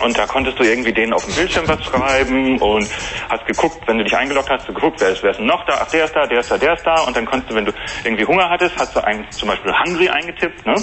Und 0.03 0.17
da 0.17 0.27
konntest 0.27 0.59
du 0.59 0.63
irgendwie 0.63 0.93
denen 0.93 1.13
auf 1.13 1.25
dem 1.27 1.35
Bildschirm 1.35 1.69
was 1.69 1.85
schreiben 1.85 2.59
und 2.59 2.89
hast 3.29 3.45
geguckt, 3.47 3.77
wenn 3.87 3.99
du 3.99 4.05
dich 4.05 4.17
eingeloggt 4.17 4.49
hast, 4.49 4.67
du 4.67 4.73
geguckt, 4.73 5.01
wer 5.01 5.11
ist, 5.11 5.23
wer 5.23 5.33
ist 5.33 5.41
noch 5.41 5.65
da, 5.67 5.81
ach 5.83 5.91
der 5.91 6.05
ist 6.05 6.17
da, 6.17 6.27
der 6.27 6.41
ist 6.41 6.51
da, 6.51 6.57
der 6.57 6.73
ist 6.75 6.87
da 6.87 7.03
und 7.03 7.17
dann 7.17 7.27
konntest 7.27 7.51
du, 7.51 7.55
wenn 7.55 7.67
du 7.67 7.73
irgendwie 8.05 8.25
Hunger 8.25 8.49
hattest, 8.49 8.77
hast 8.79 8.97
du 8.97 9.05
ein, 9.05 9.27
zum 9.31 9.49
Beispiel 9.49 9.73
Hungry 9.73 10.09
eingetippt, 10.09 10.65
ne? 10.65 10.75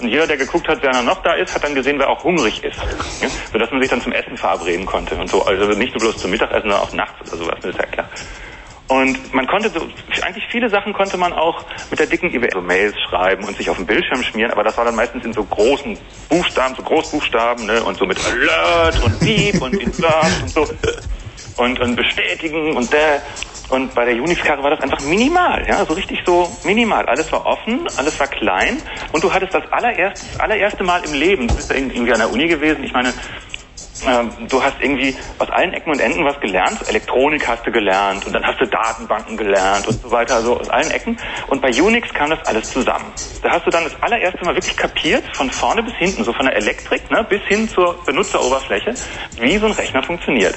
Und 0.00 0.08
jeder, 0.08 0.26
der 0.26 0.38
geguckt 0.38 0.68
hat, 0.68 0.78
wer 0.82 1.02
noch 1.02 1.22
da 1.22 1.34
ist, 1.34 1.54
hat 1.54 1.64
dann 1.64 1.74
gesehen, 1.74 1.98
wer 1.98 2.08
auch 2.08 2.24
hungrig 2.24 2.64
ist. 2.64 2.78
Ja? 3.20 3.28
Sodass 3.52 3.70
man 3.70 3.80
sich 3.80 3.90
dann 3.90 4.00
zum 4.00 4.12
Essen 4.12 4.36
verabreden 4.36 4.86
konnte 4.86 5.16
und 5.16 5.28
so. 5.28 5.44
Also 5.44 5.66
nicht 5.72 5.94
nur 5.94 6.00
bloß 6.00 6.16
zum 6.18 6.30
Mittagessen, 6.30 6.70
sondern 6.70 6.80
auch 6.80 6.92
nachts 6.92 7.20
oder 7.20 7.36
sowas, 7.36 7.58
das 7.60 7.72
ist 7.72 7.78
ja 7.78 7.86
klar. 7.86 8.08
Und 8.88 9.32
man 9.32 9.46
konnte 9.46 9.70
so, 9.70 9.80
eigentlich 10.22 10.44
viele 10.50 10.68
Sachen 10.68 10.92
konnte 10.92 11.16
man 11.16 11.32
auch 11.32 11.64
mit 11.90 11.98
der 11.98 12.06
dicken 12.06 12.30
IBM 12.34 12.50
so 12.52 12.60
Mails 12.60 12.94
schreiben 13.08 13.44
und 13.44 13.56
sich 13.56 13.70
auf 13.70 13.76
den 13.76 13.86
Bildschirm 13.86 14.22
schmieren, 14.22 14.50
aber 14.50 14.64
das 14.64 14.76
war 14.76 14.84
dann 14.84 14.96
meistens 14.96 15.24
in 15.24 15.32
so 15.32 15.44
großen 15.44 15.96
Buchstaben, 16.28 16.74
so 16.74 16.82
Großbuchstaben, 16.82 17.64
ne, 17.66 17.82
und 17.82 17.96
so 17.96 18.04
mit 18.04 18.18
Alert 18.24 19.02
und 19.02 19.18
Beep 19.20 19.62
und 19.62 19.74
Insert 19.74 20.42
und 20.42 20.54
so. 20.54 20.68
Und, 21.56 21.80
und 21.80 21.96
bestätigen 21.96 22.76
und 22.76 22.92
der, 22.92 23.22
und 23.68 23.94
bei 23.94 24.06
der 24.06 24.14
Unix-Karre 24.14 24.62
war 24.62 24.70
das 24.70 24.80
einfach 24.80 25.00
minimal, 25.00 25.64
ja, 25.68 25.84
so 25.84 25.92
richtig 25.92 26.20
so 26.24 26.50
minimal. 26.64 27.06
Alles 27.06 27.30
war 27.30 27.44
offen, 27.46 27.86
alles 27.96 28.18
war 28.18 28.26
klein 28.26 28.78
und 29.12 29.22
du 29.22 29.32
hattest 29.32 29.54
das 29.54 29.70
allererste, 29.70 30.40
allererste 30.40 30.82
Mal 30.82 31.04
im 31.04 31.12
Leben, 31.12 31.48
du 31.48 31.54
bist 31.54 31.70
irgendwie 31.70 32.12
an 32.12 32.18
der 32.18 32.30
Uni 32.30 32.46
gewesen, 32.46 32.84
ich 32.84 32.92
meine, 32.92 33.12
ähm, 34.06 34.48
du 34.48 34.62
hast 34.62 34.76
irgendwie 34.80 35.16
aus 35.38 35.50
allen 35.50 35.72
Ecken 35.72 35.90
und 35.92 36.00
Enden 36.00 36.24
was 36.24 36.38
gelernt. 36.40 36.78
Elektronik 36.88 37.46
hast 37.46 37.66
du 37.66 37.70
gelernt 37.70 38.26
und 38.26 38.32
dann 38.32 38.44
hast 38.44 38.60
du 38.60 38.66
Datenbanken 38.66 39.36
gelernt 39.36 39.86
und 39.86 40.00
so 40.00 40.10
weiter, 40.10 40.36
also 40.36 40.58
aus 40.58 40.68
allen 40.68 40.90
Ecken. 40.90 41.18
Und 41.48 41.62
bei 41.62 41.70
Unix 41.70 42.12
kam 42.12 42.30
das 42.30 42.44
alles 42.46 42.70
zusammen. 42.70 43.12
Da 43.42 43.50
hast 43.50 43.66
du 43.66 43.70
dann 43.70 43.84
das 43.84 44.00
allererste 44.02 44.44
Mal 44.44 44.54
wirklich 44.54 44.76
kapiert, 44.76 45.24
von 45.36 45.50
vorne 45.50 45.82
bis 45.82 45.94
hinten, 45.94 46.24
so 46.24 46.32
von 46.32 46.46
der 46.46 46.56
Elektrik 46.56 47.10
ne, 47.10 47.24
bis 47.28 47.42
hin 47.42 47.68
zur 47.68 48.02
Benutzeroberfläche, 48.04 48.94
wie 49.38 49.58
so 49.58 49.66
ein 49.66 49.72
Rechner 49.72 50.02
funktioniert. 50.02 50.54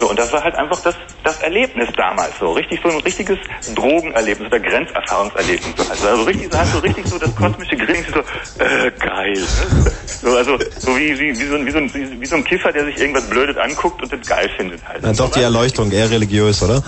So, 0.00 0.08
und 0.08 0.18
das 0.18 0.32
war 0.32 0.42
halt 0.42 0.54
einfach 0.54 0.80
das, 0.80 0.94
das 1.24 1.38
Erlebnis 1.40 1.90
damals, 1.94 2.32
so 2.40 2.52
richtig 2.52 2.80
so 2.82 2.88
ein 2.88 3.00
richtiges 3.00 3.38
Drogenerlebnis 3.74 4.46
oder 4.46 4.58
Grenzerfahrungserlebnis. 4.58 5.74
So. 5.76 5.90
Also, 5.90 6.08
also 6.08 6.22
richtig, 6.22 6.50
so 6.50 6.58
hast 6.58 6.74
du 6.74 6.78
richtig 6.78 7.06
so 7.06 7.18
das 7.18 7.36
kosmische 7.36 7.76
Grinsen, 7.76 8.14
so, 8.14 8.20
äh, 8.64 8.90
geil. 8.98 9.34
ne? 9.34 9.92
So, 10.22 10.36
also, 10.36 10.58
so 10.78 10.96
wie, 10.96 11.18
wie, 11.18 11.38
wie, 11.38 11.46
so 11.46 11.54
ein, 11.54 11.66
wie, 11.66 11.70
so 11.70 11.78
ein, 11.78 12.20
wie, 12.20 12.26
so 12.26 12.36
ein 12.36 12.44
Kiffer, 12.44 12.72
der 12.72 12.86
sich 12.86 12.98
irgendwas 12.98 13.28
Blödes 13.28 13.58
anguckt 13.58 14.02
und 14.02 14.10
das 14.10 14.26
geil 14.26 14.50
findet 14.56 14.86
halt. 14.88 15.00
Na, 15.02 15.12
doch 15.12 15.30
die 15.32 15.42
Erleuchtung, 15.42 15.92
eher 15.92 16.10
religiös, 16.10 16.62
oder? 16.62 16.82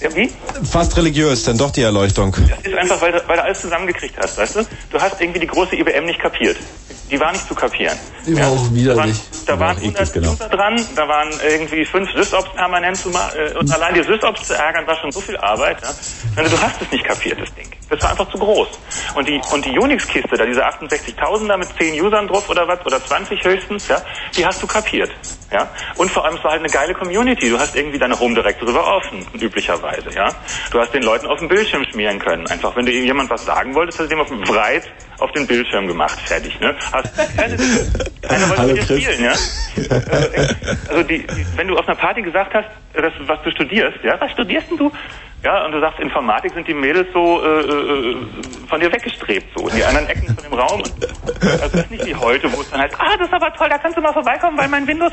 Ja, 0.00 0.14
wie? 0.14 0.30
Fast 0.62 0.96
religiös, 0.96 1.42
denn 1.42 1.58
doch 1.58 1.72
die 1.72 1.82
Erleuchtung. 1.82 2.36
Das 2.48 2.60
ist 2.60 2.78
einfach, 2.78 3.00
weil, 3.00 3.20
weil 3.26 3.36
du 3.38 3.42
alles 3.42 3.60
zusammengekriegt 3.60 4.16
hast, 4.18 4.38
weißt 4.38 4.56
du? 4.56 4.66
Du 4.90 5.00
hast 5.00 5.20
irgendwie 5.20 5.40
die 5.40 5.48
große 5.48 5.74
IBM 5.74 6.06
nicht 6.06 6.20
kapiert. 6.20 6.58
Die 7.12 7.20
war 7.20 7.30
nicht 7.30 7.46
zu 7.46 7.54
kapieren. 7.54 7.98
Die 8.26 8.34
war 8.38 8.48
auch 8.48 8.72
widerlich. 8.72 9.20
Da 9.44 9.60
waren 9.60 9.76
Die 9.76 9.82
war 9.82 10.00
100 10.00 10.00
eklig, 10.00 10.12
genau. 10.14 10.32
User 10.32 10.48
dran, 10.48 10.80
da 10.96 11.06
waren 11.06 11.28
irgendwie 11.46 11.84
fünf 11.84 12.10
SysOps 12.12 12.54
permanent 12.54 12.96
zu 12.96 13.10
machen. 13.10 13.36
Äh, 13.36 13.58
und 13.58 13.70
allein 13.70 13.92
die 13.92 14.02
SysOps 14.02 14.48
zu 14.48 14.54
ärgern 14.54 14.86
war 14.86 14.96
schon 14.96 15.12
so 15.12 15.20
viel 15.20 15.36
Arbeit. 15.36 15.82
Ja? 15.82 15.90
Ich 15.90 16.36
meine, 16.36 16.48
du 16.48 16.58
hast 16.58 16.80
es 16.80 16.90
nicht 16.90 17.04
kapiert, 17.04 17.38
das 17.38 17.54
Ding. 17.54 17.68
Das 17.92 18.02
war 18.02 18.10
einfach 18.10 18.28
zu 18.30 18.38
groß. 18.38 18.68
Und 19.14 19.28
die, 19.28 19.38
und 19.52 19.64
die 19.66 19.78
Unix-Kiste, 19.78 20.36
da 20.36 20.46
diese 20.46 20.66
68.000 20.66 21.46
da 21.46 21.58
mit 21.58 21.68
10 21.76 22.00
Usern 22.00 22.26
drauf 22.26 22.48
oder 22.48 22.66
was, 22.66 22.84
oder 22.86 23.04
20 23.04 23.44
höchstens, 23.44 23.88
ja, 23.88 24.02
die 24.34 24.46
hast 24.46 24.62
du 24.62 24.66
kapiert. 24.66 25.10
Ja? 25.52 25.68
Und 25.96 26.10
vor 26.10 26.24
allem, 26.24 26.36
es 26.36 26.44
war 26.44 26.52
halt 26.52 26.62
eine 26.62 26.72
geile 26.72 26.94
Community. 26.94 27.50
Du 27.50 27.58
hast 27.58 27.76
irgendwie 27.76 27.98
deine 27.98 28.18
Home 28.18 28.34
Directory 28.34 28.72
war 28.72 28.96
offen, 28.96 29.26
üblicherweise. 29.38 30.08
Ja? 30.14 30.30
Du 30.70 30.80
hast 30.80 30.94
den 30.94 31.02
Leuten 31.02 31.26
auf 31.26 31.38
dem 31.38 31.48
Bildschirm 31.48 31.84
schmieren 31.84 32.18
können. 32.18 32.46
Einfach, 32.46 32.74
wenn 32.76 32.86
du 32.86 32.92
jemand 32.92 33.28
was 33.28 33.44
sagen 33.44 33.74
wolltest, 33.74 33.98
hast 33.98 34.06
du 34.06 34.14
dem 34.14 34.20
auf 34.20 34.28
dem 34.28 34.40
breit 34.40 34.90
auf 35.18 35.30
den 35.32 35.46
Bildschirm 35.46 35.86
gemacht. 35.86 36.18
Fertig. 36.20 36.58
Ne? 36.60 36.74
Hast, 36.92 37.14
keine, 37.36 37.56
keiner 38.22 38.48
wollte 38.48 38.62
Hallo, 38.62 38.74
mit 38.74 38.88
dir 38.88 38.98
spielen. 38.98 39.22
Ja? 39.22 39.32
Also 40.88 41.02
die, 41.02 41.26
die, 41.26 41.46
wenn 41.56 41.68
du 41.68 41.76
auf 41.76 41.86
einer 41.86 41.96
Party 41.96 42.22
gesagt 42.22 42.54
hast, 42.54 42.68
dass, 42.94 43.12
was 43.26 43.42
du 43.42 43.50
studierst, 43.50 43.98
ja, 44.02 44.18
was 44.20 44.30
studierst 44.32 44.70
denn 44.70 44.78
du? 44.78 44.92
Ja, 45.44 45.64
und 45.64 45.72
du 45.72 45.80
sagst, 45.80 45.98
Informatik 45.98 46.54
sind 46.54 46.68
die 46.68 46.74
Mädels 46.74 47.08
so 47.12 47.42
äh, 47.42 47.60
äh, 47.60 48.16
von 48.68 48.78
dir 48.80 48.92
weggestrebt, 48.92 49.52
so 49.52 49.66
in 49.68 49.74
die 49.74 49.84
anderen 49.84 50.06
Ecken 50.06 50.32
von 50.32 50.44
dem 50.44 50.52
Raum. 50.52 50.82
Also 50.82 51.58
das 51.58 51.74
ist 51.74 51.90
nicht 51.90 52.06
wie 52.06 52.14
heute, 52.14 52.52
wo 52.52 52.60
es 52.60 52.70
dann 52.70 52.80
halt, 52.80 52.92
ah, 52.96 53.16
das 53.18 53.26
ist 53.26 53.34
aber 53.34 53.52
toll, 53.54 53.68
da 53.68 53.76
kannst 53.78 53.98
du 53.98 54.02
mal 54.02 54.12
vorbeikommen, 54.12 54.56
weil 54.56 54.68
mein 54.68 54.86
Windows 54.86 55.12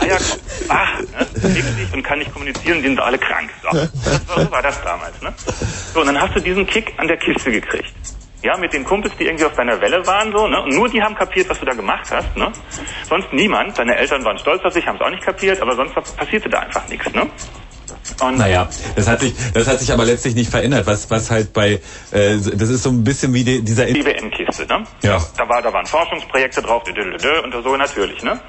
Eierkopf, 0.00 0.38
ah, 0.68 0.86
ne, 1.18 1.26
sich 1.54 1.92
und 1.94 2.02
kann 2.02 2.18
nicht 2.18 2.32
kommunizieren, 2.34 2.82
sind 2.82 3.00
alle 3.00 3.18
krank. 3.18 3.50
So, 3.62 3.70
so 3.78 4.50
war 4.50 4.60
das 4.60 4.74
damals, 4.84 5.22
ne? 5.22 5.32
So, 5.94 6.00
und 6.00 6.06
dann 6.06 6.20
hast 6.20 6.36
du 6.36 6.40
diesen 6.40 6.66
Kick 6.66 6.92
an 6.98 7.08
der 7.08 7.16
Kiste 7.16 7.50
gekriegt. 7.50 7.94
Ja, 8.42 8.56
mit 8.56 8.72
den 8.72 8.84
Kumpels, 8.84 9.12
die 9.18 9.24
irgendwie 9.24 9.44
auf 9.44 9.54
deiner 9.54 9.80
Welle 9.80 10.06
waren, 10.06 10.30
so, 10.30 10.46
ne? 10.46 10.62
Und 10.62 10.74
nur 10.74 10.88
die 10.88 11.02
haben 11.02 11.14
kapiert, 11.14 11.48
was 11.48 11.58
du 11.58 11.66
da 11.66 11.74
gemacht 11.74 12.06
hast, 12.10 12.36
ne? 12.36 12.52
Sonst 13.08 13.32
niemand. 13.32 13.76
Deine 13.76 13.96
Eltern 13.96 14.24
waren 14.24 14.38
stolz 14.38 14.64
auf 14.64 14.72
dich, 14.72 14.86
haben 14.86 14.96
es 14.96 15.02
auch 15.02 15.10
nicht 15.10 15.24
kapiert, 15.24 15.60
aber 15.60 15.74
sonst 15.74 15.94
passierte 16.16 16.48
da 16.48 16.60
einfach 16.60 16.86
nichts, 16.88 17.12
ne? 17.12 17.26
Und 18.20 18.38
Naja, 18.38 18.68
das 18.96 19.08
hat 19.08 19.20
sich, 19.20 19.34
das 19.52 19.66
hat 19.66 19.80
sich 19.80 19.92
aber 19.92 20.04
letztlich 20.04 20.34
nicht 20.34 20.50
verändert. 20.50 20.86
Was, 20.86 21.10
was 21.10 21.30
halt 21.30 21.52
bei, 21.52 21.80
äh, 22.10 22.36
das 22.36 22.68
ist 22.68 22.82
so 22.82 22.90
ein 22.90 23.04
bisschen 23.04 23.34
wie 23.34 23.44
die, 23.44 23.62
dieser. 23.62 23.86
die 23.86 24.04
WM-Kiste, 24.04 24.66
ne? 24.66 24.84
Ja. 25.02 25.18
Da, 25.36 25.48
war, 25.48 25.60
da 25.62 25.72
waren 25.72 25.86
Forschungsprojekte 25.86 26.62
drauf, 26.62 26.84
und 26.86 27.62
so 27.62 27.76
natürlich, 27.76 28.22
ne? 28.22 28.40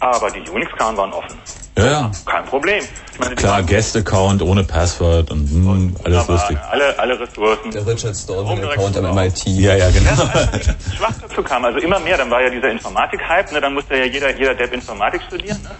Aber 0.00 0.30
die 0.30 0.48
Unix-Karten 0.48 0.96
waren 0.96 1.12
offen. 1.12 1.38
Ja, 1.78 1.86
ja. 1.86 2.10
Kein 2.26 2.44
Problem. 2.44 2.84
Ich 3.12 3.18
meine, 3.18 3.34
Klar, 3.34 3.62
Guest-Account 3.62 4.42
ohne 4.42 4.62
Passwort 4.62 5.30
und 5.30 5.50
mh, 5.50 5.70
alles 6.04 6.04
wunderbar, 6.04 6.36
lustig. 6.36 6.58
Alle, 6.70 6.98
alle 6.98 7.20
Ressourcen. 7.20 7.70
Der 7.70 7.86
Richard 7.86 8.14
Stallman-Account 8.16 8.96
am 8.98 9.14
MIT. 9.14 9.46
Ja, 9.46 9.74
ja, 9.76 9.90
genau. 9.90 10.10
Schwachköpfe 10.96 11.42
kamen, 11.42 11.64
also 11.66 11.78
immer 11.78 11.98
mehr, 12.00 12.18
dann 12.18 12.30
war 12.30 12.42
ja 12.42 12.50
dieser 12.50 12.70
Informatik-Hype, 12.70 13.52
ne, 13.52 13.60
dann 13.60 13.72
musste 13.74 13.96
ja 13.96 14.04
jeder, 14.04 14.36
jeder 14.36 14.54
Depp 14.54 14.74
Informatik 14.74 15.22
studieren. 15.26 15.62
Ne? 15.62 15.70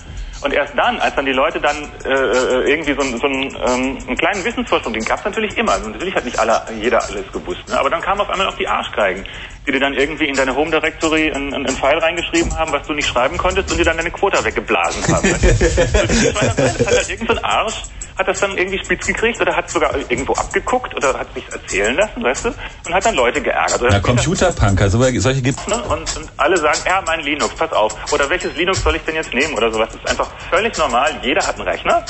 Und 0.42 0.52
erst 0.52 0.72
dann, 0.76 0.98
als 1.00 1.14
dann 1.14 1.24
die 1.24 1.32
Leute 1.32 1.60
dann 1.60 1.90
äh, 2.04 2.08
äh, 2.08 2.70
irgendwie 2.70 2.94
so, 2.94 3.00
einen- 3.00 3.18
so 3.18 3.26
einen, 3.26 3.42
ähm, 3.64 3.98
einen 4.08 4.16
kleinen 4.16 4.44
Wissensvorsprung, 4.44 4.92
den 4.92 5.04
gab 5.04 5.20
es 5.20 5.24
natürlich 5.24 5.56
immer. 5.56 5.72
Also 5.72 5.88
natürlich 5.88 6.14
hat 6.14 6.24
nicht 6.24 6.38
alle, 6.38 6.62
jeder 6.80 7.02
alles 7.04 7.30
gewusst. 7.32 7.68
Ne? 7.68 7.78
Aber 7.78 7.90
dann 7.90 8.00
kamen 8.00 8.20
auf 8.20 8.28
einmal 8.28 8.48
auch 8.48 8.56
die 8.56 8.66
Arschgeigen, 8.66 9.24
die 9.66 9.72
dir 9.72 9.78
dann 9.80 9.94
irgendwie 9.94 10.26
in 10.26 10.34
deine 10.36 10.54
Home 10.56 10.70
Directory 10.72 11.30
einen, 11.32 11.54
einen 11.54 11.66
einen 11.66 11.76
File 11.76 11.98
reingeschrieben 11.98 12.56
haben, 12.58 12.72
was 12.72 12.84
du 12.86 12.92
nicht 12.92 13.06
schreiben 13.08 13.38
konntest 13.38 13.70
und 13.70 13.78
dir 13.78 13.84
dann 13.84 13.96
deine 13.96 14.10
Quota 14.10 14.44
weggeblasen 14.44 15.14
haben. 15.14 15.28
das 15.40 16.78
hat 16.80 16.86
halt 16.86 17.08
irgend 17.10 17.28
so 17.28 17.36
ein 17.36 17.44
Arsch, 17.44 17.74
hat 18.18 18.28
das 18.28 18.40
dann 18.40 18.58
irgendwie 18.58 18.78
spitz 18.78 19.06
gekriegt 19.06 19.40
oder 19.40 19.54
hat 19.56 19.70
sogar 19.70 19.94
irgendwo 19.96 20.32
abgeguckt 20.34 20.94
oder 20.94 21.18
hat 21.18 21.32
sich 21.34 21.44
erzählen 21.50 21.94
lassen, 21.96 22.22
weißt 22.22 22.44
du? 22.46 22.48
Und 22.86 22.94
hat 22.94 23.06
dann 23.06 23.14
Leute 23.14 23.40
geärgert. 23.40 23.80
Oder 23.80 23.92
Ja, 23.92 24.00
Computerpunker, 24.00 24.90
so, 24.90 24.98
solche 25.20 25.40
gibt's. 25.42 25.66
Ne? 25.66 25.76
Und, 25.84 26.16
und 26.16 26.28
alle 26.36 26.56
sagen, 26.58 26.78
ja, 26.84 27.02
mein 27.06 27.20
Linux, 27.20 27.54
pass 27.54 27.72
auf. 27.72 27.94
Oder 28.12 28.28
welches 28.28 28.54
Linux 28.56 28.82
soll 28.82 28.96
ich 28.96 29.02
denn 29.02 29.14
jetzt 29.14 29.32
nehmen 29.32 29.54
oder 29.54 29.70
sowas. 29.72 29.88
Das 29.92 30.00
ist 30.02 30.10
einfach 30.10 30.31
völlig 30.50 30.76
normal. 30.78 31.20
Jeder 31.22 31.46
hat 31.46 31.56
einen 31.56 31.68
Rechner. 31.68 32.04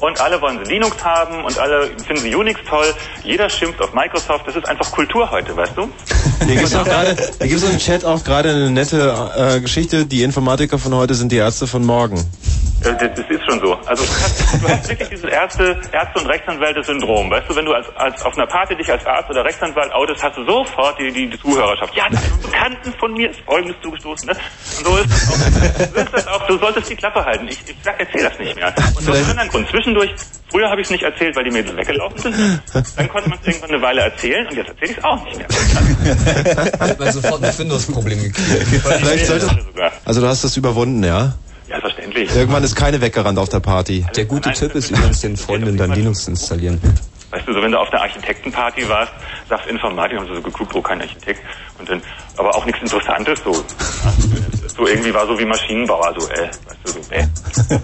Und 0.00 0.20
alle 0.20 0.40
wollen 0.40 0.58
sie 0.62 0.70
Linux 0.70 1.02
haben 1.02 1.44
und 1.44 1.58
alle 1.58 1.86
finden 2.06 2.18
sie 2.22 2.34
Unix 2.34 2.60
toll. 2.68 2.92
Jeder 3.22 3.48
schimpft 3.48 3.80
auf 3.80 3.94
Microsoft. 3.94 4.46
Das 4.46 4.56
ist 4.56 4.68
einfach 4.68 4.90
Kultur 4.90 5.30
heute, 5.30 5.56
weißt 5.56 5.72
du? 5.76 5.88
Hier 6.46 6.56
gerade, 6.56 7.16
hier 7.38 7.48
gibt's 7.48 7.62
im 7.62 7.78
Chat 7.78 8.04
auch 8.04 8.22
gerade 8.22 8.50
eine 8.50 8.70
nette 8.70 9.30
äh, 9.36 9.60
Geschichte. 9.60 10.04
Die 10.04 10.22
Informatiker 10.22 10.78
von 10.78 10.94
heute 10.94 11.14
sind 11.14 11.32
die 11.32 11.36
Ärzte 11.36 11.66
von 11.66 11.84
morgen. 11.86 12.22
Äh, 12.84 12.94
Das, 12.94 13.10
das 13.16 13.30
ist 13.30 13.44
schon 13.48 13.60
so. 13.60 13.74
Also 13.86 14.04
du 14.04 14.10
hast, 14.10 14.62
du 14.62 14.68
hast 14.68 14.88
wirklich 14.88 15.08
dieses 15.08 15.30
erste 15.30 15.80
Ärzte- 15.92 16.20
und 16.20 16.26
Rechtsanwälte-Syndrom. 16.26 17.30
Weißt 17.30 17.48
du, 17.48 17.56
wenn 17.56 17.64
du 17.64 17.72
als, 17.72 17.86
als 17.96 18.22
auf 18.22 18.36
einer 18.36 18.46
Party 18.46 18.76
dich 18.76 18.90
als 18.90 19.04
Arzt 19.06 19.30
oder 19.30 19.44
Rechtsanwalt 19.44 19.92
outest, 19.92 20.22
hast 20.22 20.36
du 20.36 20.44
sofort 20.44 20.98
die, 20.98 21.12
die, 21.12 21.28
die 21.28 21.38
Zuhörerschaft. 21.40 21.94
Ja, 21.94 22.04
einem 22.04 22.18
Bekannten 22.42 22.92
von 22.98 23.12
mir 23.12 23.30
ist 23.30 23.40
Folgendes 23.40 23.76
zugestoßen. 23.82 24.28
Ne? 24.28 24.34
Und 24.78 24.86
so 24.86 24.96
ist 24.98 25.10
das 25.10 25.28
auch. 25.28 25.94
So 25.94 26.00
ist 26.00 26.12
das 26.14 26.26
auch. 26.28 26.46
Du 26.46 26.58
solltest 26.58 26.90
die 26.90 26.96
Klappe 26.96 27.24
halten. 27.24 27.48
Ich, 27.48 27.58
ich 27.68 27.76
sag, 27.82 27.98
erzähl 27.98 28.22
das 28.22 28.38
nicht 28.38 28.56
mehr. 28.56 28.74
Und 28.96 29.08
aus 29.08 29.16
einem 29.16 29.30
anderen 29.30 29.48
Grund. 29.48 29.68
Zwischendurch, 29.70 30.10
früher 30.50 30.68
habe 30.70 30.80
ich 30.80 30.86
es 30.86 30.90
nicht 30.90 31.02
erzählt, 31.04 31.34
weil 31.36 31.44
die 31.44 31.50
Mädels 31.50 31.76
weggelaufen 31.76 32.18
sind. 32.18 32.60
Dann 32.96 33.08
konnte 33.08 33.28
man 33.28 33.38
es 33.40 33.46
irgendwann 33.46 33.70
eine 33.70 33.82
Weile 33.82 34.00
erzählen 34.02 34.46
und 34.46 34.56
jetzt 34.56 34.68
erzähle 34.68 34.90
ich 34.92 34.98
es 34.98 35.04
auch 35.04 35.24
nicht 35.24 35.38
mehr. 35.38 35.48
Hat 36.80 36.98
man 36.98 37.12
sofort 37.12 37.42
ein 37.42 37.58
Windows-Problem 37.58 38.22
gekriegt. 38.22 38.82
Vielleicht 38.82 39.26
sollte, 39.26 39.48
also 40.04 40.20
du 40.20 40.26
hast 40.26 40.44
das 40.44 40.56
überwunden, 40.56 41.02
ja? 41.04 41.34
Ja, 41.74 41.80
verständlich. 41.80 42.34
Irgendwann 42.34 42.62
ist 42.62 42.76
keine 42.76 43.00
weggerannt 43.00 43.38
auf 43.38 43.48
der 43.48 43.58
Party. 43.58 44.06
Der 44.14 44.26
gute 44.26 44.52
Tipp 44.52 44.74
ist 44.76 44.90
übrigens, 44.90 45.20
den 45.22 45.36
Freunden 45.36 45.76
dann 45.76 45.92
Linux 45.92 46.24
zu 46.24 46.30
installieren. 46.30 46.80
Weißt 47.30 47.48
du, 47.48 47.52
so 47.52 47.60
wenn 47.62 47.72
du 47.72 47.80
auf 47.80 47.92
einer 47.92 48.02
Architektenparty 48.02 48.88
warst, 48.88 49.12
sagst 49.48 49.66
Informatik, 49.66 50.18
haben 50.18 50.28
sie 50.28 50.36
so 50.36 50.40
geguckt, 50.40 50.72
wo 50.72 50.80
kein 50.80 51.00
Architekt. 51.00 51.40
Und 51.80 51.88
dann, 51.88 52.00
aber 52.36 52.54
auch 52.54 52.64
nichts 52.64 52.80
Interessantes, 52.80 53.40
so. 53.42 53.64
So 54.76 54.86
irgendwie 54.86 55.12
war 55.12 55.26
so 55.26 55.36
wie 55.36 55.44
Maschinenbauer, 55.44 56.14
so, 56.16 56.28
äh, 56.28 56.46
weißt 56.46 56.78
du, 56.84 56.92
so, 56.92 56.98
äh. 57.10 57.26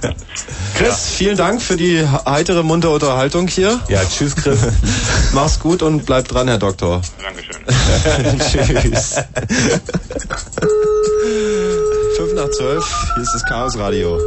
Chris, 0.78 1.14
vielen 1.16 1.36
Dank 1.36 1.60
für 1.60 1.76
die 1.76 2.06
heitere, 2.26 2.62
muntere 2.62 2.92
Unterhaltung 2.92 3.48
hier. 3.48 3.80
Ja, 3.88 4.02
tschüss, 4.04 4.36
Chris. 4.36 4.60
Mach's 5.32 5.58
gut 5.58 5.82
und 5.82 6.06
bleib 6.06 6.28
dran, 6.28 6.46
Herr 6.46 6.58
Doktor. 6.58 7.02
Dankeschön. 7.20 7.56
Tschüss. 8.92 9.16
5 12.20 12.34
nach 12.34 12.50
12, 12.50 13.12
hier 13.14 13.22
ist 13.22 13.32
das 13.32 13.44
Chaos 13.46 13.78
Radio. 13.78 14.18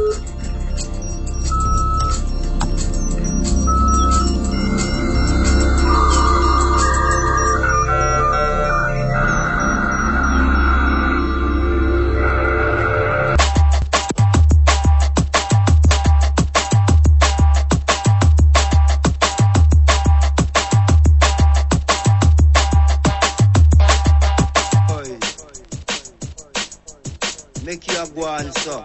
You 28.56 28.84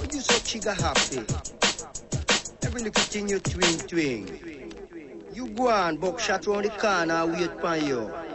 Hoje 0.00 0.22
só 0.22 0.40
chica 0.44 0.72
happy. 0.72 1.26
Every 2.62 2.82
little 2.82 3.02
thing 3.04 3.28
you 3.28 3.40
twing 3.40 3.76
twing. 3.86 4.26
You 5.34 5.48
go 5.48 5.68
on, 5.68 5.96
buck 5.98 6.20
shot 6.20 6.46
round 6.46 6.64
the 6.64 6.70
corner, 6.70 7.26
wait 7.26 7.50
for 7.60 7.76
you. 7.76 8.33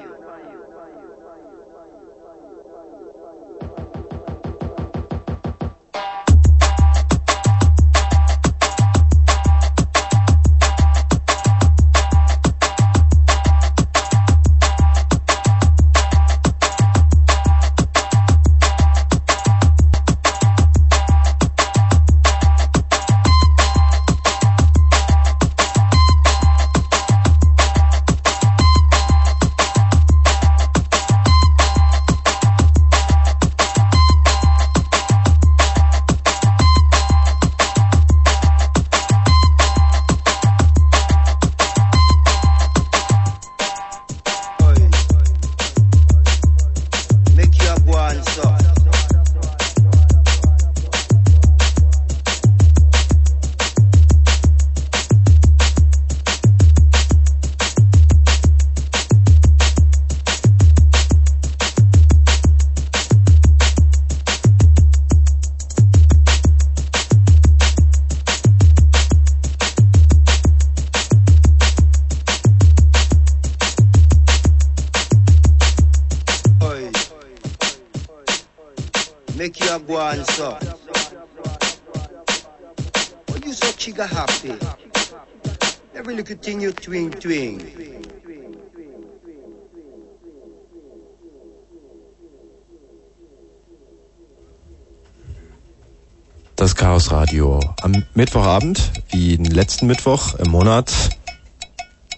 Das 96.60 96.76
Chaos 96.76 97.10
Radio. 97.14 97.62
Am 97.84 98.04
Mittwochabend, 98.16 98.92
wie 99.12 99.38
den 99.38 99.46
letzten 99.46 99.88
Mittwoch 99.88 100.34
im 100.40 100.52
Monat, 100.52 100.92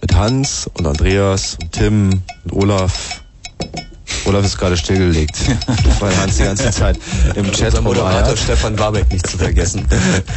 mit 0.00 0.16
Hans 0.16 0.68
und 0.74 0.84
Andreas 0.84 1.56
und 1.62 1.70
Tim 1.70 2.22
und 2.42 2.52
Olaf. 2.52 3.22
Olaf 4.24 4.44
ist 4.44 4.58
gerade 4.58 4.76
stillgelegt, 4.76 5.36
weil 6.00 6.16
Hans 6.16 6.38
die 6.38 6.42
ganze 6.42 6.72
Zeit 6.72 6.98
im 7.36 7.52
Chat 7.52 7.68
Unser 7.68 7.82
Moderator. 7.82 8.36
Stefan 8.36 8.76
Warbeck 8.80 9.12
nicht 9.12 9.28
zu 9.28 9.38
vergessen. 9.38 9.86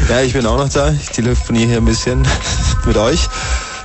Ja, 0.08 0.22
ich 0.22 0.34
bin 0.34 0.46
auch 0.46 0.58
noch 0.60 0.70
da. 0.70 0.92
Ich 0.92 1.10
telefoniere 1.10 1.70
hier 1.70 1.78
ein 1.78 1.86
bisschen 1.86 2.28
mit 2.86 2.98
euch. 2.98 3.28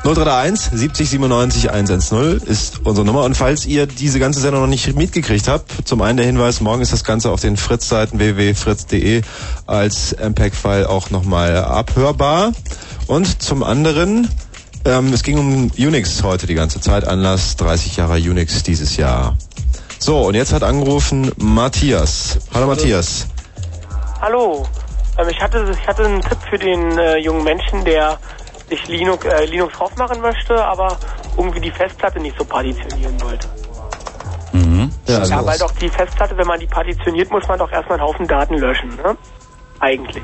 0331 0.03 0.71
70 0.73 1.11
97 1.11 1.71
110 1.71 2.41
ist 2.47 2.87
unsere 2.87 3.07
Nummer. 3.07 3.25
Und 3.25 3.37
falls 3.37 3.67
ihr 3.67 3.87
diese 3.87 4.19
ganze 4.19 4.41
Sendung 4.41 4.63
noch 4.63 4.69
nicht 4.69 4.97
mitgekriegt 4.97 5.47
habt, 5.47 5.87
zum 5.87 6.01
einen 6.01 6.17
der 6.17 6.25
Hinweis, 6.25 6.63
morgen 6.63 6.81
ist 6.81 6.93
das 6.93 7.05
Ganze 7.05 7.31
auf 7.31 7.43
den 7.43 7.59
Fritz-Seiten 7.59 8.19
www.fritz.de 8.19 9.21
als 9.67 10.17
MPEG-File 10.17 10.87
auch 10.87 11.11
nochmal 11.11 11.57
abhörbar. 11.57 12.53
Und 13.09 13.43
zum 13.43 13.63
anderen, 13.63 14.31
ähm, 14.87 15.13
es 15.13 15.23
ging 15.23 15.39
um 15.39 15.71
Unix 15.77 16.23
heute 16.23 16.47
die 16.47 16.55
ganze 16.55 16.81
Zeit. 16.81 17.07
Anlass 17.07 17.57
30 17.57 17.99
Jahre 17.99 18.15
Unix 18.15 18.63
dieses 18.63 18.97
Jahr. 18.97 19.37
So, 19.99 20.23
und 20.23 20.35
jetzt 20.35 20.55
hat 20.55 20.63
angerufen 20.63 21.31
Matthias. 21.37 22.39
Hallo 22.55 22.67
Matthias. 22.67 23.27
Hallo. 24.23 24.67
Ähm, 25.19 25.29
ich, 25.29 25.43
hatte, 25.43 25.77
ich 25.79 25.87
hatte 25.87 26.07
einen 26.07 26.23
Tipp 26.23 26.39
für 26.49 26.59
den 26.59 26.99
äh, 26.99 27.19
jungen 27.19 27.45
Menschen, 27.45 27.85
der 27.85 28.19
sich 28.71 28.89
Linux, 28.89 29.25
äh, 29.27 29.45
Linux 29.45 29.75
drauf 29.75 29.95
machen 29.97 30.21
möchte, 30.21 30.65
aber 30.65 30.97
irgendwie 31.37 31.61
die 31.61 31.71
Festplatte 31.71 32.21
nicht 32.21 32.37
so 32.39 32.45
partitionieren 32.45 33.21
wollte. 33.21 33.49
Mhm. 34.53 34.91
Ja, 35.07 35.45
weil 35.45 35.59
doch 35.59 35.73
die 35.73 35.89
Festplatte, 35.89 36.37
wenn 36.37 36.47
man 36.47 36.59
die 36.59 36.67
partitioniert, 36.67 37.31
muss 37.31 37.47
man 37.49 37.59
doch 37.59 37.71
erstmal 37.71 37.99
einen 37.99 38.09
Haufen 38.09 38.27
Daten 38.27 38.55
löschen, 38.55 38.97
ne? 38.97 39.17
Eigentlich. 39.81 40.23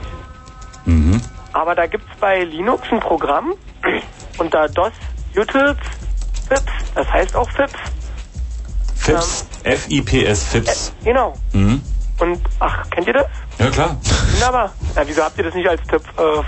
Mhm. 0.85 1.20
Aber 1.52 1.74
da 1.74 1.86
gibt's 1.86 2.10
bei 2.20 2.44
Linux 2.44 2.86
ein 2.90 3.01
Programm 3.01 3.55
unter 4.39 4.68
DOS 4.68 4.93
Utils 5.36 5.77
FIPS, 6.48 6.73
das 6.94 7.12
heißt 7.12 7.36
auch 7.36 7.48
FIPS. 7.51 7.78
FIPS. 8.97 9.47
F-I-P-S, 9.64 10.44
FIPS. 10.44 10.93
Genau. 11.05 11.35
Mhm. 11.52 11.82
Und 12.18 12.40
ach, 12.60 12.89
kennt 12.90 13.06
ihr 13.06 13.12
das? 13.12 13.27
Ja, 13.59 13.70
klar. 13.70 13.97
Wunderbar. 14.32 14.73
Na, 14.94 15.02
wieso 15.06 15.23
habt 15.23 15.36
ihr 15.39 15.44
das 15.44 15.55
nicht 15.55 15.68
als 15.68 15.82
Tipp 15.89 16.02
äh, 16.16 16.43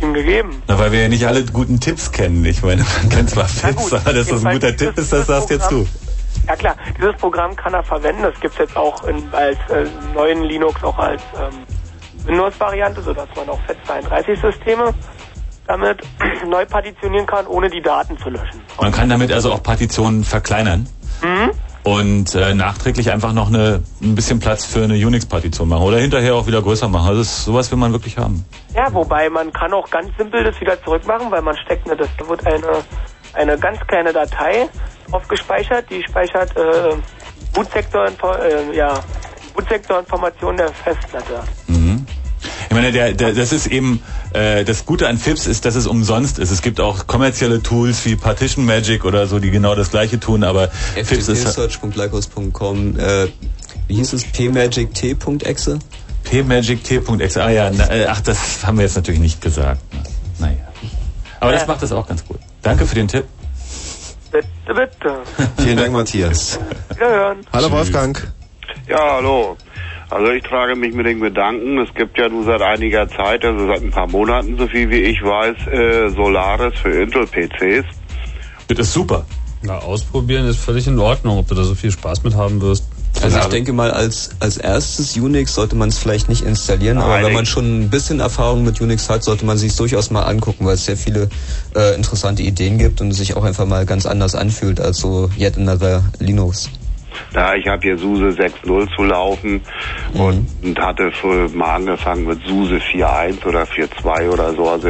ihm 0.00 0.14
gegeben? 0.14 0.62
Na, 0.66 0.78
weil 0.78 0.92
wir 0.92 1.02
ja 1.02 1.08
nicht 1.08 1.26
alle 1.26 1.44
guten 1.44 1.80
Tipps 1.80 2.12
kennen. 2.12 2.44
Ich 2.44 2.62
meine, 2.62 2.82
man 2.82 3.08
kennt 3.10 3.30
zwar 3.30 3.48
FIPS, 3.48 3.92
aber 3.92 4.12
dass 4.12 4.28
das 4.28 4.44
ein 4.44 4.54
guter 4.54 4.76
Tipp 4.76 4.96
ist, 4.96 5.12
das 5.12 5.26
sagst 5.26 5.50
jetzt 5.50 5.70
du. 5.70 5.86
Ja 6.46 6.54
klar, 6.54 6.76
dieses 6.96 7.16
Programm 7.16 7.56
kann 7.56 7.74
er 7.74 7.82
verwenden. 7.82 8.22
Das 8.22 8.38
gibt's 8.40 8.58
jetzt 8.58 8.76
auch 8.76 9.02
in, 9.04 9.22
als 9.32 9.58
äh, 9.70 9.86
neuen 10.14 10.44
Linux 10.44 10.82
auch 10.84 10.98
als 10.98 11.22
ähm, 11.40 11.64
Windows-Variante, 12.26 13.02
sodass 13.02 13.28
man 13.34 13.48
auch 13.48 13.58
FAT32-Systeme 13.66 14.94
damit 15.66 16.00
neu 16.46 16.64
partitionieren 16.66 17.26
kann, 17.26 17.46
ohne 17.46 17.68
die 17.68 17.82
Daten 17.82 18.16
zu 18.18 18.28
löschen. 18.30 18.60
Man 18.80 18.92
kann 18.92 19.08
damit 19.08 19.32
also 19.32 19.52
auch 19.52 19.62
Partitionen 19.62 20.24
verkleinern 20.24 20.88
Mhm. 21.22 21.50
Und 21.86 22.34
äh, 22.34 22.52
nachträglich 22.52 23.12
einfach 23.12 23.32
noch 23.32 23.46
eine, 23.46 23.80
ein 24.02 24.16
bisschen 24.16 24.40
Platz 24.40 24.64
für 24.64 24.82
eine 24.82 24.94
Unix-Partition 24.94 25.68
machen 25.68 25.84
oder 25.84 25.98
hinterher 25.98 26.34
auch 26.34 26.48
wieder 26.48 26.60
größer 26.60 26.88
machen. 26.88 27.10
Also 27.10 27.20
das, 27.20 27.44
sowas 27.44 27.70
will 27.70 27.78
man 27.78 27.92
wirklich 27.92 28.18
haben. 28.18 28.44
Ja, 28.74 28.92
wobei 28.92 29.30
man 29.30 29.52
kann 29.52 29.72
auch 29.72 29.88
ganz 29.88 30.08
simpel 30.18 30.42
das 30.42 30.60
wieder 30.60 30.82
zurückmachen, 30.82 31.30
weil 31.30 31.42
man 31.42 31.56
steckt 31.56 31.86
eine, 31.86 31.96
das 31.96 32.08
wird 32.26 32.44
eine, 32.44 32.82
eine 33.34 33.56
ganz 33.56 33.78
kleine 33.86 34.12
Datei 34.12 34.68
drauf 35.08 35.28
gespeichert, 35.28 35.88
die 35.88 36.02
speichert 36.02 36.56
äh, 36.56 36.96
Bootsektor, 37.54 38.08
äh, 38.08 38.76
ja, 38.76 38.92
Bootsektorinformationen 39.54 40.56
der 40.56 40.72
Festplatte. 40.72 41.44
Mhm. 41.68 41.85
Ich 42.68 42.74
meine, 42.74 42.92
der, 42.92 43.12
der, 43.12 43.32
das 43.32 43.52
ist 43.52 43.66
eben 43.66 44.02
äh, 44.32 44.64
das 44.64 44.86
Gute 44.86 45.08
an 45.08 45.18
FIPS 45.18 45.46
ist, 45.46 45.64
dass 45.64 45.76
es 45.76 45.86
umsonst 45.86 46.38
ist. 46.38 46.50
Es 46.50 46.62
gibt 46.62 46.80
auch 46.80 47.06
kommerzielle 47.06 47.62
Tools 47.62 48.04
wie 48.04 48.16
Partition 48.16 48.64
Magic 48.64 49.04
oder 49.04 49.26
so, 49.26 49.38
die 49.38 49.50
genau 49.50 49.74
das 49.74 49.90
gleiche 49.90 50.18
tun, 50.18 50.44
aber 50.44 50.68
FIPS 50.68 51.28
ist 51.28 51.48
ftpsearch.lycos.com, 51.48 52.98
äh, 52.98 53.28
wie 53.88 53.94
hieß 53.94 54.12
es, 54.12 54.24
pmagict.exe? 54.24 55.78
pmagict.exe. 56.24 57.42
Ah 57.42 57.50
ja, 57.50 57.70
na, 57.70 57.88
äh, 57.88 58.06
ach, 58.06 58.20
das 58.20 58.66
haben 58.66 58.78
wir 58.78 58.84
jetzt 58.84 58.96
natürlich 58.96 59.20
nicht 59.20 59.40
gesagt. 59.40 59.80
Na, 60.38 60.46
naja. 60.46 60.58
Aber 61.38 61.52
das 61.52 61.66
macht 61.66 61.82
das 61.82 61.92
auch 61.92 62.08
ganz 62.08 62.24
gut. 62.24 62.38
Danke 62.62 62.86
für 62.86 62.96
den 62.96 63.06
Tipp. 63.08 63.24
Bitte, 64.32 64.48
bitte. 64.66 65.22
Vielen 65.62 65.76
Dank, 65.76 65.92
Matthias. 65.92 66.58
Wiederhören. 66.90 67.38
Hallo 67.52 67.70
Wolfgang. 67.70 68.32
Ja, 68.88 69.14
hallo. 69.16 69.56
Also 70.08 70.30
ich 70.30 70.42
trage 70.44 70.76
mich 70.76 70.94
mit 70.94 71.06
dem 71.06 71.20
Gedanken, 71.20 71.78
es 71.78 71.92
gibt 71.94 72.16
ja 72.16 72.28
nun 72.28 72.44
seit 72.44 72.62
einiger 72.62 73.08
Zeit, 73.08 73.44
also 73.44 73.66
seit 73.66 73.82
ein 73.82 73.90
paar 73.90 74.08
Monaten, 74.08 74.56
so 74.56 74.68
viel 74.68 74.88
wie 74.88 75.00
ich 75.00 75.20
weiß, 75.20 75.66
äh, 75.66 76.10
Solaris 76.10 76.78
für 76.80 76.90
Intel-PCs. 76.90 77.84
Das 78.68 78.78
ist 78.78 78.92
super. 78.92 79.26
Na, 79.62 79.78
ausprobieren 79.78 80.46
ist 80.46 80.60
völlig 80.60 80.86
in 80.86 80.98
Ordnung, 80.98 81.38
ob 81.38 81.48
du 81.48 81.56
da 81.56 81.64
so 81.64 81.74
viel 81.74 81.90
Spaß 81.90 82.22
mit 82.22 82.36
haben 82.36 82.60
wirst. 82.60 82.84
Also 83.22 83.38
ich 83.38 83.46
denke 83.46 83.72
mal, 83.72 83.90
als, 83.90 84.30
als 84.40 84.58
erstes 84.58 85.16
Unix 85.16 85.54
sollte 85.54 85.74
man 85.74 85.88
es 85.88 85.98
vielleicht 85.98 86.28
nicht 86.28 86.42
installieren, 86.42 86.98
aber 86.98 87.22
wenn 87.24 87.32
man 87.32 87.46
schon 87.46 87.80
ein 87.80 87.90
bisschen 87.90 88.20
Erfahrung 88.20 88.62
mit 88.62 88.80
Unix 88.80 89.08
hat, 89.08 89.24
sollte 89.24 89.46
man 89.46 89.56
sich 89.56 89.74
durchaus 89.74 90.10
mal 90.10 90.22
angucken, 90.22 90.66
weil 90.66 90.74
es 90.74 90.84
sehr 90.84 90.98
viele 90.98 91.30
äh, 91.74 91.94
interessante 91.94 92.42
Ideen 92.42 92.78
gibt 92.78 93.00
und 93.00 93.10
es 93.10 93.16
sich 93.16 93.34
auch 93.34 93.44
einfach 93.44 93.66
mal 93.66 93.86
ganz 93.86 94.06
anders 94.06 94.34
anfühlt 94.34 94.80
als 94.80 94.98
so 94.98 95.30
yet 95.38 95.56
another 95.56 96.04
Linux. 96.18 96.68
Ja, 97.34 97.54
ich 97.54 97.66
habe 97.66 97.82
hier 97.82 97.98
SUSE 97.98 98.28
6.0 98.28 98.94
zu 98.94 99.02
laufen 99.04 99.60
und, 100.14 100.46
und 100.62 100.78
hatte 100.78 101.10
für, 101.12 101.48
mal 101.50 101.76
angefangen 101.76 102.26
mit 102.26 102.40
SUSE 102.46 102.76
4.1 102.76 103.46
oder 103.46 103.64
4.2 103.64 104.30
oder 104.30 104.54
so. 104.54 104.68
Also 104.68 104.88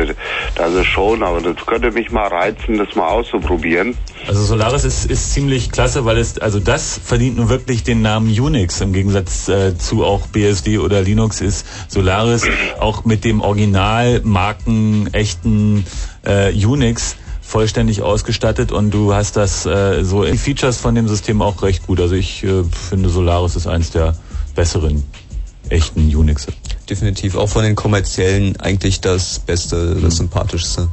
das 0.55 0.75
ist 0.75 0.87
schon, 0.87 1.23
aber 1.23 1.41
das 1.41 1.65
könnte 1.67 1.91
mich 1.91 2.11
mal 2.11 2.29
reizen, 2.29 2.79
das 2.79 2.95
mal 2.95 3.09
auszuprobieren. 3.09 3.97
Also 4.27 4.43
Solaris 4.43 4.85
ist, 4.85 5.11
ist 5.11 5.33
ziemlich 5.33 5.71
klasse, 5.71 6.05
weil 6.05 6.19
es, 6.19 6.39
also 6.39 6.61
das 6.61 7.01
verdient 7.03 7.37
nun 7.37 7.49
wirklich 7.49 7.83
den 7.83 8.03
Namen 8.03 8.29
Unix. 8.29 8.81
Im 8.81 8.93
Gegensatz 8.93 9.49
äh, 9.49 9.77
zu 9.77 10.05
auch 10.05 10.27
BSD 10.27 10.79
oder 10.79 11.03
Linux 11.03 11.41
ist 11.41 11.67
Solaris 11.89 12.47
auch 12.81 13.05
mit 13.05 13.25
dem 13.25 13.41
Original 13.41 14.21
Marken 14.25 15.09
echten 15.13 15.85
äh, 16.25 16.53
Unix 16.53 17.17
vollständig 17.47 18.03
ausgestattet 18.03 18.73
und 18.73 18.91
du 18.91 19.15
hast 19.15 19.37
das 19.37 19.67
äh, 19.67 20.05
so 20.05 20.25
die 20.25 20.37
Features 20.37 20.79
von 20.79 20.95
dem 20.95 21.07
System 21.07 21.41
auch 21.43 21.63
recht 21.63 21.87
gut. 21.87 22.01
Also 22.01 22.15
ich 22.15 22.43
äh, 22.43 22.65
finde 22.65 23.09
Solaris 23.09 23.55
ist 23.57 23.67
eins 23.67 23.91
der 23.91 24.17
besseren 24.55 25.05
echten 25.69 26.15
Unixe. 26.15 26.53
Definitiv 26.91 27.37
auch 27.37 27.49
von 27.49 27.63
den 27.63 27.75
kommerziellen 27.75 28.59
eigentlich 28.61 29.01
das 29.01 29.39
Beste, 29.39 29.97
das 29.97 30.17
Sympathischste. 30.17 30.89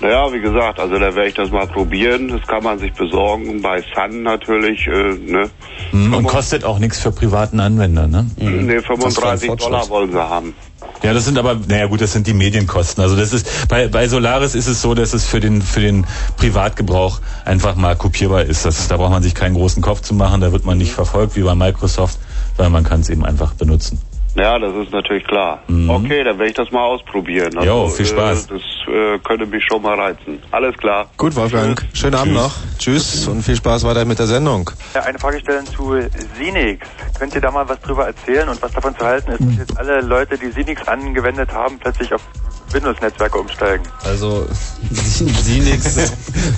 Naja, 0.00 0.32
wie 0.32 0.40
gesagt, 0.40 0.80
also 0.80 0.94
da 0.94 1.14
werde 1.14 1.28
ich 1.28 1.34
das 1.34 1.50
mal 1.50 1.66
probieren. 1.66 2.28
Das 2.28 2.46
kann 2.46 2.62
man 2.62 2.78
sich 2.78 2.92
besorgen 2.92 3.60
bei 3.60 3.82
Sun 3.94 4.22
natürlich. 4.22 4.86
Äh, 4.86 5.14
ne? 5.14 5.50
Mhm, 5.92 6.14
Und 6.14 6.26
kostet 6.26 6.64
auch 6.64 6.78
nichts 6.78 7.00
für 7.00 7.12
privaten 7.12 7.60
Anwender, 7.60 8.06
ne? 8.06 8.26
Ne, 8.38 8.80
35 8.80 9.50
Dollar 9.52 9.88
wollen 9.90 10.10
sie 10.12 10.18
haben. 10.18 10.54
Ja, 11.02 11.12
das 11.14 11.24
sind 11.26 11.38
aber, 11.38 11.58
naja 11.66 11.86
gut, 11.86 12.00
das 12.00 12.12
sind 12.12 12.26
die 12.26 12.34
Medienkosten. 12.34 13.02
Also 13.02 13.16
das 13.16 13.32
ist 13.32 13.68
bei, 13.68 13.88
bei 13.88 14.08
Solaris 14.08 14.54
ist 14.54 14.66
es 14.66 14.80
so, 14.80 14.94
dass 14.94 15.12
es 15.12 15.26
für 15.26 15.40
den 15.40 15.62
für 15.62 15.80
den 15.80 16.06
Privatgebrauch 16.36 17.20
einfach 17.44 17.74
mal 17.74 17.96
kopierbar 17.96 18.44
ist. 18.44 18.64
Das, 18.64 18.88
da 18.88 18.96
braucht 18.96 19.10
man 19.10 19.22
sich 19.22 19.34
keinen 19.34 19.54
großen 19.54 19.82
Kopf 19.82 20.00
zu 20.00 20.14
machen, 20.14 20.40
da 20.40 20.52
wird 20.52 20.64
man 20.64 20.78
nicht 20.78 20.92
verfolgt 20.92 21.36
wie 21.36 21.42
bei 21.42 21.54
Microsoft, 21.54 22.18
sondern 22.56 22.72
man 22.72 22.84
kann 22.84 23.00
es 23.00 23.08
eben 23.08 23.24
einfach 23.24 23.54
benutzen. 23.54 24.00
Ja, 24.34 24.58
das 24.58 24.74
ist 24.76 24.92
natürlich 24.92 25.24
klar. 25.24 25.62
Okay, 25.88 26.22
dann 26.22 26.38
werde 26.38 26.48
ich 26.48 26.54
das 26.54 26.70
mal 26.70 26.84
ausprobieren. 26.84 27.56
Also, 27.58 27.68
Jo, 27.68 27.88
viel 27.88 28.06
Spaß. 28.06 28.46
Äh, 28.46 28.48
das 28.54 28.62
äh, 28.86 29.18
könnte 29.18 29.46
mich 29.46 29.64
schon 29.64 29.82
mal 29.82 29.98
reizen. 29.98 30.40
Alles 30.50 30.76
klar. 30.76 31.06
Gut, 31.16 31.34
Wolfgang. 31.34 31.84
Schönen 31.92 32.14
Abend 32.14 32.34
noch. 32.34 32.52
Tschüss 32.78 33.26
und 33.26 33.42
viel 33.42 33.56
Spaß 33.56 33.84
weiter 33.84 34.04
mit 34.04 34.18
der 34.18 34.26
Sendung. 34.26 34.70
Ja, 34.94 35.02
eine 35.02 35.18
Frage 35.18 35.40
stellen 35.40 35.66
zu 35.66 35.94
Sinix. 36.38 36.86
Könnt 37.18 37.34
ihr 37.34 37.40
da 37.40 37.50
mal 37.50 37.68
was 37.68 37.80
drüber 37.80 38.06
erzählen 38.06 38.48
und 38.48 38.62
was 38.62 38.72
davon 38.72 38.96
zu 38.96 39.04
halten 39.04 39.32
ist, 39.32 39.40
dass 39.40 39.56
jetzt 39.56 39.78
alle 39.78 40.00
Leute, 40.00 40.38
die 40.38 40.50
Sinix 40.50 40.86
angewendet 40.86 41.52
haben, 41.52 41.78
plötzlich 41.78 42.14
auf 42.14 42.22
Windows-Netzwerke 42.72 43.38
umsteigen? 43.38 43.84
Also 44.04 44.46
Sinix 44.90 46.12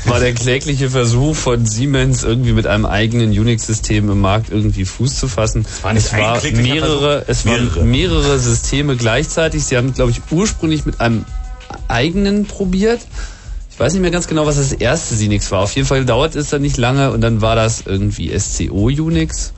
war 0.06 0.20
der 0.20 0.34
klägliche 0.34 0.90
Versuch 0.90 1.34
von 1.34 1.64
Siemens 1.66 2.22
irgendwie 2.22 2.52
mit 2.52 2.66
einem 2.66 2.86
eigenen 2.86 3.30
Unix-System 3.30 4.10
im 4.10 4.20
Markt 4.20 4.50
irgendwie 4.50 4.84
Fuß 4.84 5.18
zu 5.18 5.28
fassen. 5.28 5.64
war 5.82 5.92
nicht 5.92 6.06
es 6.06 6.12
war 6.12 6.42
mehrere, 6.42 7.24
es 7.26 7.46
waren 7.46 7.64
Mehrere. 7.64 7.84
mehrere 7.84 8.38
Systeme 8.38 8.96
gleichzeitig. 8.96 9.64
Sie 9.64 9.76
haben, 9.76 9.92
glaube 9.94 10.10
ich, 10.10 10.20
ursprünglich 10.30 10.84
mit 10.86 11.00
einem 11.00 11.24
eigenen 11.88 12.46
probiert. 12.46 13.00
Ich 13.70 13.80
weiß 13.80 13.94
nicht 13.94 14.02
mehr 14.02 14.10
ganz 14.10 14.28
genau, 14.28 14.44
was 14.46 14.56
das 14.56 14.72
erste 14.72 15.14
Sinix 15.14 15.50
war. 15.50 15.60
Auf 15.60 15.74
jeden 15.74 15.88
Fall 15.88 16.04
dauert 16.04 16.36
es 16.36 16.50
dann 16.50 16.62
nicht 16.62 16.76
lange 16.76 17.10
und 17.10 17.22
dann 17.22 17.40
war 17.40 17.56
das 17.56 17.82
irgendwie 17.86 18.38
SCO 18.38 18.86
Unix. 18.86 19.54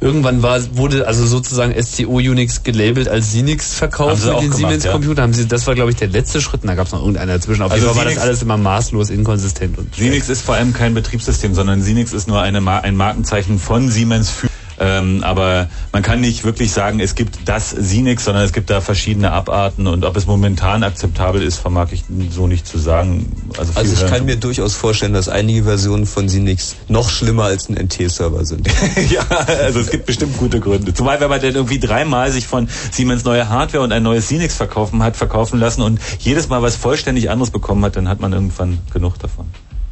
Irgendwann 0.00 0.42
war, 0.42 0.60
wurde 0.76 1.08
also 1.08 1.26
sozusagen 1.26 1.74
SCO 1.82 2.18
Unix 2.18 2.62
gelabelt 2.62 3.08
als 3.08 3.32
Sinix 3.32 3.74
verkauft 3.74 4.24
mit 4.24 4.42
den 4.42 4.52
Siemens 4.52 4.84
ja. 4.84 4.92
Computern. 4.92 5.24
Haben 5.24 5.34
sie, 5.34 5.48
das 5.48 5.66
war 5.66 5.74
glaube 5.74 5.90
ich 5.90 5.96
der 5.96 6.06
letzte 6.06 6.40
Schritt. 6.40 6.62
Und 6.62 6.68
da 6.68 6.76
gab 6.76 6.86
es 6.86 6.92
noch 6.92 7.00
irgendeiner 7.00 7.34
dazwischen. 7.34 7.62
Auf 7.62 7.72
Also 7.72 7.84
jeden 7.84 7.96
Fall 7.96 8.06
war 8.06 8.12
das 8.14 8.22
alles 8.22 8.42
immer 8.42 8.56
maßlos 8.56 9.10
inkonsistent 9.10 9.76
und 9.76 9.96
Sinix 9.96 10.28
ist 10.28 10.42
vor 10.42 10.54
allem 10.54 10.72
kein 10.72 10.94
Betriebssystem, 10.94 11.52
sondern 11.52 11.82
Sinix 11.82 12.12
ist 12.12 12.28
nur 12.28 12.40
eine, 12.40 12.64
ein 12.82 12.94
Markenzeichen 12.94 13.58
von 13.58 13.90
Siemens 13.90 14.30
für 14.30 14.48
Ähm, 14.80 15.22
aber 15.24 15.68
man 15.92 16.02
kann 16.02 16.20
nicht 16.20 16.44
wirklich 16.44 16.72
sagen, 16.72 17.00
es 17.00 17.14
gibt 17.14 17.40
das 17.46 17.70
Sinix, 17.70 18.24
sondern 18.24 18.44
es 18.44 18.52
gibt 18.52 18.70
da 18.70 18.80
verschiedene 18.80 19.32
Abarten 19.32 19.86
und 19.86 20.04
ob 20.04 20.16
es 20.16 20.26
momentan 20.26 20.82
akzeptabel 20.82 21.42
ist, 21.42 21.56
vermag 21.56 21.88
ich 21.92 22.04
so 22.30 22.46
nicht 22.46 22.66
zu 22.66 22.78
sagen. 22.78 23.32
Also, 23.58 23.72
Also 23.74 23.92
ich 23.92 24.00
hören 24.00 24.10
kann 24.10 24.26
mir 24.26 24.36
durchaus 24.36 24.74
vorstellen, 24.74 25.12
dass 25.12 25.28
einige 25.28 25.64
Versionen 25.64 26.06
von 26.06 26.28
Sinix 26.28 26.76
noch 26.88 27.10
schlimmer 27.10 27.44
als 27.44 27.68
ein 27.68 27.74
NT-Server 27.74 28.44
sind. 28.44 28.68
ja, 29.10 29.26
also 29.62 29.80
es 29.80 29.90
gibt 29.90 30.06
bestimmt 30.06 30.36
gute 30.36 30.60
Gründe. 30.60 30.94
Zumal 30.94 31.20
wenn 31.20 31.30
man 31.30 31.40
dann 31.40 31.54
irgendwie 31.54 31.80
dreimal 31.80 32.30
sich 32.30 32.46
von 32.46 32.68
Siemens 32.92 33.24
neue 33.24 33.48
Hardware 33.48 33.82
und 33.82 33.92
ein 33.92 34.02
neues 34.02 34.28
Sinix 34.28 34.54
verkaufen 34.54 35.02
hat, 35.02 35.16
verkaufen 35.16 35.58
lassen 35.58 35.82
und 35.82 36.00
jedes 36.20 36.48
Mal 36.48 36.62
was 36.62 36.76
vollständig 36.76 37.30
anderes 37.30 37.50
bekommen 37.50 37.84
hat, 37.84 37.96
dann 37.96 38.08
hat 38.08 38.20
man 38.20 38.32
irgendwann 38.32 38.78
genug 38.92 39.18
davon. 39.18 39.46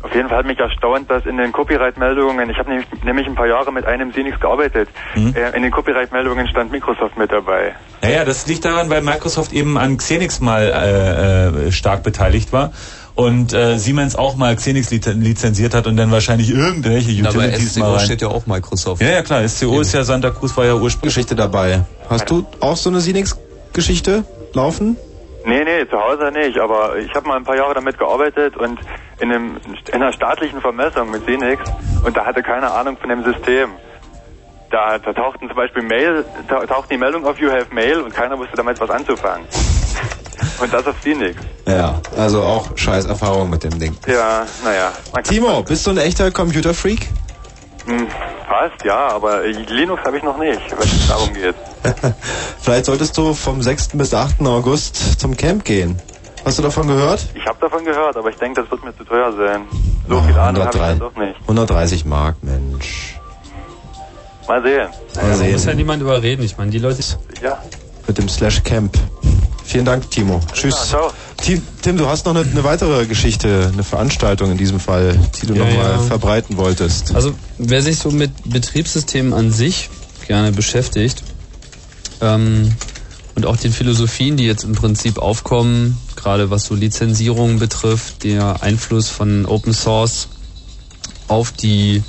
Auf 0.06 0.14
jeden 0.14 0.28
Fall 0.28 0.38
hat 0.38 0.46
mich 0.46 0.58
erstaunt, 0.60 1.10
dass 1.10 1.26
in 1.26 1.36
den 1.36 1.50
Copyright-Meldungen, 1.50 2.48
ich 2.48 2.56
habe 2.58 2.70
nämlich, 2.70 2.86
nämlich 3.02 3.26
ein 3.26 3.34
paar 3.34 3.48
Jahre 3.48 3.72
mit 3.72 3.84
einem 3.86 4.12
Sinix 4.12 4.38
gearbeitet, 4.38 4.88
Mhm. 5.16 5.34
äh, 5.34 5.56
in 5.56 5.62
den 5.62 5.72
Copyright-Meldungen 5.72 6.46
stand 6.46 6.70
Microsoft 6.70 7.18
mit 7.18 7.32
dabei. 7.32 7.74
Naja, 8.02 8.24
das 8.24 8.46
liegt 8.46 8.64
daran, 8.64 8.88
weil 8.88 9.02
Microsoft 9.02 9.52
eben 9.52 9.76
an 9.76 9.96
Xenix 9.96 10.40
mal 10.40 10.62
äh, 10.62 11.66
äh, 11.68 11.72
stark 11.72 12.04
beteiligt 12.04 12.52
war 12.52 12.72
und 13.16 13.52
äh, 13.52 13.78
Siemens 13.78 14.14
auch 14.14 14.36
mal 14.36 14.54
Xenix 14.54 14.90
lizen- 14.92 15.20
lizenziert 15.22 15.74
hat 15.74 15.88
und 15.88 15.96
dann 15.96 16.12
wahrscheinlich 16.12 16.50
irgendwelche 16.50 17.10
Utilities 17.10 17.72
SCO 17.74 17.80
mal 17.80 17.96
rein. 17.96 18.04
steht 18.04 18.22
ja 18.22 18.28
auch 18.28 18.46
Microsoft. 18.46 19.02
Ja, 19.02 19.08
ja 19.08 19.22
klar, 19.22 19.46
SCO 19.48 19.80
ist 19.80 19.92
ja 19.92 20.04
Santa 20.04 20.30
Cruz 20.30 20.56
war 20.56 20.66
ja 20.66 20.74
ursprünglich 20.74 21.14
Geschichte 21.14 21.34
dabei. 21.34 21.80
Hast 22.08 22.30
du 22.30 22.46
auch 22.60 22.76
so 22.76 22.90
eine 22.90 23.00
Sinix-Geschichte 23.00 24.24
laufen? 24.52 24.96
Nee, 25.46 25.62
nee, 25.62 25.88
zu 25.88 25.96
Hause 25.96 26.32
nicht, 26.32 26.58
aber 26.58 26.96
ich 26.96 27.14
habe 27.14 27.28
mal 27.28 27.36
ein 27.36 27.44
paar 27.44 27.54
Jahre 27.54 27.72
damit 27.74 27.96
gearbeitet 27.96 28.56
und 28.56 28.80
in, 29.20 29.30
einem, 29.30 29.56
in 29.86 29.94
einer 29.94 30.12
staatlichen 30.12 30.60
Vermessung 30.60 31.08
mit 31.12 31.24
Sinix 31.24 31.62
und 32.04 32.16
da 32.16 32.26
hatte 32.26 32.42
keine 32.42 32.68
Ahnung 32.68 32.96
von 32.96 33.08
dem 33.08 33.22
System. 33.22 33.70
Da, 34.72 34.98
da 34.98 35.12
tauchten 35.12 35.46
zum 35.46 35.56
Beispiel 35.56 35.84
Mail, 35.84 36.24
ta 36.48 36.66
taucht 36.66 36.90
die 36.90 36.98
Meldung 36.98 37.24
auf 37.24 37.38
You 37.38 37.48
have 37.48 37.72
Mail 37.72 38.00
und 38.00 38.12
keiner 38.12 38.36
wusste 38.36 38.56
damit 38.56 38.80
was 38.80 38.90
anzufangen. 38.90 39.46
Und 40.60 40.74
das 40.74 40.84
auf 40.84 40.96
Sinix. 41.04 41.40
Ja, 41.68 42.00
also 42.16 42.42
auch 42.42 42.76
scheiß 42.76 43.06
Erfahrung 43.06 43.48
mit 43.48 43.62
dem 43.62 43.78
Ding. 43.78 43.96
Ja, 44.08 44.44
naja. 44.64 44.92
Timo, 45.22 45.62
bist 45.62 45.86
du 45.86 45.92
ein 45.92 45.98
echter 45.98 46.32
Computerfreak? 46.32 47.08
Hm, 47.86 48.08
fast, 48.48 48.84
ja, 48.84 49.08
aber 49.10 49.42
Linux 49.46 50.02
habe 50.04 50.16
ich 50.18 50.22
noch 50.24 50.36
nicht, 50.38 50.60
wenn 50.72 50.78
es 50.88 51.08
darum 51.08 51.32
geht. 51.32 51.54
Vielleicht 52.60 52.86
solltest 52.86 53.16
du 53.16 53.32
vom 53.32 53.62
6. 53.62 53.90
bis 53.94 54.12
8. 54.12 54.40
August 54.42 55.20
zum 55.20 55.36
Camp 55.36 55.64
gehen. 55.64 56.00
Hast 56.44 56.58
du 56.58 56.62
davon 56.62 56.86
gehört? 56.88 57.26
Ich 57.34 57.46
habe 57.46 57.58
davon 57.60 57.84
gehört, 57.84 58.16
aber 58.16 58.28
ich 58.30 58.36
denke, 58.36 58.60
das 58.62 58.70
wird 58.70 58.84
mir 58.84 58.96
zu 58.96 59.04
teuer 59.04 59.32
sein. 59.36 59.66
So 60.08 60.20
viel 60.22 60.36
Ahnung 60.38 60.62
habe 60.64 60.76
ich 60.76 60.82
dann 60.82 60.98
doch 60.98 61.16
nicht. 61.16 61.34
130 61.42 62.04
Mark, 62.04 62.36
Mensch. 62.42 63.18
Mal 64.46 64.62
sehen. 64.62 64.88
Mal 64.88 65.22
Da 65.22 65.22
muss 65.26 65.40
ja 65.42 65.58
sehen. 65.58 65.76
niemand 65.76 66.02
überreden. 66.02 66.42
Ich 66.44 66.56
meine, 66.56 66.70
die 66.70 66.78
Leute. 66.78 67.02
Ja. 67.42 67.58
Mit 68.06 68.18
dem 68.18 68.28
Slash 68.28 68.62
Camp. 68.62 68.96
Vielen 69.64 69.84
Dank, 69.84 70.08
Timo. 70.10 70.40
Tschüss. 70.52 70.88
ciao. 70.88 71.10
Tim, 71.36 71.96
du 71.98 72.06
hast 72.08 72.26
noch 72.26 72.34
eine, 72.34 72.48
eine 72.48 72.64
weitere 72.64 73.06
Geschichte, 73.06 73.70
eine 73.72 73.84
Veranstaltung 73.84 74.50
in 74.50 74.58
diesem 74.58 74.80
Fall, 74.80 75.18
die 75.40 75.46
du 75.46 75.54
Ja, 75.54 75.64
nochmal 75.64 75.90
ja. 75.92 75.98
verbreiten 76.00 76.56
wolltest. 76.56 77.14
Also 77.14 77.34
wer 77.58 77.82
sich 77.82 77.98
so 77.98 78.10
mit 78.10 78.30
Betriebssystemen 78.44 79.32
an 79.32 79.52
sich 79.52 79.90
gerne 80.26 80.50
beschäftigt 80.50 81.22
ähm, 82.20 82.72
und 83.34 83.46
auch 83.46 83.56
den 83.56 83.72
Philosophien, 83.72 84.36
die 84.36 84.44
jetzt 84.46 84.64
im 84.64 84.72
Prinzip 84.72 85.18
aufkommen, 85.18 85.98
gerade 86.16 86.50
was 86.50 86.64
so 86.64 86.74
Lizenzierung 86.74 87.58
betrifft, 87.58 88.24
der 88.24 88.62
Einfluss 88.62 89.08
von 89.08 89.46
Open 89.46 89.74
Source 89.74 90.28
auf 91.28 91.52
die 91.52 92.02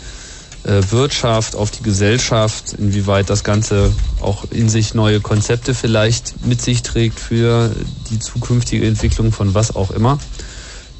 Wirtschaft, 0.67 1.55
auf 1.55 1.71
die 1.71 1.83
Gesellschaft, 1.83 2.73
inwieweit 2.77 3.29
das 3.29 3.43
Ganze 3.43 3.91
auch 4.21 4.45
in 4.51 4.69
sich 4.69 4.93
neue 4.93 5.21
Konzepte 5.21 5.73
vielleicht 5.73 6.45
mit 6.45 6.61
sich 6.61 6.83
trägt 6.83 7.19
für 7.19 7.71
die 8.09 8.19
zukünftige 8.19 8.85
Entwicklung 8.85 9.31
von 9.31 9.53
was 9.53 9.75
auch 9.75 9.91
immer. 9.91 10.19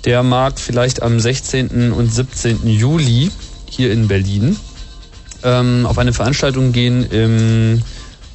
Der 0.05 0.23
mag 0.23 0.59
vielleicht 0.59 1.01
am 1.01 1.19
16. 1.19 1.91
und 1.91 2.13
17. 2.13 2.67
Juli 2.67 3.31
hier 3.69 3.91
in 3.91 4.07
Berlin 4.07 4.57
ähm, 5.43 5.85
auf 5.85 5.97
eine 5.97 6.13
Veranstaltung 6.13 6.71
gehen 6.71 7.03
im, 7.09 7.81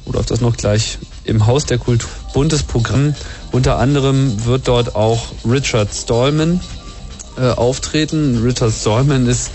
oder 0.05 0.19
auf 0.19 0.25
das 0.25 0.41
noch 0.41 0.55
gleich, 0.55 0.99
im 1.25 1.47
Haus 1.47 1.65
der 1.65 1.77
Kultur. 1.77 2.09
Buntes 2.33 2.63
Programm. 2.63 3.15
Unter 3.51 3.77
anderem 3.77 4.45
wird 4.45 4.67
dort 4.67 4.95
auch 4.95 5.27
Richard 5.45 5.93
Stallman 5.93 6.59
äh, 7.37 7.49
auftreten. 7.49 8.41
Richard 8.43 8.73
Stallman 8.73 9.27
ist 9.27 9.51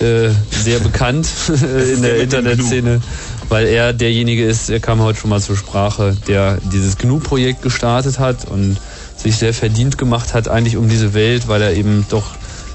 äh, 0.00 0.30
sehr 0.50 0.80
bekannt 0.80 1.28
in 1.48 2.02
der 2.02 2.20
Internetszene, 2.20 3.00
weil 3.48 3.66
er 3.66 3.92
derjenige 3.92 4.44
ist, 4.44 4.70
er 4.70 4.80
kam 4.80 5.00
heute 5.00 5.18
schon 5.18 5.30
mal 5.30 5.40
zur 5.40 5.56
Sprache, 5.56 6.16
der 6.26 6.58
dieses 6.72 6.98
GNU-Projekt 6.98 7.62
gestartet 7.62 8.18
hat 8.18 8.46
und 8.46 8.78
sich 9.16 9.36
sehr 9.36 9.52
verdient 9.52 9.98
gemacht 9.98 10.34
hat 10.34 10.48
eigentlich 10.48 10.76
um 10.76 10.88
diese 10.88 11.14
Welt, 11.14 11.48
weil 11.48 11.62
er 11.62 11.74
eben 11.74 12.06
doch 12.08 12.24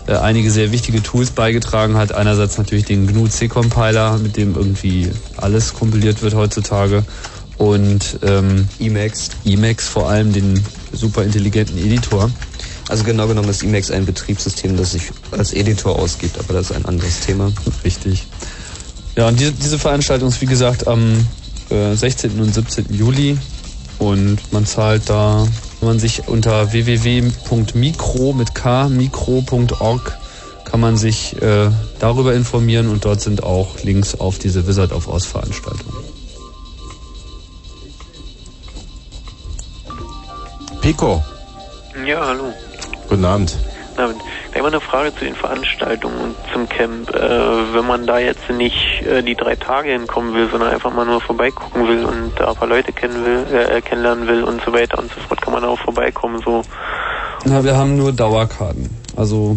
äh, 0.07 0.14
einige 0.14 0.52
sehr 0.52 0.72
wichtige 0.72 1.02
Tools 1.02 1.31
beigetragen 1.31 1.97
hat. 1.97 2.14
Einerseits 2.14 2.57
natürlich 2.57 2.85
den 2.85 3.07
GNU 3.07 3.27
C-Compiler, 3.27 4.19
mit 4.19 4.38
dem 4.38 4.56
irgendwie 4.56 5.10
alles 5.38 5.73
kompiliert 5.73 6.22
wird 6.22 6.35
heutzutage. 6.35 7.03
Und 7.57 8.19
ähm, 8.22 8.68
Emacs. 8.80 9.30
Emacs 9.45 9.88
vor 9.88 10.10
allem, 10.10 10.34
den 10.34 10.61
super 10.91 11.23
intelligenten 11.23 11.77
Editor. 11.77 12.30
Also 12.87 13.03
genau 13.03 13.27
genommen 13.27 13.49
ist 13.49 13.63
Emacs 13.63 13.89
ein 13.89 14.05
Betriebssystem, 14.05 14.77
das 14.77 14.91
sich 14.91 15.03
als 15.31 15.53
Editor 15.53 15.97
ausgibt, 15.97 16.37
aber 16.37 16.53
das 16.53 16.69
ist 16.69 16.75
ein 16.75 16.85
anderes 16.85 17.21
Thema. 17.21 17.51
Richtig. 17.83 18.27
Ja, 19.15 19.27
und 19.27 19.39
diese, 19.39 19.53
diese 19.53 19.79
Veranstaltung 19.79 20.29
ist 20.29 20.41
wie 20.41 20.45
gesagt 20.45 20.87
am 20.87 21.25
äh, 21.69 21.95
16. 21.95 22.39
und 22.39 22.53
17. 22.53 22.93
Juli 22.93 23.37
und 23.97 24.51
man 24.51 24.65
zahlt 24.65 25.09
da, 25.09 25.47
wenn 25.79 25.87
man 25.87 25.99
sich 25.99 26.27
unter 26.27 26.71
www.mikro 26.73 28.33
mit 28.33 28.53
k 28.53 28.89
mikro.org 28.89 30.17
kann 30.65 30.79
man 30.79 30.97
sich 30.97 31.41
äh, 31.41 31.69
darüber 31.99 32.33
informieren 32.33 32.89
und 32.89 33.05
dort 33.05 33.21
sind 33.21 33.43
auch 33.43 33.81
Links 33.83 34.15
auf 34.15 34.39
diese 34.39 34.67
Wizard 34.67 34.91
of 34.91 35.07
Oz 35.07 35.25
Veranstaltung. 35.25 35.93
Pico, 40.81 41.23
Ja, 42.03 42.26
hallo. 42.26 42.53
guten 43.07 43.23
Abend. 43.26 43.57
Na, 43.97 44.09
gleich 44.51 44.61
mal 44.61 44.67
eine 44.67 44.81
Frage 44.81 45.15
zu 45.15 45.23
den 45.23 45.35
Veranstaltungen 45.35 46.17
und 46.19 46.35
zum 46.51 46.67
Camp. 46.67 47.09
Äh, 47.15 47.73
wenn 47.73 47.88
man 47.88 48.05
da 48.05 48.19
jetzt 48.19 48.49
nicht 48.49 49.01
äh, 49.03 49.23
die 49.23 49.35
drei 49.35 49.55
Tage 49.55 49.91
hinkommen 49.91 50.34
will, 50.34 50.49
sondern 50.49 50.73
einfach 50.73 50.93
mal 50.93 51.05
nur 51.05 51.22
vorbeigucken 51.22 51.88
will 51.88 52.03
und 52.03 52.31
da 52.38 52.49
ein 52.49 52.55
paar 52.55 52.67
Leute 52.67 52.91
kennen 52.91 53.23
will, 53.23 53.45
äh, 53.57 53.81
kennenlernen 53.81 54.27
will 54.27 54.43
und 54.43 54.61
so 54.65 54.73
weiter 54.73 54.99
und 54.99 55.09
so 55.13 55.22
fort, 55.22 55.41
kann 55.41 55.53
man 55.53 55.63
auch 55.63 55.80
vorbeikommen. 55.80 56.41
So. 56.43 56.63
Na, 57.45 57.63
wir 57.63 57.77
haben 57.77 57.95
nur 57.95 58.11
Dauerkarten. 58.11 58.89
Also 59.15 59.55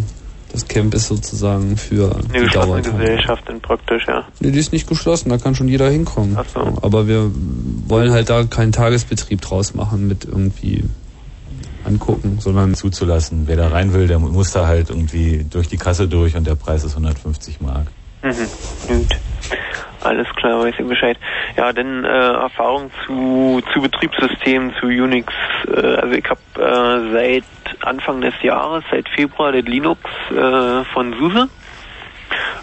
das 0.52 0.68
Camp 0.68 0.94
ist 0.94 1.08
sozusagen 1.08 1.76
für 1.76 2.14
Eine 2.14 2.22
die 2.22 2.38
geschlossene 2.44 2.82
Dauerkarten. 2.82 3.00
Gesellschaft 3.00 3.42
dann 3.46 3.60
praktisch, 3.60 4.06
ja. 4.06 4.24
Nee, 4.38 4.52
die 4.52 4.60
ist 4.60 4.72
nicht 4.72 4.88
geschlossen, 4.88 5.30
da 5.30 5.38
kann 5.38 5.56
schon 5.56 5.66
jeder 5.66 5.90
hinkommen. 5.90 6.36
Ach 6.38 6.46
so. 6.54 6.60
Aber 6.82 7.08
wir 7.08 7.30
wollen 7.88 8.12
halt 8.12 8.30
da 8.30 8.44
keinen 8.44 8.70
Tagesbetrieb 8.70 9.40
draus 9.40 9.74
machen 9.74 10.06
mit 10.06 10.24
irgendwie 10.24 10.84
angucken, 11.88 12.38
sondern 12.40 12.74
zuzulassen. 12.74 13.44
Wer 13.46 13.56
da 13.56 13.68
rein 13.68 13.92
will, 13.92 14.06
der 14.06 14.18
muss 14.18 14.52
da 14.52 14.66
halt 14.66 14.90
irgendwie 14.90 15.44
durch 15.48 15.68
die 15.68 15.78
Kasse 15.78 16.06
durch 16.08 16.36
und 16.36 16.46
der 16.46 16.54
Preis 16.54 16.84
ist 16.84 16.92
150 16.92 17.60
Mark. 17.60 17.88
Mhm. 18.22 18.48
Gut. 18.86 19.16
Alles 20.00 20.28
klar, 20.36 20.60
weiß 20.60 20.74
ich 20.78 20.86
Bescheid. 20.86 21.18
Ja, 21.56 21.72
dann 21.72 22.04
äh, 22.04 22.08
Erfahrung 22.08 22.90
zu, 23.04 23.60
zu 23.72 23.80
Betriebssystemen, 23.80 24.72
zu 24.80 24.86
Unix. 24.86 25.32
Äh, 25.66 25.80
also 25.80 26.14
ich 26.14 26.24
habe 26.28 26.40
äh, 26.56 27.12
seit 27.12 27.84
Anfang 27.84 28.20
des 28.20 28.34
Jahres, 28.42 28.84
seit 28.90 29.08
Februar, 29.08 29.52
das 29.52 29.64
Linux 29.64 30.00
äh, 30.30 30.84
von 30.92 31.14
SUSE, 31.18 31.48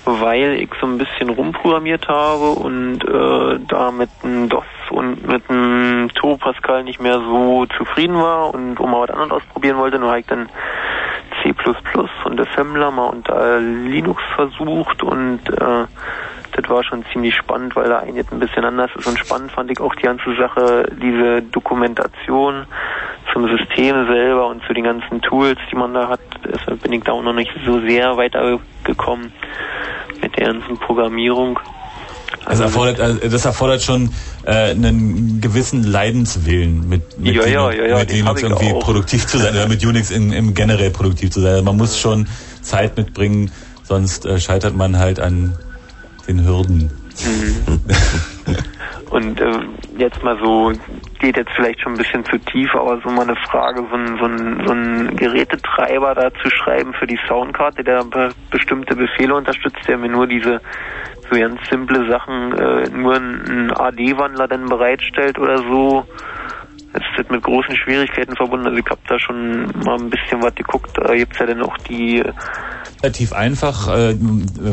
weil 0.05 0.53
ich 0.53 0.69
so 0.79 0.87
ein 0.87 0.97
bisschen 0.97 1.29
rumprogrammiert 1.29 2.07
habe 2.07 2.51
und 2.51 3.03
äh, 3.03 3.59
da 3.67 3.91
mit 3.91 4.09
einem 4.23 4.49
DOS 4.49 4.65
und 4.89 5.27
mit 5.27 5.49
einem 5.49 6.09
Turbo 6.13 6.37
Pascal 6.37 6.83
nicht 6.83 7.01
mehr 7.01 7.19
so 7.19 7.65
zufrieden 7.77 8.15
war 8.15 8.53
und 8.53 8.79
um 8.79 8.91
mal 8.91 9.01
was 9.01 9.09
anderes 9.09 9.43
ausprobieren 9.43 9.77
wollte, 9.77 9.99
nur 9.99 10.09
habe 10.09 10.19
ich 10.19 10.25
dann 10.27 10.49
C++ 11.45 11.53
und 12.26 12.41
Assembler 12.41 12.89
mal 12.89 13.07
unter 13.07 13.59
Linux 13.59 14.22
versucht 14.35 15.03
und 15.03 15.41
äh, 15.49 15.85
das 16.53 16.69
war 16.69 16.84
schon 16.84 17.05
ziemlich 17.11 17.35
spannend, 17.35 17.76
weil 17.76 17.89
da 17.89 17.99
eigentlich 17.99 18.31
ein 18.31 18.39
bisschen 18.39 18.65
anders 18.65 18.89
ist 18.95 19.05
und 19.07 19.19
spannend 19.19 19.51
fand 19.51 19.69
ich 19.69 19.80
auch 19.80 19.93
die 19.95 20.03
ganze 20.03 20.35
Sache, 20.35 20.89
diese 21.01 21.41
Dokumentation 21.43 22.65
zum 23.31 23.47
System 23.47 24.07
selber 24.07 24.47
und 24.47 24.63
zu 24.63 24.73
den 24.73 24.85
ganzen 24.85 25.22
Tools, 25.22 25.59
die 25.72 25.76
man 25.76 25.93
da 25.93 26.07
hat. 26.07 26.22
Deshalb 26.43 26.81
bin 26.81 26.93
ich 26.93 27.03
da 27.03 27.11
auch 27.11 27.22
noch 27.22 27.34
nicht 27.34 27.51
so 27.65 27.80
sehr 27.81 28.17
weitergekommen 28.17 29.31
mit 30.22 30.38
der 30.39 30.53
ganzen 30.53 30.77
Programmierung. 30.77 31.59
Das 32.47 32.59
erfordert, 32.59 32.99
also 32.99 33.19
das 33.27 33.45
erfordert 33.45 33.81
schon 33.81 34.11
äh, 34.45 34.72
einen 34.72 35.41
gewissen 35.41 35.84
Leidenswillen, 35.84 36.88
mit, 36.88 37.19
mit, 37.19 37.35
Ja, 37.35 37.47
ja, 37.47 37.72
ja, 37.72 37.97
mit 37.99 38.11
Linux 38.11 38.43
irgendwie 38.43 38.73
auch. 38.73 38.80
produktiv 38.81 39.26
zu 39.26 39.38
sein 39.39 39.53
oder 39.53 39.67
mit 39.67 39.84
Unix 39.84 40.11
in, 40.11 40.31
im 40.31 40.53
generell 40.53 40.91
produktiv 40.91 41.31
zu 41.31 41.41
sein. 41.41 41.51
Also 41.51 41.63
man 41.63 41.77
muss 41.77 41.99
schon 41.99 42.27
Zeit 42.61 42.97
mitbringen, 42.97 43.51
sonst 43.84 44.26
äh, 44.26 44.39
scheitert 44.39 44.76
man 44.76 44.99
halt 44.99 45.19
an 45.19 45.57
den 46.27 46.45
Hürden. 46.45 46.91
Mhm. 47.23 47.80
Und 49.09 49.39
äh, 49.39 49.59
jetzt 49.97 50.22
mal 50.23 50.38
so, 50.41 50.73
geht 51.19 51.38
jetzt 51.38 51.51
vielleicht 51.55 51.81
schon 51.81 51.93
ein 51.93 51.97
bisschen 51.97 52.26
zu 52.26 52.38
tief, 52.39 52.73
aber 52.76 52.99
so 53.01 53.09
mal 53.09 53.23
eine 53.23 53.35
Frage, 53.35 53.85
so 53.89 53.95
ein, 53.95 54.17
so 54.17 54.26
ein, 54.26 54.63
so 54.65 54.73
ein 54.73 55.15
Gerätetreiber 55.15 56.15
da 56.15 56.34
zu 56.41 56.49
schreiben 56.49 56.93
für 56.93 57.07
die 57.07 57.19
Soundkarte, 57.27 57.84
der 57.84 58.03
be 58.03 58.34
bestimmte 58.49 58.95
Befehle 58.95 59.35
unterstützt, 59.35 59.88
der 59.88 59.97
mir 59.97 60.09
nur 60.09 60.27
diese 60.27 60.61
so 61.30 61.39
ganz 61.39 61.59
simple 61.69 62.07
Sachen, 62.09 62.53
äh, 62.57 62.89
nur 62.89 63.15
einen 63.15 63.72
AD-Wandler 63.72 64.47
dann 64.47 64.65
bereitstellt 64.65 65.39
oder 65.39 65.57
so. 65.57 66.05
Es 66.95 67.19
ist 67.19 67.30
mit 67.30 67.43
großen 67.43 67.76
Schwierigkeiten 67.76 68.35
verbunden. 68.35 68.67
Also 68.67 68.77
ich 68.77 68.85
habe 68.85 69.01
da 69.07 69.19
schon 69.19 69.65
mal 69.84 69.99
ein 69.99 70.09
bisschen 70.09 70.41
was 70.41 70.55
geguckt. 70.55 70.91
Da 70.95 71.13
gibt's 71.13 71.38
ja 71.39 71.45
dann 71.45 71.61
auch 71.61 71.77
die 71.80 72.23
Relativ 73.03 73.34
einfach. 73.34 73.88
Äh, 73.95 74.15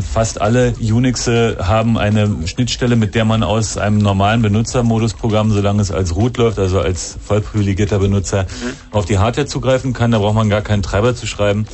Fast 0.01 0.41
alle 0.41 0.73
Unixe 0.79 1.57
haben 1.61 1.97
eine 1.97 2.47
Schnittstelle, 2.47 2.95
mit 2.95 3.13
der 3.13 3.25
man 3.25 3.43
aus 3.43 3.77
einem 3.77 3.97
normalen 3.97 4.41
Benutzermodusprogramm, 4.41 5.51
solange 5.51 5.81
es 5.81 5.91
als 5.91 6.15
Root 6.15 6.37
läuft, 6.37 6.57
also 6.57 6.79
als 6.79 7.17
vollprivilegierter 7.21 7.99
Benutzer, 7.99 8.47
auf 8.91 9.05
die 9.05 9.19
Hardware 9.19 9.45
zugreifen 9.45 9.93
kann. 9.93 10.11
Da 10.11 10.19
braucht 10.19 10.35
man 10.35 10.49
gar 10.49 10.61
keinen 10.61 10.81
Treiber 10.81 11.13
zu 11.13 11.27
schreiben. 11.27 11.67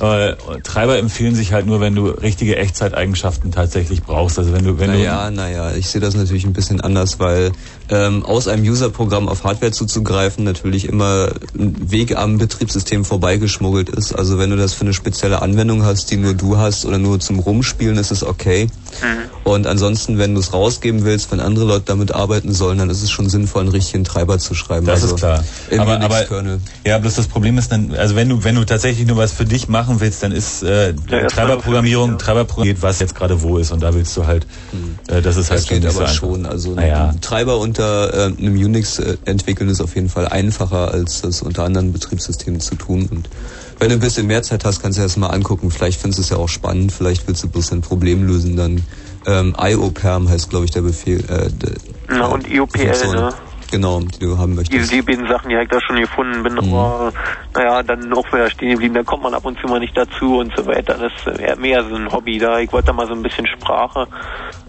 Äh, 0.00 0.36
Treiber 0.62 0.98
empfehlen 0.98 1.34
sich 1.34 1.52
halt 1.52 1.66
nur, 1.66 1.80
wenn 1.80 1.94
du 1.94 2.06
richtige 2.06 2.56
Echtzeiteigenschaften 2.56 3.52
tatsächlich 3.52 4.02
brauchst. 4.02 4.38
Also 4.38 4.52
wenn 4.52 4.64
du, 4.64 4.78
wenn 4.78 4.90
naja, 4.90 5.30
naja, 5.30 5.74
ich 5.74 5.88
sehe 5.88 6.00
das 6.00 6.14
natürlich 6.14 6.44
ein 6.44 6.52
bisschen 6.52 6.80
anders, 6.80 7.18
weil 7.18 7.52
ähm, 7.88 8.24
aus 8.24 8.48
einem 8.48 8.64
User-Programm 8.64 9.28
auf 9.28 9.44
Hardware 9.44 9.72
zuzugreifen 9.72 10.44
natürlich 10.44 10.88
immer 10.88 11.30
ein 11.58 11.90
Weg 11.90 12.16
am 12.16 12.38
Betriebssystem 12.38 13.04
vorbeigeschmuggelt 13.04 13.88
ist. 13.88 14.12
Also 14.12 14.38
wenn 14.38 14.50
du 14.50 14.56
das 14.56 14.74
für 14.74 14.82
eine 14.82 14.92
spezielle 14.92 15.42
Anwendung 15.42 15.84
hast, 15.84 16.10
die 16.10 16.16
nur 16.16 16.34
du 16.34 16.58
hast 16.58 16.84
oder 16.84 16.98
nur 16.98 17.20
zum 17.20 17.38
Rumspielen, 17.38 17.96
ist 17.96 18.10
es 18.10 18.24
okay. 18.24 18.68
Und 19.44 19.66
ansonsten, 19.66 20.18
wenn 20.18 20.34
du 20.34 20.40
es 20.40 20.52
rausgeben 20.52 21.04
willst, 21.04 21.30
wenn 21.30 21.40
andere 21.40 21.64
Leute 21.64 21.84
damit 21.86 22.12
arbeiten 22.12 22.52
sollen, 22.52 22.78
dann 22.78 22.90
ist 22.90 23.02
es 23.02 23.10
schon 23.10 23.28
sinnvoll, 23.28 23.62
einen 23.62 23.70
richtigen 23.70 24.04
Treiber 24.04 24.38
zu 24.38 24.54
schreiben. 24.54 24.86
Das 24.86 25.02
also 25.02 25.14
ist 25.14 25.20
klar. 25.20 25.44
Aber, 25.78 26.00
aber 26.00 26.24
ja, 26.84 26.98
bloß 26.98 27.14
das 27.14 27.28
Problem 27.28 27.56
ist 27.58 27.70
dann, 27.70 27.94
also 27.94 28.16
wenn 28.16 28.28
du 28.28 28.42
wenn 28.42 28.56
du 28.56 28.64
tatsächlich 28.64 29.06
nur 29.06 29.16
was 29.16 29.32
für 29.32 29.44
dich 29.44 29.68
machen 29.86 30.00
willst, 30.00 30.22
dann 30.22 30.32
ist 30.32 30.62
äh, 30.62 30.94
Treiberprogrammierung, 30.94 32.18
Treiberprogrammierung 32.18 32.74
geht, 32.76 32.82
was 32.82 32.98
jetzt 33.00 33.14
gerade 33.14 33.42
wo 33.42 33.58
ist 33.58 33.70
und 33.72 33.82
da 33.82 33.94
willst 33.94 34.16
du 34.16 34.26
halt, 34.26 34.46
äh, 35.08 35.22
das 35.22 35.36
ist 35.36 35.50
halt 35.50 35.60
Das 35.60 35.68
geht 35.68 35.82
so 35.82 35.88
aber 35.90 36.00
einfach. 36.00 36.14
schon. 36.14 36.46
Also 36.46 36.72
Naja. 36.72 37.10
ein 37.10 37.20
Treiber 37.20 37.58
unter 37.58 38.12
äh, 38.12 38.24
einem 38.38 38.54
Unix 38.54 38.98
äh, 38.98 39.16
entwickeln 39.24 39.68
ist 39.70 39.80
auf 39.80 39.94
jeden 39.94 40.08
Fall 40.08 40.26
einfacher, 40.28 40.90
als 40.92 41.22
das 41.22 41.42
unter 41.42 41.64
anderen 41.64 41.92
Betriebssystemen 41.92 42.60
zu 42.60 42.74
tun. 42.74 43.08
Und 43.10 43.28
wenn 43.78 43.88
du 43.90 43.94
ein 43.94 44.00
bisschen 44.00 44.26
mehr 44.26 44.42
Zeit 44.42 44.64
hast, 44.64 44.80
kannst 44.82 44.98
du 44.98 45.02
das 45.02 45.16
mal 45.16 45.28
angucken. 45.28 45.70
Vielleicht 45.70 46.00
findest 46.00 46.18
du 46.18 46.22
es 46.22 46.30
ja 46.30 46.36
auch 46.38 46.48
spannend. 46.48 46.92
Vielleicht 46.92 47.28
willst 47.28 47.42
du 47.44 47.48
bloß 47.48 47.72
ein 47.72 47.82
Problem 47.82 48.26
lösen. 48.26 48.56
Dann 48.56 48.82
ähm, 49.26 49.54
IOPerm 49.58 50.28
heißt, 50.28 50.48
glaube 50.50 50.64
ich, 50.64 50.70
der 50.70 50.80
Befehl. 50.82 51.20
Äh, 51.20 51.50
der, 51.50 51.72
Na, 52.08 52.26
und 52.26 52.48
IOPL, 52.50 52.78
Funktion. 52.94 53.14
ne? 53.16 53.28
Genau, 53.70 54.00
die 54.00 54.18
du 54.18 54.38
haben 54.38 54.54
möchtest. 54.54 54.72
Diese 54.72 54.94
die 54.96 55.02
beiden 55.02 55.26
Sachen, 55.28 55.50
die 55.50 55.56
ich 55.56 55.68
da 55.68 55.80
schon 55.80 55.96
gefunden 55.96 56.42
bin, 56.42 56.58
aber 56.58 57.12
naja, 57.54 57.82
dann 57.82 58.12
auch 58.12 58.26
wieder 58.32 58.48
stehen 58.50 58.70
geblieben, 58.70 58.94
da 58.94 59.02
kommt 59.02 59.22
man 59.22 59.34
ab 59.34 59.44
und 59.44 59.58
zu 59.58 59.66
mal 59.66 59.80
nicht 59.80 59.96
dazu 59.96 60.38
und 60.38 60.52
so 60.56 60.66
weiter. 60.66 60.94
Das 60.94 61.12
ist 61.12 61.40
eher 61.40 61.56
mehr 61.56 61.82
so 61.84 61.96
ein 61.96 62.10
Hobby 62.12 62.38
da. 62.38 62.58
Ich 62.60 62.72
wollte 62.72 62.88
da 62.88 62.92
mal 62.92 63.06
so 63.06 63.14
ein 63.14 63.22
bisschen 63.22 63.46
Sprache 63.46 64.06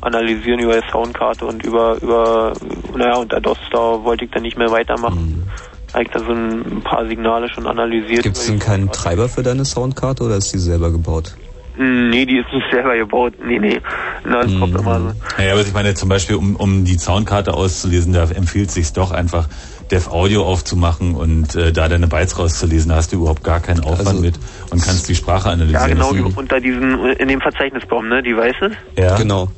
analysieren 0.01 0.59
über 0.59 0.79
die 0.79 0.89
Soundkarte 0.91 1.45
und 1.45 1.63
über, 1.65 2.01
über, 2.01 2.53
naja, 2.95 3.17
unter 3.17 3.39
DOS, 3.39 3.57
da 3.71 4.03
wollte 4.03 4.25
ich 4.25 4.31
dann 4.31 4.43
nicht 4.43 4.57
mehr 4.57 4.71
weitermachen. 4.71 5.49
Da 5.87 5.99
hab 5.99 6.01
ich 6.01 6.09
da 6.09 6.19
so 6.19 6.31
ein 6.31 6.81
paar 6.83 7.07
Signale 7.07 7.49
schon 7.49 7.65
analysiert. 7.65 8.23
Gibt 8.23 8.37
es 8.37 8.47
denn 8.47 8.59
keinen 8.59 8.91
Treiber 8.91 9.29
für 9.29 9.43
deine 9.43 9.63
Soundkarte 9.63 10.23
oder 10.23 10.37
ist 10.37 10.53
die 10.53 10.59
selber 10.59 10.91
gebaut? 10.91 11.35
Hm, 11.77 12.09
Nee, 12.09 12.25
die 12.25 12.37
ist 12.39 12.51
nicht 12.51 12.65
selber 12.71 12.95
gebaut. 12.97 13.33
Nee, 13.45 13.59
nee. 13.59 13.79
Na, 14.25 14.41
das 14.43 14.57
kommt 14.57 14.75
immer 14.77 14.99
so. 14.99 15.11
Naja, 15.37 15.53
aber 15.53 15.61
ich 15.61 15.73
meine 15.73 15.93
zum 15.93 16.09
Beispiel, 16.09 16.35
um, 16.35 16.55
um 16.55 16.85
die 16.85 16.97
Soundkarte 16.97 17.53
auszulesen, 17.53 18.13
da 18.13 18.23
empfiehlt 18.23 18.69
es 18.69 18.73
sich 18.75 18.93
doch 18.93 19.11
einfach, 19.11 19.47
Dev 19.91 20.09
Audio 20.09 20.43
aufzumachen 20.45 21.15
und 21.15 21.55
äh, 21.55 21.71
da 21.71 21.87
deine 21.87 22.07
Bytes 22.07 22.37
rauszulesen. 22.37 22.89
Da 22.89 22.97
hast 22.97 23.13
du 23.13 23.17
überhaupt 23.17 23.43
gar 23.43 23.59
keinen 23.61 23.81
Aufwand 23.81 24.07
Also- 24.07 24.21
mit 24.21 24.35
und 24.69 24.83
kannst 24.83 25.07
die 25.07 25.15
Sprache 25.15 25.49
analysieren. 25.49 25.97
Ja, 25.97 26.11
genau, 26.11 26.29
unter 26.35 26.59
diesen, 26.59 27.05
in 27.11 27.27
dem 27.29 27.39
Verzeichnisbaum, 27.39 28.09
ne, 28.09 28.21
die 28.21 28.35
weiße? 28.35 28.71
Ja. 28.97 29.15
Genau. 29.15 29.49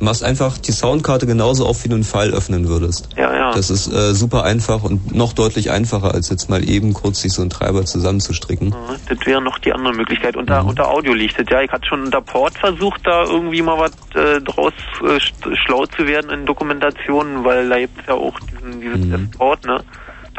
Machst 0.00 0.22
einfach 0.22 0.58
die 0.58 0.72
Soundkarte 0.72 1.26
genauso 1.26 1.66
auf, 1.66 1.82
wie 1.84 1.88
du 1.88 1.96
einen 1.96 2.04
File 2.04 2.32
öffnen 2.32 2.68
würdest. 2.68 3.08
Ja, 3.16 3.34
ja. 3.34 3.50
Das 3.52 3.68
ist 3.70 3.88
äh, 3.92 4.14
super 4.14 4.44
einfach 4.44 4.82
und 4.84 5.14
noch 5.14 5.32
deutlich 5.32 5.70
einfacher, 5.70 6.14
als 6.14 6.28
jetzt 6.28 6.48
mal 6.48 6.68
eben 6.68 6.92
kurz 6.92 7.20
sich 7.22 7.32
so 7.32 7.42
einen 7.42 7.50
Treiber 7.50 7.84
zusammenzustricken. 7.84 8.68
Ja, 8.70 8.96
Das 9.14 9.26
wäre 9.26 9.42
noch 9.42 9.58
die 9.58 9.72
andere 9.72 9.94
Möglichkeit. 9.94 10.36
Unter, 10.36 10.64
unter 10.64 10.88
Audio 10.88 11.14
liegt 11.14 11.38
es. 11.40 11.46
Ja, 11.50 11.62
ich 11.62 11.70
hatte 11.72 11.86
schon 11.88 12.02
unter 12.04 12.20
Port 12.20 12.56
versucht, 12.58 13.00
da 13.04 13.24
irgendwie 13.24 13.62
mal 13.62 13.78
was 13.78 13.92
äh, 14.22 14.40
draus 14.40 14.72
äh, 15.02 15.16
sch- 15.16 15.56
schlau 15.66 15.86
zu 15.86 16.06
werden 16.06 16.30
in 16.30 16.46
Dokumentationen, 16.46 17.44
weil 17.44 17.68
da 17.68 17.78
gibt 17.78 17.98
es 18.00 18.06
ja 18.06 18.14
auch 18.14 18.38
diesen, 18.40 18.80
dieses 18.80 19.12
F-Port, 19.12 19.64
ne? 19.64 19.82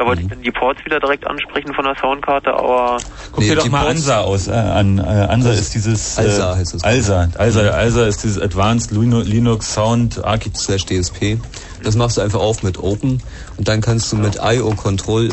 Da 0.00 0.06
wollte 0.06 0.22
ich 0.22 0.28
dann 0.28 0.40
die 0.40 0.50
Ports 0.50 0.82
wieder 0.86 0.98
direkt 0.98 1.26
ansprechen 1.26 1.74
von 1.74 1.84
der 1.84 1.94
Soundkarte, 1.94 2.54
aber... 2.54 2.96
Guck 3.32 3.44
dir 3.44 3.54
doch 3.54 3.68
mal 3.68 3.86
ANSA 3.86 4.20
aus 4.22 4.48
äh, 4.48 4.52
an. 4.52 4.96
Äh, 4.96 5.02
ANSA 5.02 5.52
ist 5.52 5.74
dieses 5.74 6.16
äh, 6.16 6.22
ALSA 6.22 6.56
heißt 6.56 6.74
es. 6.74 6.84
ALSA. 6.84 7.28
ALSA, 7.36 7.60
ALSA 7.68 8.06
ist 8.06 8.24
dieses 8.24 8.40
Advanced 8.40 8.92
Linu- 8.92 9.22
Linux 9.22 9.74
Sound 9.74 10.24
Architecture. 10.24 10.78
Slash 10.78 10.86
DSP. 10.86 11.38
Das 11.82 11.96
machst 11.96 12.16
du 12.16 12.22
einfach 12.22 12.40
auf 12.40 12.62
mit 12.62 12.78
Open 12.78 13.22
und 13.58 13.68
dann 13.68 13.82
kannst 13.82 14.10
du 14.10 14.16
mit 14.16 14.38
IO 14.42 14.70
Control, 14.70 15.28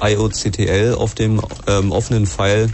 äh, 0.00 0.12
IOCTL 0.12 0.94
auf 0.94 1.14
dem 1.16 1.40
ähm, 1.66 1.90
offenen 1.90 2.26
File 2.26 2.68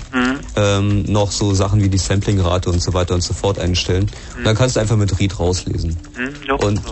ähm, 0.56 1.04
noch 1.04 1.30
so 1.30 1.54
Sachen 1.54 1.82
wie 1.82 1.88
die 1.88 1.98
Samplingrate 1.98 2.68
und 2.68 2.82
so 2.82 2.92
weiter 2.92 3.14
und 3.14 3.22
so 3.22 3.32
fort 3.32 3.58
einstellen. 3.58 4.10
Und 4.36 4.44
dann 4.44 4.54
kannst 4.54 4.76
du 4.76 4.80
einfach 4.80 4.96
mit 4.96 5.18
Read 5.18 5.38
rauslesen. 5.38 5.96
Hm, 6.14 6.34
ja. 6.46 6.54
Und 6.54 6.82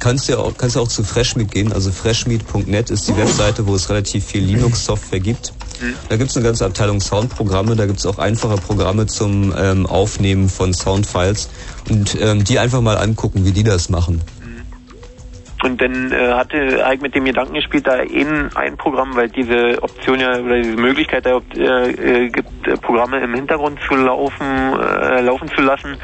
kannst 0.00 0.28
ja 0.28 0.38
auch, 0.38 0.56
kannst 0.56 0.76
ja 0.76 0.82
auch 0.82 0.88
zu 0.88 1.04
Freshmeet 1.04 1.50
gehen. 1.52 1.72
Also 1.72 1.92
freshmeet.net 1.92 2.90
ist 2.90 3.06
die 3.06 3.16
Webseite, 3.16 3.66
wo 3.66 3.74
es 3.74 3.88
relativ 3.88 4.24
viel 4.24 4.42
Linux-Software 4.42 5.20
gibt. 5.20 5.52
Da 6.08 6.16
gibt 6.16 6.30
es 6.30 6.36
eine 6.36 6.44
ganze 6.44 6.66
Abteilung 6.66 7.00
Soundprogramme, 7.00 7.74
da 7.74 7.86
gibt 7.86 8.00
es 8.00 8.06
auch 8.06 8.18
einfache 8.18 8.56
Programme 8.56 9.06
zum 9.06 9.54
ähm, 9.56 9.86
Aufnehmen 9.86 10.48
von 10.50 10.74
Soundfiles 10.74 11.48
und 11.88 12.18
ähm, 12.20 12.44
die 12.44 12.58
einfach 12.58 12.82
mal 12.82 12.98
angucken, 12.98 13.44
wie 13.44 13.52
die 13.52 13.62
das 13.62 13.88
machen. 13.88 14.20
Und 15.62 15.80
dann 15.80 16.12
äh, 16.12 16.32
hatte 16.32 16.84
halt 16.84 17.02
mit 17.02 17.14
dem 17.14 17.24
Gedanken 17.24 17.54
gespielt, 17.54 17.86
da 17.86 17.94
ein, 17.94 18.50
ein 18.54 18.76
Programm, 18.76 19.14
weil 19.14 19.28
diese 19.28 19.82
Option 19.82 20.20
ja 20.20 20.38
oder 20.38 20.56
diese 20.56 20.76
Möglichkeit 20.76 21.26
da 21.26 21.40
äh, 21.54 21.90
äh, 21.90 22.28
gibt, 22.28 22.66
äh, 22.66 22.76
Programme 22.76 23.20
im 23.20 23.34
Hintergrund 23.34 23.78
zu 23.86 23.94
laufen, 23.94 24.46
äh, 24.46 25.20
laufen 25.20 25.50
zu 25.54 25.60
lassen, 25.60 25.96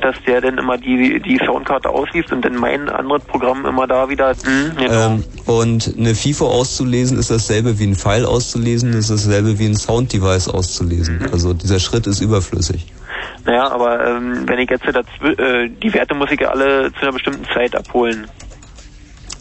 dass 0.00 0.16
der 0.26 0.40
dann 0.40 0.58
immer 0.58 0.76
die 0.76 1.20
die 1.20 1.38
Soundkarte 1.44 1.88
ausliest 1.88 2.32
und 2.32 2.44
dann 2.44 2.56
mein 2.56 2.88
anderes 2.88 3.22
Programm 3.24 3.64
immer 3.64 3.86
da 3.86 4.08
wieder. 4.08 4.34
Hm, 4.44 4.72
genau. 4.76 5.06
Ähm, 5.06 5.24
und 5.46 5.94
eine 5.96 6.14
FIFO 6.14 6.46
auszulesen 6.46 7.18
ist 7.18 7.30
dasselbe 7.30 7.78
wie 7.78 7.86
ein 7.86 7.94
File 7.94 8.26
auszulesen, 8.26 8.92
ist 8.92 9.10
dasselbe 9.10 9.58
wie 9.58 9.66
ein 9.66 9.76
Sound-Device 9.76 10.48
auszulesen. 10.48 11.28
Also 11.32 11.54
dieser 11.54 11.78
Schritt 11.78 12.06
ist 12.06 12.20
überflüssig. 12.20 12.86
Naja, 13.44 13.70
aber 13.70 14.04
ähm, 14.04 14.42
wenn 14.46 14.58
ich 14.58 14.68
jetzt 14.68 14.84
dazw- 14.84 15.38
äh, 15.38 15.68
die 15.68 15.94
Werte 15.94 16.14
muss 16.14 16.30
ich 16.32 16.40
ja 16.40 16.48
alle 16.48 16.92
zu 16.94 17.02
einer 17.02 17.12
bestimmten 17.12 17.44
Zeit 17.54 17.76
abholen. 17.76 18.26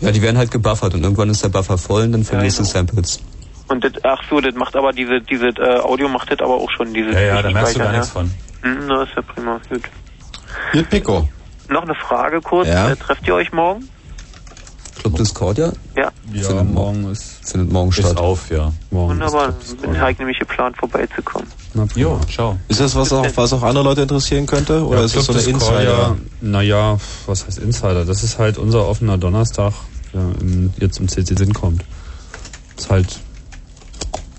Ja, 0.06 0.12
die 0.12 0.22
werden 0.22 0.38
halt 0.38 0.52
gebuffert 0.52 0.94
und 0.94 1.04
irgendwann 1.04 1.30
ist 1.30 1.44
der 1.44 1.50
Buffer 1.50 1.78
voll 1.78 2.04
und 2.04 2.12
dann 2.12 2.24
verlierst 2.24 2.60
du 2.60 2.64
Samples. 2.64 3.20
Und 3.68 3.84
das, 3.84 3.94
ach 4.04 4.22
so, 4.30 4.40
das 4.40 4.54
macht 4.56 4.76
aber 4.76 4.92
diese 4.92 5.20
diese 5.22 5.48
äh, 5.48 5.80
Audio 5.80 6.08
macht 6.08 6.32
das 6.32 6.40
aber 6.40 6.54
auch 6.54 6.70
schon 6.70 6.94
diese. 6.94 7.12
Ja, 7.12 7.20
ja, 7.20 7.42
da 7.42 7.50
merkst 7.50 7.76
du 7.76 7.80
gar 7.80 7.88
Speichern, 7.88 7.92
nichts 7.94 8.10
von. 8.10 8.32
Hm, 8.62 8.88
na, 8.88 9.04
ist 9.04 9.12
ja 9.16 9.22
prima, 9.24 9.60
gut. 9.70 9.82
Hier 10.72 10.84
Pico. 10.84 11.28
Noch 11.70 11.82
eine 11.82 11.96
Frage 11.96 12.42
kurz. 12.42 12.68
Ja. 12.68 12.92
Äh, 12.92 12.96
trefft 12.96 13.28
ihr 13.28 13.34
euch 13.34 13.52
morgen? 13.52 13.90
Club 15.00 15.16
Discordia? 15.18 15.72
Ja. 15.96 16.12
findet 16.32 16.74
morgen 16.74 17.12
ist 17.12 17.36
findet 17.48 17.72
morgen 17.72 17.90
Ist 17.90 18.00
statt. 18.00 18.18
auf, 18.18 18.50
ja. 18.50 18.72
Wunderbar. 18.92 19.54
Bin 19.82 20.00
halt 20.00 20.20
nämlich 20.20 20.40
geplant 20.40 20.76
vorbeizukommen. 20.78 21.48
Jo, 21.96 22.20
ciao. 22.32 22.58
Ist 22.70 22.80
das 22.80 22.96
was 22.96 23.12
auch, 23.14 23.26
was 23.36 23.54
auch 23.54 23.64
andere 23.64 23.84
Leute 23.84 24.02
interessieren 24.02 24.46
könnte? 24.46 24.86
Oder 24.86 25.04
ist 25.04 25.16
das 25.16 25.26
so 25.26 25.34
eine 25.34 25.42
Insider? 25.42 26.16
Naja, 26.42 26.98
was 27.28 27.46
heißt 27.46 27.60
Insider? 27.60 28.06
Das 28.06 28.24
ist 28.24 28.40
halt 28.40 28.58
unser 28.58 28.88
offener 28.88 29.18
Donnerstag, 29.18 29.74
der 30.16 30.42
im, 30.42 30.74
jetzt 30.80 31.00
im 31.00 31.08
CC 31.08 31.36
Sinn 31.36 31.54
kommt. 31.54 31.84
Ist 32.78 32.90
halt 32.90 33.20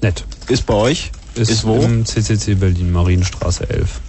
nett. 0.03 0.25
Ist 0.49 0.67
bei 0.67 0.75
euch? 0.75 1.13
Ist, 1.35 1.51
Ist 1.51 1.67
wo? 1.67 1.83
Im 1.83 2.05
CCC 2.07 2.55
Berlin, 2.55 2.93
Marienstraße 2.93 3.69
11. 3.69 4.01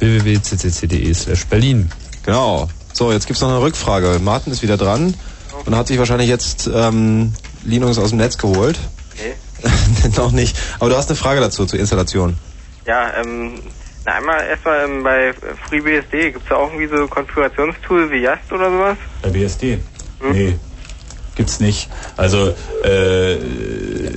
www.ccc.de 0.00 1.14
slash 1.14 1.46
Berlin. 1.46 1.90
Genau. 2.24 2.68
So, 2.92 3.12
jetzt 3.12 3.26
gibt's 3.26 3.40
noch 3.40 3.48
eine 3.48 3.60
Rückfrage. 3.60 4.18
Martin 4.22 4.52
ist 4.52 4.62
wieder 4.62 4.76
dran 4.76 5.14
und 5.64 5.76
hat 5.76 5.86
sich 5.86 5.98
wahrscheinlich 5.98 6.28
jetzt 6.28 6.68
ähm, 6.72 7.32
Linux 7.64 7.98
aus 7.98 8.10
dem 8.10 8.18
Netz 8.18 8.38
geholt. 8.38 8.78
Okay. 9.14 9.34
noch 10.16 10.32
nicht. 10.32 10.56
Aber 10.78 10.90
du 10.90 10.96
hast 10.96 11.08
eine 11.08 11.16
Frage 11.16 11.40
dazu 11.40 11.64
zur 11.66 11.78
Installation. 11.78 12.36
Ja, 12.86 13.12
ähm, 13.20 13.60
na 14.04 14.14
einmal 14.14 14.44
erstmal 14.44 14.84
ähm, 14.84 15.02
bei 15.04 15.32
FreeBSD 15.68 16.32
gibt's 16.32 16.48
da 16.48 16.56
auch 16.56 16.72
irgendwie 16.72 16.88
so 16.88 17.06
Konfigurationstool 17.06 18.10
wie 18.10 18.22
Yast 18.22 18.50
oder 18.50 18.70
sowas? 18.70 18.98
Bei 19.22 19.30
BSD? 19.30 19.78
Nee. 20.32 20.58
Gibt's 21.34 21.60
nicht. 21.60 21.88
Also, 22.16 22.54
äh, 22.84 23.36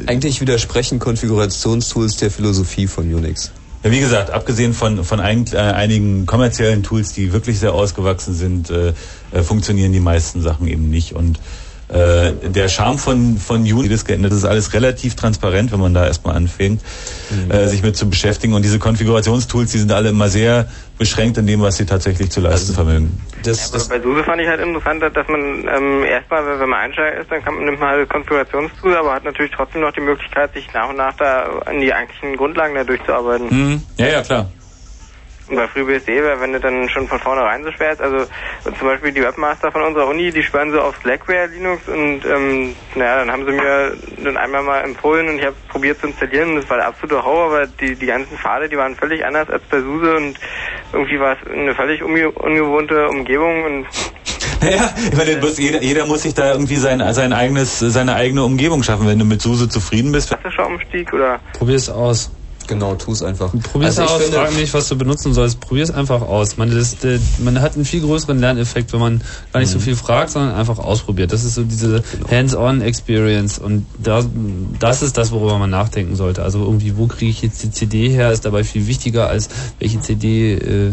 Eigentlich 0.07 0.41
widersprechen 0.41 0.99
Konfigurationstools 0.99 2.17
der 2.17 2.29
Philosophie 2.29 2.87
von 2.87 3.13
Unix. 3.13 3.51
Ja, 3.83 3.91
wie 3.91 3.99
gesagt, 3.99 4.31
abgesehen 4.31 4.73
von, 4.73 5.03
von 5.03 5.19
ein, 5.19 5.45
äh, 5.53 5.57
einigen 5.57 6.25
kommerziellen 6.25 6.81
Tools, 6.83 7.13
die 7.13 7.31
wirklich 7.31 7.59
sehr 7.59 7.73
ausgewachsen 7.73 8.33
sind, 8.33 8.69
äh, 8.69 8.93
äh, 9.31 9.43
funktionieren 9.43 9.93
die 9.93 9.99
meisten 9.99 10.41
Sachen 10.41 10.67
eben 10.67 10.89
nicht. 10.89 11.13
Und 11.13 11.39
äh, 11.87 12.31
der 12.49 12.67
Charme 12.67 12.97
von, 12.97 13.37
von 13.37 13.61
Unity 13.61 13.93
ist 13.93 14.05
geändert. 14.05 14.31
Das 14.31 14.39
ist 14.39 14.45
alles 14.45 14.73
relativ 14.73 15.15
transparent, 15.15 15.71
wenn 15.71 15.79
man 15.79 15.93
da 15.93 16.05
erstmal 16.05 16.35
anfängt, 16.35 16.81
mhm. 17.29 17.51
äh, 17.51 17.67
sich 17.67 17.83
mit 17.83 17.95
zu 17.95 18.09
beschäftigen. 18.09 18.53
Und 18.53 18.63
diese 18.63 18.79
Konfigurationstools, 18.79 19.71
die 19.71 19.77
sind 19.77 19.91
alle 19.91 20.09
immer 20.09 20.27
sehr 20.29 20.67
beschränkt 20.97 21.37
in 21.37 21.45
dem, 21.45 21.61
was 21.61 21.77
sie 21.77 21.85
tatsächlich 21.85 22.31
zu 22.31 22.41
leisten 22.41 22.71
also, 22.71 22.73
vermögen. 22.73 23.21
Das, 23.43 23.69
das 23.69 23.89
bei 23.89 23.99
SUSE 23.99 24.23
fand 24.23 24.41
ich 24.41 24.47
halt 24.47 24.61
interessant, 24.61 25.03
dass 25.03 25.27
man 25.27 25.67
ähm, 25.67 26.03
erstmal, 26.03 26.59
wenn 26.59 26.69
man 26.69 26.79
Einsteiger 26.79 27.21
ist, 27.21 27.31
dann 27.31 27.43
kann 27.43 27.55
man, 27.55 27.65
nimmt 27.65 27.79
man 27.79 27.89
halt 27.89 28.09
Konfigurationstool, 28.09 28.95
aber 28.95 29.13
hat 29.13 29.23
natürlich 29.23 29.51
trotzdem 29.55 29.81
noch 29.81 29.91
die 29.91 30.01
Möglichkeit, 30.01 30.53
sich 30.53 30.71
nach 30.73 30.89
und 30.89 30.97
nach 30.97 31.15
da 31.17 31.61
an 31.65 31.79
die 31.79 31.93
eigentlichen 31.93 32.35
Grundlagen 32.37 32.73
da 32.73 32.83
durchzuarbeiten. 32.83 33.47
Mhm. 33.49 33.83
Ja, 33.97 34.07
ja, 34.07 34.21
klar. 34.23 34.49
Und 35.47 35.57
bei 35.57 35.67
FreeBSD, 35.67 36.23
wenn 36.39 36.53
du 36.53 36.59
dann 36.59 36.89
schon 36.89 37.07
von 37.07 37.19
vornherein 37.19 37.63
so 37.63 37.71
schwer 37.71 37.91
ist, 37.91 38.01
also 38.01 38.25
zum 38.63 38.87
Beispiel 38.87 39.11
die 39.11 39.21
Webmaster 39.21 39.71
von 39.71 39.83
unserer 39.83 40.07
Uni, 40.07 40.31
die 40.31 40.41
schwören 40.41 40.71
so 40.71 40.81
auf 40.81 40.95
Slackware 40.97 41.47
Linux 41.47 41.87
und 41.87 42.21
ähm, 42.25 42.75
naja, 42.95 43.17
dann 43.17 43.31
haben 43.31 43.45
sie 43.45 43.51
mir 43.51 43.95
dann 44.23 44.37
einmal 44.37 44.63
mal 44.63 44.79
empfohlen 44.81 45.27
und 45.29 45.37
ich 45.37 45.45
habe 45.45 45.55
probiert 45.69 45.99
zu 45.99 46.07
installieren 46.07 46.49
und 46.49 46.55
das 46.57 46.69
war 46.69 46.77
der 46.77 46.87
absolute 46.87 47.23
Horror, 47.23 47.45
aber 47.45 47.67
die, 47.67 47.95
die 47.95 48.05
ganzen 48.07 48.37
Pfade, 48.37 48.69
die 48.69 48.77
waren 48.77 48.95
völlig 48.95 49.23
anders 49.23 49.49
als 49.49 49.61
bei 49.69 49.81
SUSE 49.81 50.15
und 50.15 50.39
irgendwie 50.93 51.19
war 51.19 51.37
es 51.39 51.51
eine 51.51 51.75
völlig 51.75 52.01
unge 52.01 52.31
ungewohnte 52.31 53.07
Umgebung 53.07 53.63
und 53.65 53.87
naja, 54.61 54.89
ich 55.11 55.17
meine, 55.17 55.39
jeder, 55.57 55.81
jeder 55.81 56.05
muss 56.07 56.23
sich 56.23 56.33
da 56.33 56.51
irgendwie 56.51 56.77
sein, 56.77 57.03
sein 57.13 57.33
eigenes, 57.33 57.79
seine 57.79 58.15
eigene 58.15 58.43
Umgebung 58.43 58.83
schaffen. 58.83 59.07
Wenn 59.07 59.19
du 59.19 59.25
mit 59.25 59.41
SUSE 59.41 59.69
zufrieden 59.69 60.11
bist. 60.11 60.29
Klassischer 60.29 60.65
Umstieg 60.65 61.13
oder? 61.13 61.39
Probier's 61.53 61.89
aus. 61.89 62.31
Genau, 62.67 62.95
tu 62.95 63.11
es 63.11 63.21
einfach. 63.21 63.51
Probier's 63.71 63.99
also 63.99 64.13
aus, 64.13 64.21
finde, 64.23 64.37
frag 64.37 64.55
nicht, 64.55 64.73
was 64.73 64.87
du 64.87 64.97
benutzen 64.97 65.33
sollst. 65.33 65.59
Probier's 65.59 65.91
einfach 65.91 66.21
aus. 66.21 66.57
Man, 66.57 66.71
das, 66.71 66.97
das, 66.97 67.21
man 67.39 67.61
hat 67.61 67.75
einen 67.75 67.85
viel 67.85 68.01
größeren 68.01 68.39
Lerneffekt, 68.39 68.93
wenn 68.93 68.99
man 68.99 69.21
gar 69.53 69.59
nicht 69.59 69.69
mhm. 69.69 69.73
so 69.73 69.79
viel 69.79 69.95
fragt, 69.95 70.31
sondern 70.31 70.55
einfach 70.55 70.79
ausprobiert. 70.79 71.31
Das 71.31 71.43
ist 71.43 71.55
so 71.55 71.63
diese 71.63 72.01
genau. 72.11 72.29
Hands-on-Experience 72.29 73.59
und 73.59 73.85
da, 74.01 74.23
das 74.79 75.01
ist 75.01 75.17
das, 75.17 75.31
worüber 75.31 75.57
man 75.57 75.69
nachdenken 75.69 76.15
sollte. 76.15 76.43
Also 76.43 76.63
irgendwie, 76.63 76.97
wo 76.97 77.07
kriege 77.07 77.31
ich 77.31 77.41
jetzt 77.41 77.63
die 77.63 77.71
CD 77.71 78.09
her, 78.09 78.31
ist 78.31 78.45
dabei 78.45 78.63
viel 78.63 78.87
wichtiger 78.87 79.27
als 79.27 79.49
welche 79.79 79.99
CD 79.99 80.53
äh, 80.53 80.91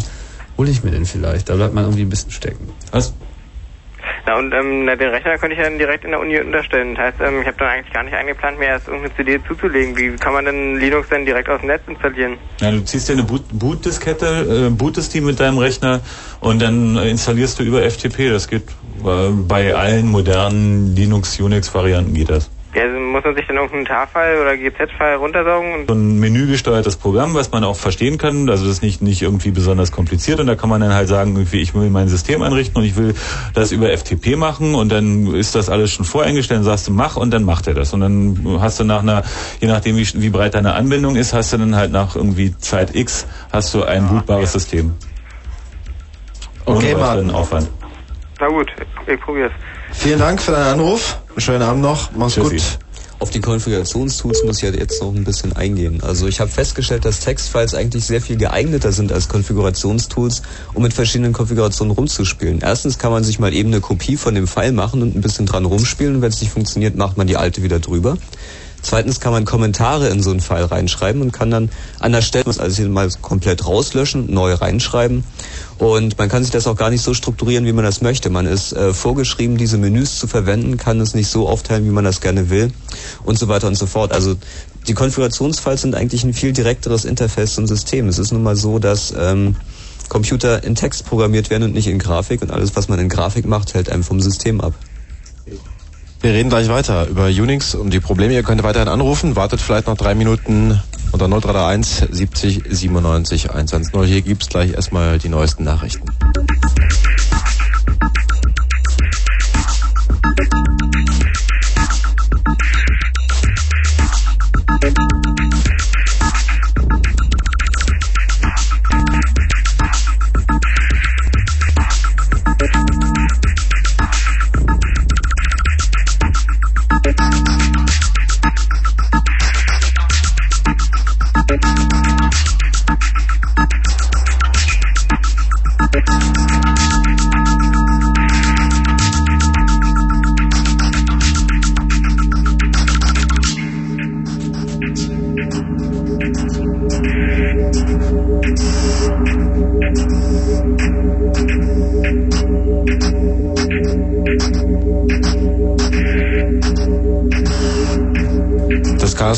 hole 0.59 0.70
ich 0.70 0.84
mir 0.84 0.91
denn 0.91 1.07
vielleicht. 1.07 1.49
Da 1.49 1.57
bleibt 1.57 1.75
man 1.75 1.84
irgendwie 1.84 2.02
ein 2.02 2.10
bisschen 2.10 2.31
stecken. 2.31 2.68
Was? 2.91 3.12
Na 4.26 4.39
und 4.39 4.52
ähm, 4.52 4.84
na, 4.84 4.97
den 4.97 5.10
Rechner 5.10 5.39
könnte 5.39 5.57
ich 5.57 5.62
dann 5.62 5.78
direkt 5.78 6.05
in 6.05 6.10
der 6.10 6.20
Uni 6.20 6.39
unterstellen. 6.41 6.94
Das 6.94 7.05
heißt, 7.07 7.20
ähm, 7.20 7.41
ich 7.41 7.47
habe 7.47 7.57
dann 7.58 7.68
eigentlich 7.68 7.92
gar 7.92 8.02
nicht 8.02 8.15
eingeplant, 8.15 8.58
mir 8.58 8.66
erst 8.66 8.89
irgendeine 8.89 9.15
CD 9.16 9.41
zuzulegen. 9.47 9.97
Wie 9.97 10.16
kann 10.16 10.32
man 10.32 10.44
denn 10.44 10.76
Linux 10.78 11.08
dann 11.08 11.24
direkt 11.24 11.49
aus 11.49 11.60
dem 11.60 11.68
Netz 11.68 11.82
installieren? 11.86 12.39
Ja, 12.60 12.70
du 12.70 12.84
ziehst 12.84 13.08
dir 13.08 13.15
eine 13.15 13.24
Boot 13.24 13.42
Bootdiskette, 13.52 14.68
äh, 14.68 14.70
bootest 14.70 15.15
die 15.15 15.20
mit 15.20 15.41
deinem 15.41 15.58
Rechner 15.58 16.00
und 16.41 16.62
dann 16.62 16.97
installierst 16.97 17.58
du 17.58 17.65
über 17.65 17.82
FTP. 17.82 18.31
Das 18.31 18.49
geht 18.49 18.65
äh, 19.05 19.31
bei 19.31 19.74
allen 19.74 20.08
modernen 20.08 20.94
Linux-Unix-Varianten 20.94 22.15
geht 22.15 22.31
das. 22.31 22.50
Ja, 22.75 22.84
also 22.84 22.99
muss 22.99 23.23
man 23.23 23.34
sich 23.34 23.47
dann 23.47 23.57
irgendeinen 23.57 23.84
TAR-File 23.84 24.41
oder 24.41 24.57
GZ-File 24.57 25.17
runtersaugen? 25.17 25.84
so 25.86 25.94
ein 25.94 26.18
menügesteuertes 26.18 26.97
Programm, 26.97 27.34
was 27.34 27.51
man 27.51 27.65
auch 27.65 27.76
verstehen 27.76 28.17
kann. 28.17 28.49
Also 28.49 28.65
das 28.65 28.76
ist 28.76 28.83
nicht, 28.83 29.02
nicht 29.02 29.20
irgendwie 29.20 29.51
besonders 29.51 29.92
kompliziert 29.92 30.41
und 30.41 30.47
da 30.47 30.55
kann 30.55 30.70
man 30.70 30.81
dann 30.81 30.94
halt 30.94 31.09
sagen, 31.09 31.36
irgendwie, 31.36 31.60
ich 31.60 31.75
will 31.75 31.91
mein 31.91 32.09
System 32.09 32.41
einrichten 32.41 32.81
und 32.81 32.84
ich 32.84 32.97
will 32.97 33.15
das 33.52 33.73
über 33.73 33.91
FTP 33.94 34.36
machen 34.36 34.75
und 34.75 34.91
dann 34.91 35.34
ist 35.34 35.55
das 35.55 35.68
alles 35.68 35.92
schon 35.92 36.07
voreingestellt, 36.07 36.60
dann 36.60 36.65
sagst 36.65 36.89
du 36.89 36.92
mach 36.92 37.17
und 37.17 37.31
dann 37.31 37.44
macht 37.44 37.67
er 37.67 37.75
das. 37.75 37.92
Und 37.92 38.01
dann 38.01 38.59
hast 38.60 38.81
du 38.81 38.84
nach 38.84 39.02
einer, 39.02 39.23
je 39.60 39.68
nachdem 39.68 39.99
wie, 39.99 40.07
wie 40.15 40.31
breit 40.31 40.55
deine 40.55 40.73
Anbindung 40.73 41.17
ist, 41.17 41.34
hast 41.34 41.52
du 41.52 41.59
dann 41.59 41.76
halt 41.76 41.92
nach 41.92 42.17
irgendwie 42.17 42.57
Zeit 42.57 42.97
X 42.97 43.26
hast 43.52 43.75
du 43.75 43.84
ein 43.84 44.09
bootbares 44.09 44.52
System. 44.52 44.94
Okay, 46.65 46.94
Mann. 46.94 47.31
Aufwand. 47.31 47.68
Na 48.41 48.49
gut, 48.49 48.70
ich 49.07 49.20
probier's. 49.20 49.52
Vielen 49.92 50.18
Dank 50.18 50.41
für 50.41 50.52
deinen 50.52 50.81
Anruf. 50.81 51.22
Schönen 51.36 51.62
Abend 51.62 51.83
noch. 51.83 52.11
Mach's 52.12 52.35
Tschüssi. 52.35 52.57
gut. 52.57 52.78
Auf 53.19 53.31
die 53.31 53.41
Konfigurationstools 53.41 54.43
muss 54.43 54.59
ich 54.59 54.65
halt 54.65 54.77
jetzt 54.77 55.01
noch 55.01 55.15
ein 55.15 55.23
bisschen 55.23 55.52
eingehen. 55.52 56.02
Also 56.02 56.27
ich 56.27 56.41
habe 56.41 56.51
festgestellt, 56.51 57.05
dass 57.05 57.20
Textfiles 57.20 57.73
eigentlich 57.73 58.05
sehr 58.05 58.20
viel 58.20 58.36
geeigneter 58.36 58.91
sind 58.91 59.12
als 59.12 59.28
Konfigurationstools, 59.28 60.43
um 60.75 60.83
mit 60.83 60.93
verschiedenen 60.93 61.33
Konfigurationen 61.33 61.94
rumzuspielen. 61.94 62.59
Erstens 62.61 62.99
kann 62.99 63.12
man 63.12 63.23
sich 63.23 63.39
mal 63.39 63.55
eben 63.55 63.69
eine 63.69 63.81
Kopie 63.81 64.17
von 64.17 64.35
dem 64.35 64.49
File 64.49 64.73
machen 64.73 65.02
und 65.02 65.15
ein 65.15 65.20
bisschen 65.20 65.47
dran 65.47 65.65
rumspielen. 65.65 66.17
Und 66.17 66.23
wenn 66.23 66.31
es 66.31 66.41
nicht 66.41 66.52
funktioniert, 66.52 66.97
macht 66.97 67.17
man 67.17 67.28
die 67.28 67.36
alte 67.36 67.62
wieder 67.62 67.78
drüber. 67.78 68.19
Zweitens 68.83 69.20
kann 69.20 69.33
man 69.33 69.44
Kommentare 69.44 70.09
in 70.09 70.23
so 70.23 70.31
einen 70.31 70.41
File 70.41 70.65
reinschreiben 70.65 71.23
und 71.23 71.33
kann 71.33 71.51
dann 71.51 71.70
an 72.01 72.12
der 72.12 72.20
Stelle 72.20 72.52
also 72.59 72.83
mal 72.89 73.09
komplett 73.23 73.65
rauslöschen, 73.65 74.33
neu 74.33 74.55
reinschreiben. 74.55 75.23
Und 75.78 76.19
man 76.19 76.28
kann 76.28 76.43
sich 76.43 76.51
das 76.51 76.67
auch 76.67 76.77
gar 76.77 76.91
nicht 76.91 77.02
so 77.02 77.15
strukturieren, 77.15 77.65
wie 77.65 77.73
man 77.73 77.85
das 77.85 78.02
möchte. 78.02 78.28
Man 78.28 78.47
ist 78.47 78.73
äh, 78.73 78.93
vorgeschrieben, 78.93 79.57
diese 79.57 79.78
Menüs 79.78 80.19
zu 80.19 80.27
verwenden, 80.27 80.77
kann 80.77 81.01
es 81.01 81.15
nicht 81.15 81.28
so 81.28 81.49
aufteilen, 81.49 81.85
wie 81.85 81.91
man 81.91 82.05
das 82.05 82.20
gerne 82.20 82.51
will 82.51 82.73
und 83.25 83.39
so 83.39 83.49
weiter 83.49 83.69
und 83.69 83.77
so 83.77 83.86
fort. 83.86 84.12
Also 84.12 84.36
die 84.89 84.94
Konfigurationsfiles 84.94 85.83
sind 85.83 85.94
eigentlich 85.94 86.25
ein 86.25 86.35
viel 86.35 86.52
direkteres 86.52 87.05
Interface 87.05 87.55
zum 87.55 87.67
System. 87.69 88.09
Es 88.09 88.19
ist 88.19 88.33
nun 88.33 88.43
mal 88.43 88.57
so, 88.57 88.81
dass 88.81 89.15
ähm, 89.17 89.55
Computer 90.09 90.65
in 90.65 90.75
Text 90.75 91.07
programmiert 91.07 91.51
werden 91.51 91.62
und 91.62 91.73
nicht 91.73 91.86
in 91.86 91.99
Grafik 91.99 92.43
und 92.43 92.51
alles, 92.51 92.75
was 92.75 92.89
man 92.89 92.99
in 92.99 93.09
Grafik 93.09 93.47
macht, 93.47 93.75
hält 93.75 93.89
einem 93.91 94.02
vom 94.02 94.20
System 94.20 94.61
ab. 94.61 94.75
Wir 96.23 96.34
reden 96.34 96.51
gleich 96.51 96.68
weiter 96.68 97.09
über 97.09 97.26
Unix 97.26 97.75
und 97.75 97.92
die 97.92 97.99
Probleme. 97.99 98.33
Ihr 98.33 98.44
könnt 98.44 98.62
weiterhin 98.62 98.86
anrufen, 98.86 99.34
wartet 99.34 99.60
vielleicht 99.60 99.89
noch 99.89 99.97
drei 99.97 100.15
Minuten 100.15 100.81
unter 101.10 101.26
0331 101.26 102.15
70 102.15 102.62
97 102.70 103.51
110. 103.51 104.05
Hier 104.05 104.23
gibt's 104.23 104.49
gleich 104.49 104.73
erstmal 104.73 105.18
die 105.18 105.28
neuesten 105.28 105.65
Nachrichten. 105.65 106.07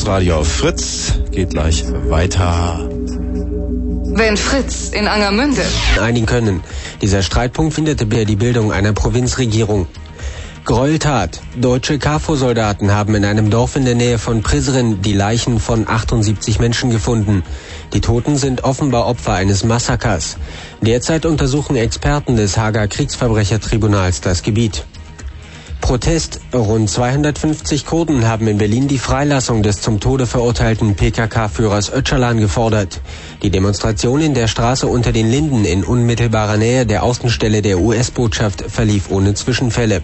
Radio 0.02 0.38
auf 0.38 0.48
Fritz 0.48 1.14
geht 1.30 1.50
gleich 1.50 1.84
weiter. 2.08 2.88
Wenn 4.16 4.36
Fritz 4.36 4.90
in 4.90 5.06
Angermünde. 5.06 5.62
Einigen 6.00 6.26
können. 6.26 6.64
Dieser 7.00 7.22
Streitpunkt 7.22 7.74
findet 7.74 8.00
die 8.00 8.36
Bildung 8.36 8.72
einer 8.72 8.92
Provinzregierung. 8.92 9.86
Gräueltat. 10.64 11.40
Deutsche 11.60 11.98
KFOR-Soldaten 11.98 12.90
haben 12.90 13.14
in 13.14 13.24
einem 13.24 13.50
Dorf 13.50 13.76
in 13.76 13.84
der 13.84 13.94
Nähe 13.94 14.18
von 14.18 14.42
Prizren 14.42 15.00
die 15.00 15.12
Leichen 15.12 15.60
von 15.60 15.86
78 15.86 16.58
Menschen 16.58 16.90
gefunden. 16.90 17.44
Die 17.92 18.00
Toten 18.00 18.36
sind 18.36 18.64
offenbar 18.64 19.06
Opfer 19.06 19.34
eines 19.34 19.62
Massakers. 19.62 20.38
Derzeit 20.80 21.24
untersuchen 21.24 21.76
Experten 21.76 22.34
des 22.36 22.58
Hager 22.58 22.88
Kriegsverbrechertribunals 22.88 24.22
das 24.22 24.42
Gebiet. 24.42 24.84
Protest. 25.84 26.40
Rund 26.54 26.88
250 26.88 27.84
Kurden 27.84 28.26
haben 28.26 28.48
in 28.48 28.56
Berlin 28.56 28.88
die 28.88 28.98
Freilassung 28.98 29.62
des 29.62 29.82
zum 29.82 30.00
Tode 30.00 30.24
verurteilten 30.24 30.94
PKK-Führers 30.96 31.92
Öcalan 31.92 32.38
gefordert. 32.38 33.02
Die 33.42 33.50
Demonstration 33.50 34.22
in 34.22 34.32
der 34.32 34.48
Straße 34.48 34.86
unter 34.86 35.12
den 35.12 35.30
Linden 35.30 35.66
in 35.66 35.84
unmittelbarer 35.84 36.56
Nähe 36.56 36.86
der 36.86 37.02
Außenstelle 37.02 37.60
der 37.60 37.80
US-Botschaft 37.80 38.64
verlief 38.66 39.10
ohne 39.10 39.34
Zwischenfälle. 39.34 40.00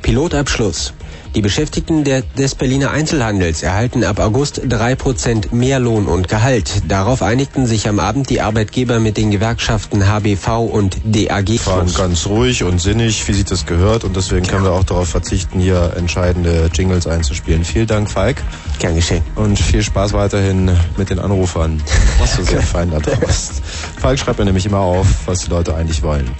Pilotabschluss. 0.00 0.94
Die 1.36 1.42
Beschäftigten 1.42 2.02
des 2.02 2.54
Berliner 2.54 2.92
Einzelhandels 2.92 3.62
erhalten 3.62 4.04
ab 4.04 4.20
August 4.20 4.62
drei 4.66 4.94
Prozent 4.94 5.52
mehr 5.52 5.78
Lohn 5.78 6.06
und 6.06 6.28
Gehalt. 6.28 6.82
Darauf 6.88 7.20
einigten 7.20 7.66
sich 7.66 7.90
am 7.90 7.98
Abend 7.98 8.30
die 8.30 8.40
Arbeitgeber 8.40 9.00
mit 9.00 9.18
den 9.18 9.30
Gewerkschaften 9.30 10.08
HBV 10.08 10.60
und 10.60 10.96
DAG. 11.04 11.58
Fahren 11.60 11.92
ganz 11.92 12.24
ruhig 12.24 12.62
und 12.62 12.80
sinnig, 12.80 13.28
wie 13.28 13.34
sich 13.34 13.44
das 13.44 13.66
gehört. 13.66 14.04
Und 14.04 14.16
deswegen 14.16 14.46
können 14.46 14.64
wir 14.64 14.72
auch 14.72 14.84
darauf 14.84 15.10
verzichten, 15.10 15.60
hier 15.60 15.92
entscheidende 15.94 16.70
Jingles 16.72 17.06
einzuspielen. 17.06 17.66
Vielen 17.66 17.86
Dank, 17.86 18.10
Falk. 18.10 18.38
Gern 18.78 18.94
geschehen. 18.94 19.22
Und 19.34 19.58
viel 19.58 19.82
Spaß 19.82 20.14
weiterhin 20.14 20.70
mit 20.96 21.10
den 21.10 21.18
Anrufern. 21.18 21.82
Was 22.18 22.36
du 22.36 22.44
sehr 22.44 22.62
fein 22.62 22.90
da 22.90 22.98
draus. 22.98 23.60
Falk 24.00 24.18
schreibt 24.18 24.38
mir 24.38 24.46
nämlich 24.46 24.64
immer 24.64 24.80
auf, 24.80 25.06
was 25.26 25.40
die 25.40 25.50
Leute 25.50 25.74
eigentlich 25.74 26.02
wollen. 26.02 26.30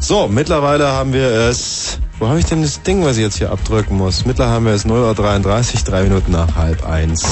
So, 0.00 0.28
mittlerweile 0.28 0.88
haben 0.88 1.14
wir 1.14 1.30
es. 1.30 1.98
Wo 2.18 2.28
habe 2.28 2.38
ich 2.38 2.46
denn 2.46 2.62
das 2.62 2.82
Ding, 2.82 3.04
was 3.04 3.16
ich 3.16 3.22
jetzt 3.22 3.38
hier 3.38 3.50
abdrücken 3.50 3.96
muss? 3.96 4.24
Mittlerweile 4.24 4.54
haben 4.54 4.66
wir 4.66 4.72
es 4.72 4.86
0.33 4.86 5.74
Uhr, 5.74 5.80
drei 5.84 6.02
Minuten 6.04 6.32
nach 6.32 6.54
halb 6.54 6.86
eins. 6.86 7.22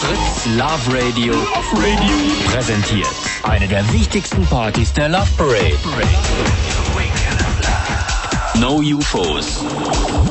Fritz 0.00 0.56
Love 0.56 0.98
Radio, 0.98 1.34
präsentiert 2.50 3.06
eine 3.42 3.66
der 3.66 3.92
wichtigsten 3.92 4.46
Partys 4.46 4.92
der 4.92 5.08
Love 5.08 5.28
Parade. 5.36 5.76
No 8.58 8.80
UFOs. 8.80 9.60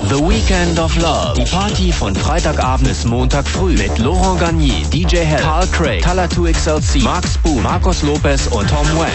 The 0.09 0.19
Weekend 0.19 0.77
of 0.79 0.95
Love. 0.97 1.35
Die 1.35 1.49
Party 1.49 1.91
von 1.91 2.15
Freitagabend 2.15 2.87
bis 2.87 3.03
Montag 3.05 3.47
früh 3.47 3.73
mit 3.73 3.97
Laurent 3.97 4.39
Garnier, 4.39 4.85
DJ 4.93 5.17
Hell, 5.17 5.41
Carl 5.41 5.67
Craig, 5.67 6.01
Talatu 6.03 6.43
XLC, 6.43 7.01
Mark 7.01 7.25
Spoon, 7.27 7.63
Marcos 7.63 8.03
Lopez 8.03 8.47
und 8.47 8.69
Tom 8.69 8.87
Wax. 8.97 9.11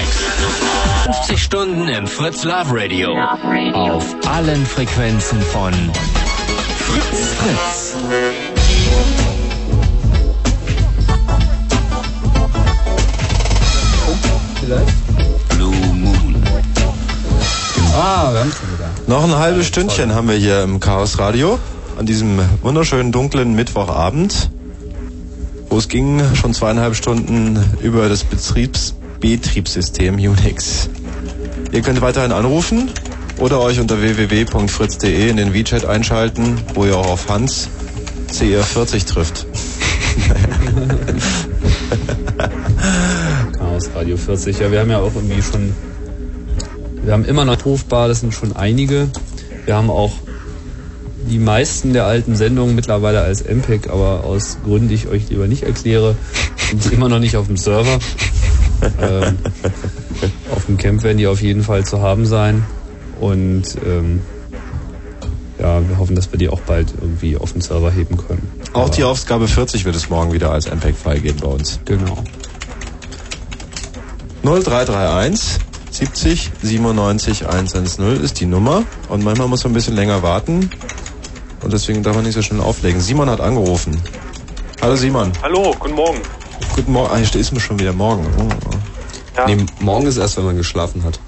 50 1.05 1.43
Stunden 1.43 1.89
im 1.89 2.07
Fritz 2.07 2.45
Love 2.45 2.67
Radio. 2.71 3.17
Auf 3.75 4.05
allen 4.29 4.67
Frequenzen 4.67 5.41
von 5.41 5.73
Fritz 6.79 7.35
Fritz. 7.39 7.95
Noch 19.09 19.23
ein 19.23 19.37
halbes 19.37 19.69
Stündchen 19.69 20.15
haben 20.15 20.29
wir 20.29 20.35
hier 20.35 20.65
im 20.65 20.81
Chaos 20.81 21.21
Radio 21.21 21.61
an 21.97 22.07
diesem 22.07 22.41
wunderschönen 22.63 23.13
dunklen 23.13 23.55
Mittwochabend, 23.55 24.51
wo 25.71 25.79
es 25.79 25.87
ging 25.87 26.21
schon 26.35 26.53
zweieinhalb 26.53 26.97
Stunden 26.97 27.57
über 27.83 28.09
das 28.09 28.25
Betriebs 28.25 28.97
Betriebssystem 29.21 30.17
Unix. 30.17 30.91
Ihr 31.71 31.83
könnt 31.83 32.01
weiterhin 32.01 32.33
anrufen 32.33 32.91
oder 33.39 33.61
euch 33.61 33.79
unter 33.79 34.03
www.fritz.de 34.03 35.31
in 35.31 35.37
den 35.37 35.55
WeChat 35.55 35.85
einschalten, 35.85 36.57
wo 36.75 36.85
ihr 36.85 36.97
auch 36.97 37.07
auf 37.07 37.29
Hans 37.29 37.69
CR40 38.33 39.07
trifft. 39.07 39.47
Chaos 43.57 43.89
Radio 43.95 44.17
40. 44.17 44.59
Ja, 44.59 44.73
wir 44.73 44.81
haben 44.81 44.91
ja 44.91 44.99
auch 44.99 45.15
irgendwie 45.15 45.43
schon. 45.43 45.73
Wir 47.07 47.13
haben 47.13 47.25
immer 47.25 47.45
noch 47.45 47.65
rufbar, 47.65 48.09
das 48.09 48.19
sind 48.19 48.35
schon 48.35 48.57
einige. 48.57 49.09
Wir 49.65 49.77
haben 49.77 49.91
auch 49.91 50.11
die 51.31 51.39
meisten 51.39 51.93
der 51.93 52.05
alten 52.05 52.35
Sendungen 52.35 52.75
mittlerweile 52.75 53.21
als 53.21 53.45
MPEG, 53.45 53.91
aber 53.91 54.25
aus 54.25 54.59
Gründen, 54.65 54.89
die 54.89 54.97
ich 54.97 55.07
euch 55.07 55.29
lieber 55.29 55.47
nicht 55.47 55.63
erkläre, 55.63 56.17
sind 56.69 56.83
sie 56.83 56.95
immer 56.95 57.09
noch 57.09 57.21
nicht 57.21 57.37
auf 57.37 57.47
dem 57.47 57.57
Server. 57.57 58.01
ähm, 59.01 59.39
auf 60.51 60.67
dem 60.67 60.79
Camp 60.79 61.05
werden 61.05 61.19
die 61.19 61.29
auf 61.29 61.41
jeden 61.41 61.63
Fall 61.63 61.85
zu 61.85 62.03
haben 62.03 62.27
sein. 62.27 62.65
Und 63.21 63.77
ähm, 63.87 64.23
ja, 65.61 65.89
wir 65.89 65.99
hoffen, 65.99 66.17
dass 66.17 66.33
wir 66.33 66.41
die 66.41 66.49
auch 66.49 66.61
bald 66.63 66.93
irgendwie 67.01 67.37
auf 67.37 67.53
den 67.53 67.61
Server 67.61 67.93
heben 67.93 68.17
können. 68.17 68.51
Auch 68.73 68.89
die 68.89 69.05
Ausgabe 69.05 69.47
40 69.47 69.85
wird 69.85 69.95
es 69.95 70.11
morgen 70.11 70.33
wieder 70.33 70.51
als 70.51 70.69
MPEG 70.69 70.97
freigeben 70.97 71.39
bei 71.41 71.49
uns. 71.51 71.79
Genau. 71.85 72.25
0331 74.43 75.66
70 75.97 76.51
97 76.63 77.49
110 77.49 78.23
ist 78.23 78.39
die 78.41 78.45
Nummer 78.45 78.83
und 79.09 79.25
manchmal 79.25 79.49
muss 79.49 79.65
man 79.65 79.71
ein 79.71 79.75
bisschen 79.75 79.95
länger 79.95 80.23
warten 80.23 80.69
und 81.63 81.73
deswegen 81.73 82.03
darf 82.03 82.15
man 82.15 82.25
nicht 82.25 82.35
so 82.35 82.43
schnell 82.43 82.61
auflegen. 82.61 83.01
Simon 83.01 83.31
hat 83.31 83.41
angerufen. 83.41 83.99
Hallo 84.83 84.95
Simon. 84.95 85.33
Hallo, 85.41 85.75
guten 85.79 85.95
Morgen. 85.95 86.21
Guten 86.75 86.93
Morgen. 86.93 87.11
Ah, 87.11 87.17
hier 87.17 87.41
ist 87.41 87.51
mir 87.51 87.61
schon 87.61 87.79
wieder 87.79 87.95
morgen. 87.95 88.27
Oh. 88.39 88.77
Ja. 89.39 89.47
Nee, 89.47 89.65
morgen 89.81 90.07
ist 90.07 90.19
erst, 90.19 90.37
wenn 90.37 90.45
man 90.45 90.59
geschlafen 90.59 91.03
hat. 91.03 91.19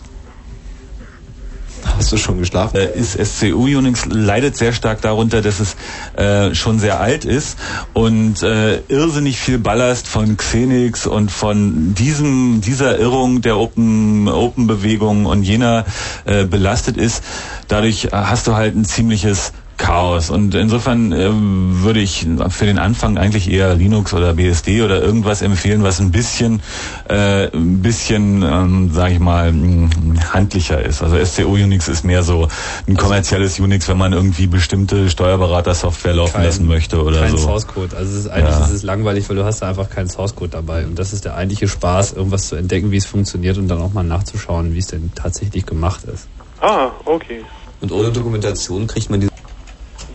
Hast 1.98 2.12
du 2.12 2.16
schon 2.16 2.38
geschlafen? 2.38 2.76
Äh, 2.76 2.96
ist 2.96 3.18
SCU 3.18 3.64
Unix 3.64 4.06
leidet 4.06 4.56
sehr 4.56 4.72
stark 4.72 5.02
darunter, 5.02 5.42
dass 5.42 5.58
es 5.58 5.74
äh, 6.16 6.54
schon 6.54 6.78
sehr 6.78 7.00
alt 7.00 7.24
ist 7.24 7.58
und 7.92 8.40
äh, 8.44 8.78
irrsinnig 8.86 9.40
viel 9.40 9.58
Ballast 9.58 10.06
von 10.06 10.36
Xenix 10.36 11.08
und 11.08 11.32
von 11.32 11.94
diesem 11.94 12.60
dieser 12.60 12.98
Irrung 13.00 13.42
der 13.42 13.58
Open 13.58 14.28
Open 14.28 14.68
Bewegung 14.68 15.26
und 15.26 15.42
jener 15.42 15.86
äh, 16.24 16.44
belastet 16.44 16.96
ist. 16.96 17.24
Dadurch 17.66 18.04
äh, 18.04 18.08
hast 18.12 18.46
du 18.46 18.54
halt 18.54 18.76
ein 18.76 18.84
ziemliches 18.84 19.52
Chaos. 19.78 20.28
Und 20.28 20.54
insofern 20.54 21.12
äh, 21.12 21.30
würde 21.32 22.00
ich 22.00 22.26
für 22.50 22.66
den 22.66 22.78
Anfang 22.78 23.16
eigentlich 23.16 23.50
eher 23.50 23.74
Linux 23.74 24.12
oder 24.12 24.34
BSD 24.34 24.82
oder 24.82 25.00
irgendwas 25.00 25.40
empfehlen, 25.40 25.82
was 25.82 26.00
ein 26.00 26.10
bisschen, 26.10 26.60
äh, 27.08 27.44
ein 27.56 27.80
bisschen, 27.80 28.42
ähm, 28.42 28.90
sage 28.92 29.14
ich 29.14 29.20
mal, 29.20 29.52
mh, 29.52 29.90
handlicher 30.34 30.84
ist. 30.84 31.00
Also 31.02 31.16
SCO 31.24 31.52
Unix 31.52 31.88
ist 31.88 32.04
mehr 32.04 32.22
so 32.22 32.48
ein 32.86 32.96
kommerzielles 32.96 33.58
Unix, 33.60 33.88
wenn 33.88 33.96
man 33.98 34.12
irgendwie 34.12 34.46
bestimmte 34.48 35.08
Steuerberater-Software 35.08 36.12
laufen 36.14 36.32
Kein- 36.34 36.44
lassen 36.44 36.66
möchte 36.66 37.02
oder 37.02 37.20
kein 37.20 37.30
so. 37.30 37.38
Source 37.38 37.66
Code. 37.66 37.96
Also 37.96 38.10
es 38.12 38.18
ist 38.24 38.28
eigentlich 38.28 38.50
Ja. 38.58 38.64
ist 38.66 38.70
es 38.72 38.82
langweilig, 38.82 39.28
weil 39.28 39.36
du 39.36 39.44
hast 39.44 39.62
da 39.62 39.68
einfach 39.68 39.88
keinen 39.88 40.08
Source 40.10 40.34
Code 40.34 40.50
dabei. 40.50 40.84
Und 40.86 40.98
das 40.98 41.12
ist 41.12 41.24
der 41.24 41.36
eigentliche 41.36 41.68
Spaß, 41.68 42.12
irgendwas 42.14 42.48
zu 42.48 42.56
entdecken, 42.56 42.90
wie 42.90 42.96
es 42.96 43.06
funktioniert 43.06 43.56
und 43.58 43.68
dann 43.68 43.80
auch 43.80 43.92
mal 43.92 44.02
nachzuschauen, 44.02 44.74
wie 44.74 44.78
es 44.78 44.88
denn 44.88 45.12
tatsächlich 45.14 45.64
gemacht 45.64 46.00
ist. 46.12 46.26
Ah, 46.60 46.88
okay. 47.04 47.42
Und 47.80 47.92
ohne 47.92 48.10
Dokumentation 48.10 48.88
kriegt 48.88 49.08
man 49.08 49.20
die. 49.20 49.27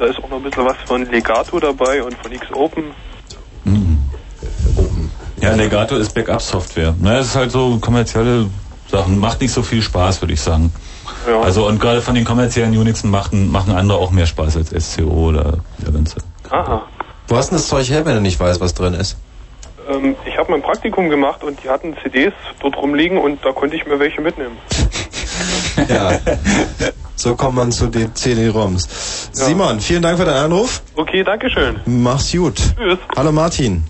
Da 0.03 0.09
ist 0.09 0.22
auch 0.22 0.27
noch 0.27 0.35
ein 0.35 0.43
bisschen 0.43 0.65
was 0.65 0.75
von 0.85 1.06
Legato 1.06 1.61
dabei 1.61 2.03
und 2.03 2.14
von 2.17 2.30
X-Open. 2.30 2.91
Ja, 5.40 5.56
Legato 5.56 5.95
ist 5.95 6.14
Backup-Software. 6.14 6.93
Na, 6.99 7.19
es 7.19 7.27
ist 7.27 7.35
halt 7.38 7.51
so 7.51 7.77
kommerzielle 7.77 8.49
Sachen. 8.90 9.17
Macht 9.17 9.40
nicht 9.40 9.53
so 9.53 9.64
viel 9.64 9.82
Spaß, 9.82 10.22
würde 10.22 10.33
ich 10.33 10.41
sagen. 10.41 10.73
Ja. 11.25 11.40
Also 11.40 11.65
und 11.67 11.80
gerade 11.80 12.01
von 12.01 12.15
den 12.15 12.25
kommerziellen 12.25 12.77
Unixen 12.77 13.11
machen, 13.11 13.49
machen 13.49 13.73
andere 13.73 13.98
auch 13.98 14.11
mehr 14.11 14.25
Spaß 14.25 14.57
als 14.57 14.72
SCO 14.72 15.30
oder 15.30 15.59
der 15.77 15.93
ganze. 15.93 16.17
Aha. 16.49 16.85
Wo 17.30 17.38
hast 17.38 17.51
denn 17.51 17.57
das 17.57 17.69
Zeug 17.69 17.90
her, 17.90 18.06
wenn 18.06 18.15
du 18.15 18.22
nicht 18.22 18.38
weißt, 18.38 18.59
was 18.59 18.73
drin 18.73 18.95
ist? 18.95 19.15
Ähm, 19.90 20.17
ich 20.25 20.38
habe 20.38 20.51
mein 20.51 20.61
Praktikum 20.61 21.09
gemacht 21.09 21.45
und 21.45 21.64
die 21.64 21.69
hatten 21.69 21.95
CDs 22.03 22.33
dort 22.59 22.75
rumliegen 22.75 23.17
und 23.17 23.45
da 23.45 23.53
konnte 23.53 23.77
ich 23.77 23.85
mir 23.85 23.99
welche 23.99 24.19
mitnehmen. 24.19 24.57
Ja. 25.88 26.19
so 27.16 27.35
kommt 27.35 27.56
man 27.56 27.72
zu 27.72 27.88
den 27.88 28.14
CD-ROMs. 28.16 29.30
Simon, 29.32 29.80
vielen 29.80 30.02
Dank 30.02 30.18
für 30.18 30.26
deinen 30.26 30.45
Anruf. 30.45 30.82
Okay, 30.95 31.24
Dankeschön. 31.24 31.80
Mach's 31.85 32.32
gut. 32.32 32.56
Tschüss. 32.77 33.00
Hallo 33.16 33.32
Martin. 33.32 33.84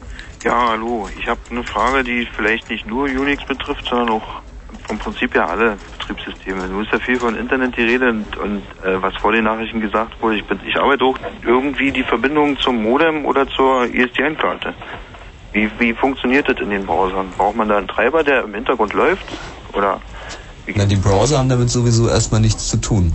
Ja, 0.44 0.70
hallo. 0.72 1.08
Ich 1.20 1.28
habe 1.28 1.40
eine 1.50 1.64
Frage, 1.64 2.04
die 2.04 2.28
vielleicht 2.36 2.70
nicht 2.70 2.86
nur 2.86 3.06
Unix 3.06 3.46
betrifft, 3.46 3.86
sondern 3.90 4.10
auch 4.10 4.42
vom 4.88 5.00
Prinzip 5.00 5.34
her 5.36 5.50
alle 5.50 5.78
Betriebssysteme. 5.98 6.68
Du 6.68 6.82
hast 6.82 6.92
ja 6.92 7.00
viel 7.00 7.18
von 7.18 7.36
Internet 7.36 7.78
die 7.78 7.84
Rede 7.84 8.10
und, 8.10 8.38
und 8.38 8.62
äh, 8.84 9.02
was 9.02 9.16
vor 9.18 9.32
den 9.32 9.46
Nachrichten 9.46 9.80
gesagt 9.80 10.22
wurde. 10.22 10.38
Ich, 10.38 10.46
bin, 10.46 10.60
ich 10.68 10.76
arbeite 10.78 11.06
auch 11.06 11.18
irgendwie 11.46 11.92
die 11.92 12.04
Verbindung 12.04 12.58
zum 12.60 12.84
Modem 12.84 13.26
oder 13.26 13.48
zur 13.48 13.86
E 13.86 14.04
ISDN-Karte. 14.04 14.74
Wie, 15.54 15.70
wie 15.80 15.94
funktioniert 15.94 16.50
das 16.50 16.60
in 16.60 16.72
den 16.72 16.86
Browsern? 16.86 17.32
Braucht 17.38 17.56
man 17.56 17.70
da 17.70 17.78
einen 17.78 17.88
Treiber, 17.88 18.24
der 18.24 18.44
im 18.44 18.54
Hintergrund 18.54 18.94
läuft? 18.94 19.26
Oder 19.74 20.02
Na, 20.76 20.86
die 20.86 20.96
Browser 20.96 21.40
haben 21.40 21.50
damit 21.50 21.70
sowieso 21.70 22.08
erstmal 22.08 22.40
nichts 22.42 22.70
zu 22.70 22.78
tun. 22.78 23.12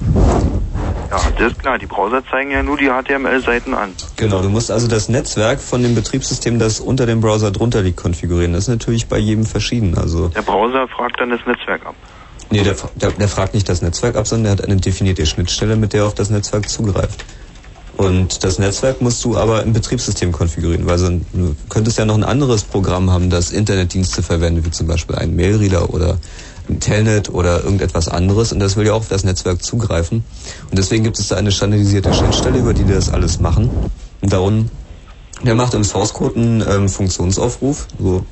ja, 1.11 1.19
das 1.39 1.53
ist 1.53 1.59
klar. 1.59 1.79
Die 1.79 1.87
Browser 1.87 2.23
zeigen 2.31 2.51
ja 2.51 2.63
nur 2.63 2.77
die 2.77 2.89
HTML-Seiten 2.91 3.73
an. 3.75 3.95
Genau, 4.17 4.43
du 4.43 4.51
musst 4.51 4.71
also 4.71 4.87
das 4.87 5.09
Netzwerk 5.09 5.61
von 5.61 5.83
dem 5.83 5.95
Betriebssystem, 5.95 6.59
das 6.59 6.79
unter 6.81 7.07
dem 7.07 7.21
Browser 7.21 7.51
drunter 7.51 7.81
liegt, 7.83 7.97
konfigurieren. 7.97 8.53
Das 8.53 8.65
ist 8.65 8.69
natürlich 8.69 9.09
bei 9.09 9.19
jedem 9.19 9.47
verschieden. 9.47 9.97
Also 9.97 10.29
Der 10.29 10.43
Browser 10.43 10.87
fragt 10.89 11.21
dann 11.21 11.31
das 11.31 11.41
Netzwerk 11.47 11.87
ab. 11.87 11.95
nee, 12.51 12.63
der, 12.63 12.77
der, 12.97 13.13
der 13.13 13.29
fragt 13.29 13.55
nicht 13.55 13.69
das 13.69 13.81
Netzwerk 13.81 14.17
ab, 14.17 14.27
sondern 14.27 14.57
der 14.57 14.65
hat 14.65 14.71
eine 14.71 14.81
definierte 14.81 15.25
Schnittstelle, 15.25 15.77
mit 15.77 15.95
der 15.95 16.03
er 16.03 16.07
auf 16.09 16.15
das 16.15 16.29
Netzwerk 16.29 16.69
zugreift. 16.69 17.25
Und 17.97 18.45
das 18.45 18.59
Netzwerk 18.61 19.01
musst 19.01 19.25
du 19.25 19.37
aber 19.37 19.63
im 19.65 19.73
Betriebssystem 19.73 20.31
konfigurieren, 20.31 20.87
weil 20.87 20.99
so, 20.99 21.09
du 21.09 21.57
könntest 21.69 21.99
ja 21.99 22.05
noch 22.05 22.15
ein 22.15 22.23
anderes 22.23 22.63
Programm 22.63 23.11
haben, 23.11 23.29
das 23.29 23.51
Internetdienste 23.51 24.23
verwendet, 24.23 24.67
wie 24.67 24.71
zum 24.71 24.87
Beispiel 24.87 25.17
einen 25.17 25.35
Mailreader 25.35 25.93
oder 25.93 26.19
Telnet 26.81 27.31
oder 27.31 27.63
irgendetwas 27.63 28.09
anderes 28.09 28.53
und 28.53 28.61
das 28.61 28.77
will 28.77 28.87
ja 28.87 28.93
auch 28.93 28.99
auf 28.99 29.09
das 29.09 29.25
Netzwerk 29.25 29.63
zugreifen. 29.63 30.25
Und 30.71 30.79
deswegen 30.79 31.05
gibt 31.05 31.19
es 31.19 31.29
da 31.29 31.37
eine 31.37 31.53
standardisierte 31.53 32.13
Schnittstelle, 32.13 32.59
über 32.59 32.75
die 32.75 32.85
die 32.85 32.93
das 32.93 33.11
alles 33.11 33.41
machen. 33.41 33.71
Und 34.21 34.33
darum, 34.33 34.71
der 35.43 35.55
macht 35.55 35.75
im 35.75 35.85
Source 35.85 36.13
Code 36.13 36.37
einen 36.37 36.65
ähm, 36.69 36.89
Funktionsaufruf, 36.89 37.87
so 37.99 38.25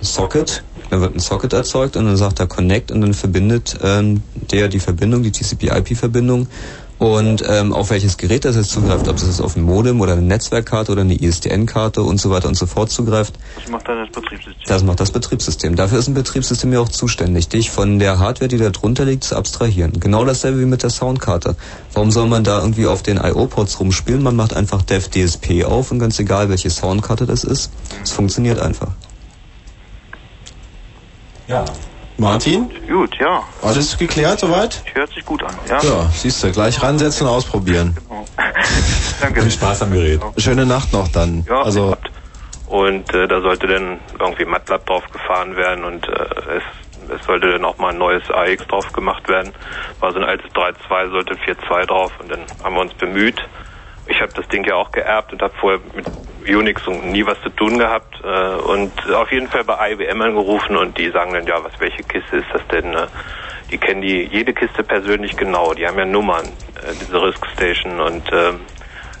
Socket, 0.00 0.64
Dann 0.90 1.00
wird 1.00 1.14
ein 1.14 1.20
Socket 1.20 1.52
erzeugt 1.52 1.96
und 1.96 2.06
dann 2.06 2.16
sagt 2.16 2.40
er 2.40 2.46
Connect 2.46 2.90
und 2.90 3.00
dann 3.02 3.14
verbindet 3.14 3.78
ähm, 3.82 4.22
der 4.50 4.68
die 4.68 4.80
Verbindung, 4.80 5.22
die 5.22 5.30
TCP/IP-Verbindung 5.30 6.48
und 7.02 7.42
ähm, 7.48 7.72
auf 7.72 7.90
welches 7.90 8.16
Gerät 8.16 8.44
das 8.44 8.54
jetzt 8.54 8.70
zugreift, 8.70 9.08
ob 9.08 9.16
das 9.16 9.26
jetzt 9.26 9.40
auf 9.40 9.56
ein 9.56 9.62
Modem 9.62 10.00
oder 10.00 10.12
eine 10.12 10.22
Netzwerkkarte 10.22 10.92
oder 10.92 11.00
eine 11.00 11.20
ISDN-Karte 11.20 12.00
und 12.00 12.20
so 12.20 12.30
weiter 12.30 12.46
und 12.46 12.54
so 12.54 12.66
fort 12.66 12.90
zugreift. 12.90 13.34
Das 13.56 13.68
macht 13.68 13.88
dann 13.88 13.98
das 13.98 14.10
Betriebssystem. 14.10 14.64
Das 14.68 14.84
macht 14.84 15.00
das 15.00 15.10
Betriebssystem. 15.10 15.74
Dafür 15.74 15.98
ist 15.98 16.06
ein 16.06 16.14
Betriebssystem 16.14 16.72
ja 16.72 16.78
auch 16.78 16.88
zuständig, 16.88 17.48
dich 17.48 17.72
von 17.72 17.98
der 17.98 18.20
Hardware, 18.20 18.46
die 18.46 18.56
da 18.56 18.70
drunter 18.70 19.04
liegt, 19.04 19.24
zu 19.24 19.34
abstrahieren. 19.34 19.98
Genau 19.98 20.24
dasselbe 20.24 20.60
wie 20.60 20.64
mit 20.64 20.84
der 20.84 20.90
Soundkarte. 20.90 21.56
Warum 21.92 22.12
soll 22.12 22.28
man 22.28 22.44
da 22.44 22.60
irgendwie 22.60 22.86
auf 22.86 23.02
den 23.02 23.16
IO-Ports 23.16 23.80
rumspielen? 23.80 24.22
Man 24.22 24.36
macht 24.36 24.54
einfach 24.54 24.82
Dev 24.82 25.08
DSP 25.08 25.64
auf 25.64 25.90
und 25.90 25.98
ganz 25.98 26.20
egal, 26.20 26.50
welche 26.50 26.70
Soundkarte 26.70 27.26
das 27.26 27.42
ist, 27.42 27.72
es 28.04 28.12
funktioniert 28.12 28.60
einfach. 28.60 28.92
Ja. 31.48 31.64
Martin? 32.18 32.70
Gut, 32.88 33.16
ja. 33.20 33.42
Alles 33.62 33.96
geklärt 33.98 34.40
soweit? 34.40 34.82
Hört 34.94 35.12
sich 35.12 35.24
gut 35.24 35.42
an, 35.42 35.54
ja. 35.68 35.80
Ja, 35.82 36.10
siehst 36.14 36.42
du, 36.44 36.52
gleich 36.52 36.82
ransetzen 36.82 37.26
und 37.26 37.32
ausprobieren. 37.32 37.96
Danke. 39.20 39.42
Viel 39.42 39.50
Spaß 39.50 39.82
am 39.82 39.92
Gerät. 39.92 40.20
Schöne 40.36 40.66
Nacht 40.66 40.92
noch 40.92 41.08
dann. 41.08 41.44
Ja, 41.48 41.62
also, 41.62 41.96
Und 42.66 43.12
äh, 43.14 43.26
da 43.28 43.40
sollte 43.40 43.66
dann 43.66 44.00
irgendwie 44.18 44.44
MATLAB 44.44 44.86
drauf 44.86 45.04
gefahren 45.12 45.56
werden 45.56 45.84
und 45.84 46.08
äh, 46.08 46.12
es, 46.56 46.62
es 47.18 47.26
sollte 47.26 47.50
dann 47.52 47.64
auch 47.64 47.78
mal 47.78 47.90
ein 47.90 47.98
neues 47.98 48.22
AX 48.30 48.66
drauf 48.68 48.92
gemacht 48.92 49.28
werden. 49.28 49.52
War 50.00 50.12
so 50.12 50.18
ein 50.18 50.24
altes 50.24 50.50
3.2, 50.52 51.10
sollte 51.10 51.34
4.2 51.34 51.86
drauf 51.86 52.12
und 52.20 52.30
dann 52.30 52.40
haben 52.62 52.74
wir 52.74 52.80
uns 52.82 52.94
bemüht. 52.94 53.40
Ich 54.06 54.20
habe 54.20 54.32
das 54.34 54.46
Ding 54.48 54.64
ja 54.64 54.74
auch 54.74 54.90
geerbt 54.92 55.32
und 55.32 55.42
habe 55.42 55.54
vorher 55.60 55.80
mit 55.94 56.06
Unix 56.48 56.86
und 56.88 57.12
nie 57.12 57.24
was 57.24 57.40
zu 57.42 57.50
tun 57.50 57.78
gehabt 57.78 58.20
äh, 58.24 58.54
und 58.56 58.92
auf 59.12 59.30
jeden 59.30 59.48
Fall 59.48 59.64
bei 59.64 59.92
IBM 59.92 60.20
angerufen 60.20 60.76
und 60.76 60.98
die 60.98 61.10
sagen 61.10 61.32
dann, 61.32 61.46
ja, 61.46 61.62
was 61.62 61.72
welche 61.78 62.02
Kiste 62.02 62.38
ist 62.38 62.48
das 62.52 62.66
denn? 62.68 62.92
Äh, 62.94 63.06
die 63.70 63.78
kennen 63.78 64.02
die 64.02 64.24
jede 64.24 64.52
Kiste 64.52 64.82
persönlich 64.82 65.36
genau, 65.36 65.72
die 65.74 65.86
haben 65.86 65.98
ja 65.98 66.04
Nummern, 66.04 66.52
äh, 66.84 66.94
diese 66.96 67.22
Risk 67.22 67.46
Station 67.54 68.00
und 68.00 68.28
ähm, 68.32 68.60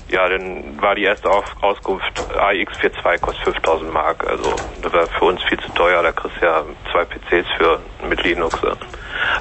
ja, 0.08 0.28
dann 0.28 0.80
war 0.80 0.94
die 0.94 1.04
erste 1.04 1.30
Auskunft, 1.30 2.22
AX42 2.36 3.18
kostet 3.18 3.44
5000 3.44 3.92
Mark. 3.92 4.28
Also 4.28 4.60
das 4.82 4.92
war 4.92 5.08
für 5.08 5.24
uns 5.24 5.42
viel 5.44 5.58
zu 5.58 5.70
teuer. 5.70 6.02
Da 6.02 6.12
kriegst 6.12 6.36
du 6.40 6.44
ja 6.44 6.64
zwei 6.90 7.04
PCs 7.06 7.48
für 7.56 7.80
mit 8.06 8.22
Linux. 8.22 8.60
ja. 8.62 8.76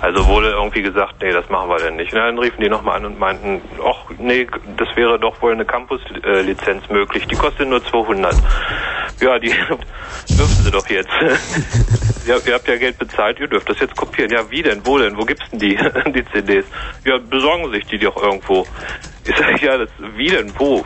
Also 0.02 0.26
wurde 0.28 0.50
irgendwie 0.50 0.82
gesagt, 0.82 1.16
nee, 1.22 1.32
das 1.32 1.48
machen 1.50 1.70
wir 1.70 1.78
denn 1.78 1.96
nicht. 1.96 2.12
Und 2.12 2.20
dann 2.20 2.40
riefen 2.40 2.60
die 2.60 2.70
nochmal 2.70 2.98
an 2.98 3.06
und 3.06 3.20
meinten, 3.20 3.62
ach 3.86 4.10
nee, 4.18 4.48
das 4.76 4.96
wäre 4.96 5.20
doch 5.20 5.40
wohl 5.44 5.54
eine 5.54 5.64
Campus-Lizenz 5.64 6.90
möglich. 6.90 7.28
Die 7.28 7.36
kostet 7.36 7.70
nur 7.70 7.86
200. 7.86 8.36
Ja, 9.22 9.38
die 9.38 9.50
dürfen 10.30 10.64
sie 10.64 10.72
doch 10.72 10.88
jetzt. 10.90 11.12
ja, 12.26 12.36
ihr 12.44 12.54
habt 12.56 12.68
ja 12.68 12.78
Geld 12.78 12.98
bezahlt, 12.98 13.40
ihr 13.40 13.48
dürft 13.48 13.70
das 13.70 13.80
jetzt 13.80 13.96
kopieren. 13.96 14.32
Ja, 14.32 14.50
wie 14.50 14.64
denn? 14.64 14.84
Wo 14.84 14.98
denn? 14.98 15.16
Wo 15.16 15.24
gibt's 15.24 15.48
denn 15.52 15.60
die, 15.60 15.76
die 16.16 16.26
CDs? 16.32 16.66
Ja, 17.06 17.20
besorgen 17.20 17.72
sich 17.72 17.86
die 17.86 18.00
doch 18.00 18.18
irgendwo. 18.18 18.66
Ich 19.24 19.38
sage, 19.38 19.64
ja, 19.64 19.78
das, 19.78 19.90
wie 20.16 20.30
denn? 20.30 20.52
Wo? 20.58 20.84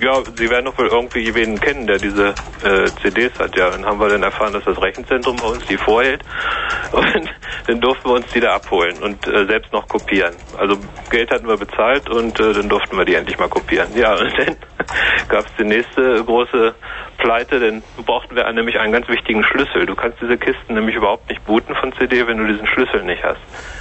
Ja, 0.00 0.22
Sie 0.36 0.48
werden 0.48 0.64
doch 0.64 0.78
wohl 0.78 0.86
irgendwie 0.86 1.34
wen 1.34 1.60
kennen, 1.60 1.86
der 1.86 1.98
diese 1.98 2.34
äh, 2.62 2.90
CDs 3.02 3.32
hat. 3.38 3.54
Ja, 3.56 3.70
dann 3.70 3.84
haben 3.84 4.00
wir 4.00 4.08
dann 4.08 4.22
erfahren, 4.22 4.52
dass 4.52 4.64
das 4.64 4.80
Rechenzentrum 4.80 5.36
bei 5.36 5.46
uns 5.46 5.66
die 5.66 5.76
vorhält. 5.76 6.22
Und 6.92 7.30
dann 7.66 7.80
durften 7.80 8.08
wir 8.08 8.14
uns 8.14 8.26
die 8.34 8.40
da 8.40 8.54
abholen 8.54 8.98
und 9.02 9.26
äh, 9.26 9.46
selbst 9.46 9.72
noch 9.72 9.86
kopieren. 9.86 10.34
Also 10.56 10.76
Geld 11.10 11.30
hatten 11.30 11.46
wir 11.46 11.56
bezahlt 11.56 12.08
und 12.10 12.40
äh, 12.40 12.52
dann 12.52 12.68
durften 12.68 12.96
wir 12.96 13.04
die 13.04 13.14
endlich 13.14 13.38
mal 13.38 13.48
kopieren. 13.48 13.88
Ja, 13.94 14.12
und 14.14 14.32
dann 14.36 14.56
gab 15.28 15.46
es 15.46 15.52
die 15.56 15.64
nächste 15.64 16.24
große 16.24 16.74
Pleite, 17.18 17.60
denn 17.60 17.82
brauchten 18.04 18.34
wir 18.34 18.50
nämlich 18.52 18.78
einen 18.78 18.92
ganz 18.92 19.08
wichtigen 19.08 19.44
Schlüssel. 19.44 19.86
Du 19.86 19.94
kannst 19.94 20.20
diese 20.20 20.36
Kisten 20.36 20.74
nämlich 20.74 20.96
überhaupt 20.96 21.28
nicht 21.28 21.44
booten 21.44 21.74
von 21.76 21.92
CD, 21.92 22.26
wenn 22.26 22.38
du 22.38 22.46
diesen 22.46 22.66
Schlüssel 22.66 23.04
nicht 23.04 23.22
hast. 23.22 23.40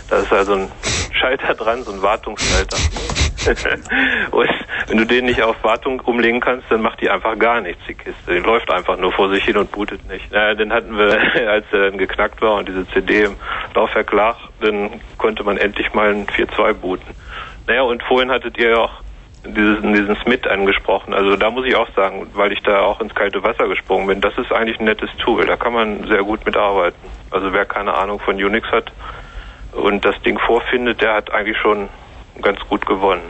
Da 0.10 0.18
ist 0.18 0.32
also 0.32 0.54
ein 0.54 0.72
Schalter 1.12 1.56
dran, 1.56 1.84
so 1.84 1.92
ein 1.92 2.02
Wartungsschalter. 2.02 2.78
und 4.32 4.50
wenn 4.88 4.98
du 4.98 5.06
den 5.06 5.26
nicht 5.26 5.42
auf 5.42 5.64
Wartung 5.64 6.00
umlegen 6.02 6.40
kannst, 6.40 6.70
dann 6.70 6.82
macht 6.82 7.02
die 7.02 7.10
einfach 7.10 7.38
gar 7.38 7.62
nichts, 7.62 7.82
die 7.88 7.94
Kiste. 7.94 8.34
Die 8.34 8.40
läuft 8.40 8.72
einfach 8.72 8.98
nur 8.98 9.12
vor 9.12 9.30
sich 9.30 9.44
hin 9.44 9.58
und 9.58 9.72
bootet 9.72 10.08
nicht. 10.10 10.32
Naja, 10.32 10.56
dann 10.56 10.74
hatten 10.74 10.98
wir, 10.98 11.18
als 11.50 11.66
er 11.72 11.90
dann 11.90 11.98
geknackt 11.98 12.42
war 12.42 12.56
und 12.56 12.68
diese 12.68 12.88
CD 12.90 13.24
im 13.24 13.36
Laufwerk 13.74 14.12
lag, 14.12 14.38
dann 14.62 15.00
konnte 15.18 15.44
man 15.44 15.58
endlich 15.58 15.94
mal 15.94 16.10
ein 16.10 16.28
4.2 16.28 16.74
booten. 16.74 17.16
Naja, 17.68 17.84
und 17.84 18.04
vorhin 18.04 18.32
hattet 18.32 18.58
ihr 18.58 18.70
ja 18.70 18.78
auch 18.78 19.02
diesen, 19.46 19.94
diesen 19.94 20.16
Smith 20.18 20.46
angesprochen. 20.48 21.14
Also 21.14 21.36
da 21.36 21.50
muss 21.50 21.66
ich 21.66 21.76
auch 21.76 21.90
sagen, 21.96 22.28
weil 22.34 22.52
ich 22.52 22.62
da 22.62 22.82
auch 22.82 23.00
ins 23.00 23.16
kalte 23.16 23.44
Wasser 23.44 23.68
gesprungen 23.68 24.08
bin, 24.08 24.22
das 24.22 24.38
ist 24.38 24.52
eigentlich 24.52 24.80
ein 24.80 24.86
nettes 24.86 25.10
Tool. 25.18 25.46
Da 25.46 25.56
kann 25.56 25.74
man 25.74 26.08
sehr 26.08 26.24
gut 26.24 26.46
mitarbeiten. 26.46 27.00
Also 27.32 27.54
wer 27.54 27.66
keine 27.66 27.94
Ahnung 27.94 28.20
von 28.20 28.36
Unix 28.36 28.70
hat 28.72 28.92
und 29.72 30.04
das 30.04 30.20
Ding 30.24 30.40
vorfindet, 30.40 31.02
der 31.02 31.14
hat 31.14 31.32
eigentlich 31.32 31.58
schon 31.58 31.90
ganz 32.42 32.60
gut 32.70 32.86
gewonnen. 32.86 33.22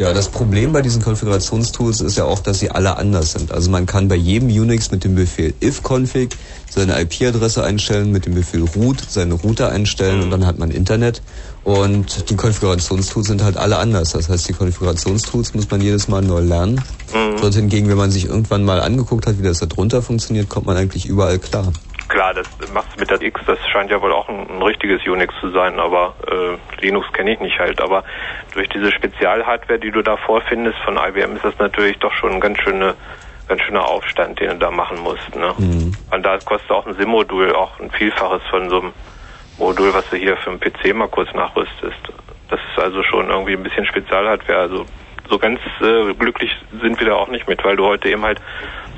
Ja, 0.00 0.14
das 0.14 0.30
Problem 0.30 0.72
bei 0.72 0.80
diesen 0.80 1.02
Konfigurationstools 1.02 2.00
ist 2.00 2.16
ja 2.16 2.24
auch, 2.24 2.38
dass 2.38 2.58
sie 2.58 2.70
alle 2.70 2.96
anders 2.96 3.32
sind. 3.32 3.52
Also 3.52 3.70
man 3.70 3.84
kann 3.84 4.08
bei 4.08 4.14
jedem 4.14 4.48
Unix 4.48 4.90
mit 4.90 5.04
dem 5.04 5.14
Befehl 5.14 5.52
ifconfig 5.60 6.30
seine 6.70 6.98
IP-Adresse 6.98 7.62
einstellen, 7.62 8.10
mit 8.10 8.24
dem 8.24 8.32
Befehl 8.32 8.64
root 8.74 9.04
seine 9.06 9.34
Router 9.34 9.68
einstellen 9.68 10.22
und 10.22 10.30
dann 10.30 10.46
hat 10.46 10.58
man 10.58 10.70
Internet. 10.70 11.20
Und 11.64 12.30
die 12.30 12.36
Konfigurationstools 12.36 13.26
sind 13.26 13.42
halt 13.42 13.58
alle 13.58 13.76
anders. 13.76 14.12
Das 14.12 14.30
heißt, 14.30 14.48
die 14.48 14.54
Konfigurationstools 14.54 15.52
muss 15.52 15.70
man 15.70 15.82
jedes 15.82 16.08
Mal 16.08 16.22
neu 16.22 16.40
lernen. 16.40 16.82
Dort 17.38 17.54
hingegen, 17.54 17.90
wenn 17.90 17.98
man 17.98 18.10
sich 18.10 18.24
irgendwann 18.24 18.64
mal 18.64 18.80
angeguckt 18.80 19.26
hat, 19.26 19.38
wie 19.38 19.42
das 19.42 19.58
da 19.58 19.66
drunter 19.66 20.00
funktioniert, 20.00 20.48
kommt 20.48 20.64
man 20.64 20.78
eigentlich 20.78 21.04
überall 21.04 21.38
klar. 21.38 21.74
Klar, 22.10 22.34
das 22.34 22.46
macht's 22.72 22.96
mit 22.96 23.08
der 23.08 23.22
X, 23.22 23.40
das 23.46 23.56
scheint 23.68 23.88
ja 23.88 24.02
wohl 24.02 24.12
auch 24.12 24.28
ein, 24.28 24.50
ein 24.50 24.62
richtiges 24.62 25.00
Unix 25.06 25.32
zu 25.40 25.50
sein, 25.50 25.78
aber 25.78 26.14
äh, 26.26 26.82
Linux 26.82 27.06
kenne 27.12 27.32
ich 27.32 27.38
nicht 27.38 27.60
halt. 27.60 27.80
Aber 27.80 28.02
durch 28.52 28.68
diese 28.68 28.90
Spezialhardware, 28.90 29.78
die 29.78 29.92
du 29.92 30.02
da 30.02 30.16
vorfindest 30.16 30.76
von 30.80 30.96
IBM, 30.96 31.36
ist 31.36 31.44
das 31.44 31.56
natürlich 31.60 31.98
doch 32.00 32.12
schon 32.14 32.32
ein 32.32 32.40
ganz 32.40 32.58
schöne, 32.58 32.96
ganz 33.46 33.62
schöner 33.62 33.86
Aufstand, 33.86 34.40
den 34.40 34.48
du 34.50 34.56
da 34.56 34.72
machen 34.72 34.98
musst. 34.98 35.36
Ne? 35.36 35.54
Und 36.10 36.26
da 36.26 36.38
kostet 36.38 36.72
auch 36.72 36.84
ein 36.84 36.94
SIM-Modul 36.94 37.54
auch 37.54 37.78
ein 37.78 37.92
Vielfaches 37.92 38.42
von 38.50 38.68
so 38.68 38.80
einem 38.80 38.92
Modul, 39.58 39.94
was 39.94 40.08
du 40.10 40.16
hier 40.16 40.36
für 40.38 40.50
einen 40.50 40.58
PC 40.58 40.92
mal 40.92 41.06
kurz 41.06 41.32
nachrüstest. 41.32 42.12
Das 42.48 42.58
ist 42.58 42.82
also 42.82 43.04
schon 43.04 43.30
irgendwie 43.30 43.52
ein 43.52 43.62
bisschen 43.62 43.86
Spezialhardware. 43.86 44.58
Also 44.58 44.84
so 45.28 45.38
ganz 45.38 45.60
äh, 45.80 46.12
glücklich 46.14 46.50
sind 46.82 46.98
wir 46.98 47.06
da 47.06 47.14
auch 47.14 47.28
nicht 47.28 47.46
mit, 47.46 47.62
weil 47.62 47.76
du 47.76 47.84
heute 47.84 48.08
eben 48.08 48.24
halt 48.24 48.40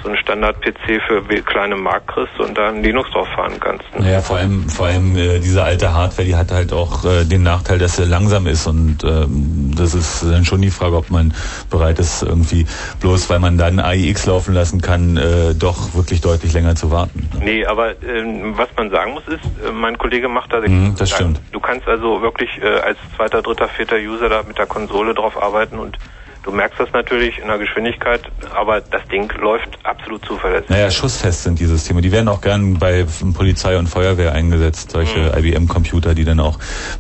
so 0.03 0.09
einen 0.09 0.19
Standard-PC 0.19 1.03
für 1.07 1.23
kleine 1.43 1.77
Mark 1.77 2.07
kriegst 2.09 2.39
und 2.41 2.57
da 2.57 2.69
ein 2.69 2.83
Linux 2.83 3.11
drauf 3.11 3.29
fahren 3.29 3.59
kannst. 3.61 3.85
Naja, 3.99 4.21
vor 4.21 4.37
allem, 4.39 4.69
vor 4.69 4.87
allem 4.87 5.17
äh, 5.17 5.39
diese 5.39 5.63
alte 5.63 5.93
Hardware, 5.93 6.27
die 6.27 6.35
hat 6.35 6.51
halt 6.51 6.73
auch 6.73 7.05
äh, 7.05 7.25
den 7.25 7.43
Nachteil, 7.43 7.79
dass 7.79 7.97
sie 7.97 8.05
langsam 8.05 8.47
ist 8.47 8.67
und 8.67 8.99
ähm, 9.05 9.73
das 9.77 9.95
ist 9.95 10.25
dann 10.25 10.45
schon 10.45 10.63
die 10.63 10.71
Frage, 10.71 10.97
ob 10.97 11.11
man 11.11 11.35
bereit 11.71 11.99
ist, 11.99 12.23
irgendwie 12.23 12.67
bloß 13.01 13.31
weil 13.31 13.39
man 13.39 13.59
dann 13.59 13.79
AIX 13.79 14.27
laufen 14.27 14.55
lassen 14.55 14.81
kann, 14.81 15.17
äh, 15.17 15.55
doch 15.55 15.95
wirklich 15.95 16.21
deutlich 16.21 16.53
länger 16.53 16.75
zu 16.75 16.91
warten. 16.91 17.29
Nee, 17.43 17.65
aber 17.67 17.91
ähm, 18.03 18.57
was 18.57 18.69
man 18.77 18.91
sagen 18.91 19.13
muss 19.13 19.27
ist, 19.29 19.45
äh, 19.67 19.71
mein 19.73 19.99
Kollege 19.99 20.29
macht 20.29 20.53
da 20.53 20.63
Mhm, 20.63 20.95
das 20.97 21.11
stimmt. 21.11 21.41
Du 21.51 21.61
kannst 21.61 21.89
also 21.89 22.23
wirklich 22.23 22.51
äh, 22.63 22.67
als 22.67 22.99
zweiter, 23.17 23.43
dritter, 23.43 23.69
vierter 23.69 23.97
User 23.97 24.29
da 24.29 24.43
mit 24.47 24.59
der 24.59 24.67
Konsole 24.67 25.15
drauf 25.15 25.41
arbeiten 25.41 25.79
und 25.79 25.99
du 26.43 26.51
merkst 26.51 26.79
das 26.79 26.93
natürlich 26.93 27.39
in 27.39 27.47
der 27.47 27.59
Geschwindigkeit, 27.59 28.21
aber 28.55 28.81
das 28.81 29.03
Ding 29.09 29.31
läuft 29.41 29.79
absolut 29.85 30.25
zuverlässig. 30.25 30.69
Naja, 30.71 30.91
schussfest 30.91 31.45
sind 31.45 31.59
die 31.59 31.67
Systeme. 31.67 32.01
Die 32.01 32.13
werden 32.13 32.29
auch 32.29 32.41
gern 32.41 32.79
bei 32.79 33.07
Polizei 33.35 33.77
und 33.79 33.89
Feuerwehr 33.89 34.33
eingesetzt, 34.33 34.93
solche 34.93 35.33
IBM-Computer, 35.37 36.15
die 36.15 36.25
dann 36.25 36.41
auch, 36.41 36.59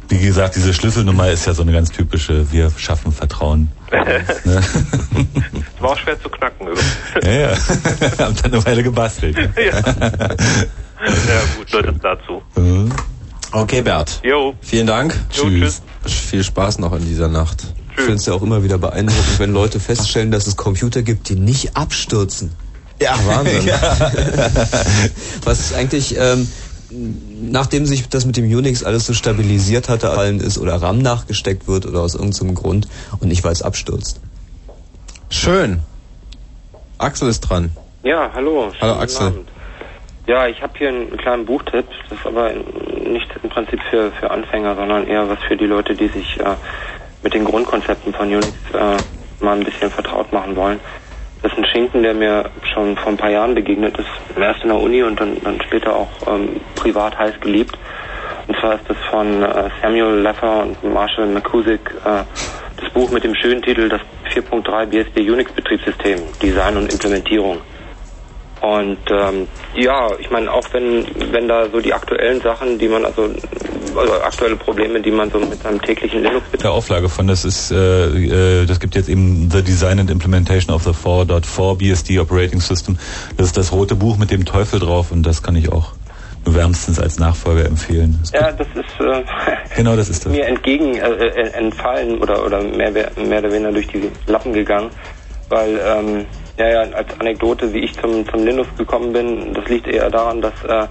wie 0.08 0.18
gesagt, 0.18 0.56
diese 0.56 0.72
Schlüsselnummer 0.72 1.30
ist 1.30 1.46
ja 1.46 1.54
so 1.54 1.62
eine 1.62 1.72
ganz 1.72 1.90
typische, 1.90 2.50
wir 2.52 2.70
schaffen 2.76 3.12
Vertrauen. 3.12 3.70
ne? 3.92 4.62
War 5.80 5.90
auch 5.90 5.98
schwer 5.98 6.20
zu 6.20 6.28
knacken 6.28 6.68
übrigens. 6.68 6.96
Ja, 7.22 7.30
ja. 7.30 7.48
Haben 8.24 8.36
dann 8.42 8.52
eine 8.52 8.64
Weile 8.64 8.82
gebastelt. 8.82 9.36
ja. 9.56 9.78
ja, 9.78 9.82
gut, 11.58 11.72
das 11.72 11.94
dazu. 12.00 12.42
Okay, 13.50 13.82
Bert. 13.82 14.20
Jo. 14.22 14.54
Vielen 14.62 14.86
Dank. 14.86 15.14
Jo, 15.32 15.44
tschüss. 15.44 15.82
Viel 16.06 16.42
Spaß 16.42 16.78
noch 16.78 16.94
in 16.94 17.04
dieser 17.04 17.28
Nacht. 17.28 17.74
Ich 17.96 18.02
finde 18.02 18.14
es 18.14 18.26
ja 18.26 18.32
auch 18.32 18.42
immer 18.42 18.64
wieder 18.64 18.78
beeindruckend, 18.78 19.38
wenn 19.38 19.52
Leute 19.52 19.78
feststellen, 19.78 20.30
dass 20.30 20.46
es 20.46 20.56
Computer 20.56 21.02
gibt, 21.02 21.28
die 21.28 21.36
nicht 21.36 21.76
abstürzen. 21.76 22.52
Ja, 23.00 23.18
Wahnsinn. 23.26 23.66
Was 25.44 25.60
ist 25.60 25.74
eigentlich, 25.74 26.16
ähm, 26.18 26.48
nachdem 27.42 27.86
sich 27.86 28.08
das 28.08 28.24
mit 28.24 28.36
dem 28.36 28.44
Unix 28.44 28.82
alles 28.82 29.06
so 29.06 29.14
stabilisiert 29.14 29.88
hatte, 29.88 30.10
allen 30.10 30.40
ist 30.40 30.58
oder 30.58 30.76
RAM 30.76 30.98
nachgesteckt 30.98 31.68
wird 31.68 31.86
oder 31.86 32.00
aus 32.00 32.14
irgendeinem 32.14 32.54
Grund 32.54 32.88
und 33.20 33.28
nicht 33.28 33.44
weil 33.44 33.52
es 33.52 33.62
abstürzt. 33.62 34.20
Schön. 35.28 35.80
Axel 36.98 37.28
ist 37.28 37.40
dran. 37.40 37.70
Ja, 38.02 38.30
hallo. 38.34 38.72
Hallo, 38.80 38.94
Axel. 38.94 39.28
Abend. 39.28 39.48
Ja, 40.26 40.46
ich 40.46 40.62
habe 40.62 40.72
hier 40.78 40.88
einen 40.88 41.16
kleinen 41.16 41.46
Buchtipp. 41.46 41.86
Das 42.08 42.18
ist 42.18 42.26
aber 42.26 42.52
nicht 42.52 43.28
im 43.42 43.50
Prinzip 43.50 43.80
für, 43.90 44.12
für 44.12 44.30
Anfänger, 44.30 44.76
sondern 44.76 45.06
eher 45.06 45.28
was 45.28 45.38
für 45.48 45.56
die 45.56 45.66
Leute, 45.66 45.94
die 45.94 46.08
sich 46.08 46.38
äh, 46.38 46.54
mit 47.22 47.34
den 47.34 47.44
Grundkonzepten 47.44 48.12
von 48.12 48.28
Unix 48.28 48.56
äh, 48.72 49.00
mal 49.44 49.56
ein 49.56 49.64
bisschen 49.64 49.90
vertraut 49.90 50.32
machen 50.32 50.56
wollen. 50.56 50.80
Das 51.42 51.52
ist 51.52 51.58
ein 51.58 51.64
Schinken, 51.64 52.02
der 52.02 52.14
mir 52.14 52.50
schon 52.72 52.96
vor 52.96 53.08
ein 53.08 53.16
paar 53.16 53.30
Jahren 53.30 53.54
begegnet 53.54 53.98
ist. 53.98 54.38
Erst 54.38 54.62
in 54.62 54.68
der 54.68 54.78
Uni 54.78 55.02
und 55.02 55.18
dann, 55.18 55.36
dann 55.42 55.60
später 55.60 55.94
auch 55.96 56.10
ähm, 56.26 56.60
privat 56.76 57.18
heiß 57.18 57.40
geliebt. 57.40 57.76
Und 58.46 58.56
zwar 58.58 58.74
ist 58.74 58.84
das 58.88 58.96
von 59.10 59.42
äh, 59.42 59.70
Samuel 59.82 60.20
Leffer 60.20 60.62
und 60.62 60.84
Marshall 60.84 61.26
McCusick 61.26 61.80
äh, 62.04 62.22
das 62.80 62.90
Buch 62.92 63.10
mit 63.10 63.24
dem 63.24 63.34
schönen 63.34 63.62
Titel 63.62 63.88
Das 63.88 64.00
4.3 64.34 64.86
BSD 64.86 65.30
Unix 65.30 65.52
Betriebssystem, 65.52 66.20
Design 66.40 66.76
und 66.76 66.92
Implementierung. 66.92 67.60
Und 68.62 68.98
ähm, 69.10 69.48
ja, 69.74 70.08
ich 70.20 70.30
meine, 70.30 70.52
auch 70.52 70.64
wenn, 70.72 71.04
wenn 71.32 71.48
da 71.48 71.68
so 71.68 71.80
die 71.80 71.92
aktuellen 71.92 72.40
Sachen, 72.40 72.78
die 72.78 72.86
man 72.86 73.04
also, 73.04 73.28
also 73.96 74.12
aktuelle 74.22 74.54
Probleme, 74.54 75.00
die 75.00 75.10
man 75.10 75.32
so 75.32 75.40
mit 75.40 75.60
seinem 75.60 75.82
täglichen 75.82 76.22
Linux 76.22 76.46
Der 76.62 76.70
Auflage 76.70 77.08
von 77.08 77.26
das 77.26 77.44
ist, 77.44 77.72
äh, 77.72 78.62
äh, 78.62 78.64
das 78.66 78.78
gibt 78.78 78.94
jetzt 78.94 79.08
eben 79.08 79.50
The 79.50 79.62
Design 79.62 79.98
and 79.98 80.12
Implementation 80.12 80.72
of 80.72 80.84
the 80.84 80.90
4.4 80.90 81.76
BSD 81.76 82.20
Operating 82.20 82.60
System. 82.60 82.98
Das 83.36 83.46
ist 83.46 83.56
das 83.56 83.72
rote 83.72 83.96
Buch 83.96 84.16
mit 84.16 84.30
dem 84.30 84.44
Teufel 84.44 84.78
drauf 84.78 85.10
und 85.10 85.24
das 85.24 85.42
kann 85.42 85.56
ich 85.56 85.72
auch 85.72 85.94
nur 86.44 86.54
wärmstens 86.54 87.00
als 87.00 87.18
Nachfolger 87.18 87.66
empfehlen. 87.66 88.20
Es 88.22 88.30
Ja, 88.30 88.52
das 88.52 88.68
ist 88.68 89.00
äh, 89.00 89.24
Genau, 89.76 89.96
das 89.96 90.08
ist 90.08 90.24
das. 90.24 90.30
mir 90.32 90.46
entgegen 90.46 90.94
äh, 90.94 91.08
äh, 91.08 91.50
entfallen 91.54 92.22
oder 92.22 92.46
oder 92.46 92.62
mehr, 92.62 92.92
mehr 92.92 93.38
oder 93.40 93.50
weniger 93.50 93.72
durch 93.72 93.88
die 93.88 94.08
Lappen 94.26 94.52
gegangen, 94.52 94.90
weil 95.48 95.80
ähm, 95.84 96.26
ja, 96.68 96.84
ja 96.84 96.92
als 96.92 97.08
Anekdote, 97.20 97.72
wie 97.72 97.80
ich 97.80 97.94
zum 98.00 98.28
zum 98.28 98.44
Linux 98.44 98.68
gekommen 98.76 99.12
bin, 99.12 99.54
das 99.54 99.66
liegt 99.68 99.86
eher 99.86 100.10
daran, 100.10 100.40
dass 100.40 100.54
äh, 100.68 100.86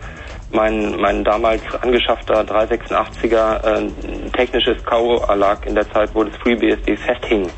mein 0.51 0.95
mein 0.99 1.23
damals 1.23 1.61
angeschaffter 1.81 2.41
386er 2.41 3.63
äh, 3.63 3.89
technisches 4.35 4.83
KO 4.85 5.23
lag 5.35 5.65
in 5.65 5.75
der 5.75 5.89
Zeit, 5.91 6.09
wo 6.13 6.23
das 6.23 6.35
FreeBSD 6.37 6.97
festhing, 6.97 7.45
aus 7.45 7.51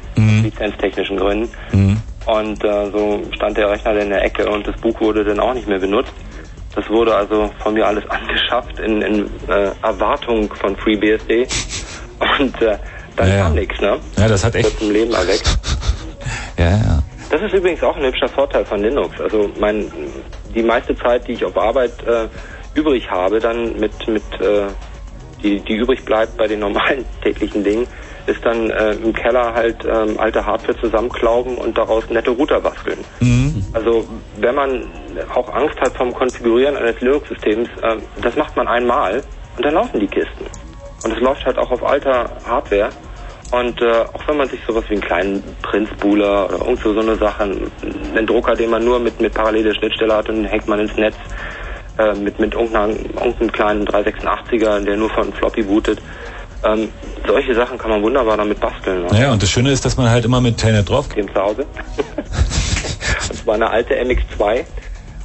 lizenztechnischen 0.44 1.18
Gründen. 1.18 1.50
Und 2.26 2.64
äh, 2.64 2.90
so 2.92 3.22
stand 3.36 3.58
der 3.58 3.70
Rechner 3.70 3.98
in 3.98 4.10
der 4.10 4.24
Ecke 4.24 4.48
und 4.50 4.66
das 4.66 4.76
Buch 4.80 5.00
wurde 5.02 5.26
dann 5.26 5.40
auch 5.42 5.54
nicht 5.54 5.68
mehr 5.68 5.80
benutzt. 5.80 6.14
Das 6.76 6.90
wurde 6.90 7.14
also 7.16 7.52
von 7.60 7.74
mir 7.74 7.86
alles 7.86 8.04
angeschafft 8.10 8.80
in, 8.80 9.02
in 9.02 9.26
äh, 9.50 9.72
Erwartung 9.82 10.54
von 10.54 10.76
FreeBSD. 10.78 11.48
Und 12.40 12.62
äh, 12.62 12.78
dann 13.18 13.28
Ja, 13.28 13.36
ja. 13.36 13.44
kam 13.44 13.56
nichts, 13.56 13.80
ne? 13.82 14.00
Ja, 14.18 14.28
das 14.28 14.44
hat 14.46 14.56
echt. 14.56 14.80
Zum 14.80 14.92
Leben 14.92 15.14
erweckt. 15.14 15.48
Ja, 16.58 16.70
ja. 16.70 17.04
Das 17.34 17.42
ist 17.42 17.54
übrigens 17.56 17.82
auch 17.82 17.98
ein 17.98 18.04
hübscher 18.04 18.28
Vorteil 18.30 18.64
von 18.64 18.80
Linux. 18.80 19.20
Also 19.20 19.50
mein, 19.60 19.92
die 20.54 20.62
meiste 20.62 20.96
Zeit, 20.96 21.28
die 21.28 21.32
ich 21.32 21.44
auf 21.44 21.58
Arbeit 21.58 21.92
äh, 22.06 22.28
übrig 22.76 23.10
habe, 23.10 23.40
dann 23.40 23.80
mit, 23.80 24.08
mit 24.08 24.22
äh, 24.40 24.68
die, 25.42 25.60
die 25.62 25.78
übrig 25.78 26.06
bleibt 26.06 26.38
bei 26.38 26.46
den 26.46 26.60
normalen 26.60 27.04
täglichen 27.24 27.64
Dingen, 27.64 27.88
ist 28.28 28.46
dann 28.46 28.70
äh, 28.70 28.92
im 28.92 29.14
Keller 29.14 29.52
halt 29.52 29.84
ähm, 29.84 30.20
alte 30.20 30.46
Hardware 30.46 30.80
zusammenklauben 30.80 31.58
und 31.58 31.76
daraus 31.76 32.08
nette 32.12 32.30
Router 32.30 32.62
basteln. 32.62 33.00
Also 33.74 34.06
wenn 34.38 34.54
man 34.54 34.86
auch 35.34 35.52
Angst 35.56 35.82
hat 35.82 35.98
vom 35.98 36.14
Konfigurieren 36.14 36.78
eines 36.78 37.02
Linux-Systems, 37.02 37.68
äh, 37.82 37.96
das 38.22 38.36
macht 38.36 38.56
man 38.56 38.68
einmal 38.68 39.24
und 39.58 39.66
dann 39.66 39.74
laufen 39.74 40.00
die 40.00 40.06
Kisten. 40.06 40.46
Und 41.04 41.12
es 41.12 41.20
läuft 41.20 41.44
halt 41.48 41.58
auch 41.58 41.72
auf 41.72 41.84
alter 41.84 42.30
Hardware. 42.46 42.90
Und 43.54 43.80
äh, 43.84 44.00
auch 44.14 44.28
wenn 44.28 44.38
man 44.38 44.50
sich 44.50 44.60
sowas 44.66 44.84
wie 44.90 44.94
einen 44.94 45.04
kleinen 45.04 45.44
Prince-Booler 45.62 46.48
oder 46.48 46.66
irgend 46.66 46.80
so, 46.80 46.92
so 46.92 47.02
eine 47.02 47.16
Sache, 47.18 47.44
einen 47.44 48.26
Drucker, 48.26 48.56
den 48.56 48.72
man 48.72 48.84
nur 48.84 49.00
mit, 49.00 49.22
mit 49.22 49.32
paralleler 49.32 49.76
Schnittstelle 49.76 50.16
hat 50.16 50.28
und 50.28 50.38
den 50.38 50.46
hängt 50.46 50.68
man 50.68 50.80
ins 50.80 50.96
Netz 50.98 51.14
äh, 52.00 52.16
mit, 52.16 52.40
mit 52.40 52.56
irgendeinem, 52.56 52.96
irgendeinem 53.14 53.52
kleinen 53.52 53.88
386er, 53.88 54.80
der 54.80 54.98
nur 54.98 55.12
von 55.12 55.32
Floppy 55.34 55.62
bootet. 55.62 56.02
Ähm, 56.64 56.90
solche 57.28 57.54
Sachen 57.54 57.78
kann 57.78 57.92
man 57.92 58.02
wunderbar 58.02 58.38
damit 58.38 58.60
basteln. 58.60 59.04
Ne? 59.04 59.08
Naja, 59.12 59.32
und 59.32 59.44
das 59.44 59.52
Schöne 59.52 59.72
ist, 59.72 59.86
dass 59.86 59.98
man 59.98 60.10
halt 60.10 60.26
immer 60.26 60.42
mit 60.42 60.58
Telnet 60.58 60.90
drauf 60.90 61.08
Dem 61.10 61.32
zu 61.32 61.40
Hause. 61.40 61.68
das 63.28 63.46
war 63.46 63.54
eine 63.54 63.70
alte 63.70 63.94
MX2. 63.94 64.66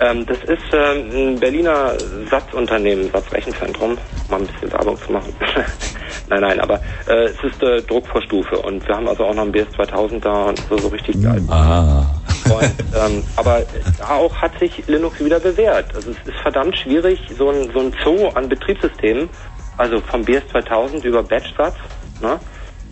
Ähm, 0.00 0.26
das 0.26 0.38
ist 0.40 0.74
ähm, 0.74 1.10
ein 1.14 1.40
Berliner 1.40 1.94
Satzunternehmen, 2.30 3.10
Satzrechenzentrum, 3.10 3.96
mal 4.28 4.40
ein 4.40 4.46
bisschen 4.46 4.70
Werbung 4.70 4.98
zu 5.00 5.12
machen. 5.12 5.34
nein, 6.28 6.40
nein, 6.40 6.60
aber 6.60 6.80
äh, 7.08 7.26
es 7.26 7.42
ist 7.42 7.62
äh, 7.62 7.82
Druckvorstufe 7.82 8.58
und 8.58 8.86
wir 8.86 8.96
haben 8.96 9.08
also 9.08 9.24
auch 9.24 9.34
noch 9.34 9.44
ein 9.44 9.52
BS2000 9.52 10.20
da 10.20 10.44
und 10.44 10.62
so, 10.68 10.78
so 10.78 10.88
richtig 10.88 11.22
geil. 11.22 11.42
Ah. 11.48 12.06
Und, 12.50 12.64
ähm, 12.64 13.24
aber 13.36 13.62
da 13.98 14.16
auch 14.16 14.34
hat 14.36 14.58
sich 14.58 14.86
Linux 14.86 15.22
wieder 15.22 15.40
bewährt. 15.40 15.94
Also 15.94 16.10
es 16.10 16.28
ist 16.28 16.40
verdammt 16.40 16.76
schwierig, 16.78 17.20
so 17.36 17.50
ein, 17.50 17.70
so 17.72 17.80
ein 17.80 17.92
Zoo 18.02 18.28
an 18.28 18.48
Betriebssystemen, 18.48 19.28
also 19.76 20.00
vom 20.00 20.22
BS2000 20.22 21.04
über 21.04 21.22
Batch-Satz, 21.22 21.76
ne, 22.20 22.38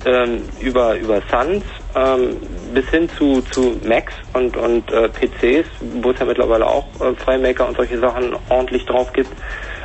ähm, 0.04 0.42
über, 0.60 0.96
über 0.96 1.22
Suns 1.30 1.64
ähm, 1.94 2.36
bis 2.74 2.88
hin 2.90 3.08
zu, 3.16 3.40
zu 3.50 3.76
Macs 3.84 4.14
und, 4.34 4.56
und 4.56 4.90
äh, 4.92 5.08
PCs, 5.08 5.66
wo 6.02 6.10
es 6.10 6.18
ja 6.18 6.26
mittlerweile 6.26 6.66
auch 6.66 6.86
äh, 7.00 7.14
FileMaker 7.24 7.66
und 7.66 7.76
solche 7.76 7.98
Sachen 7.98 8.36
ordentlich 8.48 8.84
drauf 8.86 9.12
gibt, 9.12 9.30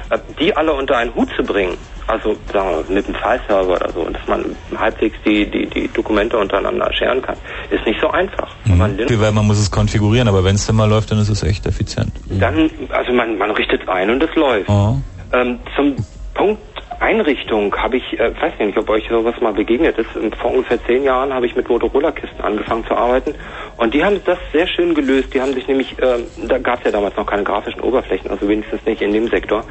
äh, 0.09 0.19
die 0.39 0.55
alle 0.55 0.73
unter 0.73 0.97
einen 0.97 1.15
Hut 1.15 1.29
zu 1.35 1.43
bringen, 1.43 1.77
also 2.11 2.35
sagen 2.51 2.83
wir, 2.87 2.95
mit 2.95 3.05
einem 3.05 3.15
File-Server 3.15 3.75
oder 3.75 3.89
so, 3.91 4.03
dass 4.09 4.27
man 4.27 4.55
halbwegs 4.77 5.15
die, 5.25 5.49
die, 5.49 5.65
die 5.65 5.87
Dokumente 5.87 6.37
untereinander 6.37 6.91
scheren 6.91 7.21
kann, 7.21 7.37
ist 7.69 7.85
nicht 7.85 8.01
so 8.01 8.09
einfach. 8.11 8.53
Wenn 8.65 8.77
man 8.77 8.97
Linux 8.97 9.31
man 9.31 9.47
muss 9.47 9.59
es 9.59 9.71
konfigurieren, 9.71 10.27
aber 10.27 10.43
wenn 10.43 10.55
es 10.55 10.67
dann 10.67 10.75
mal 10.75 10.89
läuft, 10.89 11.11
dann 11.11 11.19
ist 11.19 11.29
es 11.29 11.41
echt 11.43 11.65
effizient. 11.65 12.11
dann, 12.29 12.69
also 12.89 13.13
man, 13.13 13.37
man 13.37 13.51
richtet 13.51 13.87
ein 13.87 14.09
und 14.09 14.21
es 14.21 14.35
läuft. 14.35 14.69
Oh. 14.69 14.97
Ähm, 15.31 15.59
zum 15.75 15.95
Punkt 16.33 16.61
Einrichtung 17.01 17.75
habe 17.75 17.97
ich, 17.97 18.19
äh, 18.19 18.31
weiß 18.39 18.53
nicht, 18.59 18.77
ob 18.77 18.89
euch 18.89 19.07
sowas 19.09 19.35
mal 19.41 19.53
begegnet 19.53 19.97
ist. 19.97 20.09
Vor 20.39 20.51
ungefähr 20.51 20.81
zehn 20.85 21.03
Jahren 21.03 21.33
habe 21.33 21.47
ich 21.47 21.55
mit 21.55 21.67
Motorola-Kisten 21.67 22.41
angefangen 22.41 22.85
zu 22.85 22.93
arbeiten 22.95 23.33
und 23.77 23.93
die 23.93 24.03
haben 24.03 24.21
das 24.25 24.37
sehr 24.53 24.67
schön 24.67 24.93
gelöst. 24.93 25.33
Die 25.33 25.41
haben 25.41 25.53
sich 25.53 25.67
nämlich, 25.67 25.95
ähm, 26.01 26.25
da 26.47 26.59
gab 26.59 26.79
es 26.79 26.85
ja 26.85 26.91
damals 26.91 27.15
noch 27.15 27.25
keine 27.25 27.43
grafischen 27.43 27.81
Oberflächen, 27.81 28.29
also 28.29 28.47
wenigstens 28.47 28.85
nicht 28.85 29.01
in 29.01 29.13
dem 29.13 29.27
Sektor. 29.27 29.63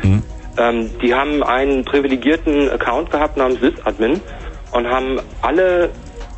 Ähm, 0.58 0.90
die 1.00 1.14
haben 1.14 1.42
einen 1.42 1.84
privilegierten 1.84 2.68
Account 2.70 3.10
gehabt 3.10 3.36
namens 3.36 3.60
Sysadmin 3.60 4.20
und 4.72 4.88
haben 4.88 5.20
alle 5.42 5.90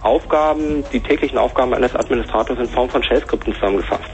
Aufgaben, 0.02 0.84
die 0.92 1.00
täglichen 1.00 1.39
Aufgaben 1.39 1.74
eines 1.74 1.94
Administrators 1.94 2.58
in 2.58 2.66
Form 2.66 2.89
von 2.89 3.02
Shell-Skripten 3.02 3.55
zusammengefasst. 3.55 4.10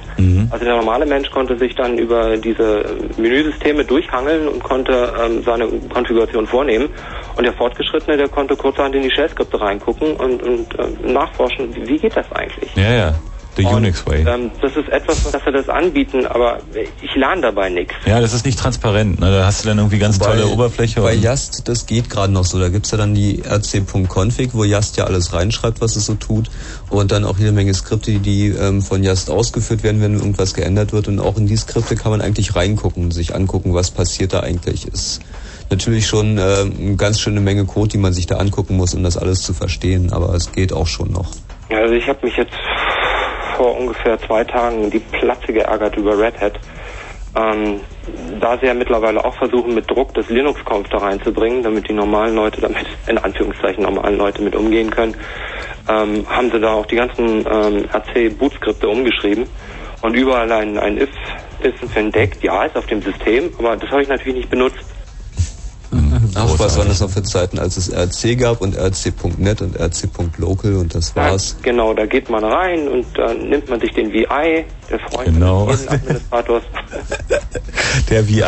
Also 0.51 0.65
der 0.65 0.77
normale 0.77 1.07
Mensch 1.07 1.31
konnte 1.31 1.57
sich 1.59 1.75
dann 1.75 1.97
über 1.97 2.37
diese 2.37 2.85
Menüsysteme 3.17 3.85
durchhangeln 3.85 4.49
und 4.49 4.63
konnte 4.63 5.13
ähm, 5.23 5.43
seine 5.45 5.69
Konfiguration 5.89 6.47
vornehmen. 6.47 6.89
Und 7.37 7.45
der 7.45 7.53
Fortgeschrittene, 7.53 8.17
der 8.17 8.29
konnte 8.29 8.57
kurzerhand 8.57 8.95
in 8.95 9.03
die 9.03 9.11
Shell-Skripte 9.11 9.61
reingucken 9.61 10.17
und, 10.17 10.43
und 10.43 10.67
ähm, 10.79 11.13
nachforschen, 11.13 11.75
wie, 11.75 11.89
wie 11.89 11.99
geht 11.99 12.17
das 12.17 12.31
eigentlich? 12.33 12.75
Ja, 12.75 12.93
ja. 12.93 13.15
The 13.59 13.65
Unix 13.65 14.07
Way. 14.07 14.25
Ähm, 14.27 14.51
das 14.63 14.77
ist 14.77 14.89
etwas, 14.89 15.31
dass 15.31 15.45
wir 15.45 15.53
das 15.53 15.69
anbieten, 15.69 16.27
aber 16.27 16.59
ich 17.03 17.15
lerne 17.17 17.43
dabei 17.43 17.69
nichts. 17.69 17.93
Ja, 18.07 18.21
das 18.21 18.33
ist 18.33 18.47
nicht 18.47 18.59
transparent. 18.59 19.19
Ne? 19.19 19.31
Da 19.33 19.47
hast 19.47 19.65
du 19.65 19.69
dann 19.69 19.79
irgendwie 19.79 19.99
ganz 19.99 20.19
tolle 20.21 20.47
Oberfläche. 20.47 21.01
Bei 21.01 21.15
und- 21.15 21.23
Yast, 21.23 21.69
das 21.69 21.87
geht 21.87 22.09
gerade 22.09 22.33
noch 22.33 22.45
so. 22.45 22.61
Da 22.61 22.69
gibt's 22.69 22.93
ja 22.93 22.99
dann 22.99 23.15
die 23.15 23.43
rc.config, 23.43 24.51
wo 24.53 24.63
Yast 24.63 24.97
ja 24.97 25.05
alles 25.05 25.33
reinschreibt, 25.33 25.81
was 25.81 25.97
es 25.97 26.07
so 26.07 26.15
tut. 26.15 26.51
Und 26.89 27.11
dann 27.11 27.25
auch 27.25 27.37
jede 27.37 27.51
Menge 27.51 27.75
Skripte, 27.75 28.13
die, 28.13 28.49
ähm, 28.49 28.81
von 28.81 29.03
Yast 29.03 29.29
ausgeführt 29.29 29.83
werden, 29.83 30.01
wenn 30.01 30.15
irgendwas 30.15 30.55
geändert 30.55 30.93
wird. 30.93 31.09
Und 31.09 31.19
auch 31.19 31.37
in 31.37 31.47
die 31.47 31.57
Skripte 31.57 31.97
kann 31.97 32.13
man 32.13 32.21
eigentlich 32.21 32.55
reingucken 32.55 33.05
und 33.05 33.11
sich 33.11 33.35
angucken, 33.35 33.75
was 33.75 33.91
passiert 33.91 34.33
da 34.35 34.41
eigentlich. 34.41 34.87
Ist 34.87 35.21
natürlich 35.69 36.07
schon 36.07 36.39
ähm, 36.39 36.75
eine 36.79 36.97
ganz 36.97 37.21
schöne 37.21 37.41
Menge 37.41 37.65
Code, 37.65 37.89
die 37.89 37.99
man 37.99 38.13
sich 38.13 38.27
da 38.27 38.37
angucken 38.37 38.77
muss, 38.77 38.95
um 38.95 39.03
das 39.03 39.17
alles 39.17 39.43
zu 39.43 39.53
verstehen. 39.53 40.13
Aber 40.13 40.33
es 40.35 40.53
geht 40.53 40.73
auch 40.73 40.87
schon 40.87 41.11
noch. 41.11 41.33
Also 41.71 41.95
ich 41.95 42.09
habe 42.09 42.25
mich 42.25 42.37
jetzt 42.37 42.55
vor 43.59 43.77
ungefähr 43.77 44.19
zwei 44.21 44.45
Tagen 44.45 44.89
die 44.89 45.01
Platze 45.01 45.53
geärgert 45.53 45.97
über 45.97 46.17
Red 46.17 46.41
Hat. 46.41 46.61
Ähm, 47.37 47.81
da 48.41 48.57
sie 48.57 48.67
ja 48.67 48.75
mittlerweile 48.75 49.23
auch 49.25 49.35
versuchen, 49.35 49.75
mit 49.75 49.91
Druck 49.91 50.15
das 50.15 50.29
Linux-Conf 50.31 50.89
da 50.89 50.99
reinzubringen, 50.99 51.63
damit 51.63 51.89
die 51.89 51.93
normalen 51.93 52.37
Leute 52.37 52.61
damit, 52.61 52.87
in 53.09 53.19
Anführungszeichen 53.19 53.83
normalen 53.83 54.17
Leute 54.17 54.41
mit 54.43 54.55
umgehen 54.55 54.91
können, 54.91 55.15
ähm, 55.89 56.25
haben 56.29 56.51
sie 56.53 56.61
da 56.61 56.73
auch 56.73 56.87
die 56.87 56.97
ganzen 56.97 57.45
ähm, 57.51 57.85
RC-Boot-Skripte 57.93 58.89
umgeschrieben 58.89 59.45
und 60.03 60.15
überall 60.15 60.51
ein, 60.53 60.79
ein 60.79 60.97
if, 60.97 61.11
if 61.63 61.97
entdeckt. 61.97 62.43
Ja, 62.45 62.65
ist 62.65 62.77
auf 62.77 62.87
dem 62.87 63.03
System, 63.03 63.51
aber 63.59 63.77
das 63.77 63.91
habe 63.91 64.03
ich 64.03 64.09
natürlich 64.09 64.39
nicht 64.39 64.51
benutzt. 64.51 64.85
Ach, 66.35 66.59
was 66.59 66.77
waren 66.79 66.89
das 66.89 67.01
noch 67.01 67.11
für 67.11 67.23
Zeiten, 67.23 67.59
als 67.59 67.77
es 67.77 67.93
RC 67.93 68.39
gab 68.39 68.61
und 68.61 68.77
RC.net 68.77 69.63
und 69.63 69.79
RC.local 69.79 70.77
und 70.77 70.95
das 70.95 71.15
war's. 71.17 71.57
Genau, 71.63 71.95
da 71.95 72.07
geht 72.07 72.31
man 72.31 72.45
rein 72.45 72.89
und 72.89 73.07
dann 73.17 73.49
nimmt 73.49 73.69
man 73.69 73.81
sich 73.81 73.93
den 73.93 74.13
VI, 74.13 74.65
der 74.91 74.99
Freund 75.01 75.27
Genau. 75.27 75.67
des 75.67 75.87
Administrators. 75.89 76.63
Der 78.11 78.27
VI. 78.29 78.43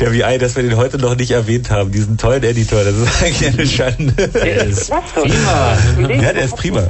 Der 0.00 0.12
VI, 0.12 0.38
dass 0.38 0.56
wir 0.56 0.62
den 0.62 0.76
heute 0.76 0.98
noch 0.98 1.14
nicht 1.16 1.30
erwähnt 1.30 1.70
haben, 1.70 1.92
diesen 1.92 2.18
tollen 2.18 2.42
Editor, 2.42 2.84
das 2.84 2.94
ist 2.94 3.22
eigentlich 3.22 3.48
eine 3.48 3.66
Schande. 3.66 4.28
Der 4.28 4.66
ist 4.66 4.90
prima. 5.14 5.78
Ja, 6.08 6.32
der 6.32 6.44
ist 6.44 6.56
prima. 6.56 6.82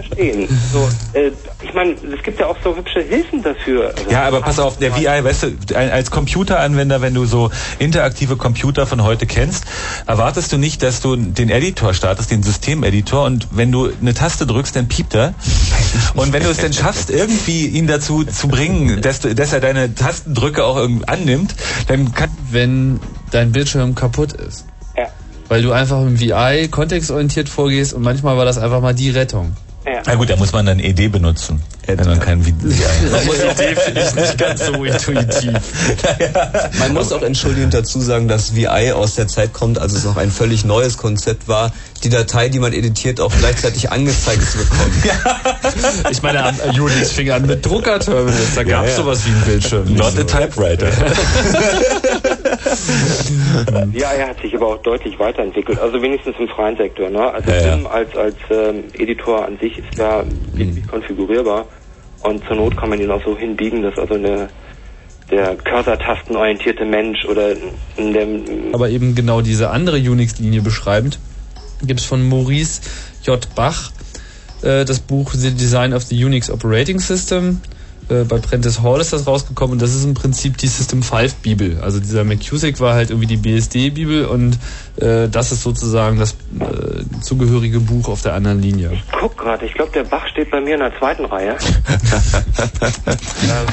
So, 0.73 0.89
äh, 1.12 1.31
ich 1.62 1.75
meine, 1.75 1.93
es 1.93 2.23
gibt 2.25 2.41
ja 2.41 2.47
auch 2.47 2.57
so 2.62 2.75
hübsche 2.77 3.01
Hilfen 3.01 3.43
dafür. 3.43 3.93
Also 3.97 4.11
Ja, 4.11 4.23
aber 4.25 4.41
pass 4.41 4.59
auf, 4.59 4.78
der 4.78 4.97
VI, 4.97 5.23
weißt 5.25 5.43
du, 5.69 5.77
als 5.77 6.11
Computeranwender, 6.11 7.01
wenn 7.02 7.15
du 7.15 7.25
so 7.25 7.51
interaktive 7.78 8.36
Computer 8.36 8.86
von 8.86 9.02
heute 9.02 9.27
kennst, 9.27 9.65
erwartest 10.07 10.52
du 10.52 10.59
nicht, 10.59 10.83
dass 10.83 11.01
du 11.01 11.15
den 11.17 11.51
Editor 11.51 11.94
startest, 11.94 12.31
den 12.31 12.43
Systemeditor, 12.43 13.25
und 13.25 13.49
wenn 13.52 13.70
du 13.70 13.91
eine 14.01 14.15
Taste 14.15 14.47
drückst, 14.47 14.75
dann 14.77 14.89
piept 14.89 15.15
er. 15.15 15.35
Und 16.15 16.33
wenn 16.33 16.43
du 16.43 16.49
es 16.51 16.59
dann 16.59 16.73
schaffst, 16.73 17.11
irgendwie 17.11 17.67
ihn 17.67 17.86
dazu 17.86 18.25
zu 18.25 18.49
bringen, 18.49 18.72
dass, 19.01 19.20
du, 19.20 19.34
dass 19.34 19.52
er 19.52 19.60
deine 19.60 19.94
Tastendrücke 19.94 20.65
auch 20.65 20.76
irgendwie 20.76 21.09
annimmt, 21.09 21.55
dann 21.89 22.12
kann... 22.12 22.31
Wenn 22.51 23.01
dein 23.33 23.52
Bildschirm 23.52 23.94
kaputt 23.94 24.33
ist. 24.34 24.67
Ja. 24.97 25.09
Weil 25.49 25.62
du 25.62 25.73
einfach 25.73 26.01
im 26.02 26.20
VI 26.20 26.68
kontextorientiert 26.70 27.49
vorgehst 27.49 27.94
und 27.94 28.02
manchmal 28.02 28.36
war 28.36 28.44
das 28.44 28.59
einfach 28.59 28.81
mal 28.81 28.94
die 28.94 29.10
Rettung. 29.10 29.57
Na 30.07 30.15
gut, 30.15 30.31
da 30.31 30.36
muss 30.36 30.52
man 30.52 30.65
dann 30.65 30.78
ED 30.78 31.11
benutzen, 31.11 31.61
wenn 31.86 31.97
man 32.07 32.20
kein 32.20 32.44
VI 32.47 32.52
Man 33.11 33.27
muss 33.27 33.39
ED 33.41 33.78
finde 33.78 34.01
ich 34.01 34.15
nicht 34.15 34.39
ganz 34.39 34.65
so 34.65 34.85
intuitiv. 34.85 35.59
Man 36.78 36.93
muss 36.94 37.11
auch 37.12 37.23
entschuldigend 37.23 37.75
dazu 37.75 38.01
sagen, 38.01 38.28
dass 38.28 38.55
VI 38.55 38.93
aus 38.93 39.17
der 39.17 39.27
Zeit 39.27 39.52
kommt, 39.52 39.78
als 39.81 39.93
es 39.94 40.05
noch 40.05 40.17
ein 40.17 40.31
völlig 40.31 40.65
neues 40.65 40.97
Konzept 40.99 41.49
war, 41.49 41.73
die 42.05 42.11
Datei, 42.11 42.49
die 42.49 42.59
man 42.61 42.73
editiert, 42.73 43.20
auch 43.20 43.33
gleichzeitig 43.36 43.91
angezeigt 43.91 44.43
zu 44.43 44.59
bekommen. 44.59 45.02
Ich 46.11 46.23
meine, 46.23 46.44
am- 46.44 46.57
Unix 46.78 47.12
fing 47.12 47.31
an 47.31 47.47
mit 47.47 47.65
Druckerterminals, 47.65 48.55
da 48.55 48.62
gab 48.65 48.85
es 48.85 48.91
ja. 48.93 48.97
sowas 48.97 49.20
wie 49.25 49.31
einen 49.31 49.41
Bildschirm. 49.43 49.94
Not 49.94 50.19
a 50.19 50.25
typewriter. 50.25 50.89
Ja, 53.93 54.11
er 54.13 54.29
hat 54.29 54.41
sich 54.41 54.55
aber 54.55 54.67
auch 54.69 54.83
deutlich 54.83 55.19
weiterentwickelt, 55.19 55.79
also 55.79 56.01
wenigstens 56.01 56.37
im 56.39 56.49
freien 56.49 56.77
Sektor. 56.77 57.11
Ne? 57.11 57.33
Also 57.33 57.51
Ja, 57.51 57.77
ja. 57.77 57.87
Als, 57.87 58.17
als 58.17 58.37
ähm, 58.51 58.85
Editor 58.95 59.45
an 59.47 59.59
sich 59.59 59.79
ist 59.79 59.99
ja 59.99 60.25
beliebig 60.53 60.87
konfigurierbar 60.87 61.67
und 62.23 62.45
zur 62.47 62.57
Not 62.57 62.77
kann 62.77 62.91
man 62.91 63.01
ihn 63.01 63.11
auch 63.11 63.23
so 63.25 63.37
hinbiegen, 63.37 63.83
dass 63.83 63.99
also 63.99 64.15
eine, 64.15 64.49
der 65.31 65.57
Cursor-tastenorientierte 65.57 66.85
Mensch 66.85 67.25
oder 67.25 67.55
dem 67.99 68.73
Aber 68.73 68.89
eben 68.91 69.15
genau 69.15 69.41
diese 69.41 69.71
andere 69.71 69.97
Unix-Linie 69.97 70.63
beschreibend, 70.63 71.19
gibt 71.83 72.01
es 72.01 72.07
von 72.07 72.27
Maurice 72.29 72.83
J. 73.25 73.47
Bach 73.55 73.93
äh, 74.63 74.85
das 74.85 75.01
Buch 75.01 75.33
The 75.33 75.53
Design 75.53 75.93
of 75.93 76.05
the 76.05 76.25
Unix 76.25 76.51
Operating 76.51 77.01
System. 77.01 77.61
Äh, 78.13 78.25
bei 78.25 78.39
Prentice 78.39 78.83
Hall 78.83 79.01
ist 79.01 79.13
das 79.13 79.25
rausgekommen 79.27 79.75
und 79.75 79.83
das 79.83 79.95
ist 79.95 80.05
im 80.05 80.15
Prinzip 80.15 80.57
die 80.59 80.67
System 80.67 81.03
5 81.03 81.37
Bibel. 81.37 81.79
Also 81.81 82.01
dieser 82.01 82.25
McCusick 82.25 82.81
war 82.81 82.95
halt 82.95 83.11
irgendwie 83.11 83.27
die 83.27 83.39
BSD-Bibel 83.39 84.27
und 84.27 84.59
äh, 84.97 85.29
das 85.29 85.53
ist 85.53 85.63
sozusagen 85.63 86.19
das 86.19 86.33
äh, 86.33 87.05
zugehörige 87.23 87.81
Buch 87.81 88.09
auf 88.09 88.21
der 88.23 88.35
anderen 88.35 88.61
Linie. 88.61 88.91
Guck 89.19 89.39
gerade, 89.39 89.65
ich 89.65 89.73
glaube, 89.75 89.93
der 89.93 90.05
Bach 90.05 90.27
steht 90.27 90.51
bei 90.51 90.61
mir 90.61 90.75
in 90.75 90.81
der 90.81 90.99
zweiten 90.99 91.25
Reihe. 91.25 91.57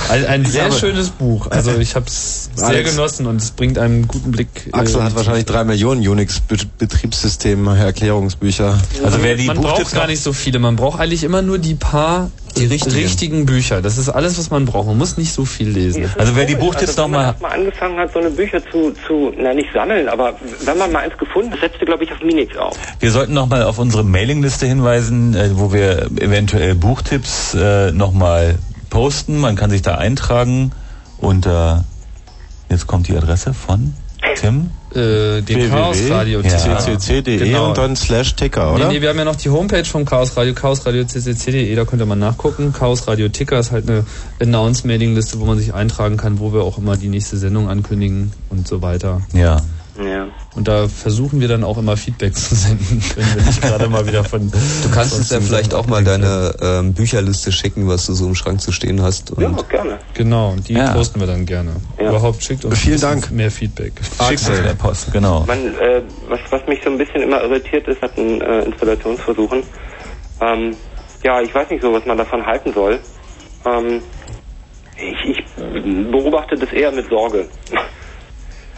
Ein, 0.09 0.25
ein 0.25 0.45
sehr 0.45 0.65
aber- 0.65 0.75
schönes 0.75 1.09
Buch. 1.09 1.47
Also 1.51 1.77
ich 1.77 1.95
habe 1.95 2.05
es 2.07 2.49
sehr 2.55 2.67
Alex. 2.67 2.91
genossen 2.91 3.25
und 3.27 3.41
es 3.41 3.51
bringt 3.51 3.77
einen 3.77 4.07
guten 4.07 4.31
Blick. 4.31 4.69
Axel 4.71 5.01
äh, 5.01 5.03
hat 5.03 5.15
wahrscheinlich 5.15 5.45
drei 5.45 5.63
Millionen 5.63 6.07
Unix-Betriebssystem-Erklärungsbücher. 6.07 8.79
Also 9.03 9.21
wer 9.21 9.35
die 9.35 9.45
man 9.45 9.57
braucht 9.57 9.93
gar 9.93 10.07
nicht 10.07 10.23
so 10.23 10.33
viele. 10.33 10.57
Man 10.59 10.75
braucht 10.75 10.99
eigentlich 10.99 11.23
immer 11.23 11.41
nur 11.41 11.59
die 11.59 11.75
paar 11.75 12.31
richtigen. 12.57 13.45
Bücher. 13.45 13.81
Das 13.81 13.97
ist 13.97 14.09
alles, 14.09 14.37
was 14.37 14.49
man 14.49 14.65
braucht. 14.65 14.87
Man 14.87 14.97
muss 14.97 15.17
nicht 15.17 15.33
so 15.33 15.45
viel 15.45 15.69
lesen. 15.69 16.09
Also 16.17 16.35
wer 16.35 16.45
die 16.45 16.55
Buchtipps 16.55 16.97
also, 16.97 17.03
wenn 17.03 17.11
man 17.11 17.35
mal 17.39 17.51
angefangen 17.51 17.97
hat, 17.97 18.13
so 18.13 18.19
eine 18.19 18.29
Bücher 18.29 18.61
zu, 18.71 18.93
zu, 19.07 19.33
na 19.37 19.53
nicht 19.53 19.71
sammeln, 19.73 20.09
aber 20.09 20.33
wenn 20.65 20.77
man 20.77 20.91
mal 20.91 20.99
eins 21.03 21.17
gefunden 21.17 21.51
hat, 21.51 21.59
setzte, 21.61 21.85
glaube 21.85 22.03
ich, 22.03 22.11
auf 22.11 22.21
Minix 22.21 22.57
auf. 22.57 22.77
Wir 22.99 23.11
sollten 23.11 23.33
nochmal 23.33 23.63
auf 23.63 23.79
unsere 23.79 24.03
Mailingliste 24.03 24.65
hinweisen, 24.65 25.35
äh, 25.35 25.49
wo 25.53 25.73
wir 25.73 26.09
eventuell 26.19 26.75
Buchtipps 26.75 27.53
äh, 27.53 27.91
nochmal 27.91 28.55
posten. 28.89 29.37
Man 29.37 29.55
kann 29.55 29.69
sich 29.69 29.81
da 29.81 29.95
eintragen 29.95 30.71
unter, 31.17 31.83
jetzt 32.69 32.87
kommt 32.87 33.07
die 33.07 33.17
Adresse 33.17 33.53
von 33.53 33.93
Tim. 34.35 34.71
Äh, 34.95 35.41
den 35.43 35.69
Chaosradio 35.69 36.41
ccc.de 36.41 37.55
und 37.59 37.77
dann 37.77 37.95
slash 37.95 38.35
Ticker, 38.35 38.73
oder? 38.73 38.87
Nee, 38.87 38.95
nee, 38.95 39.01
wir 39.01 39.09
haben 39.09 39.19
ja 39.19 39.25
noch 39.25 39.35
die 39.35 39.49
Homepage 39.49 39.85
vom 39.85 40.03
Chaos 40.03 40.35
Radio, 40.35 40.55
chaosradio.ccc.de, 40.55 41.75
da 41.75 41.85
könnt 41.85 42.01
ihr 42.01 42.07
mal 42.07 42.15
nachgucken. 42.15 42.73
Chaos 42.73 43.07
Radio 43.07 43.29
Ticker 43.29 43.59
ist 43.59 43.71
halt 43.71 43.87
eine 43.87 44.03
Announce-Mailing-Liste, 44.39 45.39
wo 45.39 45.45
man 45.45 45.59
sich 45.59 45.75
eintragen 45.75 46.17
kann, 46.17 46.39
wo 46.39 46.53
wir 46.53 46.63
auch 46.63 46.79
immer 46.79 46.97
die 46.97 47.09
nächste 47.09 47.37
Sendung 47.37 47.69
ankündigen 47.69 48.33
und 48.49 48.67
so 48.67 48.81
weiter. 48.81 49.21
Ja. 49.33 49.61
Ja. 50.01 50.27
Und 50.55 50.67
da 50.67 50.87
versuchen 50.87 51.41
wir 51.41 51.47
dann 51.47 51.63
auch 51.63 51.77
immer 51.77 51.97
Feedback 51.97 52.35
zu 52.35 52.55
senden, 52.55 53.03
wenn 53.15 53.35
wir 53.35 53.43
nicht 53.43 53.61
gerade 53.61 53.87
mal 53.89 54.07
wieder 54.07 54.23
von... 54.23 54.49
Du 54.49 54.89
kannst 54.93 55.13
uns 55.15 55.29
ja 55.29 55.39
vielleicht 55.41 55.73
auch 55.73 55.87
mal 55.87 56.03
deine 56.03 56.55
ähm, 56.61 56.93
Bücherliste 56.93 57.51
schicken, 57.51 57.87
was 57.87 58.05
du 58.05 58.13
so 58.13 58.27
im 58.27 58.35
Schrank 58.35 58.61
zu 58.61 58.71
stehen 58.71 59.01
hast. 59.01 59.31
Und 59.31 59.41
Ja, 59.43 59.51
gerne. 59.69 59.99
Genau, 60.13 60.55
die 60.67 60.73
Ja. 60.73 60.93
posten 60.93 61.19
wir 61.19 61.27
dann 61.27 61.45
gerne. 61.45 61.71
Ja. 61.99 62.09
Überhaupt 62.09 62.43
schickt 62.43 62.65
uns 62.65 62.79
Vielen 62.79 62.99
Dank. 63.01 63.31
mehr 63.31 63.51
Feedback. 63.51 63.93
Schickt 64.27 64.47
uns 64.49 64.59
per 64.61 64.75
Post, 64.75 65.11
genau. 65.11 65.43
Man, 65.47 65.75
äh, 65.79 66.01
was, 66.27 66.39
was 66.49 66.65
mich 66.67 66.79
so 66.83 66.89
ein 66.89 66.97
bisschen 66.97 67.21
immer 67.21 67.41
irritiert 67.43 67.87
ist, 67.87 68.01
hat 68.01 68.17
ein 68.17 68.41
äh, 68.41 68.63
Installationsversuchen. 68.63 69.63
Ähm, 70.41 70.75
ja, 71.23 71.41
ich 71.41 71.53
weiß 71.53 71.69
nicht 71.69 71.81
so, 71.81 71.91
was 71.93 72.05
man 72.05 72.17
davon 72.17 72.45
halten 72.45 72.73
soll. 72.73 72.99
Ähm, 73.65 74.01
ich, 74.95 75.37
ich 75.37 75.45
beobachte 76.11 76.55
das 76.55 76.71
eher 76.71 76.91
mit 76.91 77.09
Sorge. 77.09 77.47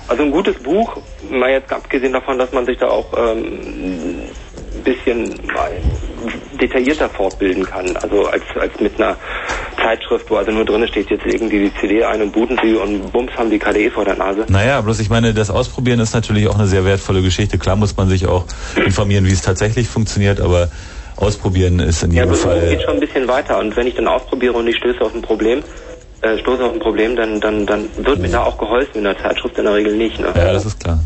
Also 0.07 0.23
ein 0.23 0.31
gutes 0.31 0.55
Buch, 0.57 0.97
mal 1.29 1.51
jetzt 1.51 1.71
abgesehen 1.71 2.13
davon, 2.13 2.37
dass 2.37 2.51
man 2.51 2.65
sich 2.65 2.77
da 2.77 2.87
auch 2.89 3.05
ähm, 3.17 3.43
ein 3.43 4.83
bisschen 4.83 5.29
mal 5.53 5.71
detaillierter 6.59 7.09
fortbilden 7.09 7.65
kann. 7.65 7.95
Also 7.97 8.25
als, 8.27 8.43
als 8.59 8.79
mit 8.79 8.99
einer 9.01 9.15
Zeitschrift, 9.81 10.29
wo 10.29 10.35
also 10.35 10.51
nur 10.51 10.65
drin 10.65 10.85
steht, 10.87 11.09
jetzt 11.09 11.25
irgendwie 11.25 11.59
die 11.69 11.73
CD 11.79 12.03
ein 12.03 12.21
und 12.21 12.31
booten 12.33 12.59
sie 12.61 12.75
und 12.75 13.11
bums 13.11 13.31
haben 13.37 13.49
die 13.49 13.57
KDE 13.59 13.89
vor 13.89 14.05
der 14.05 14.15
Nase. 14.15 14.45
Naja, 14.49 14.81
bloß 14.81 14.99
ich 14.99 15.09
meine, 15.09 15.33
das 15.33 15.49
Ausprobieren 15.49 15.99
ist 15.99 16.13
natürlich 16.13 16.47
auch 16.47 16.55
eine 16.55 16.67
sehr 16.67 16.85
wertvolle 16.85 17.21
Geschichte. 17.21 17.57
Klar 17.57 17.75
muss 17.77 17.95
man 17.97 18.09
sich 18.09 18.27
auch 18.27 18.45
informieren, 18.85 19.25
wie 19.25 19.31
es 19.31 19.41
tatsächlich 19.41 19.87
funktioniert, 19.87 20.39
aber 20.41 20.69
ausprobieren 21.17 21.79
ist 21.79 22.03
in 22.03 22.11
Ja, 22.11 22.23
jedem 22.23 22.29
aber 22.29 22.37
es 22.37 22.43
geht 22.43 22.79
Fall. 22.79 22.81
schon 22.85 22.93
ein 22.95 22.99
bisschen 22.99 23.27
weiter. 23.27 23.59
Und 23.59 23.75
wenn 23.75 23.87
ich 23.87 23.95
dann 23.95 24.07
ausprobiere 24.07 24.53
und 24.53 24.67
ich 24.67 24.75
stöße 24.77 25.01
auf 25.01 25.13
ein 25.15 25.21
Problem, 25.21 25.63
äh, 26.21 26.37
stoße 26.37 26.63
auf 26.63 26.73
ein 26.73 26.79
Problem, 26.79 27.15
dann, 27.15 27.39
dann, 27.39 27.65
dann 27.65 27.89
wird 27.97 28.19
mir 28.19 28.29
da 28.29 28.43
auch 28.43 28.57
geholfen. 28.57 28.99
In 28.99 29.03
der 29.03 29.17
Zeitschrift 29.17 29.57
in 29.57 29.65
der 29.65 29.73
Regel 29.73 29.95
nicht. 29.95 30.19
Ne? 30.19 30.27
Ja, 30.35 30.53
das 30.53 30.65
ist 30.65 30.79
klar. 30.79 30.99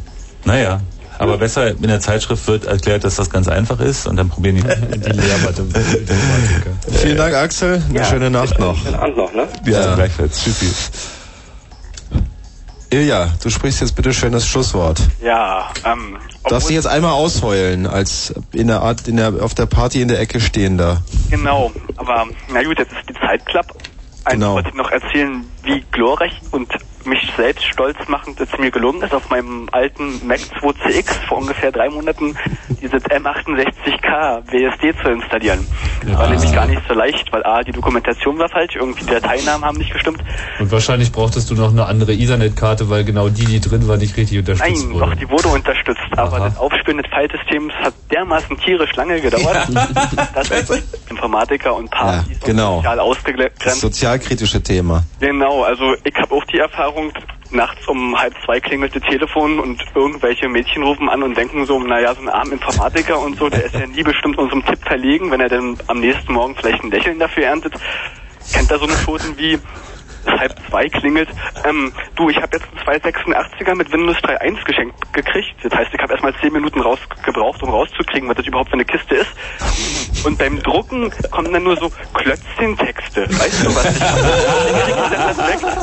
Naja, 0.43 0.81
aber 1.17 1.37
besser 1.37 1.71
in 1.71 1.81
der 1.81 1.99
Zeitschrift 1.99 2.47
wird 2.47 2.65
erklärt, 2.65 3.03
dass 3.03 3.15
das 3.15 3.29
ganz 3.29 3.47
einfach 3.47 3.79
ist 3.79 4.05
und 4.07 4.17
dann 4.17 4.29
probieren 4.29 4.57
die, 4.57 4.63
die 4.99 6.97
Vielen 6.97 7.17
Dank, 7.17 7.33
Axel. 7.33 7.81
Eine 7.89 8.05
schöne 8.05 8.29
Nacht 8.29 8.59
noch. 8.59 8.77
Schönen 8.77 8.95
Abend 8.95 9.17
noch, 9.17 9.33
ne? 9.33 9.47
Ja, 9.65 9.95
gleichfalls. 9.95 10.43
Tschüssi. 10.43 10.67
Ilja, 12.91 13.29
du 13.41 13.49
sprichst 13.49 13.81
jetzt 13.81 13.95
bitte 13.95 14.13
schön 14.13 14.31
das 14.31 14.47
Schlusswort. 14.47 15.01
Ja, 15.21 15.69
ähm, 15.85 16.17
Darfst 16.47 16.69
dich 16.69 16.75
jetzt 16.75 16.87
einmal 16.87 17.13
ausheulen, 17.13 17.87
als 17.87 18.33
in 18.53 18.67
der 18.67 18.81
Art, 18.81 19.07
in 19.07 19.17
der, 19.17 19.33
auf 19.41 19.55
der 19.55 19.65
Party 19.65 20.01
in 20.01 20.07
der 20.07 20.19
Ecke 20.19 20.39
stehender. 20.39 21.01
genau. 21.29 21.71
Aber 21.97 22.25
na 22.53 22.63
gut, 22.63 22.77
jetzt 22.77 22.91
ist 22.91 23.09
die 23.09 23.13
Zeit 23.15 23.45
klapp. 23.45 23.73
Genau. 24.33 24.55
wollte 24.55 24.69
ich 24.69 24.75
noch 24.75 24.91
erzählen, 24.91 25.45
wie 25.63 25.83
glorreich 25.91 26.41
und 26.51 26.71
mich 27.05 27.29
selbst 27.37 27.65
stolz 27.65 27.97
machend 28.07 28.39
es 28.39 28.49
mir 28.57 28.71
gelungen 28.71 29.01
ist, 29.01 29.13
auf 29.13 29.29
meinem 29.29 29.67
alten 29.71 30.25
Mac 30.25 30.39
2CX 30.61 31.25
vor 31.27 31.39
ungefähr 31.39 31.71
drei 31.71 31.89
Monaten 31.89 32.35
dieses 32.81 33.03
M68K 33.03 34.43
WSD 34.51 34.93
zu 35.01 35.09
installieren. 35.09 35.65
Das 36.05 36.17
war 36.17 36.29
nämlich 36.29 36.53
gar 36.53 36.67
nicht 36.67 36.81
so 36.87 36.93
leicht, 36.93 37.31
weil 37.31 37.43
A, 37.45 37.61
die 37.63 37.71
Dokumentation 37.71 38.37
war 38.37 38.49
falsch, 38.49 38.75
irgendwie 38.75 39.03
die 39.05 39.11
Dateinamen 39.11 39.65
haben 39.65 39.77
nicht 39.77 39.91
gestimmt. 39.91 40.23
Und 40.59 40.71
wahrscheinlich 40.71 41.11
brauchtest 41.11 41.49
du 41.49 41.55
noch 41.55 41.71
eine 41.71 41.85
andere 41.85 42.13
Ethernet-Karte, 42.13 42.89
weil 42.89 43.03
genau 43.03 43.29
die, 43.29 43.45
die 43.45 43.59
drin 43.59 43.87
war, 43.87 43.97
nicht 43.97 44.15
richtig 44.17 44.39
unterstützt 44.39 44.83
Nein, 44.85 44.93
wurde. 44.93 45.05
doch, 45.11 45.15
die 45.15 45.29
wurde 45.29 45.47
unterstützt, 45.49 46.01
aber 46.15 46.39
das 46.39 46.57
Aufspielen 46.57 47.01
des 47.01 47.07
Filesystems 47.11 47.73
hat 47.83 47.93
dermaßen 48.11 48.57
tierisch 48.57 48.93
lange 48.95 49.19
gedauert, 49.19 49.67
dass 50.33 50.49
Informatiker 51.09 51.75
und 51.75 51.89
Partys 51.89 52.39
Genau. 52.45 52.77
sozial 52.77 52.97
Das 52.97 53.05
ausgegrenzt 53.05 53.81
sozialkritische 53.81 54.61
Thema. 54.61 55.03
Genau, 55.19 55.63
also 55.63 55.95
ich 56.03 56.15
habe 56.15 56.33
auch 56.35 56.43
die 56.45 56.59
Erfahrung, 56.59 56.94
nachts 57.51 57.87
um 57.87 58.19
halb 58.19 58.33
zwei 58.43 58.59
klingelt 58.59 58.95
das 58.95 59.03
Telefon 59.03 59.59
und 59.59 59.83
irgendwelche 59.93 60.49
Mädchen 60.49 60.83
rufen 60.83 61.09
an 61.09 61.23
und 61.23 61.37
denken 61.37 61.65
so, 61.65 61.79
naja, 61.79 62.13
so 62.13 62.21
ein 62.21 62.29
armer 62.29 62.53
Informatiker 62.53 63.19
und 63.19 63.37
so, 63.37 63.49
der 63.49 63.65
ist 63.65 63.75
ja 63.75 63.87
nie 63.87 64.03
bestimmt 64.03 64.37
unserem 64.37 64.65
Tipp 64.65 64.79
verlegen, 64.83 65.31
wenn 65.31 65.41
er 65.41 65.49
dann 65.49 65.77
am 65.87 65.99
nächsten 65.99 66.33
Morgen 66.33 66.55
vielleicht 66.55 66.83
ein 66.83 66.91
Lächeln 66.91 67.19
dafür 67.19 67.45
erntet. 67.45 67.73
Kennt 68.53 68.71
er 68.71 68.79
so 68.79 68.85
eine 68.85 68.95
Schoten 68.95 69.37
wie 69.37 69.59
halb 70.31 70.53
zwei 70.69 70.89
klingelt, 70.89 71.29
ähm, 71.67 71.91
du, 72.15 72.29
ich 72.29 72.37
habe 72.37 72.57
jetzt 72.57 72.67
einen 72.87 73.01
286er 73.01 73.75
mit 73.75 73.91
Windows 73.91 74.17
3.1 74.17 74.63
geschenkt 74.65 75.13
gekriegt. 75.13 75.55
Das 75.63 75.73
heißt, 75.73 75.93
ich 75.93 75.99
habe 75.99 76.11
erstmal 76.13 76.33
zehn 76.41 76.53
Minuten 76.53 76.81
raus 76.81 76.99
gebraucht, 77.23 77.61
um 77.63 77.69
rauszukriegen, 77.69 78.29
was 78.29 78.37
das 78.37 78.45
überhaupt 78.45 78.69
für 78.69 78.75
eine 78.75 78.85
Kiste 78.85 79.15
ist. 79.15 80.25
Und 80.25 80.37
beim 80.37 80.61
Drucken 80.61 81.11
kommen 81.31 81.53
dann 81.53 81.63
nur 81.63 81.77
so 81.77 81.91
Klötzchen-Texte. 82.13 83.27
Weißt 83.29 83.65
du, 83.65 83.75
was 83.75 83.85
ich. 83.85 83.99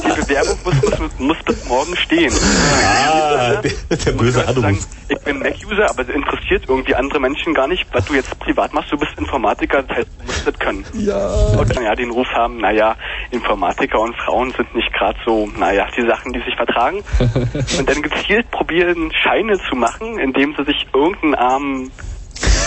Die 0.02 0.20
Bewerbung 0.20 0.58
muss, 0.64 0.82
muss, 0.82 1.18
muss 1.18 1.36
bis 1.44 1.64
morgen 1.66 1.96
stehen. 1.96 2.32
Ah, 2.32 3.60
der, 3.62 3.96
der 3.96 4.12
böse 4.12 4.46
Anruf. 4.46 4.86
Ich 5.08 5.18
bin 5.20 5.38
Mac-User, 5.38 5.90
aber 5.90 6.02
es 6.02 6.08
interessiert 6.08 6.64
irgendwie 6.68 6.94
andere 6.94 7.20
Menschen 7.20 7.54
gar 7.54 7.68
nicht, 7.68 7.86
was 7.92 8.04
du 8.06 8.14
jetzt 8.14 8.38
privat 8.38 8.72
machst. 8.72 8.92
Du 8.92 8.96
bist 8.96 9.12
Informatiker, 9.18 9.82
das 9.82 9.98
heißt, 9.98 10.08
du 10.18 10.26
musst 10.26 10.46
das 10.46 10.58
können. 10.58 10.84
Ja. 10.94 11.32
Und 11.58 11.74
naja, 11.74 11.94
den 11.94 12.10
Ruf 12.10 12.28
haben, 12.34 12.58
naja, 12.58 12.96
Informatiker 13.30 14.00
und 14.00 14.16
Frauen 14.32 14.50
sind 14.56 14.74
nicht 14.74 14.90
gerade 14.94 15.18
so, 15.26 15.46
naja, 15.58 15.86
die 15.94 16.06
Sachen, 16.06 16.32
die 16.32 16.40
sich 16.40 16.56
vertragen. 16.56 17.04
und 17.78 17.86
dann 17.88 18.00
gezielt 18.00 18.50
probieren, 18.50 19.12
Scheine 19.12 19.58
zu 19.68 19.76
machen, 19.76 20.18
indem 20.18 20.54
sie 20.56 20.64
sich 20.64 20.86
irgendeinen 20.94 21.34
armen 21.34 21.90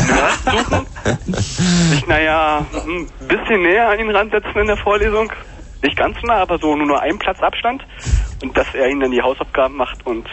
Nerd 0.07 0.63
suchen, 0.63 0.85
sich, 1.89 2.05
naja, 2.07 2.63
ein 2.71 3.09
bisschen 3.27 3.63
näher 3.63 3.89
an 3.89 3.99
ihn 3.99 4.11
ransetzen 4.11 4.55
in 4.61 4.67
der 4.67 4.77
Vorlesung. 4.77 5.31
Nicht 5.81 5.97
ganz 5.97 6.17
nah, 6.23 6.35
aber 6.35 6.59
so 6.59 6.75
nur 6.75 6.85
nur 6.85 7.01
einen 7.01 7.17
Platz 7.17 7.39
Abstand. 7.41 7.81
Und 8.43 8.55
dass 8.55 8.67
er 8.75 8.87
ihnen 8.87 8.99
dann 8.99 9.11
die 9.11 9.21
Hausaufgaben 9.21 9.75
macht 9.75 10.05
und 10.05 10.27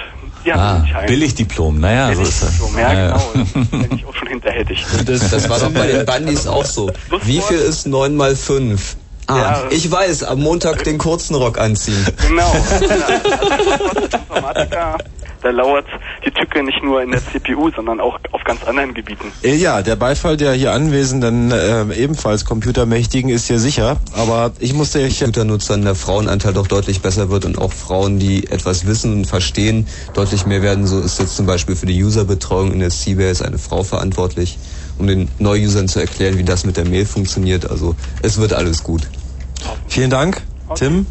haben 0.50 0.86
Ah. 0.94 1.00
Billigdiplom, 1.06 1.80
naja, 1.80 2.14
so 2.14 2.22
ist 2.22 2.42
das. 2.42 2.52
Diplom, 2.52 2.78
ja, 2.78 2.94
genau. 2.94 3.32
Da 3.70 3.76
bin 3.78 3.96
ich 3.96 4.04
auch 4.04 4.14
schon 4.14 4.28
hinterhältig. 4.28 4.84
Das, 5.06 5.30
das 5.30 5.48
war 5.48 5.58
doch 5.58 5.72
bei 5.72 5.86
den 5.86 6.04
Bandys 6.04 6.46
auch 6.46 6.64
so. 6.64 6.90
Wie 7.22 7.40
viel 7.40 7.58
ist 7.58 7.86
9 7.86 8.14
mal 8.14 8.36
5? 8.36 8.96
Ah, 9.32 9.38
Ja. 9.38 9.62
ich 9.70 9.90
weiß, 9.90 10.24
am 10.24 10.40
Montag 10.40 10.84
den 10.84 10.98
kurzen 10.98 11.34
Rock 11.34 11.58
anziehen. 11.58 12.06
Genau. 12.28 12.52
Informatiker, 14.12 14.98
da 15.42 15.50
lauert 15.50 15.86
die 16.24 16.30
Tücke 16.30 16.62
nicht 16.62 16.82
nur 16.82 17.02
in 17.02 17.10
der 17.10 17.20
CPU, 17.24 17.70
sondern 17.74 18.00
auch 18.00 18.18
auf 18.30 18.44
ganz 18.44 18.62
anderen 18.64 18.94
Gebieten. 18.94 19.32
Ja, 19.42 19.82
der 19.82 19.96
Beifall 19.96 20.36
der 20.36 20.52
hier 20.52 20.72
anwesenden, 20.72 21.50
äh, 21.50 21.82
ebenfalls 21.94 22.44
Computermächtigen 22.44 23.30
ist 23.30 23.46
hier 23.48 23.58
sicher, 23.58 23.96
aber 24.16 24.52
ich 24.60 24.72
musste 24.74 25.00
euch... 25.00 25.18
Computernutzern 25.18 25.82
der 25.82 25.94
Frauenanteil 25.94 26.52
doch 26.52 26.66
deutlich 26.66 27.00
besser 27.02 27.28
wird 27.30 27.44
und 27.44 27.58
auch 27.58 27.72
Frauen, 27.72 28.18
die 28.18 28.46
etwas 28.50 28.86
wissen 28.86 29.12
und 29.14 29.24
verstehen, 29.26 29.86
deutlich 30.14 30.46
mehr 30.46 30.62
werden. 30.62 30.86
So 30.86 31.00
ist 31.00 31.18
jetzt 31.18 31.36
zum 31.36 31.46
Beispiel 31.46 31.74
für 31.76 31.86
die 31.86 32.02
Userbetreuung 32.02 32.72
in 32.72 32.80
der 32.80 32.90
Seabase 32.90 33.44
eine 33.44 33.58
Frau 33.58 33.82
verantwortlich, 33.82 34.58
um 34.98 35.06
den 35.06 35.28
Neu-Usern 35.38 35.88
zu 35.88 36.00
erklären, 36.00 36.38
wie 36.38 36.44
das 36.44 36.64
mit 36.64 36.76
der 36.76 36.84
Mail 36.84 37.06
funktioniert. 37.06 37.68
Also 37.70 37.96
es 38.22 38.38
wird 38.38 38.52
alles 38.52 38.82
gut. 38.84 39.02
Vielen 39.88 40.10
Dank, 40.10 40.42
Tim. 40.74 41.06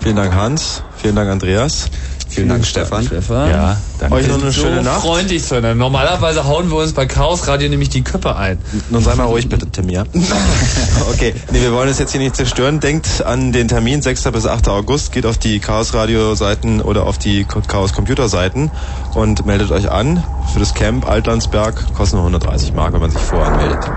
Vielen 0.00 0.16
Dank, 0.16 0.34
Hans. 0.34 0.82
Vielen 0.96 1.16
Dank, 1.16 1.30
Andreas. 1.30 1.90
Vielen 2.28 2.50
Dank, 2.50 2.66
Stefan. 2.66 3.06
Stefan. 3.06 3.50
Ja, 3.50 3.76
danke. 3.98 4.16
Euch 4.16 4.28
noch 4.28 4.40
eine 4.40 4.52
so 4.52 4.60
schöne 4.62 4.82
Nacht. 4.82 5.00
freundlich 5.00 5.42
zueinander. 5.42 5.74
Normalerweise 5.74 6.44
hauen 6.44 6.70
wir 6.70 6.76
uns 6.76 6.92
bei 6.92 7.06
Chaos 7.06 7.46
Radio 7.48 7.70
nämlich 7.70 7.88
die 7.88 8.02
Köpfe 8.02 8.36
ein. 8.36 8.58
Nun 8.90 9.02
sei 9.02 9.14
mal 9.14 9.24
ruhig 9.24 9.48
bitte, 9.48 9.66
Tim, 9.70 9.88
ja? 9.88 10.04
okay, 11.10 11.34
nee, 11.50 11.60
wir 11.62 11.72
wollen 11.72 11.88
es 11.88 11.98
jetzt 11.98 12.12
hier 12.12 12.20
nicht 12.20 12.36
zerstören. 12.36 12.80
Denkt 12.80 13.24
an 13.24 13.52
den 13.52 13.66
Termin, 13.66 14.02
6. 14.02 14.24
bis 14.24 14.46
8. 14.46 14.68
August. 14.68 15.12
Geht 15.12 15.24
auf 15.24 15.38
die 15.38 15.58
Chaos 15.58 15.94
Radio 15.94 16.34
Seiten 16.34 16.82
oder 16.82 17.06
auf 17.06 17.16
die 17.16 17.44
Chaos 17.44 17.94
Computer 17.94 18.28
Seiten 18.28 18.70
und 19.14 19.46
meldet 19.46 19.70
euch 19.70 19.90
an 19.90 20.22
für 20.52 20.60
das 20.60 20.74
Camp 20.74 21.08
Altlandsberg. 21.08 21.94
Kostet 21.94 22.18
nur 22.18 22.26
130 22.26 22.74
Mark, 22.74 22.92
wenn 22.92 23.00
man 23.00 23.10
sich 23.10 23.22
voranmeldet. 23.22 23.90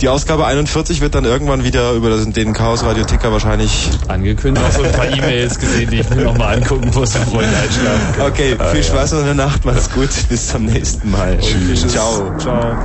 Die 0.00 0.08
Ausgabe 0.08 0.46
41 0.46 1.02
wird 1.02 1.14
dann 1.14 1.26
irgendwann 1.26 1.62
wieder 1.62 1.92
über 1.92 2.16
den 2.16 2.52
Chaos 2.54 2.84
Radio 2.84 3.04
Ticker 3.04 3.32
wahrscheinlich 3.32 3.90
angekündigt. 4.08 4.66
Auch 4.66 4.72
so 4.72 4.82
ein 4.82 4.92
paar 4.92 5.10
E-Mails 5.10 5.58
gesehen, 5.58 5.90
die 5.90 6.00
ich 6.00 6.08
mir 6.08 6.22
nochmal 6.22 6.56
angucken 6.56 6.90
muss, 6.94 7.12
bevor 7.12 7.42
ich 7.42 7.48
einschlafen 7.48 8.14
kann. 8.16 8.26
Okay, 8.30 8.56
viel 8.72 8.82
Spaß 8.82 9.12
in 9.12 9.24
der 9.26 9.34
Nacht, 9.34 9.66
macht's 9.66 9.90
gut, 9.90 10.08
bis 10.30 10.48
zum 10.48 10.64
nächsten 10.64 11.10
Mal. 11.10 11.38
Tschüss. 11.38 11.86
Ciao. 11.86 12.34
Ciao. 12.38 12.76